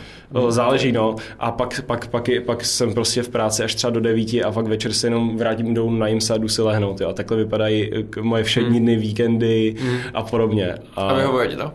Záleží, 0.49 0.91
no. 0.91 1.15
A 1.39 1.51
pak, 1.51 1.81
pak, 1.85 2.07
pak, 2.07 2.27
je, 2.27 2.41
pak 2.41 2.65
jsem 2.65 2.93
prostě 2.93 3.23
v 3.23 3.29
práci 3.29 3.63
až 3.63 3.75
třeba 3.75 3.91
do 3.91 3.99
devíti 4.27 4.43
a 4.43 4.51
pak 4.51 4.67
večer 4.67 4.93
se 4.93 5.07
jenom 5.07 5.37
vrátím 5.37 5.73
domů, 5.73 5.97
najím 5.97 6.21
se 6.21 6.33
a 6.33 6.37
jdu 6.37 6.47
si 6.47 6.61
lehnout. 6.61 7.01
Jo. 7.01 7.09
A 7.09 7.13
takhle 7.13 7.37
vypadají 7.37 7.91
eh, 7.93 8.21
moje 8.21 8.43
všední 8.43 8.79
dny, 8.79 8.95
víkendy 8.95 9.75
a 10.13 10.23
podobně. 10.23 10.75
A 10.95 11.13
vyhovuje 11.13 11.47
ti 11.47 11.55
to? 11.55 11.71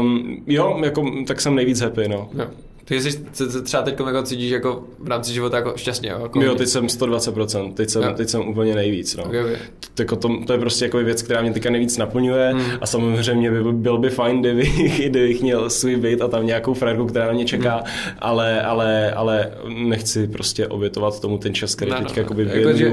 um, 0.00 0.42
jo, 0.46 0.80
jako, 0.84 1.10
tak 1.26 1.40
jsem 1.40 1.54
nejvíc 1.54 1.80
happy, 1.80 2.08
no. 2.08 2.28
Jo. 2.38 2.46
Ty 2.92 3.00
jsi 3.00 3.12
c- 3.32 3.50
c- 3.50 3.62
třeba 3.62 3.82
teď 3.82 3.94
jako 4.06 4.22
cítíš 4.22 4.50
jako 4.50 4.84
v 4.98 5.08
rámci 5.08 5.32
života 5.32 5.56
jako 5.56 5.72
šťastně, 5.76 6.10
jo? 6.10 6.18
Jako 6.22 6.42
Jo, 6.42 6.54
teď 6.54 6.68
jsem 6.68 6.86
120%, 6.86 7.72
teď 7.74 7.90
jsem, 7.90 8.02
Jo. 8.02 8.12
teď 8.16 8.28
jsem 8.28 8.48
úplně 8.48 8.74
nejvíc. 8.74 9.16
No. 9.16 9.24
Okay, 9.24 9.40
okay. 9.40 9.56
To, 9.94 10.02
jako 10.02 10.16
to, 10.16 10.28
to 10.46 10.52
je 10.52 10.58
prostě 10.58 10.84
jako 10.84 10.98
věc, 10.98 11.22
která 11.22 11.42
mě 11.42 11.52
teďka 11.52 11.70
nejvíc 11.70 11.96
naplňuje 11.98 12.54
a 12.80 12.86
samozřejmě 12.86 13.50
by 13.50 13.72
bylo 13.72 13.98
by 13.98 14.10
fajn, 14.10 14.40
kdybych, 14.40 15.00
kdybych 15.08 15.42
měl 15.42 15.70
svůj 15.70 15.96
byt 15.96 16.22
a 16.22 16.28
tam 16.28 16.46
nějakou 16.46 16.74
frajerku, 16.74 17.06
která 17.06 17.26
na 17.26 17.32
mě 17.32 17.44
čeká, 17.44 17.84
ale, 18.18 18.62
ale, 18.62 19.12
ale 19.12 19.50
nechci 19.78 20.26
prostě 20.26 20.66
obětovat 20.66 21.20
tomu 21.20 21.38
ten 21.38 21.54
čas, 21.54 21.74
který 21.74 21.90
Ne, 21.90 21.96
ne, 21.96 22.02
teďka 22.02 22.16
ne. 22.20 22.22
jakoby 22.22 22.48
Jako, 22.60 22.72
že- 22.76 22.92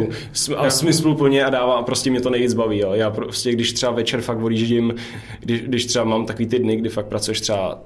a 0.58 0.70
smysluplně 0.70 1.46
a 1.46 1.50
dává, 1.50 1.82
prostě 1.84 2.10
mě 2.10 2.22
to 2.22 2.30
nejvíc 2.30 2.54
baví. 2.54 2.80
Jo. 2.80 2.92
Já 2.94 3.10
prostě, 3.10 3.52
když 3.52 3.74
třeba 3.74 3.92
večer 3.92 4.22
fakt 4.22 4.42
odjíždím, 4.44 4.94
když, 5.40 5.62
když 5.62 5.86
třeba 5.86 6.06
mám 6.06 6.26
takový 6.26 6.46
ty 6.46 6.60
dny, 6.60 6.76
kdy 6.76 6.90
fakt 6.90 7.06
pracuješ 7.06 7.42
třeba 7.42 7.82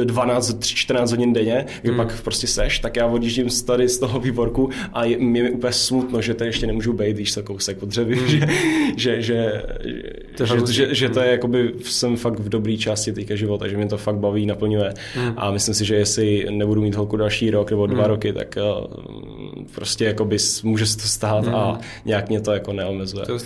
eh, 0.00 0.04
12, 0.04 0.64
14 0.64 1.10
hodin 1.10 1.32
denně, 1.32 1.66
kdy 1.82 1.90
Hmm. 1.90 1.96
pak 2.06 2.22
prostě 2.22 2.46
seš, 2.46 2.78
tak 2.78 2.96
já 2.96 3.06
odjíždím 3.06 3.48
tady 3.66 3.88
z 3.88 3.98
toho 3.98 4.20
výborku 4.20 4.70
a 4.92 5.04
je, 5.04 5.18
mě 5.18 5.40
je 5.40 5.50
úplně 5.50 5.72
smutno, 5.72 6.22
že 6.22 6.34
tady 6.34 6.48
ještě 6.48 6.66
nemůžu 6.66 6.92
být, 6.92 7.16
víš, 7.16 7.34
co 7.34 7.42
kousek 7.42 7.82
od 7.82 7.88
dřevy, 7.88 8.16
že, 8.28 8.40
že, 8.96 9.22
že, 9.22 9.62
Hmm. 9.84 10.36
To 10.36 10.42
je 10.54 10.66
že, 10.66 10.72
že, 10.72 10.94
že, 10.94 11.08
to 11.08 11.20
je 11.20 11.30
jakoby, 11.30 11.72
jsem 11.84 12.16
fakt 12.16 12.38
v 12.38 12.48
dobré 12.48 12.76
části 12.76 13.12
teďka 13.12 13.34
života, 13.36 13.68
že 13.68 13.76
mě 13.76 13.86
to 13.86 13.96
fakt 13.98 14.16
baví, 14.16 14.46
naplňuje 14.46 14.94
Hmm. 15.14 15.34
a 15.36 15.50
myslím 15.50 15.74
si, 15.74 15.84
že 15.84 15.94
jestli 15.94 16.46
nebudu 16.50 16.82
mít 16.82 16.94
holku 16.94 17.16
další 17.16 17.50
rok 17.50 17.70
nebo 17.70 17.86
dva 17.86 18.06
roky, 18.06 18.32
tak 18.32 18.58
uh, 18.80 18.86
prostě 19.74 20.04
jakoby 20.04 20.36
může 20.62 20.86
se 20.86 20.96
to 20.96 21.02
stát 21.02 21.44
Hmm. 21.44 21.54
a 21.54 21.80
nějak 22.04 22.28
mě 22.28 22.40
to 22.40 22.52
jako 22.52 22.72
neomezuje. 22.72 23.26
To. 23.26 23.38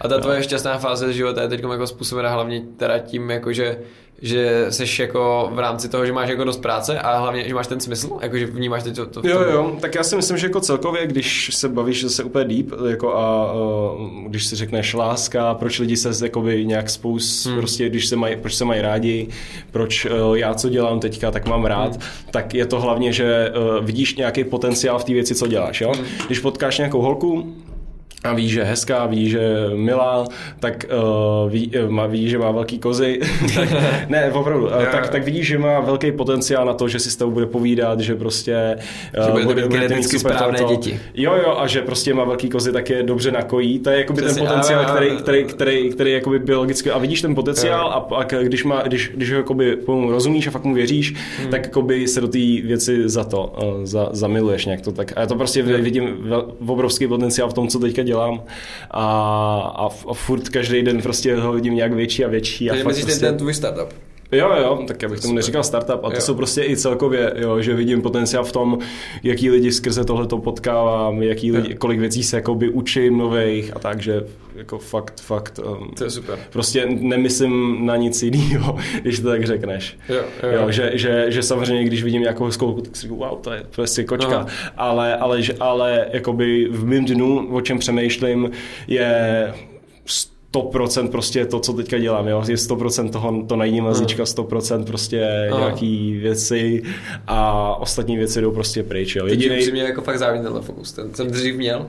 A 0.00 0.08
ta 0.08 0.18
tvoje 0.18 0.42
šťastná 0.42 0.78
fáze 0.78 1.12
života 1.12 1.42
je 1.42 1.48
teď 1.48 1.62
jako 1.72 1.86
způsobena 1.86 2.30
hlavně 2.30 2.62
teda 2.76 2.98
tím, 2.98 3.30
jako 3.30 3.52
že, 3.52 3.78
že 4.22 4.66
seš 4.70 4.98
jako 4.98 5.50
v 5.52 5.58
rámci 5.58 5.88
toho, 5.88 6.06
že 6.06 6.12
máš 6.12 6.28
jako 6.28 6.44
dost 6.44 6.62
práce 6.62 6.98
a 6.98 7.18
hlavně, 7.18 7.48
že 7.48 7.54
máš 7.54 7.66
ten 7.66 7.80
smysl, 7.80 8.18
jako 8.22 8.38
že 8.38 8.46
vnímáš 8.46 8.82
teď 8.82 8.96
to, 8.96 9.06
to 9.06 9.28
Jo, 9.28 9.40
jo, 9.40 9.76
tak 9.80 9.94
já 9.94 10.02
si 10.02 10.16
myslím, 10.16 10.38
že 10.38 10.46
jako 10.46 10.60
celkově, 10.60 11.06
když 11.06 11.50
se 11.54 11.68
bavíš 11.68 12.02
zase 12.02 12.24
úplně 12.24 12.44
deep, 12.44 12.80
jako 12.88 13.14
a 13.14 13.52
uh, 13.52 14.28
když 14.28 14.46
si 14.46 14.56
řekneš 14.56 14.94
láska, 14.94 15.54
proč 15.54 15.78
lidi 15.78 15.96
se 15.96 16.24
jakoby 16.24 16.66
nějak 16.66 16.90
spolu, 16.90 17.18
hmm. 17.46 17.56
prostě 17.56 17.88
když 17.88 18.06
se 18.06 18.16
mají, 18.16 18.36
proč 18.36 18.54
se 18.54 18.64
mají 18.64 18.80
rádi, 18.80 19.28
proč 19.70 20.04
uh, 20.04 20.34
já 20.34 20.54
co 20.54 20.68
dělám 20.68 21.00
teďka, 21.00 21.30
tak 21.30 21.46
mám 21.46 21.64
rád, 21.64 21.92
hmm. 21.92 22.02
tak 22.30 22.54
je 22.54 22.66
to 22.66 22.80
hlavně, 22.80 23.12
že 23.12 23.52
uh, 23.78 23.84
vidíš 23.84 24.16
nějaký 24.16 24.44
potenciál 24.44 24.98
v 24.98 25.04
té 25.04 25.12
věci, 25.12 25.34
co 25.34 25.46
děláš, 25.46 25.80
jo? 25.80 25.92
Hmm. 25.96 26.04
Když 26.26 26.38
potkáš 26.38 26.78
nějakou 26.78 27.00
holku, 27.00 27.54
a 28.24 28.32
ví, 28.34 28.48
že 28.48 28.60
je 28.60 28.64
hezká, 28.64 29.06
ví, 29.06 29.30
že 29.30 29.38
je 29.38 29.76
milá, 29.76 30.24
tak 30.60 30.86
uh, 31.44 31.50
ví, 31.50 31.70
uh, 31.84 31.90
má, 31.90 32.06
ví, 32.06 32.28
že 32.28 32.38
má 32.38 32.50
velký 32.50 32.78
kozy, 32.78 33.20
tak, 33.54 33.68
ne, 34.08 34.32
opravdu, 34.32 34.64
uh, 34.66 34.84
tak, 34.92 35.08
tak 35.10 35.24
vidíš, 35.24 35.46
že 35.46 35.58
má 35.58 35.80
velký 35.80 36.12
potenciál 36.12 36.66
na 36.66 36.74
to, 36.74 36.88
že 36.88 36.98
si 36.98 37.10
s 37.10 37.16
tebou 37.16 37.30
bude 37.30 37.46
povídat, 37.46 38.00
že 38.00 38.14
prostě 38.14 38.76
uh, 39.18 39.24
Že 39.24 39.30
budete 39.30 39.54
mít 39.54 39.66
budete 39.66 39.68
geneticky 39.88 40.18
super 40.18 40.32
správné 40.34 40.58
toto. 40.58 40.74
děti. 40.74 41.00
Jo, 41.14 41.34
jo, 41.34 41.56
a 41.58 41.66
že 41.66 41.82
prostě 41.82 42.14
má 42.14 42.24
velký 42.24 42.48
kozy, 42.48 42.72
tak 42.72 42.90
je 42.90 43.02
dobře 43.02 43.30
nakojí, 43.30 43.78
to 43.78 43.90
je 43.90 43.98
jakoby 43.98 44.22
Přesně, 44.22 44.40
ten 44.40 44.48
potenciál, 44.48 44.80
a- 44.80 44.84
a- 44.86 44.94
který, 44.94 45.16
který, 45.16 45.44
který, 45.44 45.90
který 45.90 46.12
jakoby 46.12 46.38
biologicky, 46.38 46.90
a 46.90 46.98
vidíš 46.98 47.22
ten 47.22 47.34
potenciál 47.34 47.88
a 47.92 48.00
pak, 48.00 48.34
když, 48.42 48.64
má, 48.64 48.82
když, 48.82 49.10
když 49.14 49.30
ho 49.30 49.36
jakoby 49.36 49.78
mu 49.86 50.10
rozumíš 50.10 50.46
a 50.46 50.50
fakt 50.50 50.64
mu 50.64 50.74
věříš, 50.74 51.14
hmm. 51.40 51.50
tak 51.50 51.64
jakoby 51.64 52.08
se 52.08 52.20
do 52.20 52.28
té 52.28 52.38
věci 52.38 53.08
za 53.08 53.24
to, 53.24 53.52
uh, 53.62 53.84
za, 53.84 54.08
zamiluješ 54.12 54.66
nějak 54.66 54.80
to 54.80 54.92
tak. 54.92 55.12
A 55.16 55.20
já 55.20 55.26
to 55.26 55.34
prostě 55.34 55.62
vidím 55.62 56.32
obrovský 56.66 57.06
potenciál 57.06 57.48
v 57.48 57.52
tom, 57.54 57.68
co 57.68 57.78
teďka 57.78 58.02
dělám 58.18 58.42
a, 58.90 59.02
a, 59.76 59.88
a 60.08 60.14
furt 60.14 60.48
každý 60.48 60.82
den 60.82 61.02
prostě 61.02 61.36
ho 61.36 61.52
vidím 61.52 61.74
nějak 61.74 61.92
větší 61.92 62.24
a 62.24 62.28
větší. 62.28 62.70
A 62.70 62.72
Takže 62.72 62.84
fakt 62.84 62.90
myslíš 62.90 63.04
prostě... 63.04 63.26
ten 63.26 63.36
tvůj 63.36 63.54
startup? 63.54 64.07
Jo, 64.32 64.52
jo, 64.62 64.84
tak 64.88 65.02
já 65.02 65.08
bych 65.08 65.20
tomu 65.20 65.34
neříkal 65.34 65.64
startup. 65.64 66.04
A 66.04 66.08
to 66.10 66.14
Jo. 66.16 66.20
jsou 66.20 66.34
prostě 66.34 66.64
i 66.64 66.76
celkově, 66.76 67.32
jo, 67.36 67.60
že 67.60 67.74
vidím 67.74 68.02
potenciál 68.02 68.44
v 68.44 68.52
tom, 68.52 68.78
jaký 69.22 69.50
lidi 69.50 69.72
skrze 69.72 70.04
tohle 70.04 70.26
to 70.26 70.38
potkávám, 70.38 71.22
jaký 71.22 71.52
lidi, 71.52 71.74
kolik 71.74 71.98
věcí 72.00 72.22
se 72.22 72.36
jakoby 72.36 72.68
učím 72.68 73.18
nových 73.18 73.76
a 73.76 73.78
tak, 73.78 74.02
že 74.02 74.22
jako 74.56 74.78
fakt, 74.78 75.20
fakt, 75.20 75.60
um, 75.80 75.90
To 75.98 76.04
je 76.04 76.10
super. 76.10 76.38
prostě 76.50 76.86
nemyslím 76.86 77.86
na 77.86 77.96
nic 77.96 78.22
jiného, 78.22 78.78
když 79.02 79.20
to 79.20 79.28
tak 79.28 79.46
řekneš. 79.46 79.96
Jo, 80.08 80.16
jo, 80.42 80.48
Jo, 80.62 80.70
že, 80.70 80.90
že, 80.94 81.24
že, 81.28 81.42
samozřejmě, 81.42 81.84
když 81.84 82.02
vidím 82.02 82.22
nějakou 82.22 82.48
holku, 82.60 82.80
tak 82.80 82.96
si 82.96 83.02
říkám, 83.02 83.18
wow, 83.18 83.38
to 83.40 83.52
je 83.52 83.62
prostě 83.70 84.04
kočka. 84.04 84.36
Aha. 84.36 84.46
Ale, 84.76 85.16
ale, 85.16 85.42
že, 85.42 85.54
ale 85.60 86.06
jakoby 86.12 86.68
v 86.70 86.84
mém 86.86 87.04
dnu, 87.04 87.48
o 87.54 87.60
čem 87.60 87.78
přemýšlím, 87.78 88.50
je 88.88 89.54
100% 90.62 91.08
prostě 91.08 91.46
to, 91.46 91.60
co 91.60 91.72
teďka 91.72 91.98
dělám, 91.98 92.28
jo? 92.28 92.44
je 92.48 92.56
100% 92.56 93.10
toho, 93.10 93.44
to 93.48 93.56
najít 93.56 93.80
mazíčka, 93.80 94.22
100% 94.22 94.84
prostě 94.84 95.48
Aha. 95.52 95.60
nějaký 95.60 96.16
věci 96.16 96.82
a 97.26 97.74
ostatní 97.80 98.16
věci 98.16 98.40
jdou 98.40 98.50
prostě 98.50 98.82
pryč, 98.82 99.16
jo. 99.16 99.24
Teď 99.24 99.32
Jedinej, 99.32 99.58
upřímně 99.58 99.82
jako 99.82 100.02
fakt 100.02 100.18
závidím 100.18 100.44
tenhle 100.44 100.62
fokus. 100.62 100.92
Ten 100.92 101.14
jsem 101.14 101.30
dřív 101.30 101.56
měl, 101.56 101.86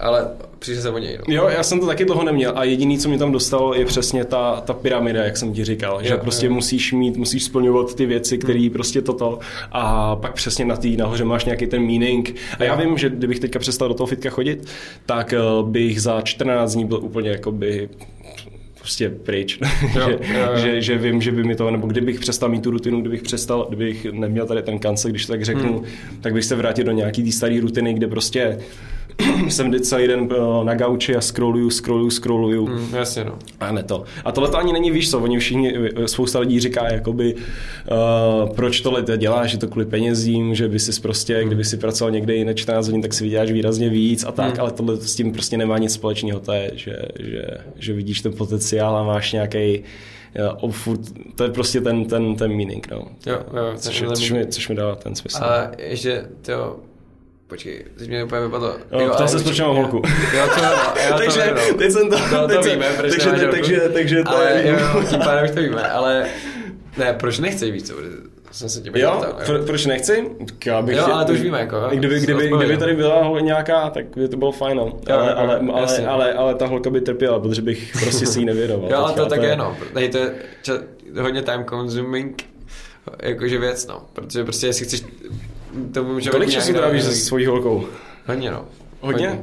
ale 0.00 0.28
přišel 0.58 0.82
jsem 0.82 0.94
o 0.94 0.98
něj. 0.98 1.18
No. 1.28 1.34
Jo, 1.34 1.48
já 1.48 1.62
jsem 1.62 1.80
to 1.80 1.86
taky 1.86 2.04
dlouho 2.04 2.24
neměl 2.24 2.52
a 2.54 2.64
jediný, 2.64 2.98
co 2.98 3.08
mě 3.08 3.18
tam 3.18 3.32
dostalo, 3.32 3.74
je 3.74 3.84
přesně 3.84 4.24
ta, 4.24 4.60
ta 4.60 4.72
pyramida, 4.72 5.24
jak 5.24 5.36
jsem 5.36 5.52
ti 5.52 5.64
říkal, 5.64 6.02
že 6.02 6.08
Jo, 6.12 6.18
prostě 6.18 6.46
jo. 6.46 6.52
musíš 6.52 6.92
mít, 6.92 7.16
musíš 7.16 7.44
splňovat 7.44 7.94
ty 7.94 8.06
věci, 8.06 8.38
které 8.38 8.68
prostě 8.72 9.02
toto 9.02 9.38
a 9.72 10.16
pak 10.16 10.32
přesně 10.34 10.64
na 10.64 10.76
té 10.76 10.88
nahoře 10.88 11.24
máš 11.24 11.44
nějaký 11.44 11.66
ten 11.66 11.82
meaning. 11.82 12.34
A 12.58 12.64
já 12.64 12.74
vím, 12.74 12.98
že 12.98 13.08
kdybych 13.10 13.40
teďka 13.40 13.58
přestal 13.58 13.88
do 13.88 13.94
toho 13.94 14.06
fitka 14.06 14.30
chodit, 14.30 14.66
tak 15.06 15.32
eh, 15.32 15.38
bych 15.62 16.02
za 16.02 16.20
14 16.20 16.74
dní 16.74 16.84
byl 16.84 16.98
úplně 17.02 17.30
jakoby 17.30 17.88
prostě 18.78 19.10
pryč. 19.10 19.58
Jo, 19.62 19.68
že, 19.92 20.00
jo, 20.00 20.18
jo. 20.40 20.58
že, 20.58 20.82
že, 20.82 20.98
vím, 20.98 21.20
že 21.22 21.32
by 21.32 21.44
mi 21.44 21.54
to, 21.54 21.70
nebo 21.70 21.86
kdybych 21.86 22.20
přestal 22.20 22.48
mít 22.48 22.62
tu 22.62 22.70
rutinu, 22.70 23.00
kdybych 23.00 23.22
přestal, 23.22 23.66
kdybych 23.68 24.04
neměl 24.12 24.46
tady 24.46 24.62
ten 24.62 24.78
kancel, 24.78 25.10
když 25.10 25.26
to 25.26 25.32
tak 25.32 25.44
řeknu, 25.44 25.72
Hmm. 25.72 25.84
tak 26.20 26.32
bych 26.34 26.44
se 26.44 26.56
vrátil 26.56 26.84
do 26.84 26.92
nějaký 26.92 27.22
té 27.24 27.32
staré 27.32 27.60
rutiny, 27.60 27.94
kde 27.94 28.06
prostě 28.06 28.58
jsem 29.48 29.66
vždy 29.68 29.80
celý 29.80 30.06
den 30.06 30.28
eh, 30.32 30.64
na 30.64 30.74
gauči 30.74 31.16
a 31.16 31.20
scrolluju, 31.20 31.70
scrolluju, 31.70 32.10
scrolluju. 32.10 32.66
Mm, 32.66 32.94
jasně 32.94 33.24
no. 33.24 33.38
A 33.60 33.72
ne 33.72 33.82
to. 33.82 34.04
A 34.24 34.32
tohle 34.32 34.50
to 34.50 34.56
ani 34.58 34.72
není, 34.72 34.90
víš 34.90 35.10
co, 35.10 35.20
oni 35.20 35.38
všichni, 35.38 35.74
spousta 36.06 36.38
lidí 36.38 36.60
říká, 36.60 36.92
jakoby, 36.92 37.34
uh, 37.34 38.48
proč 38.54 38.80
tohle 38.80 39.02
to 39.02 39.16
děláš, 39.16 39.50
že 39.50 39.58
to 39.58 39.68
kvůli 39.68 39.86
penězím, 39.86 40.54
že 40.54 40.68
by 40.68 40.78
si 40.78 41.00
prostě, 41.00 41.44
kdyby 41.44 41.64
si 41.64 41.76
pracoval 41.76 42.10
někde 42.10 42.34
jiné 42.34 42.54
14 42.54 42.86
hodin, 42.86 43.02
tak 43.02 43.14
si 43.14 43.24
vyděláš 43.24 43.50
výrazně 43.50 43.88
víc 43.88 44.24
a 44.24 44.32
tak, 44.32 44.50
Hmm. 44.50 44.60
ale 44.60 44.70
tohle 44.70 44.96
s 44.96 45.14
tím 45.14 45.32
prostě 45.32 45.56
nemá 45.56 45.78
nic 45.78 45.92
společného, 45.92 46.40
to 46.40 46.52
je, 46.52 46.70
že, 46.74 46.96
že, 47.20 47.44
že 47.78 47.92
vidíš 47.92 48.20
ten 48.20 48.32
potenciál 48.32 48.96
a 48.96 49.02
máš 49.02 49.32
nějaký 49.32 49.82
uh, 50.62 50.70
furt, 50.70 51.00
to 51.34 51.44
je 51.44 51.50
prostě 51.50 51.80
ten, 51.80 52.04
ten, 52.04 52.36
ten 52.36 52.56
meaning, 52.56 52.90
no. 52.90 53.02
Jo, 53.26 53.38
jo, 53.56 53.72
což, 53.76 54.04
což, 54.14 54.30
mi, 54.30 54.46
což 54.46 54.68
mi 54.68 54.74
dává 54.74 54.94
ten 54.94 55.14
smysl. 55.14 55.44
A 55.44 55.70
ještě, 55.78 56.24
to 56.42 56.76
Počkej, 57.50 57.84
teď 57.98 58.08
mě 58.08 58.24
úplně 58.24 58.40
vypadlo. 58.40 58.68
Jo, 58.68 59.08
ptal 59.14 59.28
ale 59.28 59.42
proč 59.42 59.60
mám 59.60 59.76
holku. 59.76 60.02
Jo, 60.36 60.48
to, 60.54 60.64
jo, 60.64 60.70
to 61.12 61.16
takže, 61.18 61.54
teď 61.78 61.92
jsem 61.92 62.10
to, 62.10 62.16
No, 62.32 62.48
teď 62.48 62.56
to 62.56 62.62
víme, 62.70 62.86
proč 62.96 63.10
takže, 63.10 63.30
holku. 63.30 63.50
takže, 63.56 63.80
takže, 63.92 64.22
to 64.22 64.30
ale, 64.30 64.50
je, 64.52 64.70
jo, 64.94 65.02
tím 65.10 65.18
pádem 65.18 65.44
už 65.44 65.50
to 65.50 65.60
víme, 65.60 65.82
ale 65.90 66.26
ne, 66.98 67.12
proč 67.20 67.38
nechceš 67.38 67.70
víc, 67.72 67.86
co 67.88 67.94
bude? 67.94 68.08
Jsem 68.52 68.68
se 68.68 68.80
tě 68.80 68.90
Jo, 68.94 69.16
ptal, 69.18 69.36
pro, 69.46 69.58
proč 69.64 69.86
nechci? 69.86 70.30
Já 70.66 70.82
bych 70.82 70.96
Jo, 70.96 71.02
chtěl- 71.02 71.14
ale 71.14 71.24
to 71.24 71.32
už 71.32 71.40
víme, 71.40 71.60
jako. 71.60 71.76
Kdyby, 71.92 72.20
kdyby, 72.20 72.48
kdyby 72.56 72.76
tady 72.76 72.94
byla 72.96 73.40
nějaká, 73.40 73.90
tak 73.90 74.04
by 74.16 74.28
to 74.28 74.36
bylo 74.36 74.52
fajn, 74.52 74.76
no. 74.76 74.98
Ale, 75.10 75.34
ale, 75.34 75.58
ale, 75.72 75.80
jasně. 75.80 76.06
ale, 76.06 76.32
ale, 76.32 76.54
ta 76.54 76.66
holka 76.66 76.90
by 76.90 77.00
trpěla, 77.00 77.38
protože 77.40 77.62
bych 77.62 77.92
prostě 78.00 78.26
si 78.26 78.38
ji 78.40 78.44
nevědoval. 78.44 78.90
Jo, 78.90 78.96
ale 78.98 79.12
to 79.12 79.26
tak 79.26 79.42
je- 79.42 79.56
no. 79.56 79.76
Tady 79.94 80.08
to 80.08 80.18
je 80.18 80.32
hodně 81.20 81.42
time 81.42 81.64
consuming 81.64 82.42
jakože 83.22 83.58
věc, 83.58 83.86
no. 83.86 84.02
Protože 84.12 84.44
prostě 84.44 84.66
jestli 84.66 84.84
chceš 84.84 85.02
tomu 85.94 86.12
může 86.12 86.30
Kolik 86.30 86.50
času 86.50 86.72
trávíš 86.72 87.02
se 87.04 87.12
svojí 87.12 87.46
holkou? 87.46 87.86
Hodně, 88.26 88.50
no. 88.50 88.64
Hodně? 89.00 89.42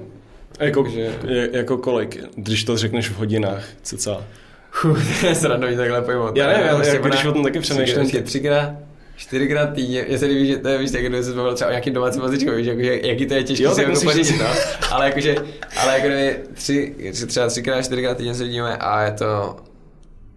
Jako, 0.60 0.84
Takže- 0.84 1.50
jako 1.52 1.78
kolik? 1.78 2.18
Když 2.36 2.64
to 2.64 2.78
řekneš 2.78 3.10
v 3.10 3.16
hodinách, 3.18 3.64
cca. 3.82 4.24
Fuh, 4.72 5.00
to 5.22 5.28
je 5.28 5.36
srandový 5.36 5.76
takhle 5.76 6.02
pojmout. 6.02 6.38
Já 6.38 6.48
nevím, 6.48 6.66
já- 6.66 6.76
Prostě 6.76 6.94
jak 6.94 7.04
když 7.06 7.26
o 7.26 7.32
tom 7.32 7.44
taky 7.44 7.60
přemýšlím, 7.60 8.06
Třikrát, 8.06 8.26
třikrát, 8.26 8.70
čtyřikrát 9.16 9.74
týdně, 9.74 10.06
já 10.08 10.18
se 10.18 10.26
líbí, 10.26 10.48
že 10.48 10.58
to 10.58 10.68
je, 10.68 10.78
víš, 10.78 10.92
tak 10.92 11.02
kdyby 11.02 11.24
se 11.24 11.34
bavil 11.34 11.54
třeba 11.54 11.68
o 11.68 11.72
nějakým 11.72 11.94
domácím 11.94 12.22
mazličku, 12.22 12.52
víš, 12.52 12.68
jako, 12.68 12.82
že, 12.82 13.00
jaký 13.04 13.26
to 13.26 13.34
je 13.34 13.44
těžké 13.44 13.64
Jo, 13.64 13.76
si 13.76 13.82
jako 13.82 14.00
pořídit, 14.04 14.36
no. 14.40 14.46
Ale 14.92 15.06
jakože, 15.06 15.36
ale 15.78 15.94
jako 15.94 16.08
kdyby 16.08 16.38
tři, 16.54 16.96
tři, 17.12 17.28
třeba 17.28 17.48
třikrát, 17.48 17.82
čtyřikrát 17.82 18.18
týdně 18.18 18.36
se 18.36 18.44
vidíme 18.44 18.78
a 18.78 19.02
je 19.04 19.12
to, 19.12 19.56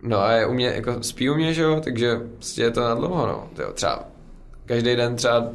no 0.03 0.21
a 0.21 0.33
je 0.33 0.47
u 0.47 0.53
mě, 0.53 0.67
jako 0.67 1.03
spí 1.03 1.31
u 1.31 1.35
mě, 1.35 1.55
že 1.55 1.63
jo, 1.63 1.81
takže 1.85 2.17
prostě 2.35 2.63
je 2.63 2.71
to 2.71 2.81
na 2.81 2.95
dlouho, 2.95 3.27
no. 3.27 3.49
To 3.57 3.63
jo, 3.63 3.73
třeba 3.75 4.05
každý 4.67 4.97
den 4.97 5.17
třeba 5.17 5.49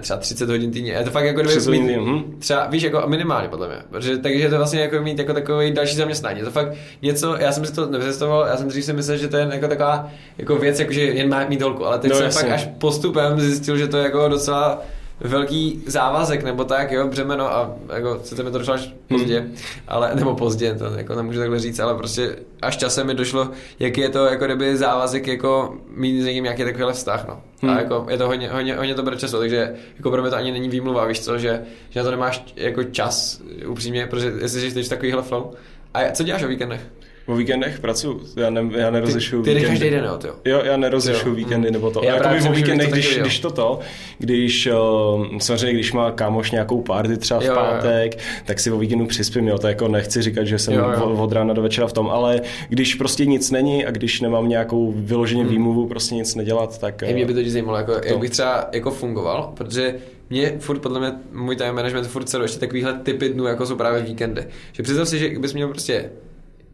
třeba 0.00 0.18
30 0.18 0.48
hodin 0.48 0.70
týdně. 0.70 0.92
Je 0.92 1.04
to 1.04 1.10
fakt 1.10 1.24
jako 1.24 1.40
kdyby 1.40 1.50
30 1.54 1.66
hodin 1.70 1.82
mít- 1.82 1.88
týdně, 1.88 2.02
hm. 2.12 2.36
Třeba, 2.38 2.66
víš, 2.66 2.82
jako 2.82 3.02
minimálně 3.06 3.48
podle 3.48 3.68
mě. 3.68 3.76
Protože, 3.90 4.18
takže 4.18 4.38
je 4.38 4.50
to 4.50 4.56
vlastně 4.56 4.80
jako 4.80 5.02
mít 5.02 5.18
jako 5.18 5.32
takový 5.34 5.72
další 5.72 5.96
zaměstnání. 5.96 6.38
Je 6.38 6.44
to 6.44 6.50
fakt 6.50 6.72
něco, 7.02 7.36
já 7.36 7.52
jsem 7.52 7.66
si 7.66 7.72
to 7.74 7.86
nepředstavoval, 7.86 8.46
já 8.46 8.56
jsem 8.56 8.68
dřív 8.68 8.84
si 8.84 8.92
myslel, 8.92 9.16
že 9.16 9.28
to 9.28 9.36
je 9.36 9.48
jako 9.52 9.68
taková 9.68 10.10
jako 10.38 10.56
věc, 10.56 10.80
jako 10.80 10.92
že 10.92 11.00
jen 11.02 11.28
má 11.28 11.48
mít 11.48 11.62
holku, 11.62 11.86
ale 11.86 11.98
teď 11.98 12.10
No, 12.10 12.16
jsem 12.16 12.24
jasně. 12.24 12.42
fakt 12.42 12.50
až 12.52 12.68
postupem 12.78 13.40
zjistil, 13.40 13.76
že 13.76 13.88
to 13.88 13.96
je 13.96 14.02
jako 14.04 14.28
docela 14.28 14.82
velký 15.20 15.82
závazek, 15.86 16.42
nebo 16.44 16.64
tak, 16.64 16.92
jo, 16.92 17.08
břemeno 17.08 17.52
a 17.54 17.74
jako, 17.94 18.20
sice 18.22 18.42
mi 18.42 18.50
to 18.50 18.58
došlo 18.58 18.74
až 18.74 18.94
pozdě, 19.08 19.46
ale, 19.88 20.10
nebo 20.14 20.34
pozdě, 20.34 20.74
to 20.74 20.84
jako 20.84 21.14
nemůžu 21.14 21.38
takhle 21.38 21.58
říct, 21.58 21.80
ale 21.80 21.94
prostě 21.94 22.36
až 22.62 22.76
časem 22.76 23.06
mi 23.06 23.14
došlo, 23.14 23.50
jaký 23.78 24.00
je 24.00 24.08
to 24.08 24.24
jako 24.26 24.44
kdyby 24.44 24.76
závazek 24.76 25.26
jako 25.26 25.74
mít 25.96 26.22
s 26.22 26.24
někým 26.24 26.44
nějaký 26.44 26.64
takovýhle 26.64 26.92
vztah, 26.92 27.28
no. 27.28 27.34
A 27.34 27.66
Hmm. 27.66 27.78
jako 27.78 28.06
je 28.10 28.18
to 28.18 28.26
hodně, 28.26 28.48
hodně, 28.48 28.76
hodně 28.76 28.94
to 28.94 29.02
bere 29.02 29.16
času, 29.16 29.38
takže 29.38 29.74
jako 29.96 30.10
pro 30.10 30.22
mě 30.22 30.30
to 30.30 30.36
ani 30.36 30.52
není 30.52 30.68
výmluva, 30.68 31.06
víš 31.06 31.20
co, 31.20 31.38
že, 31.38 31.62
že 31.90 32.00
na 32.00 32.04
to 32.04 32.10
nemáš 32.10 32.44
jako 32.56 32.84
čas, 32.84 33.40
upřímně, 33.66 34.06
protože 34.06 34.32
jestli 34.40 34.70
jsi 34.70 34.82
v 34.82 34.88
takovýhle 34.88 35.22
flow. 35.22 35.52
A 35.94 36.10
co 36.12 36.22
děláš 36.22 36.42
o 36.42 36.48
víkendech? 36.48 36.80
O 37.26 37.34
víkendech 37.36 37.80
pracuju, 37.80 38.20
já, 38.36 38.50
ne, 38.50 38.62
já 38.76 38.90
nerozlišuju 38.90 39.42
Ty 39.42 39.50
jdeš 39.54 39.62
víkendy. 39.62 39.78
každý 39.80 39.96
den, 39.96 40.04
jo, 40.04 40.16
ty 40.18 40.50
jo. 40.50 40.60
Já 40.64 40.76
nerozlišuju 40.76 41.28
Jo. 41.28 41.34
víkendy 41.34 41.70
nebo 41.70 41.90
to. 41.90 42.04
Já 42.04 42.14
Jakoby 42.14 42.48
o 42.48 42.52
víkendech, 42.52 42.88
to 42.88 42.92
když, 42.94 43.16
jo. 43.16 43.22
když 43.22 43.40
toto, 43.40 43.80
když 44.18 44.66
uh, 44.66 45.38
samozřejmě, 45.38 45.72
když 45.72 45.92
má 45.92 46.10
kámoš 46.10 46.50
nějakou 46.50 46.80
party 46.82 47.16
třeba 47.16 47.40
v 47.40 47.44
Jo, 47.44 47.52
jo, 47.52 47.58
jo. 47.60 47.66
pátek, 47.66 48.18
tak 48.46 48.60
si 48.60 48.70
o 48.70 48.78
víkendu 48.78 49.06
přispím, 49.06 49.48
jo, 49.48 49.58
to 49.58 49.68
jako 49.68 49.88
nechci 49.88 50.22
říkat, 50.22 50.44
že 50.44 50.58
jsem 50.58 50.74
Jo, 50.74 50.90
jo. 50.98 51.04
od- 51.18 51.32
rána 51.32 51.54
do 51.54 51.62
večera 51.62 51.86
v 51.86 51.92
tom, 51.92 52.08
ale 52.10 52.40
když 52.68 52.94
prostě 52.94 53.26
nic 53.26 53.50
není 53.50 53.86
a 53.86 53.90
když 53.90 54.20
nemám 54.20 54.48
nějakou 54.48 54.92
Hmm. 54.92 55.04
vyloženě 55.04 55.44
výmluvu 55.44 55.86
prostě 55.86 56.14
nic 56.14 56.34
nedělat, 56.34 56.78
tak... 56.78 57.02
Hej, 57.02 57.14
mě 57.14 57.26
by 57.26 57.40
eh, 57.40 57.44
to 57.44 57.50
zajímalo, 57.50 57.78
jako, 57.78 57.92
to. 58.00 58.06
jak 58.08 58.18
bych 58.18 58.30
třeba 58.30 58.68
jako 58.72 58.90
fungoval, 58.90 59.52
protože 59.56 59.94
mě 60.30 60.54
furt, 60.58 60.78
podle 60.78 61.00
mě, 61.00 61.12
můj 61.32 61.56
time 61.56 61.74
management 61.74 62.06
furt 62.06 62.28
se 62.28 62.38
ještě 62.42 62.58
takovýhle 62.60 62.92
typy 63.02 63.28
dnů, 63.28 63.46
jako 63.46 63.66
jsou 63.66 63.76
právě 63.76 64.02
víkendy. 64.02 64.44
Že 64.72 64.82
představ 64.82 65.08
si, 65.08 65.18
že 65.18 65.38
bys 65.38 65.54
měl 65.54 65.68
prostě 65.68 66.10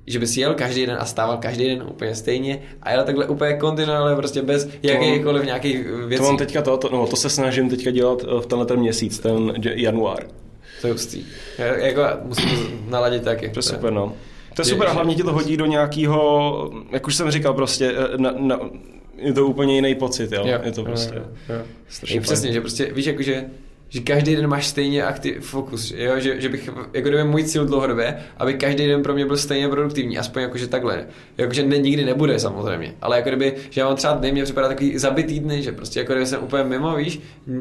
že 0.07 0.19
bys 0.19 0.37
jel 0.37 0.55
každý 0.55 0.87
den 0.87 0.97
a 1.01 1.05
stával 1.05 1.37
každý 1.37 1.65
den 1.65 1.83
úplně 1.83 2.15
stejně 2.15 2.63
a 2.83 2.91
jel 2.91 3.05
takhle 3.05 3.27
úplně 3.27 3.55
kontinuálně 3.55 4.17
prostě 4.17 4.43
bez 4.43 4.69
jakýchkoliv 4.83 5.45
nějakých 5.45 5.87
věcí. 6.07 6.17
To 6.17 6.29
mám 6.29 6.37
teďka 6.37 6.63
to, 6.63 6.77
to, 6.77 6.89
no, 6.93 7.07
to 7.07 7.17
se 7.17 7.31
snažím 7.31 7.71
teďka 7.71 7.91
dělat 7.91 8.23
eh, 8.25 8.41
v 8.41 8.47
tenhle 8.47 8.67
ten 8.67 8.81
měsíc, 8.81 9.19
ten 9.19 9.55
január. 9.65 10.27
To 10.81 10.87
je 10.87 10.93
hustý. 10.93 11.25
Jako 11.59 12.03
musím 12.23 12.49
to 12.49 12.91
naladit 12.91 13.23
taky. 13.23 13.49
To 13.49 13.59
je 13.59 13.63
super, 13.63 13.93
no. 13.93 14.13
To 14.55 14.63
je 14.63 14.67
super 14.67 14.89
a 14.89 14.93
hlavně 14.93 15.15
ti 15.15 15.23
to 15.23 15.33
hodí 15.33 15.57
do 15.57 15.67
nějakého, 15.67 16.71
jak 16.91 17.07
už 17.07 17.17
jsem 17.17 17.31
říkal, 17.31 17.55
prostě 17.55 17.95
eh, 17.97 18.19
na, 18.19 18.35
na, 18.37 18.61
je 19.17 19.33
to 19.33 19.47
úplně 19.47 19.75
jiný 19.75 19.95
pocit, 19.95 20.33
jo. 20.33 20.47
je 20.63 20.73
to 20.73 20.85
prostě 20.85 21.15
jo, 21.15 21.25
jo. 21.49 21.63
strašně 21.89 22.17
Je 22.17 22.21
přesně, 22.21 22.53
že 22.53 22.61
prostě 22.61 22.93
víš, 22.93 23.07
jako 23.07 23.23
že 23.91 24.01
každý 24.01 24.37
den 24.37 24.47
máš 24.47 24.67
stejně 24.67 25.05
aktiv 25.05 25.37
fokus, 25.41 25.93
jo? 25.97 26.13
Že, 26.21 26.41
že 26.41 26.49
bych, 26.49 26.71
jako 26.93 27.09
kdyby 27.09 27.25
můj 27.25 27.45
cíl 27.45 27.67
dlouhodobě, 27.67 28.17
aby 28.37 28.55
každý 28.55 28.87
den 28.87 29.03
pro 29.03 29.15
mě 29.15 29.27
byl 29.27 29.37
stejně 29.37 29.69
produktivní, 29.69 30.19
aspoň 30.19 30.43
jakože 30.43 30.67
takhle. 30.67 31.07
Jakože 31.39 31.67
ne, 31.67 31.79
nikdy 31.79 32.05
nebude 32.05 32.39
samozřejmě, 32.39 32.95
ale 33.03 33.17
jako 33.17 33.29
kdyby, 33.29 33.55
že 33.71 33.81
já 33.81 33.87
mám 33.87 33.97
třeba 33.97 34.13
dny, 34.13 34.33
mě 34.33 34.45
připadá 34.45 34.69
takový 34.69 34.99
zabitý 34.99 35.41
dny, 35.41 35.63
že 35.63 35.73
prostě 35.73 36.01
jako 36.01 36.13
kdyby 36.13 36.27
jsem 36.27 36.43
úplně 36.43 36.65
mimo, 36.65 36.97
víš, 36.97 37.21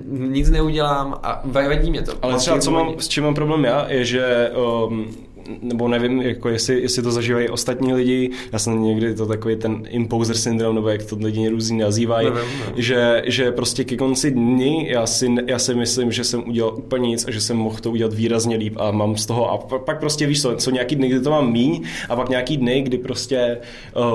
nic 0.10 0.50
neudělám 0.50 1.20
a 1.24 1.42
vadí 1.44 1.90
mě 1.90 2.02
to. 2.02 2.12
Ale 2.22 2.38
třeba 2.38 2.60
co 2.60 2.72
mám, 2.72 3.00
s 3.00 3.08
čím 3.08 3.24
mám 3.24 3.36
problém 3.36 3.66
já, 3.66 3.86
je, 3.90 4.06
že 4.06 4.52
um, 4.88 5.16
nebo 5.62 5.88
nevím, 5.88 6.22
jako 6.22 6.50
jestli, 6.50 6.82
jestli 6.82 7.02
to 7.04 7.12
zažívají 7.12 7.50
ostatní 7.50 7.94
lidi, 7.94 8.30
já 8.52 8.60
jsem 8.60 8.84
někdy 8.84 9.16
to 9.16 9.26
takový 9.26 9.56
ten 9.56 9.84
imposer 9.90 10.36
syndrom, 10.38 10.76
nebo 10.76 10.90
jak 10.90 11.04
to 11.04 11.18
lidi 11.22 11.50
různě 11.50 11.84
nazývají, 11.84 12.28
Nevím, 12.30 12.50
no. 12.68 12.74
že, 12.82 13.22
že 13.26 13.52
prostě 13.52 13.84
ke 13.84 13.98
konci 13.98 14.32
dní 14.32 14.88
já 14.90 15.08
si, 15.08 15.36
já 15.48 15.60
si 15.60 15.76
myslím, 15.76 16.12
že 16.12 16.24
jsem 16.24 16.44
udělal 16.50 16.74
úplně 16.78 17.10
nic 17.10 17.26
a 17.28 17.32
že 17.32 17.42
jsem 17.42 17.58
mohl 17.58 17.78
to 17.78 17.92
udělat 17.92 18.14
výrazně 18.14 18.56
líp 18.56 18.74
a 18.80 18.92
mám 18.92 19.18
z 19.18 19.26
toho 19.26 19.52
a 19.52 19.58
pak, 19.78 20.00
prostě 20.00 20.26
víš 20.28 20.42
co, 20.42 20.56
jsou 20.60 20.72
nějaký 20.72 20.96
dny, 20.96 21.08
kdy 21.08 21.20
to 21.20 21.30
mám 21.30 21.52
míň 21.52 21.84
a 22.10 22.16
pak 22.16 22.30
nějaký 22.30 22.58
dny, 22.58 22.82
kdy 22.82 22.98
prostě 22.98 23.58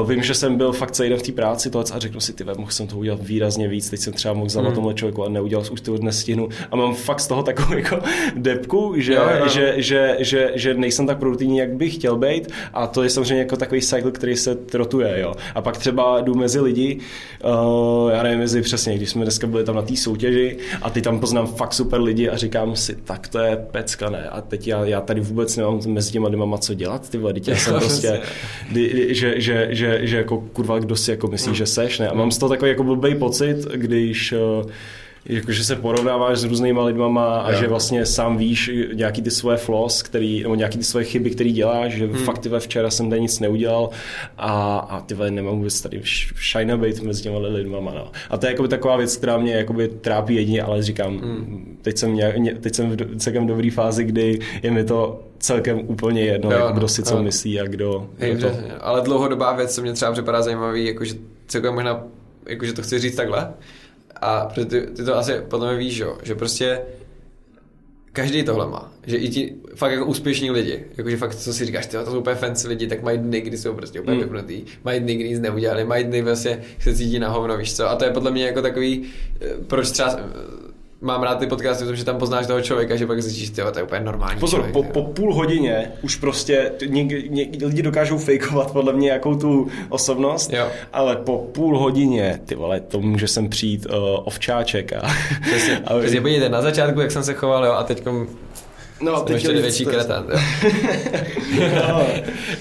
uh, 0.00 0.10
vím, 0.10 0.22
že 0.22 0.34
jsem 0.34 0.56
byl 0.56 0.72
fakt 0.72 0.90
celý 0.90 1.08
den 1.08 1.18
v 1.18 1.22
té 1.22 1.32
práci 1.32 1.70
tohle 1.70 1.84
a 1.94 1.98
řeknu 1.98 2.20
si, 2.20 2.32
ty 2.32 2.44
mohl 2.58 2.70
jsem 2.70 2.86
to 2.86 2.96
udělat 2.98 3.20
výrazně 3.22 3.68
víc, 3.68 3.90
teď 3.90 4.00
jsem 4.00 4.12
třeba 4.12 4.34
mohl 4.34 4.48
zavolat 4.48 4.64
Hmm. 4.64 4.74
tomhle 4.74 4.94
člověku 4.94 5.24
a 5.24 5.28
neudělal 5.28 5.64
už 5.72 5.80
to 5.80 5.96
dnes 5.98 6.20
stihnu 6.20 6.48
a 6.70 6.76
mám 6.76 6.94
fakt 6.94 7.20
z 7.20 7.26
toho 7.26 7.42
takovou 7.42 7.74
jako 7.74 7.98
depku, 8.36 8.94
že, 8.96 9.14
Jo, 9.14 9.22
jo. 9.40 9.48
že, 9.48 9.74
že, 9.76 10.16
že, 10.20 10.52
že 10.54 10.74
nejsem 10.74 11.06
tak 11.06 11.18
produktivní, 11.24 11.58
jak 11.58 11.72
bych 11.72 11.94
chtěl 11.94 12.16
být 12.16 12.48
a 12.74 12.86
to 12.86 13.02
je 13.02 13.10
samozřejmě 13.10 13.38
jako 13.38 13.56
takový 13.56 13.80
cycle, 13.80 14.10
který 14.10 14.36
se 14.36 14.56
rotuje, 14.74 15.20
jo. 15.20 15.34
A 15.54 15.62
pak 15.62 15.76
třeba 15.78 16.20
jdu 16.20 16.34
mezi 16.34 16.60
lidi, 16.60 16.98
uh, 17.44 18.10
já 18.12 18.22
nevím, 18.22 18.38
mezi 18.38 18.62
přesně, 18.62 18.96
když 18.96 19.10
jsme 19.10 19.22
dneska 19.24 19.46
byli 19.46 19.64
tam 19.64 19.76
na 19.76 19.82
té 19.82 19.96
soutěži 19.96 20.56
a 20.82 20.90
ty 20.90 21.02
tam 21.02 21.20
poznám 21.20 21.46
fakt 21.46 21.74
super 21.74 22.00
lidi 22.00 22.28
a 22.28 22.36
říkám 22.36 22.76
si, 22.76 22.96
tak 23.04 23.28
to 23.28 23.38
je 23.38 23.56
pecka, 23.56 24.10
ne? 24.10 24.28
A 24.28 24.40
teď 24.40 24.68
já, 24.68 24.84
já 24.84 25.00
tady 25.00 25.20
vůbec 25.20 25.56
nemám 25.56 25.80
mezi 25.86 26.12
těma 26.12 26.28
dvěma 26.28 26.58
co 26.58 26.74
dělat, 26.74 27.10
ty 27.10 27.18
vole, 27.18 27.34
jsem 27.54 27.74
prostě, 27.74 28.20
kdy, 28.70 29.14
že, 29.14 29.40
že, 29.40 29.68
že, 29.70 30.00
že, 30.02 30.16
jako 30.16 30.44
kurva, 30.52 30.78
kdo 30.78 30.96
si 30.96 31.10
jako 31.10 31.28
myslí, 31.28 31.54
že 31.54 31.66
seš, 31.66 31.98
ne? 31.98 32.08
A 32.08 32.14
mám 32.14 32.30
z 32.30 32.38
toho 32.38 32.50
takový 32.50 32.70
jako 32.70 32.84
blbý 32.84 33.14
pocit, 33.14 33.56
když 33.74 34.32
uh, 34.32 34.70
jakože 35.26 35.64
se 35.64 35.76
porovnáváš 35.76 36.38
s 36.38 36.44
různýma 36.44 36.84
lidma 36.84 37.40
a 37.40 37.52
Jo. 37.52 37.58
že 37.60 37.68
vlastně 37.68 38.06
sám 38.06 38.36
víš 38.36 38.70
nějaký 38.94 39.22
ty 39.22 39.30
svoje 39.30 39.56
flaws, 39.56 40.02
který, 40.02 40.42
nebo 40.42 40.54
nějaký 40.54 40.78
ty 40.78 40.84
svoje 40.84 41.04
chyby, 41.04 41.30
které 41.30 41.50
děláš, 41.50 41.92
že 41.92 42.06
hmm. 42.06 42.14
fakt 42.14 42.38
tyhle 42.38 42.60
včera 42.60 42.90
jsem 42.90 43.10
tady 43.10 43.20
nic 43.20 43.40
neudělal 43.40 43.90
a, 44.38 44.78
a 44.78 45.00
ty 45.00 45.14
vole 45.14 45.30
nemám 45.30 45.56
vůbec 45.56 45.80
tady 45.80 46.00
šajna 46.34 46.76
být 46.76 47.00
mezi 47.00 47.22
těma 47.22 47.38
lidma. 47.38 47.80
No. 47.80 48.12
A 48.30 48.38
to 48.38 48.46
je 48.46 48.50
jakoby 48.50 48.68
taková 48.68 48.96
věc, 48.96 49.16
která 49.16 49.38
mě 49.38 49.54
jakoby 49.54 49.88
trápí 49.88 50.34
jedině, 50.34 50.62
ale 50.62 50.82
říkám, 50.82 51.18
hmm. 51.18 51.78
teď, 51.82 51.98
jsem 51.98 52.14
nějak, 52.14 52.36
ně- 52.36 52.54
teď 52.54 52.74
jsem 52.74 52.90
v 52.90 53.16
celkem 53.16 53.46
dobrý 53.46 53.70
fázi, 53.70 54.04
kdy 54.04 54.38
je 54.62 54.70
mi 54.70 54.84
to 54.84 55.22
celkem 55.38 55.80
úplně 55.86 56.22
jedno, 56.22 56.52
Jo, 56.52 56.58
jako 56.58 56.72
kdo 56.72 56.88
si 56.88 57.02
co 57.02 57.16
jo. 57.16 57.22
myslí 57.22 57.60
a 57.60 57.64
kdo, 57.64 58.08
Hej, 58.18 58.34
kdo 58.34 58.50
to. 58.50 58.56
Ale 58.80 59.00
dlouhodobá 59.00 59.52
věc, 59.52 59.74
co 59.74 59.82
mě 59.82 59.92
třeba 59.92 60.12
připadá 60.12 60.42
zajímavý, 60.42 60.86
jakože 60.86 61.14
celkem 61.46 61.74
možná, 61.74 62.04
jakože 62.46 62.72
to 62.72 62.82
chci 62.82 62.98
říct 62.98 63.14
takhle, 63.14 63.48
a 64.20 64.46
protože 64.46 64.66
ty, 64.66 64.80
ty 64.80 65.04
to 65.04 65.16
asi 65.16 65.32
potom 65.48 65.76
víš, 65.78 65.98
jo, 65.98 66.18
že 66.22 66.34
prostě 66.34 66.80
každý 68.12 68.42
tohle 68.42 68.66
má. 68.66 68.92
Že 69.06 69.16
i 69.16 69.28
ti 69.28 69.54
fakt 69.74 69.92
jako 69.92 70.06
úspěšní 70.06 70.50
lidi, 70.50 70.84
jakože 70.96 71.16
fakt, 71.16 71.34
co 71.34 71.52
si 71.52 71.64
říkáš, 71.64 71.86
to 71.86 72.04
jsou 72.06 72.18
úplně 72.18 72.36
fancy 72.36 72.68
lidi, 72.68 72.86
tak 72.86 73.02
mají 73.02 73.18
dny, 73.18 73.40
kdy 73.40 73.58
jsou 73.58 73.74
prostě 73.74 74.00
úplně 74.00 74.16
Mm. 74.16 74.22
vypnutý, 74.22 74.64
mají 74.84 75.00
dny, 75.00 75.14
kdy 75.14 75.28
nic 75.28 75.40
neudělali, 75.40 75.84
mají 75.84 76.04
dny, 76.04 76.22
vlastně 76.22 76.62
se 76.80 76.94
cítí 76.94 77.18
na 77.18 77.28
hovno, 77.28 77.56
víš 77.56 77.76
co. 77.76 77.88
A 77.90 77.96
to 77.96 78.04
je 78.04 78.10
podle 78.10 78.30
mě 78.30 78.44
jako 78.46 78.62
takový, 78.62 79.04
eh, 79.40 79.48
proč 79.66 79.90
třeba 79.90 80.16
mám 81.04 81.22
rád 81.22 81.38
ty 81.38 81.46
podcasty, 81.46 81.84
protože 81.84 82.04
tam 82.04 82.18
poznáš 82.18 82.46
toho 82.46 82.60
člověka, 82.60 82.96
že 82.96 83.06
pak 83.06 83.22
zjistíš, 83.22 83.50
tyjo, 83.50 83.70
to 83.70 83.78
je 83.78 83.82
úplně 83.82 84.00
normální 84.00 84.40
Pozor, 84.40 84.60
člověk, 84.60 84.72
po, 84.72 84.82
po 84.82 85.02
půl 85.02 85.34
hodině 85.34 85.92
už 86.02 86.16
prostě 86.16 86.72
něk, 86.86 87.30
něk, 87.30 87.48
lidi 87.62 87.82
dokážou 87.82 88.18
fejkovat 88.18 88.72
podle 88.72 88.92
mě 88.92 89.10
jakou 89.10 89.34
tu 89.34 89.68
osobnost, 89.88 90.52
Jo. 90.52 90.68
ale 90.92 91.16
po 91.16 91.38
půl 91.38 91.78
hodině, 91.78 92.40
ty 92.46 92.54
vole, 92.54 92.80
to 92.80 93.00
může 93.00 93.28
sem 93.28 93.48
přijít 93.48 93.86
uh, 93.86 93.96
ovčáček 94.24 94.92
a... 94.92 95.12
Přesně, 95.46 95.78
a 95.84 95.98
přesně, 95.98 96.20
podívejte, 96.20 96.48
na 96.48 96.62
začátku, 96.62 97.00
jak 97.00 97.10
jsem 97.10 97.24
se 97.24 97.34
choval, 97.34 97.64
jo, 97.64 97.72
a 97.72 97.82
teď 97.82 98.04
no, 99.04 99.26
jsem 99.26 99.34
ještě 99.34 99.52
je- 99.52 99.62
větší 99.62 99.84
jo. 99.84 99.90
No, 101.88 102.06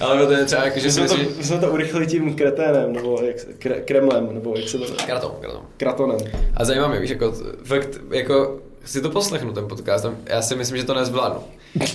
Ale 0.00 0.26
to 0.26 0.32
je 0.32 0.44
třeba 0.44 0.64
jako, 0.64 0.78
že 0.78 0.92
jsme 0.92 1.08
to, 1.08 1.16
my 1.16 1.44
jsme 1.44 1.58
to 1.58 1.66
urychlili 1.72 2.06
tím 2.06 2.34
kreténem, 2.34 2.92
nebo 2.92 3.20
jak, 3.22 3.36
kre, 3.58 3.74
kremlem, 3.80 4.28
nebo 4.34 4.54
jak 4.56 4.68
se 4.68 4.78
to 4.78 4.84
Kratom, 5.06 5.30
kratom. 5.40 5.62
Kratonem. 5.76 6.18
A 6.56 6.64
zajímá 6.64 6.88
mě, 6.88 7.00
víš, 7.00 7.10
jako, 7.10 7.34
fakt, 7.64 7.88
jako, 8.10 8.58
si 8.84 9.00
to 9.02 9.10
poslechnu 9.10 9.52
ten 9.52 9.68
podcast, 9.68 10.02
tam- 10.04 10.16
já 10.26 10.42
si 10.42 10.54
myslím, 10.56 10.78
že 10.78 10.84
to 10.84 10.94
nezvládnu. 10.94 11.40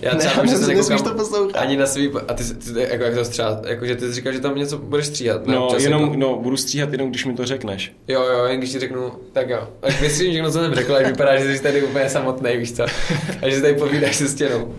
Já 0.01 0.13
Ne, 0.13 0.19
třeba, 0.19 0.45
že 0.45 0.51
se 0.51 0.67
nesmíš 0.67 0.87
nekoukám 0.89 1.03
to 1.03 1.23
poslouchat. 1.23 1.55
ani 1.59 1.77
na 1.77 1.85
svý, 1.85 2.09
a 2.27 2.33
ty, 2.33 2.43
ty, 2.43 2.79
jako, 2.89 3.03
jak 3.03 3.13
to 3.13 3.25
střát, 3.25 3.65
jako, 3.65 3.85
že 3.85 3.95
ty 3.95 4.07
jsi 4.07 4.13
říkal, 4.13 4.33
že 4.33 4.39
tam 4.39 4.55
něco 4.55 4.77
budeš 4.77 5.05
stříhat. 5.05 5.47
ne? 5.47 5.55
No, 5.55 5.65
Občas 5.67 5.83
jenom, 5.83 6.01
jako, 6.03 6.15
no, 6.15 6.39
budu 6.39 6.57
stříhat 6.57 6.91
jenom, 6.91 7.09
když 7.09 7.25
mi 7.25 7.33
to 7.33 7.45
řekneš. 7.45 7.93
Jo, 8.07 8.21
jo, 8.23 8.45
jen 8.45 8.57
když 8.57 8.71
ti 8.71 8.79
řeknu, 8.79 9.11
tak 9.33 9.49
jo. 9.49 9.67
Tak 9.79 10.01
vystřím 10.01 10.31
všechno, 10.31 10.51
co 10.51 10.59
jsem 10.59 10.75
řekl, 10.75 10.95
až 10.95 11.07
vypadá, 11.07 11.37
že 11.37 11.57
jsi 11.57 11.63
tady 11.63 11.83
úplně 11.83 12.09
samotný, 12.09 12.57
víš 12.57 12.73
co. 12.73 12.83
A 13.41 13.49
že 13.49 13.55
si 13.55 13.61
tady 13.61 13.73
povídáš 13.73 14.15
se 14.15 14.27
stěnou. 14.29 14.75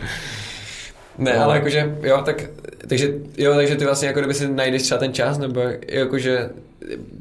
Ne, 1.19 1.35
No. 1.37 1.45
ale 1.45 1.57
jakože, 1.57 1.97
jo, 2.03 2.23
tak, 2.25 2.43
takže, 2.89 3.13
jo, 3.39 3.55
takže 3.55 3.77
ty 3.77 3.85
vlastně 3.85 4.09
jako 4.09 4.21
kdyby 4.21 4.35
si 4.35 4.49
najdeš 4.49 4.83
třeba 4.83 4.99
ten 4.99 5.13
čas, 5.13 5.39
nebo 5.39 5.61
jakože, 5.89 6.51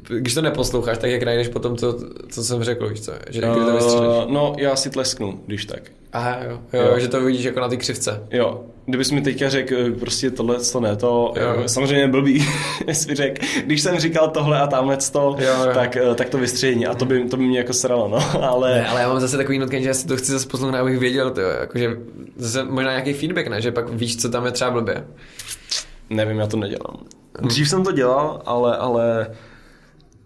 když 0.08 0.34
to 0.34 0.42
neposloucháš, 0.42 0.98
tak 0.98 1.10
jak 1.10 1.22
najdeš 1.22 1.48
potom 1.48 1.76
to, 1.76 1.98
co 2.28 2.44
jsem 2.44 2.64
řekl, 2.64 2.88
víš 2.88 3.00
co, 3.00 3.12
že 3.30 3.42
uh, 3.42 3.66
to 3.66 3.72
vystřelíš. 3.74 4.06
Uh, 4.08 4.30
no, 4.32 4.54
já 4.58 4.76
si 4.76 4.90
tlesknu, 4.90 5.40
když 5.46 5.64
tak. 5.64 5.82
Aha, 6.12 6.38
jo, 6.44 6.60
jo, 6.72 6.82
Jo. 6.82 6.98
že 6.98 7.08
to 7.08 7.20
vidíš 7.20 7.44
jako 7.44 7.60
na 7.60 7.68
ty 7.68 7.76
křivce. 7.76 8.22
Jo, 8.30 8.64
kdybys 8.86 9.10
mi 9.10 9.20
teďka 9.20 9.48
řekl 9.48 9.74
eh, 9.78 9.90
prostě 9.90 10.30
tohle, 10.30 10.56
to 10.72 10.80
ne, 10.80 10.96
to 10.96 11.34
Jo. 11.36 11.54
jo. 11.56 11.68
samozřejmě 11.68 12.08
blbý, 12.08 12.46
jestli 12.86 13.14
řekl, 13.14 13.46
když 13.64 13.80
jsem 13.82 13.98
říkal 13.98 14.28
tohle 14.30 14.60
a 14.60 14.66
tamhle 14.66 14.96
to, 15.12 15.36
Jo, 15.38 15.54
jo. 15.66 15.70
tak, 15.74 15.96
eh, 15.96 16.14
tak 16.14 16.28
to 16.28 16.38
vystřihni 16.38 16.86
a 16.86 16.94
to 16.94 17.04
by, 17.04 17.24
to 17.24 17.36
by 17.36 17.44
mě 17.44 17.58
jako 17.58 17.72
sralo, 17.72 18.08
no, 18.08 18.42
ale... 18.50 18.74
Ne, 18.74 18.88
ale 18.88 19.00
já 19.00 19.08
mám 19.08 19.20
zase 19.20 19.36
takový 19.36 19.58
nutken, 19.58 19.82
že 19.82 19.88
já 19.88 19.94
si 19.94 20.06
to 20.06 20.16
chci 20.16 20.32
zase 20.32 20.48
poslouchat, 20.48 20.78
abych 20.78 20.98
věděl, 20.98 21.30
tyjo, 21.30 21.48
jakože 21.48 21.96
zase 22.36 22.64
možná 22.64 22.90
nějaký 22.90 23.12
feedback, 23.12 23.46
ne, 23.46 23.60
že 23.60 23.72
pak 23.72 23.88
víš, 23.88 24.16
co 24.16 24.28
tam 24.28 24.46
je 24.46 24.52
třeba 24.52 24.70
blbě. 24.70 25.04
Nevím, 26.10 26.38
já 26.38 26.46
to 26.46 26.56
nedělám. 26.56 26.96
Dřív 27.40 27.68
jsem 27.68 27.84
to 27.84 27.92
dělal, 27.92 28.42
ale, 28.46 28.76
ale, 28.76 29.26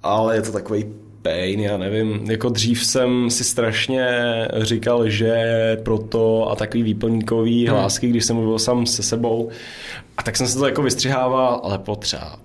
ale 0.04 0.36
je 0.36 0.42
to 0.42 0.52
takový 0.52 0.84
pain, 1.22 1.60
já 1.60 1.76
nevím. 1.76 2.30
Jako 2.30 2.48
dřív 2.48 2.84
jsem 2.84 3.30
si 3.30 3.44
strašně 3.44 4.06
říkal, 4.58 5.08
že 5.08 5.34
proto 5.82 6.50
a 6.50 6.56
takový 6.56 6.82
výplňkový 6.82 7.66
Hmm. 7.66 7.76
hlásky, 7.76 8.08
když 8.08 8.24
jsem 8.24 8.36
mluvil 8.36 8.58
sám 8.58 8.86
se 8.86 9.02
sebou. 9.02 9.48
A 10.16 10.22
tak 10.22 10.36
jsem 10.36 10.46
se 10.46 10.58
to 10.58 10.66
jako 10.66 10.82
vystřihával, 10.82 11.60
ale 11.64 11.78
po 11.78 11.96
třeba 11.96 12.38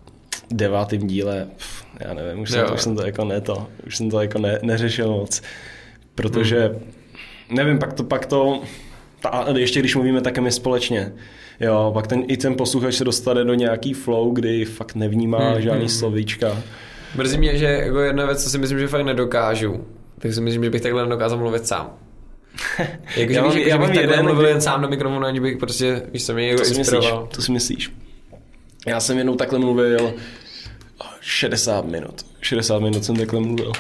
devátým 0.52 1.08
díle, 1.08 1.48
pff, 1.58 1.84
já 2.00 2.14
nevím, 2.14 2.42
už 2.42 2.50
jsem, 2.50 2.60
Jo. 2.60 2.68
to, 2.68 2.74
už 2.74 2.82
jsem 2.82 2.96
to 2.96 3.06
jako 3.06 3.26
ne 3.26 3.42
to, 3.42 3.68
už 3.88 3.98
jsem 3.98 4.10
to 4.10 4.22
jako 4.22 4.40
ne, 4.40 4.60
neřešil 4.62 5.08
moc. 5.12 5.42
Protože, 6.16 6.76
nevím, 7.52 7.80
pak 7.80 7.94
to, 7.94 8.04
pak 8.04 8.26
to, 8.26 8.62
ta, 9.22 9.46
ještě 9.58 9.80
když 9.80 9.96
mluvíme 9.96 10.22
také 10.22 10.42
my 10.42 10.52
společně, 10.52 11.12
jo, 11.60 11.92
pak 11.94 12.08
ten, 12.08 12.24
i 12.28 12.38
ten 12.38 12.56
posluchač 12.56 12.94
se 12.96 13.04
dostane 13.04 13.44
do 13.44 13.54
nějaký 13.54 13.94
flow, 13.94 14.32
kdy 14.32 14.66
fakt 14.66 14.96
nevnímá 14.96 15.50
Hmm, 15.52 15.62
žádný 15.62 15.80
hmm. 15.80 15.90
slovíčka. 15.90 16.58
Mrzí 17.16 17.38
mě, 17.38 17.58
že 17.58 17.66
jako 17.66 18.00
jedna 18.00 18.26
věc, 18.26 18.44
co 18.44 18.50
si 18.50 18.58
myslím, 18.58 18.80
že 18.80 18.88
fakt 18.88 19.06
nedokážu, 19.06 19.88
tak 20.20 20.34
si 20.34 20.42
myslím, 20.42 20.64
že 20.64 20.70
bych 20.70 20.82
takhle 20.82 21.04
nedokázal 21.04 21.38
mluvit 21.38 21.68
sám. 21.68 21.94
Jako, 23.18 23.32
že 23.34 23.38
Já 23.38 23.42
mám- 23.44 23.52
víš, 23.52 23.60
jako, 23.60 23.70
já 23.70 23.78
mám 23.78 23.88
bych 23.90 23.96
takhle 23.98 24.14
jeden, 24.14 24.26
mluvil 24.26 24.46
jen 24.48 24.62
sám 24.62 24.82
do 24.82 24.88
mikrofonu, 24.88 25.26
ani 25.26 25.40
bych 25.40 25.58
prostě, 25.58 26.02
víš, 26.14 26.24
se 26.24 26.34
mě 26.34 26.44
někdo 26.46 26.58
To 26.60 26.66
si 26.66 26.78
myslíš? 26.78 26.96
inspiroval. 26.96 27.28
To 27.36 27.42
si 27.42 27.52
myslíš? 27.52 27.92
Já 28.88 29.00
jsem 29.00 29.18
jednou 29.18 29.36
takhle 29.36 29.60
mluvil 29.60 30.14
60 31.22 31.86
minut. 31.86 32.26
60 32.42 32.80
minut 32.80 33.04
jsem 33.06 33.16
takhle 33.16 33.40
mluvil. 33.40 33.72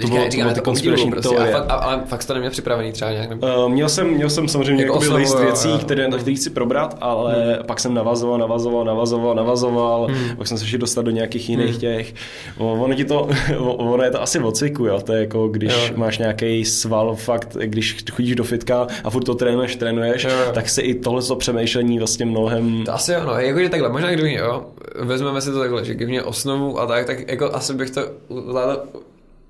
To 0.00 0.06
bylo, 0.08 0.24
to 0.30 0.36
bylo 0.36 0.48
ty 0.48 0.54
to 0.54 0.62
konspirační 0.62 1.10
prostě, 1.10 1.36
a 1.36 1.44
fakt, 1.46 1.64
a, 1.70 1.74
ale 1.74 2.02
fakt 2.06 2.22
jsi 2.22 2.28
to 2.28 2.34
neměl 2.34 2.50
připravený 2.50 2.92
třeba 2.92 3.10
nějak. 3.10 3.28
Nebo... 3.30 3.46
Uh, 3.64 3.72
měl, 3.72 3.88
jsem, 3.88 4.06
měl 4.10 4.30
jsem 4.30 4.48
samozřejmě 4.48 4.82
Jako 4.84 4.94
jako 4.94 4.98
osnovu, 5.04 5.16
list 5.20 5.38
věcí, 5.40 5.70
jo. 5.70 5.78
které, 5.78 6.08
na 6.08 6.18
chci 6.18 6.50
probrat, 6.50 6.96
ale 7.00 7.58
pak 7.66 7.80
jsem 7.80 7.94
navazoval, 7.94 8.38
navazoval, 8.38 8.84
navazoval, 8.84 9.34
navazoval, 9.34 10.06
hmm. 10.06 10.36
pak 10.36 10.46
jsem 10.46 10.58
se 10.58 10.64
ještě 10.64 10.78
dostat 10.78 11.02
do 11.02 11.10
nějakých 11.10 11.48
jiných 11.50 11.70
Hmm. 11.70 11.80
těch. 11.80 12.14
O, 12.58 12.72
ono, 12.72 12.94
ti 12.94 13.04
to, 13.04 13.28
o- 13.58 13.74
ono 13.74 14.04
je 14.04 14.10
to 14.10 14.22
asi 14.22 14.38
od 14.38 14.56
cviku, 14.56 14.84
jo. 14.86 15.00
to 15.00 15.12
je 15.12 15.20
jako 15.20 15.48
když 15.48 15.72
Jo. 15.90 15.96
máš 15.96 16.18
nějaký 16.18 16.64
sval, 16.64 17.14
fakt, 17.14 17.56
když 17.64 18.04
chodíš 18.12 18.34
do 18.34 18.44
fitka 18.44 18.86
a 19.04 19.10
furt 19.10 19.24
to 19.24 19.34
trénuješ, 19.34 19.76
trénuješ, 19.76 20.24
Jo, 20.24 20.30
tak 20.54 20.68
se 20.68 20.82
i 20.82 20.94
tohle 20.94 21.22
to 21.22 21.36
přemýšlení 21.36 21.98
vlastně 21.98 22.26
mnohem... 22.26 22.84
To 22.84 22.94
asi 22.94 23.12
jo, 23.12 23.20
no, 23.26 23.32
jakože 23.32 23.68
takhle, 23.68 23.88
možná 23.88 24.10
kdyby, 24.10 24.34
jo, 24.34 24.66
vezmeme 25.00 25.40
si 25.40 25.52
to 25.52 25.58
takhle, 25.58 25.84
že 25.84 25.94
kdyby 25.94 26.10
mě 26.10 26.22
osnovu 26.22 26.80
a 26.80 26.86
tak, 26.86 27.06
tak 27.06 27.28
jako 27.30 27.54
asi 27.54 27.74
bych 27.74 27.90
to 27.90 28.00
zvládl, 28.48 28.80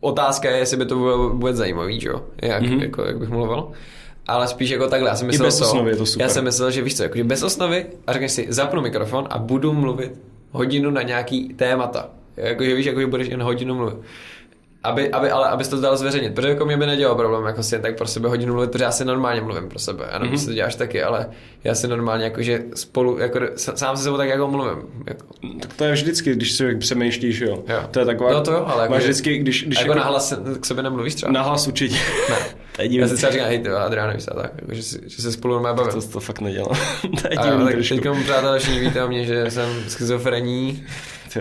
otázka 0.05 0.51
je, 0.51 0.57
jestli 0.57 0.77
by 0.77 0.87
to 0.87 0.95
bylo 0.95 1.29
vůbec 1.29 1.57
zajímavý, 1.57 2.01
že 2.01 2.09
jo, 2.09 2.23
jak, 2.43 2.63
mm-hmm. 2.63 2.83
jako, 2.83 3.03
jak 3.03 3.19
bych 3.19 3.29
mluvil. 3.29 3.69
Ale 4.27 4.49
spíš 4.49 4.71
jako 4.71 4.89
takhle, 4.89 5.11
já 5.11 5.17
jsem 5.17 5.27
myslel 5.27 5.47
bez 5.47 5.61
osnovy 5.61 5.91
je 5.91 5.97
to 5.97 6.07
super. 6.07 6.27
Já 6.27 6.29
jsem 6.29 6.45
myslel, 6.45 6.71
že 6.71 6.83
víš 6.83 6.97
co, 6.97 7.03
jakože 7.03 7.25
bez 7.25 7.43
osnovy 7.43 7.87
a 8.07 8.13
řekneš 8.13 8.33
si, 8.33 8.47
zapnu 8.49 8.83
mikrofon 8.83 9.27
a 9.31 9.39
budu 9.39 9.73
mluvit 9.73 10.13
hodinu 10.51 10.91
na 10.91 11.03
nějaký 11.03 11.55
témata. 11.55 12.09
Jakože 12.37 12.75
víš, 12.75 12.87
jakože 12.87 13.07
budeš 13.07 13.29
jen 13.29 13.43
hodinu 13.43 13.75
mluvit. 13.75 13.97
Aby, 14.85 15.11
aby, 15.11 15.31
ale 15.31 15.49
abys 15.49 15.69
to 15.69 15.81
dal 15.81 15.97
zveřejnit, 15.97 16.35
protože 16.35 16.49
jako 16.49 16.65
mě 16.65 16.77
by 16.77 16.87
nedělalo 16.87 17.17
problém 17.19 17.45
jako 17.45 17.63
si 17.63 17.75
jen 17.75 17.83
tak 17.83 17.97
pro 17.97 18.07
sebe 18.07 18.29
hodinu 18.29 18.53
mluvit, 18.53 18.71
protože 18.71 18.85
já 18.85 18.91
si 18.93 19.05
normálně 19.05 19.41
mluvím 19.41 19.69
pro 19.69 19.79
sebe, 19.79 20.05
já 20.13 20.19
nevím, 20.19 20.33
Mhm. 20.35 20.43
mm-hmm. 20.43 20.47
to 20.49 20.53
děláš 20.55 20.75
taky, 20.75 21.03
ale 21.03 21.27
já 21.65 21.75
si 21.75 21.89
normálně 21.89 22.25
jakože 22.25 22.63
spolu, 22.75 23.19
jako 23.19 23.39
sám 23.57 23.97
se 23.97 24.03
sebou 24.03 24.17
tak 24.17 24.29
jako 24.29 24.49
mluvím. 24.49 24.83
Jako, 25.07 25.25
Tak 25.61 25.73
to 25.75 25.85
je 25.85 25.93
vždycky, 25.93 26.33
když 26.35 26.53
si 26.53 26.77
přemýšlíš, 26.77 27.39
jo. 27.41 27.65
Jo. 27.69 27.81
To 27.91 27.99
je 28.01 28.07
taková... 28.07 28.33
No 28.33 28.41
to 28.41 28.53
jo, 28.53 28.65
ale 28.69 28.83
jako, 28.83 28.95
máš 28.95 29.03
vždycky, 29.03 29.39
když... 29.39 29.65
když 29.67 29.81
jako 29.81 29.95
nahlas 29.95 30.35
k 30.61 30.67
sobě 30.67 30.83
nemluvíš 30.83 31.15
třeba? 31.15 31.33
Nahlas 31.33 31.67
určitě. 31.67 31.95
Ne. 32.31 32.37
to 32.77 32.83
je 32.83 33.01
Já 33.01 33.09
si 33.09 33.17
třeba 33.17 33.33
říkám, 33.33 33.47
hej, 33.49 33.59
ty 33.59 33.69
Adrián, 33.69 34.15
víš, 34.15 34.25
a 34.29 34.35
tak, 34.35 34.53
jako, 34.61 34.75
že, 34.75 34.83
si, 34.83 35.01
že 35.07 35.23
se 35.23 35.33
spolu 35.33 35.55
normálně 35.55 35.77
bavím. 35.77 35.93
To, 36.03 36.09
to 36.09 36.21
fakt 36.21 36.41
nedělám. 36.41 36.77
to 37.23 37.29
je 37.31 37.37
A 37.37 37.45
divný 37.47 37.65
tak 37.65 37.75
trošku. 37.75 37.99
teď 38.01 38.25
přátelé 38.25 38.59
všichni 38.59 38.81
víte 38.81 39.05
o 39.05 39.09
mě, 39.09 39.25
že 39.25 39.51
jsem 39.51 39.69
schizofrení 39.89 40.85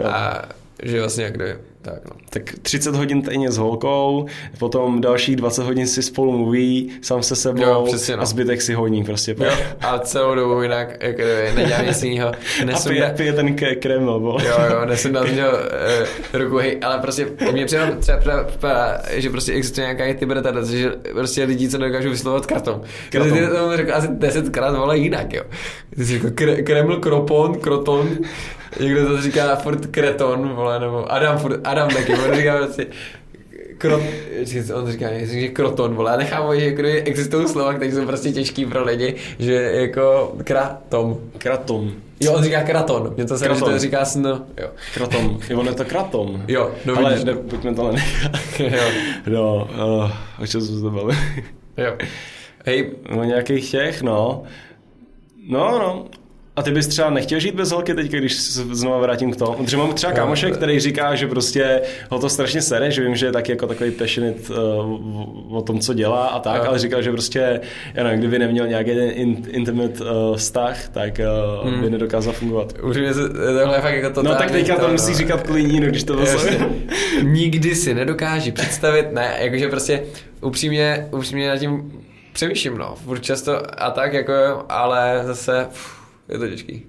a 0.03 0.41
že 0.83 0.99
vlastně 0.99 1.23
jak 1.23 1.33
kdyby 1.33 1.55
Tak 1.83 2.05
no. 2.05 2.11
Tak 2.29 2.43
30 2.61 2.95
hodin 2.95 3.21
týdně 3.21 3.51
s 3.51 3.57
holkou, 3.57 4.25
potom 4.59 5.01
dalších 5.01 5.35
20 5.35 5.63
hodin 5.63 5.87
si 5.87 6.03
spolu 6.03 6.31
mluví, 6.37 6.91
sám 7.01 7.23
se 7.23 7.35
sebou 7.35 7.61
Jo, 7.61 7.83
přesně, 7.87 8.15
no. 8.15 8.21
a 8.21 8.25
zbytek 8.25 8.61
si 8.61 8.73
honí 8.73 9.03
prostě. 9.03 9.35
Jo, 9.39 9.51
a 9.81 9.99
celou 9.99 10.35
dobu 10.35 10.61
jinak, 10.61 11.03
jako 11.03 11.21
nedělám 11.55 11.85
nic 11.85 12.03
jiného. 12.03 12.31
A 12.75 12.79
pije, 12.89 13.13
pije 13.17 13.33
ten 13.33 13.55
k- 13.55 13.75
kreml, 13.81 14.19
vole. 14.19 14.45
Jo, 14.47 14.55
jo, 14.71 14.85
nesundal 14.85 15.27
z 15.27 15.31
něho 15.35 15.51
uh, 15.51 16.39
ruku, 16.41 16.57
hej, 16.57 16.77
ale 16.83 16.99
prostě 16.99 17.27
mě 17.51 17.65
přijde 17.65 17.95
třeba, 17.99 18.17
třeba, 18.19 18.43
třeba, 18.43 18.97
že 19.13 19.29
prostě 19.29 19.53
existuje 19.53 19.87
nějaká 19.93 20.19
tybreta, 20.19 20.63
že 20.65 20.91
prostě 21.13 21.43
lidi, 21.43 21.69
co 21.69 21.77
nedokážou 21.77 22.09
vyslovovat 22.09 22.45
karton. 22.45 22.81
Kratom. 23.09 23.33
Ty 23.37 23.47
to 23.47 23.77
řekl 23.77 23.93
asi 23.95 24.07
desetkrát, 24.11 24.75
vole, 24.75 24.97
jinak, 24.97 25.33
jo. 25.33 25.43
Ty 25.95 26.05
jsi 26.05 26.13
řekl 26.19 26.29
kre, 26.35 26.61
Kreml, 26.61 26.97
Kropon, 26.97 27.55
Kroton, 27.59 28.09
někdo 28.79 29.07
to 29.07 29.21
říká 29.21 29.55
furt 29.55 29.85
Kreton, 29.85 30.49
vole, 30.49 30.79
nebo 30.79 31.11
Adam, 31.11 31.37
furt, 31.37 31.59
Adam 31.63 31.89
taky, 31.89 32.13
on 32.13 32.35
říká 32.35 32.57
prostě 32.57 32.87
Krot, 33.77 34.01
on 34.73 34.91
říká, 34.91 35.07
že 35.21 35.47
kroton, 35.47 35.95
vole, 35.95 36.11
já 36.11 36.17
nechápu, 36.17 36.53
že 36.59 36.65
jako 36.65 36.81
existují 36.83 37.47
slova, 37.47 37.73
které 37.73 37.91
jsou 37.91 38.05
prostě 38.05 38.31
těžký 38.31 38.65
pro 38.65 38.83
lidi, 38.83 39.15
že 39.39 39.53
jako 39.53 40.35
kratom. 40.43 41.17
Kratom. 41.37 41.91
Jo, 42.19 42.33
on 42.33 42.43
říká 42.43 42.61
kraton, 42.63 43.13
mě 43.15 43.25
to 43.25 43.37
se 43.37 43.43
že 43.43 43.49
Kraton. 43.49 43.71
to 43.73 43.79
říká 43.79 44.05
sn, 44.05 44.27
jo. 44.27 44.67
Kratom. 44.93 45.39
Jo, 45.49 45.59
ono 45.59 45.71
je 45.71 45.75
to 45.75 45.85
kratom. 45.85 46.43
Jo, 46.47 46.71
no 46.85 46.97
Ale 46.97 47.09
vidíš. 47.09 47.25
ne, 47.25 47.33
pojďme 47.33 47.73
to 47.75 47.83
nenechat. 47.83 48.31
jo, 48.59 48.83
No, 49.27 49.69
uh, 49.97 50.43
o 50.43 50.47
čem 50.47 50.61
jsme 50.61 50.75
se 50.79 50.83
bavili? 50.89 51.17
jo. 51.77 51.93
Hej, 52.65 52.91
o 53.19 53.23
nějakých 53.23 53.71
těch, 53.71 54.01
no. 54.01 54.43
No, 55.49 55.79
no. 55.79 56.05
A 56.55 56.61
ty 56.63 56.71
bys 56.71 56.87
třeba 56.87 57.09
nechtěl 57.09 57.39
žít 57.39 57.55
bez 57.55 57.71
holky 57.71 57.93
teď, 57.93 58.11
když 58.11 58.33
se 58.33 58.61
znova 58.71 58.99
vrátím 58.99 59.31
k 59.31 59.35
tomu? 59.35 59.53
Protože 59.53 59.77
mám 59.77 59.93
třeba 59.93 60.13
kámoše, 60.13 60.51
který 60.51 60.79
říká, 60.79 61.15
že 61.15 61.27
prostě 61.27 61.81
ho 62.09 62.19
to 62.19 62.29
strašně 62.29 62.61
sere, 62.61 62.91
že 62.91 63.03
vím, 63.03 63.15
že 63.15 63.25
je 63.25 63.31
taky 63.31 63.51
jako 63.51 63.67
takový 63.67 63.91
passionate 63.91 64.39
uh, 64.49 65.57
o 65.57 65.61
tom, 65.61 65.79
co 65.79 65.93
dělá 65.93 66.27
a 66.27 66.39
tak, 66.39 66.65
ale 66.65 66.79
říkal, 66.79 67.01
že 67.01 67.11
prostě, 67.11 67.61
já 67.93 68.03
nevím, 68.03 68.19
kdyby 68.19 68.39
neměl 68.39 68.67
nějaký 68.67 68.89
ten 68.89 69.09
in, 69.09 69.45
intimate 69.47 70.03
uh, 70.03 70.35
vztah, 70.35 70.89
tak 70.89 71.21
uh, 71.63 71.71
by 71.71 71.89
nedokázal 71.89 72.33
fungovat. 72.33 72.73
se, 73.11 73.29
tohle 73.29 73.77
je 73.77 73.81
fakt 73.81 73.95
jako 73.95 74.09
to 74.09 74.23
No 74.23 74.35
tak 74.35 74.51
teďka 74.51 74.75
to 74.75 74.87
musí 74.87 75.13
říkat 75.13 75.41
klidní, 75.41 75.79
no, 75.79 75.87
když 75.87 76.03
to 76.03 76.25
zase... 76.25 76.57
Nikdy 77.23 77.75
si 77.75 77.93
nedokáži 77.93 78.51
představit, 78.51 79.11
ne, 79.11 79.35
jakože 79.39 79.67
prostě 79.69 80.03
upřímně, 80.41 81.07
upřímně 81.11 81.49
nad 81.49 81.57
tím 81.57 82.03
přemýšlím, 82.33 82.77
no, 82.77 82.95
furt 82.95 83.19
často 83.19 83.81
a 83.83 83.91
tak, 83.91 84.13
jako, 84.13 84.31
jo, 84.31 84.63
ale 84.69 85.21
zase, 85.25 85.67
uf, 85.71 86.02
je 86.33 86.39
to 86.39 86.47
těžký. 86.47 86.85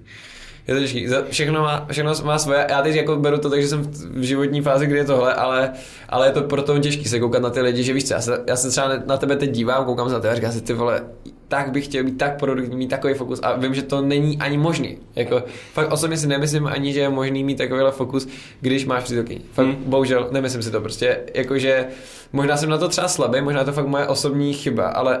Je 0.67 0.73
to 0.73 0.79
těžký. 0.79 1.07
Všechno 1.29 1.61
má, 1.61 1.87
všechno 1.91 2.13
má 2.23 2.39
svoje. 2.39 2.67
Já 2.69 2.81
teď 2.81 2.95
jako 2.95 3.15
beru 3.15 3.37
to 3.37 3.49
tak, 3.49 3.61
že 3.61 3.67
jsem 3.67 3.81
v 3.91 4.21
životní 4.21 4.61
fázi, 4.61 4.87
kdy 4.87 4.97
je 4.97 5.05
tohle, 5.05 5.33
ale, 5.33 5.71
ale 6.09 6.27
je 6.27 6.31
to 6.31 6.41
proto 6.41 6.79
těžký 6.79 7.05
se 7.05 7.19
koukat 7.19 7.41
na 7.41 7.49
ty 7.49 7.61
lidi, 7.61 7.83
že 7.83 7.93
víš 7.93 8.03
co, 8.03 8.13
já 8.13 8.21
se, 8.21 8.43
já 8.47 8.55
se 8.55 8.69
třeba 8.69 8.91
na 9.05 9.17
tebe 9.17 9.35
teď 9.35 9.51
dívám, 9.51 9.85
koukám 9.85 10.07
se 10.07 10.13
na 10.13 10.19
tebe 10.19 10.31
a 10.31 10.35
říkám 10.35 10.51
si, 10.51 10.61
ty 10.61 10.73
vole, 10.73 11.03
tak 11.47 11.71
bych 11.71 11.85
chtěl 11.85 12.03
být 12.03 12.17
tak 12.17 12.39
produktivní, 12.39 12.77
mít 12.77 12.87
takový 12.87 13.13
fokus 13.13 13.39
a 13.43 13.57
vím, 13.57 13.73
že 13.73 13.81
to 13.81 14.01
není 14.01 14.37
ani 14.37 14.57
možný. 14.57 14.97
Jako, 15.15 15.43
fakt 15.73 15.91
osobně 15.91 16.17
si 16.17 16.27
nemyslím 16.27 16.67
ani, 16.67 16.93
že 16.93 16.99
je 16.99 17.09
možný 17.09 17.43
mít 17.43 17.57
takovýhle 17.57 17.91
fokus, 17.91 18.27
když 18.61 18.85
máš 18.85 19.03
přítelkyni. 19.03 19.41
Fakt, 19.53 19.65
Hmm. 19.65 19.83
bohužel, 19.85 20.27
nemyslím 20.31 20.63
si 20.63 20.71
to 20.71 20.81
prostě, 20.81 21.19
jakože 21.33 21.85
možná 22.33 22.57
jsem 22.57 22.69
na 22.69 22.77
to 22.77 22.89
třeba 22.89 23.07
slabý, 23.07 23.41
možná 23.41 23.63
to 23.63 23.71
fakt 23.71 23.87
moje 23.87 24.07
osobní 24.07 24.53
chyba, 24.53 24.87
ale 24.87 25.19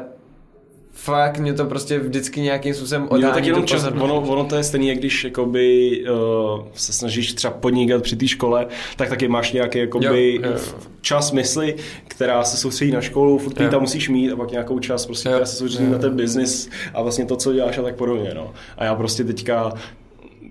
fakt 0.97 1.39
mě 1.39 1.53
to 1.53 1.65
prostě 1.65 1.99
vždycky 1.99 2.41
nějakým 2.41 2.73
způsobem 2.73 3.01
Jo, 3.01 3.07
odhání 3.09 3.33
tak 3.33 3.45
jenom 3.45 3.65
čas, 3.65 3.87
ono, 3.99 4.21
ono 4.21 4.45
to 4.45 4.55
je 4.55 4.63
stejný, 4.63 4.87
jak 4.87 4.97
když 4.97 5.23
jakoby, 5.23 6.03
uh, 6.11 6.63
se 6.73 6.93
snažíš 6.93 7.33
třeba 7.33 7.53
podnikat 7.53 8.03
při 8.03 8.15
té 8.15 8.27
škole, 8.27 8.67
tak 8.95 9.09
taky 9.09 9.27
máš 9.27 9.51
nějaký 9.51 9.77
jakoby, 9.79 10.35
Jo, 10.35 10.41
jo, 10.43 10.51
jo. 10.51 10.79
čas 11.01 11.31
mysli, 11.31 11.75
která 12.07 12.43
se 12.43 12.57
soustředí 12.57 12.91
na 12.91 13.01
školu, 13.01 13.37
furt 13.37 13.61
Jo. 13.61 13.69
tam 13.69 13.81
musíš 13.81 14.09
mít 14.09 14.31
a 14.31 14.35
pak 14.35 14.51
nějakou 14.51 14.79
čas, 14.79 15.05
prostě, 15.05 15.29
Jo, 15.29 15.33
která 15.33 15.45
se 15.45 15.55
soustředí 15.55 15.85
jo. 15.85 15.91
na 15.91 15.97
ten 15.99 16.15
business 16.15 16.69
a 16.93 17.01
vlastně 17.01 17.25
to, 17.25 17.35
co 17.35 17.53
děláš 17.53 17.77
a 17.77 17.81
tak 17.81 17.95
podobně. 17.95 18.31
No. 18.35 18.53
A 18.77 18.85
já 18.85 18.95
prostě 18.95 19.23
teďka 19.23 19.73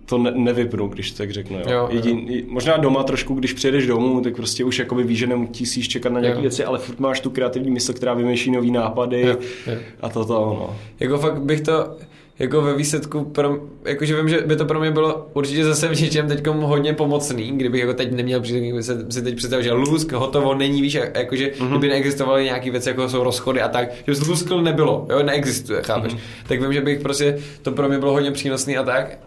to 0.07 0.19
ne, 0.19 0.33
nevypnu, 0.35 0.89
když 0.89 1.11
to 1.11 1.19
tak 1.19 1.31
řeknu. 1.31 1.57
Jo. 1.59 1.65
Jo, 1.67 1.77
jo. 1.77 1.89
Jedin, 1.91 2.43
možná 2.49 2.77
doma 2.77 3.03
trošku, 3.03 3.35
když 3.35 3.53
přijedeš 3.53 3.87
domů, 3.87 4.21
tak 4.21 4.37
prostě 4.37 4.65
už 4.65 4.79
jakoby 4.79 5.03
víš, 5.03 5.19
že 5.19 5.27
nemusíš 5.27 5.89
čekat 5.89 6.13
na 6.13 6.21
nějaké 6.21 6.39
Jo. 6.39 6.43
věci, 6.43 6.65
ale 6.65 6.79
furt 6.79 7.01
máš 7.01 7.21
tu 7.21 7.31
kreativní 7.31 7.71
mysl, 7.71 7.93
která 7.93 8.15
vymýšlí 8.15 8.51
nový 8.53 8.71
nápady 8.71 9.21
Jo, 9.21 9.37
jo. 9.67 9.75
a 10.01 10.09
to 10.09 10.25
to 10.25 10.41
ono. 10.43 10.77
Jako 11.01 11.19
fakt 11.19 11.43
bych 11.43 11.61
to 11.61 11.97
jako 12.39 12.63
ve 12.63 12.75
výsledku, 12.77 13.25
pro, 13.25 13.59
jakože 13.85 14.17
vím, 14.17 14.29
že 14.29 14.41
by 14.41 14.57
to 14.57 14.65
pro 14.65 14.81
mě 14.81 14.91
bylo 14.91 15.27
určitě 15.35 15.65
zase 15.65 15.89
v 15.89 16.01
něčem 16.01 16.29
teď 16.29 16.47
hodně 16.47 16.93
pomocný, 16.93 17.53
kdybych 17.57 17.81
jako 17.81 17.95
teď 17.95 18.13
neměl 18.13 18.41
příležitost, 18.41 18.69
kdyby 18.71 18.83
se 18.83 19.13
si 19.19 19.23
teď 19.23 19.37
představil, 19.37 19.65
že 19.65 19.73
lusk, 19.73 20.13
hotovo, 20.13 20.55
není, 20.55 20.83
víš, 20.83 20.95
jak- 20.95 21.17
jakože 21.17 21.47
mm-hmm. 21.47 21.69
kdyby 21.71 21.89
neexistovaly 21.89 22.45
nějaké 22.45 22.71
věci, 22.71 22.89
jako 22.89 23.09
jsou 23.09 23.25
rozchody 23.25 23.61
a 23.61 23.69
tak, 23.69 23.91
že 23.91 24.03
bys 24.07 24.27
luskl 24.27 24.63
nebylo, 24.63 25.07
jo, 25.11 25.23
neexistuje, 25.23 25.83
chápeš, 25.83 26.13
mm-hmm. 26.13 26.19
tak 26.49 26.63
vím, 26.63 26.73
že 26.73 26.81
bych 26.81 27.01
prostě, 27.01 27.39
to 27.63 27.73
pro 27.73 27.89
mě 27.89 27.99
bylo 27.99 28.13
hodně 28.13 28.31
přínosný 28.31 28.77
a 28.77 28.83
tak, 28.83 29.19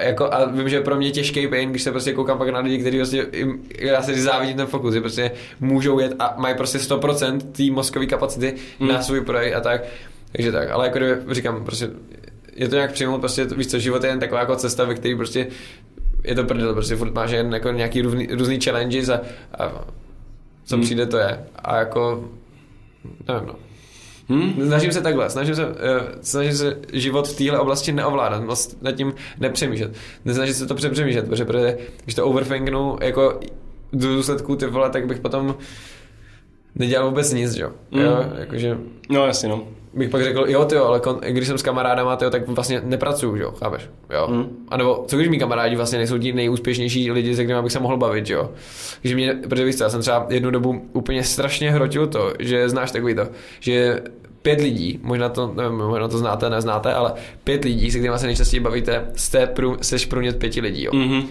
jako, 0.00 0.34
a 0.34 0.44
vím, 0.44 0.68
že 0.68 0.76
je 0.76 0.82
pro 0.82 0.96
mě 0.96 1.10
těžký 1.10 1.48
pain, 1.48 1.70
když 1.70 1.82
se 1.82 1.90
prostě 1.90 2.12
koukám 2.12 2.38
pak 2.38 2.48
na 2.48 2.60
lidi, 2.60 2.78
kteří 2.78 2.96
prostě, 2.96 3.26
já 3.78 4.02
se 4.02 4.22
závidím 4.22 4.56
ten 4.56 4.66
fokus, 4.66 4.94
že 4.94 5.00
prostě 5.00 5.30
můžou 5.60 5.98
jet 5.98 6.14
a 6.18 6.34
mají 6.38 6.56
prostě 6.56 6.78
100% 6.78 7.38
té 7.38 7.74
mozkové 7.74 8.06
kapacity 8.06 8.54
mm. 8.80 8.88
na 8.88 9.02
svůj 9.02 9.20
projekt 9.20 9.54
a 9.54 9.60
tak, 9.60 9.84
takže 10.32 10.52
tak, 10.52 10.70
ale 10.70 10.86
jako 10.86 10.98
kdyby, 10.98 11.34
říkám, 11.34 11.64
prostě 11.64 11.90
je 12.56 12.68
to 12.68 12.74
nějak 12.74 12.92
přijmout, 12.92 13.18
prostě 13.18 13.44
víš 13.44 13.66
co, 13.66 13.78
život 13.78 14.04
je 14.04 14.10
jen 14.10 14.20
taková 14.20 14.40
jako 14.40 14.56
cesta, 14.56 14.84
ve 14.84 14.94
který 14.94 15.16
prostě 15.16 15.46
je 16.24 16.34
to 16.34 16.44
prdel, 16.44 16.72
prostě 16.72 16.96
furt 16.96 17.14
máš 17.14 17.30
jen 17.30 17.54
jako 17.54 17.70
nějaký 17.70 18.02
různý, 18.02 18.26
různý 18.26 18.60
challenges 18.60 19.08
a, 19.08 19.20
a 19.58 19.84
co 20.64 20.76
Hmm. 20.76 20.84
přijde, 20.84 21.06
to 21.06 21.18
je. 21.18 21.46
A 21.54 21.76
jako, 21.76 22.28
nevím 23.28 23.46
no. 23.48 23.65
Hm? 24.28 24.66
Snažím 24.66 24.92
se 24.92 25.00
takhle, 25.00 25.30
snažím 25.30 25.54
se, 25.54 25.66
uh, 25.66 25.72
snažím 26.20 26.52
se 26.52 26.78
život 26.92 27.28
v 27.28 27.36
téhle 27.36 27.58
oblasti 27.58 27.92
neovládat, 27.92 28.44
moc 28.44 28.76
nad 28.82 28.92
tím 28.92 29.14
nepřemýšlet. 29.40 29.92
Nesnažit 30.24 30.56
se 30.56 30.66
to 30.66 30.74
přepřemýšlet, 30.74 31.26
protože, 31.26 31.44
protože 31.44 31.78
když 32.04 32.14
to 32.14 32.26
overthinknu 32.26 32.96
jako 33.02 33.40
do 33.92 34.14
důsledku 34.14 34.56
ty 34.56 34.66
vole, 34.66 34.90
tak 34.90 35.06
bych 35.06 35.20
potom 35.20 35.54
nedělal 36.74 37.08
vůbec 37.08 37.32
nic, 37.32 37.52
že 37.52 37.62
jo. 37.62 37.70
Mm. 37.90 38.00
jo 38.00 38.32
jakože 38.38 38.78
No 39.10 39.26
jasně, 39.26 39.48
no. 39.48 39.68
Bych 39.96 40.10
pak 40.10 40.22
řekl, 40.22 40.44
jo, 40.48 40.64
ty 40.64 40.76
ale 40.76 41.00
kon, 41.00 41.20
když 41.28 41.48
jsem 41.48 41.58
s 41.58 41.62
kamarádama, 41.62 42.16
tyjo, 42.16 42.30
tak 42.30 42.48
vlastně 42.48 42.82
nepracuju, 42.84 43.36
jo, 43.36 43.52
chápeš? 43.52 43.90
Jo. 44.10 44.26
Hmm. 44.30 44.66
A 44.68 44.76
nebo 44.76 45.04
co 45.08 45.16
když 45.16 45.28
mý 45.28 45.38
kamarádi 45.38 45.76
vlastně 45.76 45.98
nejsou 45.98 46.18
ti 46.18 46.32
nejúspěšnější 46.32 47.10
lidi, 47.10 47.36
se 47.36 47.44
kterými 47.44 47.62
bych 47.62 47.72
se 47.72 47.80
mohl 47.80 47.96
bavit, 47.96 48.30
jo? 48.30 48.50
Takže 49.02 49.14
mě, 49.14 49.34
protože 49.48 49.64
víš 49.64 49.80
já 49.80 49.88
jsem 49.88 50.00
třeba 50.00 50.26
jednu 50.30 50.50
dobu 50.50 50.82
úplně 50.92 51.24
strašně 51.24 51.70
hrotil 51.70 52.06
to, 52.06 52.32
že 52.38 52.68
znáš 52.68 52.90
takový 52.90 53.14
to, 53.14 53.28
že 53.60 54.02
pět 54.42 54.60
lidí, 54.60 55.00
možná 55.02 55.28
to, 55.28 55.52
nevím, 55.56 55.78
možná 55.78 56.08
to 56.08 56.18
znáte, 56.18 56.50
neznáte, 56.50 56.92
ale 56.92 57.12
pět 57.44 57.64
lidí, 57.64 57.90
se 57.90 57.98
kterými 57.98 58.18
se 58.18 58.26
nejčastěji 58.26 58.60
bavíte, 58.60 59.10
jste 59.14 59.46
prů, 59.46 59.76
seš 59.80 60.06
průměr 60.06 60.34
pěti 60.34 60.60
lidí, 60.60 60.84
jo. 60.84 60.90
Mhm. 60.94 61.22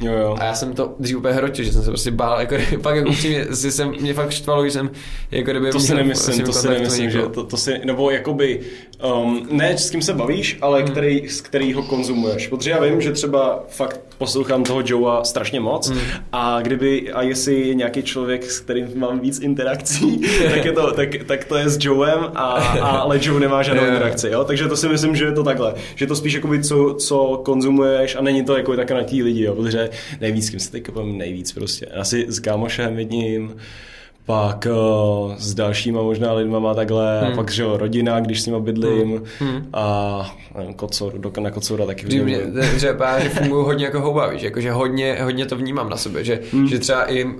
Jo, 0.00 0.12
jo. 0.12 0.36
A 0.40 0.44
já 0.44 0.54
jsem 0.54 0.72
to 0.72 0.94
dřív 0.98 1.16
úplně 1.16 1.34
hrotil, 1.34 1.64
že 1.64 1.72
jsem 1.72 1.82
se 1.82 1.90
prostě 1.90 2.10
bál, 2.10 2.40
jako, 2.40 2.54
pak 2.82 2.96
jako 2.96 3.08
upřímně, 3.10 3.44
si 3.54 3.72
jsem, 3.72 3.92
mě 4.00 4.14
fakt 4.14 4.30
štvalo, 4.30 4.64
že 4.64 4.70
jsem, 4.70 4.90
jako 5.30 5.50
kdyby 5.50 5.70
To 5.70 5.80
si 5.80 5.94
nemyslím, 5.94 6.36
ním 6.36 6.46
to 6.46 6.52
si 6.52 6.68
nemyslím, 6.68 7.10
že 7.10 7.22
to, 7.22 7.44
to 7.44 7.56
si, 7.56 7.80
nebo 7.84 8.10
jakoby, 8.10 8.60
um, 9.22 9.46
ne 9.50 9.78
s 9.78 9.90
kým 9.90 10.02
se 10.02 10.14
bavíš, 10.14 10.58
ale 10.60 10.78
Hmm. 10.78 10.88
který, 10.90 11.28
z 11.28 11.40
kterýho 11.40 11.82
konzumuješ. 11.82 12.46
Protože 12.46 12.70
já 12.70 12.80
vím, 12.84 13.00
že 13.00 13.12
třeba 13.12 13.64
fakt 13.68 14.00
poslouchám 14.18 14.64
toho 14.64 14.82
Joea 14.86 15.24
strašně 15.24 15.60
moc 15.60 15.90
Hmm. 15.90 16.00
a 16.32 16.60
kdyby, 16.62 17.12
a 17.12 17.22
jestli 17.22 17.68
je 17.68 17.74
nějaký 17.74 18.02
člověk, 18.02 18.50
s 18.50 18.60
kterým 18.60 18.88
mám 18.94 19.20
víc 19.20 19.40
interakcí, 19.40 20.18
tak, 20.54 20.64
je 20.64 20.72
to, 20.72 20.92
tak, 20.92 21.08
tak 21.26 21.44
to 21.44 21.56
je 21.56 21.68
s 21.68 21.78
Joem, 21.80 22.18
a, 22.34 22.42
a, 22.44 22.88
ale 22.98 23.18
Joe 23.22 23.40
nemá 23.40 23.62
žádnou 23.62 23.84
interakci, 23.88 24.28
jo? 24.28 24.44
takže 24.44 24.68
to 24.68 24.76
si 24.76 24.88
myslím, 24.88 25.16
že 25.16 25.24
je 25.24 25.32
to 25.32 25.42
takhle, 25.42 25.74
že 25.94 26.06
to 26.06 26.16
spíš 26.16 26.32
jakoby 26.34 26.62
co, 26.64 26.94
co 26.94 27.40
konzumuješ 27.44 28.16
a 28.16 28.22
není 28.22 28.44
to 28.44 28.56
jako 28.56 28.76
tak 28.76 28.90
na 28.90 29.02
tí 29.02 29.22
lidi, 29.22 29.44
jo? 29.44 29.54
protože 29.54 29.87
nejvíc, 30.20 30.46
s 30.46 30.50
kým 30.50 30.60
se 30.60 30.70
teď 30.70 30.90
bavím, 30.90 31.18
nejvíc 31.18 31.52
prostě. 31.52 31.86
Asi 31.86 32.26
s 32.28 32.40
kámošem 32.40 32.98
jedním, 32.98 33.56
pak 34.28 34.66
uh, 34.66 35.34
s 35.36 35.54
dalšíma 35.54 36.02
možná 36.02 36.32
lidma 36.32 36.58
má 36.58 36.74
takhle, 36.74 37.20
hmm. 37.20 37.32
a 37.32 37.36
pak 37.36 37.50
že 37.50 37.62
jo, 37.62 37.76
rodina, 37.76 38.20
když 38.20 38.40
s 38.40 38.46
nima 38.46 38.60
bydlím 38.60 39.22
Hmm. 39.38 39.68
a 39.72 40.36
nevím, 40.58 40.74
kocor, 40.74 41.18
do, 41.18 41.32
na 41.40 41.50
kocora 41.50 41.86
taky 41.86 42.06
mě, 42.06 42.18
hodně. 42.18 42.38
že, 42.78 42.96
já, 43.00 43.20
že 43.20 43.28
funguji 43.28 43.64
hodně 43.64 43.84
jako 43.84 44.00
houba, 44.00 44.26
víš, 44.26 44.42
jako, 44.42 44.60
že 44.60 44.72
hodně, 44.72 45.18
hodně 45.22 45.46
to 45.46 45.56
vnímám 45.56 45.90
na 45.90 45.96
sobě, 45.96 46.24
že, 46.24 46.40
hmm. 46.52 46.68
že 46.68 46.78
třeba 46.78 47.12
i 47.12 47.24
uh, 47.24 47.32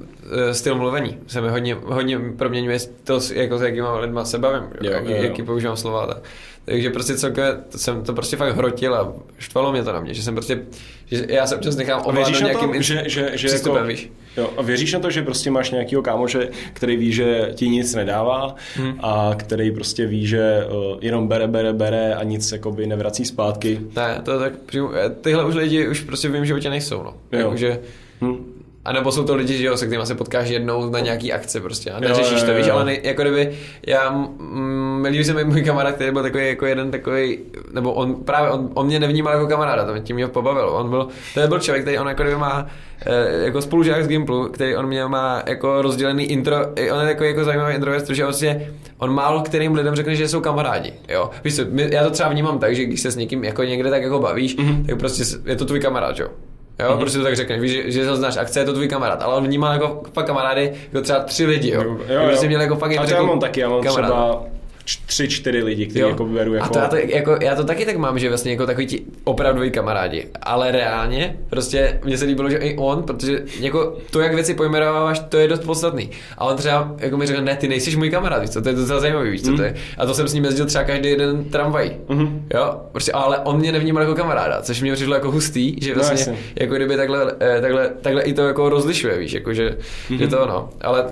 styl 0.52 0.74
mluvení 0.74 1.18
se 1.26 1.40
mi 1.40 1.48
hodně, 1.48 1.76
hodně 1.84 2.18
proměňuje 2.18 2.78
to, 3.04 3.20
jako 3.34 3.58
s 3.58 3.62
jakýma 3.62 3.98
lidma 3.98 4.24
se 4.24 4.38
bavím, 4.38 4.62
jo, 4.82 4.92
jo, 4.92 5.00
jo. 5.04 5.16
jaký 5.22 5.42
používám 5.42 5.76
slova. 5.76 6.06
Tak. 6.06 6.22
Takže 6.68 6.90
prostě 6.90 7.14
celkově 7.16 7.52
to 7.68 7.78
jsem 7.78 8.02
to 8.02 8.12
prostě 8.14 8.36
fakt 8.36 8.56
hrotil 8.56 8.94
a 8.94 9.12
štvalo 9.38 9.72
mě 9.72 9.84
to 9.84 9.92
na 9.92 10.00
mě, 10.00 10.14
že 10.14 10.22
jsem 10.22 10.34
prostě, 10.34 10.62
že 11.06 11.26
já 11.28 11.46
se 11.46 11.56
občas 11.56 11.76
nechám 11.76 12.00
ovládat 12.04 12.32
na 12.32 12.38
to, 12.38 12.44
nějakým 12.44 12.82
že, 12.82 13.02
že, 13.06 13.30
že 13.34 13.48
přístupem, 13.48 13.76
jako, 13.76 13.88
víš. 13.88 14.10
jo, 14.36 14.50
a 14.56 14.62
věříš 14.62 14.92
na 14.92 15.00
to, 15.00 15.10
že 15.10 15.22
prostě 15.22 15.50
máš 15.50 15.70
nějakýho 15.70 16.02
kámoše, 16.02 16.48
který 16.72 16.96
ví, 16.96 17.12
že 17.12 17.50
ti 17.54 17.68
nic 17.68 17.94
nedává 17.94 18.54
Hmm. 18.76 18.98
a 19.02 19.30
který 19.36 19.70
prostě 19.70 20.06
ví, 20.06 20.26
že 20.26 20.66
uh, 20.70 20.96
jenom 21.00 21.28
bere, 21.28 21.48
bere, 21.48 21.72
bere 21.72 22.14
a 22.14 22.22
nic 22.24 22.52
jakoby 22.52 22.86
nevrací 22.86 23.24
zpátky. 23.24 23.80
Ne, 23.96 24.20
to 24.24 24.38
tak 24.38 24.52
přímo, 24.58 24.90
tyhle 25.20 25.44
už 25.44 25.54
lidi 25.54 25.88
už 25.88 26.00
prostě 26.00 26.28
v 26.28 26.32
mém 26.32 26.44
životě 26.46 26.70
nejsou, 26.70 27.02
no. 27.02 27.14
Jo. 27.32 27.38
Jakože, 27.38 27.78
Hm. 28.20 28.54
A 28.84 28.92
nebo 28.92 29.12
jsou 29.12 29.24
to 29.24 29.34
lidi, 29.34 29.58
že 29.58 29.66
jo, 29.66 29.76
se 29.76 29.86
kterými 29.86 30.06
se 30.06 30.14
potkáš 30.14 30.48
jednou 30.48 30.90
na 30.90 31.00
nějaký 31.00 31.32
akci 31.32 31.60
prostě 31.60 31.90
a 31.90 32.00
neřešíš 32.00 32.40
jo, 32.40 32.46
to, 32.46 32.50
jo, 32.52 32.56
víš, 32.58 32.66
jo. 32.66 32.74
ale 32.74 32.84
ne, 32.84 32.96
jako 33.02 33.22
kdyby, 33.22 33.52
já, 33.86 34.28
líbí 35.04 35.24
se 35.24 35.34
mi 35.34 35.44
můj 35.44 35.62
kamarád, 35.62 35.94
který 35.94 36.10
byl 36.10 36.22
takový 36.22 36.48
jako 36.48 36.66
jeden 36.66 36.90
takový, 36.90 37.38
nebo 37.72 37.92
on 37.92 38.14
právě, 38.14 38.50
on, 38.50 38.70
on 38.74 38.86
mě 38.86 39.00
nevnímal 39.00 39.32
jako 39.32 39.46
kamaráda, 39.46 39.84
to 39.84 39.92
mě 39.92 40.00
tím 40.00 40.16
mě 40.16 40.28
pobavilo, 40.28 40.72
on 40.74 40.90
byl, 40.90 41.08
to 41.34 41.48
byl 41.48 41.58
člověk, 41.58 41.84
který 41.84 41.98
on 41.98 42.08
jako 42.08 42.22
kdyby 42.22 42.36
má, 42.38 42.66
eh, 43.06 43.44
jako 43.44 43.62
spolužák 43.62 44.04
z 44.04 44.08
Gimplu, 44.08 44.48
který 44.48 44.76
on 44.76 44.86
mě 44.86 45.06
má 45.06 45.42
jako 45.46 45.82
rozdělený 45.82 46.24
intro, 46.24 46.56
on 46.92 47.00
je 47.00 47.06
takový 47.06 47.28
jako 47.28 47.44
zajímavý 47.44 47.74
introvert, 47.74 48.06
protože 48.06 48.24
vlastně 48.24 48.70
on 48.98 49.14
málo 49.14 49.40
kterým 49.42 49.74
lidem 49.74 49.94
řekne, 49.94 50.14
že 50.14 50.28
jsou 50.28 50.40
kamarádi, 50.40 50.92
jo. 51.08 51.30
Víš 51.44 51.56
co, 51.56 51.62
my, 51.70 51.88
já 51.92 52.04
to 52.04 52.10
třeba 52.10 52.28
vnímám 52.28 52.58
tak, 52.58 52.74
že 52.74 52.84
když 52.84 53.00
se 53.00 53.10
s 53.10 53.16
někým 53.16 53.44
jako 53.44 53.62
někde 53.62 53.90
tak 53.90 54.02
jako 54.02 54.18
bavíš, 54.18 54.56
mm-hmm. 54.58 54.86
tak 54.86 54.98
prostě 54.98 55.22
je 55.46 55.56
to 55.56 55.64
tvůj 55.64 55.80
kamarád, 55.80 56.18
jo. 56.18 56.28
Jo, 56.80 56.90
mm-hmm. 56.90 56.98
prostě 56.98 57.18
to 57.18 57.24
tak 57.24 57.36
řekneš, 57.36 57.60
víš, 57.60 57.72
že, 57.72 57.90
že 57.90 58.08
ho 58.08 58.16
znáš 58.16 58.36
akce, 58.36 58.60
je 58.60 58.64
to 58.64 58.72
tvůj 58.72 58.88
kamarád, 58.88 59.22
ale 59.22 59.34
on 59.34 59.44
vnímal 59.46 59.72
jako 59.72 60.02
fakt 60.12 60.26
kamarády, 60.26 60.72
jako 60.84 61.00
třeba 61.00 61.20
tři 61.20 61.46
lidi, 61.46 61.70
jo. 61.70 61.82
Jo, 61.82 61.98
Že 62.08 62.14
jo. 62.14 62.20
prostě 62.26 62.46
měl 62.46 62.60
jako 62.60 62.76
fakt 62.76 62.92
A 62.98 63.06
to 63.06 63.14
já 63.14 63.22
mám 63.22 63.40
taky, 63.40 63.60
já 63.60 63.68
mám 63.68 63.82
kamarád. 63.82 64.10
třeba 64.10 64.57
tři, 64.96 65.28
čtyři 65.28 65.62
lidi, 65.62 65.86
kteří 65.86 66.00
jako 66.08 66.24
beru 66.24 66.54
jako... 66.54 66.66
A 66.66 66.68
to 66.68 66.78
já, 66.78 66.88
to, 66.88 66.96
jako, 66.96 67.36
já 67.42 67.54
to 67.54 67.64
taky 67.64 67.86
tak 67.86 67.96
mám, 67.96 68.18
že 68.18 68.28
vlastně 68.28 68.50
jako 68.52 68.66
takový 68.66 68.86
ti 68.86 69.02
opravdoví 69.24 69.70
kamarádi. 69.70 70.26
Ale 70.42 70.72
reálně, 70.72 71.36
prostě 71.50 72.00
mně 72.04 72.18
se 72.18 72.24
líbilo, 72.24 72.50
že 72.50 72.56
i 72.56 72.76
on, 72.76 73.02
protože 73.02 73.42
jako 73.60 73.96
to, 74.10 74.20
jak 74.20 74.34
věci 74.34 74.54
pojmenováváš, 74.54 75.18
to 75.28 75.36
je 75.36 75.48
dost 75.48 75.60
podstatný. 75.64 76.10
A 76.38 76.44
on 76.44 76.56
třeba 76.56 76.94
jako 76.98 77.16
mi 77.16 77.26
řekl, 77.26 77.42
ne, 77.42 77.56
ty 77.56 77.68
nejsi 77.68 77.96
můj 77.96 78.10
kamarád, 78.10 78.40
víš 78.42 78.50
co, 78.50 78.62
to 78.62 78.68
je 78.68 78.74
docela 78.74 79.00
zajímavý, 79.00 79.30
víš 79.30 79.42
co 79.42 79.56
to 79.56 79.62
je. 79.62 79.74
A 79.98 80.06
to 80.06 80.14
jsem 80.14 80.28
s 80.28 80.34
ním 80.34 80.44
jezdil 80.44 80.66
třeba 80.66 80.84
každý 80.84 81.08
jeden 81.08 81.44
tramvaj. 81.44 81.90
Mhm. 82.08 82.46
Jo, 82.54 82.80
prostě, 82.92 83.12
ale 83.12 83.38
on 83.38 83.56
mě 83.58 83.72
nevnímal 83.72 84.02
jako 84.02 84.14
kamaráda, 84.14 84.62
což 84.62 84.82
mě 84.82 84.92
přišlo 84.92 85.14
jako 85.14 85.30
hustý, 85.30 85.76
že 85.82 85.94
vlastně 85.94 86.18
jasně. 86.20 86.36
jako 86.56 86.74
kdyby 86.74 86.96
takhle, 86.96 87.32
eh, 87.40 87.60
takhle, 87.60 87.90
takhle 88.00 88.22
i 88.22 88.32
to 88.32 88.46
jako 88.46 88.68
rozlišuje, 88.68 89.18
víš, 89.18 89.32
jako 89.32 89.54
že, 89.54 89.76
Mhm. 90.10 90.18
že 90.18 90.26
to 90.28 90.46
no, 90.46 90.68
ale 90.80 91.04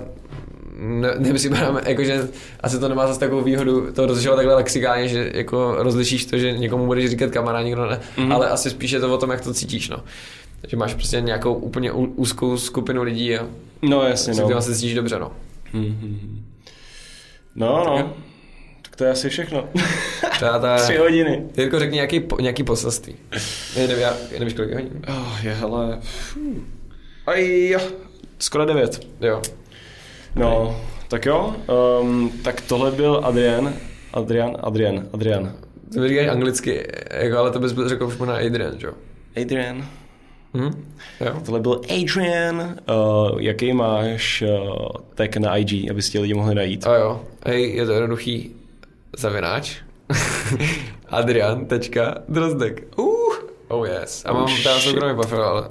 ne, 0.77 1.15
nepřipadám, 1.17 1.79
jakože 1.85 2.27
asi 2.59 2.79
to 2.79 2.89
nemá 2.89 3.07
zase 3.07 3.19
takovou 3.19 3.41
výhodu 3.41 3.91
to 3.93 4.05
rozlišovat 4.05 4.35
takhle 4.37 4.55
lexikálně, 4.55 5.07
že 5.07 5.31
jako 5.33 5.75
rozlišíš 5.77 6.25
to, 6.25 6.37
že 6.37 6.51
někomu 6.51 6.85
budeš 6.85 7.09
říkat 7.09 7.31
kamarád, 7.31 7.65
někdo 7.65 7.85
ne, 7.85 7.99
mm-hmm. 8.17 8.33
ale 8.33 8.49
asi 8.49 8.69
spíš 8.69 8.91
je 8.91 8.99
to 8.99 9.13
o 9.13 9.17
tom, 9.17 9.29
jak 9.29 9.41
to 9.41 9.53
cítíš, 9.53 9.89
no. 9.89 10.03
Že 10.67 10.77
máš 10.77 10.93
prostě 10.93 11.21
nějakou 11.21 11.53
úplně 11.53 11.91
úzkou 11.91 12.57
skupinu 12.57 13.03
lidí 13.03 13.37
a 13.37 13.47
No 13.81 14.03
jasně, 14.03 14.33
se 14.33 14.41
no. 14.41 14.61
se 14.61 14.75
cítíš 14.75 14.93
dobře, 14.93 15.19
no. 15.19 15.31
No, 17.55 17.83
no. 17.85 18.13
Tak 18.81 18.95
to 18.95 19.03
je 19.03 19.11
asi 19.11 19.29
všechno. 19.29 19.69
Třeba 20.31 20.59
ta... 20.59 20.75
Tři 20.83 20.97
hodiny. 20.97 21.43
Jirko, 21.57 21.79
řekni 21.79 21.95
nějaký, 21.95 22.23
nějaký 22.39 22.63
poselství. 22.63 23.15
Ne, 23.77 23.87
nevím, 23.87 23.99
já, 23.99 24.17
nevíš, 24.39 24.53
kolik 24.53 24.69
je 24.69 24.75
hodin? 24.75 25.01
Oh, 25.07 25.45
je, 25.45 25.53
hele. 25.53 25.99
Aj, 27.25 27.69
jo. 27.69 27.79
Skoro 28.39 28.65
devět. 28.65 29.07
Jo. 29.21 29.41
No, 30.37 30.81
tak 31.07 31.25
jo. 31.25 31.55
Um, 32.01 32.29
tak 32.43 32.61
tohle 32.61 32.91
byl 32.91 33.21
Adrian. 33.23 33.73
Adrian, 34.13 34.57
Adrian, 34.59 35.07
Adrian. 35.13 35.53
Ty 35.93 35.99
mi 35.99 36.07
říkáš 36.07 36.27
anglicky, 36.27 36.87
jako, 37.13 37.37
ale 37.37 37.51
to 37.51 37.59
bys 37.59 37.71
řekl 37.85 38.05
už 38.05 38.17
možná 38.17 38.35
Adrian, 38.35 38.73
jo? 38.79 38.91
Adrian. 39.41 39.85
Hm? 40.53 40.85
Jo. 41.21 41.33
Tohle 41.45 41.59
byl 41.59 41.81
Adrian. 42.01 42.75
Uh, 42.89 43.41
jaký 43.41 43.73
máš 43.73 44.43
uh, 44.47 44.85
tag 45.15 45.37
na 45.37 45.57
IG, 45.57 45.91
aby 45.91 46.01
si 46.01 46.11
tě 46.11 46.19
lidi 46.19 46.33
mohli 46.33 46.55
najít? 46.55 46.87
A 46.87 46.95
jo, 46.95 47.21
hej, 47.45 47.75
je 47.75 47.85
to 47.85 47.91
jednoduchý 47.91 48.51
zavináč. 49.17 49.75
Adrian.drozdek. 51.09 52.83
Uh, 52.97 53.33
oh 53.67 53.87
yes. 53.87 54.23
A 54.25 54.33
mám 54.33 54.43
Oh, 54.43 54.49
shit. 54.49 54.67
soukromý 54.67 55.15
profil, 55.15 55.43
ale, 55.43 55.69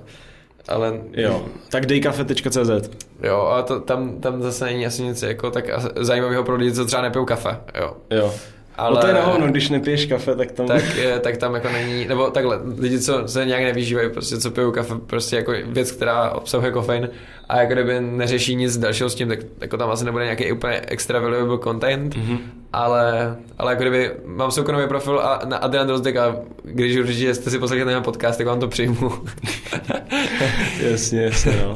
ale 0.69 1.01
Jo. 1.13 1.45
Tak 1.71 1.87
dejkafe.cz. 1.87 2.91
jo, 3.23 3.41
a 3.57 3.63
to, 3.63 3.81
tam, 3.81 4.21
tam 4.21 4.43
zase 4.43 4.65
není 4.65 4.87
asi 4.87 5.03
nic 5.03 5.23
jako 5.23 5.51
tak 5.51 5.65
zajímavého 6.01 6.45
pro 6.45 6.57
lidi, 6.57 6.73
co 6.73 6.85
třeba 6.85 7.03
nepijou 7.03 7.25
kafe, 7.25 7.57
jo. 7.81 7.93
Jo. 8.11 8.35
Ale... 8.77 8.89
Ale- 8.89 8.95
No 8.97 9.01
to 9.01 9.07
je 9.07 9.15
na 9.15 9.21
hovno, 9.23 9.47
když 9.47 9.69
nepiješ 9.71 10.07
kafe, 10.07 10.37
tak 10.37 10.53
tam... 10.53 10.67
Tak, 10.67 10.97
je, 10.97 11.19
tak 11.21 11.37
tam 11.37 11.55
jako 11.55 11.69
není, 11.69 12.05
nebo 12.09 12.31
takhle, 12.31 12.61
lidi, 12.79 13.01
co 13.01 13.29
se 13.29 13.45
nějak 13.45 13.63
nevyžívají, 13.63 14.11
prostě 14.11 14.37
co 14.39 14.51
pijou 14.51 14.71
kafe, 14.73 14.95
prostě 15.07 15.37
jako 15.37 15.53
věc, 15.67 15.91
která 15.93 16.31
obsahuje 16.31 16.73
kofein 16.73 17.09
a 17.49 17.61
jako 17.61 17.73
kdyby 17.73 18.01
neřeší 18.01 18.55
nic 18.55 18.77
dalšího 18.77 19.11
s 19.11 19.15
tím, 19.15 19.29
tak 19.29 19.39
jako 19.61 19.77
tam 19.77 19.91
asi 19.91 20.05
nebude 20.05 20.25
nějaký 20.25 20.53
úplně 20.53 20.81
extra 20.87 21.21
valuable 21.21 21.59
content, 21.65 22.15
mm-hmm. 22.15 22.39
ale, 22.73 23.37
ale 23.59 23.73
jako 23.73 23.83
kdyby 23.83 24.11
mám 24.25 24.51
soukromý 24.51 24.89
profil 24.89 25.21
a 25.21 25.41
na 25.45 25.57
Adrian 25.57 25.87
Drozdek 25.87 26.17
a 26.17 26.37
když 26.65 26.97
určitě 26.97 27.35
jste 27.35 27.51
si 27.51 27.59
poslechli 27.59 27.85
ten 27.85 28.03
podcast, 28.03 28.39
tak 28.39 28.47
vám 28.47 28.61
to 28.61 28.69
přijmu. 28.69 29.13
Jasně, 30.91 31.23
jasně, 31.23 31.53
no. 31.63 31.75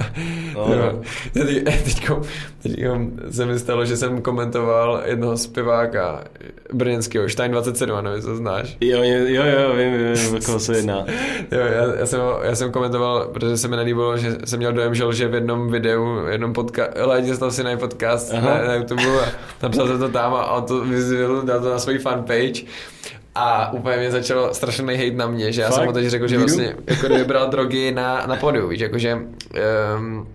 no, 0.55 0.76
no. 0.76 1.00
Teď, 1.32 1.65
teďko, 1.84 2.23
teďko 2.62 3.00
se 3.31 3.47
mi 3.47 3.58
stalo, 3.58 3.84
že 3.84 3.97
jsem 3.97 4.23
komentoval 4.23 5.02
jednoho 5.05 5.36
zpěváka 5.36 6.24
brněnského, 6.73 7.28
Stein 7.28 7.52
27, 7.52 8.05
nevím, 8.05 8.16
jestli 8.16 8.31
to 8.31 8.36
znáš. 8.36 8.76
Jo, 8.81 9.02
jo, 9.02 9.18
jo, 9.26 9.42
jo, 9.44 9.76
vím, 9.76 9.92
vím, 9.92 10.15
vím, 10.15 10.34
o 10.34 10.40
koho 10.47 10.60
se 10.60 10.76
jedná. 10.76 11.05
Jo, 11.52 11.60
já, 11.60 11.94
já, 11.99 12.07
jsem, 12.07 12.20
já 12.42 12.55
jsem 12.55 12.73
komentoval, 12.73 13.28
protože 13.32 13.57
se 13.57 13.68
mi 13.68 13.76
nelíbilo, 13.76 14.16
že 14.16 14.36
jsem 14.44 14.58
měl 14.58 14.73
dojem, 14.73 14.94
že 14.94 15.05
lže 15.05 15.28
v 15.28 15.34
jednom 15.34 15.59
videu, 15.68 16.26
jednom 16.28 16.52
podcast, 16.52 16.90
Lidi 17.14 17.34
stav 17.34 17.55
si 17.55 17.64
na 17.64 17.76
podcast 17.76 18.32
Aha. 18.34 18.58
na, 18.58 18.66
na, 18.66 18.74
YouTube 18.74 19.02
a 19.02 19.26
napsal 19.62 19.86
jsem 19.86 19.98
to 19.98 20.08
tam 20.08 20.34
a 20.34 20.50
on 20.50 20.64
to 20.64 20.80
vyzvěl, 20.84 21.42
dal 21.42 21.60
to 21.60 21.70
na 21.70 21.78
svůj 21.78 21.98
fanpage 21.98 22.62
a 23.34 23.72
úplně 23.72 23.97
mě 23.97 24.10
začalo 24.10 24.55
strašný 24.55 24.97
hate 24.97 25.16
na 25.16 25.26
mě, 25.26 25.52
že 25.52 25.62
já 25.62 25.68
Fakt? 25.68 25.76
jsem 25.76 25.86
mu 25.86 25.92
teď 25.92 26.06
řekl, 26.06 26.28
že 26.28 26.39
vlastně 26.39 26.76
jako 26.86 27.06
kdyby 27.06 27.24
bral 27.24 27.48
drogy 27.48 27.92
na, 27.92 28.26
na 28.26 28.36
podiu, 28.36 28.68
víš, 28.68 28.80
jakože 28.80 29.18
um, 29.97 30.26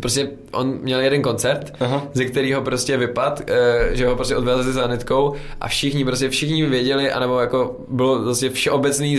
prostě 0.00 0.30
on 0.52 0.78
měl 0.82 1.00
jeden 1.00 1.22
koncert, 1.22 1.72
Aha. 1.80 2.02
ze 2.12 2.24
kterého 2.24 2.62
prostě 2.62 2.96
vypad, 2.96 3.42
eh, 3.46 3.88
že 3.92 4.06
ho 4.06 4.16
prostě 4.16 4.36
odvezli 4.36 4.72
za 4.72 4.86
nitkou 4.86 5.34
a 5.60 5.68
všichni, 5.68 6.04
prostě 6.04 6.28
všichni 6.28 6.66
věděli, 6.66 7.12
anebo 7.12 7.40
jako 7.40 7.76
bylo 7.88 8.22
prostě 8.22 8.50
všeobecný 8.50 9.18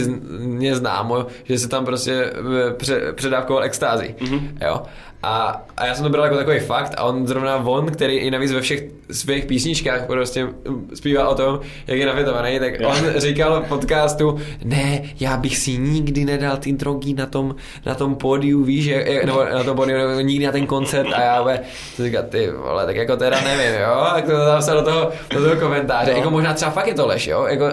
známo, 0.71 1.25
že 1.43 1.59
se 1.59 1.69
tam 1.69 1.85
prostě 1.85 2.13
eh, 2.13 2.73
pře, 2.73 3.13
předávkoval 3.13 3.63
extázi, 3.63 4.15
mm-hmm. 4.19 4.41
jo. 4.61 4.81
A, 5.23 5.61
a 5.77 5.85
já 5.85 5.95
jsem 5.95 6.03
to 6.03 6.09
bral 6.09 6.23
jako 6.25 6.37
takový 6.37 6.59
fakt 6.59 6.93
a 6.97 7.03
on 7.03 7.27
zrovna 7.27 7.55
on, 7.55 7.85
který 7.91 8.15
i 8.17 8.31
navíc 8.31 8.51
ve 8.51 8.61
všech 8.61 8.83
svých 9.11 9.45
písničkách 9.45 10.05
prostě 10.05 10.47
zpívá 10.93 11.27
o 11.27 11.35
tom, 11.35 11.59
jak 11.87 11.97
je 11.99 12.05
nafitovaný, 12.05 12.59
tak 12.59 12.73
on 12.87 12.95
říkal 13.17 13.61
v 13.61 13.67
podcastu, 13.69 14.39
ne, 14.63 15.01
já 15.19 15.37
bych 15.37 15.57
si 15.57 15.77
nikdy 15.77 16.25
nedal 16.25 16.57
ty 16.57 16.71
drogy 16.73 17.13
na 17.13 17.25
tom, 17.25 17.55
na 17.85 17.95
tom 17.95 18.15
pódiu, 18.15 18.63
víš, 18.63 18.85
jak, 18.85 19.07
jak- 19.07 19.23
nebo 19.25 19.45
na 19.53 19.63
tom 19.63 19.75
pódiu, 19.77 19.97
nebo 19.97 20.19
nikdy 20.19 20.45
na 20.45 20.51
ten 20.51 20.65
koncert. 20.65 21.07
A 21.15 21.21
já 21.21 21.41
bude, 21.43 21.59
to 21.97 22.03
říká, 22.03 22.21
ty 22.21 22.51
vole, 22.51 22.85
tak 22.85 22.95
jako 22.95 23.17
teda 23.17 23.41
nevím, 23.41 23.81
jo, 23.81 24.05
tak 24.13 24.25
to 24.25 24.31
tam 24.45 24.61
se 24.61 24.71
do 24.71 24.81
toho, 24.81 25.09
do 25.33 25.41
toho 25.43 25.55
komentáře, 25.55 26.11
No. 26.11 26.17
jako 26.17 26.29
možná 26.31 26.53
třeba 26.53 26.71
fakt 26.71 26.87
je 26.87 26.93
to 26.93 27.07
lež, 27.07 27.27
jo, 27.27 27.45
jako 27.49 27.65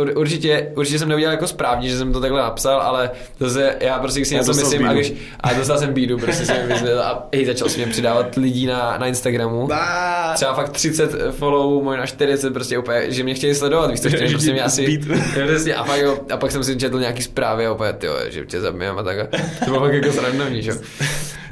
ur, 0.00 0.12
určitě, 0.16 0.72
určitě 0.76 0.98
jsem 0.98 1.08
neudělal 1.08 1.32
jako 1.34 1.46
správně, 1.46 1.88
že 1.88 1.98
jsem 1.98 2.12
to 2.12 2.20
takhle 2.20 2.40
napsal, 2.42 2.80
ale 2.80 3.10
zase 3.40 3.76
já 3.80 3.98
prostě 3.98 4.24
si 4.24 4.34
něco 4.34 4.52
myslím 4.54 4.86
a 4.88 4.92
když, 4.92 5.12
a 5.40 5.52
dostal 5.52 5.78
jsem 5.78 5.92
bídu, 5.92 6.18
prostě 6.18 6.44
jsem 6.46 6.56
myslel 6.94 7.10
a 7.12 7.28
hej, 7.34 7.44
začal 7.44 7.68
jsem 7.68 7.82
mě 7.82 7.92
přidávat 7.92 8.36
lidí 8.36 8.66
na, 8.66 8.98
na 8.98 9.06
Instagramu, 9.06 9.68
třeba 10.34 10.54
fakt 10.54 10.68
30 10.68 11.12
follow, 11.30 11.84
možná 11.84 12.06
40, 12.06 12.52
prostě 12.52 12.78
úplně, 12.78 13.10
že 13.10 13.22
mě 13.22 13.34
chtěli 13.34 13.54
sledovat, 13.54 13.90
víš, 13.90 14.00
to 14.00 14.08
chtěli 14.08 14.28
Že 14.28 14.34
prostě 14.34 14.48
tě 14.48 14.52
mě 14.52 14.62
asi, 14.62 15.00
jo, 15.36 15.46
přesně, 15.46 15.74
a 15.74 15.84
pak, 15.84 16.00
jo, 16.00 16.18
a 16.30 16.36
pak 16.36 16.50
jsem 16.50 16.64
si 16.64 16.76
četl 16.76 17.00
nějaký 17.00 17.22
zprávy 17.22 17.66
a 17.66 17.72
úplně, 17.72 17.92
tyjo, 17.92 18.16
že 18.28 18.44
tě 18.44 18.60
zabijem 18.60 18.98
a 18.98 19.02
tak, 19.02 19.16
to 19.58 19.64
bylo 19.64 19.80
fakt 19.80 19.92
jako 19.92 20.12
srandovní, 20.12 20.62
že 20.62 20.70
jo. 20.70 20.76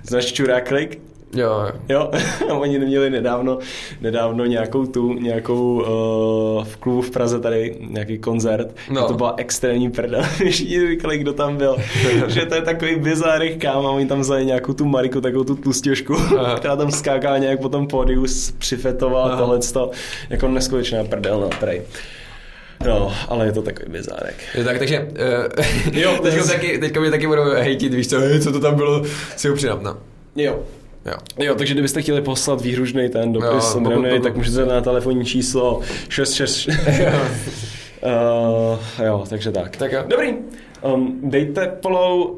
Znáš 0.03 0.33
Čurák 0.33 0.69
Klik? 0.69 1.12
Jo, 1.37 1.71
Jo, 1.89 2.11
a 2.51 2.55
oni 2.55 2.79
měli 2.79 3.11
nedávno, 3.11 3.59
nedávno 4.01 4.45
nějakou 4.47 4.87
tu, 4.87 5.13
nějakou 5.13 5.75
uh, 6.59 6.65
v 6.65 6.77
klubu 6.77 7.03
v 7.03 7.11
Praze 7.11 7.41
tady, 7.41 7.77
nějaký 7.81 8.19
koncert. 8.19 8.77
No. 8.91 9.09
To 9.09 9.15
byla 9.15 9.35
extrémní 9.37 9.91
prdel. 9.91 10.23
Všichni 10.51 10.89
říkali, 10.89 11.19
kdo 11.19 11.33
tam 11.33 11.57
byl. 11.57 11.77
že 12.29 12.47
to 12.47 12.55
je 12.55 12.63
takový 12.63 12.97
bizárich 12.97 13.57
kam 13.57 13.87
a 13.87 13.91
oni 13.91 14.07
tam 14.07 14.21
vzali 14.21 14.47
nějakou 14.47 14.73
tu 14.73 14.85
Mariku, 14.85 15.21
takovou 15.21 15.45
tu 15.45 15.55
tlustěžku, 15.55 16.17
Aha. 16.39 16.57
která 16.57 16.77
tam 16.77 16.91
skákala 16.91 17.39
nějak 17.39 17.61
po 17.61 17.69
tom 17.69 17.87
pódiu, 17.87 18.27
s- 18.27 18.51
přifetovala 18.51 19.25
Aha. 19.27 19.37
tohleto. 19.37 19.91
Jako 20.31 20.49
neskutečná 20.49 21.05
prdel, 21.05 21.41
no, 21.41 21.49
prej. 21.61 21.83
No, 22.87 23.13
ale 23.29 23.47
je 23.47 23.53
to 23.53 23.63
takový 23.63 23.93
bizárek. 23.93 24.35
Jo, 24.55 24.65
tak 24.65 24.79
takže, 24.79 25.01
uh, 25.01 25.65
Jo, 26.01 26.17
to 26.21 26.27
je- 26.27 26.33
teďka, 26.33 26.49
taky, 26.53 26.79
teďka 26.79 27.01
mě 27.01 27.11
taky 27.11 27.27
budou 27.27 27.43
hejtit, 27.51 27.95
víš 27.95 28.09
co, 28.09 28.21
hej, 28.21 28.41
co 28.41 28.53
to 28.53 28.61
tam 28.61 28.75
bylo, 28.75 29.03
si 29.37 29.49
ho 29.49 29.55
přidám, 29.55 29.83
no. 29.83 29.97
Jo. 30.37 30.59
Jo. 31.07 31.15
Jo, 31.39 31.55
takže 31.55 31.75
kdybyste 31.75 32.03
chtěli 32.03 32.23
poslat 32.23 32.61
výhružný 32.61 33.09
ten 33.09 33.33
dopis 33.33 33.77
pokud- 33.85 34.23
tak 34.23 34.37
můžete 34.37 34.67
na 34.67 34.81
telefonní 34.81 35.25
číslo 35.25 35.81
66. 36.09 36.69
uh, 36.69 36.75
jo, 39.07 39.25
takže 39.29 39.53
tak. 39.53 39.77
Tak 39.77 39.93
jo. 39.93 40.05
Dobrý. 40.09 40.35
Um, 40.95 41.21
dejte 41.31 41.73
follow 41.83 42.31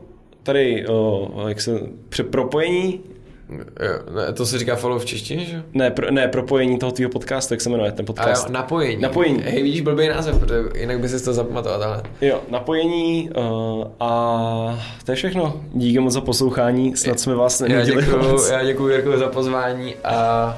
tady, 0.43 0.87
uh, 0.89 1.49
jak 1.49 1.61
se, 1.61 1.81
při 2.09 2.23
propojení 2.23 3.01
ne, 3.49 4.33
to 4.33 4.47
se 4.47 4.59
říká 4.59 4.77
follow 4.77 5.03
v 5.03 5.05
češtině, 5.05 5.45
že? 5.45 5.57
jo? 5.57 5.63
Ne, 5.73 5.91
pro, 5.91 6.11
ne, 6.11 6.29
propojení 6.29 6.79
toho 6.79 6.93
tvýho 6.93 7.11
podcastu, 7.11 7.55
jak 7.55 7.61
se 7.61 7.71
jmenuje 7.71 7.93
ten 7.93 8.05
A 8.05 8.07
podcast. 8.07 8.47
jo, 8.47 8.53
napojení. 8.53 9.03
Napojení. 9.03 9.43
Hej, 9.43 9.63
vidíš, 9.63 9.81
blbý 9.81 10.09
název, 10.09 10.39
protože 10.39 10.63
jinak 10.75 11.01
by 11.01 11.09
si 11.09 11.25
to 11.25 11.35
zapamatoval, 11.35 11.83
ale... 11.83 12.03
Jo, 12.21 12.41
napojení 12.49 13.31
uh, 13.37 13.87
a 14.01 14.81
to 15.05 15.13
je 15.13 15.17
všechno. 15.17 15.61
Díky 15.73 15.99
moc 15.99 16.13
za 16.13 16.21
poslouchání, 16.21 16.97
snad 16.97 17.21
jsme 17.21 17.35
vás 17.35 17.61
Já 17.61 17.69
nenudili 17.69 18.07
já 18.51 18.65
děkuju 18.65 18.89
Jirkovi 18.89 19.19
za 19.19 19.29
pozvání 19.29 19.95
a 20.05 20.57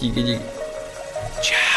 díky, 0.00 0.22
díky. 0.22 0.42
Čau. 1.40 1.73